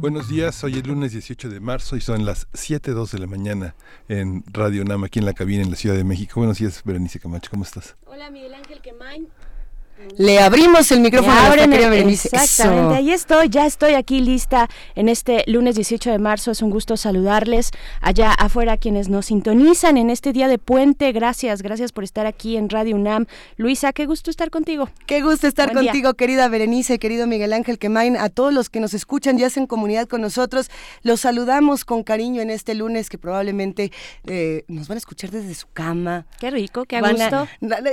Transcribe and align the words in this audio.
Buenos 0.00 0.30
días, 0.30 0.64
hoy 0.64 0.78
es 0.78 0.86
lunes 0.86 1.12
18 1.12 1.50
de 1.50 1.60
marzo 1.60 1.94
y 1.94 2.00
son 2.00 2.24
las 2.24 2.50
7.02 2.52 3.10
de 3.10 3.18
la 3.18 3.26
mañana 3.26 3.74
en 4.08 4.42
Radio 4.50 4.82
Nam, 4.82 5.04
aquí 5.04 5.18
en 5.18 5.26
la 5.26 5.34
cabina 5.34 5.62
en 5.62 5.70
la 5.70 5.76
Ciudad 5.76 5.94
de 5.94 6.04
México. 6.04 6.40
Buenos 6.40 6.56
días, 6.56 6.80
Berenice 6.86 7.20
Camacho, 7.20 7.50
¿cómo 7.50 7.64
estás? 7.64 7.96
Hola, 8.06 8.30
Miguel 8.30 8.54
Ángel 8.54 8.80
Quemain. 8.80 9.28
Le 10.16 10.38
abrimos 10.38 10.90
el 10.92 11.00
micrófono 11.00 11.32
a 11.32 11.54
Exactamente, 11.54 12.94
ahí 12.94 13.10
estoy, 13.10 13.48
ya 13.48 13.66
estoy 13.66 13.94
aquí 13.94 14.20
lista 14.20 14.68
en 14.94 15.08
este 15.08 15.44
lunes 15.46 15.76
18 15.76 16.10
de 16.10 16.18
marzo. 16.18 16.50
Es 16.50 16.62
un 16.62 16.70
gusto 16.70 16.96
saludarles 16.96 17.70
allá 18.00 18.32
afuera 18.32 18.76
quienes 18.76 19.08
nos 19.08 19.26
sintonizan 19.26 19.96
en 19.96 20.10
este 20.10 20.32
día 20.32 20.48
de 20.48 20.58
puente. 20.58 21.12
Gracias, 21.12 21.62
gracias 21.62 21.92
por 21.92 22.04
estar 22.04 22.26
aquí 22.26 22.56
en 22.56 22.68
Radio 22.68 22.96
UNAM. 22.96 23.26
Luisa, 23.56 23.92
qué 23.92 24.06
gusto 24.06 24.30
estar 24.30 24.50
contigo. 24.50 24.90
Qué 25.06 25.22
gusto 25.22 25.46
estar 25.46 25.72
contigo, 25.72 26.14
querida 26.14 26.48
Berenice, 26.48 26.98
querido 26.98 27.26
Miguel 27.26 27.52
Ángel 27.52 27.78
Quemain, 27.78 28.16
a 28.16 28.28
todos 28.28 28.52
los 28.52 28.68
que 28.68 28.80
nos 28.80 28.94
escuchan 28.94 29.38
y 29.38 29.44
hacen 29.44 29.66
comunidad 29.66 30.06
con 30.06 30.20
nosotros. 30.20 30.70
Los 31.02 31.20
saludamos 31.20 31.84
con 31.84 32.02
cariño 32.02 32.42
en 32.42 32.50
este 32.50 32.74
lunes 32.74 33.08
que 33.08 33.18
probablemente 33.18 33.92
eh, 34.26 34.64
nos 34.68 34.88
van 34.88 34.96
a 34.96 34.98
escuchar 34.98 35.30
desde 35.30 35.54
su 35.54 35.66
cama. 35.72 36.26
Qué 36.38 36.50
rico, 36.50 36.84
qué 36.84 37.00
gusto. 37.00 37.48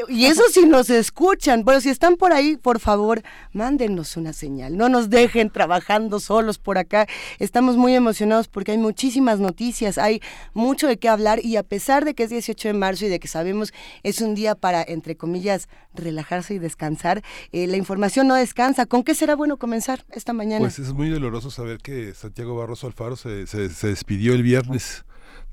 y 0.10 0.26
eso 0.26 0.44
si 0.52 0.66
nos 0.66 0.90
escuchan. 0.90 1.64
Bueno, 1.64 1.82
si 1.82 1.90
están 1.98 2.16
por 2.16 2.32
ahí, 2.32 2.58
por 2.58 2.80
favor, 2.80 3.24
mándenos 3.54 4.18
una 4.18 4.32
señal. 4.32 4.78
No 4.78 4.88
nos 4.88 5.10
dejen 5.10 5.50
trabajando 5.50 6.20
solos 6.20 6.60
por 6.60 6.78
acá. 6.78 7.08
Estamos 7.40 7.76
muy 7.76 7.96
emocionados 7.96 8.48
porque 8.48 8.74
hay 8.74 8.78
muchísimas 8.78 9.40
noticias, 9.40 9.98
hay 9.98 10.22
mucho 10.54 10.88
de 10.88 10.98
qué 10.98 11.10
hablar 11.10 11.44
y 11.44 11.56
a 11.56 11.64
pesar 11.64 12.06
de 12.06 12.14
que 12.14 12.22
es 12.22 12.30
18 12.30 12.68
de 12.68 12.74
marzo 12.76 13.06
y 13.06 13.10
de 13.10 13.20
que 13.20 13.28
sabemos 13.28 13.74
es 14.04 14.22
un 14.22 14.36
día 14.36 14.54
para, 14.54 14.84
entre 14.84 15.18
comillas, 15.18 15.70
relajarse 15.96 16.54
y 16.54 16.60
descansar, 16.60 17.24
eh, 17.52 17.66
la 17.66 17.78
información 17.78 18.28
no 18.28 18.36
descansa. 18.36 18.86
¿Con 18.86 19.02
qué 19.02 19.16
será 19.16 19.36
bueno 19.36 19.58
comenzar 19.58 20.06
esta 20.12 20.34
mañana? 20.34 20.60
Pues 20.60 20.78
es 20.78 20.94
muy 20.94 21.10
doloroso 21.10 21.50
saber 21.50 21.80
que 21.80 22.14
Santiago 22.14 22.56
Barroso 22.56 22.86
Alfaro 22.86 23.16
se, 23.16 23.48
se 23.48 23.88
despidió 23.88 24.36
el 24.36 24.44
viernes 24.44 25.04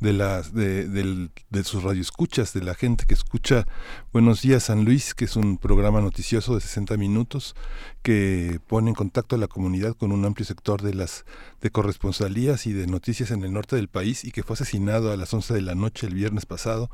de 0.00 0.12
las 0.12 0.52
de, 0.52 0.88
de, 0.88 1.64
sus 1.64 1.82
radioescuchas, 1.82 2.52
de 2.52 2.62
la 2.62 2.74
gente 2.74 3.04
que 3.06 3.14
escucha 3.14 3.66
Buenos 4.12 4.42
días 4.42 4.64
San 4.64 4.84
Luis, 4.84 5.14
que 5.14 5.24
es 5.24 5.36
un 5.36 5.58
programa 5.58 6.00
noticioso 6.00 6.54
de 6.54 6.60
60 6.60 6.96
minutos 6.96 7.54
que 8.02 8.60
pone 8.66 8.90
en 8.90 8.94
contacto 8.94 9.36
a 9.36 9.38
la 9.38 9.48
comunidad 9.48 9.94
con 9.94 10.12
un 10.12 10.24
amplio 10.24 10.44
sector 10.44 10.82
de 10.82 10.94
las 10.94 11.24
de 11.60 11.70
corresponsalías 11.70 12.66
y 12.66 12.72
de 12.72 12.86
noticias 12.86 13.30
en 13.30 13.44
el 13.44 13.52
norte 13.52 13.76
del 13.76 13.88
país 13.88 14.24
y 14.24 14.30
que 14.30 14.42
fue 14.42 14.54
asesinado 14.54 15.12
a 15.12 15.16
las 15.16 15.32
11 15.32 15.54
de 15.54 15.62
la 15.62 15.74
noche 15.74 16.06
el 16.06 16.14
viernes 16.14 16.46
pasado 16.46 16.90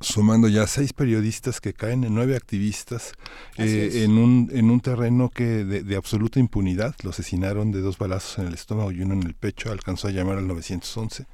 sumando 0.00 0.48
ya 0.48 0.66
seis 0.66 0.92
periodistas 0.92 1.60
que 1.60 1.72
caen 1.72 2.04
en 2.04 2.14
nueve 2.14 2.36
activistas 2.36 3.14
eh, 3.56 4.04
en, 4.04 4.16
un, 4.16 4.48
en 4.52 4.70
un 4.70 4.80
terreno 4.80 5.28
que 5.28 5.64
de, 5.64 5.82
de, 5.82 5.96
absoluta 5.96 6.38
impunidad. 6.38 6.94
Lo 7.02 7.10
asesinaron 7.10 7.72
de 7.72 7.80
dos 7.80 7.98
balazos 7.98 8.38
en 8.38 8.46
el 8.46 8.54
estómago 8.54 8.92
y 8.92 9.00
uno 9.00 9.14
en 9.14 9.24
el 9.24 9.34
pecho. 9.34 9.72
Alcanzó 9.72 10.08
a 10.08 10.12
llamar 10.12 10.38
al 10.38 10.46
911 10.46 11.26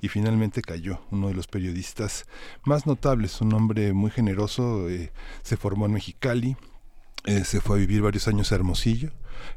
y 0.00 0.08
finalmente 0.08 0.62
cayó. 0.62 1.00
Uno 1.10 1.28
de 1.28 1.34
los 1.34 1.46
periodistas 1.46 2.26
más 2.64 2.86
notables, 2.86 3.40
un 3.40 3.52
hombre 3.54 3.92
muy 3.92 4.10
generoso, 4.10 4.88
eh, 4.88 5.12
se 5.42 5.56
formó 5.56 5.86
en 5.86 5.92
Mexicali, 5.92 6.56
eh, 7.24 7.44
se 7.44 7.60
fue 7.60 7.76
a 7.76 7.80
vivir 7.80 8.00
varios 8.00 8.28
años 8.28 8.50
a 8.50 8.54
Hermosillo 8.54 9.10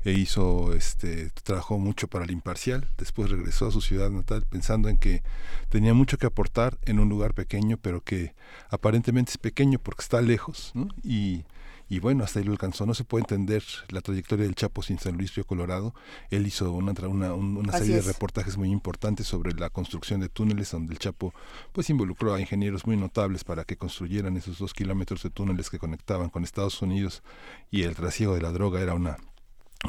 e 0.03 0.11
hizo 0.11 0.73
este 0.73 1.29
trabajó 1.43 1.77
mucho 1.77 2.07
para 2.07 2.25
el 2.25 2.31
imparcial 2.31 2.89
después 2.97 3.29
regresó 3.29 3.67
a 3.67 3.71
su 3.71 3.81
ciudad 3.81 4.09
natal 4.09 4.45
pensando 4.49 4.89
en 4.89 4.97
que 4.97 5.23
tenía 5.69 5.93
mucho 5.93 6.17
que 6.17 6.25
aportar 6.25 6.77
en 6.85 6.99
un 6.99 7.09
lugar 7.09 7.33
pequeño 7.33 7.77
pero 7.77 8.01
que 8.01 8.33
aparentemente 8.69 9.31
es 9.31 9.37
pequeño 9.37 9.79
porque 9.79 10.01
está 10.01 10.21
lejos 10.21 10.71
¿no? 10.73 10.89
y 11.03 11.43
y 11.89 11.99
bueno, 11.99 12.23
hasta 12.23 12.39
ahí 12.39 12.45
lo 12.45 12.51
alcanzó. 12.51 12.85
No 12.85 12.93
se 12.93 13.03
puede 13.03 13.23
entender 13.23 13.63
la 13.89 14.01
trayectoria 14.01 14.45
del 14.45 14.55
Chapo 14.55 14.81
sin 14.81 14.99
San 14.99 15.17
Luis 15.17 15.35
Río 15.35 15.45
Colorado. 15.45 15.93
Él 16.29 16.47
hizo 16.47 16.71
una, 16.71 16.93
una, 17.07 17.33
una 17.33 17.73
serie 17.73 17.95
de 17.95 18.01
reportajes 18.01 18.57
muy 18.57 18.71
importantes 18.71 19.27
sobre 19.27 19.53
la 19.53 19.69
construcción 19.69 20.19
de 20.19 20.29
túneles, 20.29 20.71
donde 20.71 20.93
el 20.93 20.99
Chapo 20.99 21.33
pues 21.71 21.89
involucró 21.89 22.33
a 22.33 22.41
ingenieros 22.41 22.85
muy 22.85 22.97
notables 22.97 23.43
para 23.43 23.63
que 23.63 23.77
construyeran 23.77 24.37
esos 24.37 24.59
dos 24.59 24.73
kilómetros 24.73 25.23
de 25.23 25.29
túneles 25.29 25.69
que 25.69 25.79
conectaban 25.79 26.29
con 26.29 26.43
Estados 26.43 26.81
Unidos 26.81 27.23
y 27.71 27.83
el 27.83 27.95
trasiego 27.95 28.35
de 28.35 28.41
la 28.41 28.51
droga 28.51 28.81
era 28.81 28.93
una 28.93 29.17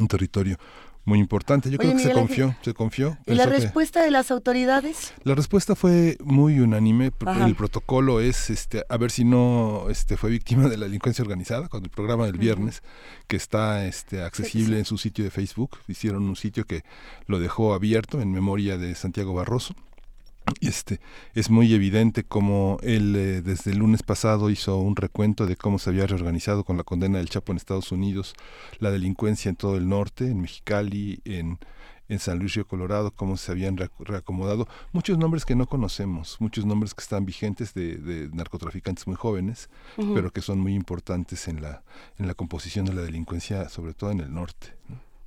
un 0.00 0.08
territorio 0.08 0.58
muy 1.04 1.18
importante. 1.18 1.70
Yo 1.70 1.78
creo 1.78 1.92
que 1.92 2.02
se 2.02 2.12
confió, 2.12 2.56
se 2.62 2.74
confió. 2.74 3.18
¿Y 3.26 3.34
la 3.34 3.46
respuesta 3.46 4.02
de 4.02 4.10
las 4.10 4.30
autoridades? 4.30 5.12
La 5.22 5.34
respuesta 5.34 5.74
fue 5.74 6.16
muy 6.22 6.60
unánime. 6.60 7.12
El 7.44 7.54
protocolo 7.54 8.20
es, 8.20 8.50
este, 8.50 8.84
a 8.88 8.96
ver 8.96 9.10
si 9.10 9.24
no, 9.24 9.86
este, 9.90 10.16
fue 10.16 10.30
víctima 10.30 10.68
de 10.68 10.76
la 10.76 10.86
delincuencia 10.86 11.22
organizada 11.22 11.68
con 11.68 11.84
el 11.84 11.90
programa 11.90 12.26
del 12.26 12.38
viernes 12.38 12.82
que 13.26 13.36
está, 13.36 13.86
este, 13.86 14.22
accesible 14.22 14.78
en 14.78 14.84
su 14.84 14.98
sitio 14.98 15.24
de 15.24 15.30
Facebook. 15.30 15.78
Hicieron 15.88 16.24
un 16.24 16.36
sitio 16.36 16.64
que 16.64 16.84
lo 17.26 17.38
dejó 17.38 17.74
abierto 17.74 18.20
en 18.20 18.32
memoria 18.32 18.78
de 18.78 18.94
Santiago 18.94 19.34
Barroso. 19.34 19.74
Este, 20.60 21.00
es 21.34 21.50
muy 21.50 21.72
evidente 21.72 22.24
cómo 22.24 22.78
él 22.82 23.16
eh, 23.16 23.42
desde 23.42 23.70
el 23.72 23.78
lunes 23.78 24.02
pasado 24.02 24.50
hizo 24.50 24.78
un 24.78 24.94
recuento 24.94 25.46
de 25.46 25.56
cómo 25.56 25.78
se 25.78 25.90
había 25.90 26.06
reorganizado 26.06 26.64
con 26.64 26.76
la 26.76 26.84
condena 26.84 27.18
del 27.18 27.30
Chapo 27.30 27.52
en 27.52 27.56
Estados 27.56 27.92
Unidos, 27.92 28.34
la 28.78 28.90
delincuencia 28.90 29.48
en 29.48 29.56
todo 29.56 29.76
el 29.76 29.88
norte, 29.88 30.26
en 30.26 30.42
Mexicali, 30.42 31.20
en, 31.24 31.58
en 32.08 32.18
San 32.18 32.38
Luis 32.38 32.54
Río 32.54 32.66
Colorado, 32.66 33.10
cómo 33.10 33.36
se 33.36 33.52
habían 33.52 33.78
reacomodado. 33.98 34.68
Muchos 34.92 35.16
nombres 35.16 35.44
que 35.44 35.54
no 35.54 35.66
conocemos, 35.66 36.36
muchos 36.40 36.66
nombres 36.66 36.94
que 36.94 37.02
están 37.02 37.24
vigentes 37.24 37.72
de, 37.72 38.28
narcotraficantes 38.32 39.06
muy 39.06 39.16
jóvenes, 39.16 39.70
pero 39.96 40.30
que 40.30 40.42
son 40.42 40.60
muy 40.60 40.74
importantes 40.74 41.48
en 41.48 41.62
la, 41.62 41.82
en 42.18 42.26
la 42.26 42.34
composición 42.34 42.84
de 42.84 42.94
la 42.94 43.02
delincuencia, 43.02 43.68
sobre 43.68 43.94
todo 43.94 44.10
en 44.10 44.20
el 44.20 44.34
norte. 44.34 44.74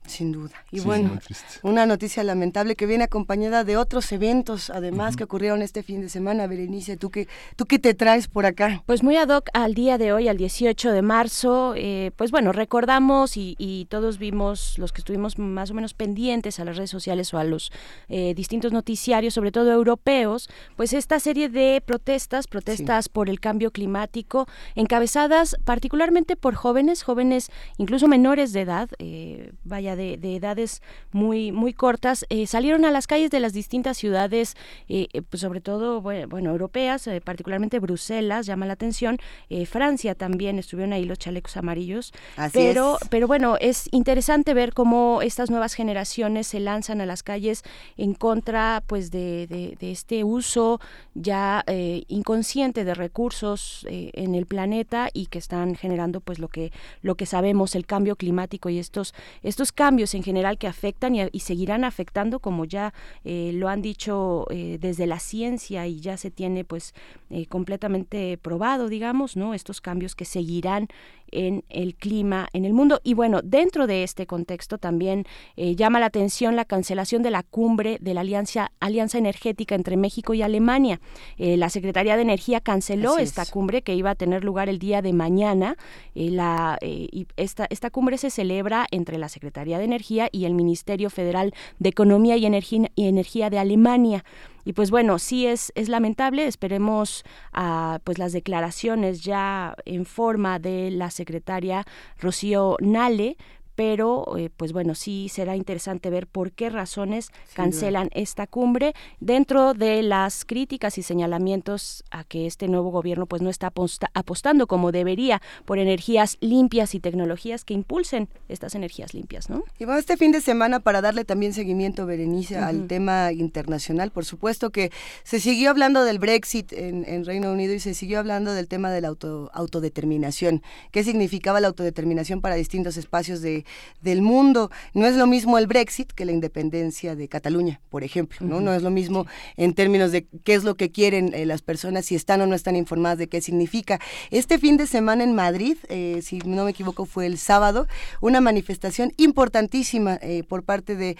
Sin 0.07 0.31
duda. 0.31 0.51
Y 0.71 0.79
bueno, 0.79 1.19
una 1.63 1.85
noticia 1.85 2.23
lamentable 2.23 2.75
que 2.75 2.85
viene 2.85 3.03
acompañada 3.03 3.63
de 3.63 3.75
otros 3.75 4.11
eventos, 4.13 4.69
además, 4.69 5.17
que 5.17 5.25
ocurrieron 5.25 5.61
este 5.61 5.83
fin 5.83 6.01
de 6.01 6.09
semana. 6.09 6.47
Berenice, 6.47 6.95
¿tú 6.95 7.11
qué, 7.11 7.27
¿tú 7.57 7.65
qué 7.65 7.77
te 7.77 7.93
traes 7.93 8.27
por 8.29 8.45
acá? 8.45 8.83
Pues 8.85 9.03
muy 9.03 9.17
ad 9.17 9.29
hoc 9.29 9.49
al 9.53 9.73
día 9.73 9.97
de 9.97 10.13
hoy, 10.13 10.29
al 10.29 10.37
18 10.37 10.91
de 10.91 11.01
marzo, 11.01 11.73
eh, 11.75 12.11
pues 12.15 12.31
bueno, 12.31 12.53
recordamos 12.53 13.33
y, 13.35 13.85
todos 13.89 14.17
vimos, 14.17 14.77
los 14.77 14.93
que 14.93 15.01
estuvimos 15.01 15.37
más 15.37 15.71
o 15.71 15.73
menos 15.73 15.93
pendientes 15.93 16.59
a 16.59 16.65
las 16.65 16.77
redes 16.77 16.89
sociales 16.89 17.33
o 17.33 17.37
a 17.37 17.43
los 17.43 17.71
eh, 18.07 18.33
distintos 18.33 18.71
noticiarios, 18.71 19.33
sobre 19.33 19.51
todo 19.51 19.71
europeos, 19.71 20.49
pues 20.77 20.93
esta 20.93 21.19
serie 21.19 21.49
de 21.49 21.81
protestas, 21.85 22.47
protestas 22.47 23.09
por 23.09 23.29
el 23.29 23.39
cambio 23.39 23.71
climático, 23.71 24.47
encabezadas 24.75 25.57
particularmente 25.65 26.37
por 26.37 26.55
jóvenes, 26.55 27.03
jóvenes 27.03 27.49
incluso 27.77 28.07
menores 28.07 28.53
de 28.53 28.61
edad, 28.61 28.89
eh, 28.99 29.51
vaya 29.63 29.96
de, 29.97 30.35
edades 30.35 30.81
muy, 31.11 31.51
muy 31.51 31.73
cortas, 31.73 32.25
eh, 32.29 32.47
salieron 32.47 32.85
a 32.85 32.91
las 32.91 33.07
calles 33.07 33.31
de 33.31 33.39
las 33.39 33.53
distintas 33.53 33.97
ciudades, 33.97 34.55
eh, 34.87 35.07
eh, 35.13 35.21
pues 35.21 35.41
sobre 35.41 35.61
todo, 35.61 36.01
bueno, 36.01 36.51
europeas, 36.51 37.09
particularmente 37.23 37.79
Bruselas, 37.79 38.45
llama 38.45 38.65
la 38.65 38.73
atención, 38.73 39.17
Francia 39.65 40.15
también, 40.15 40.59
estuvieron 40.59 40.93
ahí 40.93 41.05
los 41.05 41.17
chalecos 41.17 41.57
amarillos. 41.57 42.13
pero, 42.53 42.97
pero 43.09 43.27
bueno, 43.27 43.57
es 43.59 43.89
interesante 43.91 44.53
ver 44.53 44.73
cómo 44.73 45.21
estas 45.21 45.49
nuevas 45.49 45.73
generaciones 45.73 46.47
se 46.47 46.59
lanzan 46.59 47.01
a 47.01 47.05
las 47.05 47.23
calles 47.23 47.63
en 47.97 48.13
contra 48.13 48.83
pues 48.87 49.11
de, 49.11 49.47
de, 49.47 49.91
este 49.91 50.23
uso 50.23 50.79
ya 51.15 51.63
inconsciente 52.07 52.83
de 52.83 52.93
recursos 52.93 53.85
en 53.89 54.35
el 54.35 54.45
planeta 54.45 55.09
y 55.13 55.27
que 55.27 55.39
están 55.39 55.75
generando 55.75 56.21
pues 56.21 56.39
lo 56.39 56.47
que, 56.47 56.71
lo 57.01 57.15
que 57.15 57.25
sabemos, 57.25 57.75
el 57.75 57.85
cambio 57.85 58.15
climático 58.15 58.69
y 58.69 58.79
estos, 58.79 59.13
estos 59.43 59.71
cambios 59.71 59.86
cambios 59.87 60.13
en 60.15 60.23
general 60.23 60.57
que 60.57 60.67
afectan 60.67 61.15
y, 61.15 61.39
seguirán 61.39 61.85
afectando, 61.85 62.39
como 62.39 62.65
ya 62.65 62.93
eh, 63.23 63.51
lo 63.53 63.69
han 63.69 63.81
dicho 63.81 64.45
eh, 64.49 64.77
desde 64.81 65.07
la 65.07 65.17
ciencia 65.17 65.87
y 65.87 66.01
ya 66.01 66.17
se 66.17 66.29
tiene 66.29 66.65
pues 66.65 66.93
eh, 67.29 67.45
completamente 67.45 68.37
probado, 68.37 68.89
digamos, 68.89 69.37
¿no? 69.37 69.53
Estos 69.53 69.79
cambios 69.79 70.13
que 70.13 70.25
seguirán 70.25 70.89
en 71.31 71.63
el 71.69 71.95
clima 71.95 72.47
en 72.53 72.65
el 72.65 72.73
mundo. 72.73 72.99
Y 73.03 73.13
bueno, 73.13 73.41
dentro 73.43 73.87
de 73.87 74.03
este 74.03 74.25
contexto 74.25 74.77
también 74.77 75.25
eh, 75.55 75.75
llama 75.75 75.99
la 75.99 76.07
atención 76.07 76.55
la 76.55 76.65
cancelación 76.65 77.23
de 77.23 77.31
la 77.31 77.43
cumbre 77.43 77.97
de 78.01 78.13
la 78.13 78.21
Alianza, 78.21 78.71
Alianza 78.79 79.17
Energética 79.17 79.75
entre 79.75 79.97
México 79.97 80.33
y 80.33 80.41
Alemania. 80.41 80.99
Eh, 81.37 81.57
la 81.57 81.69
Secretaría 81.69 82.15
de 82.15 82.21
Energía 82.21 82.61
canceló 82.61 83.17
esta 83.17 83.45
cumbre 83.45 83.81
que 83.81 83.95
iba 83.95 84.11
a 84.11 84.15
tener 84.15 84.43
lugar 84.43 84.69
el 84.69 84.79
día 84.79 85.01
de 85.01 85.13
mañana. 85.13 85.77
Eh, 86.15 86.29
la, 86.31 86.77
y 86.81 87.27
esta, 87.37 87.67
esta 87.69 87.89
cumbre 87.89 88.17
se 88.17 88.29
celebra 88.29 88.87
entre 88.91 89.17
la 89.17 89.29
Secretaría 89.29 89.77
de 89.77 89.85
Energía 89.85 90.29
y 90.31 90.45
el 90.45 90.53
Ministerio 90.53 91.09
Federal 91.09 91.53
de 91.79 91.89
Economía 91.89 92.37
y 92.37 92.45
Energía, 92.45 92.89
y 92.95 93.07
Energía 93.07 93.49
de 93.49 93.59
Alemania. 93.59 94.23
Y 94.67 94.73
pues 94.73 94.91
bueno, 94.91 95.17
sí 95.17 95.47
es, 95.47 95.71
es 95.75 95.87
lamentable, 95.87 96.45
esperemos 96.45 97.23
a, 97.53 98.01
pues 98.03 98.17
las 98.17 98.33
declaraciones 98.33 99.21
ya 99.21 99.77
en 99.85 100.05
forma 100.05 100.59
de 100.59 100.91
la 100.91 101.09
secretaria 101.09 101.85
Rocío 102.19 102.75
Nale, 102.81 103.37
pero 103.77 104.35
eh, 104.39 104.49
pues 104.57 104.73
bueno, 104.73 104.95
sí 104.95 105.29
será 105.29 105.55
interesante 105.55 106.09
ver 106.09 106.25
por 106.25 106.51
qué 106.51 106.71
razones 106.71 107.29
cancelan 107.53 108.09
esta 108.11 108.47
cumbre. 108.47 108.95
Dentro 109.19 109.75
de 109.75 110.01
las 110.01 110.45
críticas 110.45 110.97
y 110.97 111.03
señalamientos 111.03 112.03
a 112.09 112.23
que 112.23 112.47
este 112.47 112.67
nuevo 112.67 112.89
gobierno 112.89 113.27
pues 113.27 113.43
no 113.43 113.51
está 113.51 113.71
apostando 114.15 114.65
como 114.65 114.91
debería 114.91 115.43
por 115.65 115.77
energías 115.77 116.37
limpias 116.41 116.95
y 116.95 116.99
tecnologías 116.99 117.63
que 117.65 117.75
impulsen 117.75 118.29
estas 118.49 118.73
energías 118.73 119.13
limpias, 119.13 119.47
¿no? 119.47 119.63
Y 119.77 119.85
bueno, 119.85 119.99
este 119.99 120.17
fin 120.17 120.31
de 120.31 120.41
semana 120.41 120.79
para 120.79 121.01
darle 121.01 121.23
también 121.23 121.53
seguimiento, 121.53 122.07
Berenice, 122.07 122.57
al 122.57 122.87
tema 122.87 123.31
internacional, 123.31 124.09
por 124.09 124.25
supuesto 124.25 124.71
que 124.71 124.91
se 125.23 125.39
siguió 125.39 125.69
hablando 125.69 126.03
del 126.03 126.17
Brexit 126.17 126.73
en, 126.73 127.05
en, 127.07 127.25
Reino 127.25 127.51
Unido 127.51 127.75
y 127.75 127.79
se 127.79 127.93
siguió 127.93 128.17
hablando 128.17 128.53
del 128.53 128.67
tema 128.67 128.89
de 128.89 129.01
la 129.01 129.09
auto, 129.09 129.51
autodeterminación, 129.53 130.63
qué 130.89 131.03
significaba 131.03 131.59
la 131.59 131.67
autodeterminación 131.67 132.41
para 132.41 132.55
distintos 132.55 132.97
espacios 132.97 133.41
de, 133.41 133.66
del 134.01 134.21
mundo. 134.21 134.71
No 134.93 135.05
es 135.05 135.15
lo 135.15 135.27
mismo 135.27 135.57
el 135.57 135.67
Brexit 135.67 136.11
que 136.11 136.25
la 136.25 136.31
independencia 136.31 137.15
de 137.15 137.27
Cataluña, 137.27 137.81
por 137.89 138.03
ejemplo, 138.03 138.45
¿no? 138.45 138.61
No 138.61 138.73
es 138.73 138.83
lo 138.83 138.89
mismo 138.89 139.25
en 139.55 139.73
términos 139.73 140.11
de 140.11 140.27
qué 140.43 140.53
es 140.53 140.63
lo 140.63 140.75
que 140.75 140.91
quieren 140.91 141.33
eh, 141.33 141.45
las 141.45 141.61
personas, 141.61 142.05
si 142.05 142.15
están 142.15 142.41
o 142.41 142.47
no 142.47 142.55
están 142.55 142.75
informadas 142.75 143.17
de 143.17 143.27
qué 143.27 143.41
significa. 143.41 143.99
Este 144.31 144.59
fin 144.59 144.77
de 144.77 144.87
semana 144.87 145.23
en 145.23 145.33
Madrid, 145.33 145.77
eh, 145.89 146.21
si 146.23 146.39
no 146.39 146.65
me 146.65 146.71
equivoco, 146.71 147.05
fue 147.05 147.25
el 147.25 147.37
sábado, 147.37 147.87
una 148.21 148.41
manifestación 148.41 149.13
importantísima 149.17 150.19
eh, 150.21 150.43
por 150.47 150.63
parte 150.63 150.95
de 150.95 151.17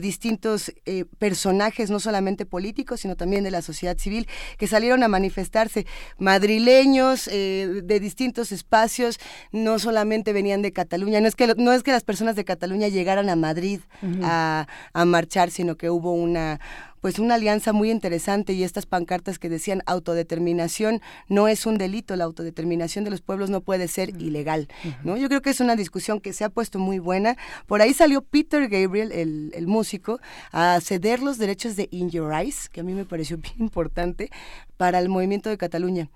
distintos 0.00 0.72
personajes, 1.18 1.90
no 1.90 2.00
solamente 2.00 2.46
políticos, 2.46 3.00
sino 3.00 3.16
también 3.16 3.44
de 3.44 3.50
la 3.50 3.62
sociedad 3.62 3.96
civil, 3.98 4.26
que 4.58 4.66
salieron 4.66 5.02
a 5.02 5.08
manifestarse. 5.08 5.86
Madrileños 6.18 7.26
de 7.26 8.00
distintos 8.00 8.52
espacios, 8.52 9.18
no 9.52 9.78
solamente 9.78 10.32
venían 10.32 10.62
de 10.62 10.72
Cataluña, 10.72 11.20
no 11.20 11.28
es 11.28 11.34
que, 11.34 11.54
no 11.56 11.72
es 11.72 11.82
que 11.82 11.89
las 11.92 12.04
personas 12.04 12.36
de 12.36 12.44
Cataluña 12.44 12.88
llegaran 12.88 13.28
a 13.28 13.36
Madrid 13.36 13.80
a, 14.22 14.66
marchar, 15.06 15.50
sino 15.50 15.76
que 15.76 15.90
hubo 15.90 16.12
una 16.12 16.60
pues 17.00 17.18
una 17.18 17.36
alianza 17.36 17.72
muy 17.72 17.90
interesante 17.90 18.52
y 18.52 18.62
estas 18.62 18.84
pancartas 18.84 19.38
que 19.38 19.48
decían 19.48 19.82
autodeterminación 19.86 21.00
no 21.28 21.48
es 21.48 21.64
un 21.64 21.78
delito, 21.78 22.14
la 22.14 22.24
autodeterminación 22.24 23.04
de 23.04 23.10
los 23.10 23.22
pueblos 23.22 23.48
no 23.48 23.62
puede 23.62 23.88
ser 23.88 24.10
ilegal, 24.20 24.68
¿no? 25.02 25.16
Yo 25.16 25.28
creo 25.28 25.40
que 25.40 25.48
es 25.48 25.60
una 25.60 25.76
discusión 25.76 26.20
que 26.20 26.34
se 26.34 26.44
ha 26.44 26.50
puesto 26.50 26.78
muy 26.78 26.98
buena. 26.98 27.36
Por 27.66 27.80
ahí 27.80 27.94
salió 27.94 28.20
Peter 28.20 28.68
Gabriel, 28.68 29.12
el, 29.12 29.50
el 29.54 29.66
músico, 29.66 30.20
a 30.52 30.78
ceder 30.82 31.22
los 31.22 31.38
derechos 31.38 31.74
de 31.74 31.88
In 31.90 32.10
Your 32.10 32.34
Eyes, 32.34 32.68
que 32.68 32.80
a 32.80 32.84
mí 32.84 32.92
me 32.92 33.06
pareció 33.06 33.36
bien 33.38 33.54
importante, 33.60 34.30
para 34.76 34.98
el 34.98 35.08
movimiento 35.08 35.48
de 35.48 35.56
Cataluña 35.56 36.10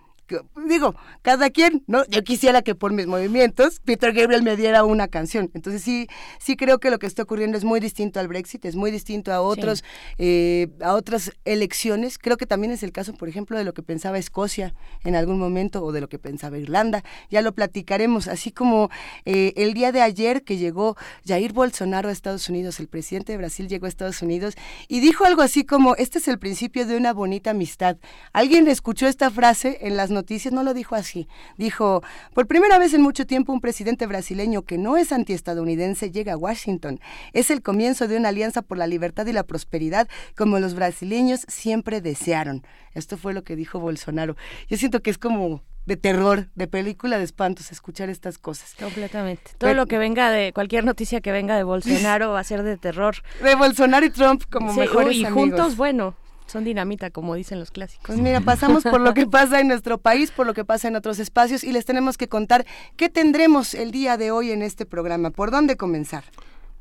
digo, 0.69 0.95
cada 1.23 1.51
quien, 1.51 1.85
¿no? 1.87 2.05
Yo 2.07 2.23
quisiera 2.25 2.63
que 2.63 2.75
por 2.75 2.93
mis 2.93 3.07
movimientos 3.07 3.81
Peter 3.81 4.13
Gabriel 4.13 4.43
me 4.43 4.57
diera 4.57 4.85
una 4.85 5.09
canción. 5.09 5.51
Entonces 5.55 5.83
sí, 5.83 6.07
sí 6.39 6.57
creo 6.57 6.79
que 6.79 6.91
lo 6.91 6.99
que 6.99 7.07
está 7.07 7.23
ocurriendo 7.23 7.59
es 7.59 7.65
muy 7.65 7.81
distinto 7.81 8.21
al 8.21 8.29
Brexit, 8.29 8.65
es 8.65 8.77
muy 8.77 8.91
distinto 8.91 9.33
a 9.33 9.41
otros, 9.41 9.85
eh, 10.19 10.69
a 10.81 10.95
otras 10.95 11.33
elecciones. 11.45 12.19
Creo 12.19 12.37
que 12.37 12.47
también 12.47 12.73
es 12.73 12.83
el 12.83 12.93
caso, 12.93 13.15
por 13.15 13.29
ejemplo, 13.29 13.59
de 13.59 13.65
lo 13.65 13.75
que 13.75 13.83
pensaba 13.83 14.19
Escocia 14.19 14.75
en 15.05 15.17
algún 15.17 15.39
momento 15.39 15.85
o 15.85 15.93
de 15.93 16.01
lo 16.01 16.09
que 16.09 16.19
pensaba 16.19 16.59
Irlanda. 16.59 17.05
Ya 17.31 17.43
lo 17.43 17.53
platicaremos. 17.55 18.29
Así 18.29 18.51
como 18.51 18.91
eh, 19.25 19.53
el 19.57 19.75
día 19.75 19.93
de 19.93 20.01
ayer 20.01 20.43
que 20.45 20.57
llegó 20.57 20.97
Jair 21.27 21.53
Bolsonaro 21.53 22.09
a 22.09 22.13
Estados 22.13 22.49
Unidos, 22.49 22.81
el 22.81 22.89
presidente 22.89 23.33
de 23.33 23.39
Brasil 23.39 23.69
llegó 23.69 23.87
a 23.87 23.89
Estados 23.89 24.23
Unidos 24.23 24.55
y 24.89 25.01
dijo 25.01 25.25
algo 25.25 25.43
así 25.43 25.65
como, 25.65 25.97
este 25.97 26.19
es 26.19 26.29
el 26.29 26.39
principio 26.39 26.87
de 26.87 26.97
una 26.97 27.13
bonita 27.13 27.51
amistad. 27.51 27.97
¿Alguien 28.33 28.69
escuchó 28.69 29.07
esta 29.07 29.31
frase 29.31 29.79
en 29.83 29.97
las 29.97 30.11
noticias 30.15 30.55
no 30.55 30.63
lo 30.63 30.73
dijo 30.73 30.95
así. 30.95 31.29
Dijo, 31.59 32.03
por 32.33 32.47
primera 32.47 32.79
vez 32.79 32.95
en 32.95 33.03
mucho 33.03 33.27
tiempo 33.27 33.53
un 33.53 33.61
presidente 33.61 34.07
brasileño 34.07 34.63
que 34.63 34.79
no 34.79 34.97
es 34.97 35.13
antiestadounidense 35.13 36.11
llega 36.11 36.33
a 36.33 36.37
Washington. 36.39 37.01
Es 37.33 37.51
el 37.51 37.61
comienzo 37.61 38.09
de 38.09 38.17
una 38.17 38.31
alianza 38.31 38.63
por 38.63 38.79
la 38.79 38.87
libertad 38.87 39.27
y 39.27 39.33
la 39.33 39.45
prosperidad 39.45 40.09
como 40.37 40.59
los 40.59 40.75
brasileños 40.75 41.45
siempre 41.49 42.01
desearon. 42.01 42.63
Esto 42.95 43.19
fue 43.19 43.35
lo 43.35 43.45
que 43.45 43.57
dijo 43.57 43.81
Bolsonaro. 43.81 44.37
Yo 44.69 44.77
siento 44.77 45.03
que 45.03 45.11
es 45.11 45.19
como 45.19 45.63
de 45.87 45.97
terror, 45.97 46.49
de 46.55 46.67
película 46.67 47.19
de 47.19 47.25
espantos, 47.25 47.71
escuchar 47.71 48.09
estas 48.09 48.39
cosas. 48.39 48.75
Completamente. 48.79 49.53
Todo 49.59 49.75
lo 49.75 49.87
que 49.87 49.99
venga 49.99 50.31
de, 50.31 50.53
cualquier 50.53 50.85
noticia 50.85 51.21
que 51.21 51.33
venga 51.33 51.57
de 51.57 51.63
Bolsonaro 51.63 52.31
va 52.33 52.41
a 52.41 52.45
ser 52.45 52.63
de 52.63 52.77
terror. 52.77 53.17
De 53.43 53.55
Bolsonaro 53.55 54.07
y 54.07 54.11
Trump 54.11 54.45
como 54.51 54.73
mejores 54.73 55.17
y 55.17 55.25
juntos, 55.25 55.77
bueno, 55.77 56.17
son 56.47 56.65
dinamita, 56.65 57.11
como 57.11 57.35
dicen 57.35 57.59
los 57.59 57.71
clásicos. 57.71 58.07
Pues 58.07 58.19
mira, 58.19 58.41
pasamos 58.41 58.83
por 58.83 59.01
lo 59.01 59.15
que 59.15 59.27
pasa 59.29 59.61
en 59.61 59.69
nuestro 59.69 59.99
país, 59.99 60.31
por 60.31 60.47
lo 60.47 60.55
que 60.55 60.65
pasa 60.65 60.89
en 60.89 60.97
otros 60.97 61.19
espacios 61.19 61.65
y 61.65 61.73
les 61.73 61.85
tenemos 61.85 62.17
que 62.17 62.29
contar 62.29 62.67
qué 62.97 63.09
tendremos 63.09 63.75
el 63.75 63.91
día 63.91 64.17
de 64.17 64.31
hoy 64.31 64.51
en 64.51 64.63
este 64.63 64.87
programa. 64.87 65.31
¿Por 65.31 65.51
dónde 65.51 65.77
comenzar? 65.77 66.25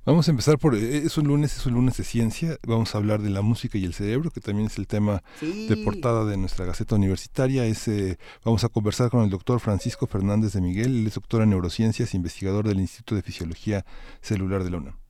Vamos 0.05 0.27
a 0.27 0.31
empezar 0.31 0.57
por, 0.57 0.75
eh, 0.75 0.97
es 0.97 1.17
un 1.17 1.27
lunes, 1.27 1.55
es 1.55 1.65
un 1.65 1.75
lunes 1.75 1.95
de 1.95 2.03
ciencia, 2.03 2.57
vamos 2.67 2.93
a 2.93 2.97
hablar 2.97 3.21
de 3.21 3.29
la 3.29 3.41
música 3.41 3.77
y 3.77 3.85
el 3.85 3.93
cerebro, 3.93 4.31
que 4.31 4.41
también 4.41 4.67
es 4.67 4.77
el 4.77 4.85
tema 4.85 5.23
de 5.39 5.77
portada 5.77 6.25
de 6.25 6.35
nuestra 6.35 6.65
Gaceta 6.65 6.95
Universitaria. 6.95 7.65
Es, 7.65 7.87
eh, 7.87 8.17
vamos 8.43 8.65
a 8.65 8.69
conversar 8.69 9.09
con 9.09 9.23
el 9.23 9.29
doctor 9.29 9.61
Francisco 9.61 10.05
Fernández 10.05 10.51
de 10.51 10.61
Miguel, 10.61 10.97
él 10.97 11.07
es 11.07 11.13
doctor 11.13 11.41
en 11.41 11.51
neurociencias, 11.51 12.13
investigador 12.15 12.67
del 12.67 12.81
Instituto 12.81 13.15
de 13.15 13.21
Fisiología 13.21 13.85
Celular 14.19 14.65
de 14.65 14.71
la 14.71 14.77
UNAM. 14.77 15.02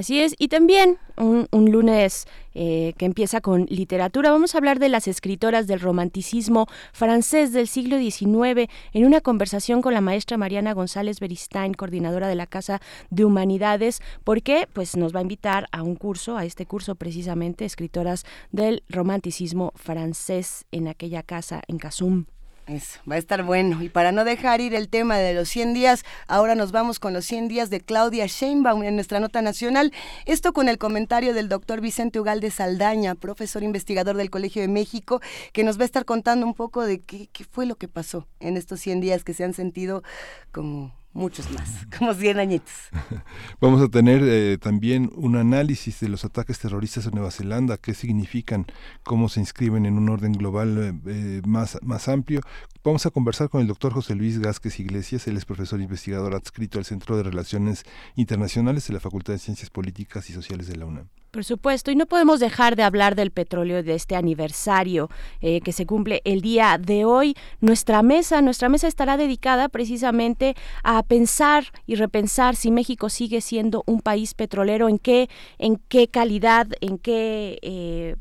Así 0.00 0.18
es, 0.18 0.34
y 0.38 0.48
también 0.48 0.96
un, 1.18 1.46
lunes 1.70 2.26
eh, 2.54 2.94
que 2.96 3.04
empieza 3.04 3.42
con 3.42 3.66
literatura. 3.66 4.30
Vamos 4.30 4.54
a 4.54 4.58
hablar 4.58 4.78
de 4.78 4.88
las 4.88 5.06
escritoras 5.06 5.66
del 5.66 5.78
romanticismo 5.78 6.68
francés 6.94 7.52
del 7.52 7.68
siglo 7.68 7.98
XIX 7.98 8.70
en 8.94 9.04
una 9.04 9.20
conversación 9.20 9.82
con 9.82 9.92
la 9.92 10.00
maestra 10.00 10.38
Mariana 10.38 10.72
González 10.72 11.20
Beristain, 11.20 11.74
coordinadora 11.74 12.28
de 12.28 12.34
la 12.34 12.46
Casa 12.46 12.80
de 13.10 13.26
Humanidades, 13.26 14.00
porque 14.24 14.66
pues 14.72 14.96
nos 14.96 15.14
va 15.14 15.18
a 15.18 15.22
invitar 15.22 15.68
a 15.70 15.82
un 15.82 15.96
curso, 15.96 16.38
a 16.38 16.46
este 16.46 16.64
curso 16.64 16.94
precisamente, 16.94 17.66
escritoras 17.66 18.24
del 18.52 18.82
romanticismo 18.88 19.74
francés 19.76 20.64
en 20.72 20.88
aquella 20.88 21.22
casa 21.22 21.60
en 21.68 21.76
Casum. 21.76 22.24
Eso, 22.70 23.00
va 23.10 23.16
a 23.16 23.18
estar 23.18 23.42
bueno. 23.42 23.82
Y 23.82 23.88
para 23.88 24.12
no 24.12 24.24
dejar 24.24 24.60
ir 24.60 24.74
el 24.74 24.88
tema 24.88 25.18
de 25.18 25.34
los 25.34 25.48
100 25.48 25.74
días, 25.74 26.04
ahora 26.28 26.54
nos 26.54 26.70
vamos 26.70 27.00
con 27.00 27.12
los 27.12 27.24
100 27.24 27.48
días 27.48 27.68
de 27.68 27.80
Claudia 27.80 28.26
Sheinbaum 28.26 28.84
en 28.84 28.94
nuestra 28.94 29.18
nota 29.18 29.42
nacional. 29.42 29.92
Esto 30.24 30.52
con 30.52 30.68
el 30.68 30.78
comentario 30.78 31.34
del 31.34 31.48
doctor 31.48 31.80
Vicente 31.80 32.20
Ugalde 32.20 32.52
Saldaña, 32.52 33.16
profesor 33.16 33.64
investigador 33.64 34.16
del 34.16 34.30
Colegio 34.30 34.62
de 34.62 34.68
México, 34.68 35.20
que 35.52 35.64
nos 35.64 35.78
va 35.78 35.82
a 35.82 35.86
estar 35.86 36.04
contando 36.04 36.46
un 36.46 36.54
poco 36.54 36.82
de 36.82 37.00
qué, 37.00 37.28
qué 37.32 37.42
fue 37.42 37.66
lo 37.66 37.74
que 37.74 37.88
pasó 37.88 38.28
en 38.38 38.56
estos 38.56 38.78
100 38.78 39.00
días 39.00 39.24
que 39.24 39.34
se 39.34 39.42
han 39.42 39.52
sentido 39.52 40.04
como 40.52 40.92
muchos 41.12 41.50
más, 41.50 41.86
como 41.98 42.14
100 42.14 42.38
añitos. 42.38 42.72
Vamos 43.60 43.82
a 43.82 43.88
tener 43.88 44.22
eh, 44.24 44.58
también 44.58 45.10
un 45.14 45.36
análisis 45.36 46.00
de 46.00 46.08
los 46.08 46.24
ataques 46.24 46.58
terroristas 46.58 47.06
en 47.06 47.12
Nueva 47.12 47.30
Zelanda, 47.30 47.76
qué 47.76 47.94
significan, 47.94 48.66
cómo 49.02 49.28
se 49.28 49.40
inscriben 49.40 49.86
en 49.86 49.98
un 49.98 50.08
orden 50.08 50.32
global 50.32 50.78
eh, 50.78 51.10
eh, 51.10 51.42
más, 51.46 51.78
más 51.82 52.08
amplio. 52.08 52.40
Vamos 52.82 53.04
a 53.06 53.10
conversar 53.10 53.48
con 53.48 53.60
el 53.60 53.66
doctor 53.66 53.92
José 53.92 54.14
Luis 54.14 54.38
Gásquez 54.38 54.80
Iglesias, 54.80 55.26
él 55.26 55.36
es 55.36 55.44
profesor 55.44 55.80
investigador 55.80 56.34
adscrito 56.34 56.78
al 56.78 56.84
Centro 56.84 57.16
de 57.16 57.22
Relaciones 57.22 57.84
Internacionales 58.16 58.86
de 58.86 58.94
la 58.94 59.00
Facultad 59.00 59.34
de 59.34 59.38
Ciencias 59.38 59.70
Políticas 59.70 60.30
y 60.30 60.32
Sociales 60.32 60.66
de 60.66 60.76
la 60.76 60.86
UNAM. 60.86 61.08
Por 61.30 61.44
supuesto, 61.44 61.92
y 61.92 61.96
no 61.96 62.06
podemos 62.06 62.40
dejar 62.40 62.74
de 62.74 62.82
hablar 62.82 63.14
del 63.14 63.30
petróleo 63.30 63.84
de 63.84 63.94
este 63.94 64.16
aniversario 64.16 65.08
eh, 65.40 65.60
que 65.60 65.70
se 65.70 65.86
cumple 65.86 66.22
el 66.24 66.40
día 66.40 66.76
de 66.76 67.04
hoy. 67.04 67.36
Nuestra 67.60 68.02
mesa, 68.02 68.42
nuestra 68.42 68.68
mesa 68.68 68.88
estará 68.88 69.16
dedicada 69.16 69.68
precisamente 69.68 70.56
a 70.82 71.04
pensar 71.04 71.66
y 71.86 71.94
repensar 71.94 72.56
si 72.56 72.72
México 72.72 73.08
sigue 73.08 73.40
siendo 73.42 73.84
un 73.86 74.00
país 74.00 74.34
petrolero, 74.34 74.88
en 74.88 74.98
qué, 74.98 75.30
en 75.58 75.76
qué 75.76 76.08
calidad, 76.08 76.66
en 76.80 76.98
qué 76.98 77.60
eh, 77.62 78.16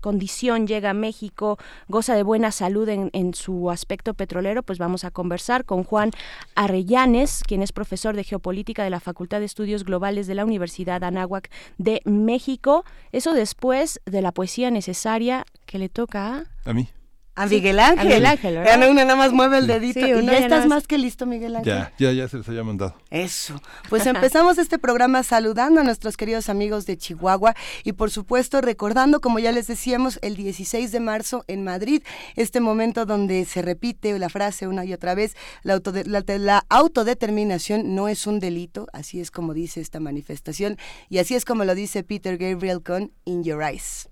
condición 0.00 0.66
llega 0.66 0.94
México, 0.94 1.58
goza 1.88 2.14
de 2.14 2.22
buena 2.22 2.50
salud 2.50 2.88
en, 2.88 3.10
en 3.12 3.34
su 3.34 3.70
aspecto 3.70 4.14
petrolero. 4.14 4.62
Pues 4.62 4.78
vamos 4.78 5.04
a 5.04 5.10
conversar 5.10 5.66
con 5.66 5.84
Juan 5.84 6.12
Arrellanes, 6.54 7.42
quien 7.46 7.60
es 7.60 7.72
profesor 7.72 8.16
de 8.16 8.24
geopolítica 8.24 8.84
de 8.84 8.90
la 8.90 9.00
Facultad 9.00 9.40
de 9.40 9.44
Estudios 9.44 9.84
Globales 9.84 10.26
de 10.26 10.34
la 10.34 10.46
Universidad 10.46 11.04
Anáhuac 11.04 11.50
de 11.76 12.00
México 12.06 12.53
eso 13.12 13.32
después 13.32 14.00
de 14.04 14.22
la 14.22 14.32
poesía 14.32 14.70
necesaria 14.70 15.46
que 15.66 15.78
le 15.78 15.88
toca 15.88 16.36
a... 16.36 16.44
A 16.64 16.72
mí. 16.72 16.88
A 17.36 17.46
Miguel 17.46 17.80
Ángel. 17.80 17.98
A 17.98 18.04
Miguel 18.04 18.26
Ángel, 18.26 18.54
¿verdad? 18.54 18.90
Uno 18.90 19.00
nada 19.00 19.16
más 19.16 19.32
mueve 19.32 19.58
el 19.58 19.66
dedito. 19.66 20.00
y 20.00 20.24
ya 20.24 20.38
estás 20.38 20.66
más 20.66 20.86
que 20.86 20.98
listo, 20.98 21.26
Miguel 21.26 21.56
Ángel. 21.56 21.74
Ya, 21.74 21.92
ya, 21.98 22.12
ya 22.12 22.28
se 22.28 22.38
les 22.38 22.48
había 22.48 22.62
mandado. 22.62 22.94
Eso. 23.10 23.60
Pues 23.88 24.06
empezamos 24.06 24.58
este 24.58 24.78
programa 24.78 25.22
saludando 25.22 25.80
a 25.80 25.84
nuestros 25.84 26.16
queridos 26.16 26.48
amigos 26.48 26.86
de 26.86 26.96
Chihuahua 26.96 27.54
y 27.82 27.92
por 27.92 28.10
supuesto 28.10 28.60
recordando, 28.60 29.20
como 29.20 29.38
ya 29.40 29.50
les 29.50 29.66
decíamos, 29.66 30.18
el 30.22 30.36
16 30.36 30.92
de 30.92 31.00
marzo 31.00 31.44
en 31.48 31.64
Madrid, 31.64 32.02
este 32.36 32.60
momento 32.60 33.04
donde 33.04 33.44
se 33.44 33.62
repite 33.62 34.16
la 34.18 34.28
frase 34.28 34.68
una 34.68 34.84
y 34.84 34.92
otra 34.92 35.14
vez, 35.14 35.36
la, 35.62 35.80
la 36.38 36.64
autodeterminación 36.68 37.94
no 37.94 38.08
es 38.08 38.26
un 38.26 38.38
delito, 38.38 38.86
así 38.92 39.20
es 39.20 39.30
como 39.30 39.54
dice 39.54 39.80
esta 39.80 39.98
manifestación 39.98 40.76
y 41.08 41.18
así 41.18 41.34
es 41.34 41.44
como 41.44 41.64
lo 41.64 41.74
dice 41.74 42.04
Peter 42.04 42.38
Gabriel 42.38 42.82
con 42.82 43.12
In 43.24 43.42
Your 43.42 43.62
Eyes. 43.62 44.08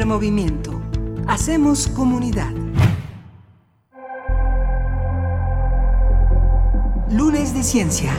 Movimiento. 0.00 0.80
Hacemos 1.28 1.86
comunidad. 1.88 2.50
Lunes 7.10 7.52
de 7.54 7.62
Ciencia. 7.62 8.10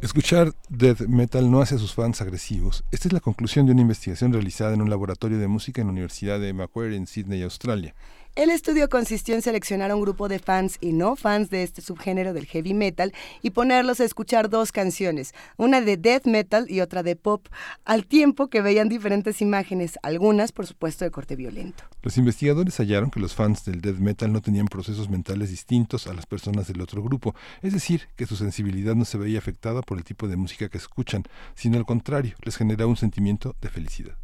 Escuchar 0.00 0.52
death 0.68 1.00
metal 1.08 1.50
no 1.50 1.60
hace 1.60 1.74
a 1.74 1.78
sus 1.78 1.92
fans 1.92 2.20
agresivos. 2.20 2.84
Esta 2.92 3.08
es 3.08 3.12
la 3.12 3.20
conclusión 3.20 3.66
de 3.66 3.72
una 3.72 3.80
investigación 3.80 4.32
realizada 4.32 4.72
en 4.72 4.80
un 4.80 4.88
laboratorio 4.88 5.38
de 5.38 5.48
música 5.48 5.80
en 5.80 5.88
la 5.88 5.92
Universidad 5.92 6.38
de 6.38 6.52
Macquarie 6.52 6.96
en 6.96 7.08
Sydney, 7.08 7.42
Australia. 7.42 7.96
El 8.36 8.50
estudio 8.50 8.88
consistió 8.88 9.36
en 9.36 9.42
seleccionar 9.42 9.92
a 9.92 9.94
un 9.94 10.02
grupo 10.02 10.26
de 10.26 10.40
fans 10.40 10.78
y 10.80 10.92
no 10.92 11.14
fans 11.14 11.50
de 11.50 11.62
este 11.62 11.80
subgénero 11.82 12.32
del 12.32 12.46
heavy 12.46 12.74
metal 12.74 13.12
y 13.42 13.50
ponerlos 13.50 14.00
a 14.00 14.04
escuchar 14.04 14.50
dos 14.50 14.72
canciones, 14.72 15.32
una 15.56 15.80
de 15.80 15.96
death 15.96 16.26
metal 16.26 16.66
y 16.68 16.80
otra 16.80 17.04
de 17.04 17.14
pop, 17.14 17.46
al 17.84 18.06
tiempo 18.06 18.48
que 18.48 18.60
veían 18.60 18.88
diferentes 18.88 19.40
imágenes, 19.40 20.00
algunas 20.02 20.50
por 20.50 20.66
supuesto 20.66 21.04
de 21.04 21.12
corte 21.12 21.36
violento. 21.36 21.84
Los 22.02 22.18
investigadores 22.18 22.76
hallaron 22.80 23.12
que 23.12 23.20
los 23.20 23.36
fans 23.36 23.64
del 23.64 23.80
death 23.80 23.98
metal 23.98 24.32
no 24.32 24.42
tenían 24.42 24.66
procesos 24.66 25.08
mentales 25.08 25.50
distintos 25.50 26.08
a 26.08 26.12
las 26.12 26.26
personas 26.26 26.66
del 26.66 26.80
otro 26.80 27.04
grupo, 27.04 27.36
es 27.62 27.72
decir, 27.72 28.08
que 28.16 28.26
su 28.26 28.34
sensibilidad 28.34 28.96
no 28.96 29.04
se 29.04 29.16
veía 29.16 29.38
afectada 29.38 29.80
por 29.80 29.96
el 29.96 30.02
tipo 30.02 30.26
de 30.26 30.34
música 30.34 30.68
que 30.68 30.78
escuchan, 30.78 31.22
sino 31.54 31.78
al 31.78 31.86
contrario, 31.86 32.34
les 32.42 32.56
generaba 32.56 32.90
un 32.90 32.96
sentimiento 32.96 33.54
de 33.60 33.68
felicidad. 33.68 34.16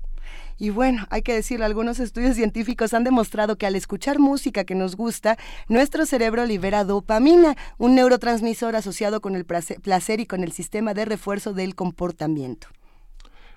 Y 0.60 0.68
bueno, 0.68 1.06
hay 1.08 1.22
que 1.22 1.32
decirlo, 1.32 1.64
algunos 1.64 2.00
estudios 2.00 2.36
científicos 2.36 2.92
han 2.92 3.02
demostrado 3.02 3.56
que 3.56 3.64
al 3.64 3.76
escuchar 3.76 4.18
música 4.18 4.64
que 4.64 4.74
nos 4.74 4.94
gusta, 4.94 5.38
nuestro 5.68 6.04
cerebro 6.04 6.44
libera 6.44 6.84
dopamina, 6.84 7.56
un 7.78 7.94
neurotransmisor 7.94 8.76
asociado 8.76 9.22
con 9.22 9.36
el 9.36 9.46
placer 9.46 10.20
y 10.20 10.26
con 10.26 10.44
el 10.44 10.52
sistema 10.52 10.92
de 10.92 11.06
refuerzo 11.06 11.54
del 11.54 11.74
comportamiento. 11.74 12.68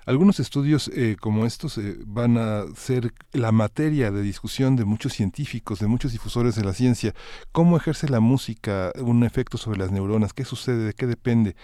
Algunos 0.06 0.40
estudios 0.40 0.90
eh, 0.94 1.16
como 1.20 1.44
estos 1.44 1.76
eh, 1.76 1.96
van 2.06 2.38
a 2.38 2.64
ser 2.74 3.12
la 3.32 3.52
materia 3.52 4.10
de 4.10 4.22
discusión 4.22 4.76
de 4.76 4.86
muchos 4.86 5.12
científicos, 5.12 5.80
de 5.80 5.86
muchos 5.86 6.12
difusores 6.12 6.56
de 6.56 6.64
la 6.64 6.72
ciencia. 6.72 7.14
¿Cómo 7.52 7.76
ejerce 7.76 8.08
la 8.08 8.20
música 8.20 8.92
un 8.98 9.24
efecto 9.24 9.58
sobre 9.58 9.78
las 9.78 9.92
neuronas? 9.92 10.32
¿Qué 10.32 10.44
sucede? 10.44 10.84
¿De 10.84 10.92
qué 10.94 11.06
depende? 11.06 11.56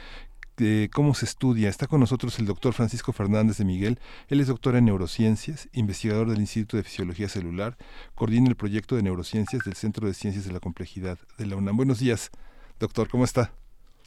Cómo 0.92 1.14
se 1.14 1.24
estudia. 1.24 1.68
Está 1.68 1.86
con 1.86 2.00
nosotros 2.00 2.38
el 2.38 2.46
doctor 2.46 2.72
Francisco 2.72 3.12
Fernández 3.12 3.58
de 3.58 3.64
Miguel. 3.64 3.98
Él 4.28 4.40
es 4.40 4.48
doctor 4.48 4.76
en 4.76 4.84
neurociencias, 4.84 5.68
investigador 5.72 6.28
del 6.28 6.40
Instituto 6.40 6.76
de 6.76 6.82
Fisiología 6.82 7.28
Celular, 7.28 7.76
coordina 8.14 8.48
el 8.48 8.56
proyecto 8.56 8.96
de 8.96 9.02
neurociencias 9.02 9.64
del 9.64 9.74
Centro 9.74 10.06
de 10.06 10.14
Ciencias 10.14 10.44
de 10.44 10.52
la 10.52 10.60
Complejidad 10.60 11.18
de 11.38 11.46
la 11.46 11.56
UNAM. 11.56 11.76
Buenos 11.76 11.98
días, 11.98 12.30
doctor, 12.78 13.08
¿cómo 13.08 13.24
está? 13.24 13.52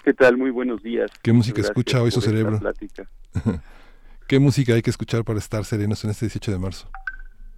¿Qué 0.03 0.13
tal? 0.13 0.37
Muy 0.37 0.51
buenos 0.51 0.83
días. 0.83 1.09
¿Qué 1.21 1.33
música 1.33 1.61
escucha 1.61 2.01
hoy 2.01 2.11
su 2.11 2.21
cerebro? 2.21 2.59
¿Qué 4.27 4.39
música 4.39 4.73
hay 4.73 4.81
que 4.81 4.89
escuchar 4.89 5.23
para 5.23 5.39
estar 5.39 5.63
serenos 5.65 6.03
en 6.03 6.11
este 6.11 6.25
18 6.25 6.51
de 6.51 6.59
marzo? 6.59 6.89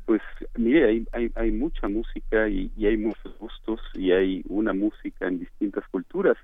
Pues 0.05 0.21
mire, 0.55 0.87
hay, 0.87 1.07
hay, 1.11 1.31
hay 1.35 1.51
mucha 1.51 1.87
música 1.87 2.47
y, 2.47 2.71
y, 2.77 2.85
hay 2.85 2.97
muchos 2.97 3.35
gustos 3.39 3.81
y 3.95 4.11
hay 4.11 4.43
una 4.47 4.73
música 4.73 5.27
en 5.27 5.39
distintas 5.39 5.87
culturas 5.87 6.37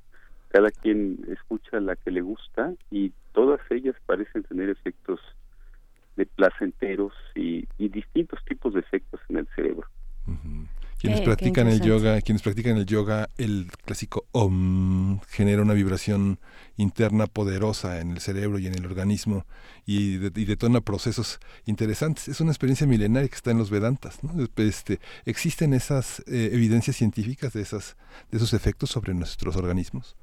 cada 0.52 0.70
quien 0.70 1.26
escucha 1.30 1.80
la 1.80 1.96
que 1.96 2.12
le 2.12 2.22
gusta 2.22 2.74
y 2.90 3.14
todas 3.34 3.60
ellas 3.70 3.96
parecen 4.06 4.44
tener 4.44 4.70
efectos 4.70 5.20
de 6.18 6.26
placenteros 6.26 7.14
y, 7.36 7.68
distintos 7.78 8.40
tipos 8.46 8.74
de 8.74 8.82
efectos 8.82 9.20
en 9.30 9.38
el 9.38 9.48
cerebro. 9.56 9.88
Quienes 11.00 11.22
practican 11.22 11.68
el 11.68 11.82
yoga, 11.82 12.22
quienes 12.22 12.44
practican 12.44 12.78
el 12.78 12.86
yoga, 12.86 13.28
el 13.38 13.72
clásico 13.86 14.26
om 14.32 15.20
genera 15.30 15.64
una 15.64 15.74
vibración 15.74 16.38
interna 16.78 17.26
poderosa 17.26 18.00
en 18.02 18.12
el 18.12 18.20
cerebro 18.20 18.60
y 18.60 18.68
en 18.68 18.76
el 18.76 18.86
organismo 18.86 19.46
y, 19.86 20.18
detona 20.18 20.82
procesos 20.82 21.40
interesantes. 21.66 22.28
Es 22.28 22.40
una 22.40 22.52
experiencia 22.52 22.86
milenaria 22.86 23.28
que 23.28 23.36
está 23.36 23.52
en 23.52 23.58
los 23.58 23.72
Vedantas. 23.72 24.20
Este, 24.58 25.00
¿Existen 25.26 25.74
esas 25.74 26.20
eh, 26.28 26.52
evidencias 26.54 26.98
científicas 26.98 27.54
de, 27.54 27.62
esas, 27.62 27.98
de 28.30 28.38
esos 28.38 28.54
efectos 28.54 28.92
sobre 28.92 29.14
nuestros 29.16 29.56
organismos? 29.56 30.16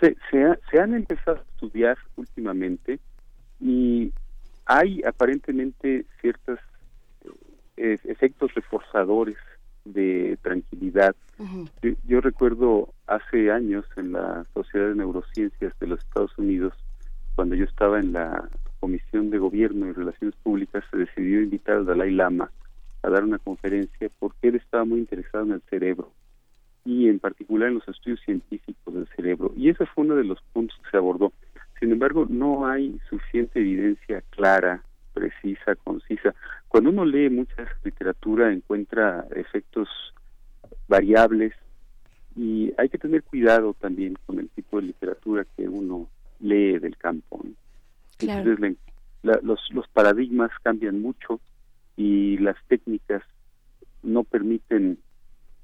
Se, 0.00 0.16
se, 0.30 0.78
han 0.78 0.94
empezado 0.94 1.38
a 1.38 1.50
estudiar 1.54 1.98
últimamente 2.16 2.98
y 3.60 4.12
hay 4.66 5.02
aparentemente 5.04 6.04
ciertos 6.20 6.58
eh, 7.76 7.98
efectos 8.04 8.54
reforzadores 8.54 9.36
de 9.84 10.38
tranquilidad. 10.42 11.14
yo, 12.04 12.20
recuerdo 12.20 12.92
hace 13.06 13.50
años 13.50 13.84
en 13.96 14.12
la 14.12 14.44
Sociedad 14.52 14.88
de 14.88 14.96
Neurociencias 14.96 15.72
de 15.78 15.86
los 15.86 16.00
Estados 16.00 16.36
Unidos, 16.38 16.72
cuando 17.34 17.54
yo 17.54 17.64
estaba 17.64 18.00
en 18.00 18.12
la 18.12 18.48
Comisión 18.80 19.30
de 19.30 19.38
Gobierno 19.38 19.86
y 19.86 19.92
Relaciones 19.92 20.34
Públicas, 20.42 20.84
se 20.90 20.96
decidió 20.98 21.40
invitar 21.40 21.76
al 21.76 21.86
Dalai 21.86 22.10
Lama 22.10 22.50
a 23.02 23.10
dar 23.10 23.22
una 23.22 23.38
conferencia 23.38 24.10
porque 24.18 24.48
él 24.48 24.56
estaba 24.56 24.84
muy 24.84 24.98
interesado 24.98 25.44
en 25.44 25.52
el 25.52 25.62
cerebro 25.70 26.10
y 26.86 27.08
en 27.08 27.18
particular 27.18 27.68
en 27.68 27.74
los 27.74 27.88
estudios 27.88 28.20
científicos 28.24 28.94
del 28.94 29.08
cerebro. 29.08 29.52
Y 29.56 29.68
ese 29.68 29.84
fue 29.86 30.04
uno 30.04 30.14
de 30.14 30.24
los 30.24 30.40
puntos 30.52 30.78
que 30.84 30.90
se 30.90 30.96
abordó. 30.96 31.32
Sin 31.80 31.90
embargo, 31.90 32.26
no 32.30 32.66
hay 32.66 32.98
suficiente 33.10 33.58
evidencia 33.58 34.22
clara, 34.30 34.82
precisa, 35.12 35.74
concisa. 35.74 36.34
Cuando 36.68 36.90
uno 36.90 37.04
lee 37.04 37.28
mucha 37.28 37.66
literatura 37.82 38.52
encuentra 38.52 39.26
efectos 39.34 39.88
variables 40.88 41.52
y 42.36 42.72
hay 42.78 42.88
que 42.88 42.98
tener 42.98 43.24
cuidado 43.24 43.74
también 43.74 44.16
con 44.24 44.38
el 44.38 44.48
tipo 44.50 44.80
de 44.80 44.86
literatura 44.86 45.44
que 45.56 45.68
uno 45.68 46.08
lee 46.38 46.78
del 46.78 46.96
campo. 46.96 47.40
Entonces, 48.20 48.76
los, 49.22 49.60
los 49.72 49.88
paradigmas 49.88 50.50
cambian 50.62 51.00
mucho 51.00 51.40
y 51.96 52.38
las 52.38 52.56
técnicas 52.68 53.22
no 54.02 54.22
permiten 54.22 54.98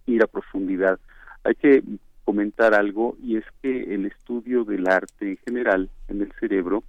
ir 0.06 0.22
a 0.22 0.26
profundidad. 0.26 0.98
Hay 1.44 1.54
que 1.54 1.82
comentar 2.24 2.74
algo 2.74 3.16
y 3.22 3.36
es 3.36 3.44
que 3.60 3.94
el 3.94 4.06
estudio 4.06 4.64
del 4.64 4.86
arte 4.88 5.30
en 5.30 5.36
general 5.38 5.90
en 6.08 6.22
el 6.22 6.32
cerebro 6.38 6.84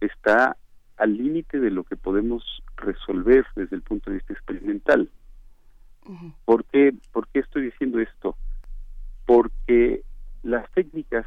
está 0.00 0.56
al 0.96 1.16
límite 1.16 1.58
de 1.58 1.70
lo 1.70 1.84
que 1.84 1.96
podemos 1.96 2.62
resolver 2.76 3.44
desde 3.56 3.76
el 3.76 3.82
punto 3.82 4.10
de 4.10 4.16
vista 4.16 4.32
experimental. 4.32 5.08
¿Por, 6.44 6.64
qué, 6.66 6.94
¿Por 7.12 7.28
qué 7.28 7.40
estoy 7.40 7.62
diciendo 7.62 7.98
esto? 7.98 8.36
Porque 9.26 10.02
las 10.42 10.70
técnicas 10.72 11.26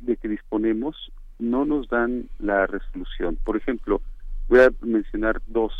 de 0.00 0.16
que 0.16 0.28
disponemos 0.28 1.12
no 1.38 1.64
nos 1.64 1.88
dan 1.88 2.28
la 2.38 2.66
resolución. 2.66 3.38
Por 3.44 3.56
ejemplo, 3.56 4.00
voy 4.48 4.60
a 4.60 4.70
mencionar 4.80 5.40
dos. 5.46 5.72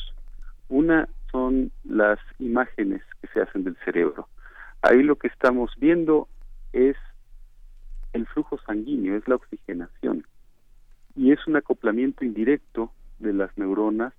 Una 0.69 1.09
son 1.33 1.73
las 1.85 2.19
imágenes 2.39 3.03
que 3.21 3.29
se 3.29 3.41
hacen 3.41 3.65
del 3.65 3.77
cerebro. 3.85 4.29
Ahí 4.83 5.03
lo 5.03 5.17
que 5.17 5.29
estamos 5.29 5.73
viendo 5.79 6.29
es 6.77 6.97
el 8.13 8.27
flujo 8.27 8.59
sanguíneo, 8.67 9.17
es 9.17 9.27
la 9.29 9.37
oxigenación. 9.37 10.27
Y 11.15 11.33
es 11.33 11.47
un 11.47 11.57
acoplamiento 11.57 12.25
indirecto 12.25 12.93
de 13.19 13.33
las 13.33 13.57
neuronas 13.57 14.13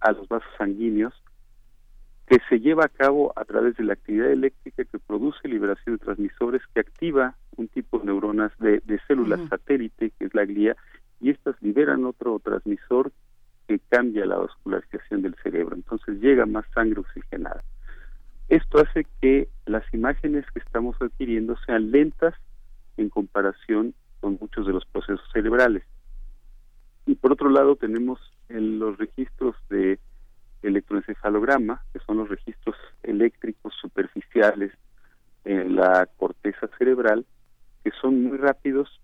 a 0.00 0.12
los 0.12 0.28
vasos 0.28 0.50
sanguíneos 0.56 1.14
que 2.26 2.38
se 2.48 2.60
lleva 2.60 2.84
a 2.84 2.88
cabo 2.88 3.32
a 3.36 3.44
través 3.44 3.76
de 3.76 3.84
la 3.84 3.94
actividad 3.94 4.30
eléctrica 4.30 4.84
que 4.84 4.98
produce 4.98 5.48
liberación 5.48 5.96
de 5.96 6.04
transmisores 6.04 6.62
que 6.74 6.80
activa 6.80 7.36
un 7.56 7.68
tipo 7.68 7.98
de 7.98 8.06
neuronas 8.06 8.52
de, 8.58 9.00
células 9.06 9.40
satélite, 9.48 10.10
que 10.10 10.26
es 10.26 10.34
la 10.34 10.44
glía, 10.44 10.76
y 11.20 11.30
estas 11.30 11.60
liberan 11.62 12.04
otro 12.04 12.38
transmisor 12.38 13.12
que 13.66 13.78
cambia 13.88 14.26
la 14.26 14.36
vascularización 14.36 15.22
del 15.22 15.34
cerebro. 15.42 15.74
Entonces 15.74 16.20
llega 16.20 16.44
más 16.46 16.66
sangre 16.74 17.00
oxigenada. 17.00 17.62
Esto 18.48 18.78
hace 18.78 19.06
que 19.20 19.48
las 19.66 19.84
imágenes 19.92 20.44
que 20.52 20.60
estamos 20.60 20.96
adquiriendo 21.00 21.56
sean 21.66 21.90
lentas 21.90 22.34
en 22.96 23.10
comparación 23.10 23.94
con 24.20 24.38
muchos 24.40 24.66
de 24.66 24.72
los 24.72 24.84
procesos 24.86 25.24
cerebrales. 25.32 25.84
Y 27.06 27.14
por 27.14 27.32
otro 27.32 27.50
lado 27.50 27.76
tenemos 27.76 28.18
los 28.48 28.96
registros 28.98 29.54
de 29.68 29.98
electroencefalograma, 30.62 31.82
que 31.92 32.00
son 32.00 32.18
los 32.18 32.28
registros 32.28 32.76
eléctricos 33.02 33.74
superficiales 33.80 34.72
en 35.44 35.76
la 35.76 36.08
corteza 36.16 36.68
cerebral, 36.78 37.26
que 37.84 37.90
son 38.00 38.24
muy 38.24 38.38
rápidos, 38.38 39.00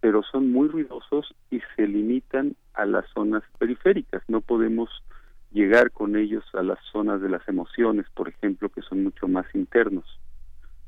pero 0.00 0.22
son 0.22 0.50
muy 0.52 0.68
ruidosos 0.68 1.34
y 1.50 1.60
se 1.76 1.86
limitan 1.86 2.56
a 2.74 2.86
las 2.86 3.08
zonas 3.10 3.42
periféricas. 3.58 4.22
No 4.28 4.40
podemos 4.40 4.90
llegar 5.54 5.92
con 5.92 6.16
ellos 6.16 6.44
a 6.52 6.62
las 6.62 6.78
zonas 6.92 7.22
de 7.22 7.28
las 7.28 7.46
emociones, 7.48 8.06
por 8.14 8.28
ejemplo, 8.28 8.68
que 8.68 8.82
son 8.82 9.04
mucho 9.04 9.28
más 9.28 9.46
internos. 9.54 10.04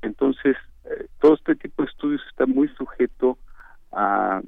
Entonces, 0.03 0.57
eh, 0.85 1.07
todo 1.21 1.35
este 1.35 1.55
tipo 1.55 1.83
de 1.83 1.89
estudios 1.89 2.21
está 2.29 2.47
muy 2.47 2.69
sujeto 2.71 3.39
a 3.93 4.43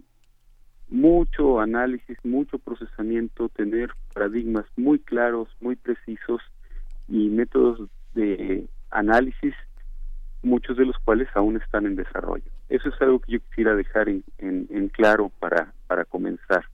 mucho 0.88 1.61
análisis, 1.61 2.18
mucho 2.24 2.59
procesamiento, 2.59 3.48
tener 3.50 3.90
paradigmas 4.12 4.66
muy 4.76 4.98
claros, 4.98 5.48
muy 5.61 5.76
precisos 5.76 6.42
y 7.07 7.28
métodos 7.28 7.88
de 8.14 8.66
análisis, 8.90 9.54
muchos 10.42 10.76
de 10.76 10.87
los 10.87 10.98
cuales 10.98 11.28
aún 11.35 11.59
están 11.59 11.87
en 11.87 11.94
desarrollo. 11.94 12.50
Eso 12.68 12.88
es 12.88 13.00
algo 13.00 13.20
que 13.20 13.33
yo 13.33 13.40
quisiera 13.40 13.76
dejar 13.76 14.09
en, 14.09 14.24
en, 14.38 14.66
en 14.70 14.88
claro 14.88 15.31
para, 15.38 15.72
para 15.87 16.04
comenzar. 16.04 16.64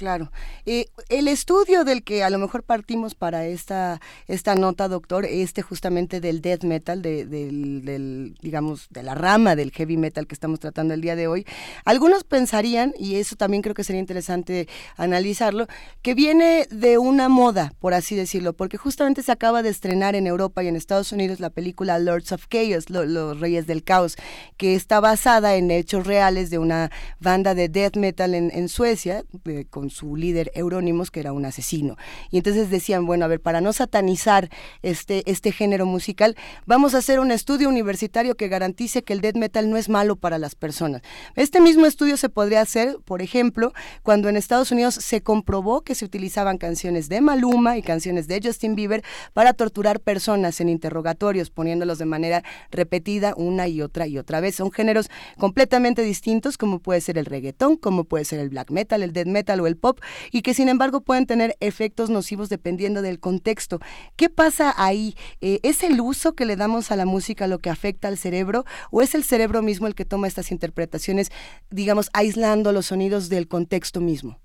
Claro. 0.00 0.32
Eh, 0.64 0.86
el 1.10 1.28
estudio 1.28 1.84
del 1.84 2.02
que 2.02 2.24
a 2.24 2.30
lo 2.30 2.38
mejor 2.38 2.62
partimos 2.62 3.14
para 3.14 3.44
esta, 3.44 4.00
esta 4.28 4.54
nota, 4.54 4.88
doctor, 4.88 5.26
este 5.26 5.60
justamente 5.60 6.22
del 6.22 6.40
death 6.40 6.64
metal, 6.64 7.02
de, 7.02 7.26
del, 7.26 8.34
digamos, 8.40 8.86
de 8.88 9.02
la 9.02 9.14
rama 9.14 9.56
del 9.56 9.72
heavy 9.72 9.98
metal 9.98 10.26
que 10.26 10.32
estamos 10.32 10.58
tratando 10.58 10.94
el 10.94 11.02
día 11.02 11.16
de 11.16 11.26
hoy, 11.26 11.44
algunos 11.84 12.24
pensarían, 12.24 12.94
y 12.98 13.16
eso 13.16 13.36
también 13.36 13.60
creo 13.62 13.74
que 13.74 13.84
sería 13.84 14.00
interesante 14.00 14.68
analizarlo, 14.96 15.66
que 16.00 16.14
viene 16.14 16.66
de 16.70 16.96
una 16.96 17.28
moda, 17.28 17.74
por 17.78 17.92
así 17.92 18.16
decirlo, 18.16 18.54
porque 18.54 18.78
justamente 18.78 19.22
se 19.22 19.32
acaba 19.32 19.62
de 19.62 19.68
estrenar 19.68 20.14
en 20.14 20.26
Europa 20.26 20.64
y 20.64 20.68
en 20.68 20.76
Estados 20.76 21.12
Unidos 21.12 21.40
la 21.40 21.50
película 21.50 21.98
Lords 21.98 22.32
of 22.32 22.46
Chaos, 22.48 22.88
Los 22.88 23.38
Reyes 23.38 23.66
del 23.66 23.84
Caos, 23.84 24.16
que 24.56 24.74
está 24.74 24.98
basada 25.00 25.56
en 25.56 25.70
hechos 25.70 26.06
reales 26.06 26.48
de 26.48 26.56
una 26.56 26.90
banda 27.18 27.54
de 27.54 27.68
death 27.68 27.96
metal 27.98 28.34
en, 28.34 28.50
en 28.50 28.70
Suecia, 28.70 29.24
con 29.68 29.89
su 29.90 30.16
líder 30.16 30.50
Eurónimos, 30.54 31.10
que 31.10 31.20
era 31.20 31.32
un 31.32 31.44
asesino. 31.44 31.96
Y 32.30 32.38
entonces 32.38 32.70
decían, 32.70 33.06
bueno, 33.06 33.24
a 33.24 33.28
ver, 33.28 33.40
para 33.40 33.60
no 33.60 33.72
satanizar 33.72 34.50
este, 34.82 35.22
este 35.30 35.52
género 35.52 35.86
musical, 35.86 36.36
vamos 36.66 36.94
a 36.94 36.98
hacer 36.98 37.20
un 37.20 37.30
estudio 37.30 37.68
universitario 37.68 38.36
que 38.36 38.48
garantice 38.48 39.02
que 39.02 39.12
el 39.12 39.20
death 39.20 39.36
metal 39.36 39.70
no 39.70 39.76
es 39.76 39.88
malo 39.88 40.16
para 40.16 40.38
las 40.38 40.54
personas. 40.54 41.02
Este 41.36 41.60
mismo 41.60 41.86
estudio 41.86 42.16
se 42.16 42.28
podría 42.28 42.60
hacer, 42.60 42.98
por 43.04 43.22
ejemplo, 43.22 43.72
cuando 44.02 44.28
en 44.28 44.36
Estados 44.36 44.70
Unidos 44.70 44.94
se 44.94 45.22
comprobó 45.22 45.82
que 45.82 45.94
se 45.94 46.04
utilizaban 46.04 46.58
canciones 46.58 47.08
de 47.08 47.20
Maluma 47.20 47.76
y 47.76 47.82
canciones 47.82 48.26
de 48.28 48.40
Justin 48.42 48.74
Bieber 48.74 49.02
para 49.32 49.52
torturar 49.52 50.00
personas 50.00 50.60
en 50.60 50.68
interrogatorios, 50.68 51.50
poniéndolos 51.50 51.98
de 51.98 52.04
manera 52.04 52.42
repetida 52.70 53.34
una 53.36 53.68
y 53.68 53.82
otra 53.82 54.06
y 54.06 54.18
otra 54.18 54.40
vez. 54.40 54.56
Son 54.56 54.70
géneros 54.70 55.10
completamente 55.38 56.02
distintos, 56.02 56.58
como 56.58 56.78
puede 56.78 57.00
ser 57.00 57.18
el 57.18 57.26
reggaetón, 57.26 57.76
como 57.76 58.04
puede 58.04 58.24
ser 58.24 58.40
el 58.40 58.50
black 58.50 58.70
metal, 58.70 59.02
el 59.02 59.12
death 59.12 59.26
metal 59.26 59.60
o 59.60 59.66
el 59.66 59.69
pop, 59.76 60.00
y 60.32 60.42
que 60.42 60.54
sin 60.54 60.68
embargo 60.68 61.00
pueden 61.00 61.26
tener 61.26 61.56
efectos 61.60 62.10
nocivos 62.10 62.48
dependiendo 62.48 63.02
del 63.02 63.20
contexto. 63.20 63.80
¿Qué 64.16 64.28
pasa 64.28 64.74
ahí? 64.76 65.14
Eh, 65.40 65.60
¿Es 65.62 65.82
el 65.82 66.00
uso 66.00 66.34
que 66.34 66.44
le 66.44 66.56
damos 66.56 66.90
a 66.90 66.96
la 66.96 67.06
música 67.06 67.46
lo 67.46 67.58
que 67.58 67.70
afecta 67.70 68.08
al 68.08 68.16
cerebro 68.16 68.64
o 68.90 69.02
es 69.02 69.14
el 69.14 69.24
cerebro 69.24 69.62
mismo 69.62 69.86
el 69.86 69.94
que 69.94 70.04
toma 70.04 70.28
estas 70.28 70.50
interpretaciones, 70.50 71.30
digamos, 71.70 72.10
aislando 72.12 72.72
los 72.72 72.86
sonidos 72.86 73.28
del 73.28 73.48
contexto 73.48 74.00
mismo? 74.00 74.38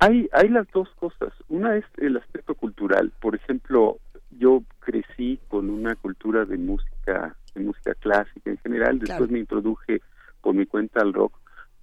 Hay, 0.00 0.28
hay 0.32 0.48
las 0.48 0.66
dos 0.72 0.88
cosas. 1.00 1.32
Una 1.48 1.76
es 1.76 1.84
el 1.96 2.16
aspecto 2.16 2.54
cultural. 2.54 3.12
Por 3.20 3.34
ejemplo, 3.34 3.98
yo 4.38 4.62
crecí 4.80 5.40
con 5.48 5.70
una 5.70 5.96
cultura 5.96 6.44
de 6.44 6.56
música, 6.56 7.36
de 7.54 7.62
música 7.62 7.94
clásica 7.94 8.50
en 8.50 8.58
general. 8.58 8.98
Después 9.00 9.30
me 9.30 9.40
introduje 9.40 10.00
por 10.40 10.54
mi 10.54 10.66
cuenta 10.66 11.00
al 11.00 11.12
rock, 11.12 11.36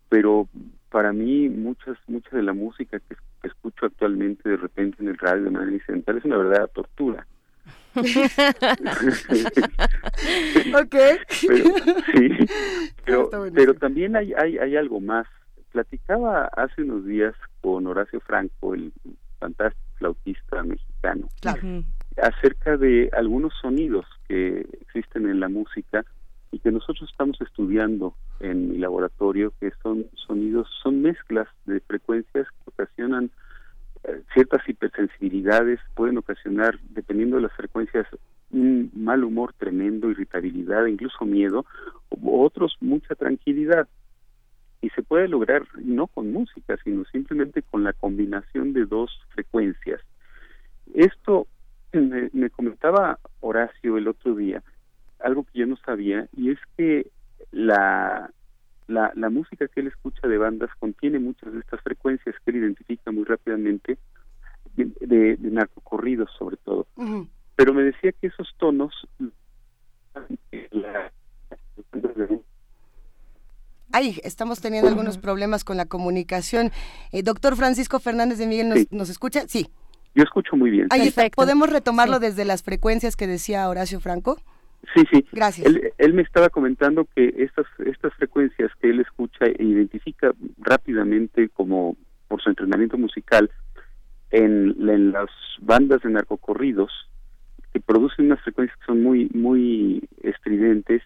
pero 0.10 0.48
para 0.96 1.12
mí 1.12 1.50
muchas 1.50 1.98
mucha 2.08 2.30
de 2.38 2.42
la 2.42 2.54
música 2.54 3.02
que, 3.02 3.18
escucho 3.44 3.88
actualmente 3.88 4.48
de 4.48 4.56
repente 4.56 5.04
en 5.04 5.10
el 5.10 5.18
radio 5.18 5.44
de 5.44 5.50
manera 5.50 5.74
incidental 5.74 6.18
es 6.18 6.24
una 6.24 6.38
verdadera 6.38 6.68
tortura. 6.68 7.28
ok. 10.74 10.96
Pero, 10.96 11.66
sí, 12.14 12.30
pero, 13.06 13.30
pero 13.54 13.74
también 13.74 14.16
hay, 14.16 14.32
hay, 14.36 14.58
hay 14.58 14.78
algo 14.78 15.02
más. 15.02 15.28
Platicaba 15.74 16.46
hace 16.56 16.84
unos 16.84 17.06
días 17.06 17.36
con 17.60 17.86
Horacio 17.88 18.22
Franco, 18.22 18.74
el 18.74 18.94
fantástico 19.38 19.84
flautista 19.98 20.64
mexicano, 20.64 21.28
acerca 22.22 22.78
de 22.78 23.10
algunos 23.12 23.52
sonidos 23.62 24.06
que 24.30 24.66
existen 24.80 25.30
en 25.30 25.42
la 25.42 25.50
música 25.50 26.06
y 26.56 26.60
que 26.60 26.72
nosotros 26.72 27.10
estamos 27.12 27.36
estudiando 27.42 28.16
en 28.40 28.70
mi 28.70 28.78
laboratorio, 28.78 29.52
que 29.60 29.72
son 29.84 30.06
sonidos, 30.14 30.70
son 30.82 31.02
mezclas 31.02 31.50
de 31.66 31.82
frecuencias 31.82 32.48
que 32.48 32.70
ocasionan 32.70 33.30
eh, 34.06 34.22
ciertas 34.34 34.62
hipersensibilidades, 34.66 35.82
pueden 35.96 36.18
ocasionar, 36.18 36.80
dependiendo 36.92 37.36
de 37.36 37.42
las 37.42 37.52
frecuencias, 37.52 38.08
un 38.52 38.90
mal 38.96 39.26
humor 39.26 39.52
tremendo, 39.58 40.10
irritabilidad, 40.10 40.86
incluso 40.86 41.26
miedo, 41.26 41.66
o 42.08 42.46
otros 42.46 42.78
mucha 42.80 43.16
tranquilidad. 43.16 43.90
Y 44.80 44.92
se 44.92 45.04
puede 45.04 45.28
lograr 45.28 45.64
no 45.84 46.08
con 46.08 46.32
música, 46.32 46.78
sino 46.86 47.04
simplemente 47.12 47.64
con 47.64 47.84
la 47.84 47.92
combinación 47.92 48.72
de 48.72 48.86
dos 48.86 49.12
frecuencias. 49.34 50.00
Esto 50.94 51.48
me 51.92 52.50
comentaba 52.50 53.20
Horacio 53.42 53.98
el 53.98 54.08
otro 54.08 54.36
día, 54.36 54.64
algo 55.26 55.44
que 55.44 55.60
yo 55.60 55.66
no 55.66 55.76
sabía 55.78 56.28
y 56.38 56.52
es 56.52 56.60
que 56.78 57.08
la, 57.52 58.32
la, 58.88 59.12
la 59.16 59.30
música 59.30 59.68
que 59.68 59.82
él 59.82 59.88
escucha 59.88 60.28
de 60.28 60.38
bandas 60.38 60.70
contiene 60.80 61.20
muchas 61.20 61.52
de 61.52 61.60
estas 61.60 61.82
frecuencias 61.82 62.36
que 62.44 62.52
él 62.52 62.58
identifica 62.58 63.12
muy 63.12 63.24
rápidamente 63.24 63.98
de, 64.76 64.86
de, 65.00 65.38
narcocorridos 65.40 66.30
sobre 66.38 66.58
todo. 66.58 66.88
Pero 67.56 67.74
me 67.74 67.84
decía 67.84 68.12
que 68.12 68.28
esos 68.28 68.54
tonos 68.58 68.94
Ay, 73.92 74.20
estamos 74.24 74.60
teniendo 74.60 74.90
algunos 74.90 75.18
problemas 75.18 75.64
con 75.64 75.78
la 75.78 75.86
comunicación. 75.86 76.72
Eh, 77.14 77.24
doctor 77.24 77.56
Francisco 77.56 78.00
Fernández 78.00 78.38
de 78.38 78.48
Miguel, 78.48 78.70
¿nos, 78.70 78.92
¿nos 78.92 79.10
escucha? 79.10 79.48
Sí. 79.48 79.68
Yo 80.14 80.24
escucho 80.24 80.56
muy 80.58 80.70
bien. 80.70 80.88
Ahí 80.90 81.08
está. 81.08 81.30
¿Podemos 81.30 81.70
retomarlo 81.70 82.20
desde 82.20 82.44
las 82.46 82.62
frecuencias 82.62 83.16
que 83.16 83.26
decía 83.26 83.68
Horacio 83.70 84.00
Franco? 84.02 84.38
Sí, 84.96 85.04
sí. 85.12 85.26
Gracias. 85.34 85.68
Él, 85.98 86.14
me 86.14 86.22
estaba 86.22 86.50
comentando 86.50 87.06
que 87.16 87.34
estas, 87.38 87.66
estas 87.86 88.14
frecuencias 88.14 88.72
que 88.80 88.90
él 88.90 89.02
escucha 89.02 89.46
e 89.46 89.62
identifica 89.62 90.34
rápidamente 90.58 91.50
como 91.50 91.98
por 92.30 92.42
su 92.42 92.50
entrenamiento 92.50 92.98
musical 92.98 93.52
en, 94.32 94.76
en 94.90 95.12
las 95.12 95.30
bandas 95.60 96.02
de 96.02 96.10
narcocorridos, 96.10 96.92
que 97.74 97.82
producen 97.82 98.28
unas 98.28 98.42
frecuencias 98.42 98.80
que 98.80 98.86
son 98.86 99.04
muy, 99.04 99.30
muy 99.34 100.08
estridentes, 100.24 101.02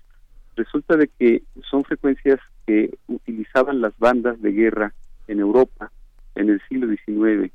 resulta 0.55 0.95
de 0.95 1.07
que 1.07 1.41
son 1.67 1.83
frecuencias 1.83 2.39
que 2.67 2.95
utilizaban 3.07 3.81
las 3.81 3.97
bandas 3.97 4.39
de 4.39 4.51
guerra 4.51 4.93
en 5.27 5.39
Europa 5.39 5.91
en 6.35 6.49
el 6.49 6.61
siglo 6.69 6.87
XIX 6.87 7.51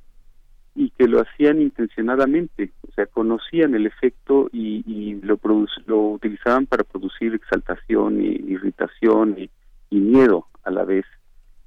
y 0.75 0.91
que 0.91 1.07
lo 1.07 1.21
hacían 1.21 1.61
intencionadamente, 1.61 2.73
o 2.89 2.93
sea, 2.93 3.07
conocían 3.07 3.75
el 3.75 3.87
efecto 3.87 4.49
y, 4.53 4.83
y 4.87 5.15
lo, 5.23 5.39
lo 5.87 6.01
utilizaban 6.09 6.67
para 6.67 6.83
producir 6.83 7.35
exaltación 7.35 8.21
y 8.21 8.53
irritación 8.53 9.37
y, 9.39 9.51
miedo 9.91 10.49
a 10.65 10.73
la 10.73 10.83
vez. 10.83 11.05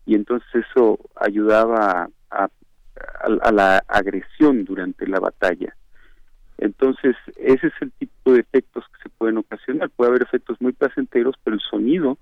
Y 0.06 0.16
entonces 0.16 0.50
eso 0.54 1.00
ayudaba 1.16 2.10
a, 2.30 2.50
a, 3.22 3.52
la 3.54 3.82
agresión 3.88 4.66
durante 4.66 5.08
la 5.08 5.22
batalla. 5.22 5.74
Entonces, 6.58 7.16
ese 7.38 7.68
es 7.68 7.74
el 7.80 7.92
tipo 7.94 8.34
de 8.34 8.42
efectos 8.42 8.84
que 8.90 9.04
se 9.04 9.10
pueden 9.18 9.38
ocasionar. 9.38 9.90
Puede 9.92 10.10
haber 10.10 10.24
efectos 10.24 10.60
muy 10.60 10.74
placenteros, 10.74 11.36
pero 11.42 11.56
el 11.56 11.62
sonido 11.62 12.18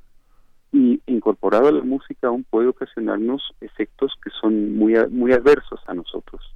y 0.71 1.01
incorporado 1.07 1.69
a 1.69 1.71
la 1.71 1.83
música 1.83 2.27
aún 2.27 2.43
puede 2.43 2.67
ocasionarnos 2.67 3.41
efectos 3.61 4.13
que 4.23 4.29
son 4.29 4.75
muy, 4.77 4.93
muy 5.09 5.31
adversos 5.33 5.79
a 5.87 5.95
nosotros. 5.95 6.53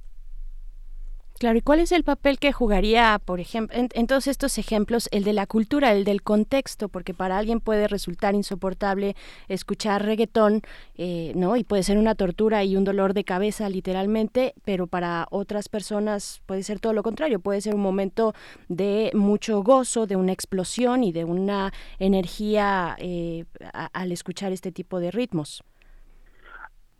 Claro, 1.40 1.56
¿y 1.56 1.62
cuál 1.62 1.80
es 1.80 1.90
el 1.90 2.04
papel 2.04 2.38
que 2.38 2.52
jugaría, 2.52 3.18
por 3.24 3.40
ejemplo, 3.40 3.74
en, 3.74 4.06
todos 4.06 4.26
estos 4.26 4.58
ejemplos, 4.58 5.08
el 5.10 5.24
de 5.24 5.32
la 5.32 5.46
cultura, 5.46 5.90
el 5.90 6.04
del 6.04 6.20
contexto? 6.20 6.90
Porque 6.90 7.14
para 7.14 7.38
alguien 7.38 7.60
puede 7.60 7.88
resultar 7.88 8.34
insoportable 8.34 9.16
escuchar 9.48 10.04
reggaetón, 10.04 10.60
eh, 10.98 11.32
¿no? 11.36 11.56
Y 11.56 11.64
puede 11.64 11.82
ser 11.82 11.96
una 11.96 12.14
tortura 12.14 12.62
y 12.64 12.76
un 12.76 12.84
dolor 12.84 13.14
de 13.14 13.24
cabeza, 13.24 13.70
literalmente, 13.70 14.52
pero 14.66 14.86
para 14.86 15.28
otras 15.30 15.70
personas 15.70 16.42
puede 16.44 16.62
ser 16.62 16.78
todo 16.78 16.92
lo 16.92 17.02
contrario, 17.02 17.40
puede 17.40 17.62
ser 17.62 17.74
un 17.74 17.80
momento 17.80 18.34
de 18.68 19.10
mucho 19.14 19.62
gozo, 19.62 20.06
de 20.06 20.16
una 20.16 20.32
explosión 20.32 21.02
y 21.04 21.10
de 21.10 21.24
una 21.24 21.72
energía 21.98 22.96
eh, 22.98 23.46
al 23.72 24.12
escuchar 24.12 24.52
este 24.52 24.72
tipo 24.72 25.00
de 25.00 25.10
ritmos. 25.10 25.64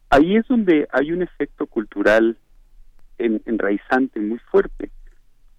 Ahí 0.09 0.37
es 0.37 0.49
donde 0.49 0.89
hay 0.93 1.13
un 1.13 1.21
efecto 1.21 1.67
cultural 1.67 2.39
enraizante 3.21 4.21
muy 4.21 4.39
fuerte. 4.39 4.91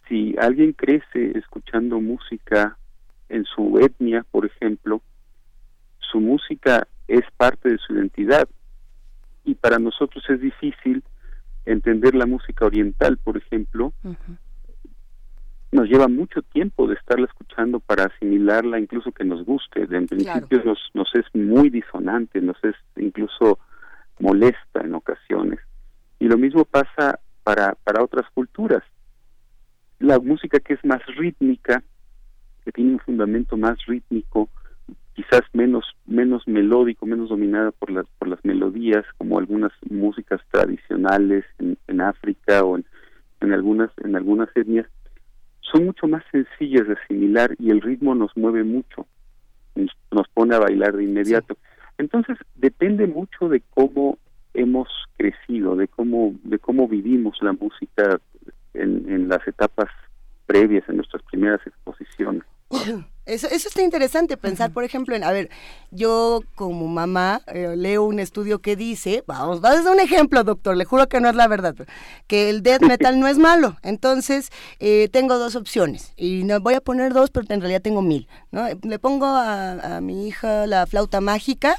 Si 0.08 0.36
alguien 0.38 0.74
crece 0.74 1.38
escuchando 1.38 2.02
música 2.02 2.78
en 3.30 3.46
su 3.46 3.80
etnia, 3.80 4.26
por 4.30 4.46
ejemplo, 4.46 5.02
su 6.00 6.20
música 6.20 6.88
es 7.08 7.24
parte 7.38 7.70
de 7.70 7.78
su 7.78 7.94
identidad 7.94 8.48
y 9.46 9.56
para 9.56 9.80
nosotros 9.80 10.24
es 10.30 10.42
difícil 10.42 11.04
entender 11.66 12.16
la 12.16 12.26
música 12.26 12.66
oriental, 12.66 13.18
por 13.18 13.38
ejemplo. 13.38 13.94
Nos 15.72 15.88
lleva 15.88 16.10
mucho 16.10 16.42
tiempo 16.42 16.88
de 16.88 16.96
estarla 16.96 17.28
escuchando 17.28 17.80
para 17.80 18.06
asimilarla, 18.06 18.80
incluso 18.80 19.12
que 19.12 19.24
nos 19.24 19.46
guste. 19.46 19.88
De 19.88 19.98
en 19.98 20.08
principio 20.08 20.62
nos, 20.66 20.80
nos 20.94 21.10
es 21.16 21.26
muy 21.34 21.70
disonante, 21.70 22.42
nos 22.42 22.62
es 22.64 22.76
incluso 22.98 23.60
molesta 24.20 24.82
en 24.82 24.96
ocasiones. 24.96 25.60
Y 26.20 26.28
lo 26.28 26.38
mismo 26.38 26.66
pasa 26.66 27.20
para, 27.44 27.76
para 27.84 28.04
otras 28.04 28.30
culturas. 28.34 28.84
La 30.00 30.20
música 30.20 30.60
que 30.60 30.74
es 30.74 30.84
más 30.84 31.02
rítmica, 31.18 31.84
que 32.64 32.72
tiene 32.72 32.94
un 32.94 33.00
fundamento 33.00 33.58
más 33.58 33.78
rítmico, 33.86 34.50
quizás 35.14 35.42
menos 35.54 35.86
menos 36.06 36.48
melódico, 36.48 37.06
menos 37.06 37.30
dominada 37.30 37.72
por 37.72 37.92
las 37.92 38.06
por 38.18 38.28
las 38.28 38.44
melodías 38.44 39.06
como 39.18 39.38
algunas 39.38 39.72
músicas 39.90 40.42
tradicionales 40.52 41.46
en, 41.60 41.78
en 41.88 42.02
África 42.02 42.64
o 42.64 42.78
en, 42.78 42.86
en 43.42 43.52
algunas 43.52 43.92
en 44.04 44.16
algunas 44.16 44.50
etnias 44.56 44.88
son 45.60 45.86
mucho 45.86 46.08
más 46.08 46.24
sencillas 46.32 46.88
de 46.88 46.94
asimilar 46.94 47.56
y 47.60 47.72
el 47.72 47.82
ritmo 47.82 48.16
nos 48.16 48.36
mueve 48.36 48.64
mucho 48.64 49.06
nos, 49.76 50.28
pone 50.34 50.56
a 50.56 50.60
bailar 50.60 50.96
de 50.96 51.04
inmediato 51.04 51.58
entonces 51.98 52.38
depende 52.56 53.08
mucho 53.08 53.50
de 53.50 53.62
cómo 53.74 54.18
hemos 54.54 54.88
crecido 55.18 55.76
de 55.76 55.88
cómo 55.88 56.34
de 56.44 56.60
cómo 56.60 56.88
vivimos 56.88 57.38
la 57.42 57.54
música 57.54 58.20
en, 58.74 59.10
en 59.10 59.30
las 59.30 59.48
etapas 59.48 59.90
previas 60.46 60.88
en 60.90 60.98
nuestras 60.98 61.24
primeras 61.24 61.66
exposiciones 61.66 62.44
Eso, 63.28 63.48
eso 63.48 63.68
está 63.68 63.84
interesante, 63.84 64.36
pensar, 64.36 64.72
por 64.72 64.84
ejemplo, 64.84 65.16
en, 65.16 65.24
a 65.24 65.32
ver, 65.32 65.52
yo 65.92 66.42
como 66.56 66.88
mamá 66.88 67.42
eh, 67.48 67.76
leo 67.78 68.04
un 68.04 68.20
estudio 68.20 68.60
que 68.60 68.76
dice, 68.76 69.24
vamos, 69.28 69.64
va 69.64 69.78
a 69.78 69.92
un 69.92 70.00
ejemplo, 70.00 70.44
doctor, 70.44 70.76
le 70.76 70.86
juro 70.86 71.08
que 71.08 71.22
no 71.22 71.30
es 71.30 71.36
la 71.36 71.48
verdad, 71.48 71.76
que 72.26 72.50
el 72.50 72.64
death 72.64 72.82
metal 72.82 73.20
no 73.20 73.28
es 73.28 73.38
malo. 73.38 73.78
Entonces, 73.84 74.50
eh, 74.80 75.08
tengo 75.12 75.38
dos 75.38 75.56
opciones, 75.56 76.14
y 76.18 76.44
no 76.46 76.60
voy 76.62 76.74
a 76.74 76.82
poner 76.82 77.14
dos, 77.14 77.30
pero 77.30 77.46
en 77.48 77.62
realidad 77.62 77.84
tengo 77.84 78.02
mil. 78.02 78.28
¿no? 78.52 78.66
Le 78.82 78.98
pongo 78.98 79.28
a, 79.28 79.98
a 79.98 80.02
mi 80.02 80.28
hija 80.28 80.66
la 80.66 80.88
flauta 80.88 81.22
mágica, 81.22 81.78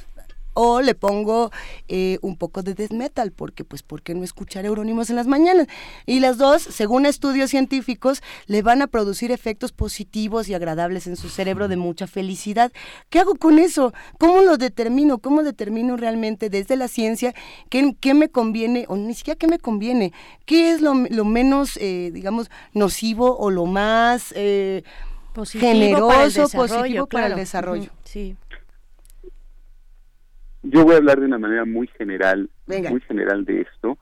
o 0.54 0.80
le 0.80 0.94
pongo 0.94 1.50
eh, 1.88 2.18
un 2.22 2.36
poco 2.36 2.62
de 2.62 2.74
death 2.74 2.92
metal, 2.92 3.32
porque 3.32 3.64
pues 3.64 3.82
¿por 3.82 4.02
qué 4.02 4.14
no 4.14 4.24
escuchar 4.24 4.64
Eurónimos 4.64 5.10
en 5.10 5.16
las 5.16 5.26
mañanas? 5.26 5.66
Y 6.06 6.20
las 6.20 6.38
dos, 6.38 6.62
según 6.62 7.06
estudios 7.06 7.50
científicos, 7.50 8.22
le 8.46 8.62
van 8.62 8.82
a 8.82 8.86
producir 8.86 9.30
efectos 9.30 9.72
positivos 9.72 10.48
y 10.48 10.54
agradables 10.54 11.06
en 11.06 11.16
su 11.16 11.28
cerebro 11.28 11.68
de 11.68 11.76
mucha 11.76 12.06
felicidad. 12.06 12.72
¿Qué 13.10 13.18
hago 13.18 13.34
con 13.36 13.58
eso? 13.58 13.92
¿Cómo 14.18 14.42
lo 14.42 14.56
determino? 14.56 15.18
¿Cómo 15.18 15.42
determino 15.42 15.96
realmente 15.96 16.50
desde 16.50 16.76
la 16.76 16.88
ciencia 16.88 17.34
qué, 17.68 17.96
qué 18.00 18.14
me 18.14 18.28
conviene, 18.28 18.84
o 18.88 18.96
ni 18.96 19.14
siquiera 19.14 19.38
qué 19.38 19.46
me 19.46 19.58
conviene? 19.58 20.12
¿Qué 20.44 20.72
es 20.72 20.80
lo, 20.80 20.94
lo 20.94 21.24
menos, 21.24 21.76
eh, 21.78 22.10
digamos, 22.12 22.50
nocivo 22.74 23.36
o 23.38 23.50
lo 23.50 23.66
más... 23.66 24.32
Eh, 24.36 24.82
generoso, 25.46 26.46
positivo 26.50 27.06
para 27.06 27.28
el 27.28 27.36
desarrollo. 27.36 27.90
Sí 28.04 28.36
yo 30.62 30.84
voy 30.84 30.94
a 30.94 30.98
hablar 30.98 31.20
de 31.20 31.26
una 31.26 31.38
manera 31.38 31.64
muy 31.64 31.88
general, 31.88 32.48
muy 32.66 33.00
general 33.02 33.44
de 33.44 33.62
esto. 33.62 33.98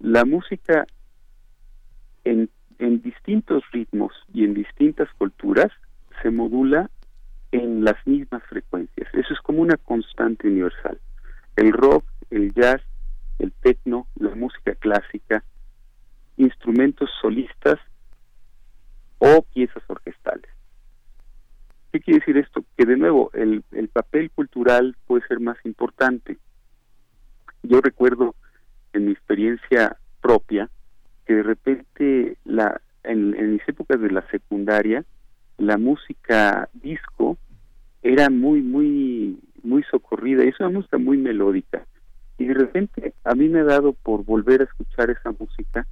La 0.00 0.24
música 0.24 0.86
en, 2.24 2.50
en 2.78 3.02
distintos 3.02 3.62
ritmos 3.72 4.12
y 4.32 4.44
en 4.44 4.54
distintas 4.54 5.08
culturas 5.18 5.70
se 6.22 6.30
modula 6.30 6.90
en 7.52 7.84
las 7.84 7.96
mismas 8.06 8.42
frecuencias. 8.44 9.08
Eso 9.12 9.32
es 9.32 9.40
como 9.40 9.60
una 9.60 9.76
constante 9.76 10.48
universal. 10.48 10.98
El 11.56 11.72
rock, 11.72 12.04
el 12.30 12.52
jazz, 12.54 12.80
el 13.38 13.52
techno, 13.52 14.06
la 14.16 14.34
música 14.34 14.74
clásica, 14.74 15.44
instrumentos 16.36 17.10
solistas 17.20 17.78
o 19.18 19.42
piezas 19.54 19.82
orquestales. 19.86 20.50
¿Qué 21.92 22.00
quiere 22.00 22.20
decir 22.20 22.38
esto? 22.38 22.64
Que 22.76 22.86
de 22.86 22.96
nuevo 22.96 23.30
el, 23.34 23.62
el 23.72 23.88
papel 23.88 24.30
cultural 24.30 24.96
puede 25.06 25.26
ser 25.26 25.40
más 25.40 25.58
importante. 25.64 26.38
Yo 27.62 27.80
recuerdo 27.80 28.34
en 28.92 29.06
mi 29.06 29.12
experiencia 29.12 29.96
propia 30.20 30.70
que 31.26 31.34
de 31.34 31.42
repente 31.42 32.36
la 32.44 32.80
en, 33.04 33.52
mis 33.52 33.68
épocas 33.68 34.00
de 34.00 34.10
la 34.10 34.26
secundaria 34.30 35.04
la 35.58 35.76
música 35.76 36.68
disco 36.72 37.36
era 38.02 38.30
muy 38.30 38.62
muy 38.62 39.38
muy 39.62 39.82
socorrida 39.84 40.44
y 40.44 40.48
es 40.48 40.60
una 40.60 40.70
música 40.70 40.98
muy 40.98 41.18
melódica 41.18 41.86
y 42.38 42.46
de 42.46 42.54
repente 42.54 43.14
a 43.24 43.34
mí 43.34 43.48
me 43.48 43.60
ha 43.60 43.64
dado 43.64 43.92
por 43.92 44.24
volver 44.24 44.62
a 44.62 44.64
escuchar 44.64 45.10
esa 45.10 45.32
música 45.32 45.86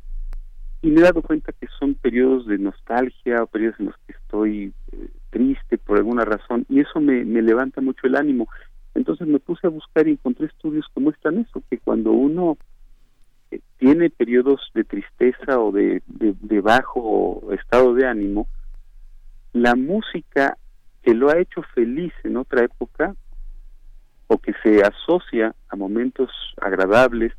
y 0.83 0.91
me 0.91 1.01
he 1.01 1.05
dado 1.05 1.23
cuenta 1.23 1.53
que 1.53 1.67
son 1.79 1.95
periodos 1.95 2.47
de 2.47 2.59
nostalgia 2.59 3.43
o 3.43 3.47
periodos 3.47 3.79
en 3.81 3.87
los 3.87 3.97
que 4.07 4.13
estoy 4.13 4.73
eh, 4.93 5.09
triste 5.31 5.79
por 5.79 5.99
alguna 5.99 6.25
razón 6.25 6.65
y 6.69 6.81
eso 6.81 7.01
me, 7.01 7.25
me 7.25 7.43
levanta 7.43 7.81
mucho 7.81 8.07
el 8.07 8.17
ánimo. 8.17 8.49
Entonces 8.95 9.27
me 9.29 9.39
puse 9.39 9.67
a 9.67 9.71
buscar 9.71 10.09
y 10.09 10.13
encontré 10.13 10.47
estudios 10.47 10.87
que 10.93 11.01
muestran 11.01 11.39
eso, 11.39 11.63
que 11.71 11.79
cuando 11.79 12.13
uno 12.13 12.57
eh, 13.51 13.61
tiene 13.79 14.11
periodos 14.11 14.71
de 14.75 14.85
tristeza 14.85 15.61
o 15.61 15.71
de, 15.71 16.03
de, 16.07 16.61
bajo 16.61 17.43
estado 17.53 17.95
de 17.95 18.07
ánimo, 18.07 18.49
la 19.53 19.75
música 19.75 20.57
que 21.03 21.15
lo 21.15 21.31
ha 21.31 21.39
hecho 21.39 21.63
feliz 21.75 22.13
en 22.25 22.37
otra 22.37 22.65
época 22.65 23.15
o 24.29 24.39
que 24.39 24.55
se 24.63 24.83
asocia 24.83 25.55
a 25.69 25.77
momentos 25.77 26.31
agradables, 26.61 27.33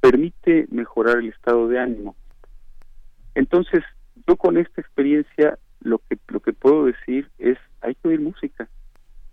permite 0.00 0.66
mejorar 0.70 1.18
el 1.18 1.28
estado 1.28 1.68
de 1.68 1.78
ánimo. 1.78 2.16
Entonces, 3.34 3.82
yo 4.26 4.36
con 4.36 4.56
esta 4.56 4.80
experiencia 4.80 5.58
lo 5.80 5.98
que 5.98 6.18
lo 6.28 6.40
que 6.40 6.52
puedo 6.52 6.84
decir 6.84 7.28
es 7.38 7.58
hay 7.80 7.94
que 7.94 8.08
oír 8.08 8.20
música. 8.20 8.68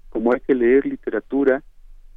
Como 0.10 0.34
hay 0.34 0.40
que 0.40 0.56
leer 0.56 0.86
literatura 0.86 1.62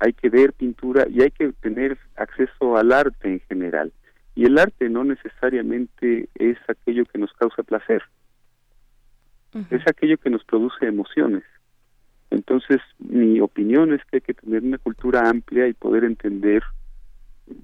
hay 0.01 0.15
que 0.15 0.31
ver 0.31 0.55
pintura 0.55 1.07
y 1.09 1.21
hay 1.21 1.31
que 1.31 1.53
tener 1.61 1.99
acceso 2.17 2.77
al 2.77 2.91
arte 2.91 3.29
en 3.29 3.41
general. 3.41 3.93
Y 4.35 4.47
el 4.47 4.59
arte 4.59 4.89
no 4.89 5.05
necesariamente 5.05 6.29
es 6.35 6.57
aquello 6.69 7.05
que 7.05 7.19
nos 7.19 7.33
causa 7.35 7.63
placer. 7.63 8.03
Es 9.71 9.83
aquello 9.87 10.17
que 10.17 10.31
nos 10.31 10.43
produce 10.45 10.87
emociones. 10.87 11.43
Entonces 12.31 12.79
mi 12.99 13.41
opinión 13.41 13.93
es 13.93 14.01
que 14.07 14.17
hay 14.17 14.21
que 14.23 14.35
tener 14.35 14.63
una 14.63 14.79
cultura 14.79 15.29
amplia 15.29 15.69
y 15.69 15.75
poder 15.75 16.05
entender 16.05 16.63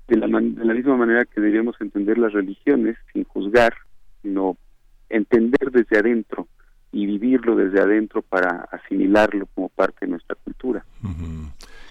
de 0.09 0.17
la, 0.17 0.27
de 0.27 0.65
la 0.65 0.75
misma 0.75 0.97
manera 0.97 1.25
que 1.25 1.41
deberíamos 1.41 1.77
entender 1.81 2.19
las 2.19 2.33
religiones 2.33 2.99
sin 3.13 3.25
juzgar 3.25 3.73
sino 4.27 4.57
entender 5.09 5.71
desde 5.71 5.99
adentro 5.99 6.49
y 6.91 7.07
vivirlo 7.07 7.55
desde 7.55 7.81
adentro 7.81 8.23
para 8.23 8.69
asimilarlo 8.73 9.47
como 9.55 9.69
parte 9.69 10.07
de 10.07 10.09
nuestra 10.09 10.35
cultura. 10.35 10.85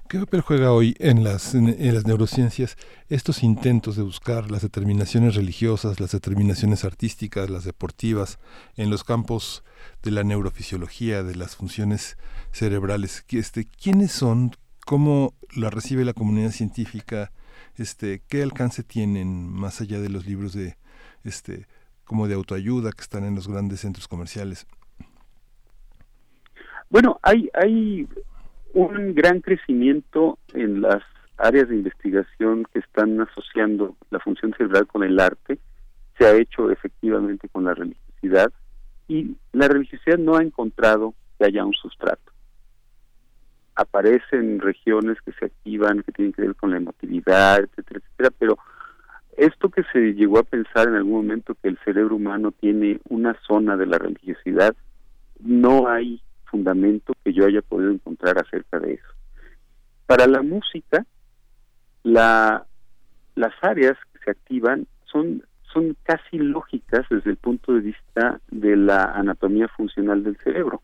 ¿Qué 0.09 0.19
papel 0.19 0.41
juega 0.41 0.71
hoy 0.71 0.95
en 0.99 1.23
las, 1.23 1.55
en, 1.55 1.93
las 1.93 2.05
neurociencias 2.05 2.77
estos 3.09 3.41
intentos 3.41 3.95
de 3.95 4.03
buscar 4.03 4.51
las 4.51 4.61
determinaciones 4.61 5.35
religiosas, 5.35 5.99
las 5.99 6.11
determinaciones 6.11 6.83
artísticas, 6.83 7.49
las 7.49 7.63
deportivas, 7.63 8.37
en 8.75 8.89
los 8.89 9.03
campos 9.03 9.63
de 10.03 10.11
la 10.11 10.23
neurofisiología, 10.23 11.23
de 11.23 11.35
las 11.35 11.55
funciones 11.55 12.17
cerebrales? 12.51 13.25
Este, 13.29 13.65
¿Quiénes 13.65 14.11
son? 14.11 14.51
¿Cómo 14.85 15.33
la 15.55 15.69
recibe 15.69 16.05
la 16.05 16.13
comunidad 16.13 16.51
científica? 16.51 17.31
Este, 17.77 18.21
¿Qué 18.27 18.43
alcance 18.43 18.83
tienen 18.83 19.49
más 19.49 19.81
allá 19.81 19.99
de 19.99 20.09
los 20.09 20.25
libros 20.27 20.53
de, 20.53 20.77
este, 21.23 21.65
como 22.05 22.27
de 22.27 22.35
autoayuda 22.35 22.91
que 22.91 23.01
están 23.01 23.25
en 23.25 23.35
los 23.35 23.47
grandes 23.47 23.81
centros 23.81 24.07
comerciales? 24.07 24.67
Bueno, 26.89 27.19
hay, 27.23 27.49
hay 27.53 28.07
un 28.73 29.13
gran 29.15 29.41
crecimiento 29.41 30.37
en 30.53 30.81
las 30.81 31.03
áreas 31.37 31.67
de 31.67 31.75
investigación 31.75 32.65
que 32.71 32.79
están 32.79 33.19
asociando 33.19 33.95
la 34.11 34.19
función 34.19 34.53
cerebral 34.57 34.87
con 34.87 35.03
el 35.03 35.19
arte. 35.19 35.59
Se 36.17 36.25
ha 36.25 36.33
hecho 36.33 36.71
efectivamente 36.71 37.49
con 37.49 37.65
la 37.65 37.73
religiosidad 37.73 38.51
y 39.07 39.35
la 39.51 39.67
religiosidad 39.67 40.17
no 40.17 40.37
ha 40.37 40.43
encontrado 40.43 41.13
que 41.37 41.45
haya 41.45 41.65
un 41.65 41.73
sustrato. 41.73 42.31
Aparecen 43.75 44.61
regiones 44.61 45.17
que 45.25 45.33
se 45.33 45.45
activan, 45.45 46.01
que 46.03 46.13
tienen 46.13 46.31
que 46.31 46.43
ver 46.43 46.55
con 46.55 46.71
la 46.71 46.77
emotividad, 46.77 47.59
etcétera, 47.59 47.99
etcétera, 47.99 48.29
pero 48.39 48.57
esto 49.37 49.69
que 49.69 49.83
se 49.91 50.13
llegó 50.13 50.39
a 50.39 50.43
pensar 50.43 50.87
en 50.87 50.95
algún 50.95 51.25
momento 51.25 51.55
que 51.61 51.69
el 51.69 51.77
cerebro 51.83 52.15
humano 52.15 52.51
tiene 52.51 52.99
una 53.09 53.37
zona 53.47 53.75
de 53.77 53.85
la 53.85 53.97
religiosidad, 53.97 54.75
no 55.39 55.87
hay 55.87 56.21
fundamento 56.45 57.13
que 57.23 57.33
yo 57.33 57.45
haya 57.45 57.61
podido 57.61 57.91
encontrar 57.91 58.37
acerca 58.37 58.79
de 58.79 58.93
eso. 58.93 59.07
Para 60.05 60.27
la 60.27 60.41
música, 60.41 61.05
la, 62.03 62.65
las 63.35 63.53
áreas 63.61 63.97
que 64.13 64.19
se 64.23 64.31
activan 64.31 64.87
son, 65.05 65.43
son 65.73 65.97
casi 66.03 66.37
lógicas 66.37 67.05
desde 67.09 67.31
el 67.31 67.37
punto 67.37 67.73
de 67.73 67.81
vista 67.81 68.39
de 68.49 68.75
la 68.77 69.03
anatomía 69.03 69.67
funcional 69.69 70.23
del 70.23 70.37
cerebro. 70.37 70.81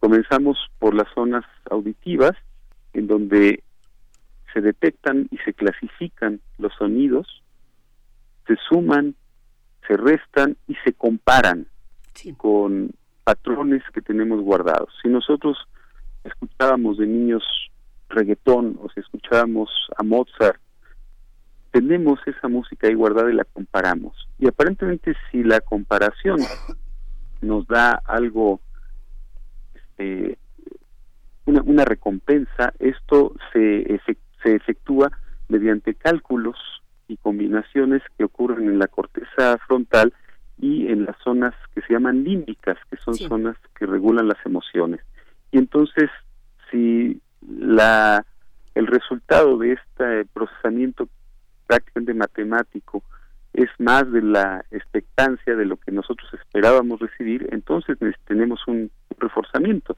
Comenzamos 0.00 0.56
por 0.78 0.94
las 0.94 1.08
zonas 1.14 1.44
auditivas, 1.68 2.32
en 2.92 3.08
donde 3.08 3.62
se 4.52 4.60
detectan 4.60 5.28
y 5.30 5.38
se 5.38 5.54
clasifican 5.54 6.40
los 6.58 6.72
sonidos, 6.74 7.42
se 8.46 8.56
suman, 8.68 9.14
se 9.86 9.96
restan 9.96 10.56
y 10.66 10.74
se 10.84 10.92
comparan 10.92 11.66
con 12.36 12.90
patrones 13.24 13.82
que 13.92 14.00
tenemos 14.00 14.40
guardados. 14.40 14.90
Si 15.02 15.08
nosotros 15.08 15.56
escuchábamos 16.24 16.98
de 16.98 17.06
niños 17.06 17.42
reggaetón 18.08 18.78
o 18.82 18.88
si 18.90 19.00
escuchábamos 19.00 19.70
a 19.96 20.02
Mozart, 20.02 20.60
tenemos 21.70 22.18
esa 22.26 22.48
música 22.48 22.86
ahí 22.86 22.94
guardada 22.94 23.30
y 23.30 23.34
la 23.34 23.44
comparamos. 23.44 24.28
Y 24.38 24.48
aparentemente 24.48 25.14
si 25.30 25.42
la 25.44 25.60
comparación 25.60 26.38
nos 27.42 27.66
da 27.66 28.00
algo, 28.04 28.60
este, 29.74 30.38
una, 31.44 31.62
una 31.62 31.84
recompensa, 31.84 32.72
esto 32.78 33.34
se, 33.52 34.00
se 34.42 34.54
efectúa 34.54 35.10
mediante 35.48 35.94
cálculos 35.94 36.56
y 37.08 37.16
combinaciones 37.16 38.02
que 38.16 38.24
ocurren 38.24 38.68
en 38.68 38.78
la 38.78 38.88
corteza 38.88 39.58
frontal 39.66 40.12
y 40.60 40.88
en 40.88 41.04
las 41.04 41.16
zonas 41.22 41.54
que 41.74 41.80
se 41.82 41.94
llaman 41.94 42.24
límbicas, 42.24 42.76
que 42.90 42.96
son 42.98 43.14
zonas 43.14 43.56
que 43.78 43.86
regulan 43.86 44.28
las 44.28 44.44
emociones. 44.44 45.00
Y 45.50 45.58
entonces, 45.58 46.10
si 46.70 47.20
la 47.40 48.24
el 48.74 48.86
resultado 48.86 49.58
de 49.58 49.72
este 49.72 50.24
procesamiento 50.32 51.08
prácticamente 51.66 52.14
matemático 52.14 53.02
es 53.52 53.68
más 53.78 54.10
de 54.12 54.22
la 54.22 54.64
expectancia 54.70 55.56
de 55.56 55.64
lo 55.64 55.76
que 55.78 55.90
nosotros 55.90 56.32
esperábamos 56.32 57.00
recibir, 57.00 57.48
entonces 57.50 57.98
tenemos 58.24 58.60
un 58.68 58.90
reforzamiento, 59.18 59.96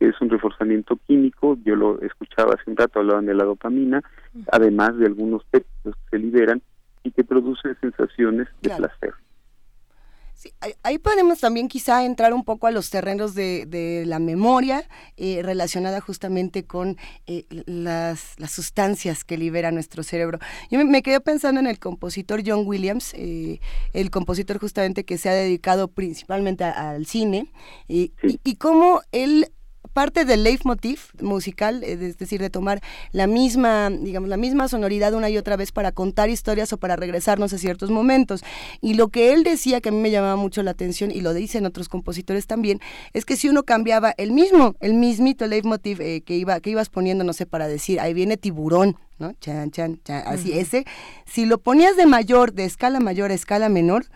es 0.00 0.20
un 0.20 0.30
reforzamiento 0.30 0.96
químico, 1.06 1.58
yo 1.64 1.76
lo 1.76 2.00
escuchaba 2.00 2.54
hace 2.54 2.70
un 2.70 2.76
rato, 2.76 3.00
hablaban 3.00 3.26
de 3.26 3.34
la 3.34 3.44
dopamina, 3.44 4.02
además 4.50 4.96
de 4.96 5.06
algunos 5.06 5.44
péptidos 5.44 5.94
que 5.96 6.16
se 6.16 6.18
liberan 6.18 6.62
y 7.04 7.10
que 7.10 7.22
producen 7.22 7.76
sensaciones 7.80 8.48
de 8.62 8.70
placer. 8.70 9.14
Ahí 10.82 10.98
podemos 10.98 11.40
también 11.40 11.68
quizá 11.68 12.02
entrar 12.04 12.32
un 12.32 12.44
poco 12.44 12.66
a 12.66 12.70
los 12.70 12.88
terrenos 12.88 13.34
de, 13.34 14.04
la 14.06 14.18
memoria 14.18 14.84
eh, 15.18 15.42
relacionada 15.42 16.00
justamente 16.00 16.64
con 16.64 16.96
eh, 17.26 17.44
las, 17.66 18.36
sustancias 18.48 19.22
que 19.22 19.36
libera 19.36 19.70
nuestro 19.70 20.02
cerebro. 20.02 20.38
Yo 20.70 20.82
me, 20.82 21.02
quedé 21.02 21.20
pensando 21.20 21.60
en 21.60 21.66
el 21.66 21.78
compositor 21.78 22.42
John 22.44 22.62
Williams, 22.66 23.12
eh, 23.14 23.60
el 23.92 24.10
compositor 24.10 24.58
justamente 24.58 25.04
que 25.04 25.18
se 25.18 25.28
ha 25.28 25.34
dedicado 25.34 25.88
principalmente 25.88 26.64
al 26.64 27.04
cine, 27.04 27.52
y, 27.86 28.12
y 28.42 28.56
cómo 28.56 29.02
él 29.12 29.46
parte 29.92 30.24
del 30.24 30.44
leitmotiv 30.44 31.00
musical, 31.20 31.82
eh, 31.84 31.98
es 32.00 32.18
decir, 32.18 32.40
de 32.40 32.50
tomar 32.50 32.80
la 33.12 33.26
misma, 33.26 33.90
digamos, 33.90 34.28
la 34.28 34.36
misma 34.36 34.68
sonoridad 34.68 35.14
una 35.14 35.30
y 35.30 35.36
otra 35.36 35.56
vez 35.56 35.72
para 35.72 35.92
contar 35.92 36.30
historias 36.30 36.72
o 36.72 36.78
para 36.78 36.96
regresarnos 36.96 37.52
a 37.52 37.58
ciertos 37.58 37.90
momentos. 37.90 38.42
Y 38.80 38.94
lo 38.94 39.08
que 39.08 39.32
él 39.32 39.42
decía 39.42 39.80
que 39.80 39.90
a 39.90 39.92
mí 39.92 39.98
me 39.98 40.10
llamaba 40.10 40.36
mucho 40.36 40.62
la 40.62 40.70
atención 40.70 41.10
y 41.10 41.20
lo 41.20 41.34
dicen 41.34 41.66
otros 41.66 41.88
compositores 41.88 42.46
también, 42.46 42.80
es 43.12 43.24
que 43.24 43.36
si 43.36 43.48
uno 43.48 43.64
cambiaba 43.64 44.14
el 44.16 44.32
mismo, 44.32 44.74
el 44.80 44.94
mismito 44.94 45.46
leitmotiv 45.46 46.00
eh, 46.00 46.22
que 46.22 46.36
iba 46.36 46.60
que 46.60 46.70
ibas 46.70 46.88
poniendo, 46.88 47.24
no 47.24 47.32
sé, 47.32 47.46
para 47.46 47.68
decir, 47.68 48.00
ahí 48.00 48.14
viene 48.14 48.36
tiburón, 48.36 48.96
¿no? 49.18 49.32
Chan, 49.40 49.70
chan, 49.70 50.00
chan, 50.04 50.22
así 50.26 50.52
ese, 50.58 50.84
si 51.26 51.46
lo 51.46 51.58
ponías 51.58 51.96
de 51.96 52.06
mayor, 52.06 52.52
de 52.52 52.64
escala 52.64 53.00
mayor 53.00 53.30
a 53.30 53.34
escala 53.34 53.68
menor, 53.68 54.06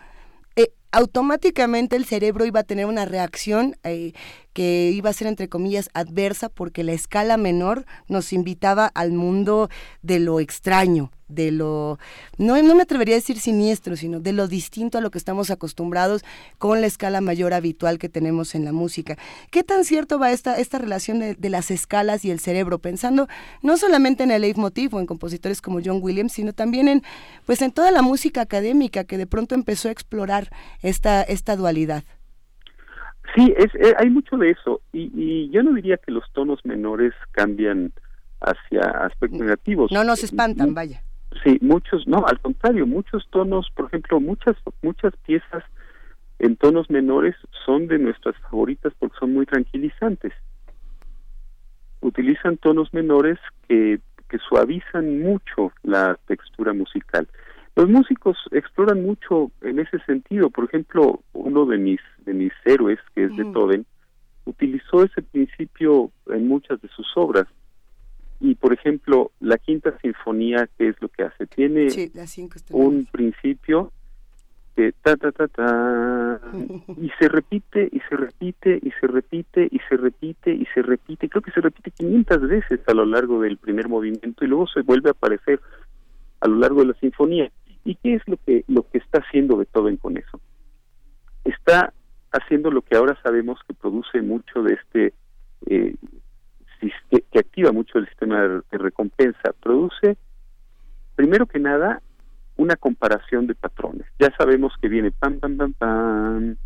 eh, 0.55 0.71
automáticamente 0.95 1.97
el 1.97 2.05
cerebro 2.05 2.45
iba 2.45 2.61
a 2.61 2.63
tener 2.63 2.85
una 2.85 3.03
reacción 3.03 3.75
eh, 3.83 4.13
que 4.53 4.91
iba 4.95 5.09
a 5.09 5.13
ser 5.13 5.27
entre 5.27 5.49
comillas 5.49 5.89
adversa 5.93 6.47
porque 6.47 6.85
la 6.85 6.93
escala 6.93 7.35
menor 7.35 7.85
nos 8.07 8.31
invitaba 8.31 8.89
al 8.95 9.11
mundo 9.11 9.69
de 10.03 10.19
lo 10.19 10.39
extraño, 10.39 11.11
de 11.27 11.51
lo, 11.51 11.99
no, 12.37 12.61
no 12.61 12.75
me 12.75 12.83
atrevería 12.83 13.15
a 13.15 13.17
decir 13.17 13.39
siniestro, 13.39 13.97
sino 13.97 14.21
de 14.21 14.31
lo 14.31 14.47
distinto 14.47 14.97
a 14.97 15.01
lo 15.01 15.11
que 15.11 15.17
estamos 15.17 15.49
acostumbrados 15.49 16.23
con 16.57 16.79
la 16.79 16.87
escala 16.87 17.19
mayor 17.19 17.53
habitual 17.53 17.97
que 17.97 18.09
tenemos 18.09 18.55
en 18.55 18.63
la 18.63 18.71
música. 18.71 19.17
¿Qué 19.51 19.63
tan 19.63 19.83
cierto 19.83 20.19
va 20.19 20.31
esta, 20.31 20.57
esta 20.57 20.77
relación 20.77 21.19
de, 21.19 21.49
las 21.49 21.71
escalas 21.71 22.23
y 22.23 22.31
el 22.31 22.39
cerebro? 22.39 22.79
Pensando 22.79 23.27
no 23.61 23.75
solamente 23.75 24.23
en 24.23 24.31
el 24.31 24.43
leitmotiv 24.43 24.95
o 24.95 24.99
en 24.99 25.05
compositores 25.05 25.61
como 25.61 25.79
John 25.83 25.99
Williams, 26.01 26.31
sino 26.31 26.53
también 26.53 26.87
en, 26.87 27.03
pues 27.45 27.61
en 27.61 27.71
toda 27.71 27.91
la 27.91 28.01
música 28.01 28.41
académica 28.41 29.03
que 29.03 29.17
de 29.17 29.27
pronto 29.27 29.55
empezó 29.55 29.89
a 29.89 29.91
explorar 29.91 30.51
esta, 30.85 31.23
esta 31.23 31.55
dualidad. 31.55 32.03
Sí, 33.35 33.53
es, 33.57 33.73
eh, 33.75 33.93
hay 33.97 34.09
mucho 34.09 34.37
de 34.37 34.51
eso 34.51 34.81
y, 34.93 35.49
yo 35.49 35.63
no 35.63 35.73
diría 35.73 35.97
que 35.97 36.11
los 36.11 36.23
tonos 36.31 36.59
menores 36.63 37.13
cambian 37.31 37.91
hacia 38.39 38.81
aspectos 39.05 39.39
negativos. 39.39 39.91
No 39.91 40.03
nos 40.03 40.23
espantan, 40.23 40.73
vaya. 40.73 41.01
Sí, 41.43 41.57
muchos, 41.61 42.07
no, 42.07 42.25
al 42.25 42.39
contrario, 42.39 42.85
muchos 42.85 43.27
tonos, 43.29 43.69
por 43.75 43.87
ejemplo, 43.87 44.19
muchas 44.19 44.55
muchas 44.81 45.13
piezas 45.25 45.63
en 46.39 46.55
tonos 46.55 46.89
menores 46.89 47.35
son 47.65 47.87
de 47.87 47.97
nuestras 47.97 48.35
favoritas 48.49 48.93
porque 48.99 49.17
son 49.19 49.33
muy 49.33 49.45
tranquilizantes. 49.45 50.33
Utilizan 52.01 52.57
tonos 52.57 52.93
menores 52.93 53.39
que, 53.67 53.99
que 54.29 54.37
suavizan 54.37 55.21
mucho 55.21 55.73
la 55.83 56.17
textura 56.27 56.73
musical. 56.73 57.27
Los 57.75 57.89
músicos 57.89 58.37
exploran 58.51 59.03
mucho 59.03 59.51
en 59.61 59.79
ese 59.79 59.99
sentido. 60.05 60.49
Por 60.49 60.65
ejemplo, 60.65 61.21
uno 61.33 61.65
de 61.65 61.77
mis 61.77 61.99
de 62.25 62.33
mis 62.33 62.53
héroes, 62.63 62.99
que 63.13 63.25
es 63.25 63.35
Beethoven, 63.35 63.85
utilizó 64.45 65.03
ese 65.03 65.21
principio 65.21 66.11
en 66.27 66.47
muchas 66.47 66.81
de 66.81 66.87
sus 66.89 67.05
obras. 67.15 67.47
Y 68.39 68.55
por 68.55 68.73
ejemplo, 68.73 69.31
la 69.39 69.57
quinta 69.57 69.97
sinfonía, 69.99 70.69
¿qué 70.77 70.89
es 70.89 71.01
lo 71.01 71.09
que 71.09 71.23
hace? 71.23 71.47
Tiene 71.47 71.87
un 72.71 73.05
principio 73.05 73.91
que 74.75 74.93
ta 75.01 75.15
ta 75.15 75.31
ta 75.31 75.47
ta 75.47 76.41
y 76.97 77.09
se 77.17 77.29
repite 77.29 77.89
y 77.91 77.99
se 78.09 78.15
repite 78.17 78.79
y 78.81 78.91
se 78.99 79.07
repite 79.07 79.67
y 79.71 79.79
se 79.89 79.97
repite 79.97 80.53
y 80.53 80.65
se 80.73 80.81
repite. 80.81 81.29
Creo 81.29 81.41
que 81.41 81.51
se 81.51 81.61
repite 81.61 81.91
500 81.91 82.41
veces 82.41 82.79
a 82.87 82.93
lo 82.93 83.05
largo 83.05 83.41
del 83.41 83.57
primer 83.57 83.87
movimiento 83.87 84.43
y 84.43 84.47
luego 84.47 84.67
se 84.67 84.81
vuelve 84.81 85.09
a 85.09 85.11
aparecer 85.11 85.59
a 86.41 86.47
lo 86.47 86.57
largo 86.57 86.81
de 86.81 86.87
la 86.87 86.93
sinfonía. 86.99 87.51
¿Y 87.85 87.95
qué 87.95 88.15
es 88.15 88.27
lo 88.27 88.37
que 88.37 88.65
lo 88.67 88.89
que 88.89 88.97
está 88.97 89.19
haciendo 89.19 89.57
Beethoven 89.57 89.97
con 89.97 90.17
eso? 90.17 90.41
Está 91.43 91.93
haciendo 92.31 92.71
lo 92.71 92.81
que 92.81 92.97
ahora 92.97 93.17
sabemos 93.23 93.59
que 93.67 93.73
produce 93.73 94.21
mucho 94.21 94.63
de 94.63 94.73
este 94.73 95.13
eh, 95.67 95.95
que 97.31 97.39
activa 97.39 97.71
mucho 97.71 97.97
el 97.97 98.07
sistema 98.07 98.41
de 98.41 98.77
recompensa. 98.77 99.53
Produce, 99.61 100.17
primero 101.15 101.45
que 101.45 101.59
nada, 101.59 102.01
una 102.57 102.75
comparación 102.75 103.47
de 103.47 103.55
patrones. 103.55 104.05
Ya 104.19 104.33
sabemos 104.37 104.73
que 104.81 104.89
viene 104.89 105.11
pam, 105.11 105.39
pam, 105.39 105.57
pam, 105.57 105.73
pam, 105.73 106.57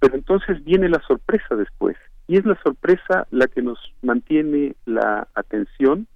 pero 0.00 0.14
entonces 0.14 0.62
viene 0.64 0.88
la 0.88 1.00
sorpresa 1.06 1.54
después. 1.54 1.96
Y 2.28 2.36
es 2.36 2.44
la 2.44 2.58
sorpresa 2.62 3.26
la 3.30 3.46
que 3.46 3.62
nos 3.62 3.78
mantiene 4.02 4.74
la 4.84 5.28
atención 5.34 6.06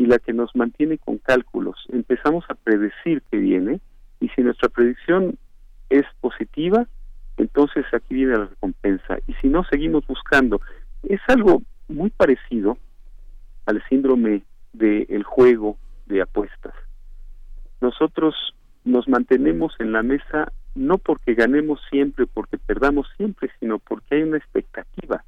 y 0.00 0.06
la 0.06 0.18
que 0.18 0.32
nos 0.32 0.56
mantiene 0.56 0.96
con 0.96 1.18
cálculos. 1.18 1.76
Empezamos 1.92 2.46
a 2.48 2.54
predecir 2.54 3.20
que 3.30 3.36
viene 3.36 3.80
y 4.18 4.30
si 4.30 4.40
nuestra 4.40 4.70
predicción 4.70 5.36
es 5.90 6.06
positiva, 6.22 6.86
entonces 7.36 7.84
aquí 7.92 8.14
viene 8.14 8.38
la 8.38 8.46
recompensa. 8.46 9.18
Y 9.26 9.34
si 9.34 9.48
no, 9.48 9.62
seguimos 9.64 10.06
buscando. 10.06 10.62
Es 11.02 11.20
algo 11.28 11.60
muy 11.88 12.08
parecido 12.08 12.78
al 13.66 13.82
síndrome 13.90 14.42
del 14.72 15.22
juego 15.22 15.76
de 16.06 16.22
apuestas. 16.22 16.72
Nosotros 17.82 18.34
nos 18.86 19.06
mantenemos 19.06 19.74
en 19.80 19.92
la 19.92 20.02
mesa 20.02 20.50
no 20.74 20.96
porque 20.96 21.34
ganemos 21.34 21.78
siempre, 21.90 22.26
porque 22.26 22.56
perdamos 22.56 23.06
siempre, 23.18 23.50
sino 23.60 23.78
porque 23.78 24.14
hay 24.14 24.22
una 24.22 24.38
expectativa. 24.38 25.22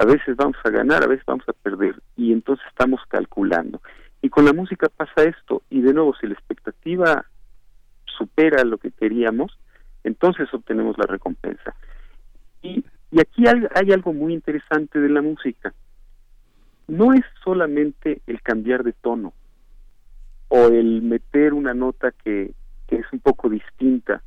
A 0.00 0.04
veces 0.04 0.36
vamos 0.36 0.56
a 0.62 0.70
ganar, 0.70 1.02
a 1.02 1.08
veces 1.08 1.24
vamos 1.26 1.48
a 1.48 1.52
perder, 1.52 2.00
y 2.16 2.32
entonces 2.32 2.64
estamos 2.68 3.00
calculando. 3.08 3.80
Y 4.22 4.28
con 4.28 4.44
la 4.44 4.52
música 4.52 4.88
pasa 4.88 5.24
esto, 5.24 5.62
y 5.70 5.80
de 5.80 5.92
nuevo, 5.92 6.14
si 6.20 6.28
la 6.28 6.34
expectativa 6.34 7.24
supera 8.04 8.62
lo 8.64 8.78
que 8.78 8.92
queríamos, 8.92 9.58
entonces 10.04 10.52
obtenemos 10.54 10.96
la 10.98 11.06
recompensa. 11.06 11.74
Y, 12.62 12.84
y 13.10 13.20
aquí 13.20 13.44
hay, 13.46 13.90
algo 13.90 14.12
muy 14.12 14.34
interesante 14.34 15.00
de 15.00 15.08
la 15.08 15.20
música. 15.20 15.74
No 16.86 17.12
es 17.12 17.24
solamente 17.42 18.22
el 18.26 18.40
cambiar 18.40 18.84
de 18.84 18.92
tono 18.92 19.32
o 20.48 20.68
el 20.68 21.02
meter 21.02 21.54
una 21.54 21.74
nota 21.74 22.12
que, 22.12 22.52
que 22.86 22.96
es 22.96 23.06
un 23.12 23.18
poco 23.18 23.48
distinta. 23.48 24.22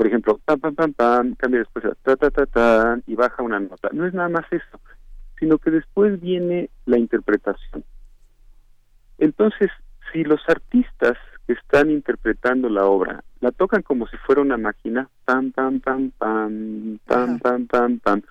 Por 0.00 0.06
ejemplo, 0.06 0.40
pam, 0.46 0.58
pam, 0.58 0.74
pam, 0.74 0.94
pam, 0.94 1.34
cambia 1.34 1.58
después 1.58 1.84
a 1.84 1.94
ta, 1.94 2.16
ta, 2.16 2.30
ta, 2.30 2.46
ta, 2.46 2.98
y 3.06 3.14
baja 3.16 3.42
una 3.42 3.60
nota. 3.60 3.90
No 3.92 4.06
es 4.06 4.14
nada 4.14 4.30
más 4.30 4.46
eso, 4.50 4.80
sino 5.38 5.58
que 5.58 5.70
después 5.70 6.18
viene 6.22 6.70
la 6.86 6.96
interpretación. 6.96 7.84
Entonces, 9.18 9.70
si 10.10 10.24
los 10.24 10.40
artistas 10.48 11.18
que 11.46 11.52
están 11.52 11.90
interpretando 11.90 12.70
la 12.70 12.86
obra 12.86 13.22
la 13.40 13.50
tocan 13.50 13.82
como 13.82 14.06
si 14.06 14.16
fuera 14.16 14.40
una 14.40 14.56
máquina, 14.56 15.06
pam, 15.26 15.52
pam, 15.52 15.80
pam, 15.80 16.10
pam, 16.16 16.98
pam, 17.04 17.38
pam, 17.38 17.66
pam, 17.66 17.98
pam. 17.98 18.22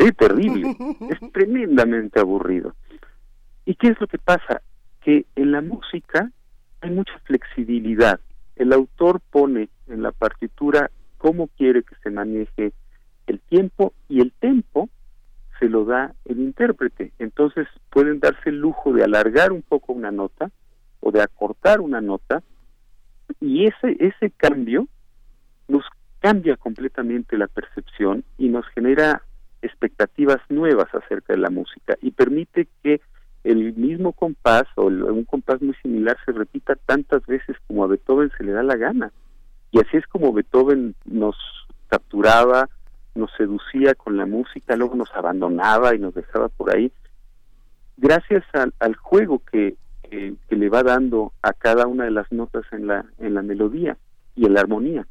Sí, 0.00 0.10
terrible, 0.10 0.76
es 1.08 1.20
tremendamente 1.32 2.18
aburrido. 2.18 2.74
¿Y 3.64 3.76
qué 3.76 3.90
es 3.90 4.00
lo 4.00 4.08
que 4.08 4.18
pasa? 4.18 4.60
Que 5.00 5.24
en 5.36 5.52
la 5.52 5.60
música 5.60 6.32
hay 6.80 6.90
mucha 6.90 7.16
flexibilidad. 7.20 8.18
El 8.56 8.72
autor 8.72 9.20
pone 9.30 9.68
en 9.86 10.02
la 10.02 10.10
partitura 10.10 10.90
cómo 11.22 11.46
quiere 11.56 11.84
que 11.84 11.94
se 12.02 12.10
maneje 12.10 12.72
el 13.28 13.38
tiempo 13.38 13.92
y 14.08 14.20
el 14.20 14.32
tempo 14.32 14.88
se 15.60 15.68
lo 15.68 15.84
da 15.84 16.14
el 16.24 16.40
intérprete. 16.40 17.12
Entonces 17.20 17.68
pueden 17.90 18.18
darse 18.18 18.50
el 18.50 18.58
lujo 18.58 18.92
de 18.92 19.04
alargar 19.04 19.52
un 19.52 19.62
poco 19.62 19.92
una 19.92 20.10
nota 20.10 20.50
o 20.98 21.12
de 21.12 21.22
acortar 21.22 21.80
una 21.80 22.00
nota 22.00 22.42
y 23.40 23.66
ese, 23.66 23.96
ese 24.00 24.32
cambio 24.36 24.88
nos 25.68 25.84
cambia 26.18 26.56
completamente 26.56 27.38
la 27.38 27.46
percepción 27.46 28.24
y 28.36 28.48
nos 28.48 28.66
genera 28.74 29.22
expectativas 29.62 30.40
nuevas 30.48 30.92
acerca 30.92 31.34
de 31.34 31.38
la 31.38 31.50
música 31.50 31.96
y 32.02 32.10
permite 32.10 32.66
que 32.82 33.00
el 33.44 33.74
mismo 33.74 34.12
compás 34.12 34.64
o 34.74 34.86
un 34.86 35.24
compás 35.24 35.62
muy 35.62 35.74
similar 35.82 36.16
se 36.24 36.32
repita 36.32 36.74
tantas 36.74 37.24
veces 37.26 37.56
como 37.68 37.84
a 37.84 37.86
Beethoven 37.86 38.32
se 38.36 38.42
le 38.42 38.50
da 38.50 38.64
la 38.64 38.76
gana. 38.76 39.12
Y 39.72 39.80
así 39.80 39.96
es 39.96 40.06
como 40.06 40.32
Beethoven 40.32 40.94
nos 41.04 41.34
capturaba, 41.88 42.68
nos 43.14 43.30
seducía 43.36 43.94
con 43.94 44.16
la 44.16 44.26
música, 44.26 44.76
luego 44.76 44.94
nos 44.94 45.10
abandonaba 45.14 45.94
y 45.94 45.98
nos 45.98 46.14
dejaba 46.14 46.48
por 46.48 46.74
ahí, 46.74 46.92
gracias 47.96 48.44
al, 48.78 48.94
juego 48.96 49.40
que, 49.50 49.76
que, 50.10 50.36
le 50.50 50.68
va 50.68 50.82
dando 50.82 51.32
a 51.42 51.52
cada 51.52 51.86
una 51.86 52.04
de 52.04 52.10
las 52.10 52.30
notas 52.32 52.64
en 52.72 52.86
la, 52.86 53.04
en 53.18 53.34
la 53.34 53.42
melodía 53.42 53.96
y 54.36 54.46
en 54.46 54.54
la 54.54 54.60
armonía. 54.60 55.06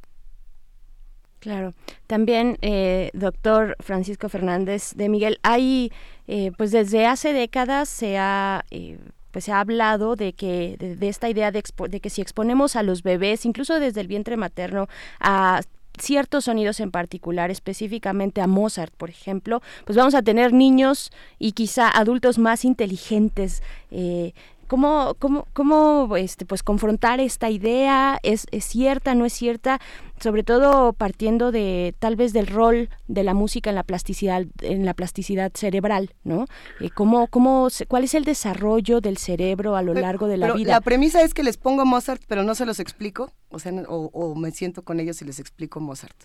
Claro. 1.40 1.74
También, 2.06 2.58
eh, 2.62 3.10
doctor 3.14 3.76
Francisco 3.80 4.30
Fernández 4.30 4.94
de 4.96 5.10
Miguel, 5.10 5.40
hay, 5.42 5.92
eh, 6.28 6.52
pues 6.56 6.72
desde 6.72 7.08
hace 7.08 7.34
décadas 7.34 7.90
se 7.90 8.18
ha... 8.18 8.64
Eh, 8.70 9.00
pues 9.32 9.46
se 9.46 9.52
ha 9.52 9.60
hablado 9.60 10.16
de 10.16 10.34
que 10.34 10.76
de, 10.78 11.08
esta 11.08 11.30
idea 11.30 11.52
de, 11.52 11.64
de, 11.90 12.00
que 12.00 12.10
si 12.10 12.22
exponemos 12.22 12.76
a 12.76 12.84
los 12.84 13.04
bebés, 13.04 13.46
incluso 13.46 13.80
desde 13.80 14.02
el 14.02 14.08
vientre 14.08 14.38
materno, 14.38 14.88
a 15.20 15.62
ciertos 16.00 16.46
sonidos 16.46 16.80
en 16.80 16.92
particular, 16.92 17.52
específicamente 17.52 18.42
a 18.42 18.48
Mozart, 18.48 18.94
por 18.96 19.10
ejemplo, 19.10 19.62
pues 19.86 19.98
vamos 19.98 20.16
a 20.16 20.22
tener 20.22 20.54
niños 20.54 21.12
y 21.40 21.52
quizá 21.52 21.90
adultos 21.90 22.38
más 22.38 22.66
inteligentes. 22.66 23.62
Eh, 23.92 24.34
¿Cómo, 24.72 25.18
cómo, 25.20 25.46
cómo 25.52 26.16
este, 26.16 26.46
pues 26.46 26.64
confrontar 26.64 27.20
esta 27.20 27.50
idea? 27.50 28.18
¿Es, 28.24 28.48
¿Es 28.52 28.64
cierta, 28.64 29.16
no 29.16 29.26
es 29.26 29.34
cierta? 29.34 29.82
Sobre 30.22 30.46
todo 30.46 30.94
partiendo 30.94 31.52
de 31.52 31.94
tal 32.00 32.16
vez 32.16 32.32
del 32.32 32.48
rol 32.48 32.88
de 33.10 33.26
la 33.26 33.34
música 33.34 33.70
en 33.70 33.76
la 33.76 33.84
plasticidad, 33.84 34.46
en 34.62 34.86
la 34.86 34.94
plasticidad 34.94 35.52
cerebral, 35.54 36.16
¿no? 36.24 36.46
Eh, 36.80 36.90
¿cómo, 36.90 37.28
cómo, 37.28 37.68
¿Cuál 37.90 38.06
es 38.06 38.14
el 38.14 38.24
desarrollo 38.24 39.02
del 39.02 39.18
cerebro 39.18 39.76
a 39.76 39.82
lo 39.82 39.94
largo 39.94 40.30
de 40.30 40.38
la 40.38 40.54
vida? 40.54 40.72
La 40.72 40.80
premisa 40.80 41.22
es 41.22 41.34
que 41.34 41.44
les 41.44 41.58
pongo 41.58 41.84
Mozart, 41.86 42.22
pero 42.30 42.44
no 42.44 42.56
se 42.56 42.66
los 42.66 42.80
explico, 42.80 43.30
o 43.50 43.60
sea, 43.60 43.74
o, 43.90 44.10
o 44.14 44.36
me 44.36 44.52
siento 44.52 44.86
con 44.86 45.02
ellos 45.02 45.22
y 45.22 45.26
les 45.26 45.40
explico 45.40 45.82
Mozart. 45.82 46.16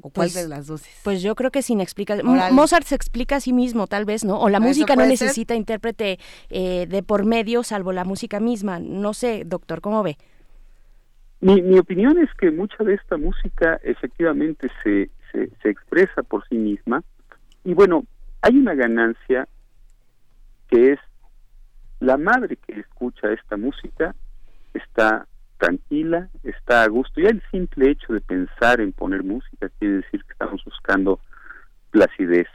¿O 0.00 0.10
cuál 0.10 0.28
pues, 0.28 0.34
de 0.34 0.48
las 0.48 0.66
dos 0.66 0.84
Pues 1.02 1.22
yo 1.22 1.34
creo 1.34 1.50
que 1.50 1.62
sin 1.62 1.80
explicar. 1.80 2.22
Mozart 2.22 2.86
se 2.86 2.94
explica 2.94 3.36
a 3.36 3.40
sí 3.40 3.52
mismo, 3.52 3.86
tal 3.86 4.04
vez, 4.04 4.24
¿no? 4.24 4.40
O 4.40 4.48
la 4.48 4.60
música 4.60 4.94
no 4.94 5.06
necesita 5.06 5.54
intérprete 5.54 6.18
eh, 6.50 6.86
de 6.88 7.02
por 7.02 7.24
medio, 7.24 7.62
salvo 7.62 7.92
la 7.92 8.04
música 8.04 8.38
misma. 8.38 8.78
No 8.78 9.12
sé, 9.12 9.42
doctor, 9.44 9.80
¿cómo 9.80 10.02
ve? 10.02 10.16
Mi, 11.40 11.62
mi 11.62 11.78
opinión 11.78 12.18
es 12.18 12.32
que 12.34 12.50
mucha 12.50 12.82
de 12.84 12.94
esta 12.94 13.16
música 13.16 13.80
efectivamente 13.82 14.68
se, 14.82 15.10
se, 15.32 15.50
se 15.62 15.68
expresa 15.68 16.22
por 16.22 16.46
sí 16.48 16.56
misma. 16.56 17.02
Y 17.64 17.74
bueno, 17.74 18.04
hay 18.42 18.56
una 18.56 18.74
ganancia 18.74 19.48
que 20.68 20.92
es 20.92 20.98
la 22.00 22.16
madre 22.16 22.56
que 22.56 22.78
escucha 22.78 23.32
esta 23.32 23.56
música 23.56 24.14
está 24.74 25.26
tranquila, 25.58 26.28
está 26.42 26.82
a 26.82 26.88
gusto. 26.88 27.20
Ya 27.20 27.28
el 27.28 27.42
simple 27.50 27.90
hecho 27.90 28.12
de 28.12 28.20
pensar 28.20 28.80
en 28.80 28.92
poner 28.92 29.22
música 29.22 29.68
quiere 29.78 29.96
decir 29.96 30.24
que 30.24 30.32
estamos 30.32 30.64
buscando 30.64 31.20
placidez 31.90 32.48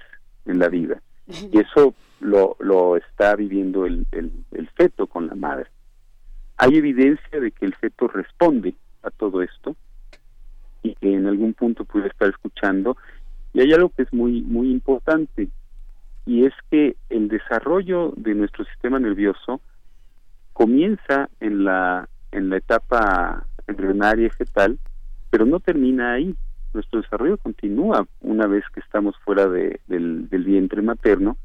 en 0.45 0.59
la 0.59 0.69
vida. 0.69 1.01
Y 1.27 1.59
eso 1.59 1.93
lo, 2.19 2.97
está 2.97 3.35
viviendo 3.35 3.85
el, 3.85 4.05
el, 4.11 4.69
feto 4.75 5.07
con 5.07 5.27
la 5.27 5.35
madre. 5.35 5.67
Hay 6.57 6.75
evidencia 6.75 7.39
de 7.39 7.51
que 7.51 7.65
el 7.65 7.75
feto 7.75 8.07
responde 8.07 8.75
a 9.03 9.09
todo 9.09 9.41
esto 9.41 9.75
y 10.81 10.95
que 10.95 11.13
en 11.13 11.27
algún 11.27 11.53
punto 11.53 11.85
puede 11.85 12.07
estar 12.07 12.29
escuchando. 12.29 12.97
Y 13.53 13.61
hay 13.61 13.71
algo 13.73 13.89
que 13.89 14.03
es 14.03 14.13
muy, 14.13 14.41
muy 14.41 14.71
importante 14.71 15.49
y 16.25 16.45
es 16.45 16.53
que 16.71 16.95
el 17.09 17.27
desarrollo 17.27 18.13
de 18.15 18.33
nuestro 18.33 18.65
sistema 18.65 18.99
nervioso 18.99 19.61
comienza 20.53 21.29
en 21.39 21.65
la 21.65 22.07
en 22.33 22.49
la 22.49 22.57
etapa 22.57 23.45
embrionaria 23.67 24.27
y 24.27 24.31
fetal, 24.31 24.79
pero 25.29 25.45
no 25.45 25.59
termina 25.59 26.13
ahí. 26.13 26.35
Nuestro 26.73 27.01
desarrollo 27.01 27.37
continúa 27.37 28.07
una 28.21 28.47
vez 28.47 28.63
que 28.73 28.79
estamos 28.79 29.15
fuera 29.23 29.47
de, 29.47 29.79
del, 29.87 30.27
vientre 30.29 30.81
materno 30.81 31.37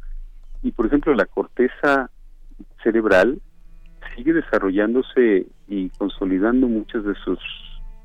y, 0.62 0.72
por 0.72 0.86
ejemplo, 0.86 1.14
la 1.14 1.26
corteza 1.26 2.11
cerebral 2.82 3.41
sigue 4.16 4.32
desarrollándose 4.32 5.47
y 5.68 5.91
consolidando 5.91 6.66
muchas 6.66 7.05
de 7.05 7.14
sus 7.24 7.39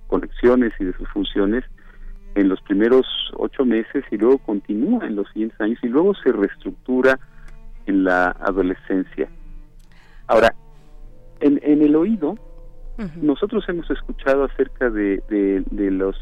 conexiones 0.08 0.74
y 0.80 0.84
de 0.84 0.94
sus 0.94 1.08
funciones 1.10 1.64
en 2.36 2.50
los 2.50 2.62
primeros 2.62 3.06
ocho 3.36 3.64
meses 3.64 4.04
y 4.12 4.18
luego 4.18 4.40
continúa 4.40 5.06
en 5.06 5.16
los 5.16 5.28
siguientes 5.30 5.60
años 5.62 5.80
y 5.82 5.88
luego 5.88 6.14
se 6.16 6.32
reestructura 6.32 7.20
en 7.86 8.04
la 8.04 8.28
adolescencia. 8.42 9.30
Ahora, 10.28 10.54
en, 11.40 11.60
en 11.64 11.82
el 11.82 11.96
oído 11.96 12.36
nosotros 13.22 13.64
hemos 13.68 13.90
escuchado 13.90 14.44
acerca 14.44 14.90
de, 14.90 15.22
los 15.72 16.16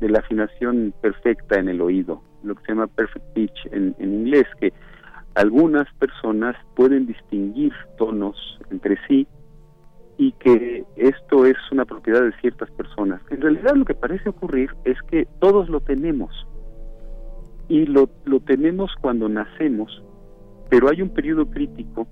de 0.00 0.08
la 0.08 0.20
afinación 0.20 0.94
perfecta 1.00 1.58
en 1.58 1.68
el 1.68 1.80
oído, 1.80 2.22
lo 2.44 2.54
que 2.54 2.62
se 2.62 2.68
llama 2.68 2.86
perfect 2.86 3.24
pitch 3.34 3.66
en, 3.72 3.94
en 3.98 4.14
inglés, 4.14 4.46
que 4.60 4.72
algunas 5.34 5.92
personas 5.94 6.56
pueden 6.74 7.06
distinguir 7.06 7.72
tonos 7.98 8.36
entre 8.70 8.96
sí 9.06 9.26
y 10.18 10.32
que 10.32 10.84
esto 10.96 11.44
es 11.44 11.56
una 11.70 11.84
propiedad 11.84 12.22
de 12.22 12.32
ciertas 12.40 12.70
personas. 12.70 13.20
En 13.30 13.40
realidad 13.40 13.74
lo 13.74 13.84
que 13.84 13.94
parece 13.94 14.30
ocurrir 14.30 14.70
es 14.84 14.96
que 15.10 15.26
todos 15.40 15.68
lo 15.68 15.80
tenemos 15.80 16.30
y 17.68 17.84
lo, 17.84 18.08
lo 18.24 18.40
tenemos 18.40 18.92
cuando 19.00 19.28
nacemos, 19.28 20.02
pero 20.70 20.88
hay 20.88 21.02
un 21.02 21.10
periodo 21.10 21.46
crítico 21.50 22.06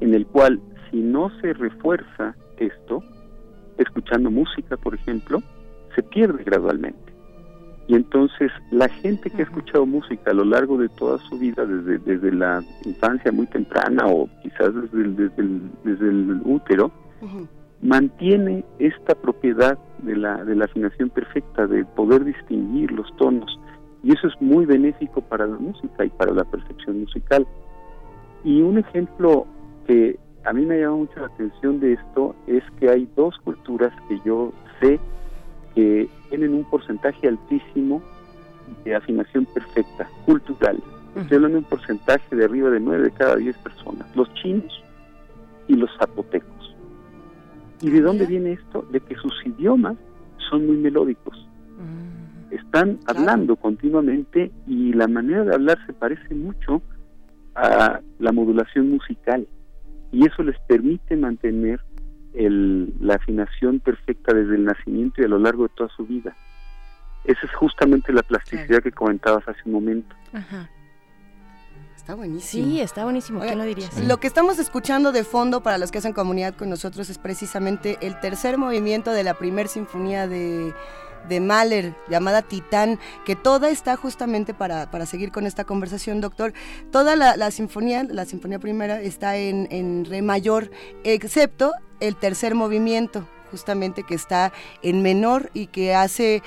en 0.00 0.14
el 0.14 0.26
cual 0.26 0.60
si 0.90 1.00
no 1.00 1.30
se 1.40 1.54
refuerza 1.54 2.36
esto, 2.66 3.02
escuchando 3.78 4.30
música, 4.30 4.76
por 4.76 4.94
ejemplo, 4.94 5.42
se 5.94 6.02
pierde 6.02 6.44
gradualmente. 6.44 7.12
Y 7.88 7.94
entonces 7.94 8.50
la 8.70 8.88
gente 8.88 9.28
que 9.28 9.42
ha 9.42 9.44
escuchado 9.44 9.84
música 9.84 10.30
a 10.30 10.34
lo 10.34 10.44
largo 10.44 10.78
de 10.78 10.88
toda 10.88 11.18
su 11.18 11.38
vida, 11.38 11.66
desde, 11.66 11.98
desde 11.98 12.32
la 12.32 12.62
infancia 12.84 13.32
muy 13.32 13.46
temprana 13.46 14.06
o 14.06 14.28
quizás 14.42 14.74
desde 14.74 15.02
el, 15.02 15.16
desde 15.16 15.42
el, 15.42 15.60
desde 15.84 16.08
el 16.08 16.40
útero, 16.44 16.92
mantiene 17.82 18.64
esta 18.78 19.14
propiedad 19.14 19.78
de 19.98 20.16
la, 20.16 20.44
de 20.44 20.54
la 20.54 20.66
afinación 20.66 21.10
perfecta, 21.10 21.66
de 21.66 21.84
poder 21.84 22.24
distinguir 22.24 22.92
los 22.92 23.14
tonos. 23.16 23.58
Y 24.04 24.12
eso 24.12 24.28
es 24.28 24.40
muy 24.40 24.64
benéfico 24.64 25.20
para 25.20 25.46
la 25.46 25.56
música 25.58 26.04
y 26.04 26.08
para 26.10 26.32
la 26.32 26.44
percepción 26.44 27.00
musical. 27.00 27.46
Y 28.44 28.62
un 28.62 28.78
ejemplo 28.78 29.46
que 29.86 30.18
a 30.44 30.52
mí 30.52 30.66
me 30.66 30.80
llama 30.80 30.96
mucho 30.96 31.20
la 31.20 31.26
atención 31.26 31.80
de 31.80 31.94
esto 31.94 32.34
es 32.46 32.62
que 32.78 32.88
hay 32.88 33.08
dos 33.16 33.36
culturas 33.38 33.92
que 34.08 34.18
yo 34.24 34.52
sé 34.80 34.98
que 35.74 36.08
tienen 36.28 36.54
un 36.54 36.64
porcentaje 36.64 37.28
altísimo 37.28 38.02
de 38.84 38.94
afinación 38.94 39.46
perfecta, 39.46 40.08
cultural. 40.26 40.82
Estoy 41.16 41.36
hablando 41.36 41.58
de 41.58 41.64
un 41.64 41.70
porcentaje 41.70 42.36
de 42.36 42.44
arriba 42.44 42.70
de 42.70 42.80
9 42.80 43.04
de 43.04 43.10
cada 43.12 43.36
10 43.36 43.56
personas, 43.58 44.16
los 44.16 44.32
chinos 44.34 44.82
y 45.68 45.74
los 45.74 45.90
zapotecos. 45.98 46.74
¿Y 47.80 47.90
de 47.90 48.00
dónde 48.00 48.26
viene 48.26 48.52
esto? 48.52 48.86
De 48.90 49.00
que 49.00 49.14
sus 49.16 49.34
idiomas 49.44 49.96
son 50.50 50.66
muy 50.66 50.76
melódicos. 50.76 51.46
Mm. 51.78 52.54
Están 52.54 52.98
hablando 53.06 53.56
continuamente 53.56 54.50
y 54.66 54.92
la 54.92 55.06
manera 55.08 55.44
de 55.44 55.54
hablar 55.54 55.78
se 55.86 55.92
parece 55.92 56.34
mucho 56.34 56.82
a 57.54 58.00
la 58.18 58.32
modulación 58.32 58.90
musical 58.90 59.46
y 60.12 60.26
eso 60.26 60.42
les 60.42 60.58
permite 60.60 61.16
mantener 61.16 61.80
el, 62.34 62.92
la 63.00 63.14
afinación 63.16 63.80
perfecta 63.80 64.34
desde 64.34 64.54
el 64.54 64.64
nacimiento 64.64 65.20
y 65.20 65.24
a 65.24 65.28
lo 65.28 65.38
largo 65.38 65.64
de 65.64 65.70
toda 65.74 65.88
su 65.96 66.06
vida. 66.06 66.36
Esa 67.24 67.46
es 67.46 67.54
justamente 67.54 68.12
la 68.12 68.22
plasticidad 68.22 68.82
que 68.82 68.92
comentabas 68.92 69.46
hace 69.48 69.60
un 69.64 69.72
momento. 69.72 70.14
Está 71.96 72.14
buenísimo. 72.14 72.64
Sí, 72.64 72.80
está 72.80 73.04
buenísimo. 73.04 73.40
¿Quién 73.40 73.58
lo 73.58 73.64
dirías? 73.64 73.96
Lo 74.04 74.18
que 74.18 74.26
estamos 74.26 74.58
escuchando 74.58 75.12
de 75.12 75.22
fondo 75.22 75.62
para 75.62 75.78
los 75.78 75.92
que 75.92 75.98
hacen 75.98 76.12
comunidad 76.12 76.54
con 76.56 76.68
nosotros 76.68 77.08
es 77.10 77.18
precisamente 77.18 77.96
el 78.00 78.18
tercer 78.18 78.58
movimiento 78.58 79.12
de 79.12 79.22
la 79.22 79.34
primer 79.34 79.68
sinfonía 79.68 80.26
de 80.26 80.74
de 81.28 81.40
Mahler 81.40 81.94
llamada 82.08 82.42
Titán, 82.42 82.98
que 83.24 83.36
toda 83.36 83.70
está 83.70 83.96
justamente 83.96 84.54
para, 84.54 84.90
para 84.90 85.06
seguir 85.06 85.32
con 85.32 85.46
esta 85.46 85.64
conversación, 85.64 86.20
doctor. 86.20 86.52
Toda 86.90 87.16
la, 87.16 87.50
sinfonía, 87.50 88.04
la 88.04 88.24
sinfonía 88.24 88.58
primera, 88.58 89.00
está 89.00 89.36
en, 89.36 89.68
en 89.70 90.04
re 90.04 90.22
mayor, 90.22 90.70
excepto 91.04 91.72
el 92.00 92.16
tercer 92.16 92.54
movimiento 92.54 93.26
justamente 93.52 94.02
que 94.02 94.14
está 94.14 94.50
en 94.82 95.02
menor 95.02 95.50
y 95.52 95.66
que 95.66 95.94
hace 95.94 96.42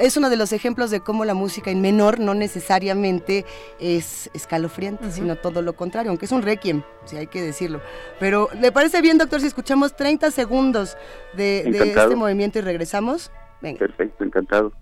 es 0.00 0.16
uno 0.16 0.30
de 0.30 0.36
los 0.36 0.52
ejemplos 0.52 0.90
de 0.90 1.00
cómo 1.00 1.26
la 1.26 1.34
música 1.34 1.70
en 1.70 1.82
menor 1.82 2.18
no 2.18 2.34
necesariamente 2.34 3.44
es 3.78 4.30
escalofriante, 4.32 5.12
sino 5.12 5.36
todo 5.36 5.60
lo 5.60 5.76
contrario, 5.76 6.10
aunque 6.10 6.24
es 6.24 6.32
un 6.32 6.42
requiem, 6.42 6.82
si 7.04 7.18
hay 7.18 7.26
que 7.26 7.42
decirlo. 7.42 7.82
Pero 8.18 8.48
¿le 8.58 8.72
parece 8.72 9.02
bien, 9.02 9.18
doctor, 9.18 9.40
si 9.42 9.46
escuchamos 9.46 9.94
30 9.94 10.30
segundos 10.30 10.96
de 11.36 11.58
este 11.68 12.16
movimiento 12.16 12.58
y 12.58 12.62
regresamos? 12.62 13.30
Perfecto, 13.60 14.24
encantado. 14.24 14.72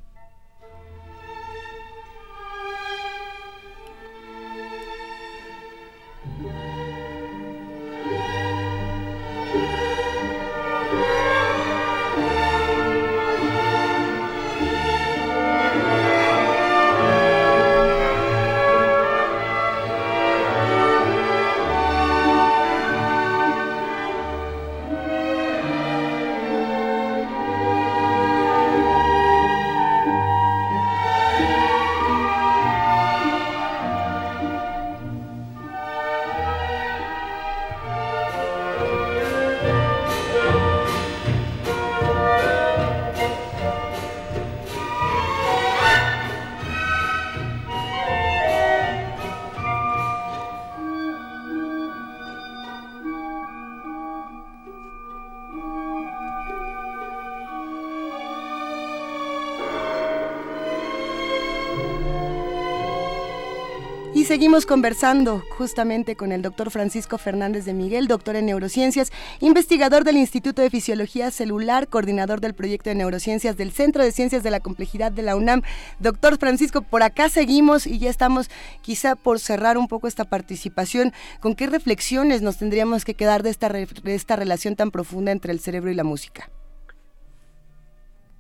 Seguimos 64.55 64.67
conversando 64.67 65.43
justamente 65.59 66.15
con 66.15 66.31
el 66.31 66.41
doctor 66.41 66.71
Francisco 66.71 67.19
Fernández 67.19 67.65
de 67.65 67.75
Miguel, 67.75 68.07
doctor 68.07 68.37
en 68.37 68.47
neurociencias, 68.47 69.11
investigador 69.41 70.05
del 70.05 70.17
Instituto 70.17 70.63
de 70.63 70.71
Fisiología 70.71 71.33
Celular, 71.33 71.89
coordinador 71.89 72.41
del 72.41 72.55
proyecto 72.55 72.89
de 72.89 72.95
neurociencias 72.95 73.57
del 73.57 73.73
Centro 73.73 74.05
de 74.05 74.13
Ciencias 74.13 74.45
de 74.45 74.53
la 74.53 74.61
Complejidad 74.61 75.11
de 75.11 75.23
la 75.23 75.35
UNAM. 75.35 75.63
Doctor 75.99 76.39
Francisco, 76.39 76.83
por 76.83 77.03
acá 77.03 77.29
seguimos 77.31 77.85
y 77.85 77.99
ya 77.99 78.09
estamos 78.09 78.49
quizá 78.81 79.17
por 79.17 79.41
cerrar 79.41 79.77
un 79.77 79.89
poco 79.89 80.07
esta 80.07 80.23
participación. 80.23 81.11
¿Con 81.41 81.57
qué 81.57 81.67
reflexiones 81.67 82.41
nos 82.41 82.57
tendríamos 82.57 83.05
que 83.05 83.15
quedar 83.15 83.43
de 83.43 83.51
esta, 83.51 83.69
de 83.71 84.15
esta 84.15 84.37
relación 84.37 84.77
tan 84.77 84.93
profunda 84.93 85.33
entre 85.33 85.51
el 85.51 85.59
cerebro 85.59 85.91
y 85.91 85.95
la 85.97 86.05
música? 86.05 86.49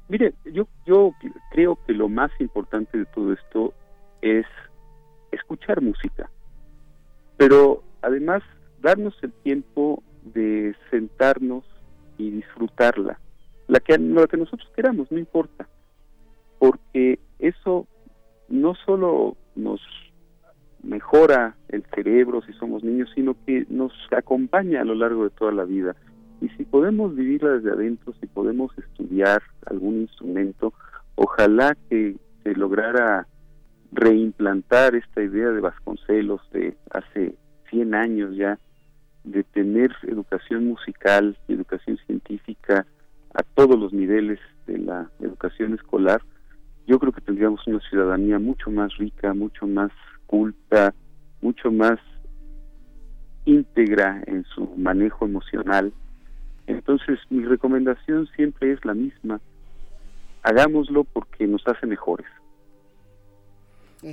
Mire, 0.08 0.32
yo 0.44 0.68
creo 1.50 1.76
que 1.84 1.92
lo 1.92 2.08
más 2.08 2.30
importante 2.38 2.98
de 2.98 3.06
todo 3.06 3.32
esto 3.32 3.74
es 4.22 4.46
escuchar 5.34 5.80
música, 5.80 6.30
pero 7.36 7.82
además 8.02 8.42
darnos 8.80 9.14
el 9.22 9.32
tiempo 9.32 10.02
de 10.24 10.74
sentarnos 10.90 11.64
y 12.18 12.30
disfrutarla, 12.30 13.18
la 13.66 13.80
que, 13.80 13.98
lo 13.98 14.26
que 14.28 14.36
nosotros 14.36 14.70
queramos, 14.74 15.10
no 15.10 15.18
importa, 15.18 15.68
porque 16.58 17.18
eso 17.38 17.86
no 18.48 18.74
solo 18.74 19.36
nos 19.54 19.80
mejora 20.82 21.56
el 21.68 21.82
cerebro 21.94 22.42
si 22.42 22.52
somos 22.54 22.84
niños, 22.84 23.10
sino 23.14 23.34
que 23.46 23.66
nos 23.68 23.92
acompaña 24.16 24.82
a 24.82 24.84
lo 24.84 24.94
largo 24.94 25.24
de 25.24 25.30
toda 25.30 25.52
la 25.52 25.64
vida. 25.64 25.96
Y 26.40 26.48
si 26.50 26.64
podemos 26.64 27.14
vivirla 27.14 27.52
desde 27.52 27.70
adentro, 27.70 28.12
si 28.20 28.26
podemos 28.26 28.76
estudiar 28.78 29.42
algún 29.66 30.02
instrumento, 30.02 30.74
ojalá 31.14 31.76
que 31.88 32.16
se 32.42 32.54
lograra 32.54 33.26
reimplantar 33.94 34.96
esta 34.96 35.22
idea 35.22 35.50
de 35.50 35.60
Vasconcelos 35.60 36.40
de 36.52 36.76
hace 36.90 37.36
100 37.70 37.94
años 37.94 38.36
ya, 38.36 38.58
de 39.22 39.42
tener 39.44 39.90
educación 40.02 40.66
musical 40.66 41.36
educación 41.48 41.96
científica 42.06 42.86
a 43.32 43.42
todos 43.42 43.78
los 43.78 43.92
niveles 43.92 44.38
de 44.66 44.78
la 44.78 45.10
educación 45.20 45.74
escolar, 45.74 46.20
yo 46.86 46.98
creo 46.98 47.12
que 47.12 47.20
tendríamos 47.20 47.66
una 47.66 47.80
ciudadanía 47.88 48.38
mucho 48.38 48.70
más 48.70 48.96
rica, 48.98 49.32
mucho 49.32 49.66
más 49.66 49.90
culta, 50.26 50.94
mucho 51.40 51.70
más 51.70 51.98
íntegra 53.44 54.22
en 54.26 54.44
su 54.44 54.66
manejo 54.76 55.24
emocional. 55.24 55.92
Entonces 56.66 57.18
mi 57.30 57.44
recomendación 57.44 58.26
siempre 58.36 58.72
es 58.72 58.84
la 58.84 58.94
misma, 58.94 59.40
hagámoslo 60.42 61.04
porque 61.04 61.46
nos 61.46 61.66
hace 61.66 61.86
mejores. 61.86 62.26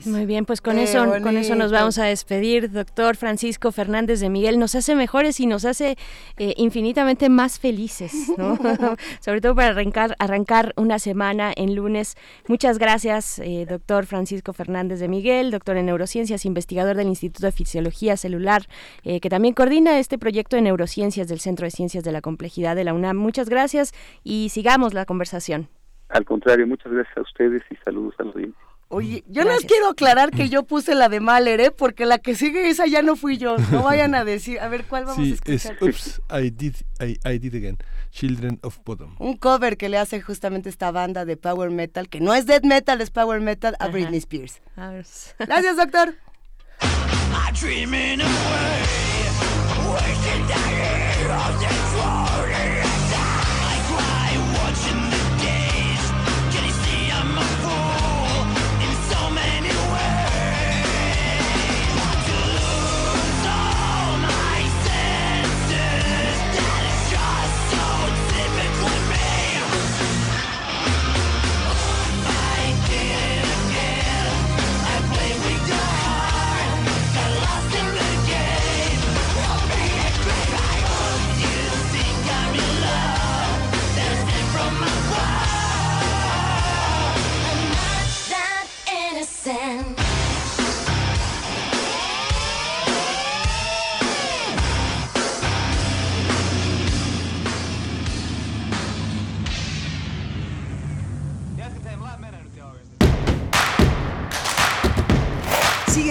Muy 0.06 0.26
bien, 0.26 0.46
pues 0.46 0.62
con 0.62 0.78
eso, 0.78 1.06
con 1.22 1.36
eso 1.36 1.56
nos 1.56 1.72
vamos 1.72 1.98
a 1.98 2.06
despedir, 2.06 2.72
doctor 2.72 3.18
Francisco 3.18 3.74
Fernández 3.74 4.22
de 4.22 4.30
Miguel. 4.30 4.58
Nos 4.58 4.74
hace 4.74 4.96
mejores 4.96 5.40
y 5.42 5.48
nos 5.48 5.66
hace 5.66 5.98
eh, 6.38 6.54
infinitamente 6.56 7.28
más 7.28 7.60
felices, 7.60 8.32
¿no? 8.38 8.58
Sobre 9.20 9.42
todo 9.42 9.54
para 9.54 9.70
arrancar, 9.70 10.16
arrancar 10.18 10.74
una 10.78 10.98
semana 10.98 11.52
en 11.54 11.76
lunes. 11.76 12.16
Muchas 12.48 12.78
gracias, 12.78 13.40
eh, 13.40 13.66
doctor 13.70 14.06
Francisco 14.06 14.54
Fernández 14.54 15.00
de 15.02 15.10
Miguel, 15.10 15.52
doctor 15.52 15.76
en 15.76 15.88
neurociencias, 15.88 16.46
investigador 16.46 16.96
del 16.96 17.08
Instituto 17.08 17.48
de 17.48 17.52
Fisiología 17.52 18.16
Celular, 18.16 18.68
eh, 19.04 19.20
que 19.20 19.30
también 19.30 19.54
coordina 19.54 20.00
este 20.00 20.18
proyecto 20.18 20.56
de 20.56 20.62
neurociencias 20.62 21.28
del 21.28 21.42
Centro 21.42 21.66
de 21.66 21.72
Ciencias 21.72 22.06
de 22.06 22.14
la 22.14 22.22
Complejidad 22.22 22.78
de 22.78 22.86
la 22.86 22.94
UNAM. 22.94 23.18
Muchas 23.18 23.50
gracias 23.50 23.92
y 24.24 24.50
sigamos 24.50 24.94
la 24.94 25.06
conversación. 25.06 25.68
Al 26.08 26.24
contrario, 26.24 26.66
muchas 26.66 26.92
gracias 26.92 27.18
a 27.18 27.22
ustedes 27.22 27.62
y 27.70 27.76
saludos 27.84 28.16
a 28.20 28.24
los 28.24 28.36
audiencia. 28.36 28.71
Oye, 28.92 29.24
yo 29.28 29.44
les 29.44 29.64
quiero 29.64 29.88
aclarar 29.88 30.32
que 30.32 30.50
yo 30.50 30.64
puse 30.64 30.96
la 30.96 31.08
de 31.08 31.22
Mahler, 31.22 31.62
¿eh? 31.62 31.72
Porque 31.72 32.06
la 32.06 32.18
que 32.20 32.36
sigue 32.36 32.70
esa 32.70 32.88
ya 32.88 33.02
no 33.02 33.16
fui 33.16 33.38
yo. 33.38 33.56
No 33.72 33.84
vayan 33.84 34.14
a 34.16 34.26
decir, 34.26 34.60
a 34.60 34.68
ver, 34.68 34.84
¿cuál 34.84 35.06
vamos 35.06 35.26
a 35.26 35.34
escuchar? 35.34 35.78
Es, 35.78 35.82
Oops, 35.82 36.22
I 36.30 36.50
did, 36.50 36.76
I, 37.00 37.40
did 37.40 37.56
again. 37.56 37.78
Children 38.12 38.60
of 38.64 38.80
Bottom. 38.84 39.16
Un 39.20 39.38
cover 39.38 39.78
que 39.78 39.88
le 39.88 39.98
hace 39.98 40.20
justamente 40.20 40.68
esta 40.70 40.92
banda 40.92 41.24
de 41.24 41.38
power 41.38 41.72
metal, 41.72 42.10
que 42.10 42.20
no 42.20 42.34
es 42.34 42.46
death 42.46 42.66
metal, 42.66 43.00
es 43.00 43.12
power 43.12 43.40
metal, 43.40 43.78
a 43.80 43.88
Britney 43.88 44.18
Spears. 44.18 44.62
Gracias, 44.76 45.78
doctor. 45.78 46.16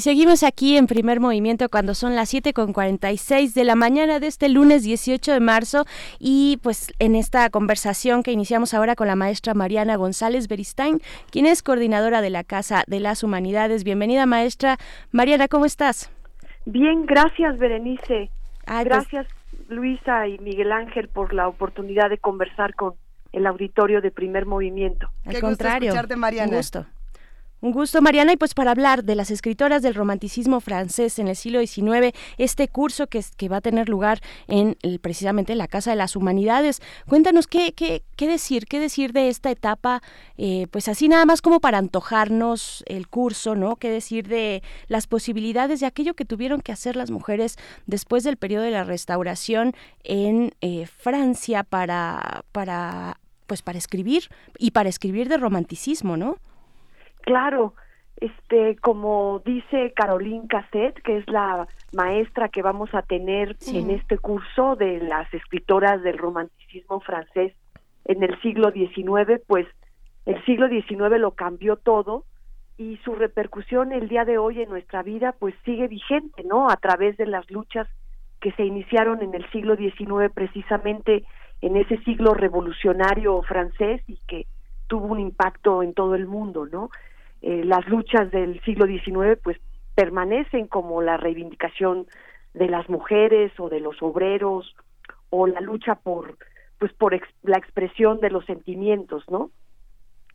Y 0.00 0.02
seguimos 0.02 0.44
aquí 0.44 0.78
en 0.78 0.86
primer 0.86 1.20
movimiento 1.20 1.68
cuando 1.68 1.92
son 1.92 2.16
las 2.16 2.30
7 2.30 2.54
con 2.54 2.72
46 2.72 3.52
de 3.52 3.64
la 3.64 3.74
mañana 3.74 4.18
de 4.18 4.28
este 4.28 4.48
lunes 4.48 4.82
18 4.82 5.30
de 5.30 5.40
marzo 5.40 5.84
y 6.18 6.58
pues 6.62 6.94
en 6.98 7.14
esta 7.14 7.50
conversación 7.50 8.22
que 8.22 8.32
iniciamos 8.32 8.72
ahora 8.72 8.96
con 8.96 9.08
la 9.08 9.14
maestra 9.14 9.52
Mariana 9.52 9.96
González 9.96 10.48
Beristain, 10.48 11.02
quien 11.30 11.44
es 11.44 11.62
coordinadora 11.62 12.22
de 12.22 12.30
la 12.30 12.44
Casa 12.44 12.82
de 12.86 12.98
las 12.98 13.22
Humanidades. 13.22 13.84
Bienvenida 13.84 14.24
maestra. 14.24 14.78
Mariana, 15.12 15.48
¿cómo 15.48 15.66
estás? 15.66 16.10
Bien, 16.64 17.04
gracias 17.04 17.58
Berenice. 17.58 18.30
Pues 18.64 18.84
gracias 18.84 19.26
Luisa 19.68 20.26
y 20.28 20.38
Miguel 20.38 20.72
Ángel 20.72 21.08
por 21.08 21.34
la 21.34 21.46
oportunidad 21.46 22.08
de 22.08 22.16
conversar 22.16 22.74
con 22.74 22.94
el 23.32 23.46
auditorio 23.46 24.00
de 24.00 24.10
primer 24.10 24.46
movimiento. 24.46 25.10
Al 25.26 25.40
contrario, 25.40 25.92
Mariana. 26.16 26.52
Un 26.52 26.56
gusto. 26.56 26.86
Un 27.62 27.72
gusto, 27.72 28.00
Mariana. 28.00 28.32
Y 28.32 28.36
pues 28.36 28.54
para 28.54 28.70
hablar 28.70 29.04
de 29.04 29.14
las 29.14 29.30
escritoras 29.30 29.82
del 29.82 29.94
romanticismo 29.94 30.60
francés 30.60 31.18
en 31.18 31.28
el 31.28 31.36
siglo 31.36 31.60
XIX, 31.60 32.16
este 32.38 32.68
curso 32.68 33.06
que, 33.06 33.20
va 33.48 33.58
a 33.58 33.60
tener 33.60 33.88
lugar 33.88 34.20
en 34.48 34.76
precisamente 35.02 35.54
la 35.54 35.68
Casa 35.68 35.90
de 35.90 35.96
las 35.96 36.16
Humanidades, 36.16 36.80
cuéntanos 37.06 37.46
qué, 37.46 37.72
qué, 37.72 38.02
qué 38.16 38.28
decir, 38.28 38.66
qué 38.66 38.80
decir 38.80 39.12
de 39.12 39.28
esta 39.28 39.50
etapa, 39.50 40.02
eh, 40.38 40.68
pues 40.70 40.88
así 40.88 41.08
nada 41.08 41.26
más 41.26 41.42
como 41.42 41.60
para 41.60 41.78
antojarnos 41.78 42.82
el 42.86 43.08
curso, 43.08 43.54
¿no? 43.54 43.76
Qué 43.76 43.90
decir 43.90 44.28
de 44.28 44.62
las 44.88 45.06
posibilidades 45.06 45.80
de 45.80 45.86
aquello 45.86 46.14
que 46.14 46.24
tuvieron 46.24 46.60
que 46.62 46.72
hacer 46.72 46.96
las 46.96 47.10
mujeres 47.10 47.58
después 47.86 48.24
del 48.24 48.36
periodo 48.38 48.64
de 48.64 48.70
la 48.70 48.84
restauración 48.84 49.74
en 50.04 50.54
eh, 50.62 50.86
Francia 50.86 51.62
para, 51.64 52.44
para, 52.52 53.20
pues 53.46 53.60
para 53.60 53.78
escribir 53.78 54.30
y 54.58 54.70
para 54.70 54.88
escribir 54.88 55.28
de 55.28 55.36
romanticismo, 55.36 56.16
¿no? 56.16 56.36
Claro, 57.22 57.74
este, 58.20 58.76
como 58.76 59.40
dice 59.44 59.92
Caroline 59.94 60.46
Cassette, 60.46 61.00
que 61.02 61.16
es 61.18 61.28
la 61.28 61.66
maestra 61.92 62.48
que 62.48 62.62
vamos 62.62 62.94
a 62.94 63.02
tener 63.02 63.56
en 63.66 63.90
este 63.90 64.18
curso 64.18 64.76
de 64.76 65.00
las 65.00 65.32
escritoras 65.32 66.02
del 66.02 66.18
romanticismo 66.18 67.00
francés 67.00 67.54
en 68.04 68.22
el 68.22 68.40
siglo 68.42 68.72
XIX, 68.72 69.40
pues 69.46 69.66
el 70.26 70.44
siglo 70.44 70.68
XIX 70.68 71.18
lo 71.18 71.32
cambió 71.32 71.76
todo 71.76 72.24
y 72.76 72.98
su 73.04 73.14
repercusión 73.14 73.92
el 73.92 74.08
día 74.08 74.24
de 74.24 74.38
hoy 74.38 74.62
en 74.62 74.68
nuestra 74.68 75.02
vida 75.02 75.34
pues 75.38 75.54
sigue 75.64 75.88
vigente, 75.88 76.44
¿no? 76.44 76.68
A 76.68 76.76
través 76.76 77.16
de 77.16 77.26
las 77.26 77.50
luchas 77.50 77.88
que 78.40 78.52
se 78.52 78.64
iniciaron 78.64 79.22
en 79.22 79.34
el 79.34 79.50
siglo 79.50 79.76
XIX 79.76 80.32
precisamente 80.34 81.24
en 81.62 81.76
ese 81.76 81.98
siglo 82.04 82.34
revolucionario 82.34 83.40
francés 83.42 84.02
y 84.06 84.18
que 84.26 84.46
tuvo 84.86 85.06
un 85.06 85.20
impacto 85.20 85.82
en 85.82 85.94
todo 85.94 86.14
el 86.14 86.26
mundo, 86.26 86.66
¿no? 86.66 86.90
Eh, 87.42 87.64
las 87.64 87.86
luchas 87.88 88.30
del 88.30 88.60
siglo 88.62 88.86
XIX 88.86 89.38
pues 89.42 89.58
permanecen 89.94 90.66
como 90.66 91.02
la 91.02 91.16
reivindicación 91.16 92.06
de 92.54 92.68
las 92.68 92.88
mujeres 92.88 93.52
o 93.58 93.68
de 93.68 93.80
los 93.80 94.02
obreros 94.02 94.74
o 95.30 95.46
la 95.46 95.60
lucha 95.60 95.94
por 95.94 96.36
pues 96.78 96.92
por 96.94 97.12
la 97.42 97.58
expresión 97.58 98.20
de 98.20 98.30
los 98.30 98.46
sentimientos, 98.46 99.22
¿no? 99.28 99.50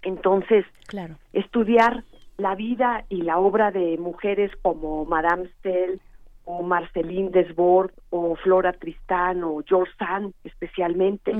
Entonces, 0.03 0.63
claro. 0.85 1.15
estudiar 1.33 2.03
la 2.37 2.53
vida 2.53 3.03
y 3.09 3.23
la 3.23 3.39
obra 3.39 3.71
de 3.71 3.97
mujeres 3.97 4.51
como 4.61 5.05
Madame 5.05 5.49
Stell 5.59 5.99
o 6.43 6.61
Marceline 6.61 7.31
Desbordes 7.31 7.95
o 8.11 8.35
Flora 8.35 8.73
Tristán 8.73 9.43
o 9.43 9.63
George 9.65 9.91
Sand 9.97 10.33
especialmente, 10.43 11.33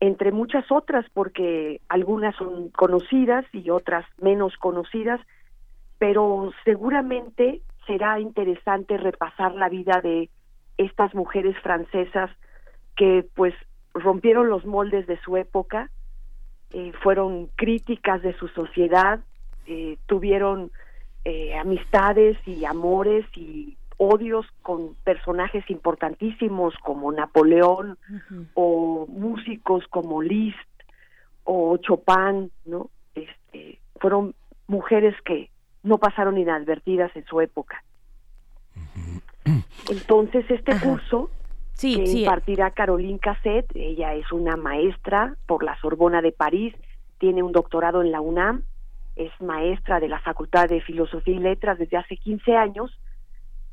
entre 0.00 0.32
muchas 0.32 0.64
otras 0.72 1.04
porque 1.12 1.80
algunas 1.88 2.34
son 2.36 2.70
conocidas 2.70 3.44
y 3.52 3.70
otras 3.70 4.06
menos 4.20 4.56
conocidas, 4.56 5.20
pero 5.98 6.50
seguramente 6.64 7.60
será 7.86 8.18
interesante 8.18 8.96
repasar 8.96 9.54
la 9.54 9.68
vida 9.68 10.00
de 10.02 10.30
estas 10.78 11.14
mujeres 11.14 11.56
francesas 11.62 12.30
que 12.96 13.26
pues 13.34 13.54
rompieron 13.92 14.48
los 14.48 14.64
moldes 14.64 15.06
de 15.06 15.20
su 15.20 15.36
época, 15.36 15.90
eh, 16.72 16.92
fueron 17.02 17.48
críticas 17.56 18.22
de 18.22 18.32
su 18.34 18.48
sociedad, 18.48 19.20
eh, 19.66 19.98
tuvieron 20.06 20.70
eh, 21.24 21.54
amistades 21.56 22.38
y 22.46 22.64
amores 22.64 23.26
y 23.36 23.76
odios 24.02 24.46
con 24.62 24.94
personajes 25.04 25.68
importantísimos 25.68 26.74
como 26.82 27.12
Napoleón 27.12 27.98
o 28.54 29.06
músicos 29.06 29.86
como 29.88 30.22
Liszt 30.22 30.56
o 31.44 31.76
Chopin, 31.76 32.50
¿no? 32.64 32.88
Este, 33.14 33.78
fueron 34.00 34.34
mujeres 34.68 35.14
que 35.26 35.50
no 35.82 35.98
pasaron 35.98 36.38
inadvertidas 36.38 37.14
en 37.14 37.26
su 37.26 37.42
época. 37.42 37.84
Entonces 39.90 40.50
este 40.50 40.80
curso 40.80 41.28
sí, 41.74 41.96
que 41.96 42.06
sí. 42.06 42.20
impartirá 42.20 42.70
Caroline 42.70 43.18
Casset, 43.18 43.66
ella 43.74 44.14
es 44.14 44.32
una 44.32 44.56
maestra 44.56 45.36
por 45.46 45.62
la 45.62 45.78
Sorbona 45.78 46.22
de 46.22 46.32
París, 46.32 46.74
tiene 47.18 47.42
un 47.42 47.52
doctorado 47.52 48.00
en 48.00 48.12
la 48.12 48.22
UNAM, 48.22 48.62
es 49.16 49.30
maestra 49.42 50.00
de 50.00 50.08
la 50.08 50.20
Facultad 50.20 50.70
de 50.70 50.80
Filosofía 50.80 51.34
y 51.34 51.40
Letras 51.40 51.78
desde 51.78 51.98
hace 51.98 52.16
15 52.16 52.56
años. 52.56 52.98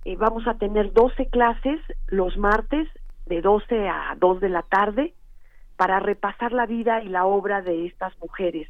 Eh, 0.07 0.15
vamos 0.15 0.47
a 0.47 0.53
tener 0.53 0.93
12 0.93 1.25
clases 1.25 1.81
los 2.07 2.37
martes 2.37 2.87
de 3.25 3.41
12 3.41 3.89
a 3.89 4.15
2 4.17 4.39
de 4.39 4.47
la 4.47 4.61
tarde 4.61 5.13
para 5.75 5.99
repasar 5.99 6.53
la 6.53 6.65
vida 6.65 7.03
y 7.03 7.09
la 7.09 7.25
obra 7.25 7.61
de 7.61 7.87
estas 7.87 8.17
mujeres 8.19 8.69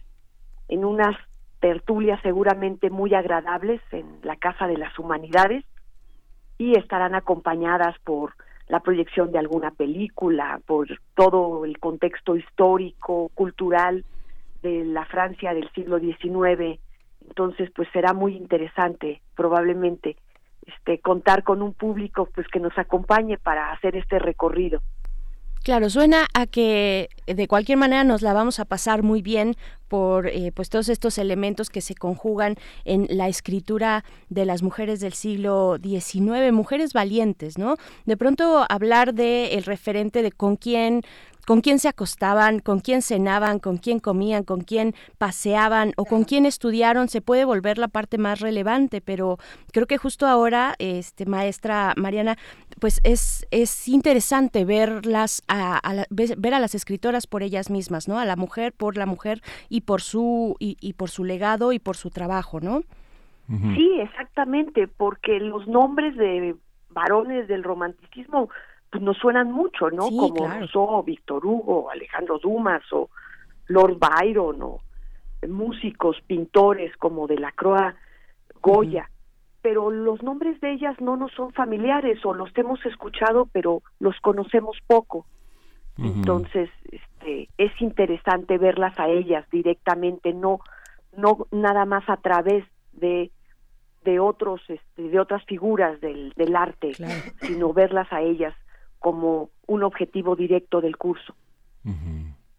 en 0.67 0.83
unas 0.83 1.15
tertulias 1.59 2.19
seguramente 2.23 2.89
muy 2.89 3.13
agradables 3.13 3.81
en 3.91 4.17
la 4.23 4.35
Casa 4.37 4.65
de 4.65 4.79
las 4.79 4.97
Humanidades 4.97 5.63
y 6.57 6.75
estarán 6.75 7.13
acompañadas 7.13 7.95
por 7.99 8.33
la 8.67 8.79
proyección 8.79 9.31
de 9.31 9.37
alguna 9.37 9.69
película, 9.69 10.59
por 10.65 10.87
todo 11.13 11.65
el 11.65 11.77
contexto 11.77 12.35
histórico, 12.35 13.29
cultural 13.35 14.05
de 14.63 14.85
la 14.85 15.05
Francia 15.05 15.53
del 15.53 15.71
siglo 15.73 15.99
XIX. 15.99 16.79
Entonces, 17.27 17.69
pues 17.75 17.87
será 17.93 18.13
muy 18.13 18.35
interesante 18.35 19.21
probablemente 19.35 20.17
este 20.67 20.99
contar 20.99 21.43
con 21.43 21.61
un 21.61 21.73
público 21.73 22.29
pues 22.33 22.47
que 22.47 22.59
nos 22.59 22.77
acompañe 22.77 23.37
para 23.37 23.71
hacer 23.71 23.95
este 23.95 24.19
recorrido. 24.19 24.81
Claro, 25.63 25.89
suena 25.89 26.27
a 26.33 26.45
que 26.45 27.09
de 27.25 27.47
cualquier 27.47 27.77
manera 27.77 28.03
nos 28.03 28.21
la 28.21 28.33
vamos 28.33 28.59
a 28.59 28.65
pasar 28.65 29.03
muy 29.03 29.21
bien 29.21 29.55
por 29.87 30.27
eh, 30.27 30.51
pues 30.53 30.69
todos 30.69 30.89
estos 30.89 31.17
elementos 31.17 31.69
que 31.69 31.81
se 31.81 31.95
conjugan 31.95 32.55
en 32.85 33.07
la 33.09 33.27
escritura 33.27 34.03
de 34.29 34.45
las 34.45 34.63
mujeres 34.63 34.99
del 34.99 35.13
siglo 35.13 35.77
XIX, 35.81 36.51
mujeres 36.51 36.93
valientes, 36.93 37.57
¿no? 37.57 37.77
De 38.05 38.17
pronto 38.17 38.65
hablar 38.69 39.13
de 39.13 39.55
el 39.55 39.63
referente 39.63 40.21
de 40.21 40.31
con 40.31 40.55
quién 40.55 41.03
con 41.47 41.61
quién 41.61 41.79
se 41.79 41.87
acostaban, 41.87 42.59
con 42.59 42.81
quién 42.81 43.01
cenaban, 43.01 43.59
con 43.59 43.77
quién 43.77 43.99
comían, 43.99 44.43
con 44.43 44.59
quién 44.59 44.93
paseaban 45.17 45.93
o 45.95 46.03
con 46.03 46.25
quién 46.25 46.45
estudiaron, 46.45 47.07
se 47.07 47.21
puede 47.21 47.45
volver 47.45 47.77
la 47.77 47.87
parte 47.87 48.17
más 48.17 48.41
relevante, 48.41 48.99
pero 48.99 49.39
creo 49.71 49.87
que 49.87 49.97
justo 49.97 50.27
ahora, 50.27 50.75
este, 50.77 51.25
maestra 51.25 51.93
Mariana, 51.95 52.37
pues 52.81 52.99
es, 53.03 53.47
es 53.49 53.87
interesante 53.87 54.65
verlas 54.65 55.41
a, 55.47 55.79
ver 56.09 56.53
a 56.53 56.59
las 56.59 56.75
escritoras 56.75 57.27
por 57.27 57.43
ellas 57.43 57.69
mismas, 57.69 58.09
¿no? 58.09 58.19
A 58.19 58.25
la 58.25 58.35
mujer 58.35 58.73
por 58.73 58.97
la 58.97 59.05
mujer 59.05 59.41
y 59.69 59.76
por 59.81 60.01
su 60.01 60.55
y, 60.59 60.77
y 60.81 60.93
por 60.93 61.09
su 61.09 61.23
legado 61.23 61.71
y 61.71 61.79
por 61.79 61.95
su 61.95 62.09
trabajo, 62.09 62.59
¿no? 62.59 62.81
Sí, 63.47 63.99
exactamente, 64.01 64.89
porque 64.89 65.39
los 65.39 65.67
nombres 65.67 66.17
de 66.17 66.57
varones 66.89 67.47
del 67.47 67.63
romanticismo 67.63 68.49
pues 68.91 69.01
nos 69.01 69.17
suenan 69.17 69.51
mucho, 69.51 69.89
¿no? 69.89 70.09
Como 70.09 70.47
Rousseau, 70.47 71.03
Víctor 71.03 71.45
Hugo, 71.45 71.89
Alejandro 71.89 72.39
Dumas 72.39 72.83
o 72.91 73.09
Lord 73.67 73.97
Byron 73.99 74.61
o 74.61 74.79
músicos, 75.47 76.17
pintores 76.25 76.95
como 76.97 77.27
de 77.27 77.37
la 77.37 77.51
Croa, 77.51 77.95
Goya. 78.61 79.09
Pero 79.61 79.91
los 79.91 80.23
nombres 80.23 80.59
de 80.61 80.73
ellas 80.73 80.99
no 80.99 81.17
nos 81.17 81.31
son 81.33 81.51
familiares 81.51 82.25
o 82.25 82.33
los 82.33 82.49
hemos 82.55 82.85
escuchado, 82.85 83.47
pero 83.51 83.81
los 83.99 84.17
conocemos 84.21 84.77
poco. 84.87 85.25
Entonces, 85.97 86.69
este, 86.91 87.49
es 87.57 87.71
interesante 87.81 88.57
verlas 88.57 88.99
a 88.99 89.07
ellas 89.07 89.45
directamente, 89.51 90.33
no, 90.33 90.59
no 91.15 91.47
nada 91.51 91.85
más 91.85 92.07
a 92.07 92.17
través 92.17 92.65
de 92.93 93.31
de 94.07 94.21
otros 94.21 94.61
este, 94.69 95.09
de 95.09 95.19
otras 95.19 95.43
figuras 95.45 95.99
del, 95.99 96.31
del 96.37 96.55
arte 96.55 96.93
sino 97.41 97.73
verlas 97.73 98.07
a 98.13 98.21
ellas 98.21 98.55
como 98.99 99.49
un 99.67 99.83
objetivo 99.83 100.35
directo 100.35 100.81
del 100.81 100.97
curso. 100.97 101.35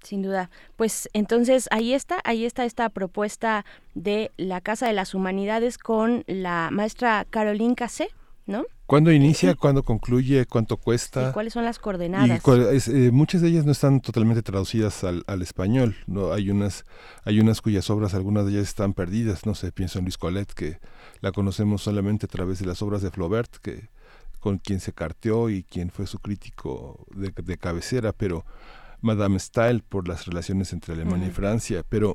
Sin 0.02 0.22
duda. 0.22 0.50
Pues 0.76 1.08
entonces 1.12 1.68
ahí 1.70 1.92
está, 1.92 2.20
ahí 2.24 2.44
está 2.44 2.64
esta 2.64 2.88
propuesta 2.90 3.64
de 3.94 4.30
la 4.36 4.60
Casa 4.60 4.86
de 4.86 4.92
las 4.92 5.14
Humanidades 5.14 5.76
con 5.78 6.22
la 6.26 6.68
maestra 6.70 7.26
Caroline 7.28 7.74
Cassé, 7.74 8.08
¿no? 8.48 8.64
¿Cuándo 8.86 9.12
inicia? 9.12 9.54
¿Cuándo 9.54 9.82
concluye? 9.82 10.46
¿Cuánto 10.46 10.78
cuesta? 10.78 11.32
¿Cuáles 11.34 11.52
son 11.52 11.66
las 11.66 11.78
coordenadas? 11.78 12.42
Eh, 12.88 13.10
muchas 13.12 13.42
de 13.42 13.48
ellas 13.48 13.66
no 13.66 13.72
están 13.72 14.00
totalmente 14.00 14.42
traducidas 14.42 15.04
al, 15.04 15.22
al, 15.26 15.42
español. 15.42 15.96
No 16.06 16.32
hay 16.32 16.50
unas, 16.50 16.86
hay 17.24 17.38
unas 17.40 17.60
cuyas 17.60 17.90
obras, 17.90 18.14
algunas 18.14 18.46
de 18.46 18.52
ellas 18.52 18.68
están 18.68 18.94
perdidas. 18.94 19.44
No 19.44 19.54
sé, 19.54 19.70
pienso 19.70 19.98
en 19.98 20.06
Luis 20.06 20.16
Colette, 20.16 20.54
que 20.54 20.78
la 21.20 21.30
conocemos 21.30 21.82
solamente 21.82 22.24
a 22.24 22.28
través 22.28 22.58
de 22.58 22.66
las 22.66 22.80
obras 22.80 23.02
de 23.02 23.10
Flaubert, 23.10 23.54
que 23.56 23.90
con 24.40 24.56
quien 24.56 24.80
se 24.80 24.94
carteó 24.94 25.50
y 25.50 25.64
quien 25.64 25.90
fue 25.90 26.06
su 26.06 26.18
crítico 26.18 27.06
de, 27.14 27.58
cabecera, 27.58 28.14
pero 28.14 28.46
Madame 29.02 29.38
Stael 29.38 29.82
por 29.82 30.08
las 30.08 30.24
relaciones 30.24 30.72
entre 30.72 30.94
Alemania 30.94 31.28
y 31.28 31.32
Francia, 31.32 31.84
pero 31.86 32.14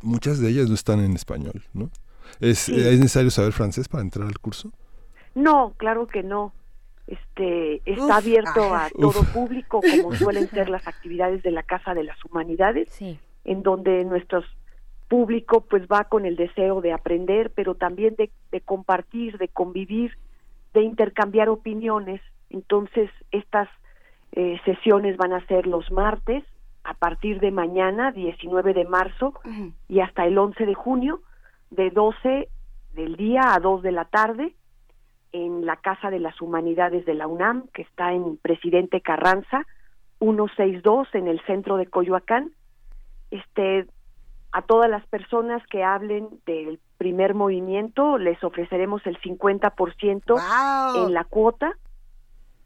muchas 0.00 0.38
de 0.38 0.48
ellas 0.48 0.68
no 0.68 0.74
están 0.74 1.00
en 1.00 1.14
español, 1.14 1.64
¿no? 1.74 1.90
¿Es, 2.40 2.70
¿Es 2.70 2.98
necesario 2.98 3.30
saber 3.30 3.52
francés 3.52 3.88
para 3.88 4.02
entrar 4.02 4.26
al 4.26 4.38
curso? 4.38 4.72
No, 5.38 5.74
claro 5.76 6.06
que 6.06 6.22
no. 6.22 6.52
Este 7.06 7.80
está 7.86 8.16
abierto 8.16 8.74
a 8.74 8.88
todo 8.90 9.22
público, 9.32 9.80
como 9.80 10.12
suelen 10.14 10.48
ser 10.48 10.68
las 10.68 10.86
actividades 10.86 11.42
de 11.42 11.50
la 11.50 11.62
Casa 11.62 11.94
de 11.94 12.04
las 12.04 12.22
Humanidades, 12.24 13.00
en 13.00 13.62
donde 13.62 14.04
nuestro 14.04 14.42
público 15.08 15.62
pues 15.62 15.86
va 15.86 16.04
con 16.04 16.26
el 16.26 16.36
deseo 16.36 16.82
de 16.82 16.92
aprender, 16.92 17.50
pero 17.54 17.74
también 17.74 18.14
de, 18.16 18.30
de 18.50 18.60
compartir, 18.60 19.38
de 19.38 19.48
convivir 19.48 20.18
de 20.74 20.82
intercambiar 20.82 21.48
opiniones. 21.48 22.20
Entonces, 22.50 23.10
estas 23.30 23.68
eh, 24.32 24.60
sesiones 24.64 25.16
van 25.16 25.32
a 25.32 25.44
ser 25.46 25.66
los 25.66 25.90
martes 25.90 26.44
a 26.84 26.94
partir 26.94 27.40
de 27.40 27.50
mañana, 27.50 28.12
19 28.12 28.72
de 28.72 28.84
marzo, 28.86 29.34
y 29.88 30.00
hasta 30.00 30.24
el 30.24 30.38
11 30.38 30.64
de 30.64 30.74
junio, 30.74 31.20
de 31.70 31.90
12 31.90 32.48
del 32.94 33.16
día 33.16 33.52
a 33.54 33.58
2 33.58 33.82
de 33.82 33.92
la 33.92 34.06
tarde, 34.06 34.54
en 35.44 35.66
la 35.66 35.76
Casa 35.76 36.10
de 36.10 36.18
las 36.18 36.40
Humanidades 36.40 37.04
de 37.06 37.14
la 37.14 37.26
UNAM, 37.26 37.68
que 37.68 37.82
está 37.82 38.12
en 38.12 38.36
Presidente 38.38 39.00
Carranza, 39.00 39.66
162 40.20 41.08
en 41.14 41.28
el 41.28 41.40
centro 41.46 41.76
de 41.76 41.86
Coyoacán. 41.86 42.52
Este, 43.30 43.86
a 44.52 44.62
todas 44.62 44.90
las 44.90 45.06
personas 45.06 45.62
que 45.68 45.84
hablen 45.84 46.28
del 46.46 46.80
primer 46.96 47.34
movimiento 47.34 48.18
les 48.18 48.42
ofreceremos 48.42 49.06
el 49.06 49.20
50% 49.20 51.04
en 51.06 51.14
la 51.14 51.24
cuota. 51.24 51.72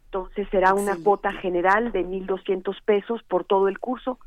Entonces 0.05 0.47
será 0.49 0.73
una 0.73 0.95
cuota 1.03 1.31
general 1.33 1.91
de 1.91 2.05
1.200 2.05 2.75
pesos 2.83 3.21
por 3.23 3.45
todo 3.45 3.67
el 3.67 3.79
curso. 3.79 4.19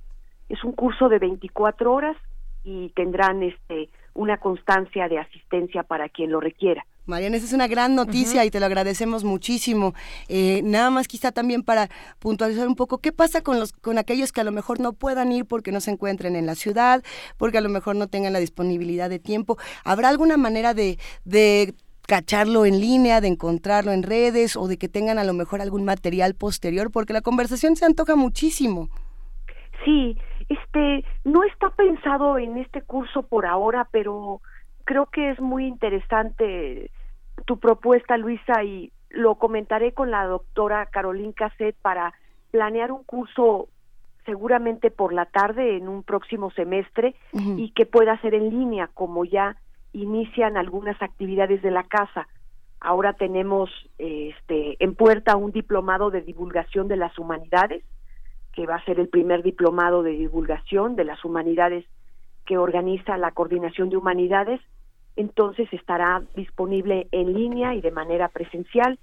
Es 0.48 0.62
un 0.64 0.72
curso 0.72 1.08
de 1.08 1.18
24 1.18 1.92
horas 1.92 2.16
y 2.64 2.90
tendrán 2.90 3.42
este 3.42 3.88
una 4.14 4.38
constancia 4.38 5.08
de 5.08 5.18
asistencia 5.18 5.82
para 5.82 6.08
quien 6.08 6.30
lo 6.32 6.40
requiera. 6.40 6.86
Mariana, 7.06 7.36
esa 7.36 7.46
es 7.46 7.52
una 7.52 7.68
gran 7.68 7.94
noticia 7.94 8.44
y 8.44 8.50
te 8.50 8.60
lo 8.60 8.66
agradecemos 8.66 9.24
muchísimo. 9.24 9.94
Eh, 10.28 10.60
nada 10.64 10.90
más 10.90 11.08
quizá 11.08 11.32
también 11.32 11.62
para 11.62 11.88
puntualizar 12.18 12.66
un 12.66 12.74
poco, 12.74 12.98
¿qué 12.98 13.12
pasa 13.12 13.42
con, 13.42 13.60
los, 13.60 13.72
con 13.72 13.98
aquellos 13.98 14.32
que 14.32 14.40
a 14.40 14.44
lo 14.44 14.52
mejor 14.52 14.80
no 14.80 14.92
puedan 14.92 15.32
ir 15.32 15.46
porque 15.46 15.72
no 15.72 15.80
se 15.80 15.92
encuentren 15.92 16.36
en 16.36 16.46
la 16.46 16.54
ciudad, 16.54 17.02
porque 17.36 17.58
a 17.58 17.60
lo 17.60 17.68
mejor 17.68 17.96
no 17.96 18.08
tengan 18.08 18.32
la 18.32 18.40
disponibilidad 18.40 19.08
de 19.08 19.18
tiempo? 19.18 19.56
¿Habrá 19.84 20.08
alguna 20.08 20.36
manera 20.36 20.74
de, 20.74 20.98
de 21.24 21.74
cacharlo 22.06 22.64
en 22.66 22.80
línea, 22.80 23.20
de 23.20 23.28
encontrarlo 23.28 23.92
en 23.92 24.02
redes 24.02 24.56
o 24.56 24.68
de 24.68 24.78
que 24.78 24.88
tengan 24.88 25.18
a 25.18 25.24
lo 25.24 25.34
mejor 25.34 25.60
algún 25.60 25.84
material 25.84 26.34
posterior, 26.34 26.90
porque 26.90 27.12
la 27.12 27.20
conversación 27.20 27.76
se 27.76 27.84
antoja 27.84 28.16
muchísimo. 28.16 28.88
Sí, 29.84 30.16
este, 30.48 31.04
no 31.24 31.42
está 31.44 31.70
pensado 31.70 32.38
en 32.38 32.56
este 32.58 32.82
curso 32.82 33.22
por 33.22 33.46
ahora, 33.46 33.88
pero 33.90 34.40
creo 34.84 35.06
que 35.06 35.30
es 35.30 35.40
muy 35.40 35.66
interesante 35.66 36.90
tu 37.46 37.58
propuesta, 37.58 38.18
Luisa, 38.18 38.62
y 38.62 38.92
lo 39.08 39.36
comentaré 39.36 39.92
con 39.92 40.10
la 40.10 40.26
doctora 40.26 40.86
Caroline 40.86 41.32
Casset 41.32 41.74
para 41.80 42.12
planear 42.50 42.92
un 42.92 43.04
curso 43.04 43.68
seguramente 44.26 44.90
por 44.90 45.12
la 45.12 45.26
tarde 45.26 45.76
en 45.76 45.88
un 45.88 46.02
próximo 46.02 46.50
semestre 46.50 47.14
y 47.32 47.70
que 47.70 47.86
pueda 47.86 48.20
ser 48.20 48.34
en 48.34 48.50
línea, 48.50 48.90
como 48.92 49.24
ya 49.24 49.56
inician 49.92 50.56
algunas 50.56 51.00
actividades 51.00 51.62
de 51.62 51.70
la 51.70 51.84
casa. 51.84 52.26
Ahora 52.80 53.14
tenemos 53.14 53.70
este, 53.98 54.82
en 54.84 54.94
puerta 54.94 55.36
un 55.36 55.52
diplomado 55.52 56.10
de 56.10 56.22
divulgación 56.22 56.88
de 56.88 56.96
las 56.96 57.16
humanidades, 57.18 57.84
que 58.52 58.66
va 58.66 58.76
a 58.76 58.84
ser 58.84 58.98
el 58.98 59.08
primer 59.08 59.42
diplomado 59.42 60.02
de 60.02 60.10
divulgación 60.12 60.96
de 60.96 61.04
las 61.04 61.24
humanidades 61.24 61.84
que 62.46 62.58
organiza 62.58 63.16
la 63.16 63.30
Coordinación 63.30 63.90
de 63.90 63.96
Humanidades. 63.96 64.60
Entonces 65.16 65.72
estará 65.72 66.22
disponible 66.34 67.08
en 67.10 67.32
línea 67.32 67.74
y 67.74 67.80
de 67.80 67.90
manera 67.90 68.28
presencial. 68.28 68.98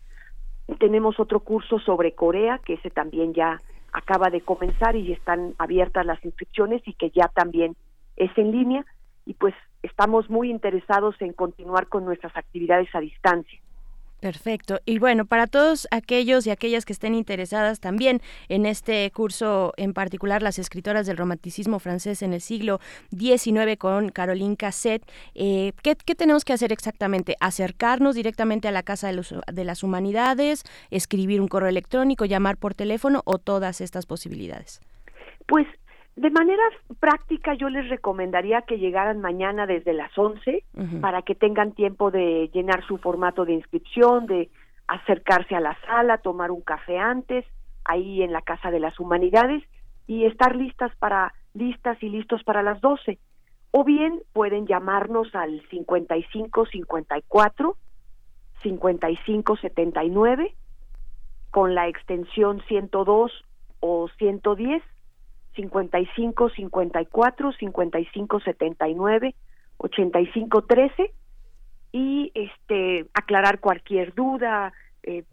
Tenemos 0.79 1.19
otro 1.19 1.41
curso 1.41 1.79
sobre 1.79 2.13
Corea, 2.13 2.59
que 2.63 2.75
ese 2.75 2.89
también 2.89 3.33
ya 3.33 3.61
acaba 3.91 4.29
de 4.29 4.41
comenzar 4.41 4.95
y 4.95 5.11
están 5.11 5.55
abiertas 5.57 6.05
las 6.05 6.23
inscripciones 6.23 6.81
y 6.85 6.93
que 6.93 7.09
ya 7.09 7.27
también 7.27 7.75
es 8.15 8.31
en 8.37 8.51
línea. 8.51 8.85
Y 9.25 9.33
pues 9.33 9.53
estamos 9.81 10.29
muy 10.29 10.49
interesados 10.49 11.15
en 11.19 11.33
continuar 11.33 11.87
con 11.87 12.05
nuestras 12.05 12.35
actividades 12.37 12.93
a 12.93 12.99
distancia. 12.99 13.59
Perfecto. 14.23 14.79
Y 14.85 14.99
bueno, 14.99 15.25
para 15.25 15.47
todos 15.47 15.85
aquellos 15.91 16.47
y 16.47 16.49
aquellas 16.49 16.85
que 16.85 16.93
estén 16.93 17.13
interesadas 17.13 17.81
también 17.81 18.21
en 18.47 18.65
este 18.65 19.11
curso, 19.11 19.73
en 19.75 19.93
particular 19.93 20.41
las 20.41 20.59
escritoras 20.59 21.05
del 21.05 21.17
romanticismo 21.17 21.77
francés 21.77 22.21
en 22.21 22.31
el 22.31 22.39
siglo 22.39 22.79
XIX 23.11 23.75
con 23.77 24.07
Caroline 24.07 24.55
Cassette, 24.55 25.03
eh, 25.35 25.73
¿qué, 25.81 25.95
tenemos 26.15 26.45
que 26.45 26.53
hacer 26.53 26.71
exactamente? 26.71 27.35
¿Acercarnos 27.41 28.15
directamente 28.15 28.69
a 28.69 28.71
la 28.71 28.83
Casa 28.83 29.11
de, 29.11 29.21
de 29.51 29.65
las 29.65 29.83
Humanidades, 29.83 30.63
escribir 30.89 31.41
un 31.41 31.49
correo 31.49 31.67
electrónico, 31.67 32.23
llamar 32.23 32.55
por 32.55 32.75
teléfono 32.75 33.23
o 33.25 33.39
todas 33.39 33.81
estas 33.81 34.05
posibilidades? 34.05 34.79
Pues 35.47 35.67
de 36.15 36.29
manera 36.29 36.63
práctica 36.99 37.55
yo 37.55 37.69
les 37.69 37.89
recomendaría 37.89 38.61
que 38.61 38.77
llegaran 38.77 39.19
mañana 39.19 39.65
desde 39.65 39.93
las 39.93 40.15
11 40.15 40.63
para 41.01 41.23
que 41.23 41.33
tengan 41.33 41.71
tiempo 41.71 42.11
de 42.11 42.49
llenar 42.53 42.85
su 42.85 42.97
formato 42.97 43.45
de 43.45 43.53
inscripción, 43.53 44.27
de 44.27 44.49
acercarse 44.87 45.55
a 45.55 45.59
la 45.59 45.75
sala, 45.87 46.19
tomar 46.19 46.51
un 46.51 46.61
café 46.61 46.99
antes, 46.99 47.45
ahí 47.83 48.21
en 48.21 48.31
la 48.31 48.41
Casa 48.41 48.69
de 48.69 48.79
las 48.79 48.99
Humanidades 48.99 49.63
y 50.05 50.25
estar 50.25 50.55
listas 50.55 50.95
para 50.97 51.33
listas 51.55 52.01
y 52.03 52.09
listos 52.09 52.43
para 52.43 52.61
las 52.61 52.79
12. 52.81 53.17
O 53.71 53.83
bien 53.83 54.21
pueden 54.33 54.67
llamarnos 54.67 55.33
al 55.33 55.61
55 55.69 56.67
54 56.67 57.75
55 58.61 59.57
79 59.57 60.55
con 61.49 61.73
la 61.73 61.87
extensión 61.87 62.61
102 62.67 63.31
o 63.79 64.07
110 64.17 64.83
55 65.55 66.49
54 66.49 67.53
55 67.53 68.39
79 68.39 69.35
85 69.77 70.61
13 70.63 71.13
y 71.91 72.31
este 72.33 73.05
aclarar 73.13 73.59
cualquier 73.59 74.13
duda, 74.13 74.73
eh, 75.03 75.23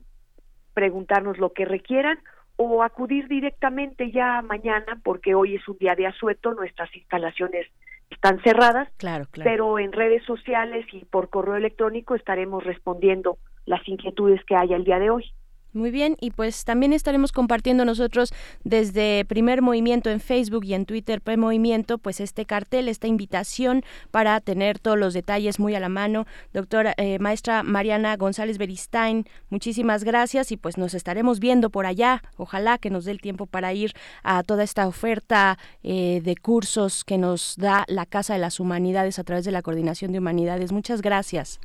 preguntarnos 0.74 1.38
lo 1.38 1.52
que 1.52 1.64
requieran 1.64 2.18
o 2.56 2.82
acudir 2.82 3.28
directamente 3.28 4.10
ya 4.10 4.42
mañana 4.42 5.00
porque 5.02 5.34
hoy 5.34 5.56
es 5.56 5.66
un 5.68 5.78
día 5.78 5.94
de 5.94 6.06
asueto, 6.06 6.52
nuestras 6.52 6.94
instalaciones 6.94 7.66
están 8.10 8.42
cerradas, 8.42 8.88
claro, 8.98 9.26
claro. 9.30 9.50
pero 9.50 9.78
en 9.78 9.92
redes 9.92 10.22
sociales 10.24 10.84
y 10.92 11.04
por 11.04 11.30
correo 11.30 11.56
electrónico 11.56 12.14
estaremos 12.14 12.64
respondiendo 12.64 13.38
las 13.64 13.86
inquietudes 13.88 14.44
que 14.44 14.56
haya 14.56 14.76
el 14.76 14.84
día 14.84 14.98
de 14.98 15.10
hoy. 15.10 15.32
Muy 15.72 15.92
bien, 15.92 16.16
y 16.20 16.32
pues 16.32 16.64
también 16.64 16.92
estaremos 16.92 17.30
compartiendo 17.30 17.84
nosotros 17.84 18.32
desde 18.64 19.24
Primer 19.24 19.62
Movimiento 19.62 20.10
en 20.10 20.18
Facebook 20.18 20.64
y 20.64 20.74
en 20.74 20.84
Twitter 20.84 21.20
P 21.20 21.36
Movimiento, 21.36 21.98
pues 21.98 22.18
este 22.20 22.44
cartel, 22.44 22.88
esta 22.88 23.06
invitación 23.06 23.84
para 24.10 24.40
tener 24.40 24.80
todos 24.80 24.98
los 24.98 25.14
detalles 25.14 25.60
muy 25.60 25.76
a 25.76 25.80
la 25.80 25.88
mano. 25.88 26.26
Doctora, 26.52 26.94
eh, 26.96 27.20
maestra 27.20 27.62
Mariana 27.62 28.16
González 28.16 28.58
Beristain, 28.58 29.26
muchísimas 29.48 30.02
gracias 30.02 30.50
y 30.50 30.56
pues 30.56 30.76
nos 30.76 30.92
estaremos 30.94 31.38
viendo 31.38 31.70
por 31.70 31.86
allá. 31.86 32.24
Ojalá 32.36 32.78
que 32.78 32.90
nos 32.90 33.04
dé 33.04 33.12
el 33.12 33.20
tiempo 33.20 33.46
para 33.46 33.72
ir 33.72 33.92
a 34.24 34.42
toda 34.42 34.64
esta 34.64 34.88
oferta 34.88 35.56
eh, 35.84 36.20
de 36.24 36.34
cursos 36.34 37.04
que 37.04 37.16
nos 37.16 37.54
da 37.56 37.84
la 37.86 38.06
Casa 38.06 38.32
de 38.32 38.40
las 38.40 38.58
Humanidades 38.58 39.20
a 39.20 39.24
través 39.24 39.44
de 39.44 39.52
la 39.52 39.62
Coordinación 39.62 40.10
de 40.10 40.18
Humanidades. 40.18 40.72
Muchas 40.72 41.00
gracias. 41.00 41.60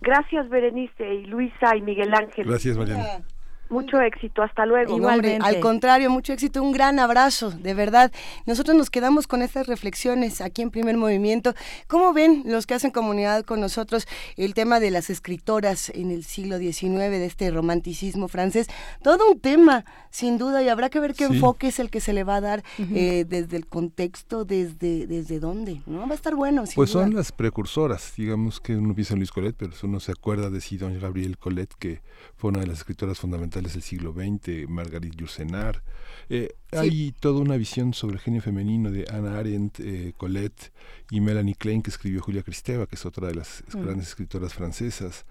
Gracias, 0.00 0.48
Berenice 0.48 1.14
y 1.14 1.26
Luisa 1.26 1.76
y 1.76 1.82
Miguel 1.82 2.14
Ángel. 2.14 2.46
Gracias, 2.46 2.76
Mariana. 2.76 3.24
Mucho 3.68 4.00
éxito, 4.00 4.42
hasta 4.42 4.64
luego. 4.64 4.96
Igualmente. 4.96 5.44
al 5.44 5.60
contrario, 5.60 6.08
mucho 6.08 6.32
éxito, 6.32 6.62
un 6.62 6.72
gran 6.72 6.98
abrazo, 6.98 7.50
de 7.50 7.74
verdad. 7.74 8.12
Nosotros 8.46 8.76
nos 8.76 8.90
quedamos 8.90 9.26
con 9.26 9.42
estas 9.42 9.66
reflexiones 9.66 10.40
aquí 10.40 10.62
en 10.62 10.70
Primer 10.70 10.96
Movimiento. 10.96 11.54
¿Cómo 11.88 12.12
ven 12.12 12.42
los 12.46 12.66
que 12.66 12.74
hacen 12.74 12.92
comunidad 12.92 13.44
con 13.44 13.60
nosotros 13.60 14.06
el 14.36 14.54
tema 14.54 14.78
de 14.78 14.92
las 14.92 15.10
escritoras 15.10 15.90
en 15.90 16.12
el 16.12 16.22
siglo 16.22 16.58
XIX, 16.58 17.10
de 17.10 17.26
este 17.26 17.50
romanticismo 17.50 18.28
francés? 18.28 18.68
Todo 19.02 19.30
un 19.30 19.40
tema, 19.40 19.84
sin 20.10 20.38
duda, 20.38 20.62
y 20.62 20.68
habrá 20.68 20.88
que 20.88 21.00
ver 21.00 21.14
qué 21.14 21.24
enfoque 21.24 21.68
es 21.68 21.80
el 21.80 21.90
que 21.90 22.00
se 22.00 22.12
le 22.12 22.22
va 22.22 22.36
a 22.36 22.40
dar 22.40 22.62
eh, 22.78 23.24
desde 23.28 23.56
el 23.56 23.66
contexto, 23.66 24.44
desde, 24.44 25.08
desde 25.08 25.40
dónde, 25.40 25.82
¿no? 25.86 26.06
Va 26.06 26.12
a 26.12 26.14
estar 26.14 26.36
bueno. 26.36 26.62
pues 26.74 26.90
son 26.90 27.14
las 27.14 27.32
precursoras, 27.32 28.12
digamos 28.16 28.60
que 28.60 28.76
uno 28.76 28.94
piensa 28.94 29.14
en 29.14 29.20
Luis 29.20 29.32
Colette, 29.32 29.56
pero 29.58 29.72
uno 29.82 29.98
se 29.98 30.12
acuerda 30.12 30.50
de 30.50 30.60
Sidon 30.60 30.98
Gabriel 31.00 31.36
Colette, 31.36 31.74
que 31.78 32.00
fue 32.36 32.50
una 32.50 32.60
de 32.60 32.68
las 32.68 32.78
escritoras 32.78 33.18
fundamentales 33.18 33.55
del 33.62 33.82
siglo 33.82 34.12
XX, 34.12 34.68
Margarit 34.68 35.14
Yourcenar. 35.16 35.82
Eh, 36.28 36.54
hay 36.72 37.12
toda 37.12 37.40
una 37.40 37.56
visión 37.56 37.94
sobre 37.94 38.16
el 38.16 38.20
genio 38.20 38.42
femenino 38.42 38.90
de 38.90 39.06
Anna 39.10 39.38
Arendt, 39.38 39.80
eh, 39.80 40.12
Colette 40.16 40.72
y 41.10 41.20
Melanie 41.20 41.54
Klein, 41.54 41.82
que 41.82 41.90
escribió 41.90 42.20
Julia 42.20 42.42
Kristeva, 42.42 42.86
que 42.86 42.96
es 42.96 43.06
otra 43.06 43.28
de 43.28 43.34
las 43.34 43.62
mm. 43.72 43.82
grandes 43.82 44.08
escritoras 44.08 44.54
francesas. 44.54 45.24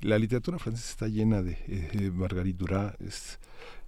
La 0.00 0.18
literatura 0.18 0.58
francesa 0.58 0.90
está 0.90 1.08
llena 1.08 1.42
de 1.42 1.58
eh, 1.68 2.10
Marguerite 2.12 2.58
Duras. 2.58 3.38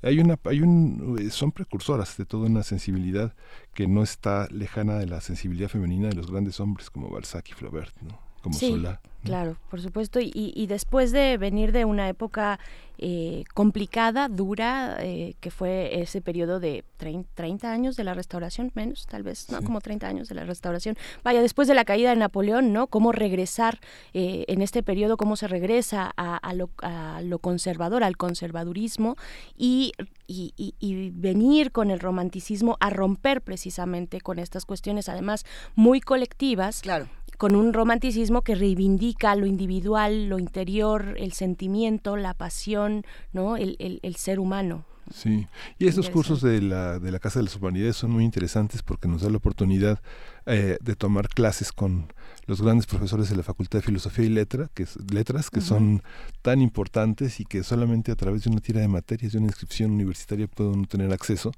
hay 0.02 0.18
una, 0.20 0.38
hay 0.44 0.60
un, 0.60 1.30
son 1.30 1.52
precursoras 1.52 2.16
de 2.16 2.24
toda 2.24 2.46
una 2.46 2.62
sensibilidad 2.62 3.34
que 3.74 3.86
no 3.86 4.02
está 4.02 4.48
lejana 4.50 4.98
de 4.98 5.06
la 5.06 5.20
sensibilidad 5.20 5.68
femenina 5.68 6.08
de 6.08 6.14
los 6.14 6.30
grandes 6.30 6.60
hombres 6.60 6.88
como 6.88 7.10
Balzac 7.10 7.50
y 7.50 7.52
Flaubert, 7.52 7.94
¿no? 8.00 8.18
como 8.42 8.58
sí, 8.58 8.82
Claro, 9.24 9.56
por 9.68 9.80
supuesto. 9.80 10.20
Y, 10.20 10.30
y, 10.32 10.66
después 10.68 11.10
de 11.10 11.38
venir 11.38 11.72
de 11.72 11.84
una 11.84 12.08
época 12.08 12.60
eh, 12.98 13.44
complicada, 13.52 14.28
dura, 14.28 14.96
eh, 15.00 15.34
que 15.40 15.50
fue 15.50 16.00
ese 16.00 16.20
periodo 16.20 16.60
de 16.60 16.84
30, 16.96 17.70
años 17.70 17.96
de 17.96 18.04
la 18.04 18.14
restauración, 18.14 18.70
menos 18.74 19.06
tal 19.06 19.24
vez, 19.24 19.50
¿no? 19.50 19.62
Como 19.62 19.80
30 19.80 20.06
años 20.06 20.28
de 20.28 20.36
la 20.36 20.44
restauración. 20.44 20.96
Vaya, 21.24 21.42
después 21.42 21.66
de 21.68 21.74
la 21.74 21.84
caída 21.84 22.10
de 22.10 22.16
Napoleón, 22.16 22.72
¿no? 22.72 22.86
Cómo 22.86 23.10
regresar 23.10 23.80
eh, 24.14 24.44
en 24.48 24.62
este 24.62 24.82
periodo, 24.84 25.16
cómo 25.16 25.36
se 25.36 25.48
regresa 25.48 26.12
a, 26.16 26.54
lo, 26.54 26.70
a 26.82 27.20
lo, 27.22 27.40
conservador, 27.40 28.04
al 28.04 28.16
conservadurismo 28.16 29.16
y, 29.56 29.92
y, 30.26 30.54
y, 30.56 31.10
venir 31.10 31.72
con 31.72 31.90
el 31.90 32.00
romanticismo 32.00 32.76
a 32.80 32.90
romper 32.90 33.42
precisamente 33.42 34.20
con 34.20 34.38
estas 34.38 34.64
cuestiones, 34.64 35.08
además 35.08 35.44
muy 35.74 36.00
colectivas. 36.00 36.82
Claro 36.82 37.08
con 37.38 37.54
un 37.54 37.72
romanticismo 37.72 38.42
que 38.42 38.56
reivindica 38.56 39.34
lo 39.36 39.46
individual, 39.46 40.28
lo 40.28 40.38
interior, 40.38 41.14
el 41.18 41.32
sentimiento, 41.32 42.16
la 42.16 42.34
pasión, 42.34 43.04
¿no? 43.32 43.56
el, 43.56 43.76
el, 43.78 44.16
ser 44.16 44.40
humano. 44.40 44.84
Sí, 45.14 45.46
y 45.78 45.86
estos 45.86 46.10
cursos 46.10 46.42
de 46.42 46.60
la, 46.60 46.98
de 46.98 47.12
la 47.12 47.18
Casa 47.18 47.38
de 47.38 47.44
las 47.44 47.56
Humanidades 47.56 47.96
son 47.96 48.10
muy 48.10 48.24
interesantes 48.24 48.82
porque 48.82 49.08
nos 49.08 49.22
da 49.22 49.30
la 49.30 49.38
oportunidad 49.38 50.02
eh, 50.50 50.78
de 50.80 50.96
tomar 50.96 51.28
clases 51.28 51.72
con 51.72 52.12
los 52.46 52.62
grandes 52.62 52.86
profesores 52.86 53.28
de 53.28 53.36
la 53.36 53.42
Facultad 53.42 53.80
de 53.80 53.82
Filosofía 53.84 54.24
y 54.24 54.30
Letra, 54.30 54.70
que 54.72 54.86
Letras, 55.12 55.50
que 55.50 55.60
son 55.60 56.02
tan 56.40 56.62
importantes 56.62 57.40
y 57.40 57.44
que 57.44 57.62
solamente 57.62 58.10
a 58.10 58.16
través 58.16 58.44
de 58.44 58.50
una 58.50 58.60
tira 58.60 58.80
de 58.80 58.88
materias, 58.88 59.32
de 59.32 59.38
una 59.38 59.48
inscripción 59.48 59.90
universitaria 59.90 60.48
puede 60.48 60.70
uno 60.70 60.86
tener 60.86 61.12
acceso. 61.12 61.52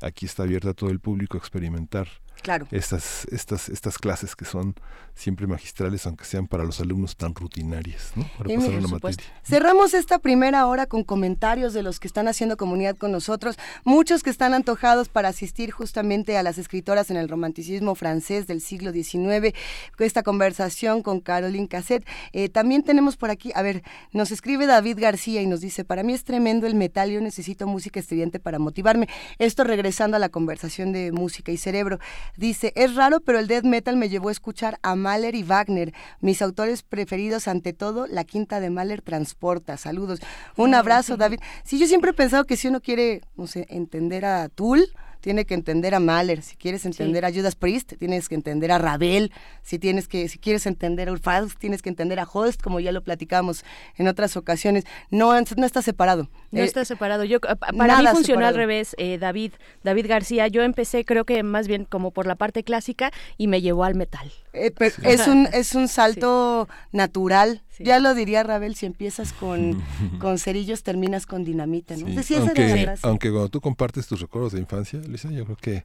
Aquí 0.00 0.24
está 0.24 0.44
abierta 0.44 0.70
a 0.70 0.74
todo 0.74 0.88
el 0.88 1.00
público 1.00 1.36
a 1.36 1.40
experimentar 1.40 2.08
claro. 2.42 2.66
estas, 2.70 3.26
estas, 3.26 3.68
estas 3.68 3.98
clases 3.98 4.34
que 4.34 4.46
son 4.46 4.74
siempre 5.14 5.46
magistrales, 5.46 6.06
aunque 6.06 6.24
sean 6.24 6.46
para 6.46 6.64
los 6.64 6.80
alumnos 6.80 7.16
tan 7.16 7.34
rutinarias, 7.34 8.12
¿no? 8.16 8.26
Para 8.38 8.54
pasar 8.54 8.74
una 8.74 8.88
materia. 8.88 9.24
Cerramos 9.42 9.92
esta 9.92 10.18
primera 10.18 10.66
hora 10.66 10.86
con 10.86 11.04
comentarios 11.04 11.74
de 11.74 11.82
los 11.82 12.00
que 12.00 12.08
están 12.08 12.28
haciendo 12.28 12.56
comunidad 12.56 12.96
con 12.96 13.12
nosotros, 13.12 13.58
muchos 13.84 14.22
que 14.22 14.30
están 14.30 14.54
antojados 14.54 15.08
para 15.08 15.28
asistir 15.28 15.70
justamente 15.70 16.38
a 16.38 16.42
las 16.42 16.56
escritoras 16.56 17.10
en 17.10 17.18
el 17.18 17.28
romanticismo 17.28 17.94
francés 17.94 18.29
del 18.30 18.60
siglo 18.60 18.92
XIX, 18.92 19.54
esta 19.98 20.22
conversación 20.22 21.02
con 21.02 21.20
Caroline 21.20 21.68
Cassette. 21.68 22.06
Eh, 22.32 22.48
también 22.48 22.82
tenemos 22.82 23.16
por 23.16 23.30
aquí, 23.30 23.50
a 23.54 23.62
ver, 23.62 23.82
nos 24.12 24.30
escribe 24.30 24.66
David 24.66 24.98
García 25.00 25.42
y 25.42 25.46
nos 25.46 25.60
dice, 25.60 25.84
para 25.84 26.02
mí 26.02 26.12
es 26.12 26.24
tremendo 26.24 26.66
el 26.66 26.74
metal, 26.74 27.10
yo 27.10 27.20
necesito 27.20 27.66
música 27.66 28.00
estridente 28.00 28.38
para 28.38 28.58
motivarme. 28.58 29.08
Esto 29.38 29.64
regresando 29.64 30.16
a 30.16 30.20
la 30.20 30.28
conversación 30.28 30.92
de 30.92 31.12
música 31.12 31.52
y 31.52 31.56
cerebro. 31.56 31.98
Dice, 32.36 32.72
es 32.76 32.94
raro, 32.94 33.20
pero 33.20 33.38
el 33.38 33.48
death 33.48 33.64
metal 33.64 33.96
me 33.96 34.08
llevó 34.08 34.28
a 34.28 34.32
escuchar 34.32 34.78
a 34.82 34.94
Mahler 34.94 35.34
y 35.34 35.42
Wagner, 35.42 35.92
mis 36.20 36.42
autores 36.42 36.82
preferidos 36.82 37.48
ante 37.48 37.72
todo, 37.72 38.06
la 38.06 38.24
quinta 38.24 38.60
de 38.60 38.70
Mahler 38.70 39.02
transporta. 39.02 39.76
Saludos. 39.76 40.20
Un 40.56 40.74
abrazo, 40.74 41.16
David. 41.16 41.40
Sí, 41.64 41.78
yo 41.78 41.86
siempre 41.86 42.10
he 42.10 42.14
pensado 42.14 42.44
que 42.44 42.56
si 42.56 42.68
uno 42.68 42.80
quiere, 42.80 43.22
no 43.36 43.46
sé, 43.46 43.66
entender 43.68 44.24
a 44.24 44.48
Tool, 44.48 44.88
tiene 45.20 45.44
que 45.44 45.54
entender 45.54 45.94
a 45.94 46.00
Mahler, 46.00 46.42
si 46.42 46.56
quieres 46.56 46.84
entender 46.86 47.24
a 47.24 47.32
Judas 47.32 47.54
Priest, 47.54 47.94
tienes 47.98 48.28
que 48.28 48.34
entender 48.34 48.72
a 48.72 48.78
Ravel, 48.78 49.32
si 49.62 49.78
tienes 49.78 50.08
que 50.08 50.28
si 50.28 50.38
quieres 50.38 50.66
entender 50.66 51.08
a 51.08 51.12
Urfaust, 51.12 51.58
tienes 51.58 51.82
que 51.82 51.88
entender 51.88 52.18
a 52.18 52.24
Host, 52.30 52.62
como 52.62 52.80
ya 52.80 52.92
lo 52.92 53.02
platicamos 53.02 53.64
en 53.96 54.08
otras 54.08 54.36
ocasiones. 54.36 54.84
No 55.10 55.32
no 55.56 55.66
está 55.66 55.82
separado. 55.82 56.28
No 56.50 56.60
Eh, 56.60 56.64
está 56.64 56.84
separado. 56.84 57.24
Yo 57.24 57.40
para 57.40 57.98
mí 57.98 58.06
funcionó 58.12 58.46
al 58.46 58.54
revés, 58.54 58.94
eh, 58.98 59.18
David, 59.18 59.52
David 59.82 60.06
García. 60.08 60.48
Yo 60.48 60.62
empecé 60.62 61.04
creo 61.04 61.24
que 61.24 61.42
más 61.42 61.68
bien 61.68 61.84
como 61.84 62.10
por 62.10 62.26
la 62.26 62.34
parte 62.34 62.64
clásica 62.64 63.10
y 63.36 63.46
me 63.46 63.60
llevó 63.60 63.84
al 63.84 63.94
metal. 63.94 64.32
Eh, 64.52 64.72
pero 64.76 64.94
es 65.04 65.26
un 65.26 65.48
es 65.52 65.74
un 65.74 65.88
salto 65.88 66.68
natural. 66.92 67.62
Ya 67.84 67.98
lo 67.98 68.14
diría 68.14 68.42
Ravel, 68.42 68.74
si 68.74 68.86
empiezas 68.86 69.32
con, 69.32 69.82
con 70.20 70.38
cerillos 70.38 70.82
terminas 70.82 71.26
con 71.26 71.44
dinamita, 71.44 71.96
¿no? 71.96 72.06
Sí, 72.06 72.22
Sí, 72.22 72.34
esa 72.34 72.52
era 72.52 72.66
la 72.66 72.74
aunque, 72.74 72.98
aunque 73.02 73.30
cuando 73.30 73.48
tú 73.48 73.60
compartes 73.60 74.06
tus 74.06 74.20
recuerdos 74.20 74.52
de 74.52 74.60
infancia, 74.60 75.00
Lisa, 75.00 75.30
yo 75.30 75.44
creo 75.44 75.56
que 75.56 75.84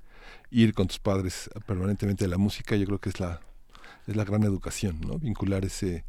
ir 0.51 0.73
con 0.73 0.87
tus 0.87 0.99
padres 0.99 1.49
permanentemente 1.65 2.25
a 2.25 2.27
la 2.27 2.37
música, 2.37 2.75
yo 2.75 2.85
creo 2.85 2.99
que 2.99 3.09
es 3.09 3.19
la, 3.19 3.41
es 4.07 4.15
la 4.15 4.23
gran 4.23 4.43
educación, 4.43 4.99
¿no? 5.01 5.17
Vincular 5.17 5.65
ese, 5.65 6.03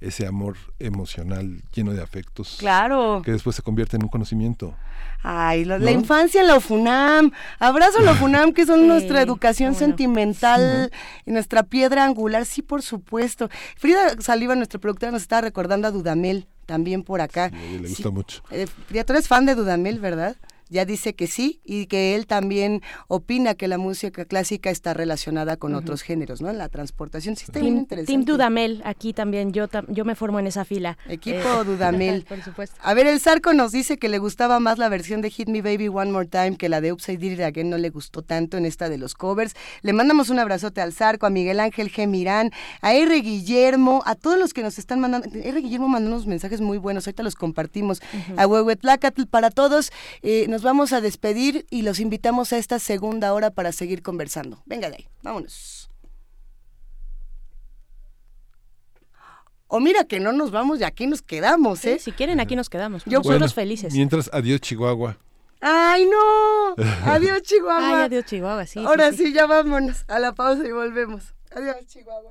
ese 0.00 0.26
amor 0.26 0.56
emocional 0.78 1.62
lleno 1.74 1.92
de 1.92 2.02
afectos. 2.02 2.56
Claro. 2.58 3.22
Que 3.24 3.32
después 3.32 3.54
se 3.56 3.62
convierte 3.62 3.96
en 3.96 4.02
un 4.04 4.08
conocimiento. 4.08 4.74
Ay, 5.22 5.64
la 5.66 5.78
¿No? 5.78 5.90
infancia 5.90 6.40
en 6.40 6.46
la 6.46 6.56
UFUNAM. 6.56 7.30
Abrazo 7.58 7.98
a 7.98 8.02
la 8.02 8.12
UFUNAM, 8.12 8.52
que 8.52 8.64
son 8.64 8.80
Sí, 8.80 8.86
nuestra 8.86 9.20
educación 9.20 9.72
no. 9.72 9.78
sentimental 9.78 10.90
y 11.26 11.30
nuestra 11.32 11.62
piedra 11.64 12.04
angular. 12.04 12.46
Sí, 12.46 12.62
por 12.62 12.82
supuesto. 12.82 13.50
Frida 13.76 14.16
Saliva, 14.20 14.54
nuestra 14.54 14.80
productora, 14.80 15.12
nos 15.12 15.22
está 15.22 15.40
recordando 15.40 15.86
a 15.88 15.90
Dudamel 15.90 16.46
también 16.66 17.02
por 17.02 17.20
acá. 17.20 17.46
Ella 17.52 17.80
le 17.82 17.88
Sí. 17.88 17.94
gusta 17.96 18.10
mucho. 18.10 18.42
Eh, 18.50 18.66
Frida, 18.86 19.04
tú 19.04 19.12
eres 19.12 19.28
fan 19.28 19.44
de 19.44 19.54
Dudamel, 19.54 19.98
¿verdad? 19.98 20.36
Ya 20.70 20.84
dice 20.84 21.14
que 21.14 21.26
sí 21.26 21.60
y 21.64 21.86
que 21.86 22.14
él 22.14 22.26
también 22.26 22.80
opina 23.08 23.54
que 23.54 23.68
la 23.68 23.76
música 23.76 24.24
clásica 24.24 24.70
está 24.70 24.94
relacionada 24.94 25.56
con 25.56 25.74
otros 25.74 26.02
géneros, 26.02 26.40
¿no? 26.40 26.52
La 26.52 26.68
transportación. 26.68 27.36
Sí, 27.36 27.44
está 27.48 27.60
bien 27.60 27.76
interesante. 27.76 28.12
Team 28.12 28.24
Dudamel, 28.24 28.80
aquí 28.84 29.12
también 29.12 29.52
yo 29.52 29.68
tam- 29.68 29.86
yo 29.88 30.04
me 30.04 30.14
formo 30.14 30.38
en 30.38 30.46
esa 30.46 30.64
fila. 30.64 30.96
Equipo 31.08 31.38
Eh, 31.38 31.64
Dudamel. 31.66 32.24
Por 32.28 32.42
supuesto. 32.42 32.76
A 32.82 32.94
ver, 32.94 33.06
el 33.06 33.20
Zarco 33.20 33.52
nos 33.52 33.72
dice 33.72 33.98
que 33.98 34.08
le 34.08 34.18
gustaba 34.18 34.60
más 34.60 34.78
la 34.78 34.88
versión 34.88 35.20
de 35.20 35.30
Hit 35.30 35.48
Me 35.48 35.60
Baby 35.60 35.88
One 35.88 36.12
More 36.12 36.26
Time 36.28 36.56
que 36.56 36.68
la 36.68 36.80
de 36.80 36.92
Upside 36.92 37.24
It 37.26 37.40
Again, 37.40 37.68
no 37.68 37.76
le 37.76 37.90
gustó 37.90 38.22
tanto 38.22 38.56
en 38.56 38.64
esta 38.64 38.88
de 38.88 38.96
los 38.98 39.14
covers. 39.14 39.54
Le 39.82 39.92
mandamos 39.92 40.30
un 40.30 40.38
abrazote 40.38 40.80
al 40.80 40.92
Zarco, 40.92 41.26
a 41.26 41.30
Miguel 41.30 41.58
Ángel 41.60 41.90
G. 41.92 42.06
Mirán, 42.06 42.50
a 42.80 42.94
R. 42.94 43.20
Guillermo, 43.20 44.02
a 44.06 44.14
todos 44.14 44.38
los 44.38 44.54
que 44.54 44.62
nos 44.62 44.78
están 44.78 45.00
mandando. 45.00 45.28
R. 45.32 45.60
Guillermo 45.60 45.88
mandó 45.88 46.08
unos 46.10 46.26
mensajes 46.26 46.60
muy 46.60 46.78
buenos, 46.78 47.06
ahorita 47.06 47.22
los 47.22 47.34
compartimos. 47.34 48.00
A 48.36 48.46
Huehuetlacatl, 48.46 49.24
para 49.26 49.50
todos, 49.50 49.90
eh, 50.22 50.46
nos 50.48 50.59
vamos 50.62 50.92
a 50.92 51.00
despedir 51.00 51.66
y 51.70 51.82
los 51.82 52.00
invitamos 52.00 52.52
a 52.52 52.58
esta 52.58 52.78
segunda 52.78 53.32
hora 53.34 53.50
para 53.50 53.72
seguir 53.72 54.02
conversando. 54.02 54.62
Venga 54.66 54.88
de 54.90 54.96
ahí, 54.96 55.08
vámonos. 55.22 55.90
O 59.68 59.78
mira 59.78 60.04
que 60.04 60.18
no 60.18 60.32
nos 60.32 60.50
vamos 60.50 60.80
y 60.80 60.84
aquí 60.84 61.06
nos 61.06 61.22
quedamos, 61.22 61.80
Sí, 61.80 61.90
¿eh? 61.90 61.98
si 62.00 62.10
quieren, 62.12 62.40
aquí 62.40 62.56
nos 62.56 62.68
quedamos. 62.68 63.04
Yo- 63.06 63.20
Bueno, 63.22 63.48
felices. 63.48 63.92
Mientras, 63.94 64.28
adiós 64.32 64.60
Chihuahua. 64.60 65.16
¡Ay, 65.60 66.06
no! 66.06 66.74
Adiós, 67.04 67.42
Chihuahua. 67.42 67.98
Ay, 67.98 68.04
adiós, 68.06 68.24
Chihuahua, 68.24 68.64
sí. 68.64 68.80
sí, 68.80 68.84
Ahora 68.86 69.10
sí. 69.12 69.18
sí, 69.26 69.32
ya 69.34 69.44
vámonos 69.46 70.04
a 70.08 70.18
la 70.18 70.32
pausa 70.32 70.66
y 70.66 70.72
volvemos. 70.72 71.34
Adiós, 71.54 71.76
Chihuahua. 71.86 72.30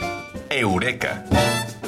Eureka, 0.53 1.23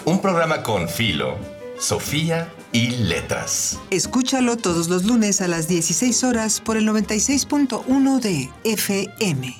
un 0.05 0.22
programa 0.22 0.64
con 0.64 0.88
Filo, 0.88 1.38
Sofía 1.78 2.49
y 2.72 2.91
Letras. 2.91 3.78
Escúchalo 3.89 4.55
todos 4.55 4.88
los 4.88 5.03
lunes 5.03 5.41
a 5.41 5.49
las 5.49 5.68
16 5.68 6.24
horas 6.24 6.61
por 6.61 6.78
el 6.78 6.88
96.1 6.88 8.20
de 8.22 8.49
FM. 8.64 9.53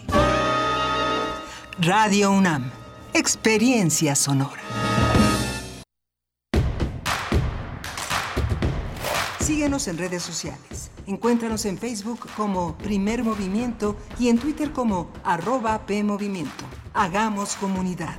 Radio 1.80 2.32
UNAM, 2.32 2.72
experiencia 3.14 4.16
sonora. 4.16 4.62
Síguenos 9.42 9.90
en 9.90 9.98
redes 9.98 10.24
sociales. 10.24 10.92
Encuéntranos 11.08 11.66
en 11.66 11.78
Facebook 11.78 12.30
como 12.38 12.78
Primer 12.78 13.26
Movimiento 13.26 13.98
y 14.18 14.30
en 14.30 14.38
Twitter 14.38 14.72
como 14.72 15.12
arroba 15.26 15.86
PMovimiento. 15.86 16.64
Hagamos 16.94 17.56
comunidad. 17.58 18.16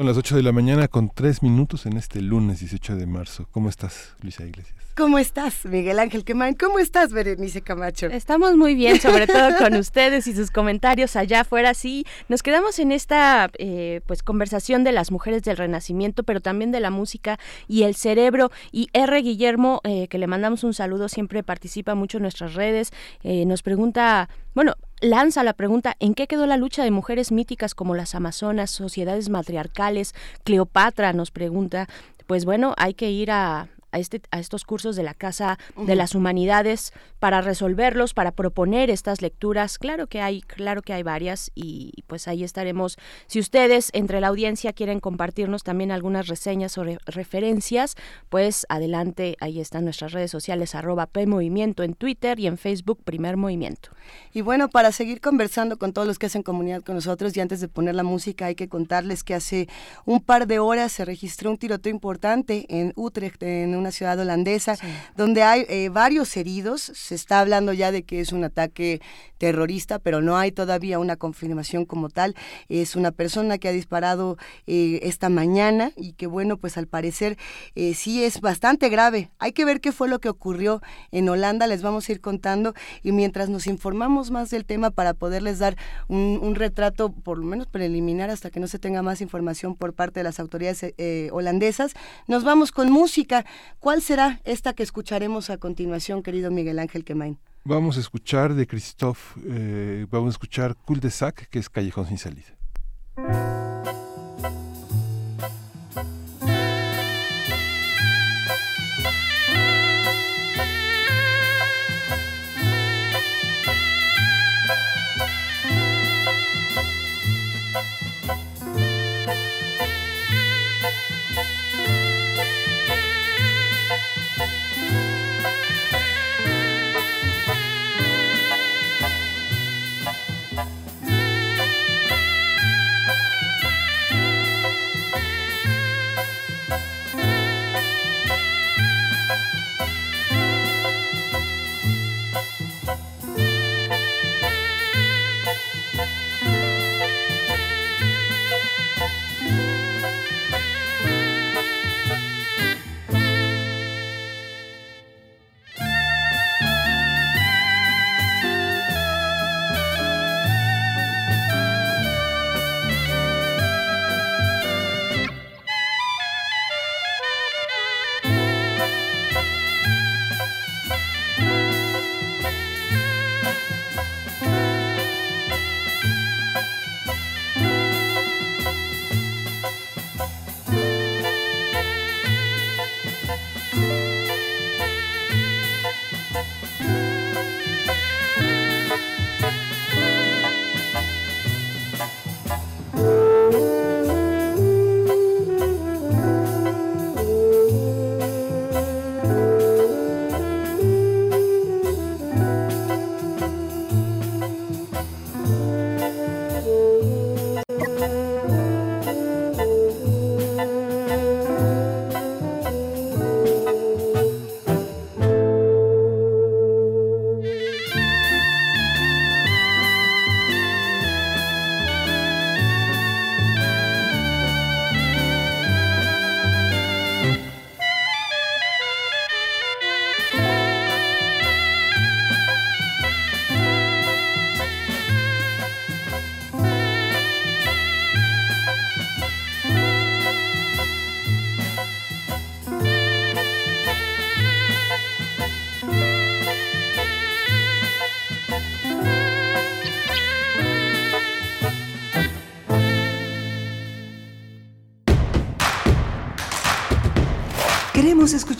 Son 0.00 0.06
las 0.06 0.16
8 0.16 0.36
de 0.36 0.42
la 0.42 0.52
mañana 0.52 0.88
con 0.88 1.10
3 1.10 1.42
minutos 1.42 1.84
en 1.84 1.98
este 1.98 2.22
lunes 2.22 2.60
18 2.60 2.96
de 2.96 3.04
marzo. 3.04 3.46
¿Cómo 3.50 3.68
estás, 3.68 4.14
Luisa 4.22 4.46
Iglesias? 4.46 4.74
¿Cómo 4.96 5.18
estás, 5.18 5.66
Miguel 5.66 5.98
Ángel 5.98 6.24
Quemain? 6.24 6.54
¿Cómo 6.54 6.78
estás, 6.78 7.12
Berenice 7.12 7.60
Camacho? 7.60 8.06
Estamos 8.06 8.56
muy 8.56 8.74
bien, 8.74 8.98
sobre 8.98 9.26
todo 9.26 9.50
con 9.58 9.74
ustedes 9.74 10.26
y 10.26 10.34
sus 10.34 10.50
comentarios 10.50 11.16
allá 11.16 11.42
afuera. 11.42 11.74
Sí, 11.74 12.06
nos 12.30 12.42
quedamos 12.42 12.78
en 12.78 12.92
esta 12.92 13.50
eh, 13.58 14.00
pues 14.06 14.22
conversación 14.22 14.84
de 14.84 14.92
las 14.92 15.10
mujeres 15.10 15.42
del 15.42 15.58
Renacimiento, 15.58 16.22
pero 16.22 16.40
también 16.40 16.72
de 16.72 16.80
la 16.80 16.90
música 16.90 17.38
y 17.68 17.82
el 17.82 17.94
cerebro. 17.94 18.50
Y 18.72 18.88
R. 18.94 19.20
Guillermo, 19.20 19.82
eh, 19.84 20.08
que 20.08 20.16
le 20.16 20.26
mandamos 20.26 20.64
un 20.64 20.72
saludo, 20.72 21.10
siempre 21.10 21.42
participa 21.42 21.94
mucho 21.94 22.16
en 22.16 22.22
nuestras 22.22 22.54
redes, 22.54 22.90
eh, 23.22 23.44
nos 23.44 23.62
pregunta, 23.62 24.30
bueno, 24.54 24.76
lanza 25.00 25.42
la 25.42 25.52
pregunta 25.52 25.96
¿en 26.00 26.14
qué 26.14 26.26
quedó 26.26 26.46
la 26.46 26.56
lucha 26.56 26.84
de 26.84 26.90
mujeres 26.90 27.32
míticas 27.32 27.74
como 27.74 27.94
las 27.94 28.14
Amazonas, 28.14 28.70
sociedades 28.70 29.28
matriarcales? 29.28 30.14
Cleopatra 30.44 31.12
nos 31.12 31.30
pregunta. 31.30 31.88
Pues 32.26 32.44
bueno, 32.44 32.74
hay 32.76 32.94
que 32.94 33.10
ir 33.10 33.30
a, 33.30 33.68
a, 33.92 33.98
este, 33.98 34.22
a 34.30 34.38
estos 34.38 34.64
cursos 34.64 34.96
de 34.96 35.02
la 35.02 35.14
Casa 35.14 35.58
de 35.76 35.94
las 35.94 36.14
Humanidades 36.14 36.92
para 37.18 37.40
resolverlos, 37.40 38.14
para 38.14 38.32
proponer 38.32 38.90
estas 38.90 39.22
lecturas. 39.22 39.78
Claro 39.78 40.06
que 40.06 40.20
hay, 40.20 40.40
claro 40.42 40.82
que 40.82 40.92
hay 40.92 41.02
varias 41.02 41.50
y 41.54 41.92
pues 42.06 42.28
ahí 42.28 42.44
estaremos. 42.44 42.96
Si 43.26 43.38
ustedes 43.38 43.90
entre 43.92 44.20
la 44.20 44.28
audiencia 44.28 44.72
quieren 44.72 45.00
compartirnos 45.00 45.62
también 45.62 45.92
algunas 45.92 46.28
reseñas 46.28 46.76
o 46.78 46.84
referencias, 47.06 47.96
pues 48.28 48.66
adelante, 48.68 49.36
ahí 49.40 49.60
están 49.60 49.84
nuestras 49.84 50.12
redes 50.12 50.30
sociales, 50.30 50.74
arroba 50.74 51.06
PMovimiento 51.06 51.82
en 51.82 51.94
Twitter 51.94 52.38
y 52.40 52.46
en 52.46 52.58
Facebook 52.58 53.02
Primer 53.04 53.36
Movimiento. 53.36 53.90
Y 54.32 54.40
bueno, 54.40 54.68
para 54.68 54.92
seguir 54.92 55.20
conversando 55.20 55.78
con 55.78 55.92
todos 55.92 56.06
los 56.06 56.18
que 56.18 56.26
hacen 56.26 56.42
comunidad 56.42 56.82
con 56.82 56.94
nosotros 56.94 57.36
y 57.36 57.40
antes 57.40 57.60
de 57.60 57.68
poner 57.68 57.94
la 57.94 58.02
música 58.02 58.46
hay 58.46 58.54
que 58.54 58.68
contarles 58.68 59.24
que 59.24 59.34
hace 59.34 59.68
un 60.04 60.20
par 60.20 60.46
de 60.46 60.58
horas 60.58 60.92
se 60.92 61.04
registró 61.04 61.50
un 61.50 61.58
tiroteo 61.58 61.90
importante 61.90 62.66
en 62.68 62.92
Utrecht, 62.96 63.42
en 63.42 63.74
una 63.80 63.90
ciudad 63.90 64.18
holandesa, 64.18 64.76
donde 65.16 65.42
hay 65.42 65.66
eh, 65.68 65.88
varios 65.88 66.36
heridos. 66.36 66.80
Se 66.94 67.14
está 67.14 67.40
hablando 67.40 67.72
ya 67.72 67.90
de 67.90 68.02
que 68.02 68.20
es 68.20 68.32
un 68.32 68.44
ataque 68.44 69.00
terrorista, 69.38 69.98
pero 69.98 70.20
no 70.20 70.36
hay 70.36 70.52
todavía 70.52 70.98
una 70.98 71.16
confirmación 71.16 71.86
como 71.86 72.10
tal. 72.10 72.36
Es 72.68 72.94
una 72.94 73.10
persona 73.10 73.58
que 73.58 73.68
ha 73.68 73.72
disparado 73.72 74.36
eh, 74.66 75.00
esta 75.02 75.28
mañana 75.28 75.92
y 75.96 76.12
que 76.12 76.26
bueno, 76.26 76.58
pues 76.58 76.76
al 76.76 76.86
parecer 76.86 77.38
eh, 77.74 77.94
sí 77.94 78.22
es 78.22 78.40
bastante 78.40 78.88
grave. 78.88 79.30
Hay 79.38 79.52
que 79.52 79.64
ver 79.64 79.80
qué 79.80 79.92
fue 79.92 80.08
lo 80.08 80.20
que 80.20 80.28
ocurrió 80.28 80.82
en 81.10 81.28
Holanda, 81.28 81.66
les 81.66 81.82
vamos 81.82 82.08
a 82.08 82.12
ir 82.12 82.20
contando 82.20 82.74
y 83.02 83.12
mientras 83.12 83.48
nos 83.48 83.66
informamos 83.66 84.30
más 84.30 84.50
del 84.50 84.64
tema 84.64 84.90
para 84.90 85.14
poderles 85.14 85.58
dar 85.58 85.76
un, 86.08 86.38
un 86.42 86.54
retrato 86.54 87.10
por 87.10 87.38
lo 87.38 87.46
menos 87.46 87.66
preliminar 87.66 88.30
hasta 88.30 88.50
que 88.50 88.60
no 88.60 88.66
se 88.66 88.78
tenga 88.78 89.02
más 89.02 89.20
información 89.20 89.74
por 89.74 89.94
parte 89.94 90.20
de 90.20 90.24
las 90.24 90.38
autoridades 90.38 90.94
eh, 90.98 91.30
holandesas, 91.32 91.94
nos 92.26 92.44
vamos 92.44 92.72
con 92.72 92.90
música. 92.90 93.44
¿Cuál 93.78 94.02
será 94.02 94.40
esta 94.44 94.72
que 94.72 94.82
escucharemos 94.82 95.50
a 95.50 95.58
continuación, 95.58 96.22
querido 96.22 96.50
Miguel 96.50 96.78
Ángel 96.78 97.04
Quemain? 97.04 97.38
Vamos 97.64 97.96
a 97.96 98.00
escuchar 98.00 98.54
de 98.54 98.66
Christophe, 98.66 99.40
eh, 99.46 100.06
vamos 100.10 100.28
a 100.28 100.30
escuchar 100.32 100.76
Cul 100.76 101.00
de 101.00 101.10
Sac, 101.10 101.48
que 101.48 101.58
es 101.58 101.68
Callejón 101.68 102.06
sin 102.06 102.18
salida. 102.18 102.56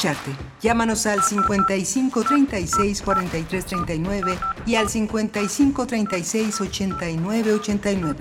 Escucharte. 0.01 0.31
Llámanos 0.63 1.07
al 1.07 1.23
55 1.23 2.25
36 2.25 3.03
43 3.03 3.67
39 3.67 4.39
y 4.67 4.75
al 4.77 4.89
55 4.89 5.87
36 5.87 6.61
89 6.61 7.53
89. 7.55 8.19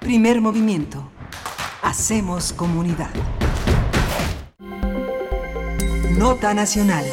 Primer 0.00 0.40
movimiento. 0.40 1.10
Hacemos 1.82 2.52
comunidad. 2.52 3.10
Nota 6.16 6.54
Nacional. 6.54 7.04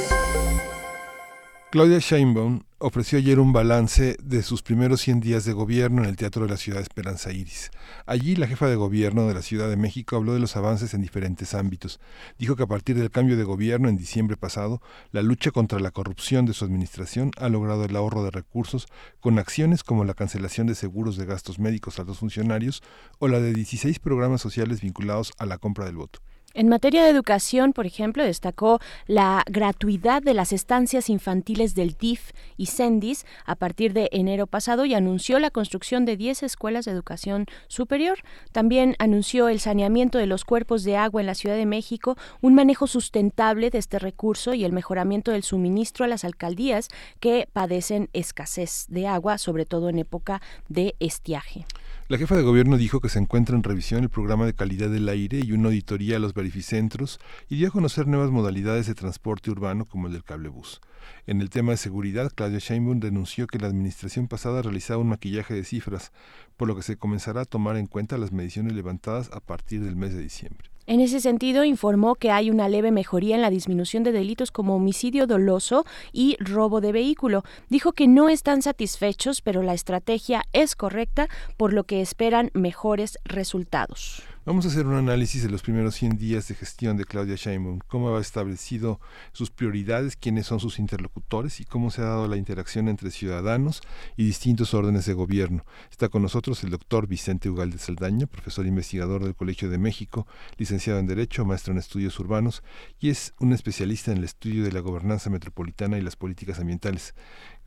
Claudia 1.71 1.99
Sheinbaum 1.99 2.61
ofreció 2.81 3.17
ayer 3.17 3.41
un 3.41 3.51
balance 3.51 4.15
de 4.23 4.41
sus 4.41 4.61
primeros 4.61 5.01
100 5.01 5.19
días 5.19 5.43
de 5.43 5.51
gobierno 5.51 6.01
en 6.01 6.09
el 6.09 6.15
Teatro 6.15 6.43
de 6.43 6.49
la 6.49 6.55
Ciudad 6.55 6.81
Esperanza 6.81 7.33
Iris. 7.33 7.71
Allí 8.05 8.37
la 8.37 8.47
jefa 8.47 8.67
de 8.67 8.77
gobierno 8.77 9.27
de 9.27 9.33
la 9.33 9.41
Ciudad 9.41 9.69
de 9.69 9.75
México 9.75 10.15
habló 10.15 10.33
de 10.33 10.39
los 10.39 10.55
avances 10.55 10.93
en 10.93 11.01
diferentes 11.01 11.53
ámbitos. 11.53 11.99
Dijo 12.37 12.55
que 12.55 12.63
a 12.63 12.67
partir 12.67 12.97
del 12.97 13.11
cambio 13.11 13.35
de 13.35 13.43
gobierno 13.43 13.89
en 13.89 13.97
diciembre 13.97 14.37
pasado, 14.37 14.81
la 15.11 15.21
lucha 15.21 15.51
contra 15.51 15.81
la 15.81 15.91
corrupción 15.91 16.45
de 16.45 16.53
su 16.53 16.63
administración 16.63 17.31
ha 17.37 17.49
logrado 17.49 17.83
el 17.83 17.95
ahorro 17.97 18.23
de 18.23 18.31
recursos 18.31 18.87
con 19.19 19.39
acciones 19.39 19.83
como 19.83 20.05
la 20.05 20.13
cancelación 20.13 20.65
de 20.67 20.75
seguros 20.75 21.17
de 21.17 21.25
gastos 21.25 21.59
médicos 21.59 21.99
a 21.99 22.05
los 22.05 22.19
funcionarios 22.19 22.81
o 23.19 23.27
la 23.27 23.41
de 23.41 23.53
16 23.53 23.99
programas 23.99 24.39
sociales 24.39 24.79
vinculados 24.79 25.33
a 25.37 25.45
la 25.45 25.57
compra 25.57 25.83
del 25.83 25.97
voto. 25.97 26.21
En 26.59 26.67
materia 26.67 27.05
de 27.05 27.09
educación, 27.09 27.71
por 27.71 27.85
ejemplo, 27.85 28.21
destacó 28.21 28.81
la 29.07 29.45
gratuidad 29.49 30.21
de 30.21 30.33
las 30.33 30.51
estancias 30.51 31.09
infantiles 31.09 31.73
del 31.73 31.95
DIF 31.97 32.31
y 32.57 32.65
CENDIS 32.65 33.25
a 33.45 33.55
partir 33.55 33.93
de 33.93 34.09
enero 34.11 34.45
pasado 34.45 34.83
y 34.83 34.93
anunció 34.93 35.39
la 35.39 35.51
construcción 35.51 36.03
de 36.03 36.17
10 36.17 36.43
escuelas 36.43 36.83
de 36.83 36.91
educación 36.91 37.45
superior. 37.69 38.19
También 38.51 38.97
anunció 38.99 39.47
el 39.47 39.61
saneamiento 39.61 40.17
de 40.17 40.25
los 40.25 40.43
cuerpos 40.43 40.83
de 40.83 40.97
agua 40.97 41.21
en 41.21 41.27
la 41.27 41.35
Ciudad 41.35 41.55
de 41.55 41.65
México, 41.65 42.17
un 42.41 42.55
manejo 42.55 42.87
sustentable 42.87 43.69
de 43.69 43.77
este 43.77 43.97
recurso 43.97 44.53
y 44.53 44.65
el 44.65 44.73
mejoramiento 44.73 45.31
del 45.31 45.43
suministro 45.43 46.03
a 46.03 46.09
las 46.09 46.25
alcaldías 46.25 46.89
que 47.21 47.47
padecen 47.53 48.09
escasez 48.11 48.87
de 48.89 49.07
agua, 49.07 49.37
sobre 49.37 49.65
todo 49.65 49.87
en 49.87 49.97
época 49.97 50.41
de 50.67 50.97
estiaje. 50.99 51.65
La 52.09 52.17
jefa 52.17 52.35
de 52.35 52.41
gobierno 52.41 52.77
dijo 52.77 53.01
que 53.01 53.07
se 53.07 53.19
encuentra 53.19 53.55
en 53.55 53.61
revisión 53.61 54.01
el 54.01 54.09
programa 54.09 54.47
de 54.47 54.55
calidad 54.55 54.89
del 54.89 55.07
aire 55.09 55.41
y 55.45 55.51
una 55.51 55.67
auditoría 55.67 56.15
a 56.15 56.19
los 56.19 56.33
verificentros 56.33 57.19
y 57.49 57.57
dio 57.57 57.67
a 57.67 57.71
conocer 57.71 58.07
nuevas 58.07 58.31
modalidades 58.31 58.87
de 58.87 58.95
transporte 58.95 59.51
urbano 59.51 59.85
como 59.85 60.07
el 60.07 60.13
del 60.13 60.23
cablebús. 60.23 60.81
En 61.27 61.39
el 61.39 61.51
tema 61.51 61.73
de 61.73 61.77
seguridad, 61.77 62.31
Claudia 62.33 62.57
Sheinbaum 62.57 62.99
denunció 62.99 63.45
que 63.45 63.59
la 63.59 63.67
administración 63.67 64.27
pasada 64.27 64.63
realizaba 64.63 65.03
un 65.03 65.09
maquillaje 65.09 65.53
de 65.53 65.63
cifras, 65.63 66.11
por 66.57 66.67
lo 66.67 66.75
que 66.75 66.81
se 66.81 66.97
comenzará 66.97 67.41
a 67.41 67.45
tomar 67.45 67.77
en 67.77 67.85
cuenta 67.85 68.17
las 68.17 68.31
mediciones 68.31 68.73
levantadas 68.73 69.29
a 69.31 69.39
partir 69.39 69.83
del 69.83 69.95
mes 69.95 70.11
de 70.11 70.23
diciembre. 70.23 70.67
En 70.89 71.01
ese 71.01 71.19
sentido, 71.19 71.65
informó 71.65 72.15
que 72.15 72.31
hay 72.31 72.49
una 72.49 72.67
leve 72.67 72.89
mejoría 72.89 73.35
en 73.35 73.43
la 73.43 73.51
disminución 73.51 74.01
de 74.01 74.11
delitos 74.11 74.49
como 74.49 74.75
homicidio 74.75 75.27
doloso 75.27 75.85
y 76.11 76.35
robo 76.39 76.81
de 76.81 76.91
vehículo. 76.91 77.43
Dijo 77.69 77.91
que 77.91 78.07
no 78.07 78.27
están 78.27 78.63
satisfechos, 78.63 79.43
pero 79.43 79.61
la 79.61 79.75
estrategia 79.75 80.45
es 80.51 80.75
correcta, 80.75 81.27
por 81.57 81.73
lo 81.73 81.83
que 81.83 82.01
esperan 82.01 82.49
mejores 82.55 83.19
resultados. 83.23 84.23
Vamos 84.45 84.65
a 84.65 84.69
hacer 84.69 84.87
un 84.87 84.95
análisis 84.95 85.43
de 85.43 85.49
los 85.49 85.61
primeros 85.61 85.95
100 85.95 86.17
días 86.17 86.47
de 86.47 86.55
gestión 86.55 86.95
de 86.95 87.03
Claudia 87.03 87.35
Sheinbaum, 87.35 87.79
cómo 87.87 88.15
ha 88.15 88.21
establecido 88.21 89.01
sus 89.33 89.51
prioridades, 89.51 90.15
quiénes 90.15 90.47
son 90.47 90.61
sus 90.61 90.79
interlocutores 90.79 91.59
y 91.59 91.65
cómo 91.65 91.91
se 91.91 92.01
ha 92.01 92.05
dado 92.05 92.27
la 92.27 92.37
interacción 92.37 92.87
entre 92.87 93.11
ciudadanos 93.11 93.81
y 94.15 94.23
distintos 94.23 94.73
órdenes 94.73 95.05
de 95.05 95.13
gobierno. 95.13 95.65
Está 95.91 96.07
con 96.07 96.21
nosotros 96.21 96.63
el 96.63 96.69
doctor 96.69 97.05
Vicente 97.05 97.49
Ugalde 97.49 97.79
Saldaña, 97.79 98.27
profesor 98.27 98.65
investigador 98.65 99.25
del 99.25 99.35
Colegio 99.35 99.69
de 99.69 99.77
México, 99.77 100.25
licenciado 100.57 100.99
en 100.99 101.07
Derecho, 101.07 101.43
maestro 101.43 101.73
en 101.73 101.79
Estudios 101.79 102.17
Urbanos 102.17 102.63
y 102.97 103.09
es 103.09 103.33
un 103.39 103.51
especialista 103.51 104.13
en 104.13 104.19
el 104.19 104.23
estudio 104.23 104.63
de 104.63 104.71
la 104.71 104.79
gobernanza 104.79 105.29
metropolitana 105.29 105.97
y 105.97 106.01
las 106.01 106.15
políticas 106.15 106.59
ambientales. 106.59 107.13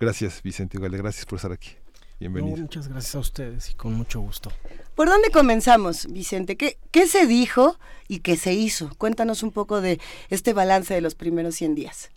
Gracias, 0.00 0.42
Vicente 0.42 0.78
Ugalde, 0.78 0.96
gracias 0.96 1.26
por 1.26 1.36
estar 1.36 1.52
aquí. 1.52 1.81
Bienvenido. 2.20 2.56
muchas 2.56 2.88
gracias 2.88 3.14
a 3.14 3.18
ustedes 3.18 3.70
y 3.70 3.74
con 3.74 3.94
mucho 3.94 4.20
gusto. 4.20 4.52
¿Por 4.94 5.08
dónde 5.08 5.30
comenzamos, 5.30 6.06
Vicente? 6.12 6.56
¿Qué, 6.56 6.78
¿Qué 6.90 7.06
se 7.06 7.26
dijo 7.26 7.78
y 8.08 8.20
qué 8.20 8.36
se 8.36 8.52
hizo? 8.54 8.90
Cuéntanos 8.98 9.42
un 9.42 9.50
poco 9.50 9.80
de 9.80 10.00
este 10.28 10.52
balance 10.52 10.94
de 10.94 11.00
los 11.00 11.14
primeros 11.14 11.54
100 11.56 11.74
días. 11.74 12.10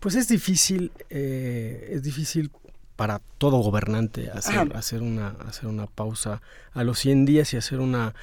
Pues 0.00 0.14
es 0.14 0.28
difícil, 0.28 0.92
eh, 1.10 1.90
es 1.92 2.02
difícil 2.02 2.50
para 2.94 3.20
todo 3.38 3.58
gobernante 3.58 4.30
hacer, 4.30 4.76
hacer, 4.76 5.02
una, 5.02 5.28
hacer 5.46 5.66
una 5.66 5.86
pausa 5.86 6.42
a 6.72 6.84
los 6.84 6.98
100 6.98 7.24
días 7.24 7.52
y 7.54 7.56
hacer 7.56 7.80
una, 7.80 8.14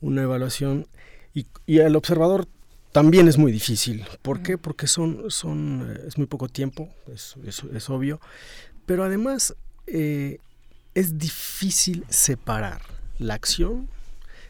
una 0.00 0.22
evaluación. 0.22 0.86
Y, 1.34 1.46
y 1.66 1.78
el 1.78 1.96
observador 1.96 2.46
también 2.92 3.28
es 3.28 3.38
muy 3.38 3.52
difícil. 3.52 4.04
¿Por 4.22 4.42
qué? 4.42 4.58
Porque 4.58 4.86
son, 4.86 5.30
son, 5.30 5.88
eh, 5.88 6.04
es 6.06 6.18
muy 6.18 6.26
poco 6.26 6.48
tiempo, 6.48 6.88
es, 7.12 7.36
es, 7.44 7.62
es 7.64 7.90
obvio. 7.90 8.20
Pero 8.86 9.04
además 9.04 9.54
eh, 9.92 10.38
es 10.94 11.18
difícil 11.18 12.04
separar 12.08 12.82
la 13.18 13.34
acción 13.34 13.88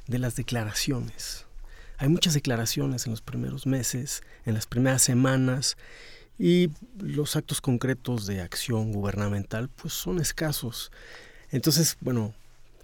de 0.06 0.19
las 0.19 0.36
declaraciones. 0.36 1.47
Hay 1.98 2.09
muchas 2.09 2.35
declaraciones 2.35 3.06
en 3.06 3.10
los 3.10 3.20
primeros 3.20 3.66
meses, 3.66 4.23
en 4.47 4.55
las 4.55 4.66
primeras 4.66 5.02
semanas, 5.02 5.77
y 6.39 6.70
los 7.01 7.35
actos 7.35 7.60
concretos 7.60 8.27
de 8.27 8.40
acción 8.40 8.93
gubernamental 8.93 9.69
pues 9.69 9.93
son 9.93 10.20
escasos. 10.20 10.93
Entonces, 11.51 11.97
bueno, 12.01 12.35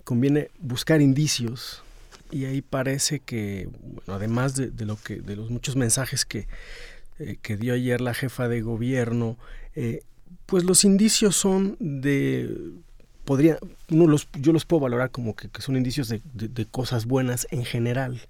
conviene 0.02 0.50
buscar 0.58 1.00
indicios 1.00 1.82
y 2.30 2.46
ahí 2.46 2.62
parece 2.62 3.20
que, 3.20 3.68
bueno, 3.80 4.14
además 4.14 4.56
de, 4.56 4.72
lo 4.84 4.96
que, 4.96 5.16
de 5.16 5.36
los 5.36 5.50
muchos 5.50 5.76
mensajes 5.76 6.24
que, 6.24 6.48
eh, 7.20 7.36
que 7.40 7.56
dio 7.56 7.74
ayer 7.74 8.00
la 8.00 8.14
jefa 8.14 8.48
de 8.48 8.60
gobierno, 8.60 9.36
eh, 9.76 10.02
pues 10.46 10.64
los 10.64 10.84
indicios 10.84 11.36
son 11.36 11.76
de 11.80 12.72
podría 13.24 13.58
los, 13.88 14.28
yo 14.34 14.52
los 14.52 14.66
puedo 14.66 14.80
valorar 14.80 15.10
como 15.10 15.34
que, 15.34 15.48
son 15.60 15.76
indicios 15.76 16.08
de, 16.08 16.66
cosas 16.70 17.06
buenas 17.06 17.46
en 17.50 17.64
general. 17.64 18.20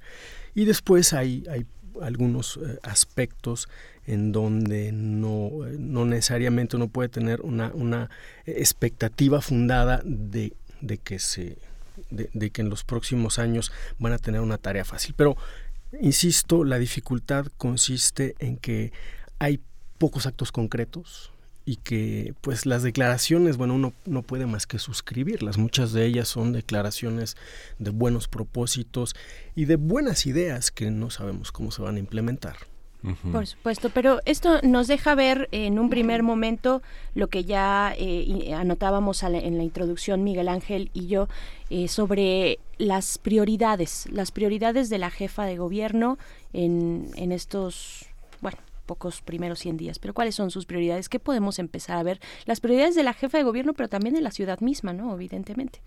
Y 0.54 0.66
después 0.66 1.12
hay, 1.12 1.44
hay 1.50 1.66
algunos 2.00 2.58
eh, 2.58 2.78
aspectos 2.82 3.68
en 4.06 4.30
donde 4.32 4.92
no, 4.92 5.50
no, 5.78 6.04
necesariamente 6.04 6.76
uno 6.76 6.88
puede 6.88 7.08
tener 7.08 7.40
una, 7.40 7.72
una 7.74 8.10
expectativa 8.46 9.40
fundada 9.40 10.00
de, 10.04 10.52
de 10.80 10.98
que 10.98 11.18
se 11.18 11.58
de, 12.10 12.50
que 12.50 12.62
en 12.62 12.68
los 12.68 12.84
próximos 12.84 13.38
años 13.38 13.72
van 13.98 14.12
a 14.12 14.18
tener 14.18 14.40
una 14.40 14.58
tarea 14.58 14.84
fácil. 14.84 15.14
Pero 15.16 15.36
insisto 16.00 16.64
la 16.64 16.78
dificultad 16.78 17.46
consiste 17.56 18.34
en 18.38 18.56
que 18.56 18.92
hay 19.38 19.60
pocos 19.98 20.26
actos 20.26 20.52
concretos 20.52 21.32
y 21.66 21.76
que 21.76 22.34
pues 22.40 22.66
las 22.66 22.82
declaraciones, 22.82 23.56
bueno, 23.56 23.74
uno 23.74 23.92
no 24.04 24.22
puede 24.22 24.46
más 24.46 24.66
que 24.66 24.78
suscribirlas. 24.78 25.56
Muchas 25.56 25.92
de 25.92 26.04
ellas 26.04 26.28
son 26.28 26.52
declaraciones 26.52 27.36
de 27.78 27.90
buenos 27.90 28.28
propósitos 28.28 29.14
y 29.54 29.64
de 29.64 29.76
buenas 29.76 30.26
ideas 30.26 30.70
que 30.70 30.90
no 30.90 31.10
sabemos 31.10 31.52
cómo 31.52 31.70
se 31.70 31.82
van 31.82 31.96
a 31.96 32.00
implementar. 32.00 32.56
Por 33.32 33.46
supuesto, 33.46 33.90
pero 33.90 34.20
esto 34.24 34.62
nos 34.62 34.86
deja 34.86 35.14
ver 35.14 35.50
en 35.52 35.78
un 35.78 35.90
primer 35.90 36.22
momento 36.22 36.80
lo 37.14 37.28
que 37.28 37.44
ya 37.44 37.94
eh, 37.98 38.54
anotábamos 38.54 39.22
en 39.22 39.58
la 39.58 39.62
introducción 39.62 40.24
Miguel 40.24 40.48
Ángel 40.48 40.90
y 40.94 41.06
yo 41.06 41.28
eh, 41.68 41.88
sobre 41.88 42.58
las 42.78 43.18
prioridades, 43.18 44.08
las 44.10 44.30
prioridades 44.30 44.88
de 44.88 44.96
la 44.96 45.10
jefa 45.10 45.44
de 45.44 45.58
gobierno 45.58 46.16
en, 46.54 47.10
en 47.16 47.30
estos, 47.30 48.06
pocos 48.84 49.20
primeros 49.22 49.58
100 49.58 49.76
días, 49.76 49.98
pero 49.98 50.14
¿cuáles 50.14 50.34
son 50.34 50.50
sus 50.50 50.66
prioridades? 50.66 51.08
¿Qué 51.08 51.18
podemos 51.18 51.58
empezar 51.58 51.98
a 51.98 52.02
ver? 52.02 52.20
Las 52.46 52.60
prioridades 52.60 52.94
de 52.94 53.02
la 53.02 53.14
jefa 53.14 53.38
de 53.38 53.44
gobierno, 53.44 53.74
pero 53.74 53.88
también 53.88 54.14
de 54.14 54.20
la 54.20 54.30
ciudad 54.30 54.60
misma, 54.60 54.92
¿no? 54.92 55.14
Evidentemente. 55.14 55.80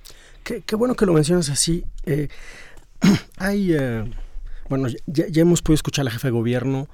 Qué, 0.44 0.76
bueno 0.76 0.95
que 0.95 1.06
lo 1.06 1.14
mencionas 1.14 1.49
así. 1.49 1.86
Eh, 2.06 2.28
hay, 3.38 3.74
eh, 3.74 4.03
bueno, 4.69 4.88
ya, 5.06 5.26
hemos 5.41 5.61
podido 5.61 5.76
escuchar 5.76 6.03
a 6.03 6.06
la 6.06 6.11
jefa 6.11 6.28
de 6.28 6.34
gobierno 6.34 6.90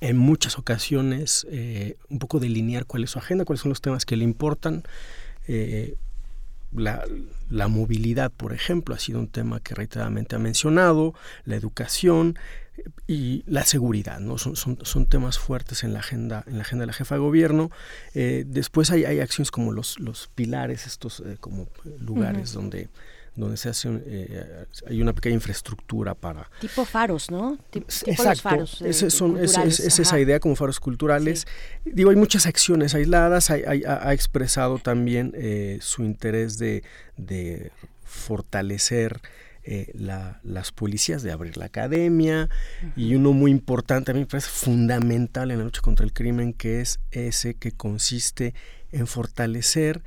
en 0.00 0.16
muchas 0.16 0.58
ocasiones 0.58 1.46
eh, 1.50 1.96
un 2.10 2.18
poco 2.18 2.38
delinear 2.40 2.84
cuál 2.84 3.04
es 3.04 3.10
su 3.10 3.18
agenda, 3.18 3.44
cuáles 3.44 3.60
son 3.62 3.70
los 3.70 3.80
temas 3.80 4.04
que 4.04 4.16
le 4.16 4.24
importan. 4.24 4.84
La, 6.72 7.04
la, 7.50 7.68
movilidad, 7.68 8.32
por 8.32 8.52
ejemplo, 8.52 8.96
ha 8.96 8.98
sido 8.98 9.20
un 9.20 9.28
tema 9.28 9.60
que 9.60 9.76
reiteradamente 9.76 10.34
ha 10.34 10.40
mencionado, 10.40 11.14
la 11.44 11.54
educación, 11.54 12.36
y 13.06 13.44
la 13.46 13.64
seguridad, 13.64 14.20
¿no? 14.20 14.38
Son, 14.38 14.56
son, 14.56 14.78
son, 14.82 15.06
temas 15.06 15.38
fuertes 15.38 15.84
en 15.84 15.92
la 15.92 16.00
agenda, 16.00 16.44
en 16.46 16.56
la 16.56 16.62
agenda 16.62 16.82
de 16.82 16.86
la 16.86 16.92
jefa 16.92 17.16
de 17.16 17.20
gobierno. 17.20 17.70
Eh, 18.14 18.44
después 18.46 18.90
hay, 18.90 19.04
hay, 19.04 19.20
acciones 19.20 19.50
como 19.50 19.72
los, 19.72 20.00
los 20.00 20.28
pilares, 20.34 20.86
estos 20.86 21.20
eh, 21.20 21.36
como 21.40 21.68
lugares 22.00 22.52
donde 22.52 22.88
donde 23.36 23.56
se 23.56 23.68
hace 23.68 23.88
eh, 24.06 24.64
hay 24.86 25.02
una 25.02 25.12
pequeña 25.12 25.34
infraestructura 25.34 26.14
para 26.14 26.48
tipo 26.60 26.84
faros 26.84 27.32
no 27.32 27.58
tipo 27.68 27.88
exacto. 28.06 28.42
faros, 28.42 28.80
es, 28.80 29.12
son, 29.12 29.38
es, 29.38 29.58
esa 29.58 30.20
idea 30.20 30.38
como 30.38 30.54
faros 30.54 30.78
culturales. 30.78 31.44
Digo 31.84 32.10
hay 32.10 32.16
muchas 32.16 32.46
acciones 32.46 32.94
aisladas 32.94 33.50
ha 33.50 34.12
expresado 34.12 34.78
también 34.78 35.34
su 35.80 36.04
interés 36.04 36.58
de, 36.58 36.84
de 37.16 37.72
fortalecer 38.04 39.20
eh, 39.64 39.90
las 39.94 40.72
policías 40.72 41.22
de 41.22 41.32
abrir 41.32 41.56
la 41.56 41.66
academia 41.66 42.50
y 42.96 43.14
uno 43.14 43.32
muy 43.32 43.50
importante, 43.50 44.10
a 44.10 44.14
mí 44.14 44.20
me 44.20 44.26
parece 44.26 44.50
fundamental 44.50 45.50
en 45.50 45.58
la 45.58 45.64
lucha 45.64 45.80
contra 45.80 46.04
el 46.04 46.12
crimen, 46.12 46.52
que 46.52 46.82
es 46.82 47.00
ese 47.10 47.54
que 47.54 47.72
consiste 47.72 48.54
en 48.92 49.06
fortalecer 49.06 50.02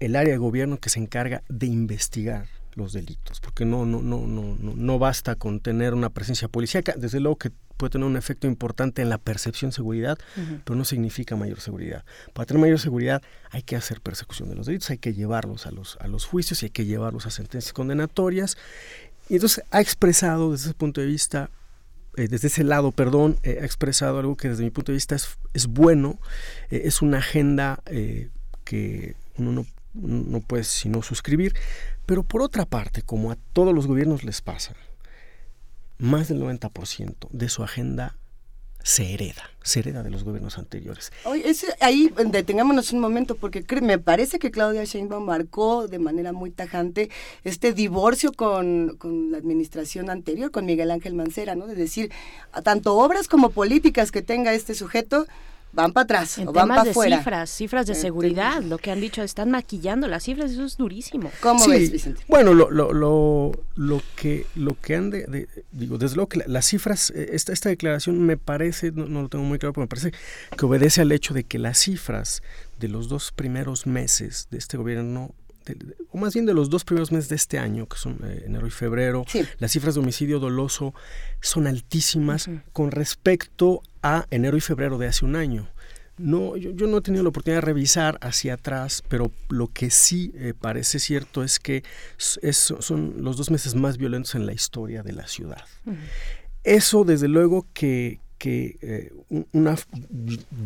el 0.00 0.16
área 0.16 0.32
de 0.32 0.38
gobierno 0.38 0.78
que 0.78 0.90
se 0.90 0.98
encarga 0.98 1.42
de 1.48 1.66
investigar 1.66 2.46
los 2.74 2.92
delitos, 2.92 3.40
porque 3.40 3.64
no, 3.64 3.86
no, 3.86 4.02
no, 4.02 4.26
no, 4.26 4.56
no, 4.58 4.98
basta 4.98 5.36
con 5.36 5.60
tener 5.60 5.94
una 5.94 6.10
presencia 6.10 6.48
policíaca, 6.48 6.94
desde 6.96 7.20
luego 7.20 7.38
que 7.38 7.52
puede 7.76 7.90
tener 7.90 8.06
un 8.06 8.16
efecto 8.16 8.46
importante 8.46 9.02
en 9.02 9.08
la 9.08 9.18
percepción 9.18 9.70
de 9.70 9.74
seguridad, 9.76 10.18
pero 10.64 10.76
no 10.76 10.84
significa 10.84 11.36
mayor 11.36 11.60
seguridad. 11.60 12.04
Para 12.32 12.46
tener 12.46 12.60
mayor 12.60 12.78
seguridad 12.78 13.22
hay 13.50 13.62
que 13.62 13.76
hacer 13.76 14.00
persecución 14.00 14.48
de 14.48 14.54
los 14.54 14.66
delitos, 14.66 14.90
hay 14.90 14.98
que 14.98 15.14
llevarlos 15.14 15.66
a 15.66 15.70
los, 15.70 15.96
a 16.00 16.08
los 16.08 16.24
juicios 16.24 16.62
y 16.62 16.66
hay 16.66 16.70
que 16.70 16.84
llevarlos 16.84 17.26
a 17.26 17.30
sentencias 17.30 17.72
condenatorias. 17.72 18.56
Y 19.28 19.34
entonces 19.34 19.64
ha 19.70 19.80
expresado 19.80 20.52
desde 20.52 20.66
ese 20.66 20.74
punto 20.74 21.00
de 21.00 21.06
vista, 21.06 21.50
eh, 22.16 22.28
desde 22.28 22.48
ese 22.48 22.64
lado, 22.64 22.92
perdón, 22.92 23.38
eh, 23.42 23.58
ha 23.62 23.64
expresado 23.64 24.18
algo 24.18 24.36
que 24.36 24.48
desde 24.48 24.64
mi 24.64 24.70
punto 24.70 24.92
de 24.92 24.96
vista 24.96 25.14
es, 25.14 25.38
es 25.52 25.66
bueno, 25.66 26.18
eh, 26.70 26.82
es 26.84 27.02
una 27.02 27.18
agenda 27.18 27.82
que 28.64 29.14
uno 29.36 29.52
no, 29.52 29.66
no 29.94 30.40
puede 30.40 30.64
sino 30.64 31.02
suscribir, 31.02 31.54
pero 32.06 32.22
por 32.22 32.42
otra 32.42 32.66
parte, 32.66 33.02
como 33.02 33.30
a 33.30 33.36
todos 33.52 33.74
los 33.74 33.86
gobiernos 33.86 34.24
les 34.24 34.42
pasa, 34.42 34.74
más 35.98 36.28
del 36.28 36.40
90% 36.40 37.28
de 37.30 37.48
su 37.48 37.62
agenda 37.62 38.16
se 38.84 39.14
hereda, 39.14 39.50
se 39.62 39.80
hereda 39.80 40.02
de 40.02 40.10
los 40.10 40.24
gobiernos 40.24 40.58
anteriores. 40.58 41.10
Oye, 41.24 41.50
ahí 41.80 42.12
detengámonos 42.26 42.92
un 42.92 43.00
momento, 43.00 43.34
porque 43.34 43.64
me 43.80 43.98
parece 43.98 44.38
que 44.38 44.50
Claudia 44.50 44.84
Sheinbaum 44.84 45.24
marcó 45.24 45.88
de 45.88 45.98
manera 45.98 46.34
muy 46.34 46.50
tajante 46.50 47.08
este 47.44 47.72
divorcio 47.72 48.30
con, 48.32 48.96
con, 48.98 49.30
la 49.30 49.38
administración 49.38 50.10
anterior, 50.10 50.50
con 50.50 50.66
Miguel 50.66 50.90
Ángel 50.90 51.14
Mancera, 51.14 51.54
¿no? 51.54 51.66
De 51.66 51.74
decir, 51.74 52.12
tanto 52.62 52.94
obras 52.98 53.26
como 53.26 53.48
políticas 53.48 54.12
que 54.12 54.20
tenga 54.20 54.52
este 54.52 54.74
sujeto, 54.74 55.26
van 55.74 55.92
para 55.92 56.04
atrás 56.04 56.38
en 56.38 56.48
o 56.48 56.52
van 56.52 56.68
para 56.68 56.82
afuera. 56.82 57.18
cifras, 57.18 57.50
cifras 57.50 57.86
de 57.86 57.94
seguridad, 57.94 58.62
lo 58.62 58.78
que 58.78 58.90
han 58.90 59.00
dicho, 59.00 59.22
están 59.22 59.50
maquillando 59.50 60.08
las 60.08 60.24
cifras, 60.24 60.52
eso 60.52 60.64
es 60.64 60.76
durísimo. 60.76 61.30
¿Cómo 61.40 61.66
ves, 61.66 61.90
Vicente? 61.90 62.22
Bueno, 62.28 62.54
lo, 62.54 62.70
lo, 62.70 62.92
lo, 62.92 63.52
lo, 63.74 64.02
que 64.16 64.46
lo 64.54 64.78
que 64.80 64.96
han 64.96 65.10
de, 65.10 65.48
digo, 65.72 65.98
desde 65.98 66.16
luego 66.16 66.28
que 66.28 66.42
las 66.46 66.66
cifras, 66.66 67.10
eh, 67.14 67.30
esta, 67.32 67.52
esta 67.52 67.68
declaración 67.68 68.20
me 68.20 68.36
parece, 68.36 68.92
no, 68.92 69.06
lo 69.06 69.28
tengo 69.28 69.44
muy 69.44 69.58
claro, 69.58 69.72
pero 69.72 69.84
me 69.84 69.88
parece 69.88 70.12
que 70.56 70.64
obedece 70.64 71.00
al 71.02 71.12
hecho 71.12 71.34
de 71.34 71.44
que 71.44 71.58
las 71.58 71.78
cifras 71.78 72.42
de 72.78 72.88
los 72.88 73.08
dos 73.08 73.32
primeros 73.32 73.86
meses 73.86 74.48
de 74.50 74.58
este 74.58 74.76
gobierno 74.76 75.34
o 76.10 76.18
más 76.18 76.34
bien 76.34 76.46
de 76.46 76.54
los 76.54 76.68
dos 76.68 76.84
primeros 76.84 77.10
meses 77.10 77.28
de 77.30 77.36
este 77.36 77.58
año, 77.58 77.86
que 77.86 77.96
son 77.96 78.18
eh, 78.24 78.44
enero 78.46 78.66
y 78.66 78.70
febrero, 78.70 79.24
las 79.58 79.72
cifras 79.72 79.94
de 79.94 80.00
homicidio 80.00 80.38
doloso 80.38 80.94
son 81.40 81.66
altísimas 81.66 82.50
con 82.72 82.90
respecto 82.90 83.80
a 84.04 84.26
enero 84.30 84.56
y 84.56 84.60
febrero 84.60 84.98
de 84.98 85.08
hace 85.08 85.24
un 85.24 85.34
año. 85.34 85.66
No, 86.16 86.56
yo, 86.56 86.86
no 86.86 86.98
he 86.98 87.00
tenido 87.00 87.24
la 87.24 87.30
oportunidad 87.30 87.62
de 87.62 87.66
revisar 87.66 88.18
hacia 88.20 88.54
atrás, 88.54 89.02
pero 89.08 89.32
lo 89.48 89.66
que 89.66 89.90
sí 89.90 90.30
eh, 90.36 90.54
parece 90.58 91.00
cierto 91.00 91.42
es 91.42 91.58
que 91.58 91.82
son 92.18 93.14
los 93.18 93.36
dos 93.36 93.50
meses 93.50 93.74
más 93.74 93.96
violentos 93.96 94.36
en 94.36 94.46
la 94.46 94.52
historia 94.52 95.02
de 95.02 95.12
la 95.12 95.26
ciudad. 95.26 95.64
Eso, 96.62 97.04
desde 97.04 97.26
luego, 97.26 97.66
que, 97.72 98.20
que 98.38 98.78
eh, 98.80 99.12
una 99.52 99.76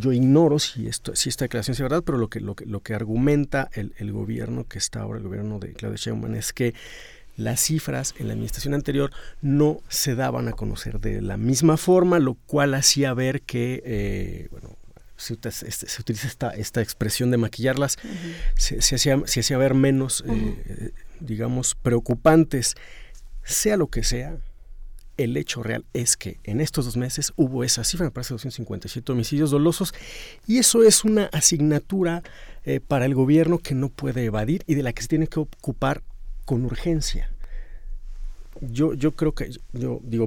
yo 0.01 0.13
ignoro 0.13 0.59
si 0.59 0.87
esto 0.89 1.15
si 1.15 1.29
esta 1.29 1.45
declaración 1.45 1.75
es 1.75 1.81
verdad 1.81 2.03
pero 2.05 2.19
lo 2.19 2.29
que 2.29 2.41
lo 2.41 2.57
que 2.57 2.67
lo 2.67 2.81
que 2.81 2.95
argumenta 2.95 3.69
el, 3.73 3.95
el 3.99 4.11
gobierno 4.11 4.67
que 4.67 4.79
está 4.79 5.03
ahora 5.03 5.19
el 5.19 5.25
gobierno 5.25 5.59
de 5.59 5.75
Claudia 5.75 5.97
Sheinbaum 5.97 6.35
es 6.35 6.53
que 6.53 6.75
las 7.39 7.61
cifras 7.61 8.15
en 8.19 8.27
la 8.27 8.33
administración 8.35 8.75
anterior 8.75 9.13
no 9.41 9.81
se 9.89 10.17
daban 10.17 10.49
a 10.49 10.53
conocer 10.53 11.01
de 11.01 11.23
la 11.23 11.37
misma 11.37 11.77
forma, 11.77 12.19
lo 12.19 12.35
cual 12.35 12.75
hacía 12.75 13.15
ver 13.15 13.43
que, 13.43 13.81
eh, 13.87 14.49
bueno, 14.51 14.77
se, 15.17 15.39
se, 15.51 16.01
utiliza 16.01 16.27
esta, 16.27 16.51
esta 16.51 16.83
expresión 16.83 17.31
de 17.31 17.37
maquillarlas, 17.37 17.97
se, 18.57 18.79
hacía, 18.79 19.23
se 19.25 19.41
hacía 19.41 19.57
ver 19.57 19.75
menos, 19.75 20.25
eh, 20.27 20.93
digamos, 21.21 21.77
preocupantes. 21.77 22.75
Sea 23.45 23.77
lo 23.77 23.87
que 23.87 24.03
sea, 24.03 24.37
el 25.17 25.37
hecho 25.37 25.63
real 25.63 25.85
es 25.93 26.17
que 26.17 26.41
en 26.43 26.61
estos 26.61 26.87
dos 26.87 26.97
meses 26.97 27.33
hubo 27.37 27.63
esa 27.63 27.85
cifra, 27.85 28.07
me 28.07 28.11
parece 28.11 28.35
257 28.35 29.13
homicidios 29.13 29.53
dolosos, 29.53 29.95
y 30.49 30.59
eso 30.59 30.83
es 30.83 31.05
una 31.05 31.27
asignatura 31.27 32.25
eh, 32.65 32.81
para 32.81 33.05
el 33.05 33.15
gobierno 33.15 33.59
que 33.59 33.77
no 33.77 33.91
puede 33.91 34.25
evadir 34.25 34.65
y 34.67 34.75
de 34.75 34.83
la 34.83 34.93
que 34.93 35.03
se 35.03 35.09
tiene 35.09 35.29
que 35.29 35.39
ocupar 35.39 36.03
con 36.49 36.65
urgencia. 36.65 37.31
Yo, 38.63 38.95
yo 38.95 39.15
creo 39.15 39.35
que, 39.35 39.51
yo 39.75 40.01
digo, 40.03 40.25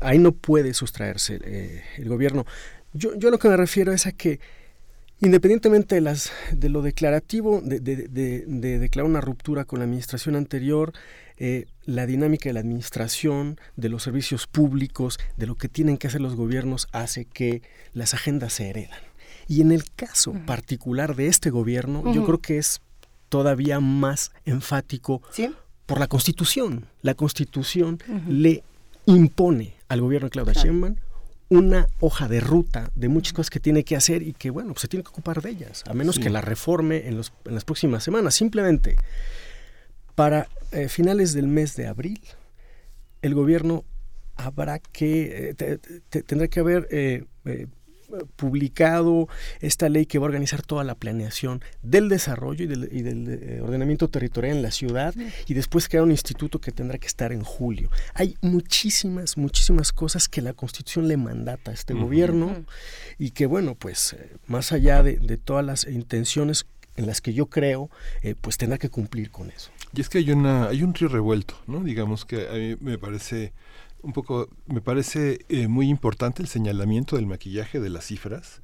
ahí 0.00 0.18
no 0.18 0.32
puede 0.32 0.74
sustraerse 0.74 1.38
eh, 1.44 1.84
el 1.98 2.08
gobierno. 2.08 2.46
Yo, 2.94 3.14
yo 3.14 3.30
lo 3.30 3.38
que 3.38 3.48
me 3.48 3.56
refiero 3.56 3.92
es 3.92 4.06
a 4.06 4.12
que 4.12 4.40
Independientemente 5.22 5.96
de, 5.96 6.00
las, 6.00 6.32
de 6.50 6.70
lo 6.70 6.80
declarativo, 6.80 7.60
de, 7.60 7.78
de, 7.78 8.08
de, 8.08 8.78
declarar 8.78 9.10
una 9.10 9.20
ruptura 9.20 9.66
con 9.66 9.80
la 9.80 9.84
administración 9.84 10.34
anterior, 10.34 10.94
eh, 11.36 11.66
la 11.84 12.06
dinámica 12.06 12.48
de 12.48 12.54
la 12.54 12.60
administración, 12.60 13.60
de 13.76 13.90
los 13.90 14.02
servicios 14.02 14.46
públicos, 14.46 15.18
de 15.36 15.46
lo 15.46 15.56
que 15.56 15.68
tienen 15.68 15.98
que 15.98 16.06
hacer 16.06 16.22
los 16.22 16.36
gobiernos, 16.36 16.88
hace 16.92 17.26
que 17.26 17.60
las 17.92 18.14
agendas 18.14 18.54
se 18.54 18.70
heredan. 18.70 18.98
Y 19.46 19.60
en 19.60 19.72
el 19.72 19.84
caso 19.94 20.32
particular 20.46 21.14
de 21.16 21.26
este 21.26 21.50
gobierno, 21.50 22.14
yo 22.14 22.24
creo 22.24 22.38
que 22.38 22.56
es 22.56 22.80
todavía 23.30 23.80
más 23.80 24.32
enfático 24.44 25.22
por 25.86 25.98
la 25.98 26.08
Constitución. 26.08 26.86
La 27.00 27.14
Constitución 27.14 27.98
le 28.28 28.62
impone 29.06 29.76
al 29.88 30.02
gobierno 30.02 30.26
de 30.26 30.30
Claudia 30.32 30.52
Sheinbaum 30.52 30.96
una 31.48 31.88
hoja 31.98 32.28
de 32.28 32.40
ruta 32.40 32.90
de 32.94 33.08
muchas 33.08 33.32
cosas 33.32 33.50
que 33.50 33.58
tiene 33.58 33.82
que 33.82 33.96
hacer 33.96 34.22
y 34.22 34.34
que, 34.34 34.50
bueno, 34.50 34.72
pues 34.72 34.82
se 34.82 34.88
tiene 34.88 35.02
que 35.02 35.08
ocupar 35.08 35.42
de 35.42 35.50
ellas, 35.50 35.82
a 35.86 35.94
menos 35.94 36.18
que 36.18 36.30
la 36.30 36.40
reforme 36.40 37.08
en, 37.08 37.16
los, 37.16 37.32
en 37.44 37.54
las 37.54 37.64
próximas 37.64 38.04
semanas. 38.04 38.34
Simplemente, 38.34 38.96
para 40.14 40.48
eh, 40.70 40.88
finales 40.88 41.32
del 41.32 41.48
mes 41.48 41.74
de 41.74 41.88
abril, 41.88 42.20
el 43.22 43.34
gobierno 43.34 43.84
habrá 44.36 44.78
que, 44.78 45.54
eh, 45.58 45.78
tendrá 46.24 46.46
que 46.46 46.60
haber 46.60 46.86
eh, 46.92 47.24
publicado 48.36 49.28
esta 49.60 49.88
ley 49.88 50.06
que 50.06 50.18
va 50.18 50.24
a 50.24 50.28
organizar 50.28 50.62
toda 50.62 50.84
la 50.84 50.94
planeación 50.94 51.62
del 51.82 52.08
desarrollo 52.08 52.64
y 52.64 52.66
del, 52.66 52.88
eh, 52.92 53.60
ordenamiento 53.62 54.08
territorial 54.08 54.56
en 54.56 54.62
la 54.62 54.70
ciudad 54.70 55.14
y 55.46 55.54
después 55.54 55.88
crear 55.88 56.04
un 56.04 56.10
instituto 56.10 56.60
que 56.60 56.72
tendrá 56.72 56.98
que 56.98 57.06
estar 57.06 57.32
en 57.32 57.42
julio. 57.42 57.90
Hay 58.14 58.36
muchísimas, 58.40 59.36
muchísimas 59.36 59.92
cosas 59.92 60.28
que 60.28 60.42
la 60.42 60.52
Constitución 60.52 61.08
le 61.08 61.16
mandata 61.16 61.70
a 61.70 61.74
este 61.74 61.94
gobierno 61.94 62.64
y 63.18 63.30
que, 63.30 63.46
bueno, 63.46 63.74
pues 63.74 64.14
eh, 64.14 64.36
más 64.46 64.72
allá 64.72 65.02
de, 65.02 65.18
todas 65.36 65.64
las 65.64 65.84
intenciones 65.86 66.66
en 66.96 67.06
las 67.06 67.20
que 67.20 67.32
yo 67.32 67.46
creo, 67.46 67.90
eh, 68.22 68.34
pues 68.40 68.58
tendrá 68.58 68.78
que 68.78 68.90
cumplir 68.90 69.30
con 69.30 69.50
eso. 69.50 69.70
Y 69.94 70.00
es 70.00 70.08
que 70.08 70.18
hay 70.18 70.30
una 70.30 70.68
hay 70.68 70.82
un 70.82 70.94
río 70.94 71.08
revuelto, 71.08 71.54
¿no? 71.66 71.82
Digamos 71.82 72.24
que 72.24 72.48
a 72.48 72.52
mí 72.52 72.76
me 72.80 72.98
parece 72.98 73.52
un 74.02 74.12
poco, 74.12 74.48
me 74.66 74.80
parece 74.80 75.44
eh, 75.48 75.68
muy 75.68 75.88
importante 75.88 76.42
el 76.42 76.48
señalamiento 76.48 77.16
del 77.16 77.26
maquillaje 77.26 77.80
de 77.80 77.90
las 77.90 78.06
cifras, 78.06 78.62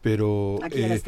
pero 0.00 0.58
eh, 0.70 1.02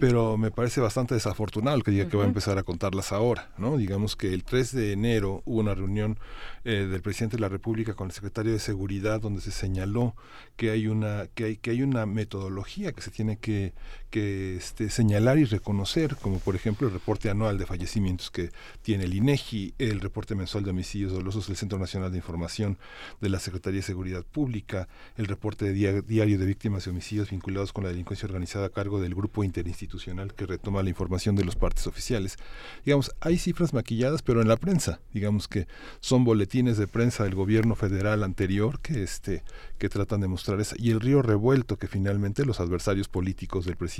pero 0.00 0.38
me 0.38 0.50
parece 0.50 0.80
bastante 0.80 1.14
desafortunado 1.14 1.76
el 1.76 1.84
que 1.84 1.90
diga 1.90 2.08
que 2.08 2.16
va 2.16 2.24
a 2.24 2.26
empezar 2.26 2.56
a 2.58 2.62
contarlas 2.62 3.12
ahora, 3.12 3.50
¿no? 3.58 3.76
Digamos 3.76 4.16
que 4.16 4.32
el 4.32 4.44
3 4.44 4.72
de 4.72 4.92
enero 4.92 5.42
hubo 5.44 5.60
una 5.60 5.74
reunión 5.74 6.18
eh, 6.64 6.86
del 6.90 7.02
presidente 7.02 7.36
de 7.36 7.42
la 7.42 7.48
República 7.48 7.94
con 7.94 8.08
el 8.08 8.12
secretario 8.12 8.52
de 8.52 8.58
Seguridad 8.58 9.20
donde 9.20 9.42
se 9.42 9.50
señaló 9.50 10.14
que 10.56 10.70
hay 10.70 10.86
una 10.86 11.28
que 11.34 11.44
hay 11.44 11.56
que 11.58 11.70
hay 11.70 11.82
una 11.82 12.06
metodología 12.06 12.92
que 12.92 13.02
se 13.02 13.10
tiene 13.10 13.36
que 13.36 13.74
que 14.10 14.56
este, 14.56 14.90
señalar 14.90 15.38
y 15.38 15.44
reconocer, 15.44 16.16
como 16.16 16.38
por 16.40 16.56
ejemplo 16.56 16.88
el 16.88 16.92
reporte 16.92 17.30
anual 17.30 17.58
de 17.58 17.66
fallecimientos 17.66 18.30
que 18.30 18.50
tiene 18.82 19.04
el 19.04 19.14
INEGI, 19.14 19.74
el 19.78 20.00
reporte 20.00 20.34
mensual 20.34 20.64
de 20.64 20.70
homicidios 20.70 21.12
dolosos 21.12 21.46
del 21.46 21.56
Centro 21.56 21.78
Nacional 21.78 22.10
de 22.10 22.18
Información 22.18 22.76
de 23.20 23.28
la 23.28 23.38
Secretaría 23.38 23.78
de 23.78 23.86
Seguridad 23.86 24.24
Pública, 24.24 24.88
el 25.16 25.26
reporte 25.26 25.72
diario 25.72 26.38
de 26.38 26.46
víctimas 26.46 26.84
de 26.84 26.90
homicidios 26.90 27.30
vinculados 27.30 27.72
con 27.72 27.84
la 27.84 27.90
delincuencia 27.90 28.26
organizada 28.26 28.66
a 28.66 28.70
cargo 28.70 29.00
del 29.00 29.14
grupo 29.14 29.44
interinstitucional 29.44 30.34
que 30.34 30.46
retoma 30.46 30.82
la 30.82 30.90
información 30.90 31.36
de 31.36 31.44
los 31.44 31.54
partes 31.54 31.86
oficiales. 31.86 32.36
Digamos, 32.84 33.12
hay 33.20 33.38
cifras 33.38 33.72
maquilladas, 33.72 34.22
pero 34.22 34.42
en 34.42 34.48
la 34.48 34.56
prensa, 34.56 35.00
digamos 35.14 35.46
que 35.46 35.68
son 36.00 36.24
boletines 36.24 36.78
de 36.78 36.88
prensa 36.88 37.24
del 37.24 37.36
gobierno 37.36 37.76
federal 37.76 38.24
anterior 38.24 38.80
que 38.80 39.04
este 39.04 39.44
que 39.78 39.88
tratan 39.88 40.20
de 40.20 40.28
mostrar 40.28 40.60
esa 40.60 40.76
y 40.78 40.90
el 40.90 41.00
río 41.00 41.22
revuelto 41.22 41.78
que 41.78 41.86
finalmente 41.86 42.44
los 42.44 42.60
adversarios 42.60 43.08
políticos 43.08 43.64
del 43.64 43.76
presidente 43.76 43.99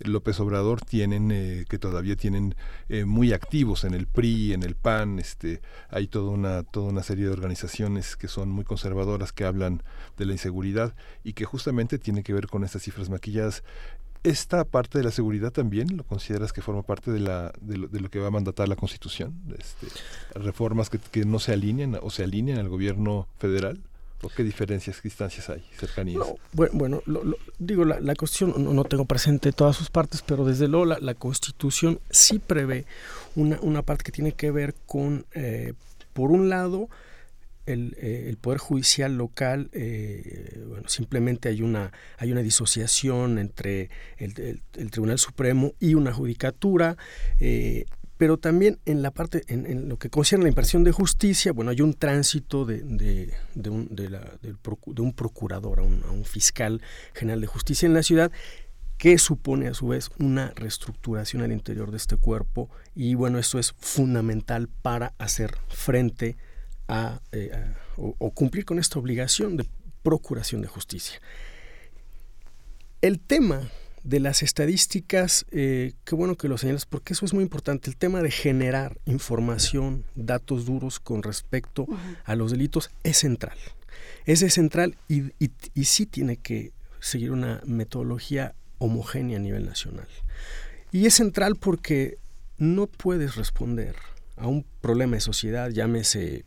López 0.00 0.40
Obrador 0.40 0.80
tienen 0.80 1.30
eh, 1.30 1.64
que 1.68 1.78
todavía 1.78 2.16
tienen 2.16 2.54
eh, 2.88 3.04
muy 3.04 3.32
activos 3.32 3.84
en 3.84 3.94
el 3.94 4.06
PRI, 4.06 4.52
en 4.52 4.62
el 4.62 4.74
PAN, 4.74 5.18
este 5.18 5.60
hay 5.88 6.06
toda 6.06 6.30
una 6.30 6.62
toda 6.62 6.90
una 6.90 7.02
serie 7.02 7.24
de 7.26 7.32
organizaciones 7.32 8.16
que 8.16 8.28
son 8.28 8.50
muy 8.50 8.64
conservadoras 8.64 9.32
que 9.32 9.44
hablan 9.44 9.82
de 10.16 10.26
la 10.26 10.32
inseguridad 10.32 10.94
y 11.24 11.32
que 11.32 11.44
justamente 11.44 11.98
tiene 11.98 12.22
que 12.22 12.32
ver 12.32 12.46
con 12.46 12.64
estas 12.64 12.82
cifras 12.82 13.10
maquilladas 13.10 13.62
¿Esta 14.24 14.64
parte 14.64 14.98
de 14.98 15.04
la 15.04 15.12
seguridad 15.12 15.52
también 15.52 15.96
lo 15.96 16.04
consideras 16.04 16.52
que 16.52 16.60
forma 16.60 16.82
parte 16.82 17.12
de, 17.12 17.20
la, 17.20 17.52
de, 17.60 17.76
lo, 17.76 18.10
que 18.10 18.18
va 18.18 18.28
a 18.28 18.30
mandatar 18.30 18.68
la 18.68 18.74
Constitución? 18.74 19.34
Este, 19.56 19.86
¿Reformas 20.34 20.90
que, 20.90 21.24
no 21.24 21.38
se 21.38 21.52
alinean 21.52 21.96
o 22.02 22.10
se 22.10 22.24
alinean 22.24 22.58
al 22.58 22.68
gobierno 22.68 23.28
federal? 23.38 23.80
¿O 24.22 24.28
qué 24.28 24.42
diferencias, 24.42 25.00
distancias 25.00 25.48
hay, 25.48 25.62
cercanías? 25.78 26.24
bueno, 26.52 27.02
digo, 27.58 27.84
la, 27.84 28.00
la 28.00 28.16
Constitución, 28.16 28.74
no, 28.74 28.84
tengo 28.84 29.04
presente 29.04 29.52
todas 29.52 29.76
sus 29.76 29.90
partes, 29.90 30.22
pero 30.26 30.44
desde 30.44 30.66
luego 30.66 30.86
la, 30.86 31.14
Constitución 31.14 32.00
sí 32.10 32.40
prevé 32.40 32.84
una, 33.36 33.60
una, 33.62 33.82
parte 33.82 34.02
que 34.04 34.12
tiene 34.12 34.32
que 34.32 34.50
ver 34.50 34.74
con, 34.86 35.24
eh, 35.34 35.74
por 36.14 36.32
un 36.32 36.48
lado, 36.48 36.88
eh, 37.68 38.26
el, 38.28 38.36
Poder 38.38 38.58
Judicial 38.58 39.16
local, 39.16 39.68
eh, 39.72 40.64
bueno, 40.66 40.88
simplemente 40.88 41.48
hay 41.50 41.62
una, 41.62 41.92
hay 42.16 42.32
una 42.32 42.42
disociación 42.42 43.38
entre 43.38 43.90
el, 44.16 44.62
Tribunal 44.90 45.18
Supremo 45.18 45.74
y 45.78 45.94
una 45.94 46.12
judicatura, 46.12 46.96
pero 48.18 48.36
también 48.36 48.78
en 48.84 49.00
la 49.00 49.12
parte, 49.12 49.44
en, 49.46 49.88
lo 49.88 49.96
que 49.96 50.10
concierne 50.10 50.42
a 50.42 50.46
la 50.46 50.50
impresión 50.50 50.84
de 50.84 50.92
justicia, 50.92 51.52
bueno, 51.52 51.70
hay 51.70 51.80
un 51.80 51.94
tránsito 51.94 52.64
de, 52.64 52.82
de, 52.82 53.70
un, 53.70 53.88
de, 53.94 55.00
un, 55.00 55.12
procurador 55.12 55.78
a 55.78 55.82
un, 55.82 56.02
a 56.02 56.24
fiscal 56.24 56.82
general 57.14 57.40
de 57.40 57.46
justicia 57.46 57.86
en 57.86 57.94
la 57.94 58.02
ciudad 58.02 58.32
que 58.98 59.16
supone 59.18 59.68
a 59.68 59.74
su 59.74 59.88
vez 59.88 60.10
una 60.18 60.52
reestructuración 60.56 61.42
al 61.42 61.52
interior 61.52 61.92
de 61.92 61.96
este 61.96 62.16
cuerpo 62.16 62.68
y 62.96 63.14
bueno, 63.14 63.38
esto 63.38 63.60
es 63.60 63.72
fundamental 63.78 64.68
para 64.68 65.14
hacer 65.18 65.56
frente 65.68 66.36
eh, 67.32 67.74
o, 67.96 68.30
cumplir 68.32 68.64
con 68.64 68.80
esta 68.80 68.98
obligación 68.98 69.56
de 69.56 69.66
procuración 70.02 70.62
de 70.62 70.68
justicia. 70.68 71.20
El 73.00 73.20
tema 73.20 73.70
de 74.08 74.20
las 74.20 74.42
estadísticas, 74.42 75.44
eh, 75.50 75.92
qué 76.04 76.14
bueno 76.14 76.36
que 76.36 76.48
lo 76.48 76.56
señalas, 76.56 76.86
porque 76.86 77.12
eso 77.12 77.26
es 77.26 77.34
muy 77.34 77.42
importante, 77.42 77.90
el 77.90 77.96
tema 77.96 78.22
de 78.22 78.30
generar 78.30 78.98
información, 79.04 80.04
datos 80.14 80.64
duros 80.64 80.98
con 80.98 81.22
respecto 81.22 81.86
a 82.24 82.34
los 82.34 82.50
delitos 82.50 82.90
es 83.04 83.18
central. 83.18 83.58
Es 84.24 84.40
central 84.52 84.96
y, 85.08 85.24
y 85.38 85.84
sí 85.84 86.06
tiene 86.06 86.38
que 86.38 86.72
seguir 87.00 87.32
una 87.32 87.60
metodología 87.66 88.54
homogénea 88.78 89.36
a 89.36 89.42
nivel 89.42 89.66
nacional. 89.66 90.08
Y 90.90 91.04
es 91.04 91.14
central 91.14 91.56
porque 91.56 92.16
no 92.56 92.86
puedes 92.86 93.36
responder 93.36 93.94
a 94.36 94.46
un 94.46 94.64
problema 94.80 95.16
de 95.16 95.20
sociedad, 95.20 95.68
llámese 95.68 96.46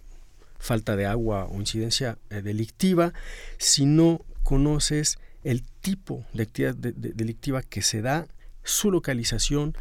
falta 0.58 0.96
de 0.96 1.06
agua 1.06 1.46
o 1.46 1.60
incidencia 1.60 2.18
eh, 2.32 2.42
delictiva, 2.42 3.14
si 3.60 3.86
no 3.86 4.26
conoces 4.42 5.20
el 5.44 5.64
tipo 5.82 6.26
de 6.34 6.44
actividad 6.44 6.76
delictiva 6.76 7.62
que 7.64 7.82
se 7.82 8.02
da, 8.02 8.28
su 8.64 8.92
localización, 8.92 9.76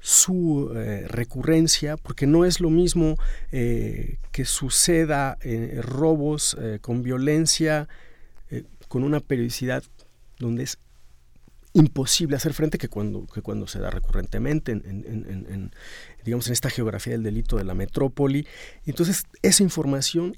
su 0.00 0.72
eh, 0.74 1.06
recurrencia, 1.08 1.96
porque 1.96 2.26
no 2.26 2.44
es 2.44 2.60
lo 2.60 2.70
mismo 2.70 3.16
eh, 3.52 4.18
que 4.32 4.44
suceda 4.44 5.38
robos 5.82 6.56
con 6.80 7.02
violencia, 7.02 7.88
con 8.88 9.04
una 9.04 9.20
periodicidad 9.20 9.84
donde 10.38 10.64
es 10.64 10.78
imposible 11.74 12.36
hacer 12.36 12.52
frente 12.52 12.78
que 12.78 12.88
cuando, 12.88 13.26
que 13.26 13.40
cuando 13.40 13.66
se 13.66 13.78
da 13.78 13.90
recurrentemente 13.90 14.72
en, 14.72 15.70
digamos, 16.24 16.46
en 16.46 16.52
esta 16.52 16.70
geografía 16.70 17.14
del 17.14 17.22
delito 17.22 17.56
de 17.56 17.64
la 17.64 17.74
metrópoli. 17.74 18.46
Entonces, 18.84 19.24
esa 19.42 19.62
información 19.62 20.36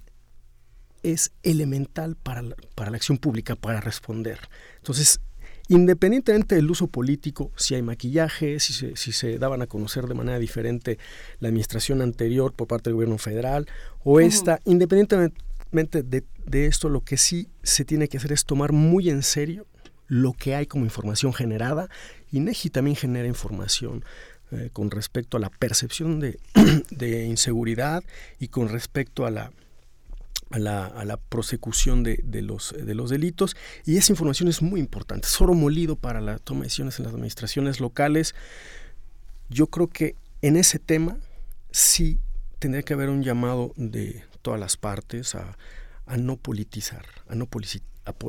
es 1.04 1.32
elemental 1.42 2.16
para 2.16 2.42
la, 2.42 2.56
para 2.74 2.90
la 2.90 2.96
acción 2.96 3.18
pública, 3.18 3.54
para 3.54 3.80
responder. 3.80 4.40
Entonces, 4.78 5.20
independientemente 5.68 6.56
del 6.56 6.70
uso 6.70 6.88
político, 6.88 7.52
si 7.56 7.74
hay 7.74 7.82
maquillaje, 7.82 8.58
si 8.58 8.72
se, 8.72 8.96
si 8.96 9.12
se 9.12 9.38
daban 9.38 9.62
a 9.62 9.66
conocer 9.66 10.06
de 10.06 10.14
manera 10.14 10.38
diferente 10.38 10.98
la 11.38 11.48
administración 11.48 12.02
anterior 12.02 12.52
por 12.52 12.66
parte 12.66 12.90
del 12.90 12.94
gobierno 12.94 13.18
federal 13.18 13.66
o 14.02 14.18
esta, 14.18 14.60
independientemente 14.64 16.02
de, 16.02 16.24
de 16.46 16.66
esto, 16.66 16.88
lo 16.88 17.02
que 17.02 17.16
sí 17.16 17.48
se 17.62 17.84
tiene 17.84 18.08
que 18.08 18.16
hacer 18.16 18.32
es 18.32 18.44
tomar 18.44 18.72
muy 18.72 19.10
en 19.10 19.22
serio 19.22 19.66
lo 20.06 20.32
que 20.32 20.54
hay 20.54 20.66
como 20.66 20.84
información 20.84 21.32
generada. 21.32 21.88
INEGI 22.32 22.70
también 22.70 22.96
genera 22.96 23.26
información 23.26 24.04
eh, 24.50 24.70
con 24.72 24.90
respecto 24.90 25.36
a 25.36 25.40
la 25.40 25.50
percepción 25.50 26.20
de, 26.20 26.38
inseguridad 27.26 28.04
y 28.38 28.48
con 28.48 28.68
respecto 28.68 29.26
a 29.26 29.30
la, 29.30 29.52
a 30.50 30.58
la, 30.58 31.16
prosecución 31.28 32.02
de, 32.02 32.42
los, 32.42 32.74
de 32.76 32.94
los 32.94 33.10
delitos. 33.10 33.56
Y 33.84 33.96
esa 33.96 34.12
información 34.12 34.48
es 34.48 34.62
muy 34.62 34.80
importante. 34.80 35.26
Es 35.26 35.40
molido 35.40 35.96
para 35.96 36.20
la 36.20 36.38
toma 36.38 36.60
de 36.60 36.66
decisiones 36.66 36.98
en 36.98 37.06
las 37.06 37.14
administraciones 37.14 37.80
locales. 37.80 38.34
Yo 39.48 39.66
creo 39.68 39.88
que 39.88 40.16
en 40.42 40.56
ese 40.56 40.78
tema 40.78 41.18
sí 41.70 42.18
tendría 42.58 42.82
que 42.82 42.94
haber 42.94 43.08
un 43.08 43.22
llamado 43.22 43.72
de 43.76 44.24
todas 44.42 44.60
las 44.60 44.76
partes 44.76 45.34
a, 45.34 45.56
a 46.06 46.16
no 46.16 46.36
politizar, 46.36 47.04
a 47.28 47.34
no 47.34 47.48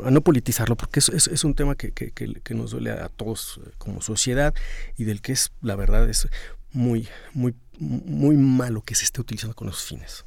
a, 0.04 0.12
no 0.12 0.22
politizarlo, 0.22 0.78
porque 0.78 1.00
es, 1.00 1.10
es, 1.10 1.44
un 1.44 1.54
tema 1.54 1.76
que, 1.76 1.92
que, 1.92 2.12
que, 2.12 2.54
nos 2.54 2.72
duele 2.72 2.92
a 2.92 3.10
todos 3.10 3.60
eh, 3.64 3.70
como 3.78 4.02
sociedad 4.02 4.54
y 4.98 5.04
del 5.04 5.22
que 5.22 5.34
es, 5.34 5.52
la 5.62 5.76
verdad, 5.76 6.10
es 6.10 6.28
muy, 6.72 7.08
muy, 7.34 7.56
muy 7.80 8.38
malo 8.38 8.82
que 8.82 8.96
se 8.96 9.04
esté 9.04 9.22
utilizando 9.22 9.56
con 9.56 9.68
esos 9.68 9.84
fines. 9.84 10.26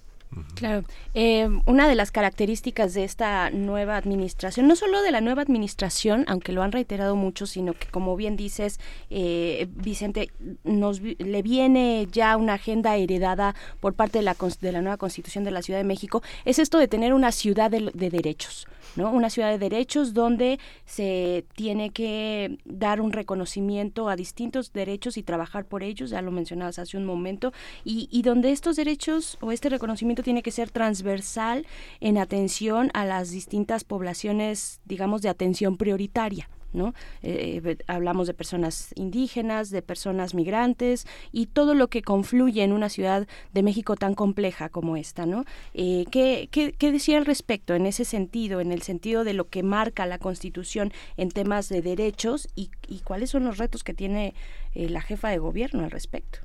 Claro, 0.55 0.85
eh, 1.15 1.49
una 1.67 1.89
de 1.89 1.95
las 1.95 2.11
características 2.11 2.93
de 2.95 3.05
esta 3.05 3.51
nueva 3.51 3.97
administración, 3.97 4.69
no 4.69 4.77
solo 4.77 5.01
de 5.03 5.11
la 5.11 5.21
nueva 5.21 5.43
administración, 5.43 6.25
aunque 6.29 6.53
lo 6.53 6.63
han 6.63 6.73
reiterado 6.73 7.17
mucho, 7.17 7.47
sino 7.47 7.73
que 7.73 7.87
como 7.89 8.15
bien 8.15 8.37
dices, 8.37 8.79
eh, 9.09 9.69
Vicente, 9.71 10.31
nos 10.65 11.01
le 11.01 11.43
viene 11.43 12.09
ya 12.13 12.37
una 12.37 12.55
agenda 12.55 12.97
heredada 12.97 13.55
por 13.81 13.95
parte 13.95 14.19
de 14.19 14.25
la, 14.25 14.37
de 14.61 14.73
la 14.73 14.83
nueva 14.83 14.99
constitución 14.99 15.45
de 15.45 15.51
la 15.51 15.63
Ciudad 15.63 15.81
de 15.81 15.85
México, 15.85 16.23
es 16.45 16.59
esto 16.59 16.79
de 16.79 16.89
tener 16.89 17.15
una 17.15 17.33
ciudad 17.33 17.71
de, 17.71 17.91
de 17.95 18.11
derechos. 18.11 18.67
¿No? 18.97 19.11
Una 19.11 19.31
ciudad 19.31 19.51
de 19.51 19.59
derechos 19.59 20.15
donde 20.15 20.59
se 20.85 21.45
tiene 21.55 21.91
que 21.91 22.59
dar 22.65 23.01
un 23.01 23.13
reconocimiento 23.13 24.09
a 24.09 24.17
distintos 24.17 24.73
derechos 24.73 25.17
y 25.17 25.23
trabajar 25.23 25.65
por 25.65 25.83
ellos, 25.83 26.11
ya 26.11 26.23
lo 26.23 26.31
mencionabas 26.31 26.79
hace 26.79 26.97
un 26.97 27.05
momento, 27.05 27.53
y, 27.85 28.09
y 28.11 28.23
donde 28.23 28.51
estos 28.51 28.77
derechos 28.77 29.39
o 29.41 29.53
este 29.53 29.69
reconocimiento 29.69 30.23
tiene 30.23 30.43
que 30.43 30.51
ser 30.51 30.71
transversal 30.71 31.67
en 32.01 32.19
atención 32.19 32.91
a 32.95 33.05
las 33.05 33.31
distintas 33.31 33.85
poblaciones, 33.85 34.81
digamos, 34.85 35.23
de 35.23 35.29
atención 35.29 35.77
prioritaria. 35.77 36.49
¿No? 36.73 36.95
Eh, 37.23 37.61
eh, 37.65 37.79
hablamos 37.87 38.27
de 38.27 38.35
personas 38.35 38.93
indígenas, 38.95 39.71
de 39.71 39.83
personas 39.83 40.35
migrantes 40.35 41.07
y 41.33 41.47
todo 41.47 41.75
lo 41.75 41.89
que 41.89 42.03
confluye 42.03 42.63
en 42.63 42.73
una 42.73 42.89
ciudad 42.89 43.27
de 43.53 43.63
México 43.63 43.97
tan 43.97 44.15
compleja 44.15 44.69
como 44.69 44.97
esta, 44.97 45.27
¿no? 45.27 45.45
Eh, 45.75 46.05
¿qué, 46.11 46.49
qué, 46.51 46.93
decía 46.93 47.19
al 47.19 47.27
respecto 47.27 47.75
en 47.75 47.87
ese 47.87 48.05
sentido, 48.05 48.61
en 48.61 48.73
el 48.73 48.83
sentido 48.83 49.25
de 49.25 49.35
lo 49.35 49.49
que 49.49 49.63
marca 49.63 50.07
la 50.07 50.19
Constitución 50.19 50.93
en 51.17 51.31
temas 51.31 51.69
de 51.69 51.83
derechos 51.83 52.49
y, 52.55 52.71
cuáles 53.05 53.31
son 53.31 53.45
los 53.45 53.59
retos 53.59 53.85
que 53.85 53.95
tiene 53.95 54.35
la 54.75 55.01
jefa 55.01 55.29
de 55.29 55.39
gobierno 55.39 55.85
al 55.85 55.91
respecto? 55.91 56.41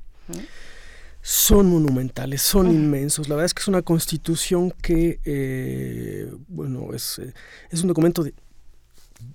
son 1.22 1.70
monumentales, 1.70 2.42
son 2.42 2.70
inmensos. 2.70 3.30
La 3.30 3.36
verdad 3.36 3.46
es 3.46 3.54
que 3.54 3.62
es 3.62 3.68
una 3.68 3.82
constitución 3.82 4.72
que, 4.72 6.30
bueno, 6.48 6.94
es, 6.94 7.22
es 7.70 7.82
un 7.82 7.88
documento 7.88 8.24
de, 8.24 8.34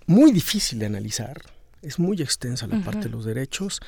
muy 0.06 0.32
difícil 0.32 0.78
de 0.78 0.86
analizar, 0.86 1.40
es 1.82 1.98
muy 1.98 2.20
extensa 2.22 2.66
la 2.66 2.80
parte 2.82 3.04
de 3.04 3.10
los 3.10 3.24
derechos. 3.24 3.80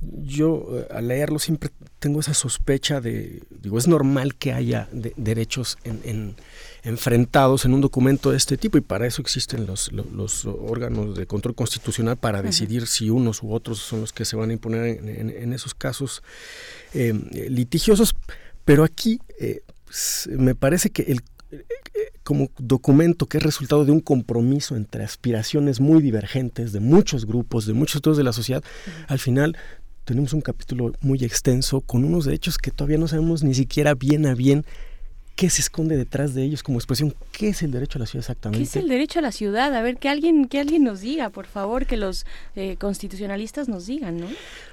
Yo 0.00 0.66
eh, 0.72 0.88
al 0.90 1.08
leerlo 1.08 1.38
siempre 1.38 1.70
tengo 2.00 2.18
esa 2.18 2.34
sospecha 2.34 3.00
de, 3.00 3.42
digo, 3.50 3.78
es 3.78 3.86
normal 3.86 4.34
que 4.34 4.52
haya 4.52 4.88
derechos 4.92 5.78
en, 5.84 6.34
enfrentados 6.82 7.64
en 7.64 7.74
un 7.74 7.80
documento 7.80 8.32
de 8.32 8.36
este 8.36 8.56
tipo 8.56 8.76
y 8.76 8.80
para 8.80 9.06
eso 9.06 9.22
existen 9.22 9.66
los, 9.66 9.92
los, 9.92 10.44
órganos 10.44 11.16
de 11.16 11.26
control 11.26 11.54
constitucional 11.54 12.16
para 12.16 12.42
decidir 12.42 12.88
si 12.88 13.10
unos 13.10 13.44
u 13.44 13.52
otros 13.52 13.78
son 13.78 14.00
los 14.00 14.12
que 14.12 14.24
se 14.24 14.34
van 14.34 14.50
a 14.50 14.54
imponer 14.54 14.98
en, 15.04 15.52
esos 15.52 15.74
casos 15.74 16.24
eh, 16.94 17.14
litigiosos. 17.48 18.16
Pero 18.64 18.82
aquí 18.82 19.20
eh, 19.38 19.62
me 20.36 20.54
parece 20.54 20.90
que 20.90 21.02
el 21.02 21.22
como 22.22 22.50
documento 22.58 23.26
que 23.26 23.38
es 23.38 23.42
resultado 23.42 23.84
de 23.84 23.92
un 23.92 24.00
compromiso 24.00 24.76
entre 24.76 25.04
aspiraciones 25.04 25.80
muy 25.80 26.02
divergentes 26.02 26.72
de 26.72 26.80
muchos 26.80 27.26
grupos, 27.26 27.66
de 27.66 27.72
muchos 27.72 27.94
sectores 27.94 28.16
de 28.16 28.24
la 28.24 28.32
sociedad, 28.32 28.62
al 29.08 29.18
final 29.18 29.56
tenemos 30.04 30.32
un 30.32 30.40
capítulo 30.40 30.92
muy 31.00 31.24
extenso 31.24 31.80
con 31.80 32.04
unos 32.04 32.24
derechos 32.24 32.58
que 32.58 32.70
todavía 32.70 32.98
no 32.98 33.08
sabemos 33.08 33.42
ni 33.42 33.54
siquiera 33.54 33.94
bien 33.94 34.26
a 34.26 34.34
bien 34.34 34.64
qué 35.36 35.48
se 35.48 35.62
esconde 35.62 35.96
detrás 35.96 36.34
de 36.34 36.42
ellos 36.42 36.62
como 36.62 36.78
expresión. 36.78 37.14
¿Qué 37.32 37.48
es 37.48 37.62
el 37.62 37.70
derecho 37.70 37.98
a 37.98 38.00
la 38.00 38.06
ciudad 38.06 38.22
exactamente? 38.22 38.58
¿Qué 38.58 38.64
es 38.64 38.76
el 38.76 38.88
derecho 38.88 39.18
a 39.18 39.22
la 39.22 39.32
ciudad? 39.32 39.74
A 39.74 39.82
ver, 39.82 39.96
que 39.96 40.08
alguien, 40.08 40.46
que 40.46 40.60
alguien 40.60 40.84
nos 40.84 41.00
diga, 41.00 41.30
por 41.30 41.46
favor, 41.46 41.86
que 41.86 41.96
los 41.96 42.26
eh, 42.54 42.76
constitucionalistas 42.76 43.68
nos 43.68 43.86
digan, 43.86 44.20
¿no? 44.20 44.26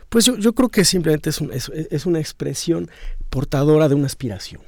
Pues 0.09 0.25
yo, 0.25 0.37
yo 0.37 0.53
creo 0.53 0.69
que 0.69 0.83
simplemente 0.83 1.29
es, 1.29 1.41
es, 1.41 1.71
es 1.91 2.05
una 2.05 2.19
expresión 2.19 2.89
portadora 3.29 3.87
de 3.87 3.95
una 3.95 4.07
aspiración 4.07 4.61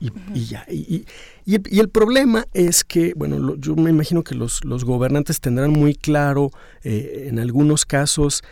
Y, 0.00 0.44
ya. 0.44 0.66
Y, 0.68 1.04
el, 1.46 1.88
problema 1.88 2.46
es 2.52 2.84
que, 2.84 3.14
bueno, 3.14 3.56
yo 3.56 3.76
me 3.76 3.90
imagino 3.90 4.22
que 4.22 4.34
los, 4.34 4.60
gobernantes 4.62 5.40
tendrán 5.40 5.70
muy 5.70 5.94
claro 5.94 6.50
eh, 6.82 7.26
en 7.28 7.38
algunos 7.38 7.84
casos 7.84 8.42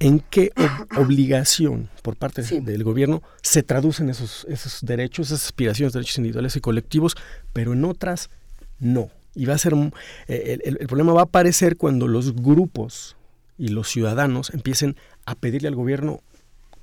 en 0.00 0.20
qué 0.20 0.50
obligación 0.96 1.88
por 2.02 2.16
parte 2.16 2.42
del 2.42 2.84
gobierno 2.84 3.22
se 3.42 3.62
traducen 3.62 4.08
esos, 4.08 4.46
esos 4.48 4.80
derechos, 4.82 5.28
esas 5.28 5.44
aspiraciones, 5.46 5.92
derechos 5.92 6.18
individuales 6.18 6.56
y 6.56 6.60
colectivos, 6.60 7.16
pero 7.52 7.72
en 7.72 7.84
otras 7.84 8.30
no. 8.78 9.10
Y 9.34 9.46
va 9.46 9.54
a 9.54 9.58
ser, 9.58 9.74
eh, 10.26 10.58
el, 10.64 10.86
problema 10.86 11.12
va 11.12 11.20
a 11.20 11.24
aparecer 11.24 11.76
cuando 11.76 12.08
los 12.08 12.34
grupos 12.34 13.16
y 13.56 13.68
los 13.68 13.88
ciudadanos 13.88 14.50
empiecen 14.50 14.96
a 15.26 15.34
pedirle 15.34 15.68
al 15.68 15.74
gobierno, 15.74 16.22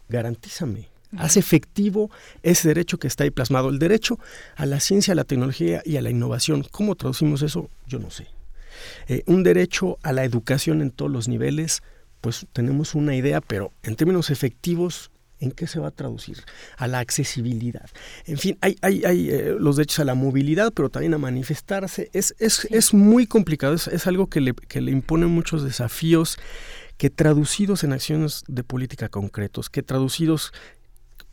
garantízame, 0.10 0.90
haz 1.17 1.37
efectivo 1.37 2.09
ese 2.43 2.67
derecho 2.67 2.97
que 2.97 3.07
está 3.07 3.23
ahí 3.23 3.31
plasmado, 3.31 3.69
el 3.69 3.79
derecho 3.79 4.19
a 4.55 4.65
la 4.65 4.79
ciencia, 4.79 5.13
a 5.13 5.15
la 5.15 5.23
tecnología 5.23 5.81
y 5.85 5.97
a 5.97 6.01
la 6.01 6.09
innovación. 6.09 6.65
¿Cómo 6.71 6.95
traducimos 6.95 7.41
eso? 7.41 7.69
Yo 7.87 7.99
no 7.99 8.09
sé. 8.09 8.27
Eh, 9.07 9.23
un 9.25 9.43
derecho 9.43 9.97
a 10.03 10.11
la 10.11 10.23
educación 10.23 10.81
en 10.81 10.91
todos 10.91 11.11
los 11.11 11.27
niveles, 11.27 11.81
pues 12.21 12.47
tenemos 12.53 12.95
una 12.95 13.15
idea, 13.15 13.41
pero 13.41 13.71
en 13.83 13.95
términos 13.95 14.29
efectivos, 14.29 15.11
¿en 15.39 15.51
qué 15.51 15.67
se 15.67 15.79
va 15.79 15.89
a 15.89 15.91
traducir? 15.91 16.43
A 16.77 16.87
la 16.87 16.99
accesibilidad. 16.99 17.89
En 18.25 18.37
fin, 18.37 18.57
hay, 18.61 18.77
hay, 18.81 19.03
hay 19.05 19.29
eh, 19.29 19.55
los 19.59 19.75
derechos 19.77 19.99
a 19.99 20.05
la 20.05 20.15
movilidad, 20.15 20.71
pero 20.73 20.89
también 20.89 21.13
a 21.13 21.17
manifestarse. 21.17 22.09
Es, 22.13 22.35
es, 22.39 22.67
es 22.71 22.93
muy 22.93 23.27
complicado, 23.27 23.73
es, 23.73 23.87
es 23.87 24.07
algo 24.07 24.27
que 24.27 24.41
le, 24.41 24.53
que 24.53 24.81
le 24.81 24.91
impone 24.91 25.27
muchos 25.27 25.63
desafíos 25.63 26.37
que 26.97 27.09
traducidos 27.09 27.83
en 27.83 27.91
acciones 27.91 28.43
de 28.47 28.63
política 28.63 29.09
concretos, 29.09 29.69
que 29.69 29.83
traducidos 29.83 30.53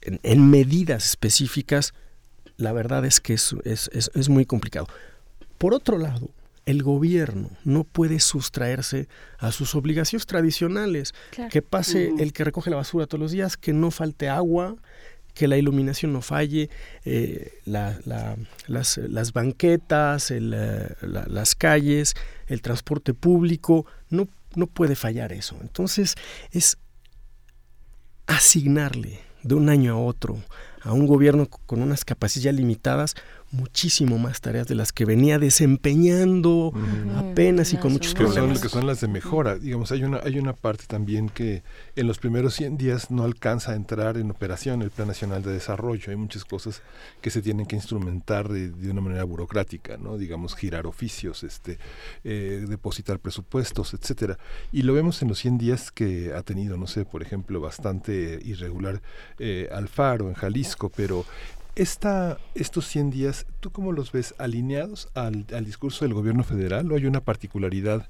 en, 0.02 0.20
en 0.22 0.50
medidas 0.50 1.04
específicas, 1.04 1.94
la 2.56 2.72
verdad 2.72 3.04
es 3.04 3.20
que 3.20 3.34
es, 3.34 3.54
es, 3.64 3.90
es 3.92 4.28
muy 4.28 4.46
complicado. 4.46 4.86
Por 5.58 5.74
otro 5.74 5.98
lado, 5.98 6.30
el 6.66 6.82
gobierno 6.82 7.50
no 7.64 7.84
puede 7.84 8.20
sustraerse 8.20 9.08
a 9.38 9.52
sus 9.52 9.74
obligaciones 9.74 10.26
tradicionales. 10.26 11.14
Que 11.50 11.62
pase 11.62 12.12
el 12.18 12.32
que 12.32 12.44
recoge 12.44 12.70
la 12.70 12.76
basura 12.76 13.06
todos 13.06 13.20
los 13.20 13.32
días, 13.32 13.56
que 13.56 13.72
no 13.72 13.90
falte 13.90 14.28
agua, 14.28 14.76
que 15.34 15.48
la 15.48 15.56
iluminación 15.56 16.12
no 16.12 16.22
falle, 16.22 16.70
eh, 17.04 17.60
las, 17.64 19.32
banquetas, 19.32 20.30
eh, 20.30 20.40
las 20.40 21.54
calles, 21.54 22.14
el 22.46 22.62
transporte 22.62 23.14
público, 23.14 23.86
no, 24.10 24.28
no 24.54 24.66
puede 24.66 24.94
fallar 24.94 25.32
eso. 25.32 25.56
Entonces 25.62 26.14
es 26.50 26.78
asignarle 28.26 29.20
de 29.42 29.54
un 29.54 29.68
año 29.68 29.94
a 29.94 29.98
otro 29.98 30.38
a 30.82 30.92
un 30.92 31.06
gobierno 31.06 31.46
con 31.66 31.82
unas 31.82 32.04
capacidades 32.04 32.58
limitadas 32.58 33.14
muchísimo 33.52 34.18
más 34.18 34.40
tareas 34.40 34.66
de 34.66 34.74
las 34.74 34.92
que 34.92 35.04
venía 35.04 35.38
desempeñando 35.38 36.72
apenas 37.16 37.72
y 37.72 37.76
con 37.76 37.92
muchos 37.92 38.14
que 38.14 38.24
problemas. 38.24 38.58
Son, 38.58 38.62
que 38.62 38.68
son 38.68 38.86
las 38.86 39.00
de 39.00 39.08
mejora. 39.08 39.58
Digamos, 39.58 39.92
hay 39.92 40.04
una, 40.04 40.20
hay 40.24 40.38
una 40.38 40.54
parte 40.54 40.84
también 40.86 41.28
que 41.28 41.62
en 41.94 42.06
los 42.06 42.18
primeros 42.18 42.54
100 42.54 42.78
días 42.78 43.10
no 43.10 43.24
alcanza 43.24 43.72
a 43.72 43.74
entrar 43.74 44.16
en 44.16 44.30
operación 44.30 44.82
el 44.82 44.90
Plan 44.90 45.08
Nacional 45.08 45.42
de 45.42 45.52
Desarrollo. 45.52 46.10
Hay 46.10 46.16
muchas 46.16 46.44
cosas 46.44 46.82
que 47.20 47.30
se 47.30 47.42
tienen 47.42 47.66
que 47.66 47.76
instrumentar 47.76 48.48
de, 48.48 48.70
de 48.70 48.90
una 48.90 49.02
manera 49.02 49.24
burocrática, 49.24 49.98
¿no? 49.98 50.16
Digamos, 50.16 50.56
girar 50.56 50.86
oficios, 50.86 51.44
este, 51.44 51.78
eh, 52.24 52.64
depositar 52.66 53.18
presupuestos, 53.18 53.94
etcétera. 53.94 54.38
Y 54.72 54.82
lo 54.82 54.94
vemos 54.94 55.20
en 55.22 55.28
los 55.28 55.38
100 55.38 55.58
días 55.58 55.90
que 55.90 56.32
ha 56.34 56.42
tenido, 56.42 56.76
no 56.78 56.86
sé, 56.86 57.04
por 57.04 57.22
ejemplo, 57.22 57.60
bastante 57.60 58.40
irregular 58.42 59.02
eh, 59.38 59.68
Alfaro 59.72 60.28
en 60.28 60.34
Jalisco, 60.34 60.90
pero 60.94 61.24
estos 61.74 62.86
100 62.86 63.10
días, 63.10 63.46
¿tú 63.60 63.70
cómo 63.70 63.92
los 63.92 64.12
ves 64.12 64.34
alineados 64.38 65.08
al, 65.14 65.46
discurso 65.64 66.04
del 66.04 66.14
gobierno 66.14 66.44
federal 66.44 66.90
o 66.92 66.96
hay 66.96 67.06
una 67.06 67.20
particularidad 67.20 68.08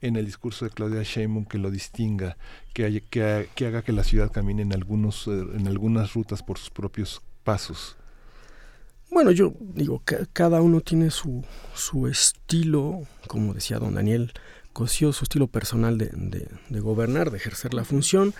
en 0.00 0.16
el 0.16 0.26
discurso 0.26 0.64
de 0.64 0.72
Claudia 0.72 1.02
Sheinbaum 1.02 1.44
que 1.44 1.58
lo 1.58 1.70
distinga, 1.70 2.36
que, 2.72 3.02
que, 3.08 3.66
haga 3.66 3.82
que 3.82 3.92
la 3.92 4.04
ciudad 4.04 4.32
camine 4.32 4.62
en, 4.62 4.72
algunos, 4.72 5.28
eh, 5.28 5.30
en 5.54 5.68
algunas 5.68 6.14
rutas 6.14 6.42
por 6.42 6.58
sus 6.58 6.70
propios 6.70 7.22
pasos? 7.44 7.96
Bueno, 9.10 9.30
yo 9.30 9.54
digo, 9.60 10.02
que 10.04 10.26
cada 10.32 10.60
uno 10.60 10.80
tiene 10.80 11.10
su, 11.10 11.44
su 11.74 12.08
estilo, 12.08 13.02
como 13.28 13.54
decía 13.54 13.78
don 13.78 13.94
Daniel 13.94 14.32
Cosío, 14.72 15.12
su 15.12 15.22
estilo 15.22 15.46
personal 15.46 15.98
de 15.98 16.80
gobernar, 16.80 17.30
de 17.30 17.36
ejercer 17.36 17.74
la 17.74 17.84
función 17.84 18.34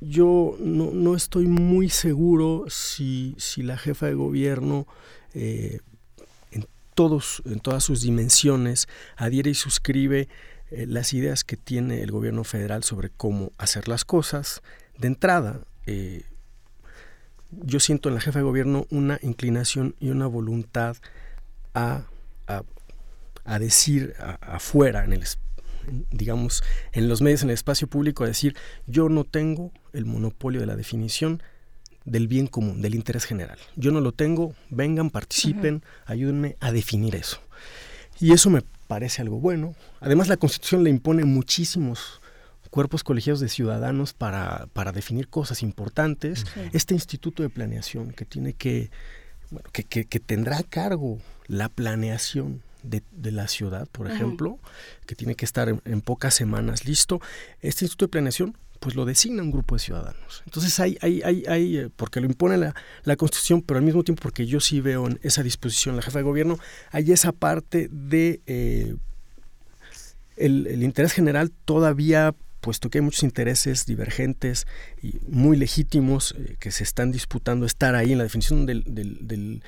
yo 0.00 0.56
no, 0.60 1.16
estoy 1.16 1.46
muy 1.46 1.88
seguro 1.88 2.66
si, 2.68 3.36
la 3.56 3.76
jefa 3.76 4.06
de 4.06 4.14
gobierno 4.14 4.86
eh, 5.34 5.80
en, 6.52 6.66
todos, 6.94 7.42
en 7.46 7.60
todas 7.60 7.82
sus 7.82 8.02
dimensiones 8.02 8.88
adhiere 9.16 9.50
y 9.50 9.54
suscribe 9.54 10.28
eh, 10.70 10.86
las 10.86 11.12
ideas 11.14 11.42
que 11.42 11.56
tiene 11.56 12.02
el 12.02 12.12
gobierno 12.12 12.44
federal 12.44 12.84
sobre 12.84 13.10
cómo 13.10 13.50
hacer 13.58 13.88
las 13.88 14.04
cosas. 14.04 14.62
De 14.98 15.08
entrada, 15.08 15.60
eh, 15.86 16.24
yo 17.50 17.80
siento 17.80 18.08
en 18.08 18.14
la 18.14 18.20
jefa 18.20 18.38
de 18.38 18.44
gobierno 18.44 18.86
una 18.90 19.18
inclinación 19.22 19.96
y 19.98 20.10
una 20.10 20.26
voluntad 20.26 20.96
a, 21.74 22.04
a, 22.46 23.58
decir 23.58 24.14
afuera, 24.42 25.04
en 25.04 25.14
el 25.14 25.22
digamos, 26.10 26.62
en 26.92 27.08
los 27.08 27.20
medios, 27.20 27.42
en 27.42 27.50
el 27.50 27.54
espacio 27.54 27.88
público, 27.88 28.24
a 28.24 28.26
decir, 28.28 28.56
yo 28.86 29.08
no 29.08 29.24
tengo 29.24 29.72
el 29.92 30.04
monopolio 30.04 30.60
de 30.60 30.66
la 30.66 30.76
definición 30.76 31.42
del 32.04 32.28
bien 32.28 32.46
común, 32.46 32.80
del 32.80 32.94
interés 32.94 33.24
general. 33.24 33.58
Yo 33.76 33.90
no 33.90 34.00
lo 34.00 34.12
tengo, 34.12 34.54
vengan, 34.70 35.10
participen, 35.10 35.82
ayúdenme 36.06 36.56
a 36.60 36.72
definir 36.72 37.14
eso. 37.14 37.40
Y 38.20 38.32
eso 38.32 38.50
me 38.50 38.62
parece 38.86 39.22
algo 39.22 39.38
bueno. 39.38 39.74
Además, 40.00 40.28
la 40.28 40.36
Constitución 40.36 40.84
le 40.84 40.90
impone 40.90 41.24
muchísimos 41.24 42.20
cuerpos 42.70 43.04
colegiados 43.04 43.40
de 43.40 43.48
ciudadanos 43.48 44.12
para, 44.12 44.68
para 44.72 44.92
definir 44.92 45.28
cosas 45.28 45.62
importantes. 45.62 46.44
Este 46.72 46.94
instituto 46.94 47.42
de 47.42 47.50
planeación 47.50 48.12
que 48.12 48.24
tiene 48.24 48.54
que, 48.54 48.90
bueno, 49.50 49.68
que, 49.72 49.84
que, 49.84 50.04
que 50.04 50.20
tendrá 50.20 50.58
a 50.58 50.62
cargo 50.62 51.18
la 51.46 51.68
planeación 51.68 52.62
de, 52.82 53.02
la 53.32 53.48
ciudad, 53.48 53.88
por 53.90 54.10
ejemplo, 54.10 54.58
que 55.06 55.14
tiene 55.14 55.34
que 55.34 55.44
estar 55.44 55.68
en, 55.68 56.00
pocas 56.00 56.34
semanas 56.34 56.84
listo, 56.84 57.20
este 57.60 57.84
Instituto 57.84 58.06
de 58.06 58.10
Planeación 58.10 58.56
pues 58.80 58.94
lo 58.94 59.04
designa 59.04 59.42
un 59.42 59.50
grupo 59.50 59.74
de 59.74 59.80
ciudadanos. 59.80 60.42
Entonces 60.46 60.78
hay, 60.78 60.96
hay, 61.00 61.20
hay, 61.22 61.44
hay 61.48 61.76
eh, 61.78 61.90
porque 61.96 62.20
lo 62.20 62.26
impone 62.26 62.56
la, 62.56 62.74
la, 63.02 63.16
Constitución, 63.16 63.60
pero 63.60 63.78
al 63.78 63.84
mismo 63.84 64.04
tiempo 64.04 64.22
porque 64.22 64.46
yo 64.46 64.60
sí 64.60 64.80
veo 64.80 65.08
en 65.08 65.18
esa 65.22 65.42
disposición 65.42 65.96
la 65.96 66.02
jefa 66.02 66.18
de 66.18 66.24
gobierno, 66.24 66.58
hay 66.92 67.10
esa 67.10 67.32
parte 67.32 67.88
de 67.90 68.40
eh, 68.46 68.94
el, 70.36 70.82
interés 70.82 71.12
general 71.12 71.50
todavía 71.64 72.34
puesto 72.60 72.90
que 72.90 72.98
hay 72.98 73.02
muchos 73.02 73.22
intereses 73.22 73.86
divergentes 73.86 74.66
y 75.02 75.18
muy 75.26 75.56
legítimos 75.56 76.34
eh, 76.38 76.56
que 76.58 76.70
se 76.70 76.84
están 76.84 77.10
disputando 77.10 77.66
estar 77.66 77.94
ahí 77.94 78.12
en 78.12 78.18
la 78.18 78.24
definición 78.24 78.66
del, 78.66 78.84
del, 78.86 79.62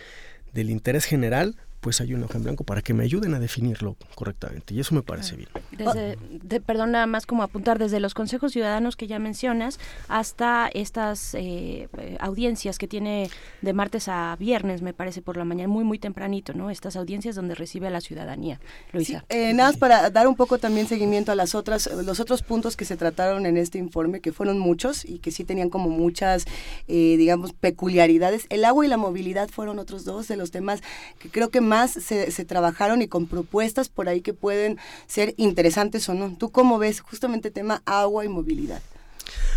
del 0.53 0.71
interés 0.71 1.05
general, 1.05 1.57
pues 1.81 2.01
hay 2.01 2.15
un 2.15 2.23
hoja 2.23 2.37
en 2.37 2.45
blanco 2.45 2.65
para 2.65 2.83
que 2.83 2.95
me 2.95 3.05
ayuden 3.05 3.35
a 3.35 3.41
definirlo 3.41 3.97
correctamente. 4.15 4.75
Y 4.75 4.81
eso 4.81 4.95
me 4.95 5.03
parece 5.03 5.37
bien. 5.37 5.49
Desde, 5.73 6.61
perdón, 6.61 6.93
nada 6.93 7.07
más 7.07 7.27
como 7.27 7.43
apuntar, 7.43 7.79
desde 7.79 8.01
los 8.01 8.15
consejos 8.15 8.53
ciudadanos 8.53 8.97
que 8.97 9.07
ya 9.07 9.19
mencionas 9.19 9.79
hasta 10.09 10.69
estas 10.73 11.35
eh, 11.35 11.89
audiencias 12.21 12.79
que 12.79 12.87
tiene 12.87 13.31
de 13.63 13.73
martes 13.73 14.09
a 14.09 14.37
viernes, 14.39 14.83
me 14.83 14.93
parece, 14.93 15.23
por 15.23 15.37
la 15.37 15.45
mañana, 15.45 15.69
muy, 15.69 15.85
muy 15.85 15.99
tempranito, 15.99 16.53
¿no? 16.53 16.71
Estas 16.71 16.97
audiencias 16.97 17.35
donde 17.35 17.55
recibe 17.55 17.87
a 17.87 17.91
la 17.91 18.01
ciudadanía. 18.01 18.61
Luisa. 18.93 19.25
Eh, 19.29 19.53
nada 19.55 19.71
más 19.71 19.79
para 19.79 20.11
dar 20.11 20.29
un 20.29 20.37
poco 20.37 20.59
también 20.59 20.87
seguimiento 20.87 21.33
a 21.33 21.35
las 21.35 21.55
otras, 21.55 21.91
los 22.05 22.21
otros 22.21 22.43
puntos 22.43 22.77
que 22.77 22.85
se 22.85 22.97
trataron 22.97 23.47
en 23.47 23.57
este 23.57 23.79
informe, 23.79 24.21
que 24.21 24.33
fueron 24.33 24.59
muchos 24.59 25.05
y 25.05 25.19
que 25.19 25.31
sí 25.31 25.45
tenían 25.45 25.71
como 25.71 25.89
muchas, 25.89 26.45
eh, 26.89 27.17
digamos, 27.17 27.53
peculiaridades. 27.55 28.47
El 28.51 28.65
agua 28.65 28.85
y 28.85 28.89
la 28.89 28.99
movilidad 28.99 29.49
fueron 29.49 29.79
otros 29.79 30.05
dos 30.05 30.29
de 30.29 30.37
los 30.37 30.51
temas 30.51 30.83
que 31.19 31.31
creo 31.31 31.49
que 31.51 31.61
más 31.71 31.93
se, 31.93 32.31
se, 32.31 32.45
trabajaron 32.45 33.01
y 33.01 33.09
con 33.09 33.27
propuestas 33.27 33.89
por 33.89 34.09
ahí 34.09 34.21
que 34.21 34.35
pueden 34.35 34.79
ser 35.07 35.35
interesantes 35.37 36.09
o 36.09 36.15
no. 36.15 36.35
¿Tú 36.37 36.51
cómo 36.51 36.79
ves 36.79 37.01
justamente 37.01 37.51
tema 37.51 37.83
agua 37.87 38.25
y 38.25 38.29
movilidad? 38.29 38.83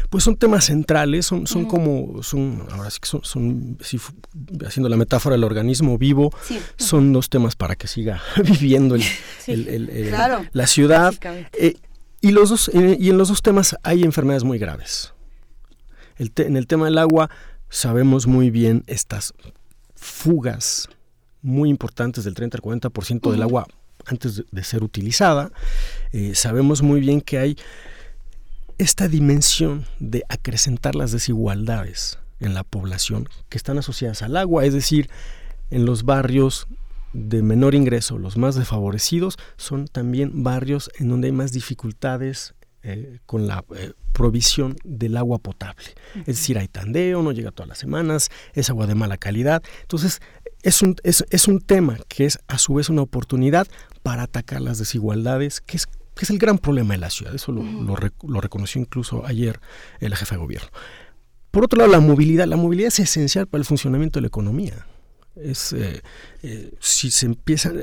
Pues 0.09 0.23
son 0.23 0.35
temas 0.35 0.65
centrales, 0.65 1.25
son, 1.25 1.47
son 1.47 1.65
como, 1.65 2.21
son, 2.21 2.67
ahora 2.71 2.91
sí 2.91 2.99
que 3.01 3.07
son, 3.07 3.23
son 3.23 3.77
haciendo 4.65 4.87
la 4.87 4.97
metáfora 4.97 5.33
del 5.33 5.43
organismo 5.43 5.97
vivo, 5.97 6.31
son 6.77 7.11
dos 7.13 7.29
temas 7.29 7.55
para 7.55 7.75
que 7.75 7.87
siga 7.87 8.21
viviendo 8.43 8.95
el, 9.47 10.11
la 10.51 10.67
ciudad. 10.67 11.15
Eh, 11.53 11.77
y, 12.21 12.31
los 12.31 12.49
dos, 12.49 12.69
eh, 12.73 12.95
y 12.99 13.09
en 13.09 13.17
los 13.17 13.29
dos 13.29 13.41
temas 13.41 13.75
hay 13.81 14.03
enfermedades 14.03 14.43
muy 14.43 14.59
graves. 14.59 15.13
El 16.17 16.31
en 16.37 16.57
el 16.57 16.67
tema 16.67 16.85
del 16.85 16.99
agua 16.99 17.31
sabemos 17.69 18.27
muy 18.27 18.51
bien 18.51 18.83
estas 18.85 19.33
fugas 19.95 20.89
muy 21.43 21.69
importantes 21.69 22.23
del 22.23 22.33
30 22.33 22.57
al 22.57 22.63
40% 22.63 23.31
del 23.31 23.43
agua 23.43 23.67
antes 24.05 24.43
de, 24.49 24.63
ser 24.63 24.83
utilizada. 24.83 25.51
Eh, 26.11 26.33
sabemos 26.35 26.81
muy 26.81 26.99
bien 26.99 27.21
que 27.21 27.37
hay 27.37 27.57
esta 28.77 29.07
dimensión 29.07 29.85
de 29.99 30.23
acrecentar 30.29 30.95
las 30.95 31.11
desigualdades 31.11 32.17
en 32.39 32.53
la 32.53 32.63
población 32.63 33.29
que 33.49 33.57
están 33.57 33.77
asociadas 33.77 34.21
al 34.21 34.35
agua, 34.35 34.65
es 34.65 34.73
decir, 34.73 35.09
en 35.69 35.85
los 35.85 36.03
barrios 36.03 36.67
de 37.13 37.43
menor 37.43 37.75
ingreso, 37.75 38.17
los 38.17 38.37
más 38.37 38.55
desfavorecidos, 38.55 39.37
son 39.55 39.87
también 39.87 40.43
barrios 40.43 40.89
en 40.99 41.09
donde 41.09 41.27
hay 41.27 41.31
más 41.31 41.51
dificultades 41.51 42.55
eh, 42.81 43.19
con 43.25 43.47
la 43.47 43.63
eh, 43.77 43.93
provisión 44.11 44.75
del 44.83 45.15
agua 45.15 45.37
potable. 45.37 45.85
Es 46.15 46.25
decir, 46.25 46.57
hay 46.57 46.67
tandeo, 46.67 47.21
no 47.21 47.31
llega 47.31 47.51
todas 47.51 47.69
las 47.69 47.77
semanas, 47.77 48.29
es 48.53 48.69
agua 48.69 48.87
de 48.87 48.95
mala 48.95 49.17
calidad. 49.17 49.63
Entonces, 49.81 50.21
es 50.63 50.81
un, 50.81 50.95
es, 51.03 51.25
es 51.29 51.47
un 51.47 51.59
tema 51.59 51.97
que 52.07 52.25
es 52.25 52.39
a 52.47 52.57
su 52.57 52.75
vez 52.75 52.89
una 52.89 53.01
oportunidad 53.01 53.67
para 54.01 54.23
atacar 54.23 54.61
las 54.61 54.79
desigualdades, 54.79 55.61
que 55.61 55.77
es, 55.77 55.85
que 55.85 56.23
es 56.23 56.29
el 56.29 56.39
gran 56.39 56.57
problema 56.57 56.93
de 56.93 56.99
la 56.99 57.09
ciudad. 57.09 57.35
Eso 57.35 57.51
lo, 57.51 57.63
lo, 57.63 58.41
reconoció 58.41 58.81
incluso 58.81 59.25
ayer 59.25 59.59
el 59.99 60.15
jefe 60.15 60.35
de 60.35 60.41
gobierno. 60.41 60.69
Por 61.51 61.65
otro 61.65 61.77
lado, 61.77 61.91
la 61.91 61.99
movilidad. 61.99 62.47
La 62.47 62.55
movilidad 62.55 62.87
es 62.87 62.99
esencial 62.99 63.45
para 63.45 63.59
el 63.59 63.65
funcionamiento 63.65 64.17
de 64.17 64.21
la 64.21 64.27
economía. 64.27 64.87
Es, 65.35 65.73
eh, 65.73 66.01
eh, 66.41 66.73
si 66.79 67.11
se 67.11 67.25
empiezan 67.25 67.77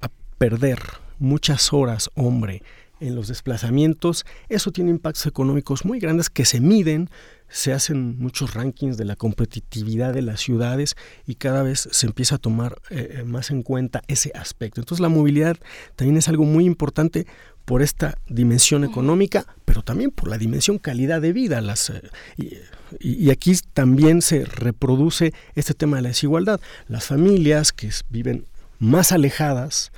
a 0.00 0.08
perder 0.38 0.78
muchas 1.18 1.72
horas, 1.72 2.10
hombre, 2.14 2.62
en 3.00 3.14
los 3.14 3.28
desplazamientos, 3.28 4.24
eso 4.48 4.70
tiene 4.72 4.90
impactos 4.90 5.26
económicos 5.26 5.84
muy 5.84 5.98
grandes 5.98 6.30
que 6.30 6.44
se 6.44 6.60
miden, 6.60 7.10
se 7.50 7.72
hacen 7.72 8.18
muchos 8.18 8.54
rankings 8.54 8.96
de 8.96 9.04
la 9.04 9.16
competitividad 9.16 10.14
de 10.14 10.22
las 10.22 10.40
ciudades 10.40 10.96
y 11.26 11.34
cada 11.34 11.62
vez 11.62 11.88
se 11.90 12.06
empieza 12.06 12.36
a 12.36 12.38
tomar 12.38 12.80
eh, 12.90 13.24
más 13.26 13.50
en 13.50 13.62
cuenta 13.62 14.02
ese 14.08 14.32
aspecto. 14.34 14.80
Entonces 14.80 15.02
la 15.02 15.08
movilidad 15.08 15.56
también 15.96 16.16
es 16.16 16.28
algo 16.28 16.44
muy 16.44 16.64
importante 16.64 17.26
por 17.64 17.82
esta 17.82 18.18
dimensión 18.28 18.84
económica, 18.84 19.46
pero 19.64 19.82
también 19.82 20.10
por 20.10 20.28
la 20.28 20.38
dimensión 20.38 20.78
calidad 20.78 21.20
de 21.20 21.32
vida. 21.32 21.60
Las, 21.60 21.92
y, 22.36 22.54
y, 22.98 23.30
aquí 23.30 23.52
también 23.74 24.22
se 24.22 24.44
reproduce 24.44 25.32
este 25.54 25.74
tema 25.74 25.96
de 25.96 26.02
la 26.02 26.08
desigualdad. 26.08 26.60
Las 26.88 27.06
familias 27.06 27.72
que 27.72 27.90
viven 28.08 28.46
más 28.78 29.12
alejadas 29.12 29.92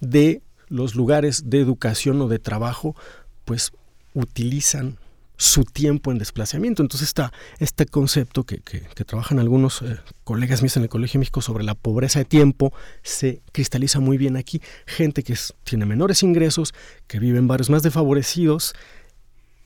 de 0.00 0.42
los 0.68 0.94
lugares 0.94 1.48
de 1.48 1.60
educación 1.60 2.20
o 2.20 2.28
de 2.28 2.38
trabajo, 2.38 2.96
pues 3.44 3.72
utilizan 4.12 4.98
su 5.36 5.64
tiempo 5.64 6.12
en 6.12 6.18
desplazamiento. 6.18 6.82
Entonces 6.82 7.08
está 7.08 7.32
este 7.58 7.86
concepto 7.86 8.44
que, 8.44 8.60
trabajan 9.06 9.38
algunos 9.38 9.82
eh, 9.82 9.98
colegas 10.24 10.62
míos 10.62 10.76
en 10.76 10.84
el 10.84 10.88
Colegio 10.88 11.18
México 11.18 11.42
sobre 11.42 11.64
la 11.64 11.74
pobreza 11.74 12.20
de 12.20 12.24
tiempo 12.24 12.72
se 13.02 13.42
cristaliza 13.52 14.00
muy 14.00 14.16
bien 14.16 14.36
aquí. 14.36 14.60
Gente 14.86 15.22
que 15.22 15.36
tiene 15.64 15.86
menores 15.86 16.22
ingresos, 16.22 16.74
que 17.06 17.18
vive 17.18 17.38
en 17.38 17.48
barrios 17.48 17.70
más 17.70 17.82
desfavorecidos, 17.82 18.74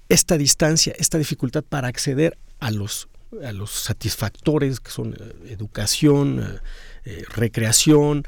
esta 0.08 0.38
distancia, 0.38 0.94
esta 0.98 1.18
dificultad 1.18 1.62
para 1.62 1.88
acceder 1.88 2.38
a 2.60 2.70
los, 2.70 3.08
satisfactores 3.66 4.80
que 4.80 4.90
son 4.90 5.14
eh, 5.14 5.52
educación, 5.52 6.60
eh, 7.04 7.24
recreación, 7.34 8.24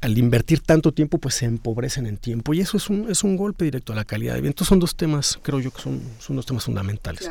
al 0.00 0.16
invertir 0.16 0.60
tanto 0.60 0.92
tiempo, 0.92 1.18
pues 1.18 1.34
se 1.34 1.44
empobrecen 1.44 2.06
en 2.06 2.16
tiempo. 2.16 2.54
Y 2.54 2.60
eso 2.60 2.76
es 2.76 2.88
un, 2.88 3.10
es 3.10 3.22
un 3.22 3.36
golpe 3.36 3.64
directo 3.64 3.92
a 3.92 3.96
la 3.96 4.04
calidad 4.04 4.34
de 4.34 4.40
vida. 4.40 4.50
Entonces 4.50 4.68
son 4.68 4.78
dos 4.78 4.96
temas, 4.96 5.38
creo 5.42 5.60
yo 5.60 5.70
que 5.70 5.80
son, 5.80 6.00
son 6.18 6.36
dos 6.36 6.46
temas 6.46 6.64
fundamentales. 6.64 7.30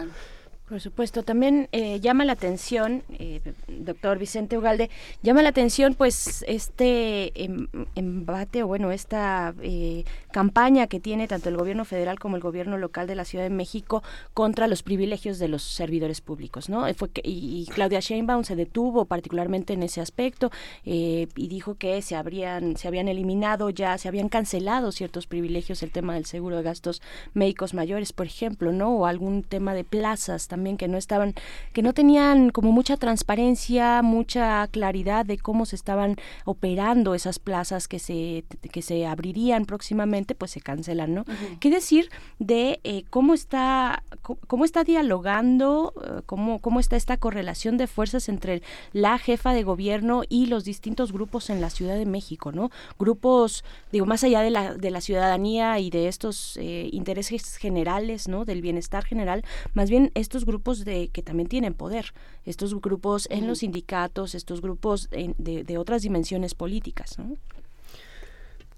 Por 0.70 0.80
supuesto, 0.80 1.24
también 1.24 1.68
eh, 1.72 2.00
llama 2.00 2.26
la 2.26 2.34
atención, 2.34 3.02
eh, 3.18 3.42
doctor 3.68 4.20
Vicente 4.20 4.56
Ugalde, 4.56 4.92
llama 5.24 5.42
la 5.42 5.50
atención 5.50 5.96
pues 5.96 6.46
este 6.48 7.44
em, 7.44 7.68
embate 7.96 8.62
o 8.62 8.68
bueno, 8.68 8.92
esta 8.92 9.56
eh, 9.64 10.04
campaña 10.32 10.86
que 10.86 11.00
tiene 11.00 11.28
tanto 11.28 11.50
el 11.50 11.58
gobierno 11.58 11.86
federal 11.86 12.20
como 12.20 12.36
el 12.36 12.44
gobierno 12.44 12.78
local 12.78 13.08
de 13.08 13.16
la 13.16 13.26
Ciudad 13.26 13.46
de 13.46 13.50
México 13.50 14.04
contra 14.36 14.68
los 14.68 14.84
privilegios 14.84 15.40
de 15.40 15.48
los 15.48 15.64
servidores 15.64 16.22
públicos, 16.22 16.70
¿no? 16.70 16.86
Fue 16.94 17.10
que, 17.10 17.24
y, 17.26 17.66
Claudia 17.74 18.00
Sheinbaum 18.00 18.44
se 18.44 18.56
detuvo 18.56 19.06
particularmente 19.06 19.74
en 19.74 19.82
ese 19.82 20.02
aspecto 20.02 20.52
y 20.84 21.26
dijo 21.36 21.76
que 21.76 22.02
se 22.04 22.16
habrían, 22.16 22.78
se 22.78 22.88
habían 22.88 23.08
eliminado 23.08 23.72
ya, 23.72 23.98
se 23.98 24.08
habían 24.08 24.30
cancelado 24.30 24.92
ciertos 24.92 25.26
privilegios, 25.26 25.82
el 25.82 25.92
tema 25.92 26.14
del 26.14 26.26
seguro 26.26 26.58
de 26.58 26.64
gastos 26.64 27.02
médicos 27.34 27.74
mayores, 27.74 28.14
por 28.14 28.28
ejemplo, 28.28 28.72
¿no? 28.72 28.90
O 28.96 29.06
algún 29.08 29.42
tema 29.44 29.74
de 29.74 29.84
plazas 29.84 30.48
también 30.48 30.59
también 30.60 30.76
que 30.76 30.90
no 30.90 30.98
estaban, 30.98 31.36
que 31.72 31.82
no 31.82 31.94
tenían 31.94 32.50
como 32.50 32.74
mucha 32.74 32.98
transparencia, 32.98 34.02
mucha 34.02 34.68
claridad 34.68 35.26
de 35.26 35.38
cómo 35.38 35.66
se 35.66 35.78
estaban 35.78 36.18
operando 36.44 37.16
esas 37.16 37.40
plazas 37.40 37.88
que 37.88 37.98
se, 37.98 38.44
que 38.74 38.82
se 38.82 39.08
abrirían 39.08 39.64
próximamente, 39.66 40.36
pues 40.36 40.52
se 40.52 40.60
cancelan, 40.60 41.14
¿no? 41.14 41.24
¿Qué 41.62 41.70
decir 41.70 42.10
de 42.40 42.82
eh, 42.84 43.06
cómo 43.10 43.34
está, 43.34 44.04
cómo 44.48 44.66
está 44.66 44.84
dialogando, 44.84 45.94
eh, 46.04 46.24
cómo, 46.26 46.60
cómo 46.60 46.82
está 46.82 46.98
esta 46.98 47.16
correlación 47.16 47.78
de 47.78 47.88
fuerzas 47.88 48.28
entre 48.28 48.62
la 48.92 49.18
jefa 49.18 49.54
de 49.54 49.64
gobierno 49.64 50.24
y 50.28 50.48
los 50.48 50.66
distintos 50.66 51.14
grupos 51.14 51.50
en 51.50 51.62
la 51.62 51.70
Ciudad 51.70 51.96
de 51.96 52.06
México, 52.06 52.52
¿no? 52.52 52.70
Grupos, 53.00 53.64
digo, 53.94 54.06
más 54.06 54.26
allá 54.26 54.42
de 54.42 54.50
la, 54.50 54.74
de 54.74 54.92
la 54.92 55.00
ciudadanía 55.00 55.80
y 55.80 55.90
de 55.90 56.10
estos 56.10 56.58
eh, 56.58 56.90
intereses 56.92 57.56
generales, 57.56 58.28
¿no? 58.28 58.44
Del 58.44 58.62
bienestar 58.62 59.06
general, 59.06 59.46
más 59.74 59.90
bien 59.90 60.12
estos 60.16 60.49
grupos 60.50 60.84
de 60.84 61.08
que 61.08 61.22
también 61.22 61.48
tienen 61.48 61.74
poder, 61.74 62.14
estos 62.46 62.80
grupos 62.82 63.28
en 63.32 63.48
los 63.48 63.60
sindicatos, 63.60 64.36
estos 64.36 64.62
grupos 64.62 65.10
de, 65.10 65.78
otras 65.78 66.02
dimensiones 66.02 66.54
políticas. 66.54 67.18
¿no? 67.18 67.38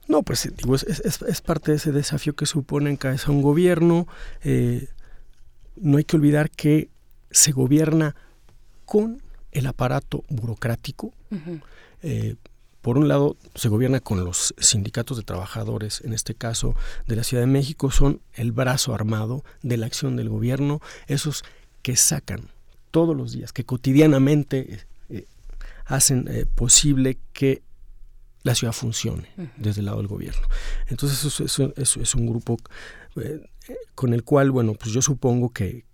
No, 0.07 0.23
pues 0.23 0.51
digo, 0.55 0.75
es, 0.75 0.83
es, 0.83 1.41
parte 1.41 1.71
de 1.71 1.77
ese 1.77 1.91
desafío 1.91 2.33
que 2.35 2.45
supone 2.45 2.89
encabezar 2.89 3.31
un 3.31 3.41
gobierno. 3.41 4.07
Eh, 4.43 4.87
no 5.77 5.97
hay 5.97 6.03
que 6.03 6.17
olvidar 6.17 6.51
que 6.51 6.89
se 7.31 7.51
gobierna 7.51 8.15
con 8.85 9.21
el 9.51 9.67
aparato 9.67 10.23
burocrático. 10.29 11.13
Eh, 12.01 12.35
por 12.81 12.97
un 12.97 13.07
lado, 13.07 13.37
se 13.55 13.69
gobierna 13.69 13.99
con 13.99 14.25
los 14.25 14.55
sindicatos 14.57 15.17
de 15.17 15.23
trabajadores, 15.23 16.01
en 16.01 16.13
este 16.13 16.33
caso 16.33 16.75
de 17.05 17.15
la 17.15 17.23
Ciudad 17.23 17.43
de 17.43 17.47
México, 17.47 17.91
son 17.91 18.21
el 18.33 18.51
brazo 18.51 18.95
armado 18.95 19.43
de 19.61 19.77
la 19.77 19.85
acción 19.85 20.15
del 20.15 20.29
gobierno, 20.29 20.81
esos 21.07 21.43
que 21.81 21.95
sacan 21.95 22.49
todos 22.91 23.15
los 23.15 23.31
días, 23.31 23.53
que 23.53 23.63
cotidianamente 23.63 24.79
eh, 25.09 25.25
hacen 25.85 26.27
eh, 26.27 26.45
posible 26.45 27.17
que 27.33 27.63
la 28.43 28.55
ciudad 28.55 28.73
funcione 28.73 29.29
desde 29.57 29.81
el 29.81 29.85
lado 29.85 29.97
del 29.97 30.07
gobierno. 30.07 30.41
Entonces 30.87 31.39
eso, 31.39 31.73
es 31.75 32.15
un 32.15 32.25
grupo 32.27 32.57
eh, 33.15 33.39
con 33.95 34.13
el 34.13 34.23
cual, 34.23 34.51
bueno, 34.51 34.73
pues 34.73 34.91
yo 34.91 35.01
supongo 35.01 35.51
que, 35.51 35.85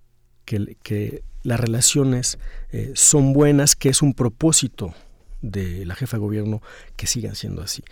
que, 0.46 1.24
las 1.44 1.60
relaciones 1.62 2.40
son 2.94 3.32
buenas, 3.32 3.78
que 3.78 3.88
es 3.88 4.02
un 4.02 4.14
propósito 4.14 4.94
de 5.42 5.86
la 5.86 5.96
jefa 5.96 6.18
de 6.18 6.22
gobierno 6.22 6.62
que 6.98 7.08
sigan 7.08 7.36
siendo 7.36 7.62
así. 7.62 7.84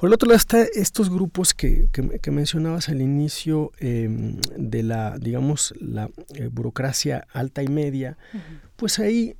Por 0.00 0.08
el 0.08 0.14
otro 0.14 0.28
lado 0.28 0.36
está 0.36 0.62
estos 0.62 1.10
grupos 1.10 1.54
que, 1.54 1.88
que, 1.90 2.30
mencionabas 2.30 2.88
al 2.88 3.00
inicio 3.00 3.72
em, 3.80 4.40
de 4.56 4.84
la, 4.84 5.18
digamos, 5.18 5.74
la 5.80 6.08
eh, 6.34 6.48
burocracia 6.52 7.26
alta 7.32 7.64
y 7.64 7.68
media, 7.68 8.16
pues 8.76 9.00
ahí 9.00 9.34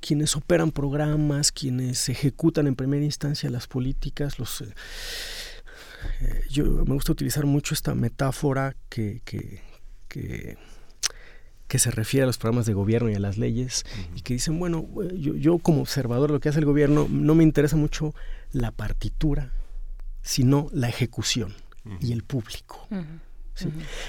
quienes 0.00 0.36
operan 0.36 0.70
programas, 0.70 1.50
quienes 1.50 2.08
ejecutan 2.08 2.68
en 2.68 2.76
primera 2.76 3.04
instancia 3.04 3.50
las 3.50 3.66
políticas, 3.66 4.38
los... 4.38 4.60
Eh, 4.60 4.72
eh, 6.20 6.42
yo 6.48 6.64
me 6.64 6.94
gusta 6.94 7.10
utilizar 7.10 7.44
mucho 7.44 7.74
esta 7.74 7.96
metáfora 7.96 8.76
que, 8.88 9.20
que, 9.24 9.62
que 10.06 10.56
que 11.68 11.78
se 11.78 11.90
refiere 11.90 12.22
a 12.22 12.26
los 12.26 12.38
programas 12.38 12.66
de 12.66 12.74
gobierno 12.74 13.10
y 13.10 13.14
a 13.14 13.18
las 13.18 13.38
leyes 13.38 13.84
y 14.14 14.20
que 14.20 14.34
dicen, 14.34 14.58
bueno, 14.58 14.86
yo, 15.14 15.34
yo, 15.34 15.58
como 15.58 15.80
observador 15.80 16.28
de 16.28 16.34
lo 16.34 16.40
que 16.40 16.48
hace 16.48 16.60
el 16.60 16.64
gobierno 16.64 17.08
no 17.10 17.34
me 17.34 17.42
interesa 17.42 17.76
mucho 17.76 18.14
la 18.52 18.70
partitura, 18.70 19.52
sino 20.26 20.68
la 20.72 20.88
ejecución 20.88 21.54
y 22.00 22.12
el 22.12 22.24
público. 22.24 22.88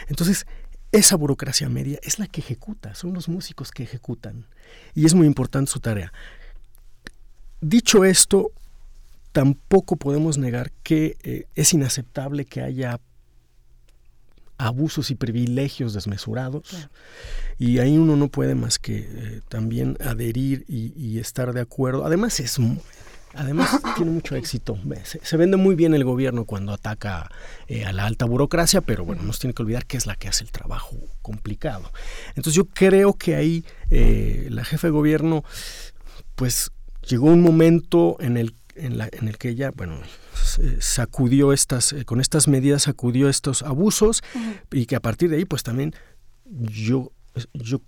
Entonces, 0.08 0.48
esa 0.92 1.16
burocracia 1.16 1.70
media 1.70 2.00
es 2.02 2.18
la 2.18 2.26
que 2.28 2.42
ejecuta, 2.42 2.96
son 2.96 3.14
los 3.14 3.30
músicos 3.30 3.72
que 3.72 3.84
ejecutan 3.84 4.48
y 4.96 5.06
es 5.06 5.14
muy 5.14 5.28
importante 5.28 5.72
su 5.72 5.80
tarea. 5.80 6.12
Dicho 7.62 8.04
esto, 8.04 8.52
tampoco 9.32 9.96
podemos 9.96 10.40
negar 10.40 10.72
que 10.82 11.18
eh, 11.22 11.46
es 11.54 11.74
inaceptable 11.74 12.46
que 12.46 12.62
haya 12.62 13.00
abusos 14.58 15.12
y 15.12 15.16
privilegios 15.16 15.94
desmesurados. 15.94 16.90
Y 17.60 17.78
ahí 17.78 17.96
uno 17.96 18.16
no 18.16 18.28
puede 18.30 18.56
más 18.56 18.80
que 18.80 19.08
eh, 19.08 19.42
también 19.50 19.98
adherir 20.04 20.66
y, 20.68 21.20
estar 21.20 21.54
de 21.54 21.62
acuerdo. 21.62 22.06
Además 22.06 22.40
es 22.40 22.58
Además, 23.34 23.80
tiene 23.96 24.12
mucho 24.12 24.36
éxito. 24.36 24.78
Se, 25.04 25.38
vende 25.38 25.58
muy 25.58 25.76
bien 25.76 25.94
el 25.94 26.04
gobierno 26.04 26.46
cuando 26.46 26.74
ataca 26.74 27.30
eh, 27.68 27.86
a 27.86 27.94
la 27.94 28.06
alta 28.06 28.26
burocracia, 28.26 28.82
pero 28.82 29.06
bueno, 29.06 29.24
no 29.24 29.34
se 29.34 29.42
tiene 29.42 29.54
que 29.54 29.64
olvidar 29.64 29.86
que 29.86 29.98
es 29.98 30.06
la 30.06 30.16
que 30.16 30.28
hace 30.28 30.44
el 30.44 30.52
trabajo 30.52 30.96
complicado. 31.22 31.92
Entonces 32.30 32.54
yo 32.54 32.66
creo 32.66 33.14
que 33.14 33.36
ahí 33.36 33.66
eh, 33.90 34.48
la 34.50 34.64
jefa 34.66 34.88
de 34.88 34.92
gobierno, 34.92 35.44
pues 36.36 36.72
llegó 37.08 37.28
un 37.28 37.42
momento 37.42 38.18
en 38.20 38.38
el, 38.38 38.56
en, 38.76 38.98
la, 38.98 39.10
en 39.12 39.28
el 39.28 39.38
que 39.38 39.50
ella, 39.50 39.72
bueno, 39.76 40.00
sacudió 40.80 41.54
estas, 41.54 41.94
eh, 41.94 42.06
con 42.06 42.22
estas 42.22 42.48
medidas 42.48 42.84
sacudió 42.84 43.30
estos 43.30 43.64
abusos 43.64 44.24
y 44.72 44.86
que 44.86 44.96
a 44.96 45.00
partir 45.00 45.30
de 45.30 45.38
ahí 45.38 45.46
pues 45.46 45.64
también 45.64 45.94
yo, 46.46 47.12
yo 47.54 47.82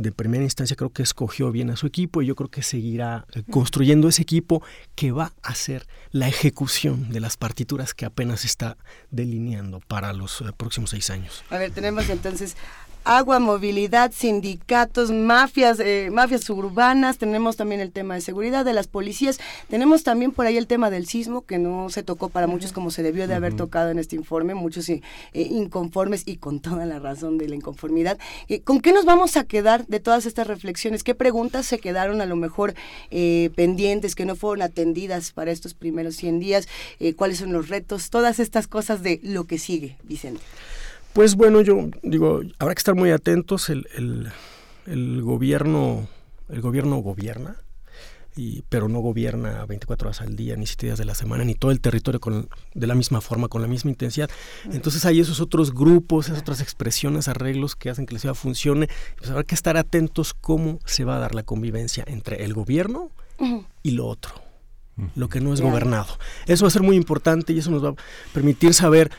de 0.00 0.12
primera 0.12 0.44
instancia 0.44 0.76
creo 0.76 0.90
que 0.90 1.02
escogió 1.02 1.52
bien 1.52 1.70
a 1.70 1.76
su 1.76 1.86
equipo 1.86 2.22
y 2.22 2.26
yo 2.26 2.34
creo 2.34 2.50
que 2.50 2.62
seguirá 2.62 3.26
eh, 3.34 3.42
construyendo 3.50 4.08
ese 4.08 4.22
equipo 4.22 4.62
que 4.94 5.12
va 5.12 5.32
a 5.42 5.50
hacer 5.50 5.86
la 6.10 6.28
ejecución 6.28 7.10
de 7.10 7.20
las 7.20 7.36
partituras 7.36 7.94
que 7.94 8.06
apenas 8.06 8.44
está 8.44 8.76
delineando 9.10 9.80
para 9.80 10.12
los 10.12 10.40
eh, 10.40 10.44
próximos 10.56 10.90
seis 10.90 11.10
años. 11.10 11.44
A 11.50 11.58
ver, 11.58 11.70
tenemos 11.70 12.08
entonces 12.08 12.56
agua, 13.10 13.40
movilidad, 13.40 14.12
sindicatos, 14.12 15.10
mafias, 15.10 15.80
eh, 15.80 16.10
mafias 16.12 16.48
urbanas, 16.48 17.18
tenemos 17.18 17.56
también 17.56 17.80
el 17.80 17.90
tema 17.90 18.14
de 18.14 18.20
seguridad 18.20 18.64
de 18.64 18.72
las 18.72 18.86
policías, 18.86 19.40
tenemos 19.68 20.04
también 20.04 20.30
por 20.30 20.46
ahí 20.46 20.56
el 20.56 20.68
tema 20.68 20.90
del 20.90 21.08
sismo, 21.08 21.44
que 21.44 21.58
no 21.58 21.90
se 21.90 22.04
tocó 22.04 22.28
para 22.28 22.46
muchos 22.46 22.72
como 22.72 22.92
se 22.92 23.02
debió 23.02 23.26
de 23.26 23.34
haber 23.34 23.56
tocado 23.56 23.90
en 23.90 23.98
este 23.98 24.14
informe, 24.14 24.54
muchos 24.54 24.88
eh, 24.88 25.02
inconformes 25.32 26.22
y 26.24 26.36
con 26.36 26.60
toda 26.60 26.86
la 26.86 27.00
razón 27.00 27.36
de 27.36 27.48
la 27.48 27.56
inconformidad. 27.56 28.16
Eh, 28.46 28.60
¿Con 28.60 28.80
qué 28.80 28.92
nos 28.92 29.04
vamos 29.04 29.36
a 29.36 29.42
quedar 29.42 29.88
de 29.88 29.98
todas 29.98 30.24
estas 30.24 30.46
reflexiones? 30.46 31.02
¿Qué 31.02 31.16
preguntas 31.16 31.66
se 31.66 31.80
quedaron 31.80 32.20
a 32.20 32.26
lo 32.26 32.36
mejor 32.36 32.74
pendientes, 33.10 34.14
que 34.14 34.24
no 34.24 34.36
fueron 34.36 34.62
atendidas 34.62 35.32
para 35.32 35.50
estos 35.50 35.74
primeros 35.74 36.14
100 36.14 36.38
días? 36.38 36.68
¿Cuáles 37.16 37.38
son 37.38 37.52
los 37.52 37.68
retos? 37.70 38.10
Todas 38.10 38.38
estas 38.38 38.68
cosas 38.68 39.02
de 39.02 39.18
lo 39.24 39.48
que 39.48 39.58
sigue, 39.58 39.96
Vicente. 40.04 40.42
Pues 41.12 41.34
bueno, 41.34 41.60
yo 41.60 41.90
digo, 42.02 42.40
habrá 42.58 42.74
que 42.74 42.78
estar 42.78 42.94
muy 42.94 43.10
atentos. 43.10 43.68
El, 43.68 43.86
el, 44.86 45.22
gobierno, 45.22 46.08
el 46.48 46.60
gobierno 46.60 46.98
gobierna, 46.98 47.56
y, 48.36 48.62
pero 48.68 48.88
no 48.88 49.00
gobierna 49.00 49.66
24 49.66 50.08
horas 50.08 50.20
al 50.20 50.36
día, 50.36 50.54
ni 50.56 50.66
7 50.66 50.86
días 50.86 50.98
de 50.98 51.04
la 51.04 51.16
semana, 51.16 51.44
ni 51.44 51.54
todo 51.56 51.72
el 51.72 51.80
territorio 51.80 52.20
con, 52.20 52.48
de 52.74 52.86
la 52.86 52.94
misma 52.94 53.20
forma, 53.20 53.48
con 53.48 53.60
la 53.60 53.68
misma 53.68 53.90
intensidad. 53.90 54.30
Entonces 54.72 55.04
hay 55.04 55.18
esos 55.18 55.40
otros 55.40 55.74
grupos, 55.74 56.26
esas 56.28 56.40
otras 56.40 56.60
expresiones, 56.60 57.26
arreglos 57.26 57.74
que 57.74 57.90
hacen 57.90 58.06
que 58.06 58.14
la 58.14 58.20
ciudad 58.20 58.34
funcione. 58.36 58.88
Pues 59.18 59.30
habrá 59.30 59.42
que 59.42 59.56
estar 59.56 59.76
atentos 59.76 60.32
cómo 60.32 60.78
se 60.84 61.04
va 61.04 61.16
a 61.16 61.18
dar 61.18 61.34
la 61.34 61.42
convivencia 61.42 62.04
entre 62.06 62.44
el 62.44 62.54
gobierno 62.54 63.10
y 63.82 63.92
lo 63.92 64.06
otro 64.06 64.50
lo 65.14 65.28
que 65.28 65.40
no 65.40 65.54
es 65.54 65.60
gobernado. 65.60 66.18
Eso 66.46 66.64
va 66.64 66.68
a 66.68 66.72
ser 66.72 66.82
muy 66.82 66.96
importante 66.96 67.52
y 67.52 67.58
eso 67.58 67.70
nos 67.70 67.82
va 67.82 67.90
a 67.90 67.94
permitir 68.34 68.74
saber 68.74 69.10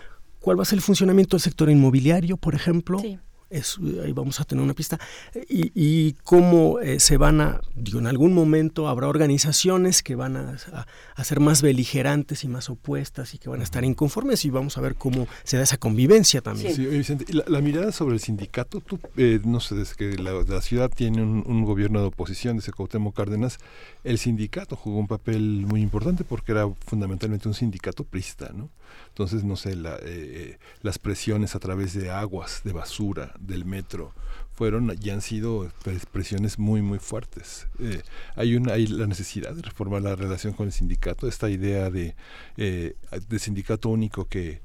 cuál 0.41 0.59
va 0.59 0.63
a 0.63 0.65
ser 0.65 0.77
el 0.77 0.81
funcionamiento 0.81 1.38
del 1.38 1.41
sector 1.41 1.69
inmobiliario, 1.69 2.35
por 2.35 2.55
ejemplo. 2.55 2.99
ahí 2.99 4.11
vamos 4.13 4.39
a 4.39 4.43
tener 4.43 4.63
una 4.63 4.73
pista. 4.73 4.99
Y, 5.47 6.13
cómo 6.23 6.80
eh, 6.80 6.99
se 6.99 7.18
van 7.18 7.41
a, 7.41 7.61
digo, 7.76 7.99
en 7.99 8.07
algún 8.07 8.34
momento 8.34 8.88
habrá 8.88 9.07
organizaciones 9.07 10.01
que 10.01 10.15
van 10.15 10.35
a, 10.38 11.23
ser 11.23 11.39
más 11.39 11.61
beligerantes 11.61 12.43
y 12.43 12.47
más 12.47 12.69
opuestas 12.69 13.35
y 13.35 13.38
que 13.38 13.49
van 13.49 13.61
a 13.61 13.63
estar 13.63 13.85
inconformes 13.85 14.43
y 14.43 14.49
vamos 14.49 14.77
a 14.77 14.81
ver 14.81 14.95
cómo 14.95 15.27
se 15.43 15.57
da 15.57 15.63
esa 15.63 15.77
convivencia 15.77 16.41
también. 16.41 16.73
Sí, 16.76 16.85
Vicente, 16.85 17.26
la, 17.31 17.61
mirada 17.61 17.91
sobre 17.91 18.15
el 18.15 18.19
sindicato, 18.19 18.81
tú, 18.81 18.99
eh, 19.18 19.39
no 19.45 19.59
sé, 19.59 19.76
desde 19.76 19.95
que 19.95 20.18
la, 20.18 20.61
ciudad 20.61 20.89
tiene 20.89 21.22
un, 21.22 21.63
gobierno 21.63 22.01
de 22.01 22.07
oposición, 22.07 22.57
desde 22.57 22.72
Cuauhtémoc 22.72 23.15
Cárdenas, 23.15 23.59
el 24.03 24.18
sindicato 24.18 24.76
jugó 24.76 24.97
un 24.97 25.07
papel 25.07 25.65
muy 25.68 25.81
importante 25.81 26.23
porque 26.23 26.53
era 26.53 26.68
fundamentalmente 26.88 27.47
un 27.47 27.53
sindicato 27.53 28.03
prista, 28.03 28.51
¿no? 28.55 28.69
Entonces, 29.12 29.44
no 29.44 29.56
sé, 29.56 29.76
la, 29.76 29.98
eh, 30.02 30.58
las 30.82 30.98
presiones 30.98 31.56
a 31.56 31.60
través 31.60 31.94
de 31.94 32.10
aguas, 32.10 32.62
de 32.64 32.74
basura, 32.74 33.34
del 33.40 33.66
metro, 33.66 34.14
fueron 34.62 34.96
y 35.02 35.10
han 35.10 35.22
sido 35.22 35.72
presiones 36.12 36.60
muy, 36.60 36.84
muy 36.84 37.00
fuertes. 37.00 37.68
Eh, 37.80 38.04
hay, 38.36 38.56
una, 38.56 38.74
hay 38.74 38.86
la 38.86 39.08
necesidad 39.08 39.54
de 39.54 39.64
reformar 39.64 40.04
la 40.04 40.16
relación 40.16 40.54
con 40.54 40.68
el 40.68 40.72
sindicato, 40.72 41.28
esta 41.28 41.50
idea 41.50 41.90
de, 41.90 42.16
eh, 42.58 42.96
de 43.28 43.40
sindicato 43.40 43.90
único 43.90 44.26
que 44.26 44.62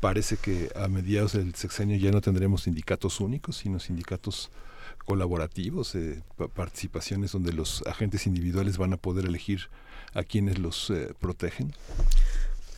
parece 0.00 0.36
que 0.36 0.70
a 0.74 0.88
mediados 0.88 1.34
del 1.34 1.54
sexenio 1.54 1.96
ya 1.96 2.10
no 2.10 2.20
tendremos 2.20 2.62
sindicatos 2.64 3.20
únicos, 3.20 3.58
sino 3.58 3.78
sindicatos 3.78 4.50
colaborativos, 5.04 5.94
eh, 5.94 6.22
participaciones 6.54 7.30
donde 7.30 7.52
los 7.52 7.82
agentes 7.86 8.26
individuales 8.26 8.78
van 8.78 8.94
a 8.94 8.96
poder 8.96 9.26
elegir 9.26 9.68
a 10.14 10.24
quienes 10.24 10.58
los 10.58 10.92
protegen. 11.20 11.72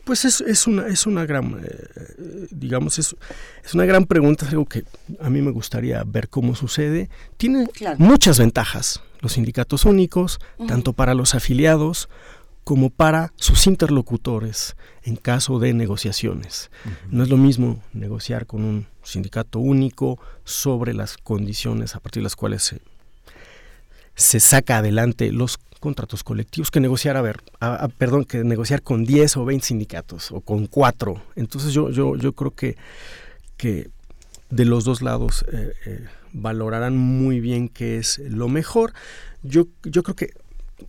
Pues 0.09 0.25
es, 0.25 0.41
es, 0.41 0.65
una, 0.65 0.87
es 0.87 1.05
una 1.05 1.23
gran, 1.27 1.61
eh, 1.63 2.47
digamos, 2.49 2.97
es, 2.97 3.15
es, 3.63 3.75
una 3.75 3.85
gran 3.85 4.05
pregunta, 4.05 4.43
es 4.47 4.51
algo 4.53 4.65
que 4.65 4.83
a 5.21 5.29
mí 5.29 5.39
me 5.39 5.51
gustaría 5.51 6.03
ver 6.03 6.29
cómo 6.29 6.55
sucede. 6.55 7.11
Tiene 7.37 7.67
muchas 7.99 8.39
ventajas 8.39 9.03
los 9.19 9.33
sindicatos 9.33 9.85
únicos, 9.85 10.39
tanto 10.67 10.93
para 10.93 11.13
los 11.13 11.35
afiliados 11.35 12.09
como 12.63 12.89
para 12.89 13.33
sus 13.35 13.67
interlocutores 13.67 14.75
en 15.03 15.15
caso 15.15 15.59
de 15.59 15.73
negociaciones. 15.73 16.71
No 17.11 17.21
es 17.21 17.29
lo 17.29 17.37
mismo 17.37 17.79
negociar 17.93 18.47
con 18.47 18.63
un 18.63 18.87
sindicato 19.03 19.59
único 19.59 20.19
sobre 20.43 20.95
las 20.95 21.17
condiciones 21.17 21.93
a 21.93 21.99
partir 21.99 22.21
de 22.21 22.23
las 22.23 22.35
cuales 22.35 22.63
se, 22.63 22.81
se 24.15 24.39
saca 24.39 24.79
adelante 24.79 25.31
los 25.31 25.59
contratos 25.79 26.23
colectivos 26.23 26.71
que 26.71 26.79
negociar, 26.79 27.17
a 27.17 27.21
ver, 27.21 27.41
perdón, 27.97 28.25
que 28.25 28.43
negociar 28.43 28.81
con 28.81 29.05
10 29.05 29.37
o 29.37 29.45
20 29.45 29.65
sindicatos 29.65 30.31
o 30.31 30.41
con 30.41 30.67
4. 30.67 31.21
Entonces 31.35 31.73
yo, 31.73 31.89
yo, 31.89 32.15
yo 32.15 32.33
creo 32.33 32.51
que, 32.51 32.77
que 33.57 33.89
de 34.49 34.65
los 34.65 34.83
dos 34.83 35.01
lados 35.01 35.45
eh, 35.51 35.73
eh, 35.85 36.05
valorarán 36.33 36.97
muy 36.97 37.39
bien 37.39 37.69
qué 37.69 37.97
es 37.97 38.19
lo 38.19 38.47
mejor. 38.47 38.93
Yo, 39.43 39.67
yo 39.83 40.03
creo 40.03 40.15
que 40.15 40.33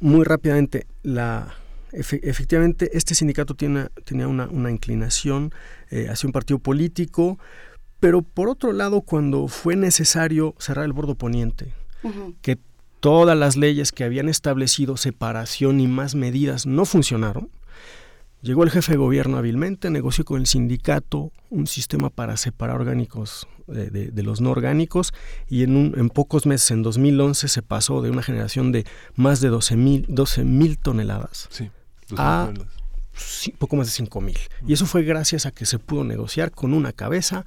muy 0.01 0.25
rápidamente 0.25 0.87
la, 1.03 1.55
efectivamente 1.93 2.91
este 2.97 3.15
sindicato 3.15 3.55
tiene, 3.55 3.89
tenía 4.05 4.29
una, 4.29 4.47
una 4.47 4.71
inclinación 4.71 5.53
eh, 5.91 6.09
hacia 6.09 6.27
un 6.27 6.33
partido 6.33 6.59
político, 6.59 7.39
pero 7.99 8.23
por 8.23 8.49
otro 8.49 8.73
lado 8.73 9.03
cuando 9.03 9.49
fue 9.49 9.77
necesario 9.77 10.55
cerrar 10.59 10.85
el 10.85 10.93
bordo 10.93 11.15
poniente, 11.15 11.75
que 12.41 12.59
todas 13.01 13.37
las 13.37 13.57
leyes 13.57 13.93
que 13.93 14.05
habían 14.05 14.29
establecido 14.29 14.97
separación 14.97 15.81
y 15.81 15.89
más 15.89 16.15
medidas 16.15 16.67
no 16.67 16.85
funcionaron, 16.85 17.51
llegó 18.43 18.63
el 18.63 18.71
jefe 18.71 18.93
de 18.93 18.99
gobierno 18.99 19.39
hábilmente, 19.39 19.91
negoció 19.91 20.25
con 20.25 20.41
el 20.41 20.47
sindicato 20.47 21.33
un 21.51 21.67
sistema 21.67 22.11
para 22.11 22.37
separar 22.37 22.77
orgánicos 22.77 23.49
de, 23.67 24.23
los 24.23 24.41
no 24.41 24.51
orgánicos 24.51 25.13
y 25.49 25.63
en, 25.63 25.77
un, 25.77 25.95
en 25.97 26.11
pocos 26.11 26.47
meses, 26.47 26.71
en 26.71 26.83
2011, 26.83 27.49
se 27.49 27.63
pasó 27.63 28.03
de 28.03 28.11
una 28.11 28.23
generación 28.23 28.73
de 28.73 28.85
más 29.15 29.41
de 29.41 29.49
12 29.49 29.77
mil 29.77 30.07
12 30.09 30.45
toneladas 30.83 31.49
a 32.17 32.53
poco 33.59 33.77
más 33.77 33.87
de 33.87 33.93
5 33.93 34.21
mil. 34.21 34.39
Y 34.67 34.73
eso 34.73 34.87
fue 34.87 35.03
gracias 35.03 35.47
a 35.47 35.51
que 35.51 35.67
se 35.67 35.79
pudo 35.79 36.05
negociar 36.05 36.51
con 36.51 36.73
una 36.73 36.93
cabeza, 36.93 37.45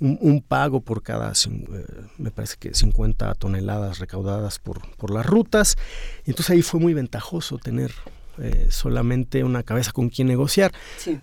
un, 0.00 0.44
pago 0.46 0.80
por 0.80 1.02
cada, 1.02 1.32
eh, 1.32 1.84
me 2.18 2.30
parece 2.30 2.56
que 2.58 2.74
50 2.74 3.34
toneladas 3.34 3.98
recaudadas 3.98 4.58
por, 4.58 4.88
por 4.96 5.10
las 5.10 5.26
rutas. 5.26 5.76
Entonces 6.24 6.50
ahí 6.50 6.62
fue 6.62 6.80
muy 6.80 6.94
ventajoso 6.94 7.58
tener 7.58 7.92
eh, 8.38 8.68
solamente 8.70 9.42
una 9.42 9.62
cabeza 9.62 9.92
con 9.92 10.08
quien 10.08 10.28
negociar. 10.28 10.72
Sí. 10.98 11.20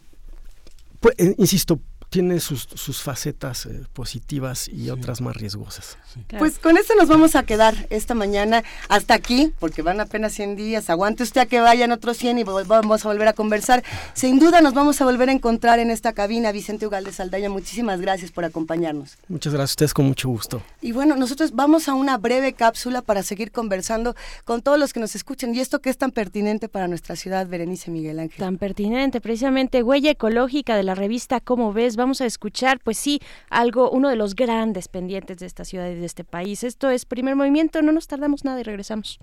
Pues, 1.00 1.16
eh, 1.18 1.36
insisto, 1.38 1.80
tiene 2.16 2.40
sus, 2.40 2.70
sus 2.76 3.02
facetas 3.02 3.66
eh, 3.66 3.84
positivas 3.92 4.70
y 4.70 4.90
otras 4.90 5.20
más 5.20 5.36
riesgosas. 5.36 5.98
Pues 6.40 6.60
con 6.60 6.78
esto 6.78 6.94
nos 6.96 7.10
vamos 7.10 7.36
a 7.36 7.44
quedar 7.44 7.76
esta 7.90 8.14
mañana 8.14 8.64
hasta 8.88 9.14
aquí, 9.14 9.52
porque 9.60 9.82
van 9.82 10.00
apenas 10.00 10.32
100 10.32 10.56
días. 10.56 10.90
Aguante 10.90 11.24
usted 11.24 11.42
a 11.42 11.46
que 11.46 11.60
vayan 11.60 11.92
otros 11.92 12.16
100 12.16 12.40
y 12.40 12.44
vamos 12.44 13.06
a 13.06 13.10
volver 13.10 13.28
a 13.28 13.34
conversar. 13.34 13.84
Sin 14.14 14.40
duda 14.40 14.62
nos 14.62 14.74
vamos 14.74 15.02
a 15.02 15.04
volver 15.04 15.28
a 15.28 15.34
encontrar 15.34 15.80
en 15.80 15.92
esta 15.92 16.14
cabina. 16.14 16.54
Vicente 16.54 16.88
Ugalde 16.88 17.12
Saldaña, 17.12 17.50
muchísimas 17.50 18.00
gracias 18.00 18.32
por 18.32 18.46
acompañarnos. 18.46 19.18
Muchas 19.28 19.52
gracias 19.52 19.72
a 19.72 19.74
ustedes, 19.74 19.94
con 19.94 20.06
mucho 20.06 20.30
gusto. 20.30 20.64
Y 20.80 20.94
bueno, 20.94 21.18
nosotros 21.18 21.52
vamos 21.52 21.90
a 21.90 21.96
una 21.96 22.18
breve 22.18 22.54
cápsula 22.54 23.02
para 23.02 23.24
seguir 23.24 23.52
conversando 23.52 24.16
con 24.46 24.62
todos 24.62 24.80
los 24.80 24.94
que 24.94 25.02
nos 25.02 25.16
escuchan. 25.16 25.54
Y 25.54 25.60
esto 25.60 25.82
que 25.82 25.90
es 25.90 25.98
tan 25.98 26.12
pertinente 26.12 26.70
para 26.70 26.88
nuestra 26.88 27.18
ciudad, 27.18 27.46
Berenice 27.46 27.92
Miguel 27.92 28.20
Ángel. 28.20 28.40
Tan 28.40 28.58
pertinente, 28.58 29.20
precisamente, 29.20 29.84
huella 29.84 30.12
ecológica 30.12 30.78
de 30.78 30.84
la 30.84 30.96
revista 30.96 31.42
Cómo 31.42 31.74
ves 31.74 31.98
vamos 31.98 32.05
a 32.22 32.26
escuchar, 32.26 32.80
pues 32.80 32.98
sí, 32.98 33.22
algo, 33.50 33.90
uno 33.90 34.10
de 34.10 34.16
los 34.16 34.36
grandes 34.36 34.88
pendientes 34.88 35.38
de 35.38 35.46
esta 35.46 35.66
ciudad 35.66 35.90
y 35.90 35.96
de 35.96 36.06
este 36.06 36.24
país. 36.24 36.64
Esto 36.64 36.90
es 36.90 37.06
primer 37.06 37.36
movimiento, 37.36 37.82
no 37.82 37.92
nos 37.92 38.08
tardamos 38.08 38.46
nada 38.46 38.60
y 38.60 38.64
regresamos. 38.64 39.20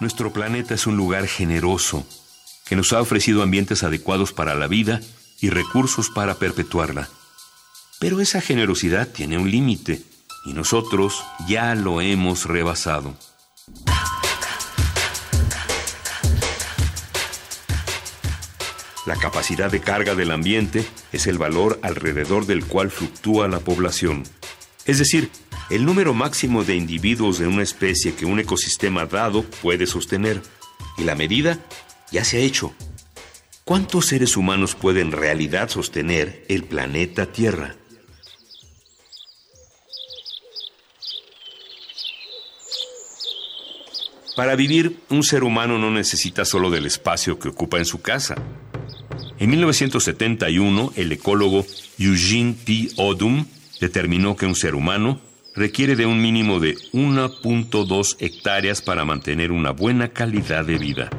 Nuestro 0.00 0.32
planeta 0.32 0.74
es 0.74 0.88
un 0.88 0.96
lugar 0.96 1.28
generoso 1.28 2.04
que 2.66 2.74
nos 2.74 2.92
ha 2.92 3.00
ofrecido 3.00 3.42
ambientes 3.42 3.84
adecuados 3.84 4.32
para 4.32 4.54
la 4.54 4.66
vida 4.66 5.00
y 5.40 5.50
recursos 5.50 6.10
para 6.10 6.34
perpetuarla. 6.34 7.08
Pero 8.00 8.20
esa 8.20 8.40
generosidad 8.40 9.06
tiene 9.06 9.38
un 9.38 9.48
límite 9.48 10.02
y 10.44 10.52
nosotros 10.52 11.24
ya 11.48 11.74
lo 11.74 12.00
hemos 12.00 12.46
rebasado. 12.46 13.14
La 19.04 19.16
capacidad 19.16 19.70
de 19.70 19.80
carga 19.80 20.14
del 20.14 20.30
ambiente 20.30 20.84
es 21.12 21.26
el 21.26 21.36
valor 21.36 21.80
alrededor 21.82 22.46
del 22.46 22.64
cual 22.64 22.90
fluctúa 22.90 23.48
la 23.48 23.58
población. 23.58 24.22
Es 24.84 24.98
decir, 24.98 25.30
el 25.70 25.84
número 25.84 26.14
máximo 26.14 26.64
de 26.64 26.76
individuos 26.76 27.38
de 27.38 27.46
una 27.46 27.62
especie 27.62 28.14
que 28.14 28.26
un 28.26 28.38
ecosistema 28.38 29.06
dado 29.06 29.42
puede 29.42 29.86
sostener. 29.86 30.42
Y 30.98 31.04
la 31.04 31.14
medida 31.14 31.58
ya 32.12 32.24
se 32.24 32.36
ha 32.36 32.40
hecho. 32.40 32.74
¿Cuántos 33.64 34.06
seres 34.06 34.36
humanos 34.36 34.74
pueden 34.74 35.08
en 35.08 35.12
realidad 35.12 35.68
sostener 35.68 36.44
el 36.48 36.64
planeta 36.64 37.26
Tierra? 37.32 37.76
Para 44.36 44.56
vivir, 44.56 44.98
un 45.10 45.22
ser 45.22 45.44
humano 45.44 45.78
no 45.78 45.90
necesita 45.90 46.44
solo 46.44 46.70
del 46.70 46.86
espacio 46.86 47.38
que 47.38 47.48
ocupa 47.48 47.78
en 47.78 47.84
su 47.84 48.00
casa. 48.00 48.36
En 49.38 49.50
1971, 49.50 50.92
el 50.96 51.12
ecólogo 51.12 51.66
Eugene 51.98 52.54
P. 52.64 52.88
Odum 52.96 53.44
determinó 53.80 54.36
que 54.36 54.46
un 54.46 54.54
ser 54.54 54.74
humano 54.74 55.20
requiere 55.54 55.96
de 55.96 56.06
un 56.06 56.22
mínimo 56.22 56.60
de 56.60 56.76
1.2 56.92 58.16
hectáreas 58.20 58.80
para 58.80 59.04
mantener 59.04 59.52
una 59.52 59.72
buena 59.72 60.08
calidad 60.08 60.64
de 60.64 60.78
vida. 60.78 61.10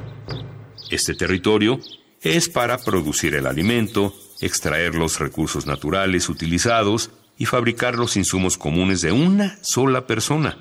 Este 0.90 1.14
territorio 1.14 1.80
es 2.22 2.50
para 2.50 2.80
producir 2.80 3.36
el 3.36 3.46
alimento, 3.46 4.16
extraer 4.42 4.96
los 4.96 5.20
recursos 5.20 5.68
naturales 5.68 6.30
utilizados 6.30 7.12
y 7.38 7.46
fabricar 7.46 7.96
los 7.96 8.18
insumos 8.18 8.58
comunes 8.58 9.02
de 9.02 9.12
una 9.12 9.60
sola 9.62 10.08
persona. 10.08 10.58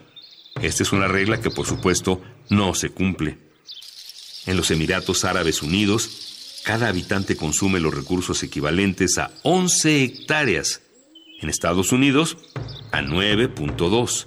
Esta 0.60 0.82
es 0.82 0.92
una 0.92 1.08
regla 1.08 1.40
que 1.40 1.50
por 1.50 1.66
supuesto 1.66 2.22
no 2.50 2.74
se 2.74 2.90
cumple. 2.90 3.38
En 4.46 4.56
los 4.56 4.70
Emiratos 4.70 5.24
Árabes 5.24 5.62
Unidos, 5.62 6.62
cada 6.64 6.88
habitante 6.88 7.36
consume 7.36 7.80
los 7.80 7.94
recursos 7.94 8.42
equivalentes 8.42 9.18
a 9.18 9.32
11 9.42 10.04
hectáreas. 10.04 10.80
En 11.40 11.48
Estados 11.48 11.92
Unidos, 11.92 12.36
a 12.92 13.00
9.2. 13.00 14.26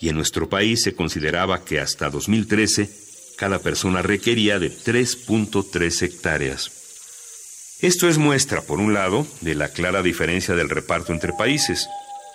Y 0.00 0.08
en 0.08 0.16
nuestro 0.16 0.48
país 0.48 0.82
se 0.82 0.94
consideraba 0.94 1.64
que 1.64 1.80
hasta 1.80 2.10
2013 2.10 2.90
cada 3.36 3.58
persona 3.58 4.02
requería 4.02 4.58
de 4.58 4.70
3.3 4.70 6.02
hectáreas. 6.02 6.70
Esto 7.80 8.08
es 8.08 8.16
muestra, 8.16 8.62
por 8.62 8.80
un 8.80 8.94
lado, 8.94 9.26
de 9.42 9.54
la 9.54 9.68
clara 9.68 10.02
diferencia 10.02 10.54
del 10.54 10.70
reparto 10.70 11.12
entre 11.12 11.34
países 11.34 11.86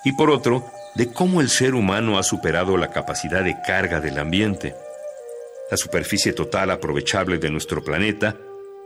y 0.04 0.14
por 0.14 0.30
otro, 0.30 0.72
de 0.96 1.12
cómo 1.12 1.42
el 1.42 1.50
ser 1.50 1.76
humano 1.76 2.18
ha 2.18 2.24
superado 2.24 2.78
la 2.78 2.92
capacidad 2.92 3.44
de 3.44 3.56
carga 3.66 4.02
del 4.02 4.20
ambiente. 4.20 4.76
La 5.70 5.78
superficie 5.78 6.34
total 6.34 6.72
aprovechable 6.72 7.38
de 7.38 7.50
nuestro 7.50 7.84
planeta 7.84 8.38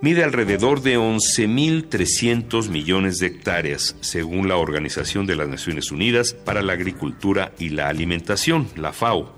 mide 0.01 0.23
alrededor 0.23 0.81
de 0.81 0.99
11.300 0.99 2.69
millones 2.69 3.17
de 3.17 3.27
hectáreas, 3.27 3.95
según 4.01 4.47
la 4.47 4.57
Organización 4.57 5.25
de 5.25 5.35
las 5.35 5.47
Naciones 5.47 5.91
Unidas 5.91 6.33
para 6.33 6.61
la 6.61 6.73
Agricultura 6.73 7.53
y 7.57 7.69
la 7.69 7.87
Alimentación, 7.87 8.67
la 8.75 8.93
FAO. 8.93 9.33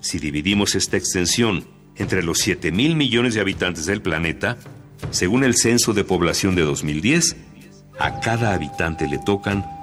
Si 0.00 0.18
dividimos 0.18 0.74
esta 0.74 0.96
extensión 0.96 1.66
entre 1.96 2.22
los 2.22 2.46
7.000 2.46 2.94
millones 2.94 3.34
de 3.34 3.42
habitantes 3.42 3.84
del 3.84 4.00
planeta, 4.00 4.56
según 5.10 5.44
el 5.44 5.56
Censo 5.56 5.92
de 5.92 6.04
Población 6.04 6.54
de 6.54 6.62
2010, 6.62 7.36
a 7.98 8.20
cada 8.20 8.54
habitante 8.54 9.06
le 9.08 9.18
tocan 9.18 9.79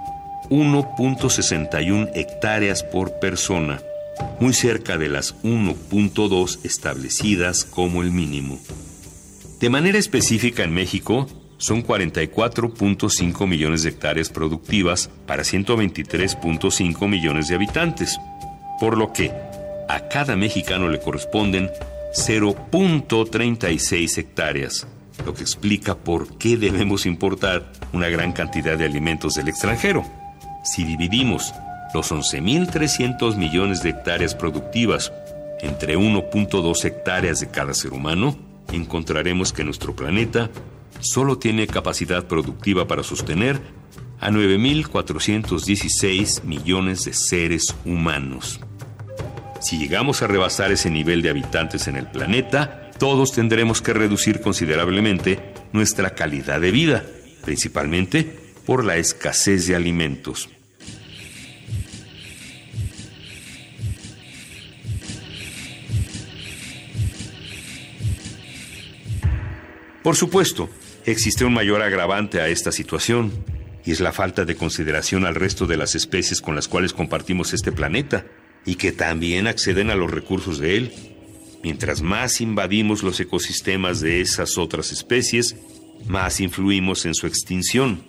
1.61 0.49 2.11
hectáreas 2.13 2.83
por 2.83 3.19
persona, 3.19 3.81
muy 4.39 4.53
cerca 4.53 4.97
de 4.97 5.09
las 5.09 5.35
1.2 5.43 6.59
establecidas 6.63 7.65
como 7.65 8.01
el 8.01 8.11
mínimo. 8.11 8.59
De 9.59 9.69
manera 9.69 9.97
específica 9.97 10.63
en 10.63 10.73
México, 10.73 11.27
son 11.57 11.83
44.5 11.83 13.47
millones 13.47 13.83
de 13.83 13.89
hectáreas 13.89 14.29
productivas 14.29 15.09
para 15.25 15.43
123.5 15.43 17.07
millones 17.07 17.47
de 17.47 17.55
habitantes, 17.55 18.17
por 18.79 18.97
lo 18.97 19.11
que 19.11 19.31
a 19.89 20.07
cada 20.09 20.35
mexicano 20.35 20.89
le 20.89 20.99
corresponden 20.99 21.71
0.36 22.13 24.17
hectáreas, 24.17 24.87
lo 25.25 25.33
que 25.33 25.41
explica 25.41 25.95
por 25.95 26.37
qué 26.37 26.57
debemos 26.57 27.05
importar 27.05 27.71
una 27.93 28.09
gran 28.09 28.33
cantidad 28.33 28.77
de 28.77 28.85
alimentos 28.85 29.33
del 29.33 29.47
extranjero. 29.47 30.05
Si 30.67 30.83
dividimos 30.83 31.55
los 31.93 32.11
11.300 32.11 33.37
millones 33.37 33.81
de 33.81 33.91
hectáreas 33.91 34.35
productivas 34.35 35.13
entre 35.61 35.97
1.2 35.97 36.83
hectáreas 36.83 37.39
de 37.39 37.49
cada 37.49 37.73
ser 37.73 37.93
humano, 37.93 38.37
encontraremos 38.73 39.53
que 39.53 39.63
nuestro 39.63 39.95
planeta 39.95 40.49
solo 40.99 41.37
tiene 41.37 41.67
capacidad 41.67 42.25
productiva 42.25 42.85
para 42.85 43.03
sostener 43.03 43.61
a 44.19 44.29
9.416 44.29 46.43
millones 46.43 47.05
de 47.05 47.13
seres 47.13 47.73
humanos. 47.85 48.59
Si 49.61 49.77
llegamos 49.77 50.21
a 50.21 50.27
rebasar 50.27 50.73
ese 50.73 50.89
nivel 50.89 51.21
de 51.21 51.29
habitantes 51.29 51.87
en 51.87 51.95
el 51.95 52.07
planeta, 52.07 52.91
todos 52.99 53.31
tendremos 53.31 53.81
que 53.81 53.93
reducir 53.93 54.41
considerablemente 54.41 55.39
nuestra 55.71 56.09
calidad 56.09 56.59
de 56.59 56.71
vida, 56.71 57.05
principalmente 57.45 58.37
por 58.65 58.83
la 58.83 58.97
escasez 58.97 59.65
de 59.65 59.77
alimentos. 59.77 60.49
Por 70.07 70.15
supuesto, 70.15 70.69
existe 71.05 71.43
un 71.43 71.53
mayor 71.53 71.81
agravante 71.81 72.39
a 72.39 72.47
esta 72.47 72.71
situación, 72.71 73.29
y 73.83 73.91
es 73.91 73.99
la 73.99 74.13
falta 74.13 74.45
de 74.45 74.55
consideración 74.55 75.25
al 75.25 75.35
resto 75.35 75.67
de 75.67 75.75
las 75.75 75.95
especies 75.95 76.39
con 76.39 76.55
las 76.55 76.69
cuales 76.69 76.93
compartimos 76.93 77.51
este 77.51 77.73
planeta, 77.73 78.25
y 78.65 78.75
que 78.75 78.93
también 78.93 79.47
acceden 79.47 79.89
a 79.89 79.95
los 79.95 80.09
recursos 80.09 80.59
de 80.59 80.77
él. 80.77 80.93
Mientras 81.61 82.01
más 82.01 82.39
invadimos 82.39 83.03
los 83.03 83.19
ecosistemas 83.19 83.99
de 83.99 84.21
esas 84.21 84.57
otras 84.57 84.93
especies, 84.93 85.57
más 86.07 86.39
influimos 86.39 87.05
en 87.05 87.13
su 87.13 87.27
extinción, 87.27 88.01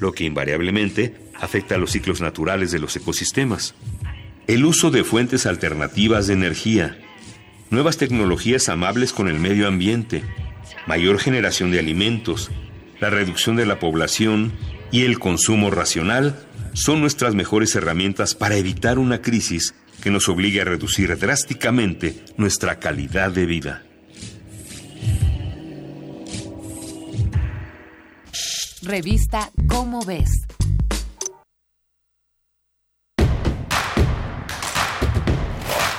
lo 0.00 0.12
que 0.12 0.24
invariablemente 0.24 1.16
afecta 1.34 1.74
a 1.74 1.78
los 1.78 1.90
ciclos 1.90 2.22
naturales 2.22 2.72
de 2.72 2.78
los 2.78 2.96
ecosistemas. 2.96 3.74
El 4.46 4.64
uso 4.64 4.90
de 4.90 5.04
fuentes 5.04 5.44
alternativas 5.44 6.28
de 6.28 6.32
energía, 6.32 6.98
nuevas 7.68 7.98
tecnologías 7.98 8.70
amables 8.70 9.12
con 9.12 9.28
el 9.28 9.38
medio 9.38 9.68
ambiente, 9.68 10.22
mayor 10.86 11.18
generación 11.18 11.70
de 11.70 11.78
alimentos, 11.78 12.50
la 13.00 13.10
reducción 13.10 13.56
de 13.56 13.66
la 13.66 13.78
población 13.78 14.52
y 14.90 15.04
el 15.04 15.18
consumo 15.18 15.70
racional 15.70 16.38
son 16.74 17.00
nuestras 17.00 17.34
mejores 17.34 17.74
herramientas 17.74 18.34
para 18.34 18.56
evitar 18.56 18.98
una 18.98 19.20
crisis 19.22 19.74
que 20.02 20.10
nos 20.10 20.28
obligue 20.28 20.60
a 20.60 20.64
reducir 20.64 21.16
drásticamente 21.18 22.24
nuestra 22.36 22.78
calidad 22.78 23.30
de 23.30 23.46
vida. 23.46 23.82
Revista 28.82 29.50
Cómo 29.68 30.04
ves 30.04 30.28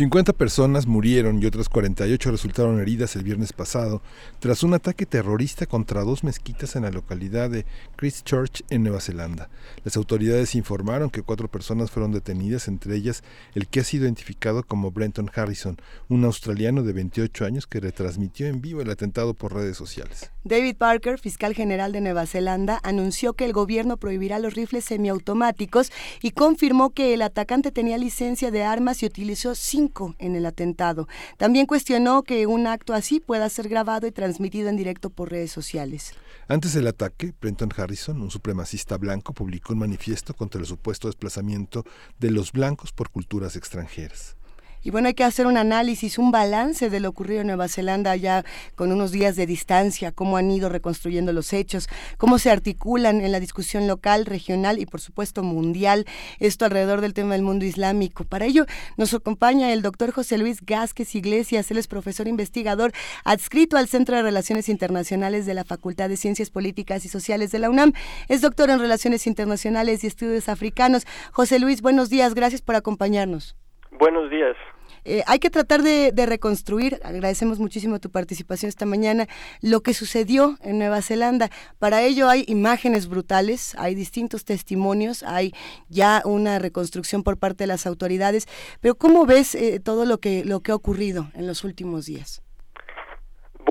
50 0.00 0.32
personas 0.32 0.86
murieron 0.86 1.42
y 1.42 1.44
otras 1.44 1.68
48 1.68 2.30
resultaron 2.30 2.80
heridas 2.80 3.16
el 3.16 3.22
viernes 3.22 3.52
pasado 3.52 4.00
tras 4.38 4.62
un 4.62 4.72
ataque 4.72 5.04
terrorista 5.04 5.66
contra 5.66 6.04
dos 6.04 6.24
mezquitas 6.24 6.74
en 6.74 6.84
la 6.84 6.90
localidad 6.90 7.50
de 7.50 7.66
Christchurch, 7.96 8.64
en 8.70 8.82
Nueva 8.82 9.02
Zelanda. 9.02 9.50
Las 9.84 9.98
autoridades 9.98 10.54
informaron 10.54 11.10
que 11.10 11.20
cuatro 11.20 11.48
personas 11.48 11.90
fueron 11.90 12.12
detenidas, 12.12 12.66
entre 12.66 12.96
ellas 12.96 13.22
el 13.54 13.68
que 13.68 13.80
ha 13.80 13.84
sido 13.84 14.04
identificado 14.04 14.62
como 14.62 14.90
Brenton 14.90 15.30
Harrison, 15.34 15.76
un 16.08 16.24
australiano 16.24 16.82
de 16.82 16.94
28 16.94 17.44
años 17.44 17.66
que 17.66 17.80
retransmitió 17.80 18.46
en 18.46 18.62
vivo 18.62 18.80
el 18.80 18.88
atentado 18.88 19.34
por 19.34 19.52
redes 19.52 19.76
sociales. 19.76 20.30
David 20.44 20.76
Parker, 20.76 21.18
fiscal 21.18 21.52
general 21.52 21.92
de 21.92 22.00
Nueva 22.00 22.24
Zelanda, 22.24 22.80
anunció 22.84 23.34
que 23.34 23.44
el 23.44 23.52
gobierno 23.52 23.98
prohibirá 23.98 24.38
los 24.38 24.54
rifles 24.54 24.86
semiautomáticos 24.86 25.92
y 26.22 26.30
confirmó 26.30 26.88
que 26.88 27.12
el 27.12 27.20
atacante 27.20 27.70
tenía 27.70 27.98
licencia 27.98 28.50
de 28.50 28.64
armas 28.64 29.02
y 29.02 29.06
utilizó 29.06 29.54
cinco 29.54 29.89
en 30.18 30.36
el 30.36 30.46
atentado. 30.46 31.08
También 31.36 31.66
cuestionó 31.66 32.22
que 32.22 32.46
un 32.46 32.66
acto 32.66 32.94
así 32.94 33.20
pueda 33.20 33.48
ser 33.48 33.68
grabado 33.68 34.06
y 34.06 34.12
transmitido 34.12 34.68
en 34.68 34.76
directo 34.76 35.10
por 35.10 35.30
redes 35.30 35.52
sociales. 35.52 36.14
Antes 36.48 36.72
del 36.74 36.86
ataque, 36.86 37.32
Brenton 37.40 37.70
Harrison, 37.76 38.20
un 38.20 38.30
supremacista 38.30 38.96
blanco, 38.96 39.32
publicó 39.34 39.72
un 39.72 39.80
manifiesto 39.80 40.34
contra 40.34 40.60
el 40.60 40.66
supuesto 40.66 41.08
desplazamiento 41.08 41.84
de 42.18 42.30
los 42.30 42.52
blancos 42.52 42.92
por 42.92 43.10
culturas 43.10 43.56
extranjeras. 43.56 44.36
Y 44.82 44.90
bueno, 44.90 45.08
hay 45.08 45.14
que 45.14 45.24
hacer 45.24 45.46
un 45.46 45.56
análisis, 45.56 46.18
un 46.18 46.30
balance 46.30 46.88
de 46.88 47.00
lo 47.00 47.10
ocurrido 47.10 47.42
en 47.42 47.48
Nueva 47.48 47.68
Zelanda 47.68 48.16
ya 48.16 48.44
con 48.76 48.92
unos 48.92 49.12
días 49.12 49.36
de 49.36 49.46
distancia, 49.46 50.12
cómo 50.12 50.36
han 50.38 50.50
ido 50.50 50.68
reconstruyendo 50.68 51.32
los 51.32 51.52
hechos, 51.52 51.88
cómo 52.16 52.38
se 52.38 52.50
articulan 52.50 53.20
en 53.20 53.32
la 53.32 53.40
discusión 53.40 53.86
local, 53.86 54.24
regional 54.24 54.78
y 54.78 54.86
por 54.86 55.00
supuesto 55.00 55.42
mundial, 55.42 56.06
esto 56.38 56.64
alrededor 56.64 57.02
del 57.02 57.12
tema 57.12 57.34
del 57.34 57.42
mundo 57.42 57.64
islámico. 57.64 58.24
Para 58.24 58.46
ello 58.46 58.64
nos 58.96 59.12
acompaña 59.12 59.72
el 59.72 59.82
doctor 59.82 60.12
José 60.12 60.38
Luis 60.38 60.64
Gásquez 60.64 61.14
Iglesias, 61.14 61.70
él 61.70 61.78
es 61.78 61.86
profesor 61.86 62.26
investigador 62.26 62.92
adscrito 63.24 63.76
al 63.76 63.88
Centro 63.88 64.16
de 64.16 64.22
Relaciones 64.22 64.68
Internacionales 64.68 65.44
de 65.44 65.54
la 65.54 65.64
Facultad 65.64 66.08
de 66.08 66.16
Ciencias 66.16 66.50
Políticas 66.50 67.04
y 67.04 67.08
Sociales 67.08 67.50
de 67.50 67.58
la 67.58 67.68
UNAM. 67.68 67.92
Es 68.28 68.40
doctor 68.40 68.70
en 68.70 68.78
Relaciones 68.78 69.26
Internacionales 69.26 70.04
y 70.04 70.06
Estudios 70.06 70.48
Africanos. 70.48 71.06
José 71.32 71.58
Luis, 71.58 71.82
buenos 71.82 72.08
días, 72.08 72.34
gracias 72.34 72.62
por 72.62 72.76
acompañarnos. 72.76 73.59
Buenos 73.92 74.30
días. 74.30 74.56
Eh, 75.04 75.22
hay 75.26 75.38
que 75.38 75.50
tratar 75.50 75.80
de, 75.80 76.12
reconstruir, 76.26 76.98
agradecemos 77.04 77.58
muchísimo 77.58 78.00
tu 78.00 78.10
participación 78.10 78.68
esta 78.68 78.86
mañana, 78.86 79.26
lo 79.62 79.80
que 79.80 79.94
sucedió 79.94 80.56
en 80.62 80.78
Nueva 80.78 81.02
Zelanda. 81.02 81.48
Para 81.78 82.02
ello 82.02 82.28
hay 82.28 82.44
imágenes 82.48 83.08
brutales, 83.08 83.74
hay 83.78 83.94
distintos 83.94 84.44
testimonios, 84.44 85.22
hay 85.22 85.52
ya 85.88 86.22
una 86.24 86.58
reconstrucción 86.58 87.22
por 87.22 87.38
parte 87.38 87.64
de 87.64 87.68
las 87.68 87.86
autoridades, 87.86 88.46
pero 88.82 88.94
¿cómo 88.94 89.26
ves 89.26 89.54
eh, 89.54 89.80
todo 89.82 90.04
lo 90.04 90.18
que, 90.18 90.44
lo 90.44 90.60
que 90.60 90.72
ha 90.72 90.74
ocurrido 90.74 91.28
en 91.34 91.46
los 91.46 91.64
últimos 91.64 92.06
días? 92.06 92.42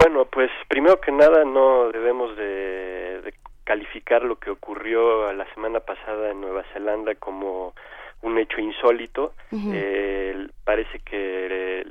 Bueno, 0.02 0.26
pues 0.26 0.50
primero 0.68 1.00
que 1.02 1.12
nada 1.12 1.44
no 1.44 1.92
debemos 1.92 2.36
de 2.38 3.34
calificar 3.70 4.24
lo 4.24 4.40
que 4.40 4.50
ocurrió 4.50 5.32
la 5.32 5.46
semana 5.54 5.80
pasada 5.80 6.32
en 6.32 6.42
Nueva 6.42 6.64
Zelanda 6.74 7.14
como 7.14 7.76
un 8.22 8.38
hecho 8.38 8.60
insólito. 8.60 9.34
eh, 9.52 10.48
parece 10.64 11.00
que 11.00 11.86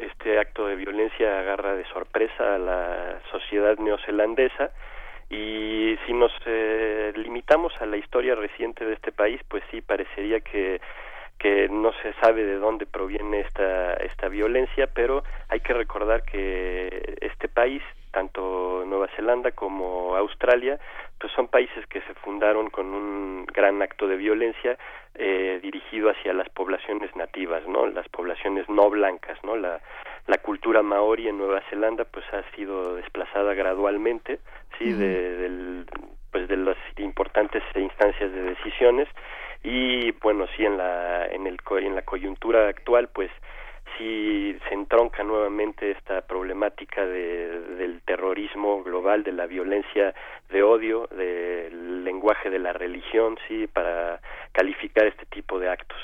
este 0.00 0.38
acto 0.38 0.66
de 0.66 0.76
violencia 0.76 1.38
agarra 1.38 1.74
de 1.74 1.84
sorpresa 1.86 2.54
a 2.54 2.58
la 2.58 3.20
sociedad 3.30 3.76
neozelandesa 3.78 4.70
y 5.30 5.96
si 6.06 6.12
nos 6.12 6.32
eh, 6.46 7.12
limitamos 7.16 7.72
a 7.80 7.86
la 7.86 7.96
historia 7.96 8.34
reciente 8.34 8.84
de 8.84 8.94
este 8.94 9.12
país, 9.12 9.40
pues 9.48 9.62
sí 9.70 9.80
parecería 9.80 10.40
que 10.40 10.80
que 11.38 11.68
no 11.68 11.92
se 12.00 12.12
sabe 12.22 12.44
de 12.44 12.56
dónde 12.56 12.86
proviene 12.86 13.40
esta 13.40 13.94
esta 13.94 14.28
violencia, 14.28 14.86
pero 14.94 15.24
hay 15.48 15.60
que 15.60 15.74
recordar 15.74 16.22
que 16.24 17.16
este 17.20 17.48
país 17.48 17.82
tanto 18.14 18.84
Nueva 18.86 19.08
Zelanda 19.16 19.50
como 19.50 20.16
Australia, 20.16 20.78
pues 21.18 21.32
son 21.32 21.48
países 21.48 21.84
que 21.88 22.00
se 22.02 22.14
fundaron 22.14 22.70
con 22.70 22.86
un 22.86 23.44
gran 23.46 23.82
acto 23.82 24.06
de 24.06 24.16
violencia 24.16 24.78
eh, 25.16 25.58
dirigido 25.60 26.10
hacia 26.10 26.32
las 26.32 26.48
poblaciones 26.48 27.14
nativas, 27.16 27.66
¿no? 27.66 27.86
Las 27.86 28.08
poblaciones 28.08 28.68
no 28.68 28.88
blancas, 28.88 29.38
¿no? 29.42 29.56
La, 29.56 29.80
la 30.26 30.38
cultura 30.38 30.82
maori 30.82 31.28
en 31.28 31.38
Nueva 31.38 31.60
Zelanda, 31.68 32.04
pues 32.04 32.24
ha 32.32 32.42
sido 32.54 32.94
desplazada 32.94 33.54
gradualmente, 33.54 34.38
sí, 34.78 34.92
de, 34.92 35.36
del, 35.36 35.86
pues 36.30 36.48
de 36.48 36.56
las 36.56 36.76
importantes 36.98 37.62
instancias 37.74 38.32
de 38.32 38.42
decisiones 38.42 39.08
y 39.62 40.12
bueno, 40.12 40.46
sí 40.56 40.64
en 40.64 40.76
la 40.76 41.26
en 41.26 41.46
el 41.46 41.58
en 41.80 41.94
la 41.94 42.02
coyuntura 42.02 42.68
actual, 42.68 43.08
pues 43.08 43.30
si 43.96 44.56
se 44.68 44.74
entronca 44.74 45.22
nuevamente 45.22 45.90
esta 45.90 46.22
problemática 46.22 47.04
de, 47.04 47.60
del 47.76 48.00
terrorismo 48.02 48.82
global, 48.82 49.22
de 49.22 49.32
la 49.32 49.46
violencia 49.46 50.14
de 50.50 50.62
odio, 50.62 51.08
del 51.08 52.04
lenguaje 52.04 52.50
de 52.50 52.58
la 52.58 52.72
religión, 52.72 53.38
sí, 53.48 53.66
para 53.66 54.20
calificar 54.52 55.06
este 55.06 55.26
tipo 55.26 55.58
de 55.58 55.68
actos. 55.68 55.98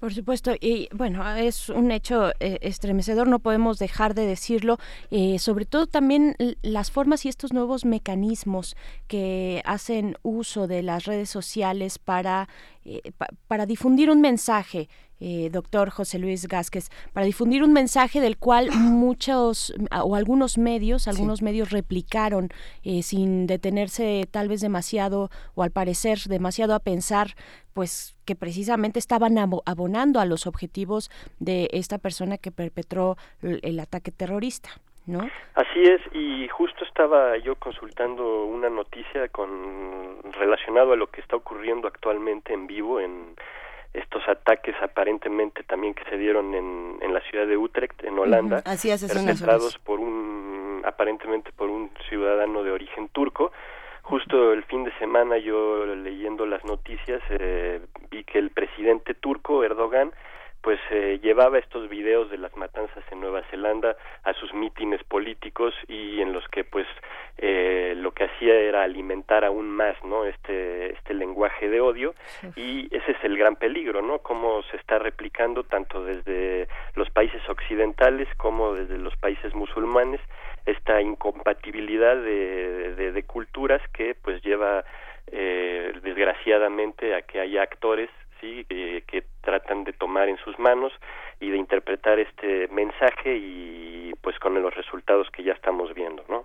Por 0.00 0.14
supuesto, 0.14 0.52
y 0.60 0.88
bueno, 0.92 1.28
es 1.34 1.70
un 1.70 1.90
hecho 1.90 2.30
eh, 2.38 2.58
estremecedor, 2.60 3.26
no 3.26 3.40
podemos 3.40 3.80
dejar 3.80 4.14
de 4.14 4.26
decirlo, 4.26 4.78
eh, 5.10 5.40
sobre 5.40 5.64
todo 5.64 5.88
también 5.88 6.36
las 6.62 6.92
formas 6.92 7.24
y 7.24 7.28
estos 7.28 7.52
nuevos 7.52 7.84
mecanismos 7.84 8.76
que 9.08 9.60
hacen 9.64 10.16
uso 10.22 10.68
de 10.68 10.84
las 10.84 11.04
redes 11.04 11.30
sociales 11.30 11.98
para, 11.98 12.48
eh, 12.88 13.12
para 13.46 13.66
difundir 13.66 14.10
un 14.10 14.22
mensaje 14.22 14.88
eh, 15.20 15.50
doctor 15.52 15.90
José 15.90 16.18
Luis 16.18 16.46
Gásquez, 16.46 16.88
para 17.12 17.26
difundir 17.26 17.62
un 17.62 17.72
mensaje 17.72 18.20
del 18.20 18.38
cual 18.38 18.70
muchos 18.72 19.74
o 20.02 20.14
algunos 20.14 20.56
medios, 20.56 21.06
algunos 21.06 21.42
medios 21.42 21.70
replicaron 21.70 22.48
eh, 22.84 23.02
sin 23.02 23.46
detenerse 23.46 24.26
tal 24.30 24.48
vez 24.48 24.62
demasiado 24.62 25.30
o 25.54 25.62
al 25.62 25.70
parecer 25.70 26.18
demasiado 26.28 26.74
a 26.74 26.78
pensar, 26.78 27.34
pues 27.74 28.16
que 28.24 28.36
precisamente 28.36 28.98
estaban 28.98 29.36
abonando 29.38 30.18
a 30.18 30.24
los 30.24 30.46
objetivos 30.46 31.10
de 31.40 31.68
esta 31.72 31.98
persona 31.98 32.38
que 32.38 32.52
perpetró 32.52 33.18
el 33.42 33.80
ataque 33.80 34.12
terrorista. 34.12 34.70
¿No? 35.08 35.26
Así 35.54 35.82
es, 35.82 36.02
y 36.12 36.46
justo 36.48 36.84
estaba 36.84 37.38
yo 37.38 37.56
consultando 37.56 38.44
una 38.44 38.68
noticia 38.68 39.28
con 39.28 40.22
relacionado 40.32 40.92
a 40.92 40.96
lo 40.96 41.06
que 41.06 41.22
está 41.22 41.34
ocurriendo 41.36 41.88
actualmente 41.88 42.52
en 42.52 42.66
vivo 42.66 43.00
en 43.00 43.34
estos 43.94 44.22
ataques 44.28 44.74
aparentemente 44.82 45.62
también 45.62 45.94
que 45.94 46.04
se 46.04 46.18
dieron 46.18 46.54
en, 46.54 46.98
en 47.00 47.14
la 47.14 47.20
ciudad 47.22 47.46
de 47.46 47.56
Utrecht, 47.56 48.04
en 48.04 48.18
Holanda, 48.18 48.62
Así 48.66 48.90
por 49.78 49.98
un 49.98 50.82
aparentemente 50.84 51.52
por 51.52 51.70
un 51.70 51.90
ciudadano 52.08 52.62
de 52.62 52.70
origen 52.70 53.08
turco. 53.08 53.50
Justo 54.02 54.52
el 54.52 54.64
fin 54.64 54.84
de 54.84 54.92
semana 54.98 55.38
yo 55.38 55.86
leyendo 55.86 56.46
las 56.46 56.64
noticias 56.64 57.22
eh, 57.30 57.80
vi 58.10 58.24
que 58.24 58.38
el 58.38 58.50
presidente 58.50 59.14
turco 59.14 59.64
Erdogan 59.64 60.12
pues 60.62 60.80
eh, 60.90 61.20
llevaba 61.22 61.58
estos 61.58 61.88
videos 61.88 62.30
de 62.30 62.38
las 62.38 62.56
matanzas 62.56 63.04
en 63.10 63.20
Nueva 63.20 63.42
Zelanda 63.50 63.96
a 64.24 64.32
sus 64.34 64.52
mítines 64.52 65.02
políticos 65.04 65.74
y 65.86 66.20
en 66.20 66.32
los 66.32 66.46
que 66.48 66.64
pues 66.64 66.86
eh, 67.38 67.94
lo 67.96 68.12
que 68.12 68.24
hacía 68.24 68.54
era 68.54 68.82
alimentar 68.82 69.44
aún 69.44 69.70
más 69.70 69.96
no 70.04 70.24
este 70.24 70.92
este 70.92 71.14
lenguaje 71.14 71.68
de 71.68 71.80
odio. 71.80 72.14
Y 72.56 72.86
ese 72.94 73.12
es 73.12 73.24
el 73.24 73.36
gran 73.36 73.56
peligro 73.56 74.02
no 74.02 74.18
cómo 74.18 74.62
se 74.64 74.76
está 74.76 74.98
replicando 74.98 75.64
tanto 75.64 76.04
desde 76.04 76.68
los 76.94 77.08
países 77.10 77.40
occidentales 77.48 78.28
como 78.36 78.74
desde 78.74 78.98
los 78.98 79.16
países 79.16 79.54
musulmanes 79.54 80.20
esta 80.66 81.00
incompatibilidad 81.00 82.16
de, 82.16 82.94
de, 82.94 83.12
de 83.12 83.22
culturas 83.22 83.80
que 83.92 84.14
pues 84.14 84.42
lleva 84.42 84.84
eh, 85.30 85.92
desgraciadamente 86.02 87.14
a 87.14 87.22
que 87.22 87.40
haya 87.40 87.62
actores 87.62 88.10
sí 88.40 88.66
eh, 88.68 89.02
que 89.06 89.24
tratan 89.48 89.84
de 89.84 89.94
tomar 89.94 90.28
en 90.28 90.36
sus 90.44 90.58
manos 90.58 90.92
y 91.40 91.48
de 91.48 91.56
interpretar 91.56 92.18
este 92.18 92.68
mensaje 92.68 93.34
y 93.34 94.12
pues 94.20 94.38
con 94.38 94.60
los 94.62 94.74
resultados 94.74 95.26
que 95.30 95.42
ya 95.42 95.52
estamos 95.52 95.94
viendo, 95.94 96.22
¿no? 96.28 96.44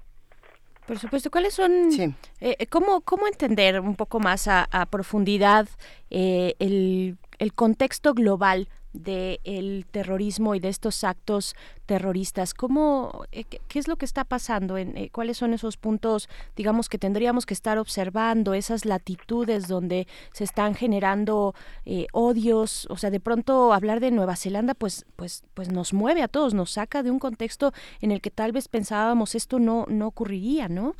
Por 0.87 0.97
supuesto, 0.97 1.29
¿cuáles 1.29 1.53
son, 1.53 1.71
eh, 1.99 2.13
eh, 2.39 2.67
cómo, 2.67 3.01
cómo 3.01 3.27
entender 3.27 3.79
un 3.81 3.95
poco 3.95 4.19
más 4.19 4.47
a, 4.47 4.85
profundidad 4.89 5.67
eh, 6.09 6.55
el, 6.59 7.17
el 7.39 7.53
contexto 7.53 8.13
global 8.13 8.67
del 8.93 9.85
terrorismo 9.89 10.55
y 10.55 10.59
de 10.59 10.69
estos 10.69 11.03
actos 11.03 11.55
terroristas. 11.85 12.53
¿Cómo, 12.53 13.25
eh, 13.31 13.43
qué, 13.43 13.79
es 13.79 13.87
lo 13.87 13.97
que 13.97 14.05
está 14.05 14.23
pasando? 14.23 14.77
En, 14.77 14.95
eh, 14.97 15.09
¿Cuáles 15.11 15.37
son 15.37 15.53
esos 15.53 15.77
puntos, 15.77 16.29
digamos, 16.55 16.89
que 16.89 16.97
tendríamos 16.97 17.45
que 17.45 17.53
estar 17.53 17.77
observando, 17.77 18.53
esas 18.53 18.85
latitudes 18.85 19.67
donde 19.67 20.07
se 20.31 20.43
están 20.43 20.75
generando 20.75 21.55
eh, 21.85 22.07
odios? 22.13 22.87
O 22.89 22.97
sea, 22.97 23.09
de 23.09 23.19
pronto 23.19 23.73
hablar 23.73 23.99
de 23.99 24.11
Nueva 24.11 24.35
Zelanda, 24.35 24.75
pues, 24.75 25.05
pues, 25.15 25.43
pues 25.53 25.71
nos 25.71 25.93
mueve 25.93 26.21
a 26.21 26.27
todos, 26.27 26.53
nos 26.53 26.71
saca 26.71 27.03
de 27.03 27.11
un 27.11 27.19
contexto 27.19 27.73
en 27.99 28.11
el 28.11 28.21
que 28.21 28.31
tal 28.31 28.51
vez 28.51 28.67
pensábamos 28.67 29.35
esto 29.35 29.59
no, 29.59 29.85
no 29.89 30.07
ocurriría, 30.07 30.69
¿no? 30.69 30.95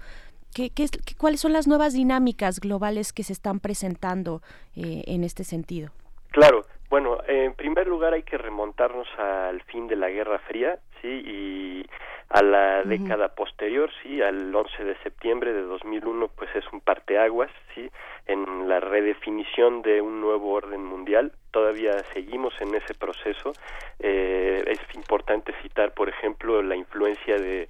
¿Qué, 0.54 0.70
qué, 0.70 0.88
¿Cuáles 1.18 1.42
son 1.42 1.54
las 1.54 1.68
nuevas 1.68 1.94
dinámicas 1.94 2.60
globales 2.60 3.12
que 3.12 3.24
se 3.24 3.34
están 3.34 3.60
presentando 3.60 4.44
en 4.76 5.24
este 5.24 5.44
sentido? 5.44 5.92
Claro, 6.30 6.66
bueno, 6.94 7.18
en 7.28 7.56
primer 7.56 7.88
lugar 7.88 8.14
hay 8.14 8.22
que 8.22 8.38
remontarnos 8.38 9.08
al 9.18 9.64
fin 9.64 9.88
de 9.88 9.96
la 9.96 10.12
Guerra 10.12 10.38
Fría, 10.38 10.78
sí, 11.02 11.08
y 11.08 11.86
a 12.30 12.44
la 12.44 12.84
década 12.84 13.30
posterior, 13.30 13.90
sí, 14.04 14.22
al 14.22 14.54
11 14.54 14.84
de 14.84 14.96
septiembre 15.02 15.54
de 15.54 15.64
2001, 15.64 16.28
pues 16.36 16.56
es 16.56 16.64
un 16.72 16.82
parteaguas, 16.82 17.50
sí, 17.74 17.90
en 18.28 18.70
la 18.70 18.80
redefinición 18.80 19.82
de 19.82 20.02
un 20.02 20.22
nuevo 20.22 20.52
orden 20.52 20.86
mundial. 20.86 21.32
Todavía 21.50 21.98
seguimos 22.14 22.54
en 22.62 22.76
ese 22.76 22.94
proceso. 22.94 23.54
Eh, 23.98 24.64
es 24.68 24.96
importante 24.96 25.52
citar, 25.64 25.96
por 25.96 26.10
ejemplo, 26.10 26.62
la 26.62 26.76
influencia 26.76 27.40
de 27.40 27.70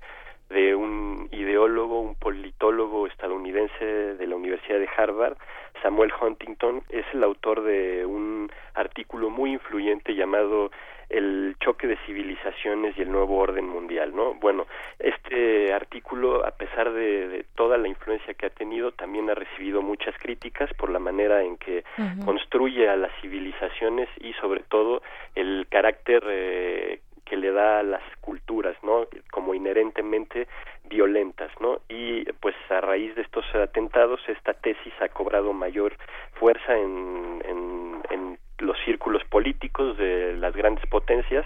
de 0.54 0.76
un 0.76 1.28
ideólogo, 1.32 2.00
un 2.00 2.16
politólogo 2.16 3.08
estadounidense 3.08 3.84
de 3.84 4.28
la 4.28 4.36
Universidad 4.36 4.80
de 4.80 4.90
Harvard, 4.96 5.36
Samuel 5.82 6.14
Huntington, 6.22 6.84
es 6.90 7.06
el 7.14 7.24
autor 7.24 7.64
de 7.64 8.06
un 8.06 8.50
artículo 8.76 9.30
muy 9.30 9.54
influyente 9.54 10.16
llamado 10.16 10.72
el 11.10 11.56
choque 11.60 11.88
de 11.88 11.98
civilizaciones 12.06 12.98
y 12.98 13.02
el 13.02 13.12
nuevo 13.12 13.38
orden 13.38 13.68
mundial, 13.68 14.16
¿no? 14.16 14.34
Bueno, 14.36 14.66
este 15.00 15.72
artículo, 15.74 16.46
a 16.46 16.52
pesar 16.52 16.92
de, 16.92 17.46
toda 17.56 17.78
la 17.78 17.88
influencia 17.88 18.34
que 18.34 18.48
ha 18.48 18.50
tenido, 18.50 18.92
también 18.94 19.30
ha 19.30 19.36
recibido 19.36 19.82
muchas 19.82 20.18
críticas 20.18 20.74
por 20.74 20.90
la 20.90 21.00
manera 21.00 21.44
en 21.44 21.58
que 21.58 21.84
construye 22.26 22.90
a 22.90 22.96
las 22.96 23.12
civilizaciones 23.22 24.10
y 24.22 24.34
sobre 24.34 24.62
todo 24.62 25.04
el 25.36 25.68
carácter 25.70 26.24
eh, 26.28 27.02
que 27.34 27.38
le 27.38 27.52
da 27.52 27.80
a 27.80 27.84
las 27.84 28.04
culturas, 28.22 28.76
¿no? 28.84 29.08
Como 29.32 29.56
inherentemente 29.56 30.48
violentas, 30.84 31.50
¿no? 31.60 31.82
Y 31.90 32.26
pues 32.34 32.54
a 32.70 32.80
raíz 32.80 33.16
de 33.16 33.24
estos 33.24 33.44
atentados 33.56 34.22
esta 34.28 34.54
tesis 34.54 34.94
ha 35.02 35.10
cobrado 35.10 35.52
mayor 35.52 35.98
fuerza 36.34 36.78
en, 36.78 37.42
en, 37.44 38.04
en 38.12 38.38
los 38.60 38.78
círculos 38.86 39.24
políticos 39.24 39.98
de 39.98 40.38
las 40.38 40.56
grandes 40.56 40.86
potencias, 40.86 41.44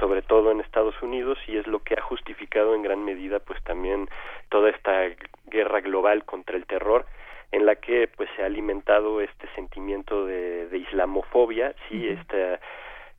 sobre 0.00 0.22
todo 0.22 0.50
en 0.50 0.60
Estados 0.60 0.94
Unidos, 1.02 1.38
y 1.46 1.58
es 1.58 1.66
lo 1.66 1.80
que 1.80 1.92
ha 1.92 2.00
justificado 2.00 2.74
en 2.74 2.82
gran 2.82 3.04
medida 3.04 3.38
pues 3.38 3.62
también 3.64 4.08
toda 4.48 4.70
esta 4.70 5.08
guerra 5.44 5.82
global 5.82 6.24
contra 6.24 6.56
el 6.56 6.64
terror 6.64 7.04
en 7.52 7.66
la 7.66 7.74
que 7.74 8.08
pues 8.16 8.30
se 8.34 8.42
ha 8.42 8.46
alimentado 8.46 9.20
este 9.20 9.46
sentimiento 9.54 10.24
de, 10.24 10.68
de 10.68 10.78
islamofobia, 10.78 11.74
sí, 11.90 12.08
esta 12.08 12.60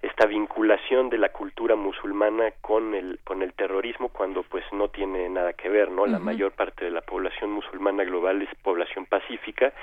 esta 0.01 0.25
vinculación 0.25 1.09
de 1.09 1.17
la 1.17 1.29
cultura 1.29 1.75
musulmana 1.75 2.51
con 2.61 2.95
el 2.95 3.19
con 3.23 3.41
el 3.41 3.53
terrorismo 3.53 4.09
cuando 4.09 4.43
pues 4.43 4.63
no 4.71 4.87
tiene 4.87 5.27
nada 5.27 5.53
que 5.53 5.67
ver 5.67 5.91
no 5.91 6.05
la 6.05 6.19
mayor 6.19 6.53
parte 6.53 6.85
de 6.85 6.91
la 6.91 7.01
población 7.01 7.51
musulmana 7.51 8.05
global 8.05 8.41
es 8.41 8.49
población 8.63 9.05
pacífica 9.05 9.73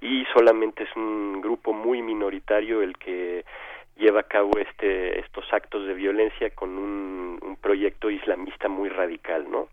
y 0.00 0.24
solamente 0.32 0.84
es 0.84 0.94
un 0.94 1.40
grupo 1.40 1.72
muy 1.72 2.02
minoritario 2.02 2.82
el 2.82 2.96
que 2.98 3.44
lleva 3.96 4.20
a 4.20 4.28
cabo 4.28 4.52
este 4.58 5.18
estos 5.18 5.52
actos 5.52 5.86
de 5.86 5.94
violencia 5.94 6.50
con 6.50 6.78
un, 6.78 7.40
un 7.42 7.56
proyecto 7.56 8.10
islamista 8.10 8.68
muy 8.68 8.88
radical 8.88 9.50
no 9.50 9.68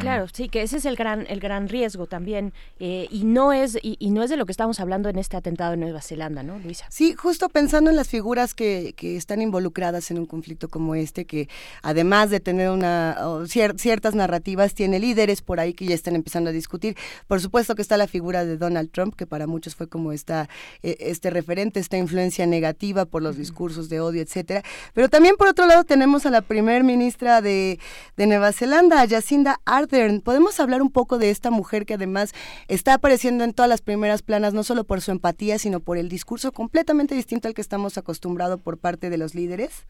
Claro. 0.00 0.28
sí, 0.32 0.48
que 0.48 0.62
ese 0.62 0.76
es 0.76 0.84
el 0.84 0.96
gran, 0.96 1.26
el 1.28 1.40
gran 1.40 1.68
riesgo 1.68 2.06
también. 2.06 2.52
Eh, 2.78 3.08
y, 3.10 3.24
no 3.24 3.52
es, 3.52 3.78
y, 3.82 4.10
no 4.10 4.22
es 4.22 4.30
de 4.30 4.36
lo 4.36 4.46
que 4.46 4.52
estamos 4.52 4.78
hablando 4.80 5.08
en 5.08 5.18
este 5.18 5.36
atentado 5.36 5.74
en 5.74 5.80
Nueva 5.80 6.00
Zelanda, 6.00 6.42
¿no, 6.42 6.58
Luisa? 6.58 6.86
Sí, 6.90 7.14
justo 7.14 7.48
pensando 7.48 7.90
en 7.90 7.96
las 7.96 8.08
figuras 8.08 8.54
que, 8.54 8.94
que 8.96 9.16
están 9.16 9.42
involucradas 9.42 10.10
en 10.10 10.18
un 10.18 10.26
conflicto 10.26 10.68
como 10.68 10.94
este, 10.94 11.24
que 11.24 11.48
además 11.82 12.30
de 12.30 12.40
tener 12.40 12.70
una 12.70 13.16
ciertas 13.46 14.14
narrativas, 14.14 14.74
tiene 14.74 14.98
líderes 14.98 15.42
por 15.42 15.60
ahí 15.60 15.74
que 15.74 15.86
ya 15.86 15.94
están 15.94 16.14
empezando 16.14 16.50
a 16.50 16.52
discutir. 16.52 16.96
Por 17.26 17.40
supuesto 17.40 17.74
que 17.74 17.82
está 17.82 17.96
la 17.96 18.06
figura 18.06 18.44
de 18.44 18.56
Donald 18.56 18.90
Trump, 18.90 19.14
que 19.14 19.26
para 19.26 19.46
muchos 19.46 19.74
fue 19.74 19.88
como 19.88 20.12
esta, 20.12 20.48
eh, 20.82 20.96
este 21.00 21.30
referente, 21.30 21.80
esta 21.80 21.96
influencia 21.96 22.46
negativa 22.46 23.04
por 23.04 23.22
los 23.22 23.36
discursos 23.36 23.88
de 23.88 24.00
odio, 24.00 24.22
etcétera. 24.22 24.62
Pero 24.94 25.08
también 25.08 25.36
por 25.36 25.48
otro 25.48 25.66
lado 25.66 25.84
tenemos 25.84 26.26
a 26.26 26.30
la 26.30 26.42
primer 26.42 26.84
ministra 26.84 27.40
de, 27.40 27.78
de 28.16 28.26
Nueva 28.26 28.52
Zelanda, 28.52 29.06
Jacinda 29.08 29.37
Ardern. 29.66 30.20
¿Podemos 30.20 30.58
hablar 30.60 30.82
un 30.82 30.90
poco 30.92 31.18
de 31.18 31.30
esta 31.30 31.50
mujer 31.50 31.86
que 31.86 31.94
además 31.94 32.34
está 32.68 32.94
apareciendo 32.94 33.44
en 33.44 33.54
todas 33.54 33.68
las 33.68 33.82
primeras 33.82 34.22
planas, 34.22 34.54
no 34.54 34.62
solo 34.62 34.84
por 34.84 35.00
su 35.00 35.10
empatía, 35.10 35.58
sino 35.58 35.80
por 35.80 35.98
el 35.98 36.08
discurso 36.08 36.52
completamente 36.52 37.14
distinto 37.14 37.48
al 37.48 37.54
que 37.54 37.60
estamos 37.60 37.98
acostumbrados 37.98 38.60
por 38.60 38.78
parte 38.78 39.10
de 39.10 39.18
los 39.18 39.34
líderes? 39.34 39.86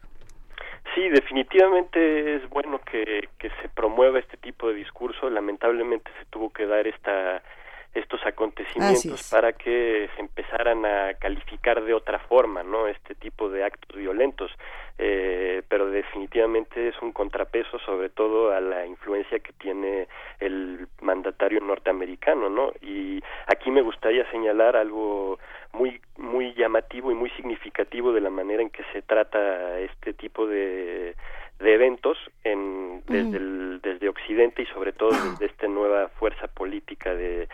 Sí, 0.95 1.07
definitivamente 1.09 2.35
es 2.35 2.49
bueno 2.49 2.79
que 2.85 3.27
se 3.61 3.69
promueva 3.69 4.19
este 4.19 4.37
tipo 4.37 4.67
de 4.69 4.75
discurso. 4.75 5.29
Lamentablemente 5.29 6.11
se 6.19 6.25
tuvo 6.25 6.51
que 6.51 6.65
dar 6.65 6.87
esta 6.87 7.43
estos 7.99 8.25
acontecimientos 8.25 9.29
para 9.29 9.53
que 9.53 10.09
se 10.15 10.21
empezaran 10.21 10.85
a 10.85 11.13
calificar 11.15 11.83
de 11.83 11.93
otra 11.93 12.19
forma, 12.19 12.63
¿no? 12.63 12.87
Este 12.87 13.15
tipo 13.15 13.49
de 13.49 13.63
actos 13.63 13.95
violentos. 13.97 14.51
Eh, 15.01 15.63
pero 15.69 15.89
definitivamente 15.89 16.89
es 16.89 17.01
un 17.01 17.13
contrapeso 17.13 17.79
sobre 17.79 18.09
todo 18.09 18.51
a 18.51 18.59
la 18.59 18.85
influencia 18.85 19.39
que 19.39 19.53
tiene 19.53 20.09
el 20.41 20.89
mandatario 20.99 21.61
norteamericano, 21.61 22.49
¿no? 22.49 22.73
Y 22.81 23.23
aquí 23.47 23.71
me 23.71 23.81
gustaría 23.81 24.29
señalar 24.29 24.75
algo 24.75 25.39
muy 25.71 26.01
muy 26.17 26.53
llamativo 26.53 27.11
y 27.11 27.15
muy 27.15 27.29
significativo 27.29 28.11
de 28.11 28.19
la 28.19 28.29
manera 28.29 28.61
en 28.61 28.69
que 28.69 28.83
se 28.91 29.01
trata 29.01 29.79
este 29.79 30.13
tipo 30.13 30.45
de 30.45 31.15
de 31.59 31.73
eventos 31.73 32.17
en, 32.43 33.03
desde, 33.07 33.37
el, 33.37 33.79
desde 33.81 34.09
Occidente 34.09 34.61
y 34.63 34.65
sobre 34.67 34.93
todo 34.93 35.11
desde 35.11 35.45
esta 35.45 35.67
nueva 35.67 36.07
fuerza 36.07 36.47
política 36.47 37.13
de 37.13 37.49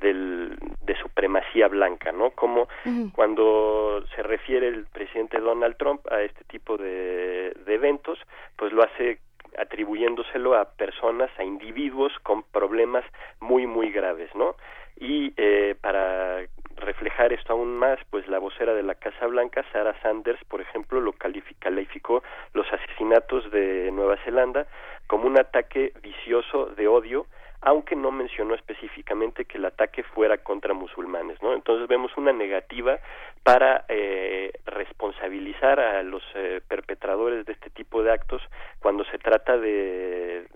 del, 0.00 0.56
de 0.82 0.96
supremacía 0.96 1.68
blanca, 1.68 2.12
¿no? 2.12 2.30
Como 2.30 2.68
cuando 3.14 4.04
se 4.14 4.22
refiere 4.22 4.68
el 4.68 4.86
presidente 4.86 5.38
Donald 5.38 5.76
Trump 5.76 6.00
a 6.10 6.22
este 6.22 6.44
tipo 6.44 6.76
de, 6.76 7.54
de 7.64 7.74
eventos, 7.74 8.18
pues 8.56 8.72
lo 8.72 8.82
hace 8.82 9.18
atribuyéndoselo 9.58 10.54
a 10.54 10.64
personas, 10.64 11.30
a 11.38 11.44
individuos 11.44 12.12
con 12.22 12.42
problemas 12.42 13.04
muy, 13.40 13.66
muy 13.66 13.90
graves, 13.90 14.34
¿no? 14.34 14.56
Y 14.98 15.32
eh, 15.36 15.74
para 15.80 16.46
reflejar 16.76 17.32
esto 17.32 17.52
aún 17.52 17.76
más, 17.76 17.98
pues 18.10 18.26
la 18.28 18.38
vocera 18.38 18.74
de 18.74 18.82
la 18.82 18.94
Casa 18.94 19.26
Blanca, 19.26 19.64
Sarah 19.72 19.98
Sanders, 20.02 20.42
por 20.44 20.60
ejemplo, 20.60 21.00
lo 21.00 21.12
calificó 21.12 22.22
los 22.52 22.66
asesinatos 22.72 23.50
de 23.50 23.90
Nueva 23.92 24.16
Zelanda 24.24 24.66
como 25.06 25.26
un 25.26 25.38
ataque 25.38 25.92
vicioso 26.02 26.66
de 26.66 26.88
odio 26.88 27.26
aunque 27.62 27.94
no 27.94 28.10
mencionó 28.10 28.54
específicamente 28.54 29.44
que 29.44 29.58
el 29.58 29.66
ataque 29.66 30.02
fuera 30.02 30.38
contra 30.38 30.72
musulmanes, 30.72 31.42
¿no? 31.42 31.54
Entonces 31.54 31.88
vemos 31.88 32.10
una 32.16 32.32
negativa 32.32 32.98
para 33.42 33.84
eh, 33.88 34.52
responsabilizar 34.64 35.78
a 35.78 36.02
los 36.02 36.22
eh, 36.34 36.60
perpetradores 36.66 37.44
de 37.44 37.52
este 37.52 37.70
tipo 37.70 38.02
de 38.02 38.12
actos 38.12 38.42
cuando 38.80 39.04
se 39.04 39.18
trata 39.18 39.58
de 39.58 40.46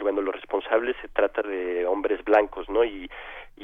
cuando 0.00 0.22
los 0.22 0.34
responsables 0.34 0.96
se 1.02 1.08
trata 1.08 1.42
de 1.42 1.84
hombres 1.86 2.24
blancos, 2.24 2.68
¿no? 2.68 2.84
Y, 2.84 3.10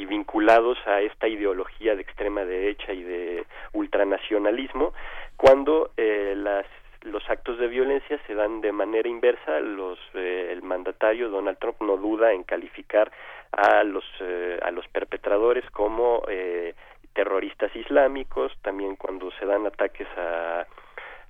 vinculados 0.09 0.79
a 0.87 1.01
esta 1.01 1.27
ideología 1.27 1.97
de 1.97 2.03
extrema 2.03 2.45
derecha 2.45 2.93
y 2.93 3.03
de 3.03 3.45
ultranacionalismo, 3.73 4.93
cuando 5.37 5.91
eh, 5.97 6.35
las 6.37 6.67
los 7.07 7.29
actos 7.31 7.59
de 7.59 7.69
violencia 7.69 8.19
se 8.27 8.35
dan 8.35 8.61
de 8.61 8.73
manera 8.73 9.09
inversa. 9.09 9.61
Los, 9.61 9.99
eh, 10.15 10.49
el 10.53 10.63
mandatario 10.63 11.31
Donald 11.31 11.59
Trump 11.59 11.81
no 11.81 11.97
duda 11.97 12.33
en 12.33 12.43
calificar 12.43 13.11
a 13.53 13.85
los, 13.85 14.05
eh, 14.21 14.59
a 14.63 14.71
los 14.71 14.87
perpetradores 14.89 15.69
como 15.71 16.23
eh, 16.29 16.75
terroristas 17.15 17.75
islámicos, 17.75 18.53
también 18.63 18.97
cuando 18.97 19.31
se 19.33 19.47
dan 19.47 19.67
ataques 19.67 20.09
a 20.17 20.67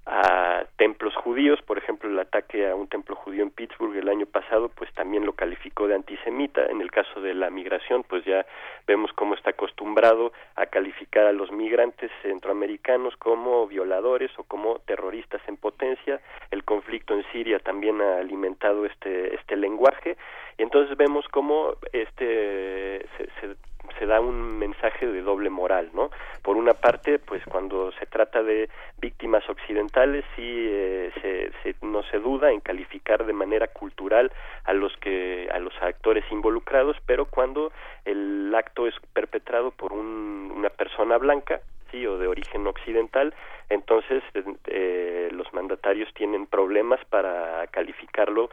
a 0.07 0.65
templos 0.77 1.15
judíos, 1.17 1.61
por 1.63 1.79
ejemplo, 1.79 2.09
el 2.09 2.19
ataque 2.19 2.69
a 2.69 2.77
un 2.77 2.87
templo 2.87 3.17
judío 3.17 3.43
en 3.43 3.51
Pittsburgh 3.51 3.97
el 3.97 4.09
año 4.09 4.27
pasado, 4.27 4.69
pues 4.69 4.93
también 4.95 5.27
lo 5.27 5.33
calificó 5.33 5.89
de 5.89 5.97
antisemita. 5.97 6.65
En 6.67 6.81
el 6.81 6.93
caso 6.93 7.21
de 7.21 7.35
la 7.35 7.51
migración, 7.51 8.05
pues 8.05 8.25
ya 8.25 8.47
vemos 8.87 9.13
cómo 9.15 9.35
está 9.35 9.51
acostumbrado 9.51 10.33
a 10.55 10.67
calificar 10.67 11.27
a 11.27 11.33
los 11.33 11.51
migrantes 11.51 12.11
centroamericanos 12.23 13.17
como 13.17 13.67
violadores 13.67 14.31
o 14.39 14.45
como 14.45 14.79
terroristas 14.87 15.43
en 15.49 15.57
potencia. 15.57 16.21
El 16.53 16.63
conflicto 16.63 17.15
en 17.15 17.25
Siria 17.33 17.59
también 17.59 18.01
ha 18.01 18.19
alimentado 18.19 18.87
este 18.87 19.35
este 19.35 19.57
lenguaje 19.57 20.17
y 20.57 20.63
entonces 20.63 20.97
vemos 20.97 21.27
cómo 21.29 21.75
este 21.93 23.07
se, 23.17 23.27
se 23.41 23.57
se 23.99 24.07
da 24.07 24.21
un 24.21 24.59
mensaje 24.59 25.07
de 25.07 25.23
doble 25.23 25.51
moral, 25.51 25.91
¿no? 25.93 26.11
Por 26.43 26.57
una 26.57 26.75
parte, 26.75 27.19
pues 27.19 27.43
cuando 27.45 27.93
se 27.93 28.07
trata 28.07 28.43
de 28.43 28.69
víctimas 28.99 29.49
occidentales, 29.49 30.25
sí 30.35 30.43
eh, 30.45 31.51
se, 31.63 31.75
no 31.83 32.03
se 32.05 32.19
duda 32.19 32.53
en 32.53 32.61
calificar 32.61 33.25
de 33.27 33.33
manera 33.33 33.69
cultural 33.69 34.33
a 34.65 34.73
los 34.73 34.97
que 34.99 35.49
a 35.53 35.59
los 35.59 35.75
actores 35.83 36.25
involucrados, 36.31 36.97
pero 37.07 37.27
cuando 37.27 37.73
el 38.05 38.55
acto 38.55 38.87
es 38.87 38.95
perpetrado 39.13 39.71
por 39.71 39.93
una 39.93 40.71
persona 40.71 41.19
blanca, 41.19 41.61
sí, 41.91 42.07
o 42.07 42.19
de 42.19 42.27
origen 42.27 42.67
occidental, 42.67 43.35
entonces 43.69 44.23
eh, 44.67 45.29
los 45.33 45.53
mandatarios 45.53 46.13
tienen 46.15 46.47
problemas 46.47 47.05
para 47.07 47.67
calificarlo 47.69 48.51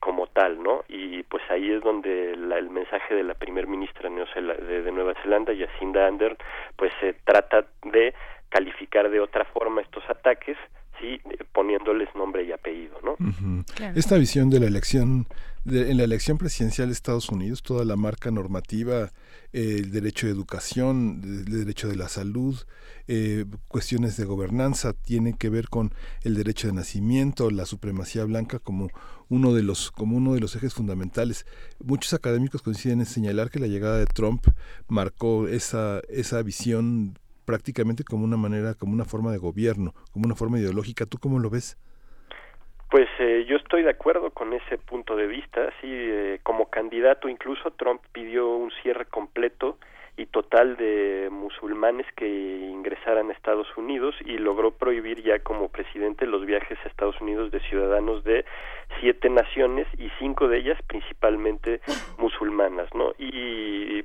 como 0.00 0.26
tal, 0.28 0.62
¿no? 0.62 0.84
Y 0.88 1.22
pues 1.24 1.42
ahí 1.50 1.70
es 1.72 1.82
donde 1.82 2.32
el 2.32 2.70
mensaje 2.70 3.14
de 3.14 3.24
la 3.24 3.34
primer 3.34 3.66
ministra 3.66 4.08
de, 4.08 4.82
de, 4.82 4.92
Nueva 4.92 5.14
Zelanda, 5.22 5.52
Jacinda 5.56 6.06
Ardern, 6.06 6.36
pues 6.76 6.92
se 7.00 7.14
trata 7.24 7.66
de 7.84 8.14
calificar 8.48 9.10
de 9.10 9.20
otra 9.20 9.44
forma 9.44 9.82
estos 9.82 10.04
ataques, 10.08 10.56
sí, 11.00 11.20
poniéndoles 11.52 12.08
nombre 12.14 12.44
y 12.44 12.52
apellido, 12.52 13.00
¿no? 13.02 13.16
Esta 13.94 14.16
visión 14.16 14.50
de 14.50 14.60
la 14.60 14.66
elección, 14.66 15.26
en 15.68 15.96
la 15.96 16.04
elección 16.04 16.38
presidencial 16.38 16.88
de 16.88 16.92
Estados 16.92 17.28
Unidos, 17.28 17.62
toda 17.62 17.84
la 17.84 17.96
marca 17.96 18.30
normativa, 18.30 19.12
el 19.52 19.90
derecho 19.90 20.26
de 20.26 20.32
educación, 20.32 21.22
el 21.24 21.44
derecho 21.44 21.88
de 21.88 21.96
la 21.96 22.08
salud, 22.08 22.56
eh, 23.08 23.44
cuestiones 23.68 24.16
de 24.16 24.24
gobernanza, 24.24 24.92
tienen 24.92 25.34
que 25.34 25.50
ver 25.50 25.68
con 25.68 25.92
el 26.22 26.34
derecho 26.34 26.68
de 26.68 26.74
nacimiento, 26.74 27.50
la 27.50 27.66
supremacía 27.66 28.24
blanca 28.24 28.58
como 28.58 28.90
uno 29.28 29.54
de 29.54 29.62
los 29.62 29.90
como 29.90 30.16
uno 30.16 30.34
de 30.34 30.40
los 30.40 30.54
ejes 30.54 30.74
fundamentales. 30.74 31.46
Muchos 31.84 32.12
académicos 32.14 32.62
coinciden 32.62 33.00
en 33.00 33.06
señalar 33.06 33.50
que 33.50 33.58
la 33.58 33.66
llegada 33.66 33.98
de 33.98 34.06
Trump 34.06 34.46
marcó 34.88 35.48
esa 35.48 36.00
esa 36.08 36.42
visión 36.42 37.18
prácticamente 37.44 38.04
como 38.04 38.24
una 38.24 38.36
manera, 38.36 38.74
como 38.74 38.92
una 38.92 39.04
forma 39.04 39.32
de 39.32 39.38
gobierno, 39.38 39.94
como 40.12 40.26
una 40.26 40.34
forma 40.34 40.58
ideológica. 40.58 41.06
¿Tú 41.06 41.18
cómo 41.18 41.38
lo 41.38 41.50
ves? 41.50 41.76
Pues 42.90 43.08
eh, 43.18 43.44
yo 43.48 43.56
estoy 43.56 43.82
de 43.82 43.90
acuerdo 43.90 44.30
con 44.30 44.52
ese 44.52 44.78
punto 44.78 45.16
de 45.16 45.26
vista. 45.26 45.70
Sí, 45.80 45.88
eh, 45.90 46.40
como 46.42 46.70
candidato 46.70 47.28
incluso 47.28 47.72
Trump 47.72 48.00
pidió 48.12 48.48
un 48.48 48.70
cierre 48.82 49.06
completo 49.06 49.78
y 50.16 50.26
total 50.26 50.76
de 50.76 51.28
musulmanes 51.30 52.06
que 52.16 52.26
ingresaran 52.26 53.28
a 53.28 53.32
Estados 53.34 53.66
Unidos 53.76 54.14
y 54.24 54.38
logró 54.38 54.70
prohibir 54.70 55.22
ya 55.22 55.40
como 55.40 55.68
presidente 55.68 56.26
los 56.26 56.46
viajes 56.46 56.78
a 56.84 56.88
Estados 56.88 57.20
Unidos 57.20 57.50
de 57.50 57.60
ciudadanos 57.60 58.24
de 58.24 58.44
siete 59.00 59.28
naciones 59.28 59.86
y 59.98 60.08
cinco 60.18 60.48
de 60.48 60.58
ellas 60.58 60.80
principalmente 60.86 61.80
musulmanas, 62.18 62.88
¿no? 62.94 63.12
Y 63.18 64.04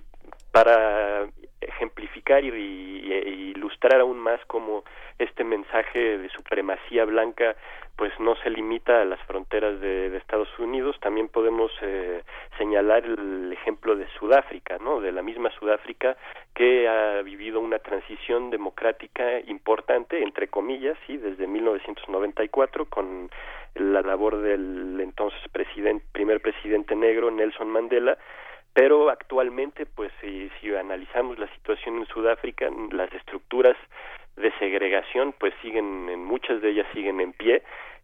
para 0.51 1.29
ejemplificar 1.61 2.43
y, 2.43 3.51
ilustrar 3.55 4.01
aún 4.01 4.19
más 4.19 4.39
cómo 4.47 4.83
este 5.19 5.43
mensaje 5.43 6.17
de 6.17 6.29
supremacía 6.29 7.05
blanca 7.05 7.55
pues 7.95 8.11
no 8.19 8.35
se 8.38 8.49
limita 8.49 9.01
a 9.01 9.05
las 9.05 9.19
fronteras 9.27 9.79
de, 9.79 10.17
Estados 10.17 10.49
Unidos. 10.59 10.97
También 11.01 11.27
podemos 11.27 11.71
eh, 11.81 12.23
señalar 12.57 13.05
el 13.05 13.51
ejemplo 13.51 13.95
de 13.95 14.07
Sudáfrica 14.17 14.77
no 14.79 15.01
de 15.01 15.11
la 15.11 15.21
misma 15.21 15.51
Sudáfrica 15.51 16.15
que 16.55 16.88
ha 16.88 17.21
vivido 17.21 17.59
una 17.59 17.79
transición 17.79 18.49
democrática 18.49 19.39
importante 19.41 20.21
entre 20.23 20.47
comillas 20.47 20.97
sí 21.05 21.17
desde 21.17 21.47
1994 21.47 22.85
con 22.85 23.29
la 23.75 24.01
labor 24.01 24.41
del 24.41 24.99
entonces 24.99 25.39
primer 26.11 26.41
presidente 26.41 26.95
negro 26.95 27.31
Nelson 27.31 27.69
Mandela 27.69 28.17
pero 28.73 29.10
actualmente 29.10 29.85
pues 29.85 30.11
si, 30.22 30.49
analizamos 30.76 31.38
la 31.38 31.48
situación 31.56 31.98
en 31.98 32.06
Sudáfrica 32.07 32.69
las 32.91 33.11
estructuras 33.14 33.76
de 34.38 34.52
segregación 34.60 35.34
pues 35.38 35.53
siguen 35.61 36.10
en 36.10 36.23
muchas 36.23 36.61
de 36.61 36.69
ellas 36.69 36.88
siguen 36.93 37.19
en 37.22 37.34
pie. 37.34 37.64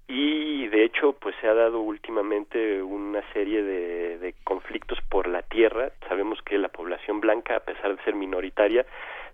Y 0.09 0.67
de 0.67 0.85
hecho 0.85 1.13
pues 1.13 1.35
se 1.41 1.47
ha 1.47 1.53
dado 1.53 1.79
últimamente 1.81 2.81
una 2.81 3.21
serie 3.33 3.61
de, 3.61 4.17
de 4.19 4.33
conflictos 4.43 4.99
por 5.09 5.27
la 5.27 5.41
tierra. 5.41 5.91
Sabemos 6.07 6.41
que 6.43 6.57
la 6.57 6.69
población 6.69 7.19
blanca 7.19 7.57
a 7.57 7.59
pesar 7.61 7.95
de 7.95 8.03
ser 8.03 8.15
minoritaria 8.15 8.85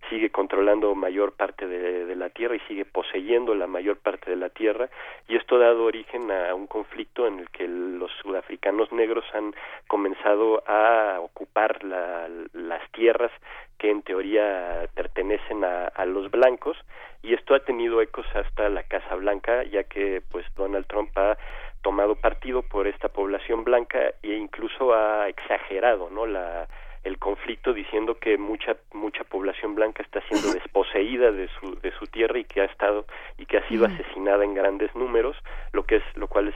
sigue 0.10 0.30
controlando 0.30 0.94
mayor 0.96 1.34
parte 1.34 1.68
de, 1.68 2.16
la 2.16 2.30
tierra 2.30 2.56
y 2.56 2.60
sigue 2.62 2.86
poseyendo 2.86 3.56
la 3.56 3.68
mayor 3.68 3.98
parte 3.98 4.30
de 4.30 4.36
la 4.36 4.50
tierra 4.50 4.90
y 5.28 5.36
esto 5.36 5.56
ha 5.56 5.60
dado 5.60 5.86
origen 5.86 6.30
a 6.32 6.54
un 6.54 6.68
conflicto 6.68 7.26
en 7.28 7.40
el 7.40 7.50
que 7.50 7.68
los 7.68 8.12
sudafricanos 8.22 8.92
negros 8.92 9.26
han 9.34 9.56
comenzado 9.88 10.64
a 10.68 11.20
ocupar 11.20 11.84
las 11.84 12.92
tierras 12.92 13.32
que 13.80 13.90
en 13.90 14.04
teoría 14.04 14.88
pertenecen 14.94 15.64
a, 15.64 15.88
a 15.88 16.06
los 16.06 16.30
blancos 16.30 16.78
y 17.24 17.34
esto 17.34 17.56
ha 17.56 17.60
tenido 17.60 18.02
ecos 18.02 18.28
hasta 18.36 18.70
la 18.70 18.84
Casa 18.84 19.16
Blanca 19.16 19.64
ya 19.64 19.84
que 19.84 20.22
pues 20.32 20.46
Donald 20.56 20.86
Trump 20.86 21.18
ha 21.18 21.38
tomado 21.82 22.16
partido 22.16 22.62
por 22.62 22.88
esta 22.88 23.10
población 23.10 23.64
blanca 23.64 24.14
e 24.24 24.36
incluso 24.36 24.94
ha 24.94 25.28
exagerado 25.28 26.10
no 26.10 26.26
la 26.26 26.68
el 27.04 27.18
conflicto 27.20 27.74
diciendo 27.74 28.18
que 28.18 28.38
mucha 28.38 28.78
mucha 28.94 29.24
población 29.24 29.76
blanca 29.76 30.04
está 30.04 30.22
siendo 30.28 30.54
desposeída 30.54 31.32
de 31.32 31.50
su 31.60 31.80
de 31.82 31.92
su 32.00 32.08
tierra 32.08 32.40
y 32.40 32.46
que 32.46 32.62
ha 32.62 32.66
estado 32.66 33.06
y 33.38 33.46
que 33.46 33.58
ha 33.58 33.68
sido 33.68 33.86
asesinada 33.86 34.44
en 34.44 34.54
grandes 34.54 34.96
números, 34.96 35.36
lo 35.72 35.84
que 35.86 35.98
es 35.98 36.04
lo 36.16 36.28
cual 36.28 36.48
es. 36.48 36.56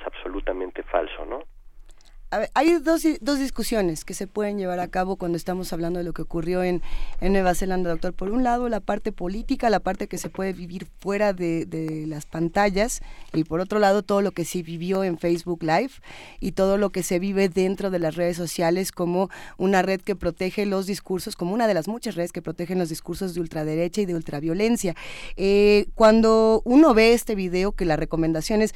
Hay 2.54 2.80
dos, 2.80 3.04
dos, 3.22 3.40
discusiones 3.40 4.06
que 4.06 4.14
se 4.14 4.28
pueden 4.28 4.58
llevar 4.58 4.80
a 4.80 4.88
cabo 4.88 5.16
cuando 5.16 5.38
estamos 5.38 5.72
hablando 5.74 6.00
de 6.00 6.06
lo 6.06 6.14
que 6.14 6.22
ocurrió 6.22 6.64
en, 6.64 6.82
en, 7.22 7.34
Nueva 7.34 7.56
Zelanda, 7.56 7.90
doctor. 7.90 8.14
Por 8.14 8.30
un 8.30 8.44
lado, 8.44 8.70
la 8.70 8.80
parte 8.80 9.12
política, 9.12 9.70
la 9.70 9.80
parte 9.80 10.08
que 10.08 10.18
se 10.18 10.30
puede 10.30 10.54
vivir 10.54 10.88
fuera 11.00 11.34
de, 11.34 11.66
de, 11.66 12.06
las 12.08 12.26
pantallas, 12.26 13.02
y 13.34 13.44
por 13.44 13.60
otro 13.60 13.80
lado, 13.80 14.04
todo 14.04 14.22
lo 14.22 14.32
que 14.32 14.46
se 14.46 14.64
vivió 14.64 15.04
en 15.04 15.18
Facebook 15.18 15.64
Live 15.64 15.92
y 16.40 16.54
todo 16.54 16.78
lo 16.78 16.90
que 16.90 17.04
se 17.04 17.20
vive 17.20 17.50
dentro 17.50 17.90
de 17.90 18.00
las 18.00 18.16
redes 18.16 18.38
sociales 18.38 18.92
como 18.92 19.30
una 19.58 19.82
red 19.82 20.02
que 20.02 20.16
protege 20.16 20.66
los 20.66 20.86
discursos, 20.86 21.36
como 21.36 21.54
una 21.54 21.68
de 21.68 21.74
las 21.74 21.88
muchas 21.88 22.16
redes 22.16 22.32
que 22.32 22.42
protegen 22.42 22.80
los 22.80 22.90
discursos 22.90 23.34
de 23.34 23.42
ultraderecha 23.42 24.02
y 24.02 24.06
de 24.06 24.16
ultraviolencia. 24.16 24.96
Eh, 25.36 25.88
cuando 25.96 26.62
uno 26.66 26.94
ve 26.94 27.14
este 27.14 27.36
video, 27.36 27.72
que 27.72 27.86
la 27.86 27.96
recomendación 27.96 28.62
es 28.62 28.74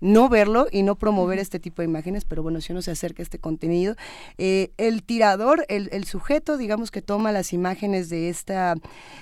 no 0.00 0.28
verlo 0.28 0.66
y 0.70 0.82
no 0.82 0.96
promover 0.96 1.38
este 1.38 1.58
tipo 1.58 1.82
de 1.82 1.86
imágenes, 1.86 2.24
pero 2.24 2.42
bueno, 2.42 2.60
si 2.60 2.72
uno 2.72 2.82
se 2.82 2.90
acerca 2.90 3.22
a 3.22 3.24
este 3.24 3.38
contenido, 3.38 3.96
eh, 4.38 4.70
el 4.76 5.02
tirador, 5.02 5.64
el, 5.68 5.88
el, 5.92 6.04
sujeto, 6.04 6.56
digamos 6.56 6.90
que 6.90 7.02
toma 7.02 7.32
las 7.32 7.52
imágenes 7.52 8.08
de 8.08 8.28
esta, 8.28 8.74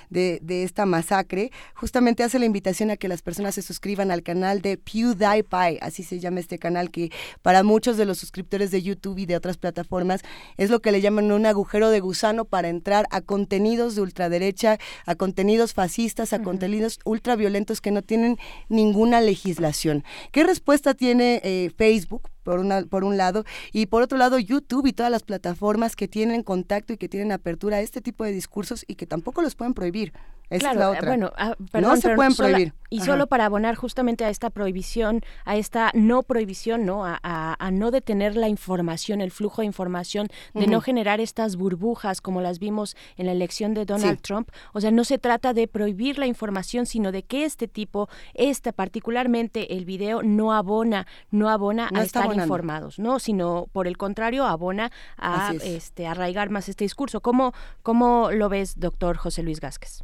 de, 0.09 0.39
de, 0.41 0.63
esta 0.63 0.85
masacre, 0.85 1.51
justamente 1.73 2.23
hace 2.23 2.39
la 2.39 2.45
invitación 2.45 2.91
a 2.91 2.97
que 2.97 3.07
las 3.07 3.21
personas 3.21 3.55
se 3.55 3.61
suscriban 3.61 4.11
al 4.11 4.23
canal 4.23 4.61
de 4.61 4.77
PewDiePie, 4.77 5.79
así 5.81 6.03
se 6.03 6.19
llama 6.19 6.39
este 6.39 6.59
canal, 6.59 6.91
que 6.91 7.11
para 7.41 7.63
muchos 7.63 7.97
de 7.97 8.05
los 8.05 8.17
suscriptores 8.17 8.71
de 8.71 8.81
YouTube 8.81 9.19
y 9.19 9.25
de 9.25 9.35
otras 9.35 9.57
plataformas 9.57 10.21
es 10.57 10.69
lo 10.69 10.81
que 10.81 10.91
le 10.91 11.01
llaman 11.01 11.31
un 11.31 11.45
agujero 11.45 11.89
de 11.89 11.99
gusano 11.99 12.45
para 12.45 12.69
entrar 12.69 13.07
a 13.11 13.21
contenidos 13.21 13.95
de 13.95 14.01
ultraderecha, 14.01 14.77
a 15.05 15.15
contenidos 15.15 15.73
fascistas, 15.73 16.33
a 16.33 16.41
contenidos 16.41 16.99
ultraviolentos 17.05 17.81
que 17.81 17.91
no 17.91 18.01
tienen 18.01 18.37
ninguna 18.69 19.21
legislación. 19.21 20.03
¿Qué 20.31 20.43
respuesta 20.63 20.93
tiene 20.93 21.41
eh, 21.43 21.71
Facebook 21.75 22.29
por, 22.43 22.59
una, 22.59 22.83
por 22.83 23.03
un 23.03 23.17
lado, 23.17 23.45
y 23.71 23.87
por 23.87 24.01
otro 24.01 24.17
lado 24.17 24.39
YouTube 24.39 24.85
y 24.85 24.93
todas 24.93 25.11
las 25.11 25.23
plataformas 25.23 25.95
que 25.95 26.07
tienen 26.07 26.43
contacto 26.43 26.93
y 26.93 26.97
que 26.97 27.09
tienen 27.09 27.31
apertura 27.31 27.77
a 27.77 27.81
este 27.81 28.01
tipo 28.01 28.23
de 28.23 28.31
discursos 28.31 28.85
y 28.87 28.95
que 28.95 29.05
tampoco 29.05 29.41
los 29.41 29.55
pueden 29.55 29.73
prohibir. 29.73 30.13
Esa 30.49 30.71
es 30.71 30.77
la 30.77 30.85
eh, 30.85 30.97
otra. 30.97 31.07
Bueno, 31.07 31.31
ah, 31.35 31.55
no 31.73 31.95
se 31.97 32.15
pueden 32.15 32.35
prohibir. 32.35 32.73
Y 32.89 32.99
solo 32.99 33.25
para 33.25 33.45
abonar 33.45 33.73
justamente 33.73 34.23
a 34.23 34.29
esta 34.29 34.51
prohibición, 34.51 35.21
a 35.45 35.55
esta 35.55 35.89
no 35.95 36.21
prohibición, 36.21 36.85
¿no? 36.85 37.03
A, 37.05 37.19
a, 37.23 37.71
no 37.71 37.89
detener 37.89 38.35
la 38.35 38.49
información, 38.49 39.19
el 39.19 39.31
flujo 39.31 39.63
de 39.63 39.65
información, 39.65 40.27
de 40.53 40.67
no 40.67 40.79
generar 40.79 41.19
estas 41.19 41.55
burbujas 41.55 42.21
como 42.21 42.39
las 42.39 42.59
vimos 42.59 42.95
en 43.17 43.25
la 43.25 43.31
elección 43.31 43.73
de 43.73 43.85
Donald 43.85 44.21
Trump. 44.21 44.49
O 44.73 44.81
sea, 44.81 44.91
no 44.91 45.05
se 45.05 45.17
trata 45.17 45.53
de 45.53 45.67
prohibir 45.67 46.19
la 46.19 46.27
información, 46.27 46.85
sino 46.85 47.11
de 47.11 47.23
que 47.23 47.45
este 47.45 47.67
tipo, 47.67 48.09
esta 48.35 48.71
particularmente 48.71 49.75
el 49.75 49.85
video, 49.85 50.21
no 50.21 50.53
abona, 50.53 51.07
no 51.31 51.49
abona 51.49 51.89
a 51.95 52.03
informados, 52.33 52.99
¿no? 52.99 53.19
Sino 53.19 53.67
por 53.71 53.87
el 53.87 53.97
contrario, 53.97 54.45
abona 54.45 54.91
a 55.17 55.53
este 55.63 56.07
arraigar 56.07 56.49
más 56.49 56.69
este 56.69 56.83
discurso. 56.83 57.21
¿Cómo, 57.21 57.53
cómo 57.81 58.31
lo 58.31 58.49
ves, 58.49 58.79
doctor 58.79 59.17
José 59.17 59.43
Luis 59.43 59.61
Vázquez? 59.61 60.03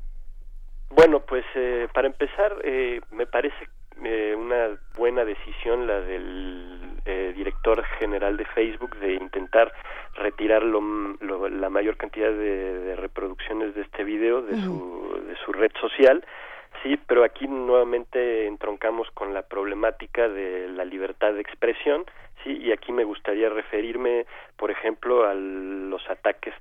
Bueno, 0.89 1.21
pues 1.21 1.45
eh, 1.55 1.87
para 1.93 2.07
empezar, 2.07 2.57
eh, 2.63 3.01
me 3.11 3.25
parece 3.25 3.69
eh, 4.03 4.35
una 4.35 4.77
buena 4.97 5.23
decisión 5.25 5.87
la 5.87 5.99
del 6.01 6.75
director 7.35 7.83
general 7.97 8.37
de 8.37 8.45
Facebook 8.45 8.95
de 8.97 9.13
intentar 9.13 9.73
retirar 10.13 10.61
la 10.63 11.69
mayor 11.69 11.97
cantidad 11.97 12.29
de, 12.29 12.95
reproducciones 12.97 13.73
de 13.73 13.81
este 13.81 14.03
video 14.03 14.43
de, 14.43 14.61
su, 14.61 15.23
de 15.27 15.35
su 15.43 15.51
red 15.53 15.71
social 15.81 16.23
Sí, 16.83 16.97
pero 17.07 17.23
aquí 17.23 17.47
nuevamente 17.47 18.47
entroncamos 18.47 19.09
con 19.11 19.33
la 19.33 19.41
problemática 19.43 20.29
de 20.29 20.69
la 20.69 20.85
libertad 20.85 21.33
de 21.33 21.41
expresión, 21.41 22.05
sí, 22.43 22.57
y 22.57 22.71
aquí 22.71 22.91
me 22.91 23.03
gustaría 23.03 23.49
referirme, 23.49 24.25
por 24.55 24.71
ejemplo, 24.71 25.25
a 25.25 25.33
los 25.33 26.09
ataques 26.09 26.53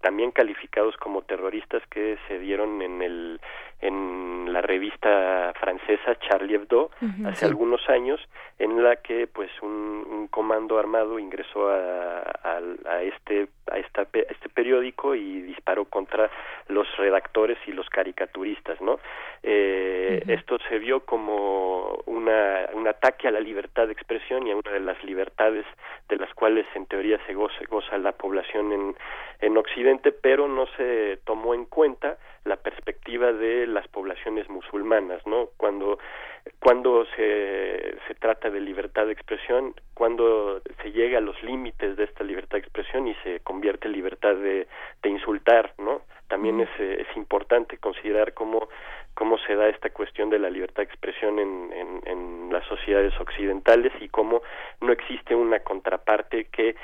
también 0.00 0.30
calificados 0.30 0.96
como 0.96 1.22
terroristas 1.22 1.82
que 1.90 2.18
se 2.26 2.38
dieron 2.38 2.82
en 2.82 3.02
el 3.02 3.40
en 3.80 4.52
la 4.52 4.60
revista 4.60 5.52
francesa 5.58 6.18
Charlie 6.20 6.54
Hebdo 6.54 6.90
hace 7.24 7.46
algunos 7.46 7.88
años 7.88 8.20
en 8.58 8.82
la 8.82 8.96
que 8.96 9.26
pues 9.26 9.50
un, 9.62 10.06
un 10.10 10.28
comando 10.28 10.78
armado 10.78 11.18
ingresó 11.18 11.70
a, 11.70 12.20
a, 12.44 13.02
este 13.02 13.48
a 13.70 13.78
esta, 13.78 14.02
este 14.12 14.48
periódico 14.48 15.14
y 15.14 15.42
disparó 15.42 15.84
contra 15.86 16.30
los 16.68 16.86
redactores 16.96 17.58
y 17.66 17.72
los 17.72 17.88
caricaturistas 17.88 18.80
no 18.80 18.98
eh, 19.42 20.22
esto 20.26 20.58
se 20.68 20.78
vio 20.78 21.00
como 21.00 22.02
una, 22.06 22.68
un 22.74 22.86
ataque 22.86 23.28
a 23.28 23.30
la 23.30 23.40
libertad 23.40 23.86
de 23.86 23.92
expresión 23.92 24.46
y 24.46 24.50
a 24.50 24.56
una 24.56 24.72
de 24.72 24.80
las 24.80 25.02
libertades 25.04 25.64
de 26.08 26.16
las 26.16 26.32
cuales 26.34 26.66
en 26.74 26.86
teoría 26.86 27.18
se 27.26 27.34
goza, 27.34 27.60
goza 27.68 27.96
la 27.98 28.12
población 28.12 28.72
en, 28.72 28.96
en 29.40 29.56
Occidente 29.56 30.12
pero 30.12 30.48
no 30.48 30.66
se 30.76 31.18
tomó 31.24 31.54
en 31.54 31.64
cuenta 31.64 32.18
la 32.44 32.56
perspectiva 32.56 33.32
de 33.32 33.66
las 33.66 33.86
poblaciones 33.88 34.48
musulmanas, 34.48 35.24
¿no? 35.26 35.50
Cuando 35.56 35.98
cuando 36.58 37.04
se, 37.16 37.96
se 38.06 38.14
trata 38.14 38.50
de 38.50 38.60
libertad 38.60 39.06
de 39.06 39.12
expresión, 39.12 39.74
cuando 39.94 40.62
se 40.82 40.92
llega 40.92 41.18
a 41.18 41.20
los 41.20 41.40
límites 41.42 41.96
de 41.96 42.04
esta 42.04 42.24
libertad 42.24 42.52
de 42.52 42.60
expresión 42.60 43.08
y 43.08 43.14
se 43.22 43.40
convierte 43.40 43.88
en 43.88 43.92
libertad 43.92 44.34
de, 44.36 44.66
de 45.02 45.08
insultar, 45.08 45.74
¿no? 45.78 46.02
También 46.28 46.60
es, 46.60 46.68
es 46.78 47.08
importante 47.16 47.78
considerar 47.78 48.34
cómo, 48.34 48.68
cómo 49.14 49.36
se 49.38 49.54
da 49.54 49.68
esta 49.68 49.90
cuestión 49.90 50.30
de 50.30 50.38
la 50.38 50.48
libertad 50.48 50.82
de 50.82 50.88
expresión 50.88 51.38
en, 51.38 51.72
en, 51.72 52.02
en 52.06 52.52
las 52.52 52.64
sociedades 52.66 53.18
occidentales 53.20 53.92
y 54.00 54.08
cómo 54.08 54.42
no 54.80 54.92
existe 54.92 55.34
una 55.34 55.60
contraparte 55.60 56.46
que 56.46 56.76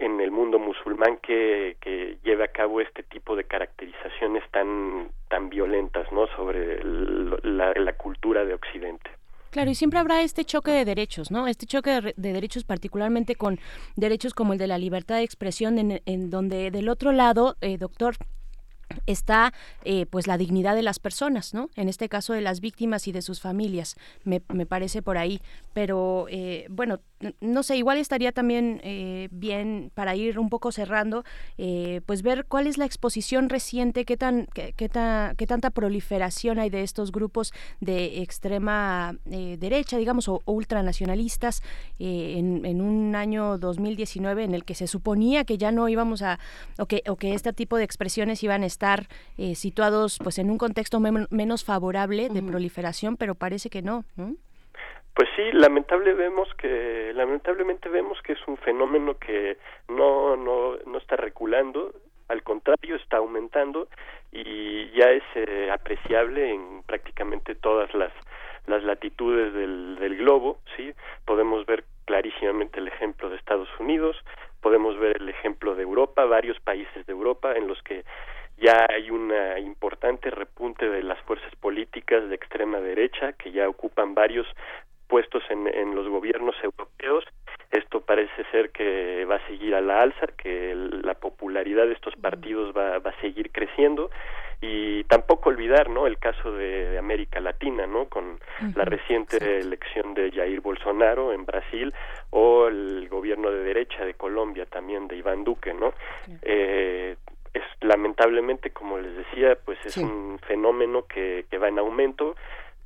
en 0.00 0.20
el 0.20 0.30
mundo 0.30 0.58
musulmán 0.58 1.18
que, 1.18 1.76
que 1.80 2.18
lleve 2.24 2.44
a 2.44 2.48
cabo 2.48 2.80
este 2.80 3.02
tipo 3.04 3.36
de 3.36 3.44
caracterizaciones 3.44 4.42
tan 4.50 5.08
tan 5.28 5.48
violentas 5.48 6.10
no 6.10 6.26
sobre 6.34 6.82
la, 6.82 7.72
la 7.74 7.92
cultura 7.92 8.44
de 8.44 8.54
Occidente. 8.54 9.10
Claro, 9.50 9.70
y 9.70 9.74
siempre 9.74 9.98
habrá 9.98 10.22
este 10.22 10.44
choque 10.44 10.70
de 10.70 10.84
derechos, 10.84 11.30
¿no? 11.30 11.48
Este 11.48 11.66
choque 11.66 12.00
de, 12.00 12.14
derechos 12.16 12.64
particularmente 12.64 13.34
con 13.34 13.58
derechos 13.96 14.32
como 14.32 14.52
el 14.52 14.58
de 14.58 14.68
la 14.68 14.78
libertad 14.78 15.16
de 15.16 15.24
expresión, 15.24 15.78
en, 15.78 16.00
en 16.06 16.30
donde 16.30 16.70
del 16.70 16.88
otro 16.88 17.12
lado, 17.12 17.56
eh, 17.60 17.76
doctor, 17.76 18.14
está 19.06 19.52
eh, 19.84 20.06
pues 20.06 20.26
la 20.26 20.38
dignidad 20.38 20.74
de 20.74 20.82
las 20.82 20.98
personas, 20.98 21.54
¿no? 21.54 21.70
En 21.76 21.88
este 21.88 22.08
caso 22.08 22.32
de 22.32 22.40
las 22.40 22.60
víctimas 22.60 23.06
y 23.08 23.12
de 23.12 23.22
sus 23.22 23.40
familias, 23.40 23.96
me, 24.24 24.42
me 24.48 24.66
parece 24.66 25.02
por 25.02 25.18
ahí. 25.18 25.40
Pero 25.72 26.26
eh, 26.28 26.66
bueno, 26.70 27.00
no 27.40 27.62
sé, 27.62 27.76
igual 27.76 27.98
estaría 27.98 28.32
también 28.32 28.80
eh, 28.82 29.28
bien 29.30 29.90
para 29.94 30.16
ir 30.16 30.38
un 30.38 30.48
poco 30.48 30.72
cerrando, 30.72 31.24
pues 32.06 32.22
ver 32.22 32.46
cuál 32.46 32.66
es 32.66 32.78
la 32.78 32.86
exposición 32.86 33.48
reciente, 33.48 34.04
qué 34.04 34.16
tan, 34.16 34.46
qué, 34.54 34.72
qué, 34.76 34.88
qué 35.36 35.46
tanta 35.46 35.70
proliferación 35.70 36.58
hay 36.58 36.70
de 36.70 36.82
estos 36.82 37.12
grupos 37.12 37.52
de 37.80 38.22
extrema 38.22 39.16
derecha, 39.24 39.98
digamos, 39.98 40.28
o, 40.28 40.42
ultranacionalistas 40.46 41.62
en, 41.98 42.64
en, 42.64 42.80
un 42.80 43.14
año 43.14 43.58
2019 43.58 44.44
en 44.44 44.54
el 44.54 44.64
que 44.64 44.74
se 44.74 44.86
suponía 44.86 45.44
que 45.44 45.58
ya 45.58 45.72
no 45.72 45.88
íbamos 45.88 46.22
a, 46.22 46.38
o 46.78 46.86
que, 46.86 47.02
o 47.06 47.16
que 47.16 47.34
este 47.34 47.52
tipo 47.52 47.76
de 47.76 47.84
expresiones 47.84 48.42
iban 48.42 48.62
a 48.62 48.66
estar 48.66 48.79
estar 48.80 49.08
eh, 49.36 49.54
situados 49.54 50.18
pues 50.24 50.38
en 50.38 50.50
un 50.50 50.56
contexto 50.56 51.00
menos 51.00 51.64
favorable 51.64 52.30
de 52.30 52.42
proliferación, 52.42 53.18
pero 53.18 53.34
parece 53.34 53.68
que 53.68 53.82
no. 53.82 54.04
Pues 55.14 55.28
sí, 55.36 55.42
lamentable 55.52 56.14
vemos 56.14 56.48
que 56.54 57.12
lamentablemente 57.14 57.90
vemos 57.90 58.16
que 58.22 58.32
es 58.32 58.38
un 58.48 58.56
fenómeno 58.56 59.18
que 59.18 59.58
no 59.88 60.34
no 60.36 60.78
no 60.86 60.98
está 60.98 61.16
reculando, 61.16 61.92
al 62.28 62.42
contrario 62.42 62.96
está 62.96 63.18
aumentando 63.18 63.88
y 64.32 64.90
ya 64.92 65.10
es 65.10 65.24
eh, 65.34 65.68
apreciable 65.70 66.50
en 66.50 66.82
prácticamente 66.84 67.54
todas 67.56 67.92
las 67.92 68.12
las 68.66 68.82
latitudes 68.82 69.52
del, 69.52 69.96
del 69.96 70.16
globo, 70.16 70.58
sí, 70.76 70.92
podemos 71.26 71.66
ver 71.66 71.84
clarísimamente 72.06 72.78
el 72.78 72.88
ejemplo 72.88 73.28
de 73.28 73.36
Estados 73.36 73.68
Unidos, 73.78 74.16
podemos 74.60 74.98
ver 74.98 75.16
el 75.20 75.28
ejemplo 75.28 75.74
de 75.74 75.82
Europa, 75.82 76.24
varios 76.24 76.60
países 76.60 77.06
de 77.06 77.12
Europa 77.12 77.54
en 77.56 77.66
los 77.66 77.82
que 77.82 78.04
ya 78.60 78.86
hay 78.88 79.10
un 79.10 79.32
importante 79.58 80.30
repunte 80.30 80.88
de 80.88 81.02
las 81.02 81.18
fuerzas 81.22 81.54
políticas 81.56 82.28
de 82.28 82.34
extrema 82.34 82.80
derecha 82.80 83.32
que 83.32 83.52
ya 83.52 83.68
ocupan 83.68 84.14
varios 84.14 84.46
puestos 85.08 85.42
en, 85.50 85.66
en 85.66 85.94
los 85.94 86.08
gobiernos 86.08 86.54
europeos. 86.62 87.24
Esto 87.70 88.00
parece 88.00 88.44
ser 88.50 88.70
que 88.70 89.24
va 89.24 89.36
a 89.36 89.46
seguir 89.46 89.74
a 89.74 89.80
la 89.80 90.00
alza, 90.00 90.26
que 90.36 90.74
la 90.74 91.14
popularidad 91.14 91.86
de 91.86 91.92
estos 91.92 92.14
partidos 92.16 92.74
va, 92.76 92.98
va 92.98 93.10
a 93.10 93.20
seguir 93.20 93.50
creciendo. 93.50 94.10
Y 94.62 95.04
tampoco 95.04 95.48
olvidar 95.48 95.88
no 95.88 96.06
el 96.06 96.18
caso 96.18 96.52
de, 96.52 96.98
América 96.98 97.40
Latina 97.40 97.86
no 97.86 98.06
con 98.06 98.38
la 98.74 98.84
reciente 98.84 99.58
elección 99.58 100.12
de 100.12 100.30
Jair 100.30 100.60
Bolsonaro 100.60 101.32
en 101.32 101.46
Brasil 101.46 101.94
o 102.28 102.68
el 102.68 103.08
gobierno 103.08 103.50
de 103.50 103.62
derecha 103.62 104.04
de 104.04 104.14
Colombia 104.14 104.66
también 104.66 105.08
de 105.08 105.16
Iván 105.16 105.44
Duque 105.44 105.72
no 105.72 105.94
eh, 106.42 107.16
es 107.54 107.62
lamentablemente 107.80 108.70
como 108.70 108.98
les 108.98 109.16
decía 109.16 109.56
pues 109.64 109.78
es 109.84 109.96
un 109.96 110.38
fenómeno 110.46 111.06
que, 111.06 111.46
que 111.50 111.58
va 111.58 111.68
en 111.68 111.78
aumento 111.78 112.36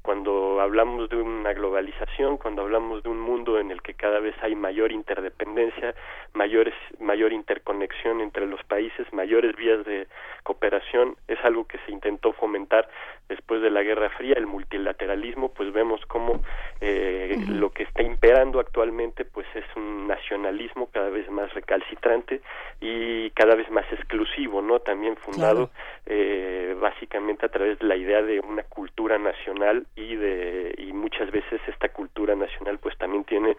cuando 0.05 0.61
hablamos 0.61 1.09
de 1.09 1.17
una 1.17 1.55
globalización, 1.55 2.37
cuando 2.37 2.61
hablamos 2.61 3.03
de 3.03 3.09
un 3.09 3.19
mundo 3.19 3.59
en 3.59 3.71
el 3.71 3.81
que 3.81 3.95
cada 3.95 4.21
vez 4.21 4.35
hay 4.43 4.55
mayor 4.55 4.93
interdependencia, 4.93 5.95
mayores, 6.35 6.75
mayor 7.01 7.33
interconexión 7.33 8.21
entre 8.21 8.47
los 8.47 8.63
países, 8.65 9.11
mayores 9.15 9.57
vías 9.57 9.83
de 9.87 10.07
cooperación, 10.43 11.17
es 11.27 11.39
algo 11.43 11.67
que 11.67 11.79
se 11.87 11.91
intentó 11.91 12.35
fomentar 12.35 12.87
después 13.31 13.63
de 13.63 13.71
la 13.71 13.83
Guerra 13.83 14.11
Fría, 14.11 14.35
el 14.37 14.47
multilateralismo, 14.47 15.49
pues 15.55 15.73
vemos 15.73 16.05
cómo 16.07 16.43
eh, 16.83 17.37
lo 17.49 17.71
que 17.71 17.85
está 17.85 18.03
imperando 18.03 18.61
actualmente 18.61 19.25
pues 19.25 19.47
es 19.55 19.65
un 19.75 20.07
nacionalismo 20.07 20.91
cada 20.93 21.09
vez 21.09 21.31
más 21.31 21.51
recalcitrante 21.55 22.43
y 22.79 23.31
cada 23.31 23.55
vez 23.55 23.71
más 23.71 23.91
exclusivo, 23.91 24.61
¿no? 24.61 24.81
También 24.81 25.17
fundado 25.17 25.71
eh, 26.05 26.77
básicamente 26.79 27.47
a 27.47 27.49
través 27.49 27.79
de 27.79 27.87
la 27.87 27.97
idea 27.97 28.21
de 28.21 28.41
una 28.41 28.65
cultura 28.65 29.17
nacional 29.17 29.87
y 29.97 30.17
de 30.17 30.75
y 30.79 30.93
muchas 30.93 31.31
veces 31.31 31.61
esta 31.69 31.89
cultura 31.91 32.35
nacional 32.35 32.79
pues 32.79 32.97
también 32.99 33.25
tiene 33.25 33.57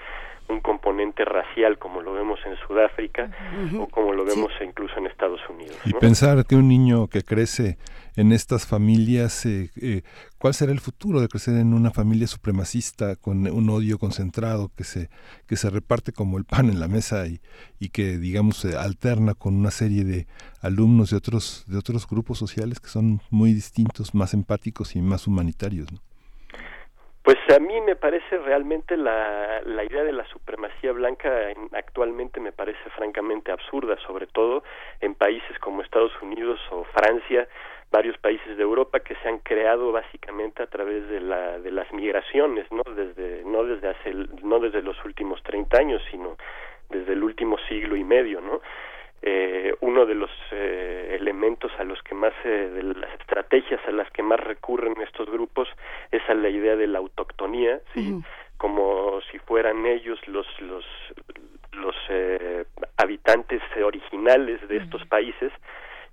un 0.50 0.60
componente 0.60 1.24
racial 1.24 1.78
como 1.80 2.02
lo 2.02 2.14
vemos 2.14 2.40
en 2.46 2.56
Sudáfrica 2.68 3.32
o 3.80 3.88
como 3.88 4.14
lo 4.14 4.26
vemos 4.26 4.52
incluso 4.62 4.98
en 4.98 5.08
Estados 5.08 5.40
Unidos 5.50 5.78
y 5.86 5.94
pensar 5.94 6.46
que 6.46 6.56
un 6.56 6.68
niño 6.68 7.08
que 7.08 7.24
crece 7.24 7.78
en 8.18 8.32
estas 8.32 8.68
familias 8.68 9.46
eh, 9.46 9.70
eh, 9.82 10.02
cuál 10.38 10.54
será 10.54 10.74
el 10.74 10.82
futuro 10.82 11.22
de 11.22 11.30
crecer 11.30 11.56
en 11.56 11.74
una 11.74 11.92
familia 11.92 12.28
supremacista 12.28 13.16
con 13.16 13.48
un 13.48 13.70
odio 13.70 13.98
concentrado 13.98 14.70
que 14.76 14.84
se 14.84 15.10
que 15.48 15.56
se 15.56 15.70
reparte 15.70 16.12
como 16.12 16.38
el 16.38 16.44
pan 16.44 16.70
en 16.70 16.82
la 16.82 16.90
mesa 16.90 17.28
y, 17.28 17.40
y 17.80 17.90
que 17.90 18.18
digamos 18.18 18.58
se 18.58 18.78
alterna 18.78 19.36
con 19.36 19.56
una 19.56 19.72
serie 19.72 20.04
de 20.04 20.28
alumnos 20.62 21.12
de 21.12 21.18
otros 21.18 21.64
de 21.68 21.78
otros 21.78 22.06
grupos 22.08 22.38
sociales 22.38 22.82
que 22.82 22.90
son 22.90 23.22
muy 23.30 23.54
distintos 23.54 24.14
más 24.14 24.34
empáticos 24.34 24.98
y 24.98 25.02
más 25.02 25.28
humanitarios 25.28 25.92
¿no? 25.94 26.00
Pues 27.26 27.40
a 27.50 27.60
mí 27.60 27.82
me 27.82 27.96
parece 27.96 28.38
realmente 28.38 28.96
la, 28.96 29.60
la 29.66 29.84
idea 29.84 30.04
de 30.04 30.12
la 30.12 30.26
supremacía 30.28 30.92
blanca 30.92 31.28
actualmente 31.72 32.40
me 32.40 32.52
parece 32.52 32.88
francamente 32.92 33.52
absurda, 33.52 33.98
sobre 34.06 34.28
todo 34.28 34.64
en 35.02 35.16
países 35.16 35.58
como 35.58 35.82
Estados 35.82 36.12
Unidos 36.22 36.60
o 36.70 36.84
Francia, 36.84 37.48
varios 37.90 38.16
países 38.20 38.56
de 38.56 38.62
Europa 38.62 39.00
que 39.00 39.16
se 39.16 39.28
han 39.28 39.40
creado 39.40 39.92
básicamente 39.92 40.62
a 40.62 40.68
través 40.68 41.10
de 41.10 41.20
la 41.20 41.58
de 41.58 41.72
las 41.72 41.92
migraciones, 41.94 42.72
no 42.72 42.84
desde 42.94 43.44
no 43.44 43.64
desde 43.64 43.88
hace 43.88 44.14
no 44.44 44.60
desde 44.60 44.84
los 44.84 45.04
últimos 45.04 45.42
30 45.42 45.80
años, 45.80 46.04
sino 46.12 46.38
desde 46.92 47.14
el 47.14 47.24
último 47.24 47.58
siglo 47.68 47.96
y 47.96 48.04
medio, 48.04 48.40
¿no? 48.40 48.62
Eh, 49.28 49.74
uno 49.82 50.06
de 50.06 50.14
los 50.14 50.30
eh, 50.52 51.18
elementos 51.20 51.72
a 51.80 51.84
los 51.84 52.00
que 52.04 52.14
más, 52.14 52.34
eh, 52.44 52.70
de 52.70 52.84
las 52.84 53.12
estrategias 53.20 53.82
a 53.88 53.92
las 53.92 54.10
que 54.12 54.22
más 54.22 54.40
recurren 54.40 54.94
estos 55.02 55.28
grupos 55.32 55.68
es 56.12 56.22
a 56.30 56.36
la 56.36 56.48
idea 56.48 56.76
de 56.76 56.86
la 56.86 57.00
autoctonía, 57.00 57.80
¿sí? 57.96 58.22
como 58.58 59.20
si 59.32 59.40
fueran 59.40 59.88
ellos 59.88 60.20
los, 60.28 60.46
los, 60.62 60.86
los 61.72 61.96
eh, 62.10 62.66
habitantes 62.98 63.64
originales 63.84 64.66
de 64.68 64.78
estos 64.78 65.04
países. 65.08 65.52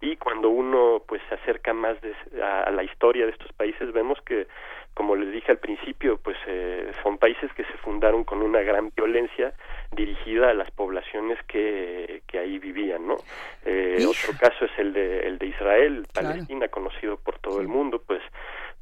Y 0.01 0.16
cuando 0.16 0.48
uno 0.48 1.02
pues 1.06 1.20
se 1.28 1.34
acerca 1.34 1.74
más 1.74 2.01
de, 2.01 2.14
a, 2.43 2.70
la 2.70 2.82
historia 2.82 3.26
de 3.26 3.32
estos 3.32 3.52
países 3.52 3.93
vemos 3.93 4.20
que 4.22 4.47
como 4.94 5.16
les 5.16 5.32
dije 5.32 5.52
al 5.52 5.59
principio 5.59 6.19
pues 6.19 6.36
eh, 6.47 6.93
son 7.02 7.19
países 7.19 7.52
que 7.55 7.64
se 7.64 7.73
fundaron 7.78 8.24
con 8.24 8.43
una 8.43 8.60
gran 8.60 8.90
violencia 8.94 9.52
dirigida 9.90 10.51
a 10.51 10.55
las 10.55 10.70
poblaciones 10.70 11.39
que, 11.48 12.23
que 12.27 12.39
ahí 12.39 12.59
vivían 12.59 13.06
no 13.06 13.16
eh, 13.64 14.05
otro 14.06 14.39
caso 14.39 14.64
es 14.66 14.78
el 14.78 14.93
de 14.93 15.27
el 15.27 15.39
de 15.39 15.47
Israel 15.47 16.06
Palestina 16.12 16.69
conocido 16.69 17.16
por 17.16 17.39
todo 17.39 17.60
el 17.60 17.69
mundo 17.69 18.02
pues 18.06 18.23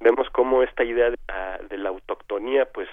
vemos 0.01 0.29
cómo 0.31 0.63
esta 0.63 0.85
idea 0.85 1.11
de 1.11 1.19
la, 1.29 1.59
de 1.69 1.79
la 1.79 1.91
autoctonía 1.91 2.67
pues 2.67 2.89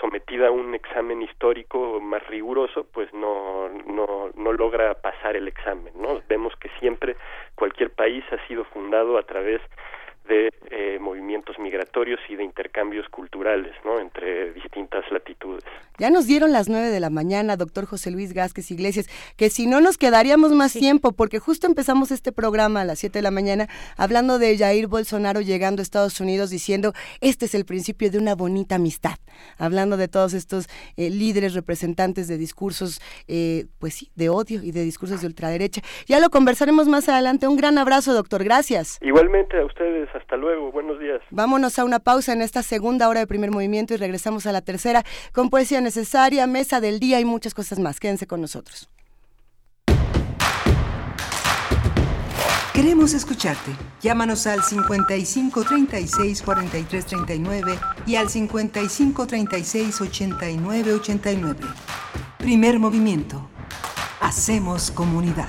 sometida 0.00 0.48
a 0.48 0.50
un 0.50 0.74
examen 0.74 1.22
histórico 1.22 2.00
más 2.00 2.26
riguroso, 2.28 2.86
pues 2.92 3.12
no, 3.12 3.68
no, 3.68 4.30
no 4.34 4.52
logra 4.52 4.94
pasar 4.94 5.36
el 5.36 5.48
examen, 5.48 5.92
¿no? 5.96 6.22
Vemos 6.28 6.54
que 6.56 6.70
siempre 6.78 7.16
cualquier 7.54 7.90
país 7.90 8.24
ha 8.30 8.46
sido 8.46 8.64
fundado 8.66 9.18
a 9.18 9.22
través 9.24 9.60
de 10.28 10.50
eh, 10.70 10.98
movimientos 11.00 11.58
migratorios 11.58 12.20
y 12.28 12.36
de 12.36 12.44
intercambios 12.44 13.08
culturales 13.08 13.74
¿no? 13.84 13.98
entre 13.98 14.52
distintas 14.52 15.04
latitudes. 15.10 15.64
Ya 15.98 16.10
nos 16.10 16.26
dieron 16.26 16.52
las 16.52 16.68
nueve 16.68 16.88
de 16.88 17.00
la 17.00 17.10
mañana, 17.10 17.56
doctor 17.56 17.86
José 17.86 18.10
Luis 18.10 18.32
Gásquez 18.32 18.70
Iglesias, 18.70 19.08
que 19.36 19.50
si 19.50 19.66
no 19.66 19.80
nos 19.80 19.98
quedaríamos 19.98 20.52
más 20.52 20.72
tiempo, 20.72 21.12
porque 21.12 21.40
justo 21.40 21.66
empezamos 21.66 22.10
este 22.12 22.30
programa 22.30 22.82
a 22.82 22.84
las 22.84 23.00
siete 23.00 23.18
de 23.18 23.22
la 23.22 23.30
mañana 23.30 23.66
hablando 23.96 24.38
de 24.38 24.56
Jair 24.56 24.86
Bolsonaro 24.86 25.40
llegando 25.40 25.80
a 25.80 25.82
Estados 25.82 26.20
Unidos 26.20 26.50
diciendo, 26.50 26.92
este 27.20 27.46
es 27.46 27.54
el 27.54 27.64
principio 27.64 28.10
de 28.10 28.18
una 28.18 28.34
bonita 28.34 28.76
amistad, 28.76 29.16
hablando 29.58 29.96
de 29.96 30.06
todos 30.06 30.34
estos 30.34 30.68
eh, 30.96 31.10
líderes 31.10 31.54
representantes 31.54 32.28
de 32.28 32.38
discursos, 32.38 33.00
eh, 33.26 33.66
pues 33.78 33.94
sí, 33.94 34.10
de 34.14 34.28
odio 34.28 34.62
y 34.62 34.70
de 34.70 34.84
discursos 34.84 35.20
de 35.20 35.26
ultraderecha. 35.26 35.80
Ya 36.06 36.20
lo 36.20 36.30
conversaremos 36.30 36.88
más 36.88 37.08
adelante. 37.08 37.48
Un 37.48 37.56
gran 37.56 37.78
abrazo, 37.78 38.14
doctor. 38.14 38.44
Gracias. 38.44 38.98
Igualmente 39.02 39.58
a 39.58 39.64
ustedes. 39.64 40.08
Hasta 40.18 40.36
luego, 40.36 40.72
buenos 40.72 40.98
días. 40.98 41.20
Vámonos 41.30 41.78
a 41.78 41.84
una 41.84 42.00
pausa 42.00 42.32
en 42.32 42.42
esta 42.42 42.62
segunda 42.62 43.08
hora 43.08 43.20
de 43.20 43.26
primer 43.26 43.50
movimiento 43.50 43.94
y 43.94 43.98
regresamos 43.98 44.46
a 44.46 44.52
la 44.52 44.62
tercera 44.62 45.04
con 45.32 45.48
poesía 45.48 45.80
necesaria, 45.80 46.46
mesa 46.46 46.80
del 46.80 46.98
día 46.98 47.20
y 47.20 47.24
muchas 47.24 47.54
cosas 47.54 47.78
más. 47.78 48.00
Quédense 48.00 48.26
con 48.26 48.40
nosotros. 48.40 48.90
Queremos 52.74 53.14
escucharte. 53.14 53.72
Llámanos 54.00 54.46
al 54.46 54.62
55 54.62 55.64
36 55.64 56.42
43 56.42 57.06
39 57.06 57.78
y 58.06 58.16
al 58.16 58.28
55 58.28 59.26
36 59.26 60.00
89 60.00 60.94
89. 60.94 61.60
Primer 62.38 62.78
movimiento. 62.78 63.48
Hacemos 64.20 64.90
comunidad. 64.90 65.48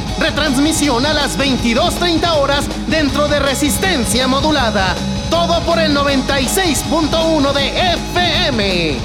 Retransmisión 0.21 1.05
a 1.05 1.13
las 1.13 1.37
22.30 1.37 2.37
horas 2.37 2.69
dentro 2.87 3.27
de 3.27 3.39
resistencia 3.39 4.27
modulada 4.27 4.95
todo 5.31 5.61
por 5.61 5.79
el 5.79 5.95
96.1 5.95 7.53
de 7.53 7.69
FM. 7.93 8.97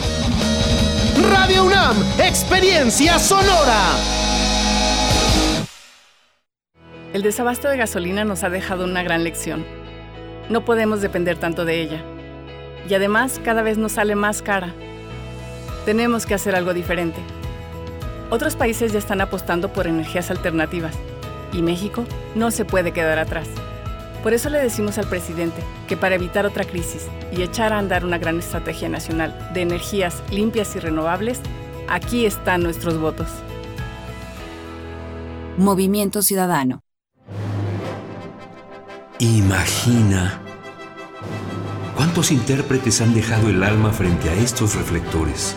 Radio 1.31 1.65
UNAM, 1.65 1.97
experiencia 2.19 3.19
sonora. 3.21 3.81
El 7.15 7.23
desabasto 7.23 7.69
de 7.69 7.77
gasolina 7.77 8.25
nos 8.25 8.43
ha 8.43 8.51
dejado 8.51 8.85
una 8.85 9.05
gran 9.05 9.23
lección. 9.23 9.65
No 10.51 10.65
podemos 10.65 11.01
depender 11.01 11.39
tanto 11.39 11.65
de 11.65 11.81
ella. 11.81 12.05
Y 12.91 12.95
además 12.95 13.41
cada 13.45 13.63
vez 13.63 13.79
nos 13.79 13.93
sale 13.93 14.17
más 14.17 14.43
cara. 14.43 14.75
Tenemos 15.85 16.27
que 16.27 16.35
hacer 16.35 16.57
algo 16.57 16.75
diferente. 16.75 17.21
Otros 18.29 18.57
países 18.57 18.93
ya 18.93 18.99
están 18.99 19.21
apostando 19.21 19.73
por 19.73 19.87
energías 19.87 20.31
alternativas. 20.31 20.95
Y 21.53 21.63
México 21.63 22.05
no 22.35 22.51
se 22.51 22.65
puede 22.65 22.93
quedar 22.93 23.19
atrás. 23.19 23.49
Por 24.23 24.33
eso 24.33 24.51
le 24.51 24.59
decimos 24.59 24.99
al 24.99 25.07
presidente 25.07 25.63
que 25.87 25.97
para 25.97 26.17
evitar 26.17 26.47
otra 26.47 26.65
crisis 26.65 27.07
y 27.31 27.43
echar 27.43 27.73
a 27.73 27.79
andar 27.79 28.05
una 28.05 28.19
gran 28.19 28.39
estrategia 28.41 28.89
nacional 28.89 29.51
de 29.55 29.63
energías 29.63 30.23
limpias 30.33 30.75
y 30.75 30.81
renovables, 30.81 31.41
aquí 31.89 32.27
están 32.27 32.63
nuestros 32.63 32.99
votos. 32.99 33.29
Movimiento 35.57 36.23
Ciudadano. 36.23 36.81
Imagina 39.21 40.41
cuántos 41.95 42.33
intérpretes 42.33 43.01
han 43.01 43.15
dejado 43.15 43.49
el 43.49 43.63
alma 43.63 43.93
frente 43.93 44.29
a 44.29 44.35
estos 44.35 44.75
reflectores. 44.75 45.57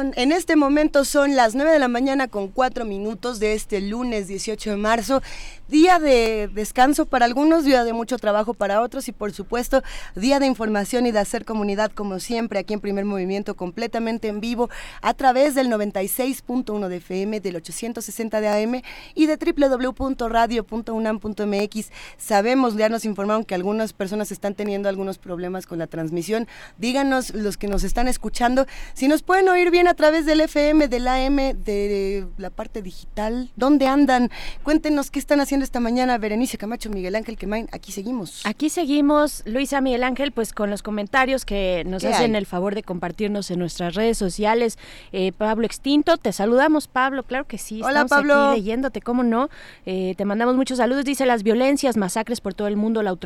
En 0.00 0.32
este 0.32 0.54
momento 0.54 1.04
son 1.04 1.34
las 1.34 1.56
9 1.56 1.72
de 1.72 1.78
la 1.80 1.88
mañana 1.88 2.28
con 2.28 2.48
4 2.48 2.84
minutos 2.84 3.40
de 3.40 3.54
este 3.54 3.80
lunes 3.80 4.28
18 4.28 4.70
de 4.70 4.76
marzo 4.76 5.22
día 5.68 5.98
de 5.98 6.48
descanso 6.48 7.06
para 7.06 7.24
algunos, 7.26 7.64
día 7.64 7.84
de 7.84 7.92
mucho 7.92 8.16
trabajo 8.16 8.54
para 8.54 8.80
otros 8.80 9.06
y 9.08 9.12
por 9.12 9.32
supuesto 9.32 9.82
día 10.14 10.40
de 10.40 10.46
información 10.46 11.04
y 11.06 11.12
de 11.12 11.18
hacer 11.18 11.44
comunidad 11.44 11.92
como 11.92 12.20
siempre 12.20 12.58
aquí 12.58 12.72
en 12.72 12.80
Primer 12.80 13.04
Movimiento 13.04 13.54
completamente 13.54 14.28
en 14.28 14.40
vivo 14.40 14.70
a 15.02 15.12
través 15.14 15.54
del 15.54 15.68
96.1 15.68 16.88
de 16.88 16.96
FM, 16.96 17.40
del 17.40 17.56
860 17.56 18.40
de 18.40 18.48
AM 18.48 18.80
y 19.14 19.26
de 19.26 19.36
www.radio.unam.mx. 19.36 21.90
Sabemos, 22.16 22.76
ya 22.76 22.88
nos 22.88 23.04
informaron 23.04 23.44
que 23.44 23.54
algunas 23.54 23.92
personas 23.92 24.32
están 24.32 24.54
teniendo 24.54 24.88
algunos 24.88 25.18
problemas 25.18 25.66
con 25.66 25.78
la 25.78 25.86
transmisión. 25.86 26.48
Díganos 26.78 27.34
los 27.34 27.58
que 27.58 27.68
nos 27.68 27.84
están 27.84 28.08
escuchando 28.08 28.66
si 28.94 29.06
nos 29.06 29.22
pueden 29.22 29.50
oír 29.50 29.70
bien 29.70 29.86
a 29.88 29.94
través 29.94 30.26
del 30.26 30.42
FM, 30.42 30.88
del 30.88 31.08
AM, 31.08 31.36
de 31.36 32.26
la 32.36 32.50
parte 32.50 32.82
digital. 32.82 33.50
¿Dónde 33.56 33.86
andan? 33.86 34.30
Cuéntenos 34.62 35.10
qué 35.10 35.18
están 35.18 35.40
haciendo 35.40 35.64
esta 35.64 35.80
mañana 35.80 36.18
Berenice 36.18 36.58
Camacho, 36.58 36.90
Miguel 36.90 37.16
Ángel 37.16 37.38
Quemain. 37.38 37.68
Aquí 37.72 37.90
seguimos. 37.90 38.44
Aquí 38.44 38.68
seguimos, 38.68 39.42
Luisa 39.46 39.80
Miguel 39.80 40.04
Ángel, 40.04 40.32
pues 40.32 40.52
con 40.52 40.68
los 40.68 40.82
comentarios 40.82 41.46
que 41.46 41.84
nos 41.86 42.04
hacen 42.04 42.36
el 42.36 42.44
favor 42.44 42.74
de 42.74 42.82
compartirnos 42.82 43.50
en 43.50 43.60
nuestras 43.60 43.94
redes 43.94 44.18
sociales. 44.18 44.78
Eh, 45.12 45.32
Pablo 45.32 45.64
Extinto, 45.64 46.18
te 46.18 46.32
saludamos, 46.32 46.86
Pablo, 46.86 47.22
claro 47.22 47.46
que 47.46 47.56
sí. 47.56 47.80
Hola, 47.82 48.02
estamos 48.02 48.10
Pablo. 48.10 48.50
aquí 48.50 48.60
leyéndote, 48.60 49.00
¿cómo 49.00 49.22
no? 49.22 49.48
Eh, 49.86 50.14
te 50.18 50.26
mandamos 50.26 50.54
muchos 50.54 50.78
saludos. 50.78 51.06
Dice 51.06 51.24
las 51.24 51.42
violencias, 51.42 51.96
masacres 51.96 52.42
por 52.42 52.52
todo 52.52 52.68
el 52.68 52.76
mundo, 52.76 53.02
la, 53.02 53.16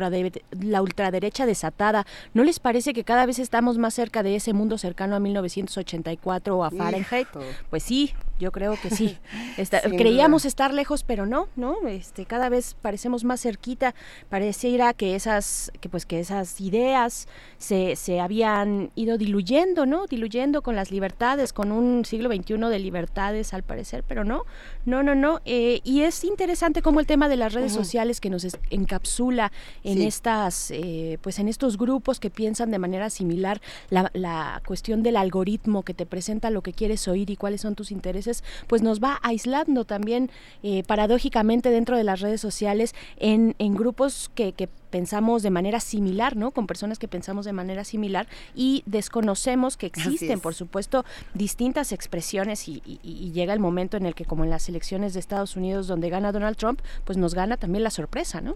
la 0.61 0.81
ultraderecha 0.81 1.45
desatada. 1.45 2.05
¿No 2.33 2.45
les 2.45 2.59
parece 2.59 2.93
que 2.93 3.03
cada 3.03 3.25
vez 3.25 3.39
estamos 3.39 3.77
más 3.77 3.93
cerca 3.93 4.23
de 4.23 4.37
ese 4.37 4.53
mundo 4.53 4.77
cercano 4.77 5.17
a 5.17 5.19
1984 5.19 6.52
o 6.57 6.63
a 6.63 6.71
Fahrenheit? 6.71 7.27
Pues 7.69 7.83
sí, 7.83 8.13
yo 8.39 8.51
creo 8.51 8.75
que 8.81 8.89
sí. 8.89 9.17
creíamos 9.97 10.45
estar 10.45 10.73
lejos, 10.73 11.03
pero 11.03 11.25
no, 11.25 11.47
no. 11.55 11.87
Este, 11.87 12.25
cada 12.25 12.49
vez 12.49 12.75
parecemos 12.81 13.23
más 13.23 13.41
cerquita. 13.41 13.93
Pareciera 14.29 14.93
que 14.93 15.15
esas, 15.15 15.71
que 15.81 15.89
pues 15.89 16.05
que 16.05 16.19
esas 16.19 16.59
ideas 16.61 17.27
se, 17.57 17.95
se 17.95 18.19
habían 18.19 18.91
ido 18.95 19.17
diluyendo, 19.17 19.85
¿no? 19.85 20.07
Diluyendo 20.07 20.61
con 20.61 20.75
las 20.75 20.91
libertades, 20.91 21.53
con 21.53 21.71
un 21.71 22.05
siglo 22.05 22.29
XXI 22.29 22.57
de 22.57 22.79
libertades, 22.79 23.53
al 23.53 23.63
parecer, 23.63 24.03
pero 24.07 24.23
no, 24.23 24.43
no, 24.85 25.03
no, 25.03 25.15
no. 25.15 25.41
Eh, 25.45 25.81
y 25.83 26.01
es 26.01 26.23
interesante 26.23 26.81
como 26.81 26.99
el 26.99 27.07
tema 27.07 27.29
de 27.29 27.37
las 27.37 27.53
redes 27.53 27.73
sociales 27.73 28.19
que 28.19 28.29
nos 28.29 28.45
encapsula 28.69 29.51
en 29.83 30.01
estas, 30.01 30.71
eh, 30.71 31.17
pues 31.21 31.39
en 31.39 31.47
estos 31.47 31.77
grupos 31.77 32.19
que 32.19 32.29
piensan 32.29 32.71
de 32.71 32.79
manera 32.79 33.09
similar 33.09 33.61
la, 33.89 34.09
la 34.13 34.61
cuestión 34.65 35.03
del 35.03 35.17
algoritmo 35.17 35.83
que 35.83 35.93
te 35.93 36.05
presenta 36.05 36.49
lo 36.49 36.61
que 36.61 36.73
quieres 36.73 37.07
oír 37.07 37.29
y 37.29 37.35
cuáles 37.35 37.61
son 37.61 37.75
tus 37.75 37.91
intereses, 37.91 38.22
pues 38.67 38.81
nos 38.81 39.01
va 39.01 39.19
aislando 39.23 39.85
también 39.85 40.29
eh, 40.61 40.83
paradójicamente 40.83 41.69
dentro 41.69 41.97
de 41.97 42.03
las 42.03 42.21
redes 42.21 42.41
sociales 42.41 42.93
en, 43.17 43.55
en 43.59 43.75
grupos 43.75 44.31
que, 44.33 44.53
que 44.53 44.67
pensamos 44.67 45.41
de 45.41 45.49
manera 45.49 45.79
similar, 45.79 46.35
¿no? 46.35 46.51
Con 46.51 46.67
personas 46.67 46.99
que 46.99 47.07
pensamos 47.07 47.45
de 47.45 47.53
manera 47.53 47.83
similar 47.83 48.27
y 48.53 48.83
desconocemos 48.85 49.75
que 49.75 49.87
existen, 49.87 50.39
por 50.39 50.53
supuesto, 50.53 51.03
distintas 51.33 51.91
expresiones 51.91 52.67
y, 52.67 52.81
y, 52.85 53.31
llega 53.31 53.53
el 53.53 53.59
momento 53.59 53.97
en 53.97 54.05
el 54.05 54.13
que, 54.13 54.25
como 54.25 54.43
en 54.43 54.51
las 54.51 54.69
elecciones 54.69 55.13
de 55.15 55.19
Estados 55.19 55.55
Unidos 55.55 55.87
donde 55.87 56.09
gana 56.09 56.31
Donald 56.31 56.57
Trump, 56.57 56.79
pues 57.05 57.17
nos 57.17 57.33
gana 57.33 57.57
también 57.57 57.83
la 57.83 57.89
sorpresa, 57.89 58.39
¿no? 58.41 58.55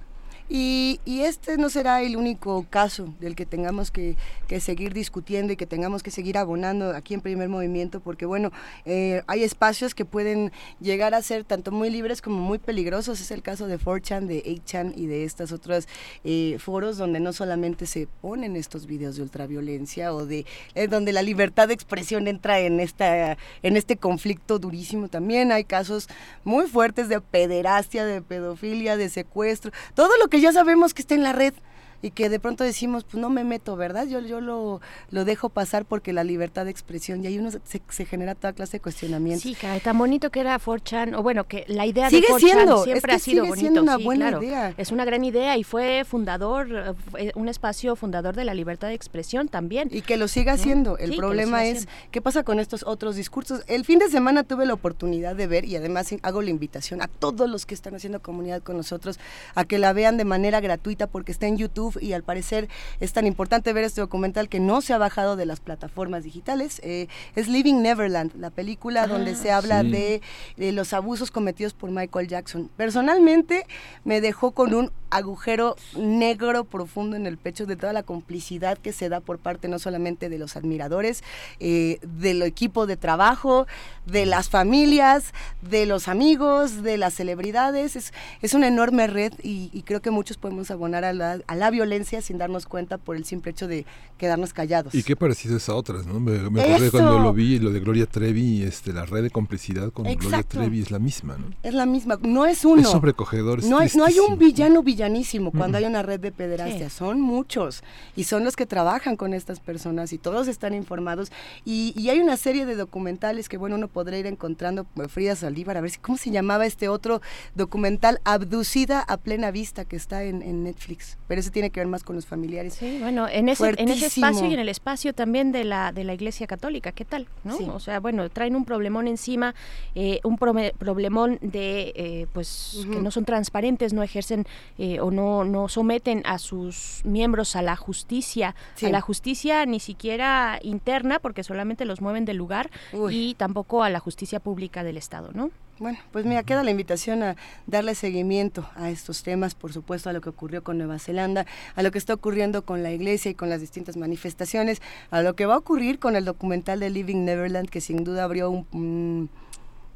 Y, 0.49 0.99
este 1.05 1.57
no 1.57 1.69
será 1.69 2.01
el 2.03 2.15
único 2.15 2.65
caso 2.69 3.13
del 3.19 3.35
que 3.35 3.45
tengamos 3.45 3.91
que, 3.91 4.15
seguir 4.61 4.93
discutiendo 4.93 5.51
y 5.51 5.57
que 5.57 5.65
tengamos 5.65 6.03
que 6.03 6.11
seguir 6.11 6.37
abonando 6.37 6.91
aquí 6.91 7.13
en 7.13 7.21
primer 7.21 7.49
movimiento, 7.49 7.99
porque 7.99 8.25
bueno, 8.25 8.51
eh, 8.85 9.23
hay 9.27 9.43
espacios 9.43 9.93
que 9.93 10.05
pueden 10.05 10.53
llegar 10.79 11.13
a 11.13 11.21
ser 11.21 11.43
tanto 11.43 11.71
muy 11.71 11.89
libres 11.89 12.21
como 12.21 12.39
muy 12.39 12.59
peligrosos. 12.59 13.19
Es 13.19 13.31
el 13.31 13.41
caso 13.41 13.67
de 13.67 13.77
4chan, 13.77 14.27
de 14.27 14.43
8chan 14.43 14.93
y 14.95 15.07
de 15.07 15.25
estos 15.25 15.51
otros 15.51 15.87
eh, 16.23 16.57
foros 16.59 16.97
donde 16.97 17.19
no 17.19 17.33
solamente 17.33 17.85
se 17.85 18.07
ponen 18.21 18.55
estos 18.55 18.85
videos 18.85 19.17
de 19.17 19.23
ultraviolencia 19.23 20.13
o 20.13 20.25
de 20.25 20.45
donde 20.89 21.11
la 21.11 21.23
libertad 21.23 21.67
de 21.67 21.73
expresión 21.73 22.27
entra 22.27 22.59
en, 22.59 22.79
esta, 22.79 23.37
en 23.63 23.75
este 23.75 23.97
conflicto 23.97 24.59
durísimo. 24.59 25.09
También 25.09 25.51
hay 25.51 25.65
casos 25.65 26.07
muy 26.43 26.67
fuertes 26.67 27.09
de 27.09 27.19
pederastia, 27.19 28.05
de 28.05 28.21
pedofilia, 28.21 28.95
de 28.95 29.09
secuestro, 29.09 29.71
todo 29.93 30.17
lo 30.17 30.27
que 30.29 30.36
que 30.37 30.41
ya 30.41 30.53
sabemos 30.53 30.93
que 30.93 31.01
está 31.01 31.15
en 31.15 31.23
la 31.23 31.33
red 31.33 31.55
y 32.01 32.11
que 32.11 32.29
de 32.29 32.39
pronto 32.39 32.63
decimos, 32.63 33.03
pues 33.03 33.15
no 33.21 33.29
me 33.29 33.43
meto, 33.43 33.75
¿verdad? 33.75 34.05
Yo, 34.07 34.19
yo 34.19 34.41
lo, 34.41 34.81
lo 35.11 35.25
dejo 35.25 35.49
pasar 35.49 35.85
porque 35.85 36.13
la 36.13 36.23
libertad 36.23 36.65
de 36.65 36.71
expresión, 36.71 37.23
y 37.23 37.27
ahí 37.27 37.39
uno 37.39 37.49
se, 37.51 37.81
se 37.89 38.05
genera 38.05 38.35
toda 38.35 38.53
clase 38.53 38.73
de 38.77 38.81
cuestionamientos. 38.81 39.43
Sí, 39.43 39.55
caray, 39.55 39.79
tan 39.79 39.97
bonito 39.97 40.29
que 40.29 40.39
era 40.39 40.59
4chan, 40.59 41.15
o 41.17 41.23
bueno, 41.23 41.45
que 41.45 41.65
la 41.67 41.85
idea 41.85 42.09
sigue 42.09 42.27
de 42.27 42.33
4chan 42.33 42.39
siendo, 42.39 42.83
siempre 42.83 42.97
es 42.99 43.03
que 43.05 43.11
ha 43.15 43.19
sido 43.19 43.43
sigue 43.43 43.49
bonito. 43.49 43.59
siendo 43.61 43.81
una 43.83 43.97
sí, 43.97 44.03
buena 44.03 44.27
claro. 44.29 44.43
idea. 44.43 44.73
Es 44.77 44.91
una 44.91 45.05
gran 45.05 45.23
idea 45.23 45.57
y 45.57 45.63
fue 45.63 46.03
fundador, 46.07 46.95
un 47.35 47.49
espacio 47.49 47.95
fundador 47.95 48.35
de 48.35 48.45
la 48.45 48.53
libertad 48.53 48.89
de 48.89 48.93
expresión 48.93 49.47
también. 49.47 49.89
Y 49.91 50.01
que 50.01 50.17
lo 50.17 50.27
siga 50.27 50.53
haciendo. 50.53 50.97
El 50.97 51.11
Sí, 51.11 51.17
problema 51.17 51.65
es 51.65 51.79
haciendo. 51.79 51.91
qué 52.11 52.21
pasa 52.21 52.43
con 52.43 52.59
estos 52.59 52.83
otros 52.83 53.15
discursos. 53.15 53.61
El 53.67 53.85
fin 53.85 53.99
de 53.99 54.09
semana 54.09 54.43
tuve 54.43 54.65
la 54.65 54.73
oportunidad 54.73 55.35
de 55.35 55.47
ver 55.47 55.65
y 55.65 55.75
además 55.75 56.09
hago 56.21 56.41
la 56.41 56.49
invitación 56.49 57.01
a 57.01 57.07
todos 57.07 57.49
los 57.49 57.65
que 57.65 57.73
están 57.73 57.95
haciendo 57.95 58.21
comunidad 58.21 58.61
con 58.61 58.77
nosotros 58.77 59.19
a 59.55 59.65
que 59.65 59.77
la 59.77 59.93
vean 59.93 60.17
de 60.17 60.25
manera 60.25 60.59
gratuita 60.59 61.07
porque 61.07 61.31
está 61.31 61.47
en 61.47 61.57
YouTube 61.57 61.86
y 62.01 62.13
al 62.13 62.23
parecer 62.23 62.67
es 62.99 63.13
tan 63.13 63.25
importante 63.25 63.71
ver 63.73 63.83
este 63.83 64.01
documental 64.01 64.49
que 64.49 64.59
no 64.59 64.81
se 64.81 64.93
ha 64.93 64.97
bajado 64.97 65.35
de 65.35 65.45
las 65.45 65.59
plataformas 65.59 66.23
digitales. 66.23 66.79
Eh, 66.83 67.07
es 67.35 67.47
Living 67.47 67.81
Neverland, 67.81 68.33
la 68.35 68.49
película 68.49 69.03
Ah, 69.03 69.07
donde 69.07 69.35
se 69.35 69.51
habla 69.51 69.81
sí. 69.81 69.91
de, 69.91 70.21
de 70.57 70.71
los 70.71 70.93
abusos 70.93 71.31
cometidos 71.31 71.73
por 71.73 71.91
Michael 71.91 72.27
Jackson. 72.27 72.69
Personalmente 72.75 73.65
me 74.03 74.21
dejó 74.21 74.51
con 74.51 74.73
un 74.73 74.91
agujero 75.09 75.75
negro 75.95 76.65
profundo 76.65 77.15
en 77.15 77.27
el 77.27 77.37
pecho 77.37 77.65
de 77.65 77.77
toda 77.77 77.93
la 77.93 78.03
complicidad 78.03 78.77
que 78.77 78.91
se 78.91 79.07
da 79.07 79.21
por 79.21 79.39
parte 79.39 79.67
no 79.69 79.79
solamente 79.79 80.27
de 80.29 80.37
los 80.37 80.57
admiradores, 80.57 81.23
eh, 81.59 81.99
del 82.01 82.41
equipo 82.41 82.85
de 82.87 82.97
trabajo, 82.97 83.67
de 84.05 84.25
las 84.25 84.49
familias, 84.49 85.33
de 85.61 85.85
los 85.85 86.07
amigos, 86.07 86.83
de 86.83 86.97
las 86.97 87.13
celebridades. 87.13 87.95
Es, 87.95 88.13
es 88.41 88.53
una 88.53 88.67
enorme 88.67 89.07
red 89.07 89.31
y, 89.41 89.69
y 89.71 89.83
creo 89.83 90.01
que 90.01 90.11
muchos 90.11 90.37
podemos 90.37 90.71
abonar 90.71 91.05
a 91.05 91.13
la, 91.13 91.39
a 91.47 91.55
la 91.55 91.69
violencia 91.77 92.21
sin 92.21 92.37
darnos 92.37 92.65
cuenta 92.65 92.97
por 92.97 93.15
el 93.15 93.23
simple 93.25 93.51
hecho 93.51 93.67
de 93.67 93.85
quedarnos 94.17 94.51
callados. 94.53 94.95
Y 94.95 95.03
qué 95.03 95.15
parecido 95.15 95.57
es 95.57 95.69
a 95.69 95.75
otras, 95.75 96.05
¿no? 96.07 96.19
Me, 96.19 96.49
me 96.49 96.89
cuando 96.89 97.19
lo 97.19 97.33
vi, 97.33 97.59
lo 97.59 97.71
de 97.71 97.79
Gloria 97.79 98.05
Trevi, 98.07 98.63
este, 98.63 98.93
la 98.93 99.05
red 99.05 99.23
de 99.23 99.29
complicidad 99.29 99.91
con 99.91 100.05
Gloria. 100.05 100.43
Trevi 100.43 100.81
es 100.81 100.91
la 100.91 100.99
misma, 100.99 101.37
¿no? 101.37 101.45
Es 101.61 101.73
la 101.73 101.85
misma, 101.85 102.17
no 102.21 102.45
es 102.45 102.65
uno. 102.65 102.81
Es 102.81 102.89
sobrecogedor, 102.89 103.59
es 103.59 103.65
no, 103.65 103.77
hay, 103.77 103.89
no 103.95 104.05
hay 104.05 104.17
un 104.19 104.37
villano 104.39 104.81
villanísimo 104.81 105.51
cuando 105.51 105.77
Mm. 105.77 105.81
hay 105.81 105.85
una 105.85 106.01
red 106.01 106.19
de 106.19 106.31
pederastia, 106.31 106.89
son 106.89 107.21
muchos 107.21 107.83
y 108.15 108.23
son 108.23 108.43
los 108.43 108.55
que 108.55 108.65
trabajan 108.65 109.15
con 109.17 109.33
estas 109.33 109.59
personas 109.59 110.13
y 110.13 110.17
todos 110.17 110.47
están 110.47 110.73
informados 110.73 111.31
y, 111.65 111.93
y 111.95 112.09
hay 112.09 112.19
una 112.19 112.37
serie 112.37 112.65
de 112.65 112.75
documentales 112.75 113.49
que 113.49 113.57
bueno 113.57 113.75
uno 113.75 113.87
podrá 113.87 114.17
ir 114.17 114.25
encontrando 114.25 114.85
eh, 114.95 115.07
Frida 115.07 115.35
Saldívar 115.35 115.77
a 115.77 115.81
ver 115.81 115.91
si 115.91 115.99
cómo 115.99 116.17
se 116.17 116.31
llamaba 116.31 116.65
este 116.65 116.87
otro 116.89 117.21
documental 117.55 118.19
Abducida 118.23 119.01
a 119.01 119.17
plena 119.17 119.51
vista 119.51 119.85
que 119.85 119.95
está 119.95 120.23
en, 120.23 120.41
en 120.41 120.63
Netflix, 120.63 121.17
pero 121.27 121.39
ese 121.41 121.51
tiene 121.51 121.66
que 121.69 121.79
ver 121.79 121.87
más 121.87 122.03
con 122.03 122.15
los 122.15 122.25
familiares. 122.25 122.75
Sí, 122.75 122.99
bueno, 123.01 123.27
en 123.27 123.49
ese, 123.49 123.73
en 123.77 123.89
ese 123.89 124.07
espacio 124.07 124.47
y 124.47 124.53
en 124.53 124.59
el 124.59 124.69
espacio 124.69 125.13
también 125.13 125.51
de 125.51 125.63
la, 125.63 125.91
de 125.91 126.03
la 126.03 126.13
Iglesia 126.13 126.47
Católica, 126.47 126.91
¿qué 126.91 127.05
tal? 127.05 127.27
¿no? 127.43 127.57
Sí. 127.57 127.67
O 127.71 127.79
sea, 127.79 127.99
bueno, 127.99 128.29
traen 128.29 128.55
un 128.55 128.65
problemón 128.65 129.07
encima, 129.07 129.55
eh, 129.95 130.19
un 130.23 130.37
problemón 130.37 131.37
de, 131.41 131.93
eh, 131.95 132.27
pues, 132.33 132.85
que 132.91 132.99
no 133.01 133.11
son 133.11 133.25
transparentes, 133.25 133.93
no 133.93 134.03
ejercen 134.03 134.45
eh, 134.77 134.99
o 134.99 135.11
no, 135.11 135.43
no 135.43 135.67
someten 135.67 136.21
a 136.25 136.37
sus 136.37 137.01
miembros 137.03 137.55
a 137.55 137.61
la 137.61 137.75
justicia, 137.75 138.55
Sí. 138.75 138.85
a 138.85 138.89
la 138.89 139.01
justicia 139.01 139.65
ni 139.65 139.79
siquiera 139.79 140.59
interna, 140.61 141.19
porque 141.19 141.43
solamente 141.43 141.85
los 141.85 142.01
mueven 142.01 142.25
del 142.25 142.37
lugar, 142.37 142.69
y 143.09 143.33
tampoco 143.35 143.83
a 143.83 143.89
la 143.89 143.99
justicia 143.99 144.39
pública 144.39 144.83
del 144.83 144.97
Estado, 144.97 145.31
¿no? 145.33 145.51
Bueno, 145.79 145.99
pues 146.11 146.25
mira, 146.25 146.41
queda 146.41 146.63
la 146.63 146.71
invitación 146.71 147.21
a 147.21 147.35
darle 147.67 147.93
seguimiento 147.93 148.67
a 148.75 148.89
estos 148.89 149.21
temas, 149.21 149.53
por 149.53 149.71
supuesto 149.73 150.09
a 150.09 150.13
lo 150.13 150.21
que 150.21 150.29
ocurrió 150.29 150.63
con 150.63 150.79
Nueva 150.79 150.97
Zelanda, 150.97 151.45
a 151.75 151.83
lo 151.83 151.91
que 151.91 151.99
está 151.99 152.15
ocurriendo 152.15 152.63
con 152.63 152.81
la 152.81 152.91
iglesia 152.91 153.29
y 153.29 153.35
con 153.35 153.49
las 153.49 153.61
distintas 153.61 153.95
manifestaciones, 153.95 154.81
a 155.11 155.21
lo 155.21 155.35
que 155.35 155.45
va 155.45 155.53
a 155.53 155.59
ocurrir 155.59 155.99
con 155.99 156.15
el 156.15 156.25
documental 156.25 156.79
de 156.79 156.89
Living 156.89 157.25
Neverland, 157.25 157.69
que 157.69 157.79
sin 157.81 158.03
duda 158.03 158.23
abrió 158.23 158.49
un, 158.49 159.29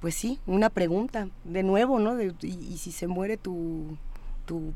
pues 0.01 0.13
sí, 0.13 0.37
una 0.45 0.69
pregunta, 0.69 1.29
de 1.45 1.63
nuevo, 1.63 1.97
¿no? 1.97 2.15
De- 2.15 2.35
y, 2.43 2.47
y 2.73 2.77
si 2.77 2.91
se 2.91 3.07
muere 3.07 3.37
tu, 3.37 3.97
tu 4.45 4.73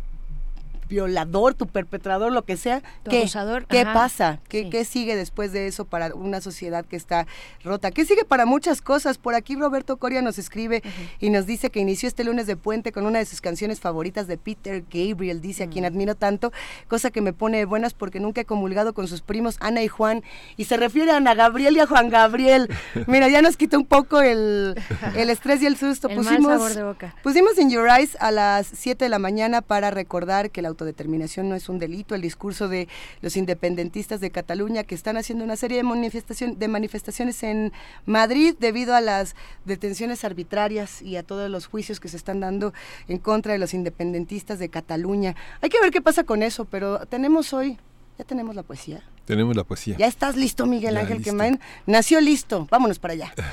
violador, 0.87 1.53
tu 1.53 1.67
perpetrador, 1.67 2.31
lo 2.31 2.43
que 2.43 2.57
sea, 2.57 2.81
Tu 3.03 3.11
¿qué, 3.11 3.17
abusador, 3.19 3.65
¿qué 3.65 3.81
ajá, 3.81 3.93
pasa? 3.93 4.39
¿Qué, 4.47 4.63
sí. 4.63 4.69
¿Qué 4.69 4.85
sigue 4.85 5.15
después 5.15 5.51
de 5.51 5.67
eso 5.67 5.85
para 5.85 6.13
una 6.13 6.41
sociedad 6.41 6.85
que 6.85 6.95
está 6.95 7.27
rota? 7.63 7.91
¿Qué 7.91 8.05
sigue 8.05 8.25
para 8.25 8.45
muchas 8.45 8.81
cosas? 8.81 9.17
Por 9.17 9.35
aquí 9.35 9.55
Roberto 9.55 9.97
Coria 9.97 10.21
nos 10.21 10.37
escribe 10.37 10.83
y 11.19 11.29
nos 11.29 11.45
dice 11.45 11.69
que 11.69 11.79
inició 11.79 12.07
este 12.07 12.23
lunes 12.23 12.47
de 12.47 12.55
puente 12.55 12.91
con 12.91 13.05
una 13.05 13.19
de 13.19 13.25
sus 13.25 13.41
canciones 13.41 13.79
favoritas 13.79 14.27
de 14.27 14.37
Peter 14.37 14.83
Gabriel, 14.91 15.41
dice 15.41 15.63
a 15.63 15.67
quien 15.67 15.85
admiro 15.85 16.15
tanto, 16.15 16.51
cosa 16.87 17.11
que 17.11 17.21
me 17.21 17.33
pone 17.33 17.57
de 17.57 17.65
buenas 17.65 17.93
porque 17.93 18.19
nunca 18.19 18.41
he 18.41 18.45
comulgado 18.45 18.93
con 18.93 19.07
sus 19.07 19.21
primos 19.21 19.57
Ana 19.59 19.81
y 19.83 19.87
Juan, 19.87 20.23
y 20.57 20.65
se 20.65 20.77
refiere 20.77 21.11
a 21.11 21.17
Ana 21.17 21.33
Gabriel 21.33 21.75
y 21.77 21.79
a 21.79 21.87
Juan 21.87 22.09
Gabriel. 22.09 22.69
Mira, 23.07 23.27
ya 23.27 23.41
nos 23.41 23.57
quitó 23.57 23.77
un 23.77 23.85
poco 23.85 24.21
el, 24.21 24.75
el 25.15 25.29
estrés 25.29 25.61
y 25.61 25.65
el 25.65 25.77
susto. 25.77 26.09
El 26.09 26.17
mal 26.17 26.25
pusimos, 26.25 26.51
sabor 26.51 26.73
de 26.73 26.83
boca. 26.83 27.15
Pusimos 27.23 27.57
In 27.57 27.69
Your 27.69 27.87
Eyes 27.89 28.17
a 28.19 28.31
las 28.31 28.67
7 28.67 29.05
de 29.05 29.09
la 29.09 29.19
mañana 29.19 29.61
para 29.61 29.91
recordar 29.91 30.51
que 30.51 30.61
la 30.61 30.69
autodeterminación 30.75 31.49
no 31.49 31.55
es 31.55 31.69
un 31.69 31.79
delito, 31.79 32.13
el 32.15 32.21
discurso 32.21 32.67
de 32.67 32.87
los 33.21 33.35
independentistas 33.37 34.19
de 34.19 34.29
Cataluña 34.29 34.83
que 34.83 34.95
están 34.95 35.17
haciendo 35.17 35.43
una 35.43 35.55
serie 35.55 35.77
de, 35.77 35.83
manifestación, 35.83 36.59
de 36.59 36.67
manifestaciones 36.67 37.41
en 37.43 37.73
Madrid 38.05 38.55
debido 38.59 38.93
a 38.93 39.01
las 39.01 39.35
detenciones 39.65 40.23
arbitrarias 40.23 41.01
y 41.01 41.15
a 41.15 41.23
todos 41.23 41.49
los 41.49 41.65
juicios 41.67 41.99
que 41.99 42.07
se 42.07 42.17
están 42.17 42.39
dando 42.39 42.73
en 43.07 43.17
contra 43.17 43.53
de 43.53 43.59
los 43.59 43.73
independentistas 43.73 44.59
de 44.59 44.69
Cataluña. 44.69 45.35
Hay 45.61 45.69
que 45.69 45.81
ver 45.81 45.91
qué 45.91 46.01
pasa 46.01 46.23
con 46.23 46.43
eso, 46.43 46.65
pero 46.65 47.05
tenemos 47.07 47.53
hoy, 47.53 47.77
ya 48.17 48.25
tenemos 48.25 48.55
la 48.55 48.63
poesía. 48.63 49.03
Tenemos 49.25 49.55
la 49.55 49.63
poesía. 49.63 49.97
Ya 49.97 50.07
estás 50.07 50.35
listo, 50.35 50.65
Miguel 50.65 50.93
Ya 50.93 50.99
Ángel 51.01 51.17
listo. 51.17 51.31
Quemain. 51.31 51.59
Nació 51.87 52.21
listo. 52.21 52.67
Vámonos 52.69 52.99
para 52.99 53.13
allá. 53.13 53.33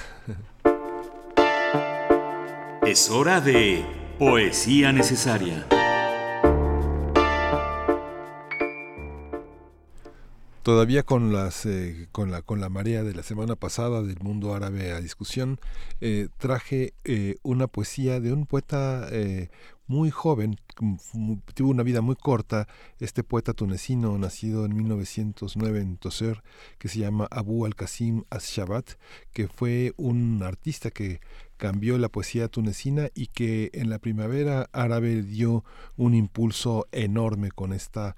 Es 2.84 3.10
hora 3.10 3.40
de 3.40 3.84
Poesía 4.18 4.92
Necesaria. 4.92 5.68
Todavía 10.62 11.02
con 11.02 11.32
las 11.32 11.66
eh, 11.66 12.06
con 12.12 12.30
la 12.30 12.42
con 12.42 12.60
la 12.60 12.68
marea 12.68 13.02
de 13.02 13.14
la 13.14 13.24
semana 13.24 13.56
pasada 13.56 14.00
del 14.02 14.20
mundo 14.20 14.54
árabe 14.54 14.92
a 14.92 15.00
discusión 15.00 15.58
eh, 16.00 16.28
traje 16.38 16.94
eh, 17.04 17.34
una 17.42 17.66
poesía 17.66 18.20
de 18.20 18.32
un 18.32 18.46
poeta 18.46 19.08
eh, 19.10 19.48
muy 19.88 20.10
joven 20.12 20.56
m- 20.80 20.98
mu- 21.14 21.40
tuvo 21.54 21.70
una 21.72 21.82
vida 21.82 22.00
muy 22.00 22.14
corta 22.14 22.68
este 23.00 23.24
poeta 23.24 23.54
tunecino 23.54 24.16
nacido 24.18 24.64
en 24.64 24.76
1909 24.76 25.80
en 25.80 25.96
Toser 25.96 26.44
que 26.78 26.86
se 26.86 27.00
llama 27.00 27.26
Abu 27.32 27.66
al-Qasim 27.66 28.22
As-Shabat 28.30 28.90
que 29.32 29.48
fue 29.48 29.94
un 29.96 30.44
artista 30.44 30.92
que 30.92 31.18
cambió 31.56 31.98
la 31.98 32.08
poesía 32.08 32.46
tunecina 32.46 33.08
y 33.16 33.26
que 33.26 33.70
en 33.74 33.90
la 33.90 33.98
primavera 33.98 34.68
árabe 34.72 35.22
dio 35.22 35.64
un 35.96 36.14
impulso 36.14 36.86
enorme 36.92 37.50
con 37.50 37.72
esta 37.72 38.14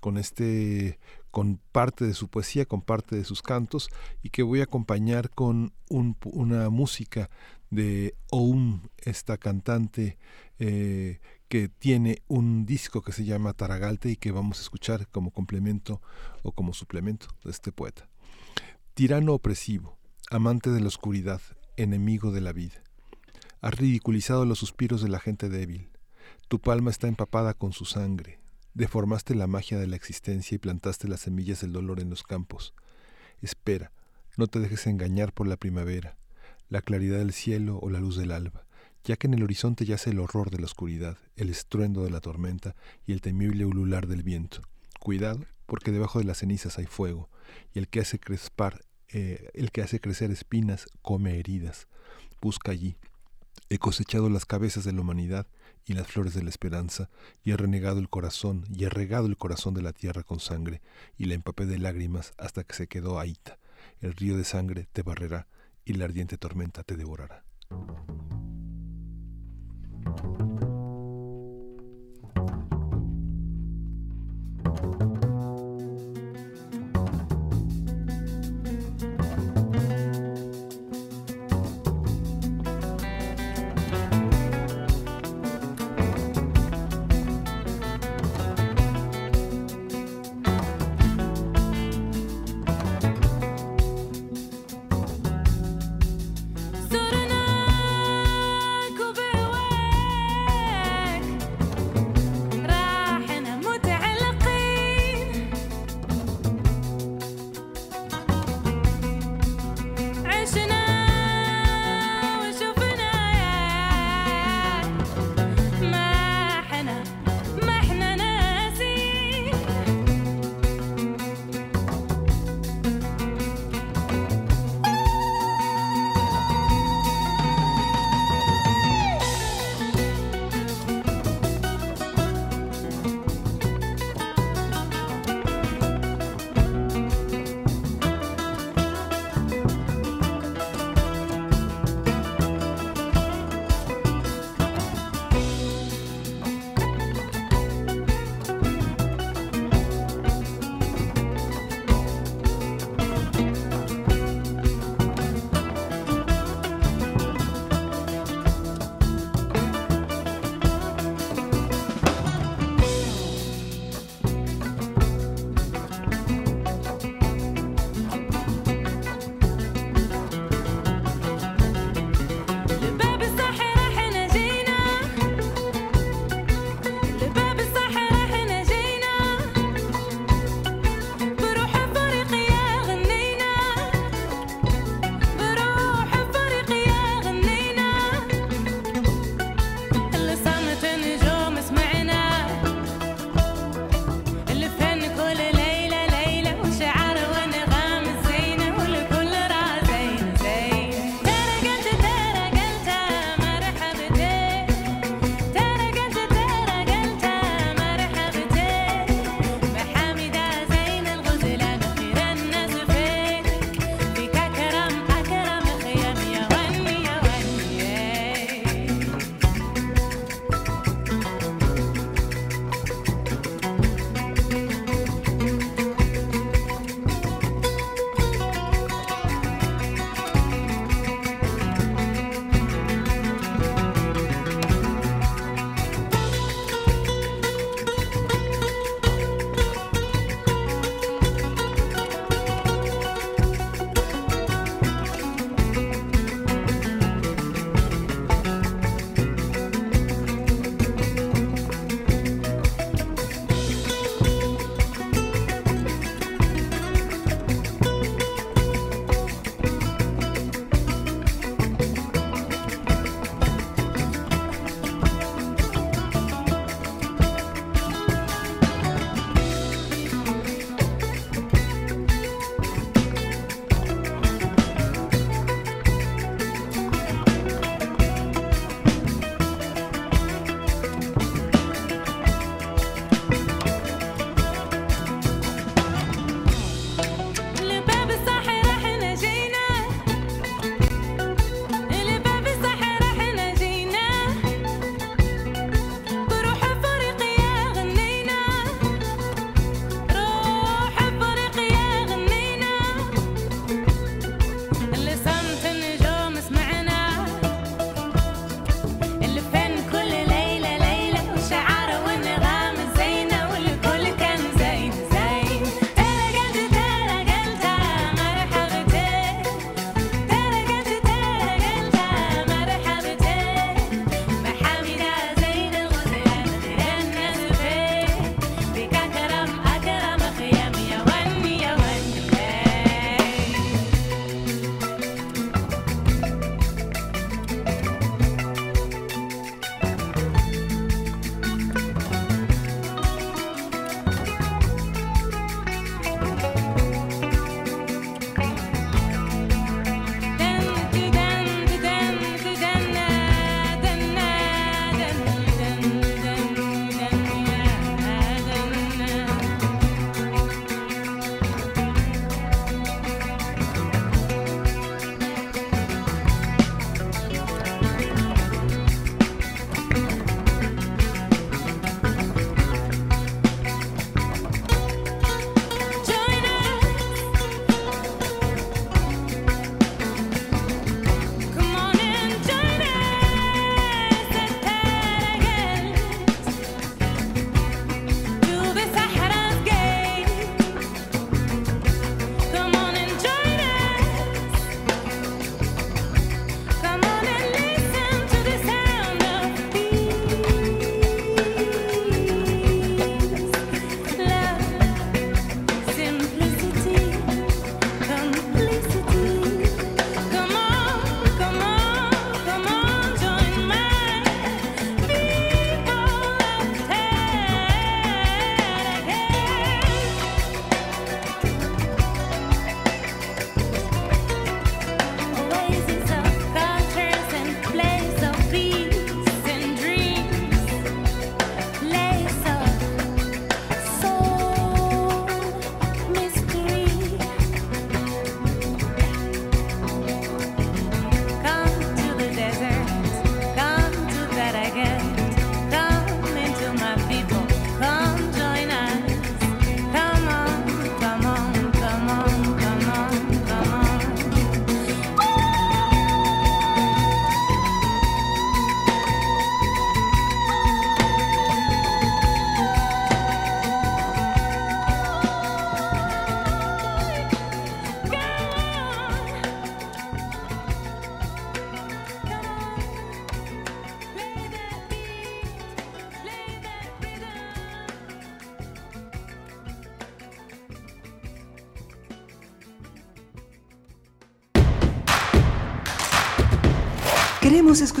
con 0.00 0.18
este 0.18 0.98
con 1.34 1.58
parte 1.72 2.06
de 2.06 2.14
su 2.14 2.28
poesía, 2.28 2.64
con 2.64 2.80
parte 2.80 3.16
de 3.16 3.24
sus 3.24 3.42
cantos 3.42 3.88
y 4.22 4.30
que 4.30 4.44
voy 4.44 4.60
a 4.60 4.64
acompañar 4.64 5.30
con 5.30 5.72
un- 5.90 6.16
una 6.26 6.70
música 6.70 7.28
de 7.70 8.14
Oum, 8.30 8.82
esta 8.98 9.36
cantante 9.36 10.16
eh, 10.60 11.18
que 11.48 11.68
tiene 11.68 12.22
un 12.28 12.64
disco 12.66 13.02
que 13.02 13.10
se 13.10 13.24
llama 13.24 13.52
Taragalte 13.52 14.10
y 14.10 14.16
que 14.16 14.30
vamos 14.30 14.60
a 14.60 14.62
escuchar 14.62 15.08
como 15.08 15.32
complemento 15.32 16.00
o 16.44 16.52
como 16.52 16.72
suplemento 16.72 17.26
de 17.42 17.50
este 17.50 17.72
poeta. 17.72 18.08
Tirano 18.94 19.34
opresivo, 19.34 19.98
amante 20.30 20.70
de 20.70 20.80
la 20.80 20.86
oscuridad, 20.86 21.40
enemigo 21.76 22.30
de 22.30 22.42
la 22.42 22.52
vida. 22.52 22.80
Has 23.60 23.74
ridiculizado 23.74 24.44
los 24.44 24.60
suspiros 24.60 25.02
de 25.02 25.08
la 25.08 25.18
gente 25.18 25.48
débil. 25.48 25.90
Tu 26.46 26.60
palma 26.60 26.92
está 26.92 27.08
empapada 27.08 27.54
con 27.54 27.72
su 27.72 27.86
sangre. 27.86 28.38
Deformaste 28.74 29.36
la 29.36 29.46
magia 29.46 29.78
de 29.78 29.86
la 29.86 29.94
existencia 29.94 30.56
y 30.56 30.58
plantaste 30.58 31.06
las 31.06 31.20
semillas 31.20 31.60
del 31.60 31.72
dolor 31.72 32.00
en 32.00 32.10
los 32.10 32.24
campos. 32.24 32.74
Espera, 33.40 33.92
no 34.36 34.48
te 34.48 34.58
dejes 34.58 34.88
engañar 34.88 35.32
por 35.32 35.46
la 35.46 35.56
primavera, 35.56 36.16
la 36.68 36.82
claridad 36.82 37.18
del 37.18 37.32
cielo 37.32 37.78
o 37.78 37.88
la 37.88 38.00
luz 38.00 38.16
del 38.16 38.32
alba, 38.32 38.66
ya 39.04 39.14
que 39.14 39.28
en 39.28 39.34
el 39.34 39.44
horizonte 39.44 39.84
yace 39.84 40.10
el 40.10 40.18
horror 40.18 40.50
de 40.50 40.58
la 40.58 40.64
oscuridad, 40.64 41.18
el 41.36 41.50
estruendo 41.50 42.02
de 42.02 42.10
la 42.10 42.20
tormenta 42.20 42.74
y 43.06 43.12
el 43.12 43.20
temible 43.20 43.64
ulular 43.64 44.08
del 44.08 44.24
viento. 44.24 44.60
Cuidado, 44.98 45.44
porque 45.66 45.92
debajo 45.92 46.18
de 46.18 46.24
las 46.24 46.38
cenizas 46.38 46.76
hay 46.78 46.86
fuego, 46.86 47.30
y 47.74 47.78
el 47.78 47.86
que 47.86 48.00
hace 48.00 48.18
crespar, 48.18 48.84
eh, 49.08 49.50
el 49.54 49.70
que 49.70 49.82
hace 49.82 50.00
crecer 50.00 50.32
espinas 50.32 50.88
come 51.00 51.38
heridas. 51.38 51.86
Busca 52.42 52.72
allí. 52.72 52.96
He 53.68 53.78
cosechado 53.78 54.28
las 54.30 54.46
cabezas 54.46 54.82
de 54.82 54.92
la 54.92 55.02
humanidad 55.02 55.46
y 55.86 55.94
las 55.94 56.06
flores 56.06 56.34
de 56.34 56.42
la 56.42 56.50
esperanza, 56.50 57.10
y 57.42 57.52
he 57.52 57.56
renegado 57.56 57.98
el 57.98 58.08
corazón, 58.08 58.64
y 58.70 58.84
he 58.84 58.88
regado 58.88 59.26
el 59.26 59.36
corazón 59.36 59.74
de 59.74 59.82
la 59.82 59.92
tierra 59.92 60.22
con 60.22 60.40
sangre, 60.40 60.80
y 61.16 61.26
la 61.26 61.34
empapé 61.34 61.66
de 61.66 61.78
lágrimas 61.78 62.32
hasta 62.38 62.64
que 62.64 62.74
se 62.74 62.86
quedó 62.86 63.18
ahita. 63.18 63.58
El 64.00 64.14
río 64.14 64.36
de 64.36 64.44
sangre 64.44 64.88
te 64.92 65.02
barrerá, 65.02 65.46
y 65.84 65.94
la 65.94 66.06
ardiente 66.06 66.38
tormenta 66.38 66.82
te 66.82 66.96
devorará. 66.96 67.44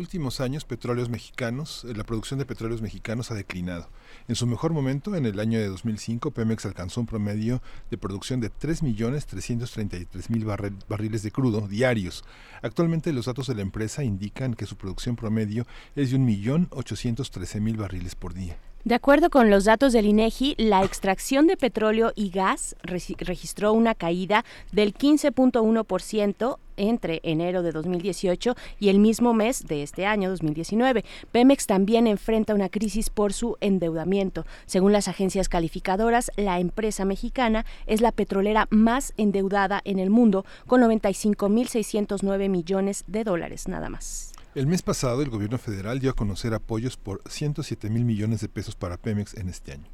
Últimos 0.00 0.40
años, 0.40 0.64
petróleos 0.64 1.10
mexicanos, 1.10 1.84
eh, 1.84 1.92
la 1.94 2.04
producción 2.04 2.38
de 2.38 2.46
petróleos 2.46 2.80
mexicanos 2.80 3.30
ha 3.30 3.34
declinado. 3.34 3.90
En 4.28 4.34
su 4.34 4.46
mejor 4.46 4.72
momento, 4.72 5.14
en 5.14 5.26
el 5.26 5.38
año 5.38 5.58
de 5.58 5.68
2005, 5.68 6.30
Pemex 6.30 6.64
alcanzó 6.64 7.02
un 7.02 7.06
promedio 7.06 7.60
de 7.90 7.98
producción 7.98 8.40
de 8.40 8.50
3.333.000 8.50 10.86
barriles 10.88 11.22
de 11.22 11.30
crudo 11.30 11.68
diarios. 11.68 12.24
Actualmente 12.62 13.12
los 13.12 13.26
datos 13.26 13.46
de 13.46 13.56
la 13.56 13.60
empresa 13.60 14.02
indican 14.02 14.54
que 14.54 14.64
su 14.64 14.76
producción 14.76 15.16
promedio 15.16 15.66
es 15.94 16.12
de 16.12 16.18
1.813.000 16.18 17.76
barriles 17.76 18.14
por 18.14 18.32
día. 18.32 18.56
De 18.82 18.94
acuerdo 18.94 19.28
con 19.28 19.50
los 19.50 19.64
datos 19.64 19.92
del 19.92 20.06
INEGI, 20.06 20.54
la 20.56 20.82
extracción 20.84 21.46
de 21.46 21.58
petróleo 21.58 22.12
y 22.16 22.30
gas 22.30 22.76
registró 22.82 23.74
una 23.74 23.94
caída 23.94 24.46
del 24.72 24.94
15.1% 24.94 26.56
entre 26.78 27.20
enero 27.22 27.62
de 27.62 27.72
2018 27.72 28.54
y 28.78 28.88
el 28.88 28.98
mismo 28.98 29.34
mes 29.34 29.66
de 29.66 29.82
este 29.82 30.06
año 30.06 30.30
2019. 30.30 31.04
Pemex 31.30 31.66
también 31.66 32.06
enfrenta 32.06 32.54
una 32.54 32.70
crisis 32.70 33.10
por 33.10 33.34
su 33.34 33.58
endeudamiento. 33.60 34.46
Según 34.64 34.92
las 34.92 35.08
agencias 35.08 35.50
calificadoras, 35.50 36.30
la 36.36 36.58
empresa 36.58 37.04
mexicana 37.04 37.66
es 37.86 38.00
la 38.00 38.12
petrolera 38.12 38.66
más 38.70 39.12
endeudada 39.18 39.82
en 39.84 39.98
el 39.98 40.08
mundo 40.08 40.46
con 40.66 40.80
95.609 40.80 42.48
millones 42.48 43.04
de 43.08 43.24
dólares 43.24 43.68
nada 43.68 43.90
más. 43.90 44.29
El 44.52 44.66
mes 44.66 44.82
pasado, 44.82 45.22
el 45.22 45.30
gobierno 45.30 45.58
federal 45.58 46.00
dio 46.00 46.10
a 46.10 46.14
conocer 46.14 46.54
apoyos 46.54 46.96
por 46.96 47.22
107 47.28 47.88
mil 47.88 48.04
millones 48.04 48.40
de 48.40 48.48
pesos 48.48 48.74
para 48.74 48.96
Pemex 48.96 49.34
en 49.34 49.48
este 49.48 49.70
año. 49.70 49.86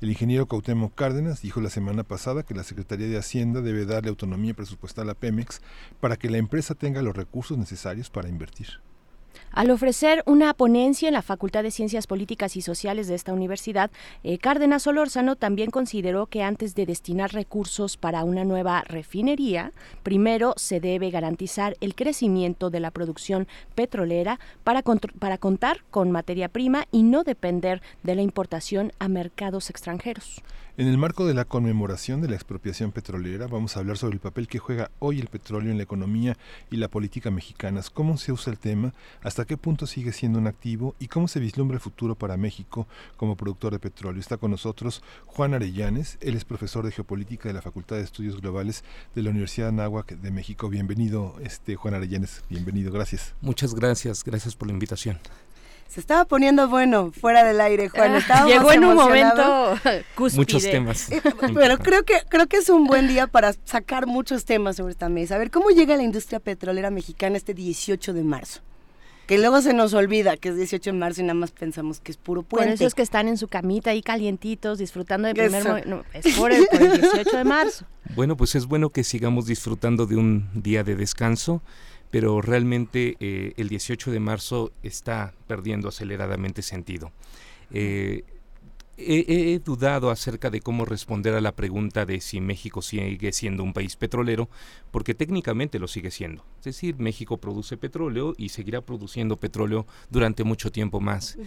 El 0.00 0.08
ingeniero 0.08 0.46
Cautemo 0.46 0.94
Cárdenas 0.94 1.42
dijo 1.42 1.60
la 1.60 1.68
semana 1.68 2.04
pasada 2.04 2.42
que 2.42 2.54
la 2.54 2.64
Secretaría 2.64 3.06
de 3.06 3.18
Hacienda 3.18 3.60
debe 3.60 3.84
darle 3.84 4.08
autonomía 4.08 4.54
presupuestal 4.54 5.10
a 5.10 5.14
Pemex 5.14 5.60
para 6.00 6.16
que 6.16 6.30
la 6.30 6.38
empresa 6.38 6.74
tenga 6.74 7.02
los 7.02 7.14
recursos 7.14 7.58
necesarios 7.58 8.08
para 8.08 8.30
invertir. 8.30 8.80
Al 9.50 9.70
ofrecer 9.70 10.22
una 10.26 10.54
ponencia 10.54 11.08
en 11.08 11.14
la 11.14 11.22
Facultad 11.22 11.62
de 11.62 11.70
Ciencias 11.70 12.06
Políticas 12.06 12.56
y 12.56 12.62
Sociales 12.62 13.08
de 13.08 13.14
esta 13.14 13.32
universidad, 13.32 13.90
eh, 14.22 14.38
Cárdenas 14.38 14.84
Solórzano 14.84 15.36
también 15.36 15.70
consideró 15.70 16.26
que 16.26 16.42
antes 16.42 16.74
de 16.74 16.86
destinar 16.86 17.32
recursos 17.32 17.96
para 17.96 18.24
una 18.24 18.44
nueva 18.44 18.82
refinería, 18.82 19.72
primero 20.02 20.54
se 20.56 20.80
debe 20.80 21.10
garantizar 21.10 21.76
el 21.80 21.94
crecimiento 21.94 22.70
de 22.70 22.80
la 22.80 22.90
producción 22.90 23.48
petrolera 23.74 24.38
para, 24.64 24.82
para 25.18 25.38
contar 25.38 25.82
con 25.90 26.10
materia 26.10 26.48
prima 26.48 26.86
y 26.92 27.02
no 27.02 27.24
depender 27.24 27.82
de 28.02 28.14
la 28.14 28.22
importación 28.22 28.92
a 28.98 29.08
mercados 29.08 29.70
extranjeros. 29.70 30.42
En 30.78 30.86
el 30.86 30.96
marco 30.96 31.26
de 31.26 31.34
la 31.34 31.44
conmemoración 31.44 32.20
de 32.20 32.28
la 32.28 32.36
expropiación 32.36 32.92
petrolera, 32.92 33.48
vamos 33.48 33.76
a 33.76 33.80
hablar 33.80 33.98
sobre 33.98 34.14
el 34.14 34.20
papel 34.20 34.46
que 34.46 34.60
juega 34.60 34.92
hoy 35.00 35.18
el 35.18 35.26
petróleo 35.26 35.72
en 35.72 35.76
la 35.76 35.82
economía 35.82 36.36
y 36.70 36.76
la 36.76 36.86
política 36.86 37.32
mexicanas, 37.32 37.90
cómo 37.90 38.16
se 38.16 38.30
usa 38.30 38.52
el 38.52 38.60
tema, 38.60 38.94
hasta 39.20 39.44
qué 39.44 39.56
punto 39.56 39.88
sigue 39.88 40.12
siendo 40.12 40.38
un 40.38 40.46
activo 40.46 40.94
y 41.00 41.08
cómo 41.08 41.26
se 41.26 41.40
vislumbra 41.40 41.74
el 41.74 41.80
futuro 41.80 42.14
para 42.14 42.36
México 42.36 42.86
como 43.16 43.36
productor 43.36 43.72
de 43.72 43.80
petróleo. 43.80 44.20
Está 44.20 44.36
con 44.36 44.52
nosotros 44.52 45.02
Juan 45.26 45.52
Arellanes, 45.52 46.16
él 46.20 46.36
es 46.36 46.44
profesor 46.44 46.84
de 46.84 46.92
geopolítica 46.92 47.48
de 47.48 47.54
la 47.54 47.62
Facultad 47.62 47.96
de 47.96 48.02
Estudios 48.02 48.40
Globales 48.40 48.84
de 49.16 49.22
la 49.24 49.30
Universidad 49.30 49.70
Anáhuac 49.70 50.12
de 50.12 50.30
México. 50.30 50.68
Bienvenido, 50.68 51.34
este 51.42 51.74
Juan 51.74 51.94
Arellanes, 51.94 52.44
bienvenido, 52.48 52.92
gracias. 52.92 53.34
Muchas 53.40 53.74
gracias, 53.74 54.22
gracias 54.22 54.54
por 54.54 54.68
la 54.68 54.74
invitación. 54.74 55.18
Se 55.88 56.00
estaba 56.00 56.26
poniendo 56.26 56.68
bueno 56.68 57.12
fuera 57.12 57.44
del 57.44 57.60
aire, 57.62 57.88
Juan. 57.88 58.22
Ah, 58.28 58.44
llegó 58.46 58.72
en 58.72 58.84
un 58.84 58.94
momento 58.94 59.74
cúspide. 60.14 60.40
Muchos 60.40 60.62
temas. 60.62 61.10
Eh, 61.10 61.22
pero 61.54 61.78
creo 61.78 62.04
que 62.04 62.14
creo 62.28 62.46
que 62.46 62.58
es 62.58 62.68
un 62.68 62.86
buen 62.86 63.08
día 63.08 63.26
para 63.26 63.54
sacar 63.64 64.06
muchos 64.06 64.44
temas 64.44 64.76
sobre 64.76 64.92
esta 64.92 65.08
mesa. 65.08 65.36
A 65.36 65.38
ver, 65.38 65.50
¿cómo 65.50 65.70
llega 65.70 65.96
la 65.96 66.02
industria 66.02 66.40
petrolera 66.40 66.90
mexicana 66.90 67.38
este 67.38 67.54
18 67.54 68.12
de 68.12 68.22
marzo? 68.22 68.60
Que 69.26 69.38
luego 69.38 69.62
se 69.62 69.72
nos 69.72 69.94
olvida 69.94 70.36
que 70.36 70.50
es 70.50 70.56
18 70.56 70.90
de 70.90 70.96
marzo 70.96 71.20
y 71.22 71.24
nada 71.24 71.34
más 71.34 71.52
pensamos 71.52 72.00
que 72.00 72.12
es 72.12 72.18
puro 72.18 72.42
puente. 72.42 72.76
Por 72.76 72.86
eso 72.86 72.94
que 72.94 73.02
están 73.02 73.26
en 73.26 73.38
su 73.38 73.48
camita 73.48 73.90
ahí 73.90 74.02
calientitos, 74.02 74.78
disfrutando 74.78 75.28
del 75.28 75.36
primer 75.36 75.86
no, 75.86 76.04
es 76.12 76.36
por 76.36 76.52
el, 76.52 76.66
por 76.66 76.82
el 76.82 77.00
18 77.00 77.36
de 77.36 77.44
marzo. 77.44 77.86
Bueno, 78.16 78.38
pues 78.38 78.54
es 78.54 78.64
bueno 78.64 78.88
que 78.88 79.04
sigamos 79.04 79.44
disfrutando 79.44 80.06
de 80.06 80.16
un 80.16 80.48
día 80.54 80.82
de 80.82 80.96
descanso 80.96 81.60
pero 82.10 82.40
realmente 82.40 83.16
eh, 83.20 83.52
el 83.56 83.68
18 83.68 84.10
de 84.10 84.20
marzo 84.20 84.72
está 84.82 85.34
perdiendo 85.46 85.88
aceleradamente 85.88 86.62
sentido. 86.62 87.12
Eh, 87.70 88.24
he, 89.00 89.60
dudado 89.64 90.10
acerca 90.10 90.50
de 90.50 90.60
cómo 90.60 90.84
responder 90.84 91.34
a 91.34 91.40
la 91.40 91.54
pregunta 91.54 92.04
de 92.04 92.20
si 92.20 92.40
México 92.40 92.82
sigue 92.82 93.32
siendo 93.32 93.62
un 93.62 93.72
país 93.72 93.94
petrolero, 93.94 94.48
porque 94.90 95.14
técnicamente 95.14 95.78
lo 95.78 95.86
sigue 95.86 96.10
siendo. 96.10 96.44
Es 96.58 96.64
decir, 96.64 96.96
México 96.98 97.36
produce 97.36 97.76
petróleo 97.76 98.34
y 98.36 98.48
seguirá 98.48 98.80
produciendo 98.80 99.36
petróleo 99.36 99.86
durante 100.10 100.42
mucho 100.42 100.72
tiempo 100.72 100.98
más. 100.98 101.38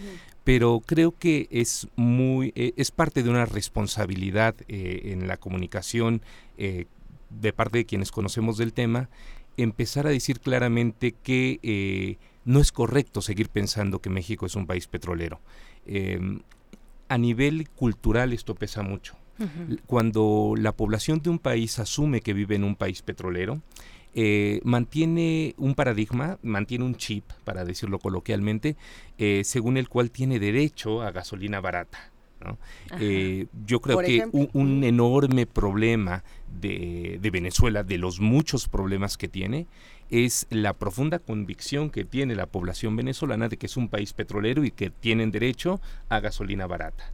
Pero 0.44 0.80
creo 0.86 1.12
que 1.18 1.48
es 1.50 1.88
muy, 1.94 2.52
eh, 2.54 2.72
es 2.76 2.90
parte 2.90 3.22
de 3.22 3.28
una 3.28 3.44
responsabilidad 3.44 4.54
en 4.68 5.26
la 5.26 5.36
comunicación 5.36 6.22
de 6.56 7.52
parte 7.52 7.78
de 7.78 7.86
quienes 7.86 8.12
conocemos 8.12 8.56
del 8.56 8.72
tema 8.72 9.08
empezar 9.56 10.06
a 10.06 10.10
decir 10.10 10.40
claramente 10.40 11.12
que 11.12 11.58
eh, 11.62 12.18
no 12.44 12.60
es 12.60 12.72
correcto 12.72 13.22
seguir 13.22 13.48
pensando 13.48 14.00
que 14.00 14.10
México 14.10 14.46
es 14.46 14.56
un 14.56 14.66
país 14.66 14.86
petrolero. 14.86 15.40
Em, 15.86 16.40
a 17.08 17.18
nivel 17.18 17.68
cultural 17.70 18.32
esto 18.32 18.54
pesa 18.54 18.82
mucho. 18.82 19.16
Cuando 19.86 20.54
la 20.56 20.72
población 20.72 21.20
de 21.20 21.30
un 21.30 21.40
país 21.40 21.80
asume 21.80 22.20
que 22.20 22.32
vive 22.32 22.54
en 22.54 22.62
un 22.62 22.76
país 22.76 23.02
petrolero, 23.02 23.60
eh, 24.14 24.60
mantiene 24.62 25.54
un 25.56 25.74
paradigma, 25.74 26.38
mantiene 26.42 26.84
un 26.84 26.94
chip, 26.94 27.24
para 27.44 27.64
decirlo 27.64 27.98
coloquialmente, 27.98 28.76
eh, 29.18 29.42
según 29.44 29.78
el 29.78 29.88
cual 29.88 30.10
tiene 30.12 30.38
derecho 30.38 31.02
a 31.02 31.10
gasolina 31.10 31.60
barata. 31.60 32.11
Yo 33.66 33.80
creo 33.80 33.98
que 33.98 34.28
un, 34.32 34.84
enorme 34.84 35.46
problema 35.46 36.24
de, 36.60 37.18
Venezuela, 37.32 37.82
de 37.82 37.98
los 37.98 38.20
muchos 38.20 38.68
problemas 38.68 39.16
que 39.16 39.28
tiene, 39.28 39.66
es 40.12 40.46
la 40.50 40.74
profunda 40.74 41.18
convicción 41.18 41.88
que 41.88 42.04
tiene 42.04 42.34
la 42.34 42.44
población 42.44 42.96
venezolana 42.96 43.48
de 43.48 43.56
que 43.56 43.64
es 43.64 43.78
un 43.78 43.88
país 43.88 44.12
petrolero 44.12 44.62
y 44.62 44.70
que 44.70 44.90
tienen 44.90 45.30
derecho 45.30 45.80
a 46.10 46.20
gasolina 46.20 46.66
barata. 46.66 47.10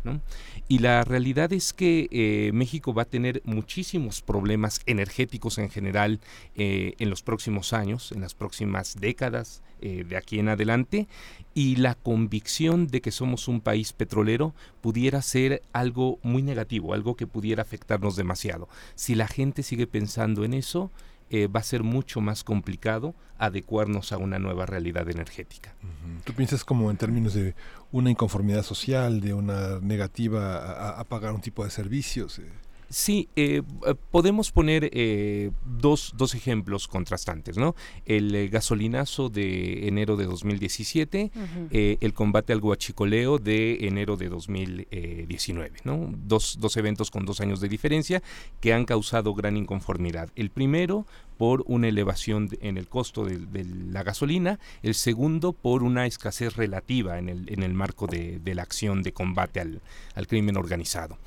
Y 0.66 0.80
la 0.80 1.04
realidad 1.04 1.52
es 1.52 1.72
que 1.72 2.08
eh, 2.10 2.50
México 2.52 2.92
va 2.92 3.02
a 3.02 3.08
tener 3.08 3.40
muchísimos 3.44 4.20
problemas 4.20 4.80
energéticos 4.86 5.58
en 5.58 5.70
general 5.70 6.18
eh, 6.56 6.94
en 6.98 7.08
los 7.08 7.22
próximos 7.22 7.72
años, 7.72 8.10
en 8.10 8.20
las 8.20 8.34
próximas 8.34 8.96
décadas 8.98 9.62
eh, 9.80 10.04
de 10.04 10.16
aquí 10.16 10.40
en 10.40 10.48
adelante, 10.48 11.06
y 11.54 11.76
la 11.76 11.94
convicción 11.94 12.88
de 12.88 13.00
que 13.00 13.12
somos 13.12 13.46
un 13.46 13.60
país 13.60 13.92
petrolero 13.92 14.54
pudiera 14.80 15.22
ser 15.22 15.62
algo 15.72 16.18
muy 16.24 16.42
negativo, 16.42 16.94
algo 16.94 17.14
que 17.14 17.28
pudiera 17.28 17.62
afectarnos 17.62 18.16
demasiado. 18.16 18.68
Si 18.96 19.14
la 19.14 19.28
gente 19.28 19.62
sigue 19.62 19.86
pensando 19.86 20.44
en 20.44 20.52
eso, 20.52 20.90
eh, 21.30 21.46
va 21.46 21.60
a 21.60 21.62
ser 21.62 21.82
mucho 21.82 22.20
más 22.20 22.44
complicado 22.44 23.14
adecuarnos 23.38 24.12
a 24.12 24.18
una 24.18 24.38
nueva 24.38 24.66
realidad 24.66 25.08
energética. 25.08 25.74
¿Tú 26.24 26.32
piensas 26.32 26.64
como 26.64 26.90
en 26.90 26.96
términos 26.96 27.34
de 27.34 27.54
una 27.92 28.10
inconformidad 28.10 28.62
social, 28.62 29.20
de 29.20 29.34
una 29.34 29.78
negativa 29.80 30.98
a, 30.98 31.04
pagar 31.04 31.32
un 31.32 31.40
tipo 31.40 31.64
de 31.64 31.70
servicios? 31.70 32.38
Eh? 32.38 32.50
Sí, 32.90 33.28
eh, 33.36 33.62
eh, 33.86 33.94
podemos 34.10 34.50
poner 34.50 34.88
eh, 34.94 35.50
dos, 35.66 36.14
dos, 36.16 36.34
ejemplos 36.34 36.88
contrastantes, 36.88 37.58
¿no? 37.58 37.74
El 38.06 38.48
gasolinazo 38.48 39.28
de 39.28 39.88
enero 39.88 40.16
de 40.16 40.24
2017, 40.24 41.30
el 41.70 42.14
combate 42.14 42.54
al 42.54 42.60
guachicoleo 42.60 43.38
de 43.38 43.86
enero 43.86 44.16
de 44.16 44.30
2019, 44.30 45.80
¿no? 45.84 46.10
Dos, 46.26 46.56
dos 46.60 46.76
eventos 46.78 47.10
con 47.10 47.26
dos 47.26 47.40
años 47.40 47.60
de 47.60 47.68
diferencia 47.68 48.22
que 48.60 48.72
han 48.72 48.86
causado 48.86 49.34
gran 49.34 49.56
inconformidad. 49.58 50.30
El 50.34 50.50
primero 50.50 51.06
por 51.36 51.64
una 51.66 51.88
elevación 51.88 52.48
en 52.60 52.78
el 52.78 52.88
costo 52.88 53.24
de, 53.24 53.64
la 53.64 54.02
gasolina, 54.02 54.58
el 54.82 54.94
segundo 54.94 55.52
por 55.52 55.82
una 55.82 56.06
escasez 56.06 56.56
relativa 56.56 57.18
en 57.18 57.28
el, 57.28 57.52
en 57.52 57.62
el 57.62 57.74
marco 57.74 58.06
de, 58.06 58.40
la 58.44 58.62
acción 58.62 59.02
de 59.02 59.12
combate 59.12 59.60
al, 59.60 59.80
al 60.14 60.26
crimen 60.26 60.56
organizado. 60.56 61.18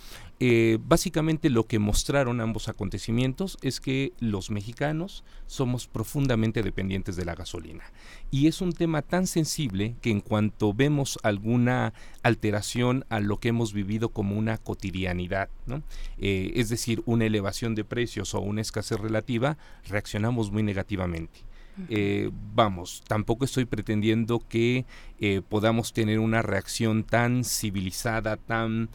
Eh, 0.43 0.79
básicamente 0.83 1.51
lo 1.51 1.67
que 1.67 1.77
mostraron 1.77 2.41
ambos 2.41 2.67
acontecimientos 2.67 3.59
es 3.61 3.79
que 3.79 4.13
los 4.19 4.49
mexicanos 4.49 5.23
somos 5.45 5.85
profundamente 5.85 6.63
dependientes 6.63 7.15
de 7.15 7.25
la 7.25 7.35
gasolina. 7.35 7.83
Y 8.31 8.47
es 8.47 8.59
un 8.59 8.73
tema 8.73 9.03
tan 9.03 9.27
sensible 9.27 9.95
que 10.01 10.09
en 10.09 10.19
cuanto 10.19 10.73
vemos 10.73 11.19
alguna 11.21 11.93
alteración 12.23 13.05
a 13.09 13.19
lo 13.19 13.39
que 13.39 13.49
hemos 13.49 13.71
vivido 13.71 14.09
como 14.09 14.35
una 14.35 14.57
cotidianidad, 14.57 15.49
¿no? 15.67 15.83
Eh, 16.17 16.53
es 16.55 16.69
decir, 16.69 17.03
una 17.05 17.25
elevación 17.25 17.75
de 17.75 17.83
precios 17.83 18.33
o 18.33 18.39
una 18.39 18.61
escasez 18.61 18.99
relativa, 18.99 19.59
reaccionamos 19.87 20.51
muy 20.51 20.63
negativamente. 20.63 21.41
Eh, 21.89 22.29
vamos, 22.53 23.03
tampoco 23.07 23.45
estoy 23.45 23.65
pretendiendo 23.65 24.39
que 24.39 24.85
eh, 25.19 25.41
podamos 25.47 25.93
tener 25.93 26.19
una 26.19 26.41
reacción 26.41 27.03
tan 27.03 27.43
civilizada, 27.43 28.37
tan 28.37 28.89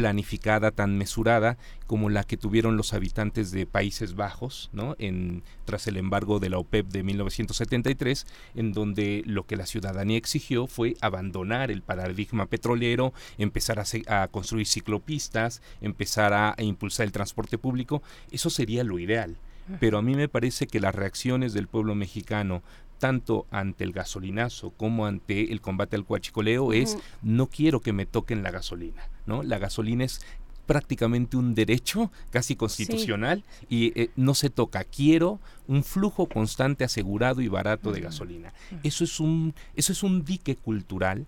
planificada, 0.00 0.70
tan 0.70 0.96
mesurada 0.96 1.58
como 1.86 2.08
la 2.08 2.24
que 2.24 2.38
tuvieron 2.38 2.78
los 2.78 2.94
habitantes 2.94 3.50
de 3.50 3.66
Países 3.66 4.14
Bajos, 4.14 4.70
¿no? 4.72 4.96
En, 4.98 5.42
tras 5.66 5.86
el 5.88 5.98
embargo 5.98 6.38
de 6.38 6.48
la 6.48 6.56
OPEP 6.56 6.86
de 6.88 7.02
1973, 7.02 8.26
en 8.54 8.72
donde 8.72 9.22
lo 9.26 9.44
que 9.44 9.56
la 9.56 9.66
ciudadanía 9.66 10.16
exigió 10.16 10.66
fue 10.66 10.96
abandonar 11.02 11.70
el 11.70 11.82
paradigma 11.82 12.46
petrolero, 12.46 13.12
empezar 13.36 13.78
a, 13.78 14.28
construir 14.28 14.66
ciclopistas, 14.66 15.60
empezar 15.82 16.32
a 16.32 16.54
impulsar 16.62 17.04
el 17.04 17.12
transporte 17.12 17.58
público. 17.58 18.02
Eso 18.30 18.48
sería 18.48 18.82
lo 18.82 18.98
ideal 18.98 19.36
pero 19.78 19.98
a 19.98 20.02
mí 20.02 20.16
me 20.16 20.28
parece 20.28 20.66
que 20.66 20.80
las 20.80 20.94
reacciones 20.96 21.52
del 21.52 21.68
pueblo 21.68 21.94
mexicano 21.94 22.62
tanto 23.00 23.46
ante 23.50 23.82
el 23.82 23.92
gasolinazo 23.92 24.70
como 24.70 25.06
ante 25.06 25.50
el 25.50 25.60
combate 25.60 25.96
al 25.96 26.04
cuachicoleo 26.04 26.72
es 26.72 26.96
no 27.22 27.48
quiero 27.48 27.80
que 27.80 27.92
me 27.92 28.06
toquen 28.06 28.44
la 28.44 28.52
gasolina, 28.52 29.08
¿no? 29.26 29.42
La 29.42 29.58
gasolina 29.58 30.04
es 30.04 30.20
prácticamente 30.66 31.36
un 31.36 31.56
derecho 31.56 32.12
casi 32.30 32.54
constitucional 32.54 33.42
y 33.68 33.98
eh, 34.00 34.10
no 34.14 34.34
se 34.34 34.50
toca. 34.50 34.84
Quiero 34.84 35.40
un 35.66 35.82
flujo 35.82 36.28
constante, 36.28 36.84
asegurado 36.84 37.40
y 37.40 37.48
barato 37.48 37.90
de 37.90 38.00
gasolina. 38.00 38.52
Eso 38.84 39.02
es 39.02 39.18
un 39.18 39.54
eso 39.74 39.92
es 39.92 40.04
un 40.04 40.24
dique 40.24 40.54
cultural 40.54 41.26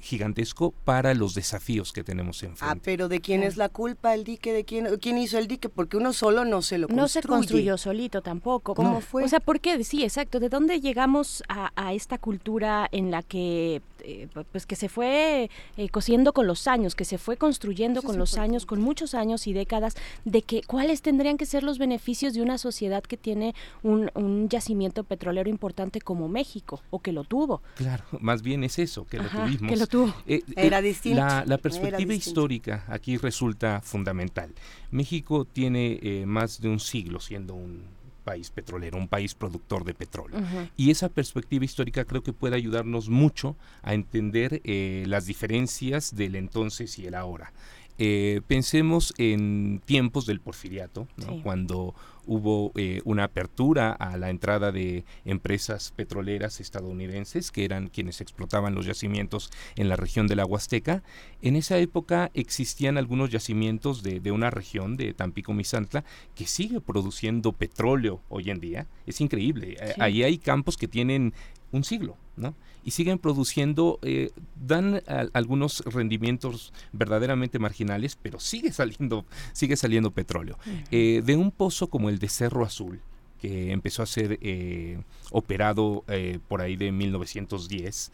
gigantesco 0.00 0.72
para 0.84 1.14
los 1.14 1.34
desafíos 1.34 1.92
que 1.92 2.04
tenemos 2.04 2.42
enfrente. 2.42 2.78
Ah, 2.78 2.80
pero 2.82 3.08
¿de 3.08 3.20
quién 3.20 3.42
es 3.42 3.56
la 3.56 3.68
culpa 3.68 4.14
el 4.14 4.24
dique? 4.24 4.52
¿De 4.52 4.64
quién, 4.64 4.98
quién 5.00 5.18
hizo 5.18 5.38
el 5.38 5.46
dique? 5.46 5.68
Porque 5.68 5.96
uno 5.96 6.12
solo 6.12 6.44
no 6.44 6.62
se 6.62 6.78
lo 6.78 6.86
construye. 6.86 7.02
No 7.02 7.08
se 7.08 7.22
construyó 7.22 7.78
solito 7.78 8.22
tampoco. 8.22 8.74
¿Cómo 8.74 9.00
fue? 9.00 9.24
O 9.24 9.28
sea, 9.28 9.40
¿por 9.40 9.60
qué? 9.60 9.82
Sí, 9.84 10.02
exacto. 10.04 10.40
¿De 10.40 10.48
dónde 10.48 10.80
llegamos 10.80 11.42
a, 11.48 11.72
a 11.76 11.92
esta 11.92 12.18
cultura 12.18 12.88
en 12.92 13.10
la 13.10 13.22
que 13.22 13.82
eh, 14.04 14.28
pues 14.50 14.66
que 14.66 14.76
se 14.76 14.88
fue 14.88 15.50
eh, 15.76 15.88
cosiendo 15.88 16.32
con 16.32 16.46
los 16.46 16.66
años, 16.66 16.94
que 16.94 17.04
se 17.04 17.18
fue 17.18 17.36
construyendo 17.36 18.02
con 18.02 18.18
los 18.18 18.36
años, 18.38 18.66
con 18.66 18.80
muchos 18.80 19.14
años 19.14 19.46
y 19.46 19.52
décadas, 19.52 19.96
de 20.24 20.42
que 20.42 20.62
cuáles 20.62 21.02
tendrían 21.02 21.36
que 21.36 21.46
ser 21.46 21.62
los 21.62 21.78
beneficios 21.78 22.34
de 22.34 22.42
una 22.42 22.58
sociedad 22.58 23.02
que 23.02 23.16
tiene 23.16 23.54
un, 23.82 24.10
yacimiento 24.48 25.04
petrolero 25.04 25.48
importante 25.48 26.00
como 26.00 26.28
México, 26.28 26.82
o 26.90 27.00
que 27.00 27.12
lo 27.12 27.24
tuvo. 27.24 27.62
Claro, 27.76 28.04
más 28.20 28.42
bien 28.42 28.64
es 28.64 28.78
eso, 28.78 29.06
que 29.06 29.18
lo 29.18 29.28
tuvimos. 29.28 29.70
Que 29.70 29.76
lo 29.76 29.86
tuvo. 29.86 30.14
Eh, 30.26 30.42
Era 30.56 30.80
distinto. 30.80 31.20
La, 31.20 31.58
perspectiva 31.58 32.14
histórica 32.14 32.84
aquí 32.88 33.16
resulta 33.16 33.80
fundamental. 33.82 34.52
México 34.90 35.44
tiene 35.44 36.24
más 36.26 36.60
de 36.60 36.68
un 36.68 36.80
siglo 36.80 37.20
siendo 37.20 37.54
un 37.54 38.01
país 38.22 38.50
petrolero, 38.50 38.96
un 38.96 39.08
país 39.08 39.34
productor 39.34 39.84
de 39.84 39.94
petróleo. 39.94 40.40
Y 40.76 40.90
esa 40.90 41.08
perspectiva 41.08 41.64
histórica 41.64 42.04
creo 42.04 42.22
que 42.22 42.32
puede 42.32 42.56
ayudarnos 42.56 43.08
mucho 43.08 43.56
a 43.82 43.94
entender 43.94 44.60
eh, 44.64 45.04
las 45.06 45.26
diferencias 45.26 46.14
del 46.14 46.36
entonces 46.36 46.98
y 46.98 47.06
el 47.06 47.14
ahora. 47.14 47.52
Eh, 47.98 48.40
pensemos 48.46 49.12
en 49.18 49.80
tiempos 49.84 50.26
del 50.26 50.40
porfiriato, 50.40 51.06
cuando 51.42 51.94
hubo 52.26 52.72
eh, 52.76 53.00
una 53.04 53.24
apertura 53.24 53.92
a 53.92 54.16
la 54.16 54.30
entrada 54.30 54.72
de 54.72 55.04
empresas 55.24 55.92
petroleras 55.94 56.60
estadounidenses 56.60 57.50
que 57.50 57.64
eran 57.64 57.88
quienes 57.88 58.20
explotaban 58.20 58.74
los 58.74 58.86
yacimientos 58.86 59.50
en 59.76 59.88
la 59.88 59.96
región 59.96 60.26
de 60.26 60.36
la 60.36 60.46
Huasteca. 60.46 61.02
En 61.40 61.56
esa 61.56 61.78
época 61.78 62.30
existían 62.34 62.98
algunos 62.98 63.30
yacimientos 63.30 64.02
de, 64.02 64.32
una 64.32 64.50
región 64.50 64.96
de 64.96 65.12
Tampico 65.14 65.52
Misantla 65.52 66.04
que 66.34 66.46
sigue 66.46 66.80
produciendo 66.80 67.52
petróleo 67.52 68.22
hoy 68.28 68.50
en 68.50 68.60
día. 68.60 68.86
Es 69.06 69.20
increíble. 69.20 69.76
Eh, 69.80 69.94
ahí 69.98 70.22
hay 70.22 70.38
campos 70.38 70.76
que 70.76 70.88
tienen 70.88 71.34
un 71.72 71.84
siglo, 71.84 72.16
¿no? 72.36 72.54
y 72.84 72.90
siguen 72.92 73.18
produciendo, 73.18 73.98
eh, 74.02 74.30
dan 74.56 75.02
algunos 75.32 75.84
rendimientos 75.86 76.72
verdaderamente 76.92 77.58
marginales, 77.58 78.16
pero 78.20 78.40
sigue 78.40 78.72
saliendo, 78.72 79.24
sigue 79.52 79.76
saliendo 79.76 80.10
petróleo. 80.10 80.58
Eh, 80.90 81.22
de 81.24 81.36
un 81.36 81.50
pozo 81.50 81.88
como 81.88 82.08
el 82.08 82.18
de 82.18 82.28
Cerro 82.28 82.64
Azul, 82.64 83.00
que 83.42 83.72
empezó 83.72 84.04
a 84.04 84.06
ser 84.06 84.38
eh, 84.40 85.02
operado 85.32 86.04
por 86.46 86.60
ahí 86.60 86.76
de 86.76 86.92
1910, 86.92 88.12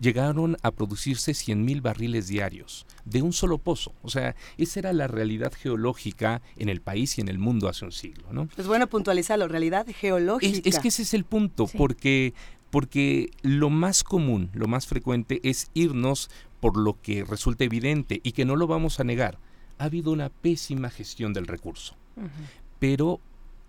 llegaron 0.00 0.56
a 0.62 0.70
producirse 0.70 1.34
100 1.34 1.64
mil 1.64 1.80
barriles 1.80 2.28
diarios 2.28 2.86
de 3.04 3.20
un 3.22 3.32
solo 3.32 3.58
pozo. 3.58 3.92
O 4.02 4.08
sea, 4.08 4.36
esa 4.58 4.78
era 4.78 4.92
la 4.92 5.08
realidad 5.08 5.52
geológica 5.52 6.40
en 6.56 6.68
el 6.68 6.80
país 6.80 7.18
y 7.18 7.20
en 7.20 7.28
el 7.28 7.38
mundo 7.38 7.68
hace 7.68 7.84
un 7.84 7.92
siglo. 7.92 8.32
¿no? 8.32 8.48
Es 8.56 8.68
bueno 8.68 8.86
puntualizarlo, 8.86 9.48
realidad 9.48 9.86
geológica. 9.92 10.68
Es, 10.68 10.78
que 10.78 10.88
ese 10.88 11.02
es 11.02 11.14
el 11.14 11.24
punto, 11.24 11.66
porque 11.66 12.32
porque 12.70 13.30
lo 13.42 13.68
más 13.68 14.02
común, 14.02 14.48
lo 14.54 14.66
más 14.66 14.86
frecuente 14.86 15.40
es 15.42 15.70
irnos 15.74 16.30
por 16.58 16.78
lo 16.78 16.98
que 17.02 17.22
resulta 17.22 17.64
evidente 17.64 18.20
y 18.22 18.32
que 18.32 18.46
no 18.46 18.56
lo 18.56 18.66
vamos 18.66 18.98
a 18.98 19.04
negar. 19.04 19.38
Ha 19.78 19.84
habido 19.84 20.10
una 20.10 20.30
pésima 20.30 20.88
gestión 20.88 21.34
del 21.34 21.46
recurso. 21.46 21.96
Pero 22.78 23.20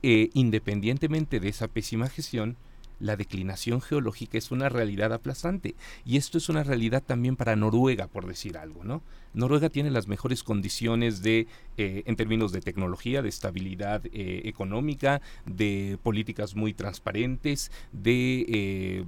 eh, 0.04 0.30
independientemente 0.34 1.40
de 1.40 1.50
esa 1.50 1.68
pésima 1.68 2.10
gestión, 2.10 2.58
la 3.00 3.16
declinación 3.16 3.82
geológica 3.82 4.38
es 4.38 4.52
una 4.52 4.70
realidad 4.70 5.12
aplastante. 5.12 5.76
Y 6.06 6.18
esto 6.18 6.38
es 6.38 6.48
una 6.48 6.64
realidad 6.64 7.04
también 7.06 7.36
para 7.36 7.56
Noruega, 7.56 8.08
por 8.08 8.28
decir 8.28 8.58
algo, 8.58 8.84
¿no? 8.84 9.02
Noruega 9.34 9.70
tiene 9.70 9.90
las 9.90 10.08
mejores 10.08 10.44
condiciones 10.44 11.24
de, 11.24 11.48
eh, 11.78 12.04
en 12.06 12.16
términos 12.16 12.52
de 12.52 12.62
tecnología, 12.62 13.22
de 13.22 13.30
estabilidad 13.30 14.06
eh, 14.06 14.44
económica, 14.46 15.22
de 15.46 15.98
políticas 16.04 16.56
muy 16.56 16.74
transparentes, 16.74 17.72
de 17.92 19.04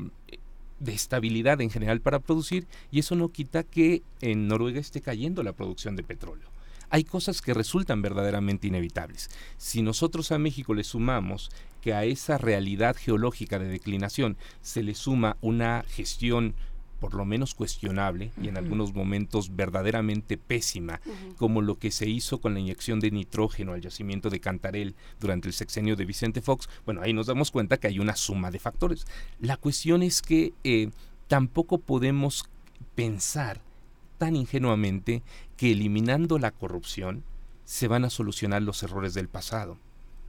de 0.80 0.94
estabilidad 0.94 1.62
en 1.62 1.70
general 1.70 2.02
para 2.02 2.20
producir 2.20 2.68
y 2.92 3.00
eso 3.00 3.16
no 3.16 3.30
quita 3.30 3.64
que 3.64 4.04
en 4.22 4.48
Noruega 4.48 4.80
esté 4.80 5.02
cayendo 5.02 5.42
la 5.44 5.54
producción 5.54 5.96
de 5.96 6.04
petróleo. 6.04 6.55
Hay 6.96 7.04
cosas 7.04 7.42
que 7.42 7.54
resultan 7.54 8.02
verdaderamente 8.02 8.68
inevitables. 8.68 9.30
Si 9.58 9.82
nosotros 9.82 10.32
a 10.32 10.40
México 10.40 10.74
le 10.74 10.86
sumamos 10.86 11.52
que 11.82 11.94
a 11.94 12.06
esa 12.06 12.38
realidad 12.38 12.96
geológica 12.96 13.60
de 13.60 13.68
declinación 13.68 14.38
se 14.62 14.82
le 14.82 14.96
suma 14.96 15.36
una 15.42 15.84
gestión 15.90 16.56
por 17.02 17.14
lo 17.14 17.26
menos 17.26 17.54
cuestionable 17.54 18.32
y 18.42 18.48
en 18.48 18.56
algunos 18.56 18.94
momentos 18.94 19.58
verdaderamente 19.58 20.38
pésima, 20.38 21.02
como 21.36 21.62
lo 21.62 21.78
que 21.78 21.92
se 21.92 22.08
hizo 22.08 22.40
con 22.40 22.54
la 22.54 22.62
inyección 22.62 23.02
de 23.02 23.12
nitrógeno 23.12 23.74
al 23.74 23.82
yacimiento 23.82 24.30
de 24.30 24.40
Cantarel 24.40 24.96
durante 25.20 25.50
el 25.50 25.54
sexenio 25.54 25.98
de 25.98 26.06
Vicente 26.06 26.42
Fox, 26.42 26.70
bueno, 26.86 27.02
ahí 27.02 27.12
nos 27.12 27.28
damos 27.28 27.52
cuenta 27.52 27.76
que 27.76 27.88
hay 27.88 28.00
una 28.00 28.16
suma 28.16 28.52
de 28.52 28.60
factores. 28.60 29.06
La 29.42 29.58
cuestión 29.58 30.02
es 30.02 30.22
que 30.22 30.54
eh, 30.64 30.92
tampoco 31.28 31.78
podemos 31.78 32.46
pensar 32.96 33.60
tan 34.18 34.36
ingenuamente 34.36 35.24
que 35.58 35.72
eliminando 35.72 36.40
la 36.40 36.52
corrupción 36.52 37.24
se 37.64 37.88
van 37.88 38.06
a 38.06 38.10
solucionar 38.10 38.62
los 38.62 38.84
errores 38.84 39.14
del 39.14 39.28
pasado. 39.28 39.78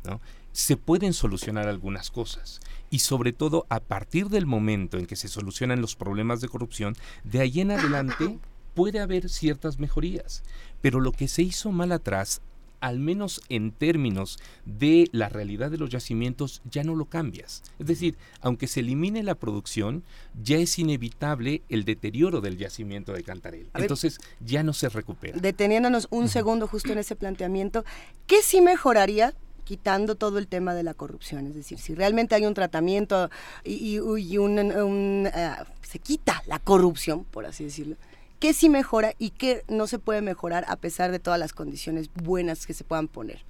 ¿no? 0.05 0.21
Se 0.53 0.77
pueden 0.77 1.13
solucionar 1.13 1.69
algunas 1.69 2.11
cosas, 2.11 2.61
y 2.91 3.01
sobre 3.01 3.33
todo 3.33 3.67
a 3.69 3.81
partir 3.81 4.29
del 4.29 4.47
momento 4.47 4.99
en 4.99 5.07
que 5.07 5.17
se 5.17 5.29
solucionan 5.29 5.81
los 5.81 5.97
problemas 5.97 6.41
de 6.41 6.49
corrupción, 6.49 6.97
de 7.25 7.41
ahí 7.41 7.61
en 7.61 7.73
adelante 7.73 8.39
puede 8.75 9.01
haber 9.01 9.29
ciertas 9.29 9.79
mejorías. 9.79 10.43
Pero 10.81 11.01
lo 11.01 11.13
que 11.13 11.29
se 11.29 11.43
hizo 11.43 11.73
mal 11.73 11.93
atrás, 11.93 12.43
al 12.81 12.99
menos 12.99 13.41
en 13.49 13.73
términos 13.73 14.39
de 14.65 15.09
la 15.13 15.29
realidad 15.29 15.71
de 15.71 15.79
los 15.79 15.91
yacimientos, 15.91 16.63
ya 16.71 16.85
no 16.85 16.95
lo 16.95 17.07
cambias. 17.07 17.63
Es 17.79 17.87
decir, 17.87 18.17
aunque 18.41 18.67
se 18.67 18.81
elimine 18.81 19.23
la 19.23 19.35
producción, 19.35 20.05
ya 20.43 20.57
es 20.59 20.79
inevitable 20.79 21.63
el 21.69 21.85
deterioro 21.85 22.41
del 22.41 22.57
yacimiento 22.57 23.13
de 23.13 23.23
Cantarel. 23.23 23.69
Entonces 23.75 24.19
ya 24.41 24.63
no 24.63 24.73
se 24.73 24.89
recupera. 24.89 25.39
Deteniéndonos 25.39 26.09
un 26.11 26.29
segundo 26.29 26.67
justo 26.67 26.93
en 26.93 26.99
ese 26.99 27.17
planteamiento, 27.17 27.85
¿qué 28.27 28.43
sí 28.43 28.61
mejoraría 28.61 29.35
quitando 29.67 30.15
todo 30.15 30.39
el 30.39 30.47
tema 30.47 30.75
de 30.75 30.85
la 30.85 30.95
corrupción. 30.95 31.49
Es 31.49 31.57
decir, 31.57 31.79
si 31.79 31.95
realmente 31.95 32.37
hay 32.37 32.47
un 32.47 32.55
tratamiento 32.55 33.29
y, 33.65 33.99
un, 33.99 35.27
eh, 35.27 35.51
se 35.83 35.99
quita 35.99 36.43
la 36.47 36.61
corrupción, 36.61 37.25
por 37.25 37.45
así 37.47 37.65
decirlo, 37.65 37.97
¿qué 38.39 38.53
sí 38.53 38.69
mejora 38.69 39.15
y 39.19 39.31
qué 39.31 39.63
no 39.69 39.87
se 39.87 39.99
puede 39.99 40.23
mejorar 40.23 40.65
a 40.69 40.77
pesar 40.77 41.11
de 41.11 41.19
todas 41.19 41.39
las 41.39 41.53
condiciones 41.53 42.11
buenas 42.15 42.67
que 42.67 42.75
se 42.75 42.85
puedan 42.85 43.09
poner? 43.09 43.45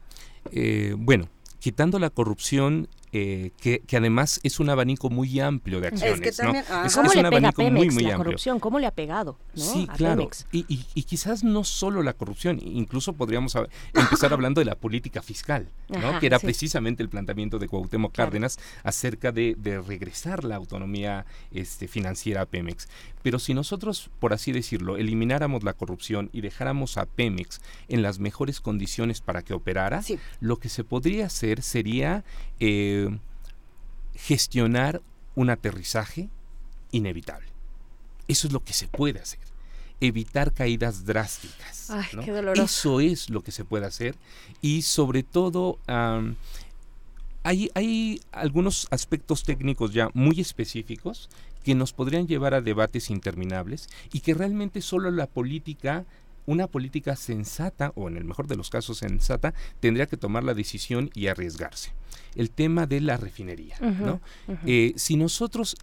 Eh, 0.52 0.94
bueno, 0.96 1.28
quitando 1.58 1.98
la 1.98 2.10
corrupción, 2.10 2.88
eh, 3.18 3.50
que, 3.58 3.96
además 3.96 4.40
es 4.42 4.60
un 4.60 4.68
abanico 4.68 5.08
muy 5.08 5.40
amplio 5.40 5.80
de 5.80 5.88
acciones. 5.88 6.20
Es 6.20 6.20
que 6.20 6.32
también, 6.32 6.64
¿no? 6.68 6.90
¿Cómo 6.92 7.14
le 7.14 7.30
pega 7.30 7.48
a 7.48 7.52
Pemex 7.52 8.02
la 8.02 8.16
corrupción? 8.16 8.60
¿Cómo 8.60 8.78
le 8.78 8.86
ha 8.86 8.90
pegado? 8.90 9.38
Sí, 9.54 9.88
claro. 9.96 10.28
Y, 10.52 10.66
y, 10.68 11.02
quizás 11.04 11.42
no 11.42 11.64
solo 11.64 12.02
la 12.02 12.12
corrupción, 12.12 12.60
incluso 12.62 13.14
podríamos 13.14 13.56
empezar 13.94 14.32
hablando 14.34 14.60
de 14.60 14.66
la 14.66 14.74
política 14.74 15.22
fiscal, 15.22 15.70
¿no? 15.88 16.20
que 16.20 16.26
era 16.26 16.38
precisamente 16.38 17.02
el 17.02 17.08
planteamiento 17.08 17.58
de 17.58 17.68
Cuauhtémoc 17.68 18.14
Cárdenas 18.14 18.58
acerca 18.82 19.32
de, 19.32 19.54
de, 19.56 19.80
regresar 19.80 20.44
la 20.44 20.56
autonomía 20.56 21.24
este, 21.52 21.88
financiera 21.88 22.42
a 22.42 22.46
Pemex. 22.46 22.86
Pero 23.22 23.38
si 23.38 23.54
nosotros, 23.54 24.10
por 24.20 24.34
así 24.34 24.52
decirlo, 24.52 24.98
elimináramos 24.98 25.64
la 25.64 25.72
corrupción 25.72 26.28
y 26.32 26.42
dejáramos 26.42 26.96
a 26.96 27.06
Pemex 27.06 27.60
en 27.88 28.02
las 28.02 28.18
mejores 28.18 28.60
condiciones 28.60 29.20
para 29.20 29.42
que 29.42 29.54
operara, 29.54 30.02
lo 30.40 30.58
que 30.58 30.68
se 30.68 30.84
podría 30.84 31.26
hacer 31.26 31.62
sería 31.62 32.24
eh, 32.60 33.05
gestionar 34.14 35.02
un 35.34 35.50
aterrizaje 35.50 36.28
inevitable. 36.90 37.48
Eso 38.28 38.46
es 38.46 38.52
lo 38.52 38.64
que 38.64 38.72
se 38.72 38.88
puede 38.88 39.20
hacer. 39.20 39.40
Evitar 40.00 40.52
caídas 40.52 41.06
drásticas. 41.06 41.90
Eso 42.64 43.00
es 43.00 43.30
lo 43.30 43.42
que 43.42 43.52
se 43.52 43.64
puede 43.64 43.86
hacer. 43.86 44.14
Y 44.60 44.82
sobre 44.82 45.22
todo, 45.22 45.78
hay, 47.42 47.70
hay 47.74 48.20
algunos 48.32 48.88
aspectos 48.90 49.44
técnicos 49.44 49.92
ya 49.92 50.10
muy 50.12 50.40
específicos 50.40 51.28
que 51.64 51.74
nos 51.74 51.92
podrían 51.92 52.26
llevar 52.26 52.54
a 52.54 52.60
debates 52.60 53.10
interminables 53.10 53.88
y 54.12 54.20
que 54.20 54.34
realmente 54.34 54.80
solo 54.82 55.10
la 55.10 55.26
política 55.26 56.04
una 56.46 56.66
política 56.66 57.16
sensata, 57.16 57.92
o 57.94 58.08
en 58.08 58.16
el 58.16 58.24
mejor 58.24 58.46
de 58.46 58.56
los 58.56 58.70
casos 58.70 58.98
sensata, 58.98 59.54
tendría 59.80 60.06
que 60.06 60.16
tomar 60.16 60.44
la 60.44 60.54
decisión 60.54 61.10
y 61.14 61.26
arriesgarse. 61.26 61.92
El 62.34 62.50
tema 62.50 62.86
de 62.86 63.00
la 63.00 63.16
refinería. 63.16 63.76
¿no? 63.80 64.20
Eh, 64.64 64.94
si 64.96 65.16
nosotros 65.16 65.76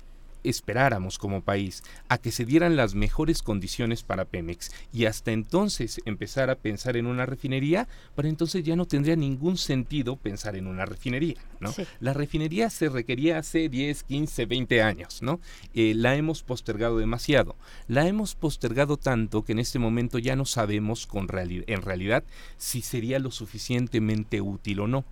esperáramos 0.44 1.18
como 1.18 1.42
país 1.42 1.84
a 2.08 2.18
que 2.18 2.32
se 2.32 2.46
dieran 2.46 2.76
las 2.76 2.96
mejores 2.96 3.42
condiciones 3.42 4.04
para 4.04 4.26
Pemex 4.26 4.72
y 4.94 5.06
hasta 5.06 5.32
entonces 5.32 6.02
empezar 6.06 6.50
a 6.50 6.56
pensar 6.56 6.96
en 6.98 7.08
una 7.08 7.26
refinería, 7.26 7.88
para 8.16 8.30
entonces 8.30 8.64
ya 8.64 8.76
no 8.76 8.86
tendría 8.86 9.16
ningún 9.16 9.58
sentido 9.58 10.16
pensar 10.16 10.56
en 10.56 10.68
una 10.68 10.86
refinería, 10.86 11.38
¿no? 11.60 11.74
La 12.00 12.14
refinería 12.14 12.70
se 12.70 12.90
requería 12.90 13.38
hace 13.40 13.70
10, 13.70 14.04
15, 14.04 14.46
20 14.46 14.82
años, 14.82 15.22
¿no? 15.22 15.40
Eh, 15.74 15.94
la 15.96 16.16
hemos 16.16 16.44
postergado 16.44 16.98
demasiado. 16.98 17.56
La 17.88 18.08
hemos 18.08 18.36
postergado 18.36 18.98
tanto 18.98 19.44
que 19.44 19.54
en 19.54 19.60
este 19.60 19.80
momento 19.80 20.20
ya 20.20 20.36
no 20.36 20.46
sabemos 20.46 21.08
con 21.08 21.28
en 21.34 21.82
realidad 21.82 22.24
si 22.58 22.82
sería 22.82 23.20
lo 23.20 23.32
suficientemente 23.32 24.42
útil 24.42 24.82
o 24.82 24.88
no. 24.88 25.06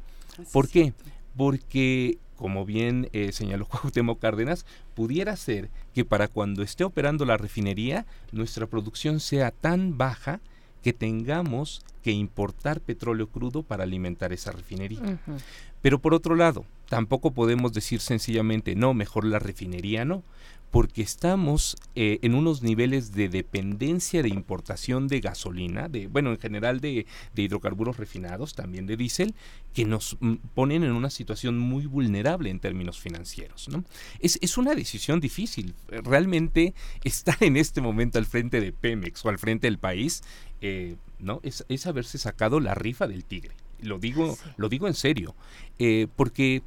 ¿Por 0.52 0.70
qué? 0.70 0.94
Porque 1.36 2.20
como 2.42 2.66
bien 2.66 3.08
eh, 3.14 3.32
señaló 3.34 3.66
Cuauhtémoc 3.70 4.20
Cárdenas, 4.20 4.66
pudiera 4.96 5.36
ser 5.36 5.70
que 5.94 6.04
para 6.04 6.28
cuando 6.28 6.64
esté 6.64 6.84
operando 6.84 7.24
la 7.24 7.38
refinería, 7.38 8.08
nuestra 8.32 8.66
producción 8.66 9.20
sea 9.20 9.52
tan 9.52 10.00
baja 10.00 10.42
que 10.82 10.92
tengamos 10.92 11.84
que 12.02 12.10
importar 12.10 12.82
petróleo 12.82 13.28
crudo 13.28 13.62
para 13.62 13.84
alimentar 13.84 14.34
esa 14.34 14.52
refinería. 14.52 15.20
Pero 15.84 16.00
por 16.00 16.16
otro 16.16 16.36
lado, 16.36 16.66
tampoco 16.90 17.30
podemos 17.30 17.74
decir 17.74 18.00
sencillamente, 18.00 18.74
no, 18.74 18.96
mejor 18.96 19.26
la 19.26 19.38
refinería 19.38 20.04
no, 20.04 20.24
porque 20.72 21.02
estamos 21.02 21.76
eh, 21.96 22.20
en 22.22 22.34
unos 22.34 22.64
niveles 22.64 23.12
de 23.12 23.28
dependencia 23.28 24.24
de 24.24 24.30
importación 24.30 25.10
de 25.10 25.20
gasolina, 25.20 25.90
de 25.90 26.08
bueno, 26.08 26.32
en 26.32 26.40
general 26.40 26.80
de, 26.80 27.06
hidrocarburos 27.36 27.98
refinados, 27.98 28.56
también 28.56 28.88
de 28.88 28.96
diésel, 28.96 29.36
que 29.74 29.84
nos 29.84 30.18
mm, 30.22 30.36
ponen 30.56 30.84
en 30.84 30.94
una 30.94 31.10
situación 31.10 31.60
muy 31.60 31.86
vulnerable 31.86 32.50
en 32.50 32.60
términos 32.60 33.02
financieros. 33.02 33.68
¿no? 33.68 33.84
Es, 34.22 34.40
es 34.42 34.58
una 34.58 34.74
decisión 34.74 35.20
difícil. 35.20 35.76
Realmente 35.90 36.74
estar 37.04 37.38
en 37.42 37.58
este 37.58 37.82
momento 37.82 38.18
al 38.18 38.26
frente 38.26 38.62
de 38.62 38.72
Pemex 38.72 39.26
o 39.26 39.30
al 39.30 39.40
frente 39.40 39.68
del 39.68 39.78
país, 39.78 40.24
eh, 40.62 40.96
¿no? 41.20 41.42
Es, 41.44 41.66
es, 41.68 41.86
haberse 41.86 42.18
sacado 42.18 42.62
la 42.62 42.76
rifa 42.76 43.08
del 43.08 43.26
tigre. 43.26 43.56
Lo 43.82 44.00
digo, 44.00 44.38
lo 44.58 44.70
digo 44.70 44.88
en 44.88 44.94
serio, 44.94 45.36
eh, 45.80 46.08
porque 46.16 46.62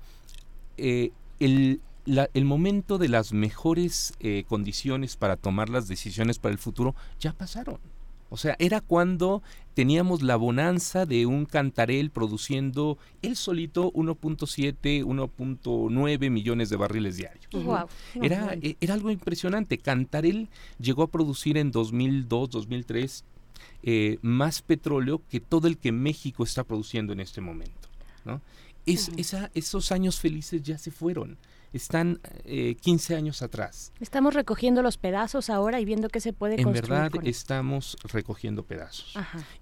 el 0.76 1.80
el 2.06 2.44
momento 2.44 2.98
de 2.98 3.08
las 3.08 3.32
mejores 3.32 4.14
eh, 4.20 4.44
condiciones 4.48 5.16
para 5.16 5.36
tomar 5.36 5.68
las 5.68 5.88
decisiones 5.88 6.38
para 6.38 6.52
el 6.52 6.58
futuro 6.58 6.94
ya 7.18 7.32
pasaron. 7.32 7.78
O 8.30 8.36
sea, 8.36 8.56
era 8.58 8.80
cuando 8.80 9.42
teníamos 9.74 10.22
la 10.22 10.34
bonanza 10.34 11.06
de 11.06 11.24
un 11.24 11.44
cantarel 11.44 12.10
produciendo 12.10 12.98
él 13.22 13.36
solito 13.36 13.92
1.7, 13.92 15.04
1.9 15.04 16.30
millones 16.30 16.68
de 16.68 16.76
barriles 16.76 17.16
diarios. 17.16 17.46
Era, 18.20 18.54
e, 18.54 18.76
era 18.80 18.94
algo 18.94 19.10
impresionante. 19.10 19.78
Cantarel 19.78 20.48
llegó 20.80 21.04
a 21.04 21.10
producir 21.10 21.56
en 21.56 21.70
2002, 21.70 22.50
2003 22.50 23.24
eh, 23.84 24.18
más 24.22 24.62
petróleo 24.62 25.22
que 25.30 25.38
todo 25.38 25.68
el 25.68 25.78
que 25.78 25.92
México 25.92 26.42
está 26.42 26.64
produciendo 26.64 27.12
en 27.12 27.20
este 27.20 27.40
momento. 27.40 27.88
¿no? 28.24 28.40
Es, 28.84 29.12
esa, 29.16 29.50
esos 29.54 29.92
años 29.92 30.18
felices 30.18 30.62
ya 30.62 30.76
se 30.78 30.90
fueron 30.90 31.38
están 31.74 32.20
15 32.80 33.14
eh, 33.14 33.16
años 33.16 33.42
atrás. 33.42 33.92
Estamos 34.00 34.34
recogiendo 34.34 34.80
los 34.82 34.96
pedazos 34.96 35.50
ahora 35.50 35.80
y 35.80 35.84
viendo 35.84 36.08
qué 36.08 36.20
se 36.20 36.32
puede 36.32 36.54
en 36.54 36.62
construir. 36.62 36.92
En 36.92 37.10
verdad 37.10 37.26
estamos 37.26 37.96
recogiendo 38.04 38.64
pedazos. 38.64 39.14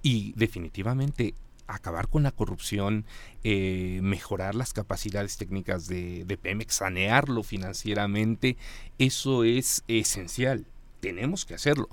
Y 0.02 0.32
definitivamente 0.36 1.34
acabar 1.66 2.08
con 2.08 2.22
la 2.22 2.32
corrupción, 2.32 3.06
eh, 3.44 4.00
mejorar 4.02 4.54
las 4.54 4.72
capacidades 4.74 5.38
técnicas 5.38 5.86
de, 5.86 6.24
de 6.24 6.36
Pemex, 6.36 6.74
sanearlo 6.74 7.42
financieramente, 7.42 8.58
eso 8.98 9.44
es 9.44 9.82
esencial. 9.88 10.66
Tenemos 11.00 11.46
que 11.46 11.54
hacerlo. 11.54 11.88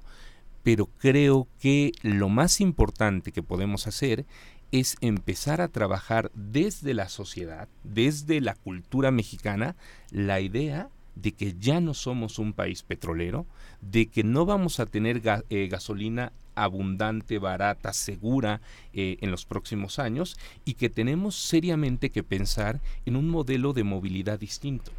Pero 0.64 0.88
creo 0.98 1.48
que 1.60 1.94
lo 2.02 2.28
más 2.28 2.60
importante 2.60 3.32
que 3.32 3.42
podemos 3.42 3.88
hacer 3.88 4.26
es 4.72 4.98
empezar 5.02 5.62
a 5.62 5.68
trabajar 5.68 6.32
desde 6.36 6.94
la 6.94 7.10
sociedad, 7.10 7.68
desde 7.84 8.42
la 8.42 8.56
cultura 8.56 9.12
mexicana, 9.12 9.76
la 10.12 10.40
idea 10.40 10.90
de 11.16 11.34
que 11.34 11.56
ya 11.60 11.82
no 11.82 11.94
somos 11.94 12.40
un 12.40 12.54
país 12.54 12.84
petrolero, 12.84 13.46
de 13.82 14.08
que 14.08 14.24
no 14.24 14.46
vamos 14.46 14.80
a 14.80 14.86
tener 14.86 15.22
eh, 15.50 15.68
gasolina 15.68 16.32
abundante, 16.56 17.40
barata, 17.40 17.94
segura 17.94 18.62
eh, 18.94 19.18
en 19.22 19.32
los 19.32 19.46
próximos 19.46 20.00
años 20.00 20.38
y 20.66 20.76
que 20.76 20.90
tenemos 20.90 21.36
seriamente 21.36 22.10
que 22.10 22.24
pensar 22.24 22.80
en 23.06 23.16
un 23.16 23.30
modelo 23.30 23.74
de 23.74 23.84
movilidad 23.84 24.40
distinto. 24.40 24.92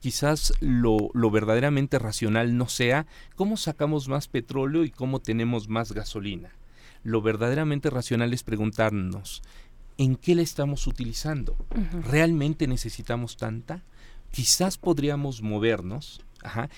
Quizás 0.00 0.52
lo, 0.60 1.10
lo 1.12 1.30
verdaderamente 1.30 1.98
racional 1.98 2.56
no 2.56 2.68
sea 2.68 3.06
cómo 3.34 3.56
sacamos 3.56 4.08
más 4.08 4.28
petróleo 4.28 4.84
y 4.84 4.90
cómo 4.90 5.20
tenemos 5.20 5.68
más 5.68 5.92
gasolina 5.92 6.57
lo 7.08 7.22
verdaderamente 7.22 7.88
racional 7.88 8.34
es 8.34 8.42
preguntarnos, 8.42 9.42
¿en 9.96 10.16
qué 10.16 10.34
la 10.34 10.42
estamos 10.42 10.86
utilizando? 10.86 11.56
¿Realmente 12.04 12.66
necesitamos 12.66 13.38
tanta? 13.38 13.82
Quizás 14.30 14.76
podríamos 14.76 15.40
movernos 15.40 16.20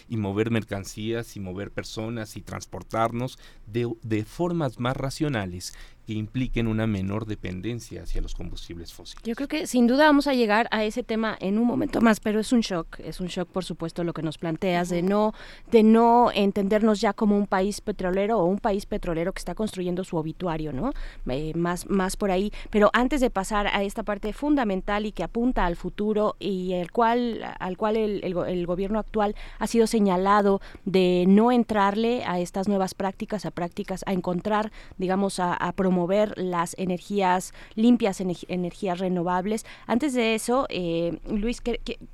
y 0.09 0.17
mover 0.17 0.51
mercancías 0.51 1.37
y 1.37 1.41
mover 1.41 1.71
personas 1.71 2.37
y 2.37 2.43
transportarnos 2.43 3.39
de, 3.67 3.93
de 4.03 4.25
formas 4.25 4.79
más 4.79 4.97
racionales 4.97 5.75
que 6.07 6.15
impliquen 6.15 6.67
una 6.67 6.87
menor 6.87 7.27
dependencia 7.27 8.03
hacia 8.03 8.21
los 8.21 8.35
combustibles 8.35 8.93
fósiles. 8.93 9.23
Yo 9.23 9.35
creo 9.35 9.49
que 9.49 9.67
sin 9.67 9.87
duda 9.87 10.07
vamos 10.07 10.27
a 10.27 10.35
llegar 10.35 10.67
a 10.71 10.85
ese 10.85 11.03
tema 11.03 11.37
en 11.41 11.59
un 11.59 11.67
momento 11.67 12.01
más, 12.01 12.21
pero 12.21 12.41
es 12.41 12.53
un 12.53 12.61
shock, 12.61 12.99
es 13.01 13.21
un 13.21 13.29
shock 13.29 13.49
por 13.49 13.65
supuesto 13.65 14.03
lo 14.03 14.13
que 14.13 14.23
nos 14.23 14.39
planteas 14.39 14.89
de 14.89 15.03
no 15.03 15.35
de 15.71 15.83
no 15.83 16.31
entendernos 16.35 17.01
ya 17.01 17.13
como 17.13 17.37
un 17.37 17.47
país 17.47 17.81
petrolero 17.81 18.39
o 18.39 18.45
un 18.47 18.59
país 18.59 18.87
petrolero 18.87 19.33
que 19.33 19.39
está 19.39 19.55
construyendo 19.55 20.03
su 20.03 20.17
obituario, 20.17 20.73
¿no? 20.73 20.93
Eh, 21.29 21.53
más 21.55 21.89
más 21.89 22.17
por 22.17 22.31
ahí, 22.31 22.53
pero 22.71 22.91
antes 22.93 23.21
de 23.21 23.31
pasar 23.31 23.69
a 23.69 23.83
esta 23.85 24.03
parte 24.03 24.33
fundamental 24.33 25.07
y 25.07 25.13
que 25.13 25.23
apunta 25.23 25.67
al 25.67 25.77
futuro 25.77 26.35
y 26.41 26.73
el 26.73 26.91
cual 26.91 27.55
al 27.59 27.77
cual 27.77 27.97
el, 27.97 28.25
el 28.25 28.67
gobierno 28.67 28.99
actual 28.99 29.37
ha 29.59 29.67
sido 29.67 29.87
señalado 29.87 30.61
de 30.85 31.25
no 31.29 31.53
entrarle 31.53 32.25
a 32.25 32.41
estas 32.41 32.69
nuevas 32.69 32.95
prácticas, 32.95 33.47
a 33.47 33.51
prácticas 33.51 34.03
a 34.07 34.13
encontrar, 34.13 34.73
digamos, 34.99 35.39
a, 35.41 35.57
promover 35.77 36.01
mover 36.01 36.33
las 36.39 36.75
energías 36.79 37.53
limpias, 37.75 38.21
energías 38.21 38.99
renovables. 38.99 39.67
Antes 39.87 40.15
de 40.15 40.35
eso, 40.35 40.67
eh, 40.71 41.19
Luis, 41.29 41.63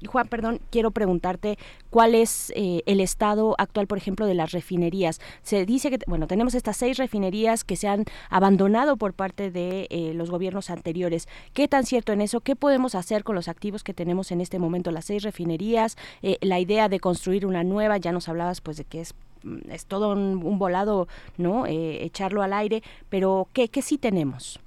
Juan, 0.09 0.27
perdón, 0.29 0.61
quiero 0.71 0.91
preguntarte 0.91 1.57
cuál 1.91 2.15
es 2.15 2.53
eh, 2.57 2.83
el 2.87 3.01
estado 3.01 3.55
actual, 3.59 3.87
por 3.87 3.99
ejemplo, 3.99 4.27
de 4.27 4.35
las 4.35 4.51
refinerías. 4.51 5.21
Se 5.43 5.65
dice 5.67 5.91
que, 5.91 5.99
bueno, 6.07 6.27
tenemos 6.27 6.55
estas 6.55 6.77
seis 6.77 6.99
refinerías 6.99 7.63
que 7.63 7.77
se 7.77 7.87
han 7.87 8.05
abandonado 8.29 8.97
por 8.97 9.15
parte 9.15 9.51
de 9.51 9.87
eh, 9.91 10.13
los 10.15 10.31
gobiernos 10.31 10.69
anteriores. 10.71 11.29
¿Qué 11.53 11.69
tan 11.69 11.85
cierto 11.85 12.13
en 12.13 12.21
eso? 12.21 12.41
¿Qué 12.41 12.57
podemos 12.57 12.95
hacer 12.95 13.23
con 13.23 13.37
los 13.37 13.47
activos 13.49 13.85
que 13.85 13.95
tenemos 13.95 14.33
en 14.33 14.41
este 14.41 14.59
momento? 14.59 14.91
Las 14.91 15.05
seis 15.05 15.23
refinerías, 15.23 15.97
la 16.41 16.59
idea 16.59 16.89
de 16.89 16.99
construir 16.99 17.26
una 17.27 17.65
nueva, 17.65 17.97
ya 17.97 18.13
nos 18.13 18.29
hablabas 18.29 18.61
pues 18.61 18.77
de 18.77 18.85
que 18.85 19.01
es 19.01 19.15
Mm, 19.47 19.71
es 19.71 19.87
todo 19.87 20.13
un, 20.13 20.59
volado, 20.59 21.09
¿no? 21.39 21.67
Eh, 21.67 22.05
echarlo 22.05 22.43
al 22.43 22.53
aire, 22.53 22.83
pero 23.09 23.49
¿qué, 23.53 23.69
¿qué, 23.69 23.81
sí 23.81 23.97
tenemos? 23.97 24.61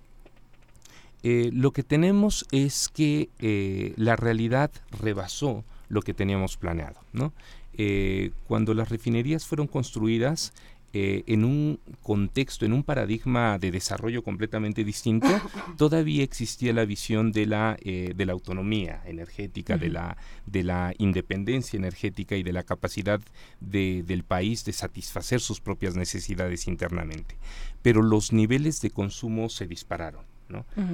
Eh, 1.21 1.49
lo 1.53 1.71
que 1.71 1.83
tenemos 1.83 2.45
es 2.51 2.87
que 2.87 3.29
eh, 3.39 3.93
la 3.97 4.15
realidad 4.15 4.71
rebasó 5.01 5.65
lo 5.89 6.01
que 6.01 6.13
teníamos 6.13 6.55
planeado. 6.55 6.99
¿no? 7.11 7.33
Cuando 8.47 8.73
las 8.73 8.89
refinerías 8.89 9.45
fueron 9.45 9.67
construidas, 9.67 10.53
en 10.93 11.45
un 11.45 11.79
contexto, 12.01 12.65
en 12.65 12.73
un 12.73 12.83
paradigma 12.83 13.57
de 13.59 13.71
desarrollo 13.71 14.23
completamente 14.23 14.83
distinto, 14.83 15.27
todavía 15.77 16.23
existía 16.23 16.73
la 16.73 16.85
visión 16.85 17.31
de 17.31 17.45
la, 17.45 17.77
de 17.83 18.25
la 18.25 18.33
autonomía 18.33 19.01
energética, 19.05 19.77
de, 19.77 19.89
la, 19.89 20.17
de 20.45 20.63
la 20.63 20.93
independencia 20.97 21.77
energética 21.77 22.35
y 22.35 22.43
de 22.43 22.53
la 22.53 22.63
capacidad 22.63 23.21
del 23.59 24.23
país 24.23 24.65
de 24.65 24.73
satisfacer 24.73 25.39
sus 25.39 25.61
propias 25.61 25.95
necesidades 25.95 26.67
internamente. 26.67 27.37
Pero 27.81 28.01
los 28.01 28.33
niveles 28.33 28.81
de 28.81 28.91
consumo 28.91 29.49
se 29.49 29.67
dispararon. 29.67 30.28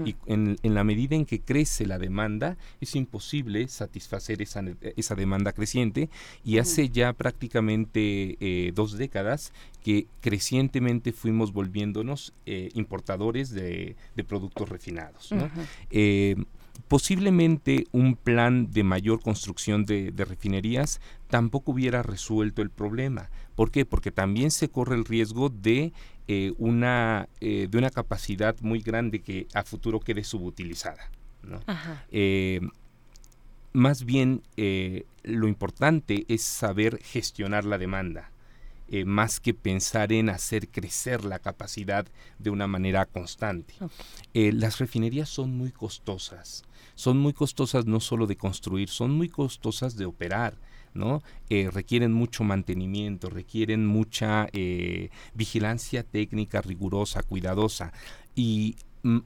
Y 0.05 0.15
en, 0.25 0.57
la 0.63 0.83
medida 0.83 1.15
en 1.15 1.25
que 1.25 1.41
crece 1.41 1.85
la 1.85 1.97
demanda, 1.97 2.57
es 2.81 2.95
imposible 2.95 3.67
satisfacer 3.67 4.41
esa, 4.41 4.63
esa 4.95 5.15
demanda 5.15 5.53
creciente 5.53 6.09
y 6.43 6.57
hace 6.57 6.89
ya 6.89 7.13
prácticamente 7.13 8.37
eh, 8.39 8.71
dos 8.73 8.97
décadas 8.97 9.53
que 9.83 10.07
crecientemente 10.21 11.11
fuimos 11.11 11.53
volviéndonos 11.53 12.33
eh, 12.45 12.69
importadores 12.73 13.51
de, 13.51 13.95
productos 14.27 14.67
refinados. 14.67 15.29
Eh, 15.89 16.35
posiblemente 16.87 17.85
un 17.91 18.15
plan 18.15 18.71
de 18.71 18.83
mayor 18.83 19.21
construcción 19.21 19.85
de, 19.85 20.11
refinerías 20.17 20.99
tampoco 21.29 21.71
hubiera 21.71 22.03
resuelto 22.03 22.61
el 22.61 22.69
problema. 22.69 23.29
¿Por 23.55 23.71
qué? 23.71 23.85
Porque 23.85 24.11
también 24.11 24.51
se 24.51 24.69
corre 24.69 24.95
el 24.95 25.05
riesgo 25.05 25.49
de 25.49 25.93
eh, 26.27 26.53
una, 26.57 27.29
eh, 27.39 27.67
de 27.69 27.77
una 27.77 27.91
capacidad 27.91 28.55
muy 28.61 28.79
grande 28.79 29.21
que 29.21 29.47
a 29.53 29.63
futuro 29.63 29.99
quede 29.99 30.23
subutilizada. 30.23 31.11
Eh, 32.09 32.61
más 33.73 34.05
bien, 34.05 34.41
lo 35.23 35.47
importante 35.47 36.25
es 36.27 36.41
saber 36.41 36.99
gestionar 37.03 37.65
la 37.65 37.77
demanda. 37.77 38.31
más 39.05 39.39
que 39.39 39.53
pensar 39.53 40.13
en 40.13 40.29
hacer 40.29 40.69
crecer 40.69 41.25
la 41.25 41.39
capacidad 41.39 42.05
de 42.39 42.49
una 42.51 42.67
manera 42.67 43.05
constante. 43.05 43.73
las 44.33 44.79
refinerías 44.79 45.29
son 45.29 45.55
muy 45.57 45.71
costosas, 45.71 46.63
son 46.95 47.17
muy 47.17 47.33
costosas 47.33 47.85
no 47.85 47.99
solo 47.99 48.25
de 48.27 48.37
construir, 48.37 48.89
son 48.89 49.11
muy 49.11 49.29
costosas 49.29 49.95
de 49.95 50.05
operar. 50.05 50.57
¿No? 50.95 51.21
Eh, 51.49 51.69
requieren 51.71 52.11
mucho 52.11 52.43
mantenimiento, 52.43 53.29
requieren 53.29 53.85
mucha 53.85 54.47
eh, 54.53 55.09
vigilancia 55.33 56.03
técnica 56.03 56.61
rigurosa, 56.61 57.21
cuidadosa. 57.21 57.93
Y 58.35 58.75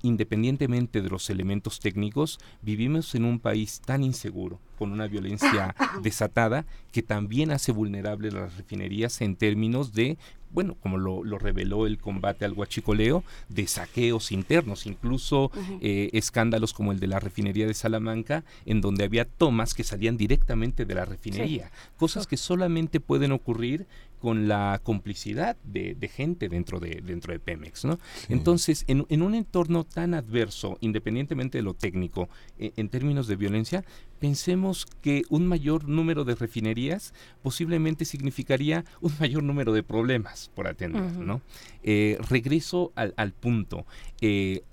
independientemente 0.01 1.01
de 1.01 1.09
los 1.09 1.30
elementos 1.30 1.80
técnicos, 1.80 2.40
vivimos 2.61 3.16
en 3.16 3.25
un 3.25 3.40
país 3.40 3.82
tan 3.85 4.03
inseguro, 4.03 4.59
con 4.77 4.91
una 4.91 5.08
violencia 5.08 5.75
desatada, 6.03 6.66
que 6.91 7.01
también 7.01 7.51
hace 7.51 7.72
vulnerable 7.72 8.32
las 8.32 8.56
refinerías 8.58 9.22
en 9.22 9.35
términos 9.35 9.93
de 9.93 10.17
bueno, 10.51 10.75
como 10.82 10.98
lo, 10.98 11.38
reveló 11.38 11.85
el 11.85 11.99
combate 11.99 12.45
al 12.45 12.53
huachicoleo, 12.53 13.24
de 13.49 13.67
saqueos 13.67 14.32
internos, 14.32 14.85
incluso 14.85 15.51
eh, 15.82 16.09
escándalos 16.14 16.74
como 16.74 16.91
el 16.91 16.99
de 16.99 17.08
la 17.08 17.19
refinería 17.19 17.67
de 17.67 17.74
Salamanca, 17.74 18.43
en 18.66 18.82
donde 18.82 19.03
había 19.03 19.25
tomas 19.25 19.74
que 19.74 19.83
salían 19.83 20.17
directamente 20.17 20.85
de 20.85 20.95
la 20.95 21.06
refinería, 21.06 21.72
cosas 21.98 22.25
que 22.25 22.38
solamente 22.38 22.99
pueden 22.99 23.32
ocurrir 23.32 23.85
con 24.19 24.48
la 24.48 24.80
complicidad 24.83 25.57
de, 25.64 25.95
gente 26.14 26.49
dentro 26.49 26.80
de, 26.80 27.01
dentro 27.03 27.33
de 27.33 27.39
Pemex. 27.39 27.85
¿no? 27.85 27.99
Entonces, 28.27 28.85
en, 28.88 29.22
un 29.22 29.35
entorno 29.35 29.83
tan 29.83 30.14
adverso, 30.14 30.77
independientemente 30.81 31.57
de 31.57 31.64
lo 31.64 31.73
técnico, 31.73 32.30
e, 32.57 32.73
en 32.75 32.89
términos 32.89 33.27
de 33.27 33.35
violencia, 33.35 33.85
pensemos 34.19 34.85
que 35.01 35.23
un 35.30 35.48
mayor 35.48 35.88
número 35.88 36.25
de 36.25 36.35
refinerías 36.35 37.14
posiblemente 37.41 38.06
significaría 38.06 38.85
un 39.01 39.14
mayor 39.19 39.43
número 39.43 39.73
de 39.73 39.83
problemas 39.83 40.51
por 40.53 40.67
atender. 40.67 41.01
¿no? 41.14 41.41
Eh, 41.83 42.17
regreso 42.30 42.91
al, 42.95 43.33
punto. 43.33 43.85
Eh, 44.22 44.64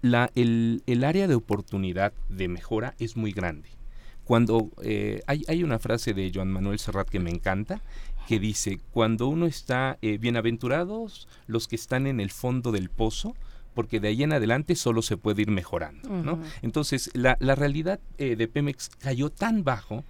la, 0.00 0.30
el, 0.34 0.82
el 0.86 1.04
área 1.04 1.28
de 1.28 1.34
oportunidad 1.34 2.12
de 2.28 2.48
mejora 2.48 2.94
es 2.98 3.16
muy 3.16 3.32
grande 3.32 3.76
cuando 4.26 4.70
eh, 4.82 5.22
hay, 5.28 5.44
hay, 5.46 5.62
una 5.62 5.78
frase 5.78 6.12
de 6.12 6.32
Joan 6.34 6.50
Manuel 6.50 6.80
Serrat 6.80 7.08
que 7.08 7.20
me 7.20 7.30
encanta, 7.30 7.80
que 8.26 8.38
dice, 8.38 8.80
cuando 8.92 9.28
uno 9.28 9.46
está 9.46 9.98
eh, 10.02 10.18
bienaventurados 10.18 11.28
los 11.46 11.68
que 11.68 11.76
están 11.76 12.06
en 12.06 12.20
el 12.20 12.30
fondo 12.30 12.72
del 12.72 12.90
pozo, 12.90 13.34
porque 13.74 14.00
de 14.00 14.08
ahí 14.08 14.22
en 14.22 14.32
adelante 14.32 14.74
solo 14.74 15.02
se 15.02 15.16
puede 15.16 15.42
ir 15.42 15.50
mejorando. 15.50 16.08
¿no? 16.08 16.40
Entonces, 16.62 17.10
la, 17.12 17.36
la 17.40 17.54
realidad 17.54 18.00
eh, 18.18 18.34
de 18.34 18.48
Pemex 18.48 18.88
cayó 18.98 19.30
tan 19.30 19.64
bajo 19.64 20.02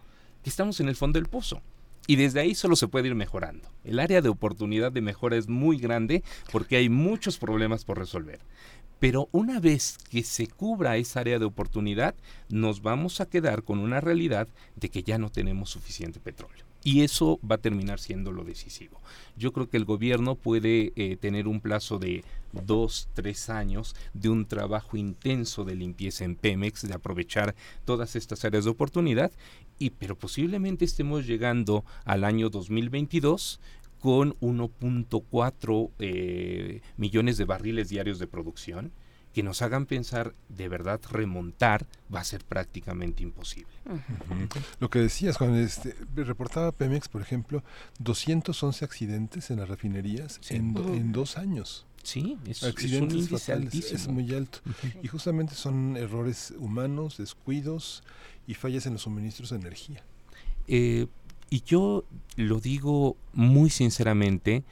que 0.42 0.50
estamos 0.50 0.78
en 0.80 0.88
el 0.88 0.96
fondo 0.96 1.18
del 1.18 1.28
pozo. 1.28 1.60
Y 2.06 2.14
desde 2.14 2.38
ahí 2.38 2.54
solo 2.54 2.76
se 2.76 2.86
puede 2.86 3.08
ir 3.08 3.16
mejorando. 3.16 3.68
El 3.82 3.98
área 3.98 4.22
de 4.22 4.28
oportunidad 4.28 4.92
de 4.92 5.00
mejora 5.00 5.36
es 5.36 5.48
muy 5.48 5.78
grande 5.78 6.22
porque 6.52 6.76
hay 6.76 6.88
muchos 6.88 7.38
problemas 7.38 7.84
por 7.84 7.98
resolver. 7.98 8.38
Pero 9.00 9.28
una 9.32 9.58
vez 9.58 9.98
que 10.08 10.22
se 10.22 10.46
cubra 10.46 10.96
esa 10.96 11.20
área 11.20 11.40
de 11.40 11.44
oportunidad, 11.44 12.14
nos 12.48 12.80
vamos 12.80 13.20
a 13.20 13.26
quedar 13.26 13.64
con 13.64 13.80
una 13.80 14.00
realidad 14.00 14.48
de 14.76 14.88
que 14.88 15.02
ya 15.02 15.18
no 15.18 15.30
tenemos 15.30 15.70
suficiente 15.70 16.20
petróleo. 16.20 16.65
Y 16.86 17.02
eso 17.02 17.40
va 17.42 17.56
a 17.56 17.60
terminar 17.60 17.98
siendo 17.98 18.30
lo 18.30 18.44
decisivo. 18.44 19.00
Yo 19.36 19.52
creo 19.52 19.68
que 19.68 19.76
el 19.76 19.84
gobierno 19.84 20.36
puede 20.36 20.92
eh, 20.94 21.16
tener 21.16 21.48
un 21.48 21.60
plazo 21.60 21.98
de 21.98 22.22
dos, 22.52 23.08
tres 23.12 23.50
años 23.50 23.96
de 24.14 24.28
un 24.28 24.46
trabajo 24.46 24.96
intenso 24.96 25.64
de 25.64 25.74
limpieza 25.74 26.24
en 26.24 26.36
Pemex, 26.36 26.86
de 26.86 26.94
aprovechar 26.94 27.56
todas 27.84 28.14
estas 28.14 28.44
áreas 28.44 28.66
de 28.66 28.70
oportunidad, 28.70 29.32
y 29.80 29.90
pero 29.90 30.16
posiblemente 30.16 30.84
estemos 30.84 31.26
llegando 31.26 31.84
al 32.04 32.22
año 32.22 32.50
2022 32.50 33.58
con 33.98 34.38
1.4 34.38 35.90
eh, 35.98 36.82
millones 36.96 37.36
de 37.36 37.44
barriles 37.46 37.88
diarios 37.88 38.20
de 38.20 38.28
producción 38.28 38.92
que 39.36 39.42
nos 39.42 39.60
hagan 39.60 39.84
pensar 39.84 40.34
de 40.48 40.66
verdad 40.66 40.98
remontar 41.10 41.84
va 42.12 42.20
a 42.20 42.24
ser 42.24 42.42
prácticamente 42.42 43.22
imposible. 43.22 43.68
Lo 44.80 44.88
que 44.88 44.98
decías, 44.98 45.36
Juan, 45.36 45.54
este, 45.56 45.94
reportaba 46.14 46.72
Pemex, 46.72 47.08
por 47.08 47.20
ejemplo, 47.20 47.62
211 47.98 48.82
accidentes 48.82 49.50
en 49.50 49.58
las 49.58 49.68
refinerías 49.68 50.40
en, 50.48 51.12
dos 51.12 51.36
años. 51.36 51.84
Sí, 52.02 52.38
es, 52.46 52.62
accidentes 52.62 53.92
es 53.92 54.08
muy 54.08 54.34
alto. 54.34 54.60
Y 55.02 55.08
justamente 55.08 55.54
son 55.54 55.98
errores 55.98 56.54
humanos, 56.56 57.18
descuidos 57.18 58.04
y 58.46 58.54
fallas 58.54 58.86
en 58.86 58.94
los 58.94 59.02
suministros 59.02 59.50
de 59.50 59.56
energía. 59.56 60.02
Eh, 60.66 61.08
y 61.50 61.60
yo 61.60 62.06
lo 62.36 62.58
digo 62.58 63.18
muy 63.34 63.68
sinceramente, 63.68 64.64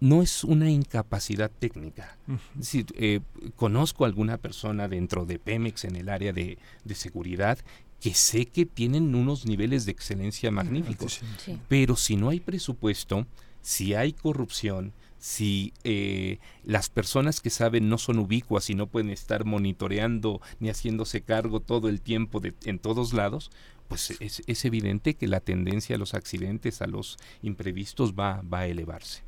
no 0.00 0.22
es 0.22 0.44
una 0.44 0.70
incapacidad 0.70 1.50
técnica. 1.50 2.16
Es 2.54 2.60
decir, 2.60 2.86
eh, 2.96 3.20
conozco 3.56 4.04
a 4.04 4.08
alguna 4.08 4.38
persona 4.38 4.88
dentro 4.88 5.26
de 5.26 5.38
Pemex 5.38 5.84
en 5.84 5.96
el 5.96 6.08
área 6.08 6.32
de, 6.32 6.58
seguridad 6.94 7.58
que 8.00 8.14
sé 8.14 8.46
que 8.46 8.64
tienen 8.64 9.14
unos 9.14 9.44
niveles 9.44 9.84
de 9.84 9.92
excelencia 9.92 10.52
magníficos, 10.52 11.20
pero 11.68 11.96
si 11.96 12.16
no 12.16 12.28
hay 12.28 12.38
presupuesto, 12.38 13.26
si 13.60 13.94
hay 13.94 14.12
corrupción, 14.12 14.92
si 15.18 15.72
eh, 15.82 16.38
las 16.64 16.90
personas 16.90 17.40
que 17.40 17.50
saben 17.50 17.88
no 17.88 17.98
son 17.98 18.20
ubicuas 18.20 18.70
y 18.70 18.74
no 18.74 18.86
pueden 18.86 19.10
estar 19.10 19.44
monitoreando 19.44 20.40
ni 20.60 20.68
haciéndose 20.68 21.22
cargo 21.22 21.58
todo 21.58 21.88
el 21.88 22.00
tiempo 22.00 22.38
de, 22.38 22.54
en 22.64 22.78
todos 22.78 23.12
lados, 23.12 23.50
pues 23.88 24.12
es, 24.20 24.42
es, 24.46 24.64
evidente 24.64 25.14
que 25.14 25.26
la 25.26 25.40
tendencia 25.40 25.96
a 25.96 25.98
los 25.98 26.14
accidentes, 26.14 26.82
a 26.82 26.86
los 26.86 27.16
imprevistos 27.42 28.14
va, 28.14 28.42
va 28.42 28.60
a 28.60 28.66
elevarse. 28.66 29.27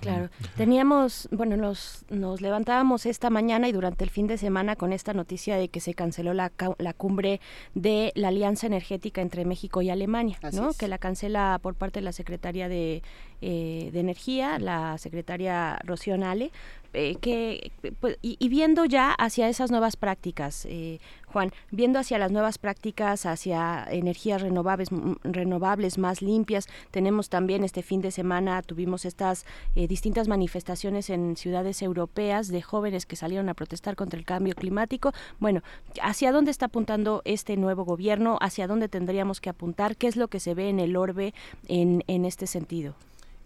Claro, 0.00 0.28
teníamos, 0.56 1.28
bueno, 1.30 1.56
nos, 1.56 2.04
nos 2.10 2.40
levantábamos 2.40 3.06
esta 3.06 3.30
mañana 3.30 3.68
y 3.68 3.72
durante 3.72 4.02
el 4.02 4.10
fin 4.10 4.26
de 4.26 4.36
semana 4.36 4.74
con 4.74 4.92
esta 4.92 5.14
noticia 5.14 5.56
de 5.56 5.68
que 5.68 5.78
se 5.78 5.94
canceló 5.94 6.34
la, 6.34 6.50
la 6.78 6.92
cumbre 6.94 7.40
de 7.74 8.12
la 8.16 8.28
Alianza 8.28 8.66
Energética 8.66 9.20
entre 9.20 9.44
México 9.44 9.80
y 9.80 9.90
Alemania, 9.90 10.38
¿no? 10.52 10.72
Que 10.74 10.88
la 10.88 10.98
cancela 10.98 11.60
por 11.62 11.74
parte 11.76 12.00
de 12.00 12.04
la 12.04 12.12
Secretaría 12.12 12.68
de, 12.68 13.02
eh, 13.40 13.90
de 13.92 14.00
Energía, 14.00 14.58
la 14.58 14.98
secretaria 14.98 15.78
Rocío 15.84 16.18
Nale, 16.18 16.50
eh, 16.98 17.14
que, 17.20 17.70
pues, 18.00 18.18
y, 18.22 18.48
viendo 18.48 18.84
ya 18.84 19.12
hacia 19.12 19.48
esas 19.48 19.70
nuevas 19.70 19.96
prácticas, 19.96 20.66
eh, 20.68 20.98
Juan, 21.26 21.52
viendo 21.70 22.00
hacia 22.00 22.18
las 22.18 22.32
nuevas 22.32 22.58
prácticas, 22.58 23.24
hacia 23.24 23.86
energías 23.88 24.42
renovables, 24.42 24.88
renovables 25.22 25.96
más 25.96 26.22
limpias, 26.22 26.66
tenemos 26.90 27.28
también 27.28 27.62
este 27.62 27.82
fin 27.84 28.00
de 28.00 28.10
semana, 28.10 28.62
tuvimos 28.62 29.04
estas 29.04 29.46
eh, 29.76 29.86
distintas 29.86 30.26
manifestaciones 30.26 31.08
en 31.08 31.36
ciudades 31.36 31.82
europeas 31.82 32.48
de 32.48 32.62
jóvenes 32.62 33.06
que 33.06 33.14
salieron 33.14 33.48
a 33.48 33.54
protestar 33.54 33.94
contra 33.94 34.18
el 34.18 34.24
cambio 34.24 34.56
climático. 34.56 35.12
Bueno, 35.38 35.62
¿hacia 36.02 36.32
dónde 36.32 36.50
está 36.50 36.66
apuntando 36.66 37.22
este 37.24 37.56
nuevo 37.56 37.84
gobierno? 37.84 38.38
¿Hacia 38.40 38.66
dónde 38.66 38.88
tendríamos 38.88 39.40
que 39.40 39.50
apuntar? 39.50 39.96
¿Qué 39.96 40.08
es 40.08 40.16
lo 40.16 40.26
que 40.26 40.40
se 40.40 40.54
ve 40.54 40.68
en 40.68 40.80
el 40.80 40.96
orbe 40.96 41.32
en 41.68 42.24
este 42.24 42.48
sentido? 42.48 42.96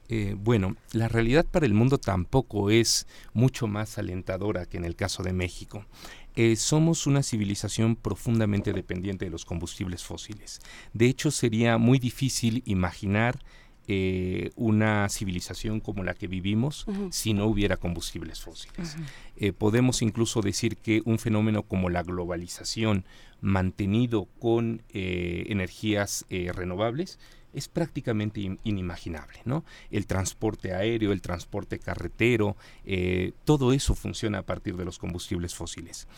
Eh, 0.08 0.34
bueno, 0.36 0.76
la 0.92 1.08
realidad 1.08 1.46
para 1.46 1.64
el 1.64 1.74
mundo 1.74 1.98
tampoco 1.98 2.70
es 2.70 3.06
mucho 3.32 3.66
más 3.66 3.98
alentadora 3.98 4.66
que 4.66 4.76
en 4.76 4.84
el 4.84 4.96
caso 4.96 5.22
de 5.22 5.32
México. 5.32 5.86
Eh, 6.34 6.56
somos 6.56 7.06
una 7.06 7.22
civilización 7.22 7.94
profundamente 7.94 8.72
dependiente 8.72 9.26
de 9.26 9.30
los 9.30 9.44
combustibles 9.44 10.02
fósiles. 10.02 10.60
De 10.94 11.06
hecho, 11.06 11.30
sería 11.30 11.76
muy 11.76 11.98
difícil 11.98 12.62
imaginar 12.64 13.38
eh, 13.86 14.50
una 14.54 15.08
civilización 15.10 15.80
como 15.80 16.04
la 16.04 16.14
que 16.14 16.28
vivimos 16.28 16.86
si 17.10 17.34
no 17.34 17.46
hubiera 17.46 17.76
combustibles 17.76 18.40
fósiles. 18.40 18.96
Eh, 19.36 19.52
podemos 19.52 20.00
incluso 20.00 20.40
decir 20.40 20.76
que 20.78 21.02
un 21.04 21.18
fenómeno 21.18 21.64
como 21.64 21.90
la 21.90 22.02
globalización 22.02 23.04
mantenido 23.40 24.28
con 24.38 24.82
energías 24.92 26.24
renovables 26.30 27.18
es 27.52 27.68
prácticamente 27.68 28.58
inimaginable, 28.64 29.40
¿no? 29.44 29.64
El 29.90 30.06
transporte 30.06 30.74
aéreo, 30.74 31.12
el 31.12 31.22
transporte 31.22 31.78
carretero, 31.78 32.56
eh, 32.84 33.32
todo 33.44 33.72
eso 33.72 33.94
funciona 33.94 34.38
a 34.38 34.42
partir 34.42 34.76
de 34.76 34.84
los 34.84 34.98
combustibles 34.98 35.54
fósiles. 35.54 36.08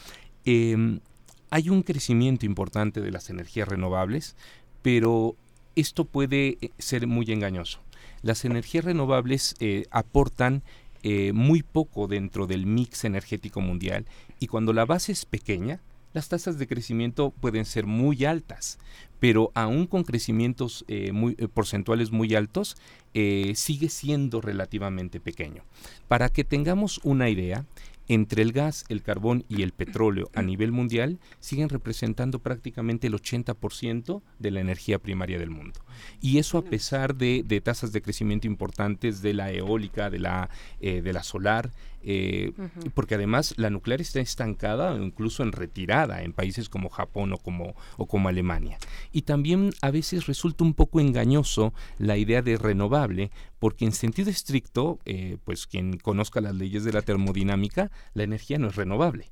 Em, 0.44 1.00
hay 1.50 1.70
un 1.70 1.82
crecimiento 1.82 2.46
importante 2.46 3.00
de 3.00 3.10
las 3.10 3.30
energías 3.30 3.68
renovables, 3.68 4.36
pero 4.82 5.36
esto 5.76 6.04
puede 6.04 6.58
eh, 6.60 6.70
ser 6.78 7.06
muy 7.06 7.30
engañoso. 7.30 7.80
Las 8.22 8.44
energías 8.44 8.84
renovables 8.84 9.54
eh, 9.60 9.86
aportan 9.90 10.62
muy 11.34 11.62
poco 11.62 12.06
dentro 12.08 12.46
del 12.46 12.64
mix 12.64 13.04
energético 13.04 13.60
mundial 13.60 14.06
y 14.40 14.46
cuando 14.46 14.72
la 14.72 14.86
base 14.86 15.12
es 15.12 15.26
pequeña, 15.26 15.82
las 16.14 16.28
tasas 16.28 16.58
de 16.58 16.66
crecimiento 16.66 17.30
pueden 17.30 17.66
ser 17.66 17.84
muy 17.84 18.24
altas, 18.24 18.78
pero 19.20 19.50
aún 19.54 19.86
con 19.86 20.04
crecimientos 20.04 20.84
eh, 20.88 21.12
eh, 21.12 21.48
porcentuales 21.48 22.12
muy 22.12 22.34
altos, 22.34 22.76
eh, 23.12 23.52
sigue 23.56 23.88
siendo 23.90 24.40
relativamente 24.40 25.20
pequeño. 25.20 25.64
Para 26.08 26.30
que 26.30 26.44
tengamos 26.44 27.00
una 27.02 27.28
idea, 27.28 27.66
entre 28.06 28.42
el 28.42 28.52
gas, 28.52 28.84
el 28.88 29.02
carbón 29.02 29.44
y 29.48 29.62
el 29.62 29.72
petróleo 29.72 30.30
a 30.34 30.42
nivel 30.42 30.72
mundial 30.72 31.18
siguen 31.40 31.68
representando 31.68 32.38
prácticamente 32.38 33.06
el 33.06 33.14
80% 33.14 34.22
de 34.38 34.50
la 34.50 34.60
energía 34.60 34.98
primaria 34.98 35.38
del 35.38 35.50
mundo. 35.50 35.80
Y 36.20 36.39
eso 36.39 36.58
a 36.58 36.62
pesar 36.62 37.14
de, 37.14 37.42
tasas 37.62 37.92
de 37.92 38.02
crecimiento 38.02 38.47
importantes 38.47 39.23
de 39.23 39.34
la 39.34 39.52
eólica, 39.52 40.10
de 40.10 40.18
la, 40.18 40.50
de 40.81 41.12
la 41.12 41.23
solar, 41.23 41.70
eh, 42.06 42.52
porque 42.92 43.14
además 43.14 43.55
la 43.56 43.70
nuclear 43.70 44.02
está 44.02 44.20
estancada 44.20 44.92
o 44.92 45.02
incluso 45.02 45.42
en 45.42 45.52
retirada 45.52 46.23
en 46.23 46.34
países 46.34 46.68
como 46.68 46.90
Japón 46.90 47.32
o 47.32 47.39
como, 47.39 47.74
o 47.97 48.06
como 48.06 48.28
Alemania. 48.28 48.78
Y 49.10 49.23
también 49.23 49.70
a 49.81 49.90
veces 49.90 50.26
resulta 50.26 50.64
un 50.64 50.74
poco 50.74 51.00
engañoso 51.00 51.73
la 51.98 52.18
idea 52.18 52.42
de 52.42 52.58
renovable, 52.58 53.31
porque 53.58 53.86
en 53.86 53.92
sentido 53.92 54.28
estricto, 54.28 54.98
eh, 55.06 55.39
pues 55.44 55.66
quien 55.66 55.97
conozca 55.97 56.42
las 56.42 56.55
leyes 56.55 56.84
de 56.84 56.92
la 56.92 57.00
termodinámica, 57.00 57.90
la 58.12 58.24
energía 58.24 58.58
no 58.58 58.68
es 58.68 58.76
renovable. 58.76 59.31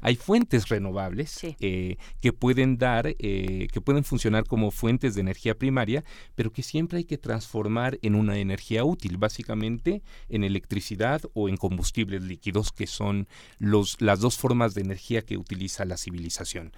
Hay 0.00 0.16
fuentes 0.16 0.68
renovables 0.68 1.38
eh, 1.42 1.96
que 2.22 2.32
pueden 2.32 2.78
dar, 2.78 3.14
que 3.16 3.80
pueden 3.84 4.04
funcionar 4.04 4.44
como 4.44 4.70
fuentes 4.70 5.14
de 5.14 5.20
energía 5.20 5.58
primaria, 5.58 6.03
pero 6.34 6.52
que 6.52 6.62
siempre 6.62 6.98
hay 6.98 7.04
que 7.04 7.18
transformar 7.18 7.98
en 8.02 8.14
una 8.14 8.38
energía 8.38 8.84
útil, 8.84 9.16
básicamente 9.16 10.02
en 10.28 10.44
electricidad 10.44 11.22
o 11.34 11.48
en 11.48 11.56
combustible 11.56 12.20
líquidos, 12.20 12.72
que 12.72 12.86
son 12.86 13.28
los, 13.58 14.00
las 14.00 14.20
dos 14.20 14.36
formas 14.36 14.74
de 14.74 14.82
energía 14.82 15.22
que 15.22 15.36
utiliza 15.36 15.84
la 15.84 15.96
civilización. 15.96 16.72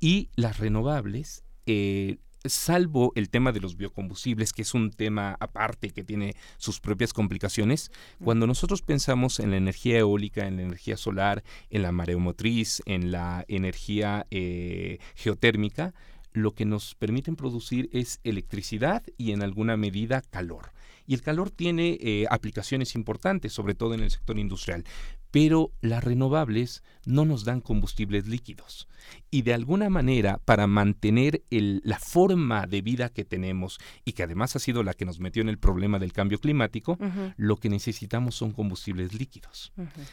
Y 0.00 0.28
las 0.36 0.58
renovables, 0.58 1.44
eh, 1.66 2.18
salvo 2.44 3.12
el 3.14 3.30
tema 3.30 3.52
de 3.52 3.60
los 3.60 3.76
biocombustibles, 3.76 4.52
que 4.52 4.62
es 4.62 4.74
un 4.74 4.90
tema 4.90 5.36
aparte 5.40 5.90
que 5.90 6.04
tiene 6.04 6.34
sus 6.58 6.80
propias 6.80 7.12
complicaciones, 7.12 7.90
cuando 8.22 8.46
nosotros 8.46 8.82
pensamos 8.82 9.40
en 9.40 9.50
la 9.50 9.56
energía 9.56 9.98
eólica, 9.98 10.46
en 10.46 10.56
la 10.56 10.62
energía 10.62 10.96
solar, 10.96 11.42
en 11.70 11.82
la 11.82 11.92
mareomotriz, 11.92 12.82
en 12.86 13.10
la 13.10 13.44
energía 13.48 14.26
eh, 14.30 14.98
geotérmica, 15.14 15.94
lo 16.34 16.54
que 16.54 16.66
nos 16.66 16.94
permiten 16.96 17.36
producir 17.36 17.88
es 17.92 18.20
electricidad 18.24 19.02
y 19.16 19.32
en 19.32 19.42
alguna 19.42 19.76
medida 19.78 20.20
calor. 20.20 20.72
Y 21.06 21.14
el 21.14 21.22
calor 21.22 21.50
tiene 21.50 21.98
eh, 22.00 22.26
aplicaciones 22.30 22.94
importantes, 22.94 23.52
sobre 23.52 23.74
todo 23.74 23.94
en 23.94 24.00
el 24.00 24.10
sector 24.10 24.38
industrial. 24.38 24.84
Pero 25.30 25.72
las 25.80 26.02
renovables 26.02 26.82
no 27.04 27.24
nos 27.24 27.44
dan 27.44 27.60
combustibles 27.60 28.26
líquidos. 28.26 28.88
Y 29.30 29.42
de 29.42 29.52
alguna 29.52 29.90
manera, 29.90 30.40
para 30.44 30.66
mantener 30.66 31.42
la 31.50 31.98
forma 31.98 32.66
de 32.66 32.82
vida 32.82 33.10
que 33.10 33.24
tenemos, 33.24 33.78
y 34.04 34.12
que 34.12 34.22
además 34.22 34.56
ha 34.56 34.60
sido 34.60 34.82
la 34.82 34.94
que 34.94 35.04
nos 35.04 35.20
metió 35.20 35.42
en 35.42 35.48
el 35.48 35.58
problema 35.58 35.98
del 35.98 36.12
cambio 36.12 36.38
climático, 36.38 36.98
lo 37.36 37.56
que 37.56 37.68
necesitamos 37.68 38.34
son 38.34 38.52
combustibles 38.52 39.12
líquidos. 39.12 39.72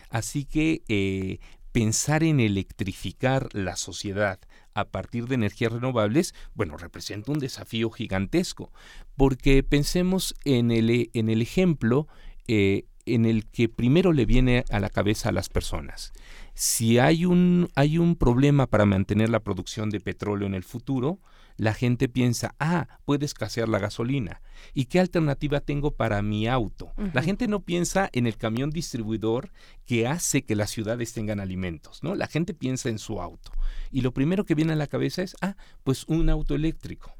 Así 0.09 0.43
que 0.43 0.83
eh, 0.87 1.39
pensar 1.71 2.23
en 2.23 2.39
electrificar 2.39 3.47
la 3.53 3.75
sociedad 3.75 4.39
a 4.73 4.85
partir 4.85 5.27
de 5.27 5.35
energías 5.35 5.71
renovables, 5.71 6.33
bueno, 6.53 6.77
representa 6.77 7.31
un 7.31 7.39
desafío 7.39 7.89
gigantesco, 7.89 8.71
porque 9.15 9.63
pensemos 9.63 10.35
en 10.45 10.71
el, 10.71 11.09
en 11.13 11.29
el 11.29 11.41
ejemplo 11.41 12.07
eh, 12.47 12.85
en 13.05 13.25
el 13.25 13.45
que 13.47 13.69
primero 13.69 14.13
le 14.13 14.25
viene 14.25 14.63
a 14.69 14.79
la 14.79 14.89
cabeza 14.89 15.29
a 15.29 15.31
las 15.31 15.49
personas. 15.49 16.13
Si 16.53 16.99
hay 16.99 17.25
un, 17.25 17.69
hay 17.75 17.97
un 17.97 18.15
problema 18.15 18.67
para 18.67 18.85
mantener 18.85 19.29
la 19.29 19.39
producción 19.39 19.89
de 19.89 19.99
petróleo 19.99 20.47
en 20.47 20.53
el 20.53 20.63
futuro, 20.63 21.19
la 21.61 21.75
gente 21.75 22.09
piensa, 22.09 22.55
ah, 22.57 22.87
puede 23.05 23.25
escasear 23.25 23.69
la 23.69 23.77
gasolina. 23.77 24.41
¿Y 24.73 24.85
qué 24.85 24.99
alternativa 24.99 25.59
tengo 25.59 25.91
para 25.91 26.23
mi 26.23 26.47
auto? 26.47 26.91
La 27.13 27.21
gente 27.21 27.47
no 27.47 27.59
piensa 27.59 28.09
en 28.13 28.25
el 28.25 28.35
camión 28.35 28.71
distribuidor 28.71 29.51
que 29.85 30.07
hace 30.07 30.41
que 30.41 30.55
las 30.55 30.71
ciudades 30.71 31.13
tengan 31.13 31.39
alimentos, 31.39 32.01
¿no? 32.01 32.15
La 32.15 32.25
gente 32.25 32.55
piensa 32.55 32.89
en 32.89 32.97
su 32.97 33.21
auto. 33.21 33.51
Y 33.91 34.01
lo 34.01 34.11
primero 34.11 34.43
que 34.43 34.55
viene 34.55 34.73
a 34.73 34.75
la 34.75 34.87
cabeza 34.87 35.21
es, 35.21 35.35
ah, 35.41 35.55
pues 35.83 36.05
un 36.07 36.31
auto 36.31 36.55
eléctrico. 36.55 37.15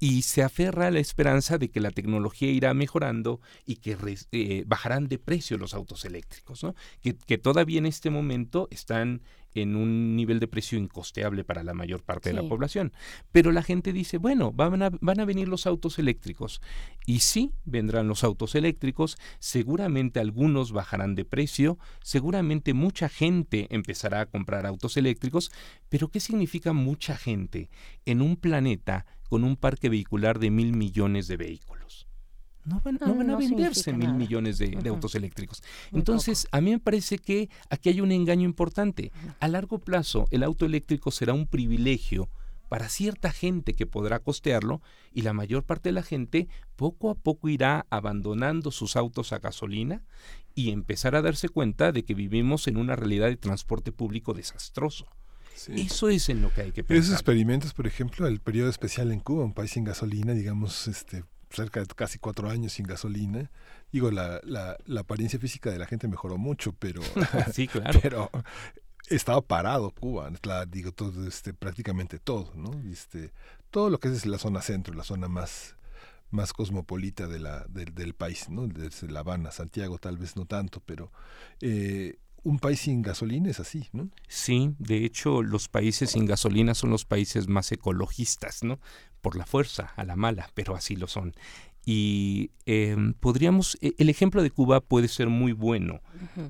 Y 0.00 0.22
se 0.22 0.42
aferra 0.42 0.88
a 0.88 0.90
la 0.90 0.98
esperanza 0.98 1.56
de 1.56 1.70
que 1.70 1.78
la 1.78 1.92
tecnología 1.92 2.50
irá 2.50 2.74
mejorando 2.74 3.40
y 3.64 3.76
que 3.76 3.96
eh, 4.32 4.64
bajarán 4.66 5.06
de 5.06 5.20
precio 5.20 5.56
los 5.56 5.72
autos 5.72 6.04
eléctricos, 6.04 6.64
¿no? 6.64 6.74
Que, 7.00 7.14
que 7.14 7.38
todavía 7.38 7.78
en 7.78 7.86
este 7.86 8.10
momento 8.10 8.66
están 8.72 9.22
en 9.54 9.76
un 9.76 10.16
nivel 10.16 10.40
de 10.40 10.48
precio 10.48 10.78
incosteable 10.78 11.44
para 11.44 11.62
la 11.62 11.74
mayor 11.74 12.02
parte 12.02 12.30
de 12.30 12.34
la 12.34 12.48
población. 12.48 12.92
Pero 13.32 13.52
la 13.52 13.62
gente 13.62 13.92
dice, 13.92 14.18
bueno, 14.18 14.52
van 14.52 14.82
a, 14.82 14.90
van 15.00 15.20
a 15.20 15.24
venir 15.24 15.48
los 15.48 15.66
autos 15.66 15.98
eléctricos. 15.98 16.60
Y 17.06 17.20
sí, 17.20 17.52
vendrán 17.64 18.08
los 18.08 18.24
autos 18.24 18.54
eléctricos, 18.54 19.16
seguramente 19.38 20.20
algunos 20.20 20.72
bajarán 20.72 21.14
de 21.14 21.24
precio, 21.24 21.78
seguramente 22.02 22.74
mucha 22.74 23.08
gente 23.08 23.68
empezará 23.70 24.20
a 24.20 24.26
comprar 24.26 24.66
autos 24.66 24.96
eléctricos, 24.96 25.50
pero 25.88 26.08
¿qué 26.08 26.20
significa 26.20 26.72
mucha 26.72 27.16
gente 27.16 27.70
en 28.04 28.22
un 28.22 28.36
planeta 28.36 29.06
con 29.28 29.44
un 29.44 29.56
parque 29.56 29.88
vehicular 29.88 30.38
de 30.38 30.50
mil 30.50 30.76
millones 30.76 31.28
de 31.28 31.36
vehículos? 31.36 32.08
No 32.64 32.80
van, 32.80 33.30
a 33.30 33.36
venderse 33.36 33.92
mil 33.92 34.14
millones 34.14 34.58
de, 34.58 34.78
autos 34.88 35.14
eléctricos. 35.14 35.62
Entonces, 35.92 36.48
a 36.50 36.60
mí 36.60 36.70
me 36.70 36.78
parece 36.78 37.18
que 37.18 37.50
aquí 37.68 37.90
hay 37.90 38.00
un 38.00 38.12
engaño 38.12 38.44
importante. 38.44 39.12
A 39.40 39.48
largo 39.48 39.78
plazo, 39.78 40.26
el 40.30 40.42
auto 40.42 40.64
eléctrico 40.64 41.10
será 41.10 41.34
un 41.34 41.46
privilegio 41.46 42.28
para 42.68 42.88
cierta 42.88 43.30
gente 43.30 43.74
que 43.74 43.86
podrá 43.86 44.18
costearlo 44.20 44.80
y 45.12 45.22
la 45.22 45.32
mayor 45.32 45.64
parte 45.64 45.90
de 45.90 45.92
la 45.92 46.02
gente 46.02 46.48
poco 46.76 47.10
a 47.10 47.14
poco 47.14 47.48
irá 47.48 47.86
abandonando 47.90 48.70
sus 48.70 48.96
autos 48.96 49.32
a 49.32 49.38
gasolina 49.38 50.02
y 50.54 50.70
empezar 50.70 51.14
a 51.14 51.22
darse 51.22 51.48
cuenta 51.48 51.92
de 51.92 52.04
que 52.04 52.14
vivimos 52.14 52.66
en 52.66 52.78
una 52.78 52.96
realidad 52.96 53.28
de 53.28 53.36
transporte 53.36 53.92
público 53.92 54.32
desastroso. 54.32 55.06
Eso 55.68 56.08
es 56.08 56.28
en 56.28 56.42
lo 56.42 56.52
que 56.52 56.62
hay 56.62 56.72
que 56.72 56.82
pensar. 56.82 57.04
Esos 57.04 57.14
experimentos, 57.14 57.74
por 57.74 57.86
ejemplo, 57.86 58.26
el 58.26 58.40
periodo 58.40 58.70
especial 58.70 59.12
en 59.12 59.20
Cuba, 59.20 59.44
un 59.44 59.54
país 59.54 59.70
sin 59.70 59.84
gasolina, 59.84 60.32
digamos, 60.32 60.88
este, 60.88 61.24
cerca 61.54 61.80
de 61.80 61.86
casi 61.86 62.18
cuatro 62.18 62.50
años 62.50 62.72
sin 62.72 62.86
gasolina. 62.86 63.50
Digo, 63.92 64.10
la, 64.10 64.40
la, 64.44 64.76
la 64.86 65.00
apariencia 65.00 65.38
física 65.38 65.70
de 65.70 65.78
la 65.78 65.86
gente 65.86 66.08
mejoró 66.08 66.36
mucho, 66.38 66.72
pero, 66.72 67.02
sí, 67.52 67.68
claro. 67.68 67.98
pero 68.02 68.30
estaba 69.08 69.40
parado 69.40 69.90
Cuba, 69.90 70.30
digo, 70.68 70.92
todo, 70.92 71.26
este, 71.26 71.54
prácticamente 71.54 72.18
todo, 72.18 72.52
¿no? 72.54 72.72
Este, 72.90 73.32
todo 73.70 73.90
lo 73.90 73.98
que 73.98 74.08
es 74.08 74.26
la 74.26 74.38
zona 74.38 74.62
centro, 74.62 74.94
la 74.94 75.04
zona 75.04 75.28
más 75.28 75.76
más 76.30 76.52
cosmopolita 76.52 77.28
de 77.28 77.38
la, 77.38 77.64
del 77.68 78.14
país, 78.14 78.48
¿no? 78.48 78.66
Desde 78.66 79.08
La 79.08 79.20
Habana, 79.20 79.52
Santiago 79.52 79.98
tal 79.98 80.18
vez 80.18 80.36
no 80.36 80.46
tanto, 80.46 80.80
pero 80.84 81.12
eh, 81.60 82.18
un 82.44 82.58
país 82.58 82.80
sin 82.80 83.02
gasolina 83.02 83.50
es 83.50 83.58
así, 83.58 83.88
¿no? 83.92 84.10
Sí, 84.28 84.74
de 84.78 85.04
hecho 85.04 85.42
los 85.42 85.68
países 85.68 86.10
sin 86.10 86.26
gasolina 86.26 86.74
son 86.74 86.90
los 86.90 87.04
países 87.04 87.48
más 87.48 87.72
ecologistas, 87.72 88.62
¿no? 88.62 88.78
Por 89.20 89.36
la 89.36 89.46
fuerza, 89.46 89.92
a 89.96 90.04
la 90.04 90.14
mala, 90.14 90.50
pero 90.54 90.76
así 90.76 90.94
lo 90.94 91.08
son. 91.08 91.34
Y 91.86 92.50
em, 92.66 93.14
podríamos, 93.14 93.76
e, 93.80 93.94
el 93.98 94.08
ejemplo 94.08 94.42
de 94.42 94.50
Cuba 94.50 94.80
puede 94.80 95.08
ser 95.08 95.28
muy 95.28 95.52
bueno 95.52 96.00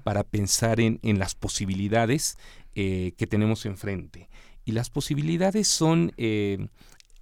para 0.03 0.25
pensar 0.25 0.81
en, 0.81 0.99
en 1.03 1.19
las 1.19 1.35
posibilidades 1.35 2.37
eh, 2.75 3.13
que 3.17 3.27
tenemos 3.27 3.67
enfrente. 3.67 4.29
Y 4.65 4.73
las 4.73 4.91
posibilidades 4.91 5.69
son, 5.69 6.13
eh, 6.17 6.69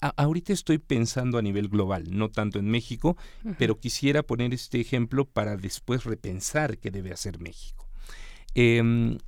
ahorita 0.00 0.52
estoy 0.52 0.78
pensando 0.78 1.36
a 1.36 1.42
nivel 1.42 1.68
global, 1.68 2.04
no 2.10 2.30
tanto 2.30 2.58
en 2.58 2.70
México, 2.70 3.16
pero 3.58 3.78
quisiera 3.78 4.22
poner 4.22 4.54
este 4.54 4.80
ejemplo 4.80 5.26
para 5.26 5.56
después 5.56 6.04
repensar 6.04 6.78
qué 6.78 6.90
debe 6.90 7.12
hacer 7.12 7.38
México. 7.38 7.81
Em, 8.54 9.18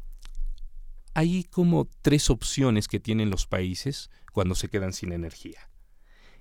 hay 1.14 1.44
como 1.44 1.88
tres 2.02 2.30
opciones 2.30 2.88
que 2.88 3.00
tienen 3.00 3.30
los 3.30 3.46
países 3.46 4.10
cuando 4.32 4.54
se 4.54 4.68
quedan 4.68 4.92
sin 4.92 5.12
energía. 5.12 5.70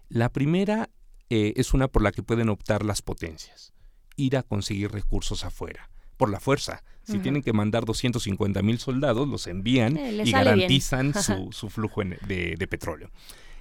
La 0.10 0.30
primera 0.30 0.90
eh, 1.30 1.54
es 1.56 1.74
una 1.74 1.88
por 1.88 2.02
la 2.02 2.12
que 2.12 2.24
pueden 2.24 2.50
optar 2.50 2.84
las 2.84 3.02
potencias, 3.02 3.74
ir 4.16 4.38
a 4.38 4.44
conseguir 4.44 4.92
recursos 4.92 5.46
afuera, 5.46 5.90
por 6.18 6.30
la 6.30 6.40
fuerza. 6.40 6.84
Si 7.04 7.20
tienen 7.20 7.42
que 7.42 7.52
mandar 7.52 7.84
250 7.84 8.62
mil 8.62 8.80
soldados, 8.80 9.28
los 9.28 9.48
envían 9.48 9.98
Eh, 9.98 10.24
y 10.24 10.32
garantizan 10.32 11.14
su, 11.22 11.50
su 11.52 11.70
flujo 11.70 12.02
de 12.04 12.68
petróleo. 12.70 13.12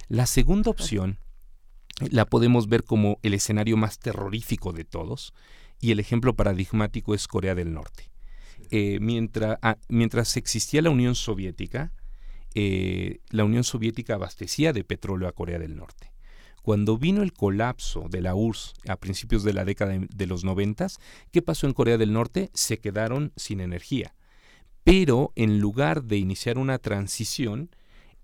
La 0.07 0.25
segunda 0.25 0.69
opción 0.69 1.19
la 1.99 2.25
podemos 2.25 2.67
ver 2.67 2.83
como 2.83 3.19
el 3.21 3.33
escenario 3.33 3.77
más 3.77 3.99
terrorífico 3.99 4.73
de 4.73 4.85
todos 4.85 5.33
y 5.79 5.91
el 5.91 5.99
ejemplo 5.99 6.35
paradigmático 6.35 7.13
es 7.13 7.27
Corea 7.27 7.55
del 7.55 7.73
Norte. 7.73 8.12
Eh, 8.71 8.99
mientras, 9.01 9.57
ah, 9.61 9.77
mientras 9.89 10.37
existía 10.37 10.81
la 10.81 10.89
Unión 10.89 11.15
Soviética, 11.15 11.91
eh, 12.55 13.19
la 13.29 13.43
Unión 13.43 13.63
Soviética 13.63 14.15
abastecía 14.15 14.73
de 14.73 14.83
petróleo 14.83 15.27
a 15.27 15.33
Corea 15.33 15.59
del 15.59 15.75
Norte. 15.75 16.11
Cuando 16.61 16.97
vino 16.97 17.23
el 17.23 17.33
colapso 17.33 18.07
de 18.09 18.21
la 18.21 18.35
URSS 18.35 18.73
a 18.87 18.95
principios 18.95 19.43
de 19.43 19.53
la 19.53 19.65
década 19.65 19.91
de, 19.91 20.07
de 20.13 20.27
los 20.27 20.43
noventas, 20.43 20.99
¿qué 21.31 21.41
pasó 21.41 21.67
en 21.67 21.73
Corea 21.73 21.97
del 21.97 22.13
Norte? 22.13 22.51
Se 22.53 22.79
quedaron 22.79 23.33
sin 23.35 23.59
energía. 23.59 24.15
Pero 24.83 25.33
en 25.35 25.59
lugar 25.59 26.03
de 26.03 26.17
iniciar 26.17 26.57
una 26.57 26.77
transición, 26.77 27.69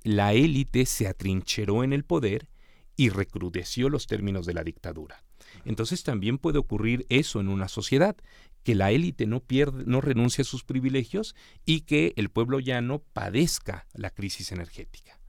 la 0.03 0.33
élite 0.33 0.85
se 0.85 1.07
atrincheró 1.07 1.83
en 1.83 1.91
el 1.91 2.05
poder 2.05 2.47
y 2.95 3.09
recrudeció 3.09 3.89
los 3.89 4.07
términos 4.07 4.45
de 4.45 4.53
la 4.53 4.63
dictadura. 4.63 5.23
Entonces 5.65 6.03
también 6.03 6.37
puede 6.37 6.59
ocurrir 6.59 7.05
eso 7.09 7.39
en 7.39 7.47
una 7.47 7.67
sociedad, 7.67 8.15
que 8.63 8.75
la 8.75 8.91
élite 8.91 9.25
no 9.25 9.39
pierde, 9.39 9.83
no 9.85 10.01
renuncie 10.01 10.41
a 10.41 10.45
sus 10.45 10.63
privilegios 10.63 11.35
y 11.65 11.81
que 11.81 12.13
el 12.15 12.29
pueblo 12.29 12.59
llano 12.59 12.99
padezca 13.13 13.87
la 13.93 14.09
crisis 14.09 14.51
energética. 14.51 15.19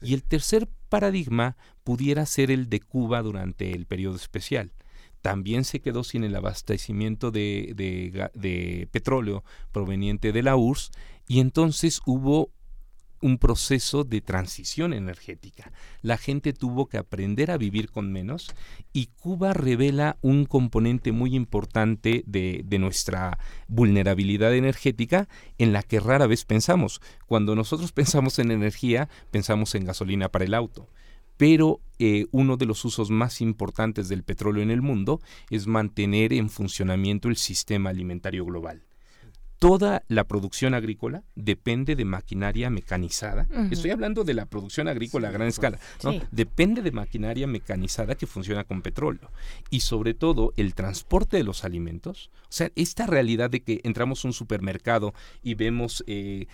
Y 0.00 0.14
el 0.14 0.22
tercer 0.22 0.68
paradigma 0.88 1.56
pudiera 1.84 2.24
ser 2.26 2.50
el 2.50 2.68
de 2.68 2.80
Cuba 2.80 3.22
durante 3.22 3.72
el 3.72 3.86
periodo 3.86 4.16
especial. 4.16 4.72
También 5.22 5.64
se 5.64 5.80
quedó 5.80 6.04
sin 6.04 6.22
el 6.22 6.36
abastecimiento 6.36 7.32
de, 7.32 7.72
de 7.74 8.30
de 8.34 8.88
petróleo 8.92 9.44
proveniente 9.72 10.32
de 10.32 10.42
la 10.42 10.56
URSS 10.56 10.92
y 11.26 11.40
entonces 11.40 12.00
hubo 12.06 12.52
un 13.20 13.38
proceso 13.38 14.04
de 14.04 14.20
transición 14.20 14.92
energética. 14.92 15.72
La 16.02 16.16
gente 16.16 16.52
tuvo 16.52 16.86
que 16.86 16.98
aprender 16.98 17.50
a 17.50 17.58
vivir 17.58 17.90
con 17.90 18.12
menos 18.12 18.54
y 18.92 19.06
Cuba 19.06 19.52
revela 19.52 20.18
un 20.22 20.44
componente 20.44 21.12
muy 21.12 21.34
importante 21.34 22.22
de, 22.26 22.64
nuestra 22.78 23.38
vulnerabilidad 23.66 24.54
energética 24.54 25.28
en 25.58 25.72
la 25.72 25.82
que 25.82 25.98
rara 26.00 26.26
vez 26.26 26.44
pensamos. 26.44 27.00
Cuando 27.26 27.54
nosotros 27.56 27.92
pensamos 27.98 28.38
en 28.38 28.50
energía, 28.50 29.08
pensamos 29.30 29.74
en 29.74 29.84
gasolina 29.84 30.28
para 30.28 30.44
el 30.44 30.54
auto. 30.54 30.88
Pero 31.36 31.80
eh, 31.98 32.26
uno 32.32 32.56
de 32.56 32.66
los 32.66 32.84
usos 32.84 33.10
más 33.10 33.40
importantes 33.40 34.08
del 34.08 34.24
petróleo 34.24 34.62
en 34.62 34.70
el 34.70 34.82
mundo 34.82 35.20
es 35.50 35.66
mantener 35.66 36.32
en 36.32 36.50
funcionamiento 36.50 37.28
el 37.28 37.36
sistema 37.36 37.90
alimentario 37.90 38.44
global 38.44 38.87
toda 39.58 40.04
la 40.08 40.24
producción 40.24 40.74
agrícola 40.74 41.24
depende 41.34 41.96
de 41.96 42.04
maquinaria 42.04 42.70
mecanizada. 42.70 43.48
Estoy 43.70 43.90
hablando 43.90 44.24
de 44.24 44.34
la 44.34 44.46
producción 44.46 44.88
agrícola 44.88 45.28
a 45.28 45.32
gran 45.32 45.48
escala. 45.48 45.78
¿no? 46.04 46.12
Sí. 46.12 46.22
Depende 46.30 46.80
de 46.82 46.92
maquinaria 46.92 47.46
mecanizada 47.46 48.14
que 48.14 48.26
funciona 48.26 48.64
con 48.64 48.82
petróleo. 48.82 49.30
Y 49.70 49.80
sobre 49.80 50.14
todo 50.14 50.52
el 50.56 50.74
transporte 50.74 51.36
de 51.36 51.44
los 51.44 51.64
alimentos. 51.64 52.30
O 52.44 52.52
sea, 52.52 52.70
esta 52.76 53.06
realidad 53.06 53.50
de 53.50 53.60
que 53.60 53.80
entramos 53.84 54.24
a 54.24 54.28
un 54.28 54.32
supermercado 54.32 55.12
y 55.42 55.54
vemos 55.54 56.04
eh, 56.06 56.46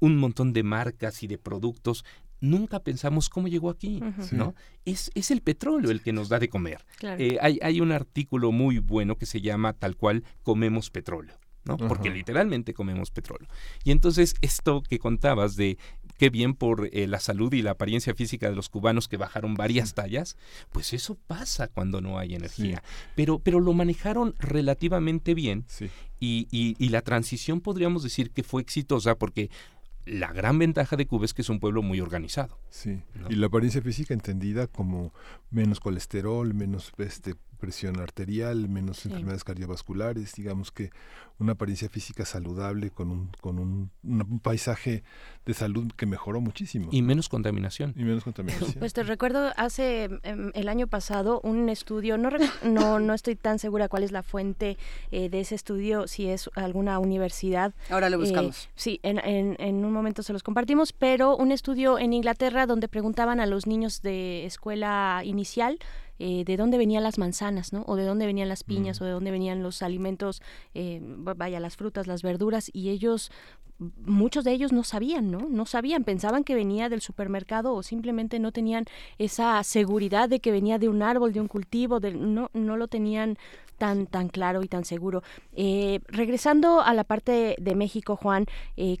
un 0.00 0.16
montón 0.16 0.52
de 0.52 0.62
marcas 0.62 1.22
y 1.22 1.26
de 1.26 1.38
productos. 1.38 2.04
Nunca 2.40 2.80
pensamos 2.80 3.28
cómo 3.28 3.48
llegó 3.48 3.70
aquí. 3.70 4.02
¿no? 4.32 4.54
Es, 4.84 5.10
es 5.14 5.30
el 5.30 5.40
petróleo 5.40 5.90
el 5.90 6.02
que 6.02 6.12
nos 6.12 6.28
da 6.28 6.38
de 6.38 6.48
comer. 6.48 6.84
Claro. 6.98 7.22
Eh, 7.22 7.38
hay, 7.40 7.58
hay 7.62 7.80
un 7.80 7.92
artículo 7.92 8.52
muy 8.52 8.78
bueno 8.78 9.16
que 9.16 9.26
se 9.26 9.40
llama 9.40 9.72
tal 9.72 9.96
cual 9.96 10.24
comemos 10.42 10.90
petróleo, 10.90 11.38
¿no? 11.64 11.76
Porque 11.76 12.10
literalmente 12.10 12.74
comemos 12.74 13.10
petróleo. 13.10 13.48
Y 13.84 13.90
entonces 13.90 14.34
esto 14.42 14.82
que 14.82 14.98
contabas 14.98 15.56
de 15.56 15.78
qué 16.18 16.30
bien 16.30 16.54
por 16.54 16.88
eh, 16.92 17.06
la 17.08 17.18
salud 17.20 17.52
y 17.54 17.62
la 17.62 17.72
apariencia 17.72 18.14
física 18.14 18.48
de 18.48 18.54
los 18.54 18.68
cubanos 18.68 19.08
que 19.08 19.16
bajaron 19.16 19.54
varias 19.54 19.94
tallas, 19.94 20.36
pues 20.70 20.92
eso 20.92 21.16
pasa 21.26 21.68
cuando 21.68 22.00
no 22.00 22.18
hay 22.18 22.34
energía. 22.34 22.82
Pero, 23.16 23.38
pero 23.40 23.60
lo 23.60 23.72
manejaron 23.72 24.34
relativamente 24.38 25.34
bien 25.34 25.64
y, 26.20 26.46
y- 26.50 26.76
y 26.78 26.88
la 26.90 27.02
transición 27.02 27.60
podríamos 27.60 28.02
decir 28.02 28.30
que 28.30 28.42
fue 28.42 28.62
exitosa 28.62 29.16
porque 29.16 29.50
la 30.06 30.32
gran 30.32 30.58
ventaja 30.58 30.96
de 30.96 31.06
Cuba 31.06 31.24
es 31.24 31.32
que 31.32 31.40
es 31.42 31.48
un 31.48 31.60
pueblo 31.60 31.82
muy 31.82 31.98
organizado. 32.00 32.58
Sí, 32.68 33.00
¿no? 33.14 33.30
y 33.30 33.36
la 33.36 33.46
apariencia 33.46 33.80
física 33.80 34.12
entendida 34.14 34.66
como 34.66 35.12
menos 35.50 35.80
colesterol, 35.80 36.52
menos 36.52 36.92
este, 36.98 37.34
presión 37.64 37.98
arterial, 37.98 38.68
menos 38.68 38.98
Sí. 38.98 39.08
enfermedades 39.08 39.42
cardiovasculares, 39.44 40.34
digamos 40.34 40.70
que 40.70 40.90
una 41.38 41.52
apariencia 41.52 41.88
física 41.88 42.24
saludable 42.24 42.90
con 42.90 43.10
un, 43.10 43.30
con 43.40 43.58
un, 43.58 43.90
paisaje 44.40 45.02
de 45.46 45.54
salud 45.54 45.90
que 45.96 46.06
mejoró 46.06 46.40
muchísimo. 46.40 46.88
Y 46.92 47.02
menos 47.02 47.28
contaminación. 47.28 47.92
Y 47.96 48.04
menos 48.04 48.22
contaminación. 48.22 48.74
Pues 48.78 48.92
te 48.92 49.02
recuerdo 49.02 49.52
hace 49.56 50.04
em, 50.22 50.52
el 50.54 50.68
año 50.68 50.86
pasado 50.86 51.40
un 51.42 51.68
estudio, 51.70 52.18
no, 52.18 52.28
no, 52.64 53.00
no 53.00 53.14
estoy 53.14 53.34
tan 53.34 53.58
segura 53.58 53.88
cuál 53.88 54.02
es 54.04 54.12
la 54.12 54.22
fuente 54.22 54.76
eh, 55.10 55.28
de 55.30 55.40
ese 55.40 55.54
estudio, 55.54 56.06
si 56.06 56.28
es 56.28 56.50
alguna 56.54 56.98
universidad. 56.98 57.72
Ahora 57.90 58.10
lo 58.10 58.16
Eh, 58.18 58.20
buscamos. 58.20 58.68
sí, 58.76 59.00
en, 59.02 59.18
en, 59.18 59.56
en 59.58 59.84
un 59.84 59.92
momento 59.92 60.22
se 60.22 60.32
los 60.32 60.42
compartimos, 60.42 60.92
pero 60.92 61.36
un 61.36 61.50
estudio 61.50 61.98
en 61.98 62.12
Inglaterra 62.12 62.66
donde 62.66 62.86
preguntaban 62.88 63.40
a 63.40 63.46
los 63.46 63.66
niños 63.66 64.02
de 64.02 64.44
escuela 64.46 65.22
inicial 65.24 65.78
eh, 66.18 66.44
de 66.44 66.56
dónde 66.56 66.78
venían 66.78 67.02
las 67.02 67.18
manzanas, 67.18 67.72
¿no? 67.72 67.82
O 67.86 67.96
de 67.96 68.04
dónde 68.04 68.26
venían 68.26 68.48
las 68.48 68.64
piñas, 68.64 69.00
o 69.00 69.04
de 69.04 69.10
dónde 69.10 69.30
venían 69.30 69.62
los 69.62 69.82
alimentos, 69.82 70.42
eh, 70.74 71.00
va- 71.02 71.34
vaya, 71.34 71.60
las 71.60 71.76
frutas, 71.76 72.06
las 72.06 72.22
verduras, 72.22 72.70
y 72.72 72.90
ellos 72.90 73.30
muchos 74.06 74.44
de 74.44 74.52
ellos 74.52 74.72
no 74.72 74.84
sabían, 74.84 75.32
¿no? 75.32 75.48
No 75.50 75.66
sabían, 75.66 76.04
pensaban 76.04 76.44
que 76.44 76.54
venía 76.54 76.88
del 76.88 77.00
supermercado 77.00 77.74
o 77.74 77.82
simplemente 77.82 78.38
no 78.38 78.52
tenían 78.52 78.84
esa 79.18 79.62
seguridad 79.64 80.28
de 80.28 80.38
que 80.38 80.52
venía 80.52 80.78
de 80.78 80.88
un 80.88 81.02
árbol, 81.02 81.32
de 81.32 81.40
un 81.40 81.48
cultivo, 81.48 81.98
de, 81.98 82.14
no, 82.14 82.50
no 82.54 82.76
lo 82.76 82.86
tenían 82.86 83.36
tan, 83.76 84.06
tan 84.06 84.28
claro 84.28 84.62
y 84.62 84.68
tan 84.68 84.84
seguro. 84.84 85.24
Eh, 85.54 85.98
regresando 86.06 86.80
a 86.82 86.94
la 86.94 87.02
parte 87.02 87.56
de 87.60 87.74
México, 87.74 88.14
Juan, 88.14 88.46
eh, 88.76 88.98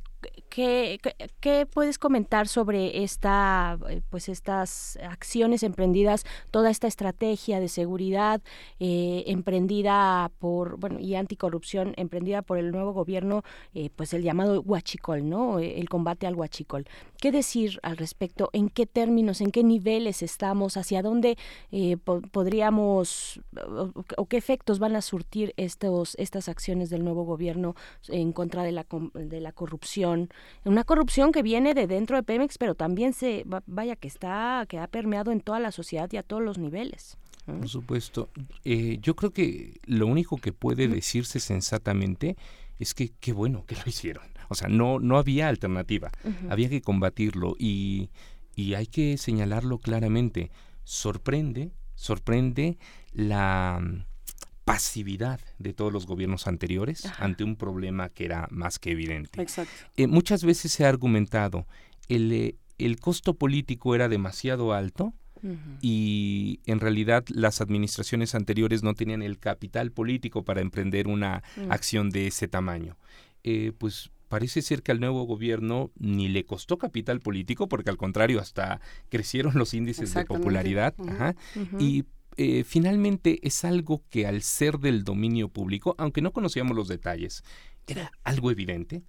¿qué, 0.54 1.00
qué, 1.40 1.66
puedes 1.66 1.98
comentar 1.98 2.46
sobre 2.48 3.02
esta, 3.02 3.76
eh, 3.88 4.02
pues 4.08 4.28
estas 4.28 4.98
acciones 5.02 5.62
emprendidas, 5.62 6.24
toda 6.50 6.70
esta 6.70 6.86
estrategia 6.86 7.58
de 7.60 7.68
seguridad 7.68 8.40
eh, 8.78 9.24
emprendida 9.26 10.30
por, 10.38 10.78
bueno, 10.78 11.00
y 11.00 11.14
anticorrupción 11.16 11.94
emprendida 11.96 12.42
por 12.42 12.58
el 12.58 12.70
nuevo 12.70 12.92
gobierno, 12.92 13.42
eh, 13.74 13.90
pues 13.96 14.14
el 14.14 14.22
llamado 14.22 14.60
huachicol, 14.60 15.28
¿no? 15.28 15.58
Eh, 15.58 15.80
El 15.80 15.88
combate 15.88 16.26
al 16.26 16.36
huachicol. 16.36 16.84
¿Qué 17.20 17.32
decir 17.32 17.80
al 17.82 17.96
respecto? 17.96 18.50
¿En 18.52 18.68
qué 18.68 18.86
términos, 18.86 19.40
en 19.40 19.50
qué 19.50 19.64
niveles 19.64 20.22
estamos? 20.22 20.76
¿Hacia 20.76 21.02
dónde 21.02 21.36
eh, 21.72 21.96
po- 21.96 22.20
podríamos 22.30 23.40
o, 23.66 23.90
o 24.16 24.26
qué 24.26 24.36
efectos 24.36 24.78
van 24.78 24.94
a 24.94 25.02
surtir 25.02 25.52
estos 25.56 26.14
estas 26.16 26.48
acciones 26.48 26.90
del 26.90 27.02
nuevo 27.02 27.24
gobierno 27.24 27.74
en 28.08 28.32
contra 28.32 28.62
de 28.62 28.72
la 28.72 28.86
de 29.14 29.40
la 29.40 29.52
corrupción? 29.52 30.28
Una 30.64 30.84
corrupción 30.84 31.32
que 31.32 31.42
viene 31.42 31.74
de 31.74 31.86
dentro 31.86 32.16
de 32.16 32.22
Pemex, 32.22 32.58
pero 32.58 32.74
también 32.74 33.12
se 33.12 33.44
va- 33.44 33.62
vaya 33.66 33.96
que 33.96 34.08
está 34.08 34.64
que 34.68 34.78
ha 34.78 34.86
permeado 34.86 35.30
en 35.32 35.40
toda 35.40 35.60
la 35.60 35.72
sociedad 35.72 36.08
y 36.12 36.16
a 36.16 36.22
todos 36.22 36.42
los 36.42 36.58
niveles. 36.58 37.16
¿no? 37.46 37.58
Por 37.58 37.68
supuesto. 37.68 38.30
Eh, 38.64 38.98
yo 39.02 39.14
creo 39.16 39.30
que 39.32 39.80
lo 39.86 40.06
único 40.06 40.36
que 40.38 40.52
puede 40.52 40.88
decirse 40.88 41.40
sensatamente 41.40 42.36
es 42.78 42.94
que 42.94 43.12
qué 43.20 43.32
bueno 43.32 43.64
que 43.66 43.74
lo 43.76 43.82
hicieron. 43.86 44.24
O 44.48 44.54
sea, 44.54 44.68
no, 44.68 44.98
no 44.98 45.16
había 45.18 45.48
alternativa. 45.48 46.10
Había 46.50 46.68
que 46.68 46.80
combatirlo 46.82 47.54
y, 47.58 48.10
y 48.54 48.74
hay 48.74 48.86
que 48.86 49.16
señalarlo 49.18 49.78
claramente. 49.78 50.50
Sorprende, 50.84 51.70
sorprende 51.94 52.78
la 53.12 53.80
pasividad 54.64 55.40
de 55.58 55.72
todos 55.74 55.92
los 55.92 56.06
gobiernos 56.06 56.46
anteriores 56.46 57.04
ante 57.18 57.44
un 57.44 57.56
problema 57.56 58.08
que 58.08 58.24
era 58.24 58.48
más 58.50 58.78
que 58.78 58.92
evidente. 58.92 59.40
Exacto. 59.42 59.72
Eh, 59.96 60.06
muchas 60.06 60.42
veces 60.44 60.72
se 60.72 60.84
ha 60.84 60.88
argumentado 60.88 61.66
el, 62.08 62.32
eh, 62.32 62.56
el 62.78 62.98
costo 62.98 63.34
político 63.34 63.94
era 63.94 64.08
demasiado 64.08 64.72
alto 64.72 65.12
y 65.82 66.60
en 66.64 66.80
realidad 66.80 67.24
las 67.28 67.60
administraciones 67.60 68.34
anteriores 68.34 68.82
no 68.82 68.94
tenían 68.94 69.22
el 69.22 69.38
capital 69.38 69.92
político 69.92 70.42
para 70.44 70.62
emprender 70.62 71.06
una 71.06 71.42
Mm. 71.56 71.70
acción 71.70 72.10
de 72.10 72.26
ese 72.28 72.48
tamaño. 72.48 72.96
Eh, 73.42 73.72
pues 73.76 74.10
parece 74.28 74.62
ser 74.62 74.82
que 74.82 74.90
al 74.92 75.00
nuevo 75.00 75.24
gobierno 75.24 75.90
ni 75.98 76.28
le 76.28 76.44
costó 76.44 76.78
capital 76.78 77.20
político, 77.20 77.68
porque 77.68 77.90
al 77.90 77.98
contrario 77.98 78.40
hasta 78.40 78.80
crecieron 79.10 79.52
los 79.58 79.74
índices 79.74 80.14
de 80.14 80.24
popularidad. 80.24 80.94
Ajá. 81.06 81.34
Y 81.78 82.04
eh, 82.36 82.64
finalmente 82.64 83.38
es 83.46 83.64
algo 83.64 84.02
que 84.10 84.26
al 84.26 84.42
ser 84.42 84.78
del 84.78 85.04
dominio 85.04 85.48
público, 85.48 85.94
aunque 85.98 86.22
no 86.22 86.32
conocíamos 86.32 86.76
los 86.76 86.88
detalles, 86.88 87.44
era 87.86 88.10
algo 88.22 88.50
evidente, 88.50 89.02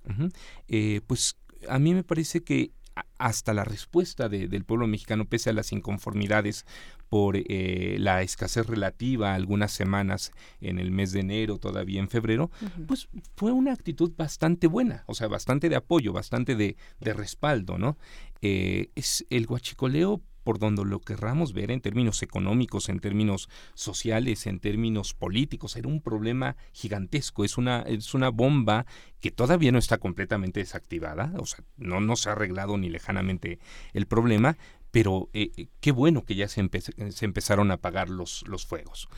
eh, 0.68 1.02
pues 1.08 1.38
a 1.70 1.80
mí 1.80 1.94
me 1.94 2.04
parece 2.04 2.44
que 2.44 2.72
hasta 3.18 3.54
la 3.54 3.66
respuesta 3.66 4.30
del 4.30 4.64
pueblo 4.64 4.88
mexicano, 4.88 5.26
pese 5.26 5.50
a 5.50 5.54
las 5.54 5.72
inconformidades 5.72 6.66
por 7.10 7.36
eh, 7.38 7.98
la 8.00 8.22
escasez 8.22 8.66
relativa 8.68 9.34
algunas 9.34 9.72
semanas 9.72 10.32
en 10.62 10.80
el 10.80 10.92
mes 10.92 11.12
de 11.12 11.22
enero, 11.22 11.58
todavía 11.58 12.00
en 12.00 12.10
febrero, 12.10 12.52
pues 12.88 13.10
fue 13.36 13.52
una 13.52 13.74
actitud 13.74 14.14
bastante 14.16 14.68
buena, 14.68 15.04
o 15.08 15.14
sea, 15.14 15.28
bastante 15.28 15.70
de 15.70 15.76
apoyo, 15.76 16.14
bastante 16.14 16.56
de, 16.56 16.76
respaldo, 17.00 17.78
¿no? 17.78 17.98
Eh, 18.42 18.90
es 18.96 19.26
el 19.30 19.46
guachicoleo 19.46 20.22
por 20.46 20.60
donde 20.60 20.86
lo 20.86 21.02
querramos 21.02 21.54
ver 21.54 21.72
en 21.72 21.82
términos 21.82 22.22
económicos, 22.22 22.88
en 22.88 23.00
términos 23.00 23.50
sociales, 23.74 24.46
en 24.46 24.60
términos 24.60 25.16
políticos, 25.16 25.76
era 25.76 25.88
un 25.90 26.02
problema 26.02 26.56
gigantesco, 26.72 27.44
es 27.44 27.58
una, 27.58 27.82
es 27.82 28.14
una 28.14 28.30
bomba 28.30 28.86
que 29.20 29.32
todavía 29.32 29.72
no 29.72 29.80
está 29.80 29.98
completamente 29.98 30.60
desactivada, 30.60 31.34
o 31.40 31.48
sea, 31.48 31.66
no, 31.78 32.00
no 32.00 32.16
se 32.16 32.30
ha 32.30 32.34
arreglado 32.34 32.78
ni 32.78 32.90
lejanamente 32.90 33.58
el 33.94 34.06
problema, 34.06 34.56
pero 34.92 35.30
eh, 35.34 35.52
eh, 35.58 35.68
qué 35.82 35.92
bueno 35.92 36.24
que 36.24 36.36
ya 36.36 36.48
se, 36.48 36.62
se 37.10 37.26
empezaron 37.26 37.72
a 37.72 37.76
apagar 37.76 38.10
los, 38.10 38.48
los 38.48 38.68
fuegos. 38.68 39.10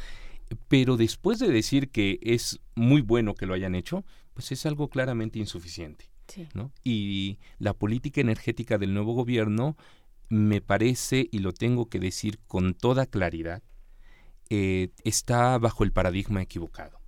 Pero 0.69 0.95
después 0.95 1.39
de 1.39 1.49
decir 1.49 1.89
que 1.89 2.19
es 2.21 2.61
muy 2.73 3.01
bueno 3.01 3.35
que 3.35 3.45
lo 3.45 3.53
hayan 3.53 3.75
hecho, 3.75 4.05
pues 4.33 4.53
es 4.53 4.65
algo 4.65 4.87
claramente 4.87 5.39
insuficiente. 5.39 6.09
¿no? 6.53 6.71
Y 6.83 7.39
la 7.57 7.73
política 7.73 8.21
energética 8.21 8.77
del 8.77 8.93
nuevo 8.93 9.13
gobierno 9.13 9.77
me 10.29 10.61
parece, 10.61 11.27
y 11.31 11.39
lo 11.39 11.53
tengo 11.53 11.89
que 11.89 11.99
decir 11.99 12.39
con 12.47 12.73
toda 12.73 13.05
claridad, 13.05 13.63
eh, 14.49 14.91
está 15.03 15.57
bajo 15.57 15.83
el 15.83 15.91
paradigma 15.91 16.41
equivocado. 16.41 16.99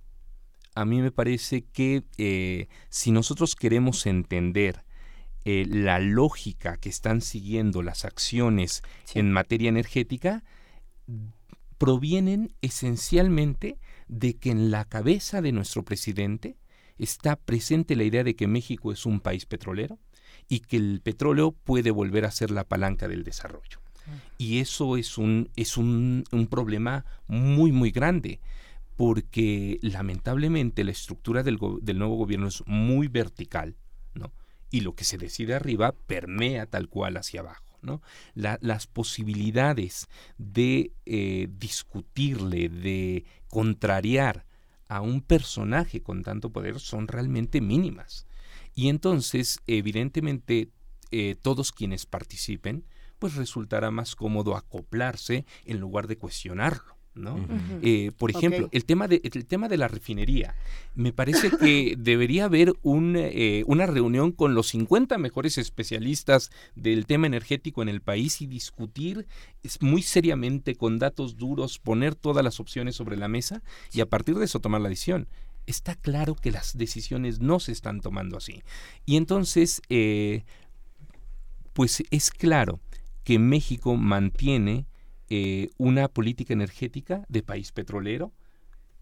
A 0.74 0.84
mí 0.84 1.00
me 1.00 1.10
parece 1.10 1.62
que 1.62 2.04
eh, 2.18 2.68
si 2.88 3.10
nosotros 3.10 3.54
queremos 3.56 4.06
entender 4.06 4.84
eh, 5.44 5.66
la 5.68 5.98
lógica 5.98 6.76
que 6.76 6.88
están 6.88 7.22
siguiendo 7.22 7.82
las 7.82 8.04
acciones 8.04 8.82
en 9.14 9.32
materia 9.32 9.68
energética, 9.68 10.44
provienen 11.78 12.54
esencialmente 12.60 13.78
de 14.06 14.36
que 14.36 14.50
en 14.50 14.70
la 14.70 14.84
cabeza 14.84 15.40
de 15.40 15.52
nuestro 15.52 15.82
presidente 15.82 16.56
está 17.00 17.36
presente 17.36 17.96
la 17.96 18.04
idea 18.04 18.24
de 18.24 18.36
que 18.36 18.46
México 18.46 18.92
es 18.92 19.06
un 19.06 19.20
país 19.20 19.46
petrolero, 19.46 19.98
y 20.50 20.60
que 20.60 20.76
el 20.76 21.00
petróleo 21.00 21.52
puede 21.52 21.92
volver 21.92 22.24
a 22.24 22.30
ser 22.30 22.50
la 22.50 22.64
palanca 22.64 23.08
del 23.08 23.24
desarrollo. 23.24 23.80
Y 24.36 24.58
eso 24.58 24.96
es 24.96 25.16
un, 25.16 25.48
es 25.54 25.76
un, 25.76 26.24
problema 26.50 27.04
muy, 27.28 27.70
muy 27.70 27.92
grande, 27.92 28.40
porque 28.96 29.78
lamentablemente 29.82 30.82
la 30.82 30.90
estructura 30.90 31.44
del, 31.44 31.58
nuevo 31.58 32.16
gobierno 32.16 32.48
es 32.48 32.64
muy 32.66 33.06
vertical, 33.06 33.76
¿no? 34.14 34.32
Y 34.72 34.80
lo 34.80 34.96
que 34.96 35.04
se 35.04 35.18
decide 35.18 35.54
arriba 35.54 35.92
permea 35.92 36.66
tal 36.66 36.88
cual 36.88 37.16
hacia 37.16 37.40
abajo. 37.40 37.64
¿no? 37.82 38.02
las 38.34 38.86
posibilidades 38.86 40.06
de 40.36 40.92
eh, 41.06 41.48
discutirle, 41.50 42.68
de 42.68 43.24
contrariar 43.48 44.44
a 44.90 45.00
un 45.00 45.22
personaje 45.22 46.02
con 46.02 46.24
tanto 46.24 46.50
poder 46.50 46.80
son 46.80 47.06
realmente 47.06 47.60
mínimas. 47.60 48.26
Y 48.74 48.88
entonces, 48.88 49.60
evidentemente, 49.68 50.72
eh, 51.12 51.36
todos 51.40 51.70
quienes 51.70 52.06
participen, 52.06 52.84
pues 53.20 53.36
resultará 53.36 53.92
más 53.92 54.16
cómodo 54.16 54.56
acoplarse 54.56 55.46
en 55.64 55.78
lugar 55.78 56.08
de 56.08 56.18
cuestionarlo. 56.18 56.99
¿No? 57.14 57.38
Eh, 57.82 58.12
por 58.16 58.30
ejemplo, 58.30 58.68
el, 58.72 58.84
tema 58.84 59.08
de, 59.08 59.20
el 59.24 59.46
tema 59.46 59.68
de 59.68 59.76
la 59.76 59.88
refinería. 59.88 60.54
Me 60.94 61.12
parece 61.12 61.50
que 61.50 61.94
debería 61.98 62.44
haber 62.44 62.74
un, 62.82 63.14
eh, 63.16 63.64
una 63.66 63.86
reunión 63.86 64.32
con 64.32 64.54
los 64.54 64.68
50 64.68 65.18
mejores 65.18 65.58
especialistas 65.58 66.50
del 66.74 67.06
tema 67.06 67.26
energético 67.26 67.82
en 67.82 67.88
el 67.88 68.00
país 68.00 68.40
y 68.40 68.46
discutir 68.46 69.26
muy 69.80 70.02
seriamente 70.02 70.76
con 70.76 70.98
datos 70.98 71.36
duros, 71.36 71.78
poner 71.78 72.14
todas 72.14 72.44
las 72.44 72.60
opciones 72.60 72.96
sobre 72.96 73.16
la 73.16 73.28
mesa 73.28 73.62
y 73.92 74.00
a 74.00 74.06
partir 74.06 74.36
de 74.36 74.44
eso 74.44 74.60
tomar 74.60 74.80
la 74.80 74.88
decisión 74.88 75.28
está 75.66 75.94
claro 75.94 76.34
que 76.34 76.50
las 76.50 76.76
decisiones 76.76 77.40
no 77.40 77.60
se 77.60 77.72
están 77.72 78.00
tomando 78.00 78.36
así. 78.36 78.62
Y 79.06 79.16
entonces, 79.16 79.80
eh, 79.88 80.44
pues 81.72 82.02
es 82.10 82.30
claro 82.30 82.80
que 83.24 83.38
México 83.38 83.96
mantiene 83.96 84.86
eh, 85.30 85.70
una 85.78 86.08
política 86.08 86.52
energética 86.52 87.24
de 87.28 87.42
país 87.42 87.72
petrolero 87.72 88.32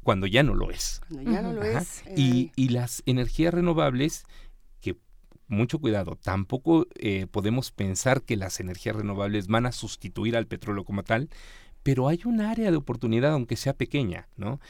cuando 0.03 0.27
ya 0.27 0.43
no 0.43 0.55
lo 0.55 0.71
es. 0.71 1.01
ya 1.11 1.43
no 1.43 1.53
lo 1.53 1.63
es. 1.63 2.05
Y, 2.17 2.53
y, 2.55 2.69
las 2.69 3.03
energías 3.07 3.53
renovables, 3.53 4.25
que 4.81 4.97
mucho 5.49 5.81
cuidado, 5.81 6.17
tampoco 6.17 6.87
eh, 6.95 7.27
podemos 7.27 7.73
pensar 7.73 8.23
que 8.23 8.37
las 8.37 8.61
energías 8.61 8.97
renovables 8.97 9.49
van 9.49 9.67
a 9.67 9.73
sustituir 9.73 10.37
al 10.37 10.47
petróleo 10.47 10.85
como 10.85 11.03
tal, 11.03 11.29
pero 11.83 12.09
hay 12.09 12.21
un 12.25 12.41
área 12.41 12.71
de 12.71 12.77
oportunidad, 12.77 13.33
aunque 13.33 13.57
sea 13.57 13.75
pequeña, 13.75 14.29
¿no? 14.37 14.61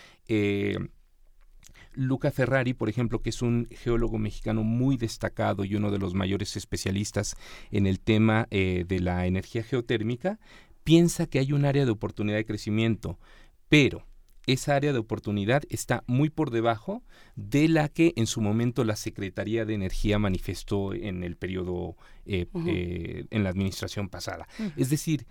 Luca 1.99 2.31
Ferrari, 2.31 2.75
por 2.75 2.89
ejemplo, 2.89 3.23
que 3.23 3.31
es 3.31 3.43
un 3.43 3.67
geólogo 3.73 4.19
mexicano 4.19 4.63
muy 4.63 4.97
destacado 4.97 5.65
y 5.65 5.75
uno 5.75 5.91
de 5.91 5.99
los 5.99 6.15
mayores 6.15 6.57
especialistas 6.57 7.37
en 7.73 7.89
el 7.89 7.99
tema 7.99 8.47
eh, 8.53 8.85
de 8.87 9.01
la 9.01 9.27
energía 9.27 9.65
geotérmica, 9.65 10.39
piensa 10.89 11.27
que 11.27 11.39
hay 11.39 11.53
un 11.53 11.67
área 11.67 11.85
de 11.85 11.91
oportunidad 11.91 12.39
de 12.39 12.47
crecimiento, 12.47 13.19
pero 13.69 14.07
esa 14.47 14.75
área 14.75 14.95
de 14.95 14.99
oportunidad 14.99 15.65
está 15.69 16.03
muy 16.07 16.31
por 16.31 16.51
debajo 16.51 17.03
de 17.37 17.69
la 17.69 17.91
que 17.91 18.15
en 18.17 18.27
su 18.27 18.41
momento 18.41 18.85
la 18.85 18.97
Secretaría 18.97 19.67
de 19.67 19.75
Energía 19.75 20.19
manifestó 20.19 20.95
en 20.95 21.25
el 21.25 21.37
periodo, 21.37 21.99
eh, 22.25 22.47
eh, 22.67 23.27
en 23.29 23.45
la 23.45 23.51
administración 23.51 24.09
pasada. 24.09 24.49
Es 24.79 24.89
decir, 24.89 25.27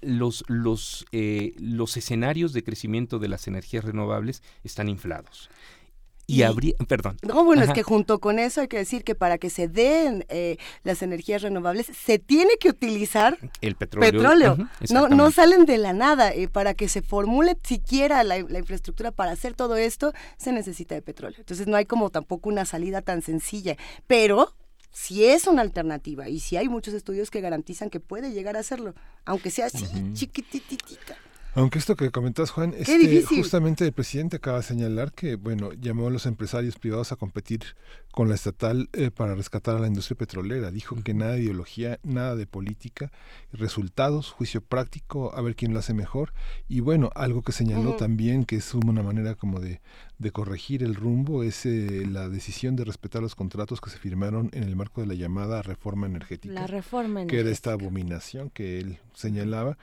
los, 0.00 0.44
los, 0.48 1.04
los 1.12 1.96
escenarios 1.98 2.54
de 2.54 2.64
crecimiento 2.64 3.18
de 3.18 3.28
las 3.28 3.48
energías 3.48 3.84
renovables 3.84 4.42
están 4.64 4.88
inflados. 4.88 5.50
Y, 6.30 6.42
habría, 6.42 6.74
perdón. 6.86 7.16
No, 7.22 7.44
bueno, 7.44 7.62
es 7.62 7.72
que 7.72 7.82
junto 7.82 8.20
con 8.20 8.38
eso 8.38 8.60
hay 8.60 8.68
que 8.68 8.78
decir 8.78 9.04
que 9.04 9.14
para 9.14 9.38
que 9.38 9.50
se 9.50 9.68
den 9.68 10.24
eh, 10.28 10.56
las 10.82 11.02
energías 11.02 11.42
renovables 11.42 11.86
se 11.86 12.18
tiene 12.18 12.56
que 12.58 12.68
utilizar 12.68 13.38
el 13.60 13.76
petróleo. 13.76 14.12
petróleo. 14.12 14.68
no, 14.90 15.08
no 15.08 15.30
salen 15.30 15.64
de 15.64 15.78
la 15.78 15.92
nada. 15.92 16.32
Eh, 16.32 16.48
para 16.48 16.74
que 16.74 16.88
se 16.88 17.02
formule 17.02 17.56
siquiera 17.62 18.22
la, 18.24 18.38
infraestructura 18.38 19.10
para 19.10 19.32
hacer 19.32 19.54
todo 19.54 19.76
esto, 19.76 20.12
se 20.36 20.52
necesita 20.52 20.94
de 20.94 21.02
petróleo. 21.02 21.38
Entonces 21.38 21.66
no 21.66 21.76
hay 21.76 21.86
como 21.86 22.10
tampoco 22.10 22.48
una 22.48 22.64
salida 22.64 23.02
tan 23.02 23.22
sencilla. 23.22 23.76
Pero 24.06 24.54
si 24.92 25.24
es 25.24 25.46
una 25.46 25.62
alternativa 25.62 26.28
y 26.28 26.40
si 26.40 26.56
hay 26.56 26.68
muchos 26.68 26.94
estudios 26.94 27.30
que 27.30 27.40
garantizan 27.40 27.90
que 27.90 28.00
puede 28.00 28.32
llegar 28.32 28.56
a 28.56 28.60
hacerlo, 28.60 28.94
aunque 29.24 29.50
sea 29.50 29.66
así 29.66 29.86
chiquititita. 30.12 31.16
Aunque 31.60 31.78
esto 31.78 31.94
que 31.94 32.10
comentas, 32.10 32.50
Juan, 32.50 32.74
es 32.76 32.88
que 32.88 33.22
justamente 33.22 33.84
el 33.84 33.92
presidente 33.92 34.36
acaba 34.36 34.58
de 34.58 34.62
señalar 34.62 35.12
que, 35.12 35.36
bueno, 35.36 35.72
llamó 35.74 36.06
a 36.06 36.10
los 36.10 36.24
empresarios 36.24 36.76
privados 36.76 37.12
a 37.12 37.16
competir 37.16 37.60
con 38.12 38.28
la 38.28 38.34
estatal 38.34 38.88
eh, 38.92 39.10
para 39.10 39.34
rescatar 39.34 39.76
a 39.76 39.78
la 39.78 39.86
industria 39.86 40.16
petrolera. 40.16 40.70
Dijo 40.70 40.96
que 41.02 41.12
nada 41.12 41.32
de 41.32 41.42
ideología, 41.42 42.00
nada 42.02 42.34
de 42.34 42.46
política, 42.46 43.12
resultados, 43.52 44.30
juicio 44.30 44.62
práctico, 44.62 45.34
a 45.34 45.42
ver 45.42 45.54
quién 45.54 45.74
lo 45.74 45.80
hace 45.80 45.92
mejor. 45.92 46.32
Y 46.68 46.80
bueno, 46.80 47.10
algo 47.14 47.42
que 47.42 47.52
señaló 47.52 47.94
también, 47.94 48.44
que 48.44 48.56
es 48.56 48.72
una 48.74 49.02
manera 49.02 49.34
como 49.34 49.60
de, 49.60 49.80
de 50.18 50.30
corregir 50.32 50.82
el 50.82 50.94
rumbo, 50.94 51.42
es 51.42 51.66
eh, 51.66 52.06
la 52.10 52.28
decisión 52.28 52.74
de 52.74 52.84
respetar 52.84 53.20
los 53.20 53.34
contratos 53.34 53.80
que 53.80 53.90
se 53.90 53.98
firmaron 53.98 54.50
en 54.54 54.64
el 54.64 54.76
marco 54.76 55.02
de 55.02 55.08
la 55.08 55.14
llamada 55.14 55.62
reforma 55.62 56.06
energética. 56.06 56.54
La 56.54 56.66
reforma 56.66 57.20
energética. 57.20 57.36
Que 57.36 57.40
era 57.40 57.50
esta 57.50 57.72
abominación 57.72 58.48
que 58.50 58.80
él 58.80 58.98
señalaba 59.14 59.76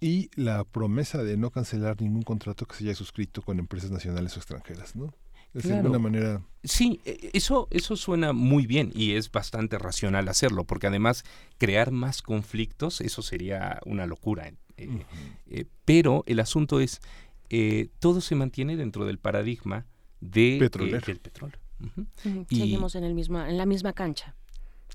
y 0.00 0.30
la 0.34 0.64
promesa 0.64 1.22
de 1.22 1.36
no 1.36 1.50
cancelar 1.50 2.00
ningún 2.00 2.22
contrato 2.22 2.66
que 2.66 2.76
se 2.76 2.84
haya 2.84 2.94
suscrito 2.94 3.42
con 3.42 3.58
empresas 3.58 3.90
nacionales 3.90 4.36
o 4.36 4.40
extranjeras, 4.40 4.94
¿no? 4.96 5.14
Es 5.54 5.64
de 5.68 5.74
alguna 5.74 5.98
manera. 5.98 6.42
Sí, 6.64 7.00
e, 7.06 7.30
eso, 7.32 7.66
eso 7.70 7.96
suena 7.96 8.34
muy 8.34 8.66
bien 8.66 8.92
y 8.94 9.12
es 9.12 9.30
bastante 9.32 9.78
racional 9.78 10.28
hacerlo, 10.28 10.64
porque 10.64 10.86
además 10.86 11.24
crear 11.56 11.92
más 11.92 12.20
conflictos, 12.20 13.00
eso 13.00 13.22
sería 13.22 13.80
una 13.86 14.06
locura. 14.06 14.52
Eh, 14.76 15.04
eh, 15.46 15.64
pero 15.86 16.24
el 16.26 16.40
asunto 16.40 16.80
es, 16.80 17.00
eh, 17.48 17.88
todo 18.00 18.20
se 18.20 18.34
mantiene 18.34 18.76
dentro 18.76 19.06
del 19.06 19.18
paradigma 19.18 19.86
de, 20.20 20.58
del 20.58 21.20
petróleo. 21.20 21.58
Seguimos 22.50 22.94
en, 22.94 23.04
el 23.04 23.14
mismo, 23.14 23.40
en 23.40 23.56
la 23.56 23.64
misma 23.64 23.94
cancha. 23.94 24.34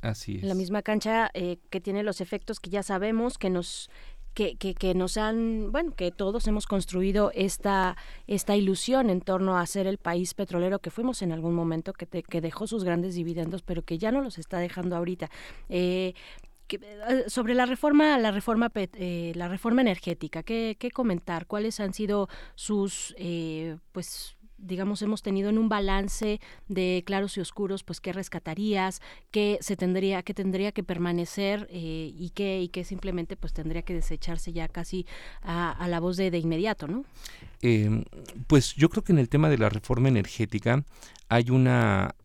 Así 0.04 0.38
es. 0.38 0.44
En 0.44 0.50
la 0.50 0.56
misma 0.56 0.84
cancha 0.84 1.32
que 1.34 1.82
tiene 1.82 2.04
los 2.04 2.22
efectos 2.22 2.60
que 2.60 2.70
ya 2.70 2.84
sabemos, 2.84 3.38
que 3.38 3.50
nos 3.50 3.90
que, 4.34 4.56
que, 4.56 4.94
nos 4.94 5.18
han, 5.18 5.72
bueno, 5.72 5.94
que 5.96 6.12
todos 6.12 6.48
hemos 6.48 6.66
construido 6.66 7.32
esta, 7.36 7.98
esta 8.28 8.56
ilusión 8.56 9.10
en 9.10 9.22
torno 9.22 9.58
a 9.58 9.66
ser 9.66 9.88
el 9.88 9.98
país 9.98 10.34
petrolero 10.34 10.80
que 10.80 10.90
fuimos 10.90 11.22
en 11.22 11.32
algún 11.32 11.54
momento, 11.54 11.94
que, 11.94 12.08
que 12.08 12.42
dejó 12.42 12.68
sus 12.68 12.84
grandes 12.84 13.16
dividendos, 13.16 13.62
pero 13.62 13.84
que 13.84 13.98
ya 13.98 14.12
no 14.12 14.22
los 14.22 14.38
está 14.38 14.60
dejando 14.60 14.96
ahorita. 14.96 15.30
Eh, 15.70 16.14
eh, 16.70 17.24
sobre 17.28 17.54
la 17.54 17.66
reforma, 17.66 18.18
la 18.18 18.32
reforma, 18.32 18.72
eh, 18.76 19.34
la 19.36 19.50
reforma 19.50 19.82
energética, 19.82 20.44
¿qué, 20.44 20.78
¿qué, 20.80 20.92
comentar? 20.92 21.46
¿Cuáles 21.46 21.82
han 21.82 21.94
sido 21.94 22.30
sus, 22.56 23.14
pues, 23.92 24.38
digamos, 24.62 25.02
hemos 25.02 25.22
tenido 25.22 25.50
en 25.50 25.58
un 25.58 25.70
balance 25.70 26.40
de 26.68 27.04
claros 27.06 27.38
y 27.38 27.42
oscuros, 27.42 27.84
pues 27.84 28.00
qué 28.00 28.14
rescatarías, 28.14 29.02
qué 29.32 29.58
se 29.62 29.76
tendría, 29.76 30.24
qué 30.24 30.34
tendría 30.34 30.72
que 30.72 30.84
permanecer 30.84 31.68
eh, 31.72 32.14
y 32.16 32.30
qué 32.32 32.62
y 32.62 32.70
qué 32.70 32.84
simplemente 32.84 33.36
pues 33.36 33.54
tendría 33.54 33.82
que 33.82 33.94
desecharse 33.94 34.54
ya 34.54 34.68
casi 34.68 35.06
a, 35.42 35.88
la 35.88 36.00
voz 36.00 36.18
de, 36.18 36.32
de 36.32 36.38
inmediato, 36.38 36.88
¿no? 36.88 37.04
Em, 37.62 38.04
pues 38.48 38.76
yo 38.76 38.90
creo 38.90 39.04
que 39.04 39.12
en 39.12 39.20
el 39.20 39.30
tema 39.30 39.50
de 39.50 39.58
la 39.58 39.70
reforma 39.70 40.08
energética 40.08 40.84
hay 41.30 41.50
una 41.50 42.16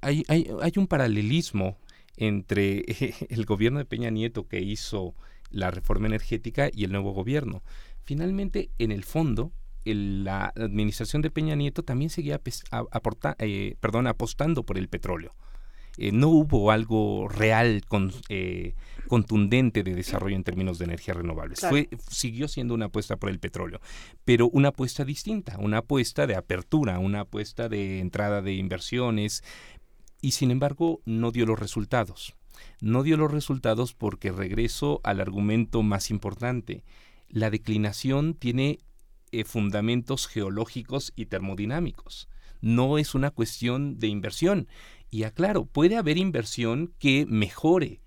hay, 0.00 0.24
hay, 0.28 0.48
hay 0.60 0.72
un 0.76 0.86
paralelismo 0.86 1.78
entre 2.16 2.84
el 3.28 3.44
gobierno 3.44 3.78
de 3.78 3.84
Peña 3.84 4.10
Nieto 4.10 4.46
que 4.46 4.60
hizo 4.60 5.14
la 5.50 5.70
reforma 5.70 6.06
energética 6.06 6.70
y 6.72 6.84
el 6.84 6.92
nuevo 6.92 7.12
gobierno. 7.12 7.62
Finalmente, 8.04 8.70
en 8.78 8.90
el 8.90 9.04
fondo, 9.04 9.52
la 9.84 10.52
administración 10.56 11.22
de 11.22 11.30
Peña 11.30 11.54
Nieto 11.54 11.82
también 11.82 12.10
seguía 12.10 12.40
eh, 13.38 13.76
perdón, 13.80 14.06
apostando 14.06 14.64
por 14.64 14.78
el 14.78 14.88
petróleo. 14.88 15.34
Eh, 15.98 16.10
no 16.10 16.28
hubo 16.28 16.70
algo 16.70 17.28
real, 17.28 17.82
con, 17.86 18.12
eh, 18.28 18.74
contundente 19.08 19.82
de 19.82 19.94
desarrollo 19.94 20.36
en 20.36 20.44
términos 20.44 20.78
de 20.78 20.86
energías 20.86 21.16
renovables. 21.16 21.60
Fue, 21.60 21.90
siguió 22.08 22.48
siendo 22.48 22.72
una 22.74 22.86
apuesta 22.86 23.16
por 23.16 23.28
el 23.28 23.38
petróleo, 23.38 23.80
pero 24.24 24.48
una 24.48 24.68
apuesta 24.68 25.04
distinta, 25.04 25.58
una 25.58 25.78
apuesta 25.78 26.26
de 26.26 26.36
apertura, 26.36 26.98
una 26.98 27.20
apuesta 27.20 27.68
de 27.68 28.00
entrada 28.00 28.40
de 28.40 28.54
inversiones, 28.54 29.44
y 30.22 30.30
sin 30.30 30.50
embargo 30.50 31.00
no 31.04 31.30
dio 31.30 31.44
los 31.44 31.58
resultados. 31.58 32.34
No 32.80 33.02
dio 33.02 33.16
los 33.16 33.30
resultados 33.30 33.92
porque 33.92 34.32
regreso 34.32 35.00
al 35.04 35.20
argumento 35.20 35.82
más 35.82 36.10
importante. 36.10 36.84
La 37.28 37.50
declinación 37.50 38.34
tiene 38.34 38.78
eh, 39.32 39.44
fundamentos 39.44 40.26
geológicos 40.26 41.12
y 41.16 41.26
termodinámicos. 41.26 42.28
No 42.60 42.98
es 42.98 43.14
una 43.14 43.30
cuestión 43.30 43.98
de 43.98 44.06
inversión. 44.06 44.68
Y 45.10 45.24
aclaro, 45.24 45.66
puede 45.66 45.96
haber 45.96 46.16
inversión 46.16 46.94
que 46.98 47.26
mejore 47.26 48.02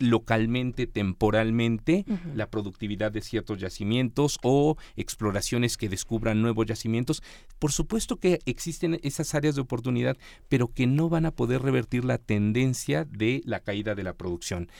localmente, 0.00 0.86
temporalmente, 0.86 2.04
la 2.34 2.50
productividad 2.50 3.12
de 3.12 3.20
ciertos 3.20 3.58
yacimientos 3.58 4.38
o 4.42 4.76
exploraciones 4.96 5.76
que 5.76 5.90
descubran 5.90 6.40
nuevos 6.42 6.66
yacimientos. 6.66 7.22
Por 7.58 7.70
supuesto 7.70 8.16
que 8.16 8.40
existen 8.46 8.98
esas 9.02 9.34
áreas 9.34 9.54
de 9.54 9.60
oportunidad, 9.60 10.16
pero 10.48 10.72
que 10.72 10.86
no 10.86 11.10
van 11.10 11.26
a 11.26 11.34
poder 11.36 11.62
revertir 11.62 12.04
la 12.04 12.18
tendencia 12.18 13.04
de 13.04 13.42
la 13.44 13.60
caída 13.60 13.94
de 13.94 14.02
la 14.02 14.14
producción. 14.14 14.70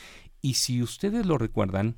Y 0.42 0.54
si 0.54 0.82
ustedes 0.82 1.26
lo 1.26 1.36
recuerdan, 1.36 1.96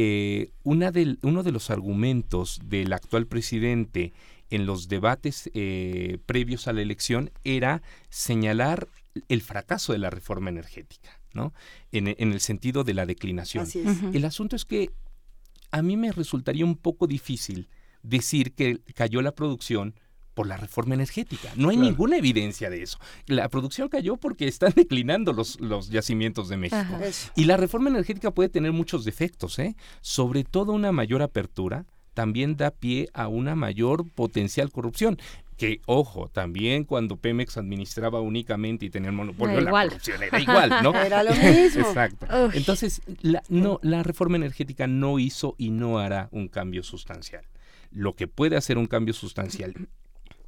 eh, 0.00 0.52
una 0.62 0.92
uno 1.22 1.42
de 1.42 1.50
los 1.50 1.70
argumentos 1.70 2.60
del 2.64 2.92
actual 2.92 3.26
presidente 3.26 4.12
en 4.48 4.64
los 4.64 4.86
debates 4.86 5.50
eh, 5.54 6.18
previos 6.24 6.68
a 6.68 6.72
la 6.72 6.82
elección 6.82 7.32
era 7.42 7.82
señalar 8.08 8.86
el 9.28 9.42
fracaso 9.42 9.92
de 9.92 9.98
la 9.98 10.10
reforma 10.10 10.50
energética. 10.50 11.20
En, 11.90 12.06
el 12.06 12.40
sentido 12.40 12.84
de 12.84 12.94
la 12.94 13.06
declinación. 13.06 13.66
El 14.12 14.24
asunto 14.24 14.54
es 14.54 14.64
que 14.64 14.92
a 15.72 15.82
mí 15.82 15.96
me 15.96 16.12
resultaría 16.12 16.64
un 16.64 16.76
poco 16.76 17.08
difícil 17.08 17.68
decir 18.04 18.54
que 18.54 18.80
cayó 18.94 19.20
la 19.20 19.32
producción 19.32 19.94
por 20.38 20.46
la 20.46 20.56
reforma 20.56 20.94
energética. 20.94 21.50
No 21.56 21.70
hay 21.70 21.76
ninguna 21.76 22.16
evidencia 22.16 22.70
de 22.70 22.80
eso. 22.80 23.00
La 23.26 23.48
producción 23.48 23.88
cayó 23.88 24.16
porque 24.16 24.46
están 24.46 24.72
declinando 24.76 25.32
los, 25.32 25.60
los 25.60 25.90
yacimientos 25.90 26.48
de 26.48 26.56
México. 26.56 26.96
y 27.34 27.42
la 27.46 27.56
reforma 27.56 27.90
energética 27.90 28.30
puede 28.30 28.48
tener 28.48 28.70
muchos 28.70 29.04
defectos, 29.04 29.58
¿eh? 29.58 29.74
sobre 30.00 30.44
todo 30.44 30.70
una 30.74 30.92
mayor 30.92 31.22
apertura 31.22 31.86
también 32.14 32.56
da 32.56 32.70
pie 32.70 33.08
a 33.14 33.26
una 33.26 33.56
mayor 33.56 34.08
potencial 34.12 34.70
corrupción 34.70 35.18
que 35.56 35.80
ojo, 35.86 36.28
también 36.28 36.84
cuando 36.84 37.16
Pemex 37.16 37.56
administraba 37.56 38.20
únicamente 38.20 38.86
y 38.86 38.90
tenía 38.90 39.10
el 39.10 39.16
monopolio, 39.16 39.60
la 39.60 39.72
corrupción 39.72 40.22
era 40.22 40.40
igual, 40.40 40.70
¿no? 40.84 40.94
Era 41.04 41.24
lo 41.24 41.34
mismo. 41.34 41.80
Exacto. 41.84 42.28
Entonces, 42.52 43.02
la, 43.22 43.42
no, 43.48 43.80
la 43.82 44.04
reforma 44.04 44.36
energética 44.36 44.86
no 44.86 45.18
hizo 45.18 45.56
y 45.58 45.70
no 45.70 45.98
hará 45.98 46.28
un 46.30 46.46
cambio 46.46 46.84
sustancial. 46.84 47.44
Lo 47.90 48.14
que 48.14 48.28
puede 48.28 48.56
hacer 48.56 48.78
un 48.78 48.86
cambio 48.86 49.14
sustancial, 49.14 49.74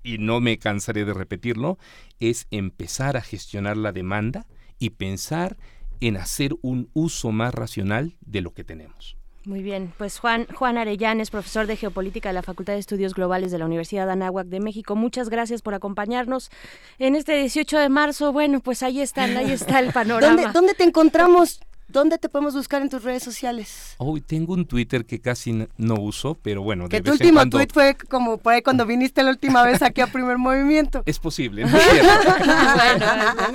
y 0.03 0.19
no 0.19 0.41
me 0.41 0.59
cansaré 0.59 1.05
de 1.05 1.15
repetirlo, 1.15 1.79
es 2.19 2.47
empezar 2.51 3.17
a 3.17 3.23
gestionar 3.23 3.77
la 3.77 3.93
demanda 3.93 4.47
y 4.79 4.91
pensar 4.91 5.57
en 6.01 6.17
hacer 6.17 6.55
un 6.63 6.89
uso 6.95 7.33
más 7.33 7.55
racional 7.55 8.17
de 8.21 8.41
lo 8.41 8.53
que 8.53 8.65
tenemos. 8.65 9.17
Muy 9.47 9.63
bien, 9.63 9.93
pues 9.97 10.19
Juan, 10.19 10.47
Juan 10.55 10.77
Arellanes, 10.77 11.31
profesor 11.31 11.67
de 11.67 11.77
Geopolítica 11.77 12.29
de 12.29 12.35
la 12.35 12.43
Facultad 12.43 12.75
de 12.75 12.79
Estudios 12.79 13.15
Globales 13.15 13.51
de 13.51 13.59
la 13.59 13.65
Universidad 13.65 14.11
Anáhuac 14.11 14.47
de 14.49 14.61
México, 14.61 14.97
muchas 14.97 15.31
gracias 15.31 15.63
por 15.63 15.73
acompañarnos 15.73 16.51
en 16.99 17.17
este 17.17 17.39
18 17.39 17.79
de 17.79 17.89
marzo. 17.89 18.35
Bueno, 18.35 18.61
pues 18.61 18.83
ahí 18.83 19.01
están, 19.01 19.39
ahí 19.39 19.51
está 19.51 19.81
el 19.81 19.93
panorama. 19.95 20.53
¿Dónde, 20.53 20.75
te 20.75 20.85
encontramos? 20.85 21.61
¿Dónde 21.93 22.19
te 22.19 22.29
podemos 22.29 22.55
buscar 22.55 22.83
en 22.83 22.89
tus 22.89 23.03
redes 23.03 23.23
sociales? 23.23 23.95
Hoy 23.99 24.21
tengo 24.21 24.55
un 24.55 24.65
Twitter 24.65 25.05
que 25.05 25.21
casi 25.21 25.67
no 25.77 25.95
uso, 25.97 26.39
pero 26.41 26.63
bueno. 26.63 26.89
Que 26.89 27.01
tu 27.01 27.11
último 27.11 27.49
tweet 27.49 27.69
fue 27.73 27.97
como 27.97 28.39
por 28.39 28.53
ahí 28.53 28.63
cuando 28.63 28.87
viniste 28.87 29.23
la 29.23 29.31
última 29.31 29.65
vez 29.65 29.83
aquí 29.83 30.01
a 30.01 30.07
Primer 30.07 30.39
Movimiento. 30.39 31.03
Es 31.07 31.19
posible, 31.19 31.65
¿no 31.65 31.77
es 31.77 31.83
cierto? 31.83 32.31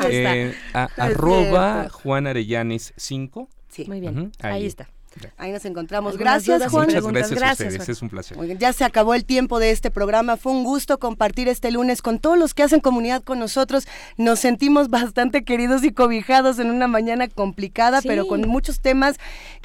Eh, 0.10 0.54
arroba 0.74 1.90
Juan 1.90 2.28
Arellanes 2.28 2.94
5. 2.98 3.50
Sí, 3.70 3.86
muy 3.88 4.00
bien. 4.00 4.32
ahí 4.42 4.66
está. 4.66 4.90
Ahí 5.38 5.52
nos 5.52 5.66
encontramos. 5.66 6.18
Gracias, 6.18 6.70
Juan. 6.70 6.88
Muchas 6.88 7.06
gracias, 7.06 7.40
gracias 7.40 7.62
a 7.62 7.68
ustedes. 7.68 7.90
Es 7.90 8.02
un 8.02 8.10
placer. 8.10 8.58
ya 8.58 8.74
se 8.74 8.84
acabó 8.84 9.14
el 9.14 9.26
tiempo 9.26 9.60
de 9.60 9.72
este 9.72 9.92
programa. 9.92 10.38
Fue 10.38 10.52
un 10.52 10.64
gusto 10.64 11.00
compartir 11.00 11.48
este 11.48 11.72
lunes 11.72 12.02
con 12.02 12.20
todos 12.20 12.38
los 12.38 12.54
que 12.54 12.64
hacen 12.64 12.80
comunidad 12.80 13.24
con 13.24 13.40
nosotros. 13.40 13.88
Nos 14.18 14.40
sentimos 14.40 14.90
bastante 14.90 15.44
queridos 15.44 15.84
y 15.84 15.92
cobijados 15.92 16.60
en 16.60 16.70
una 16.70 16.88
mañana 16.88 17.28
complicada, 17.28 18.02
pero 18.02 18.28
con 18.28 18.42
muchos 18.42 18.80
temas 18.80 19.18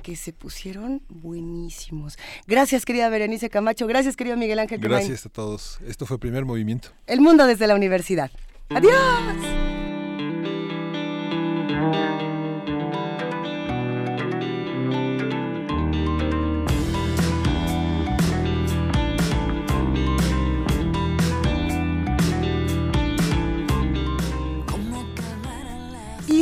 que 0.02 0.16
se 0.16 0.32
pusieron 0.32 1.02
buenísimos. 1.08 2.18
Gracias, 2.46 2.84
querida 2.84 3.08
Berenice 3.08 3.50
Camacho. 3.50 3.86
Gracias, 3.86 4.16
querido 4.16 4.36
Miguel 4.36 4.58
Ángel 4.58 4.80
Gracias 4.80 5.26
a 5.26 5.28
todos. 5.28 5.78
Esto 5.86 6.06
fue 6.06 6.18
Primer 6.18 6.44
Movimiento. 6.44 6.90
El 7.06 7.20
mundo 7.20 7.46
desde 7.46 7.66
la 7.66 7.74
universidad. 7.74 8.30
Adiós. 8.70 8.94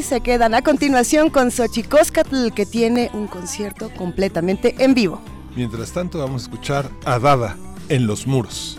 Se 0.02 0.20
quedan 0.20 0.54
a 0.54 0.62
continuación 0.62 1.30
con 1.30 1.50
Xochicóscatl, 1.50 2.50
que 2.50 2.66
tiene 2.66 3.10
un 3.12 3.26
concierto 3.26 3.90
completamente 3.96 4.74
en 4.78 4.94
vivo. 4.94 5.20
Mientras 5.56 5.92
tanto, 5.92 6.18
vamos 6.18 6.42
a 6.42 6.44
escuchar 6.44 6.90
a 7.04 7.18
Dada 7.18 7.56
en 7.88 8.06
los 8.06 8.26
muros. 8.26 8.78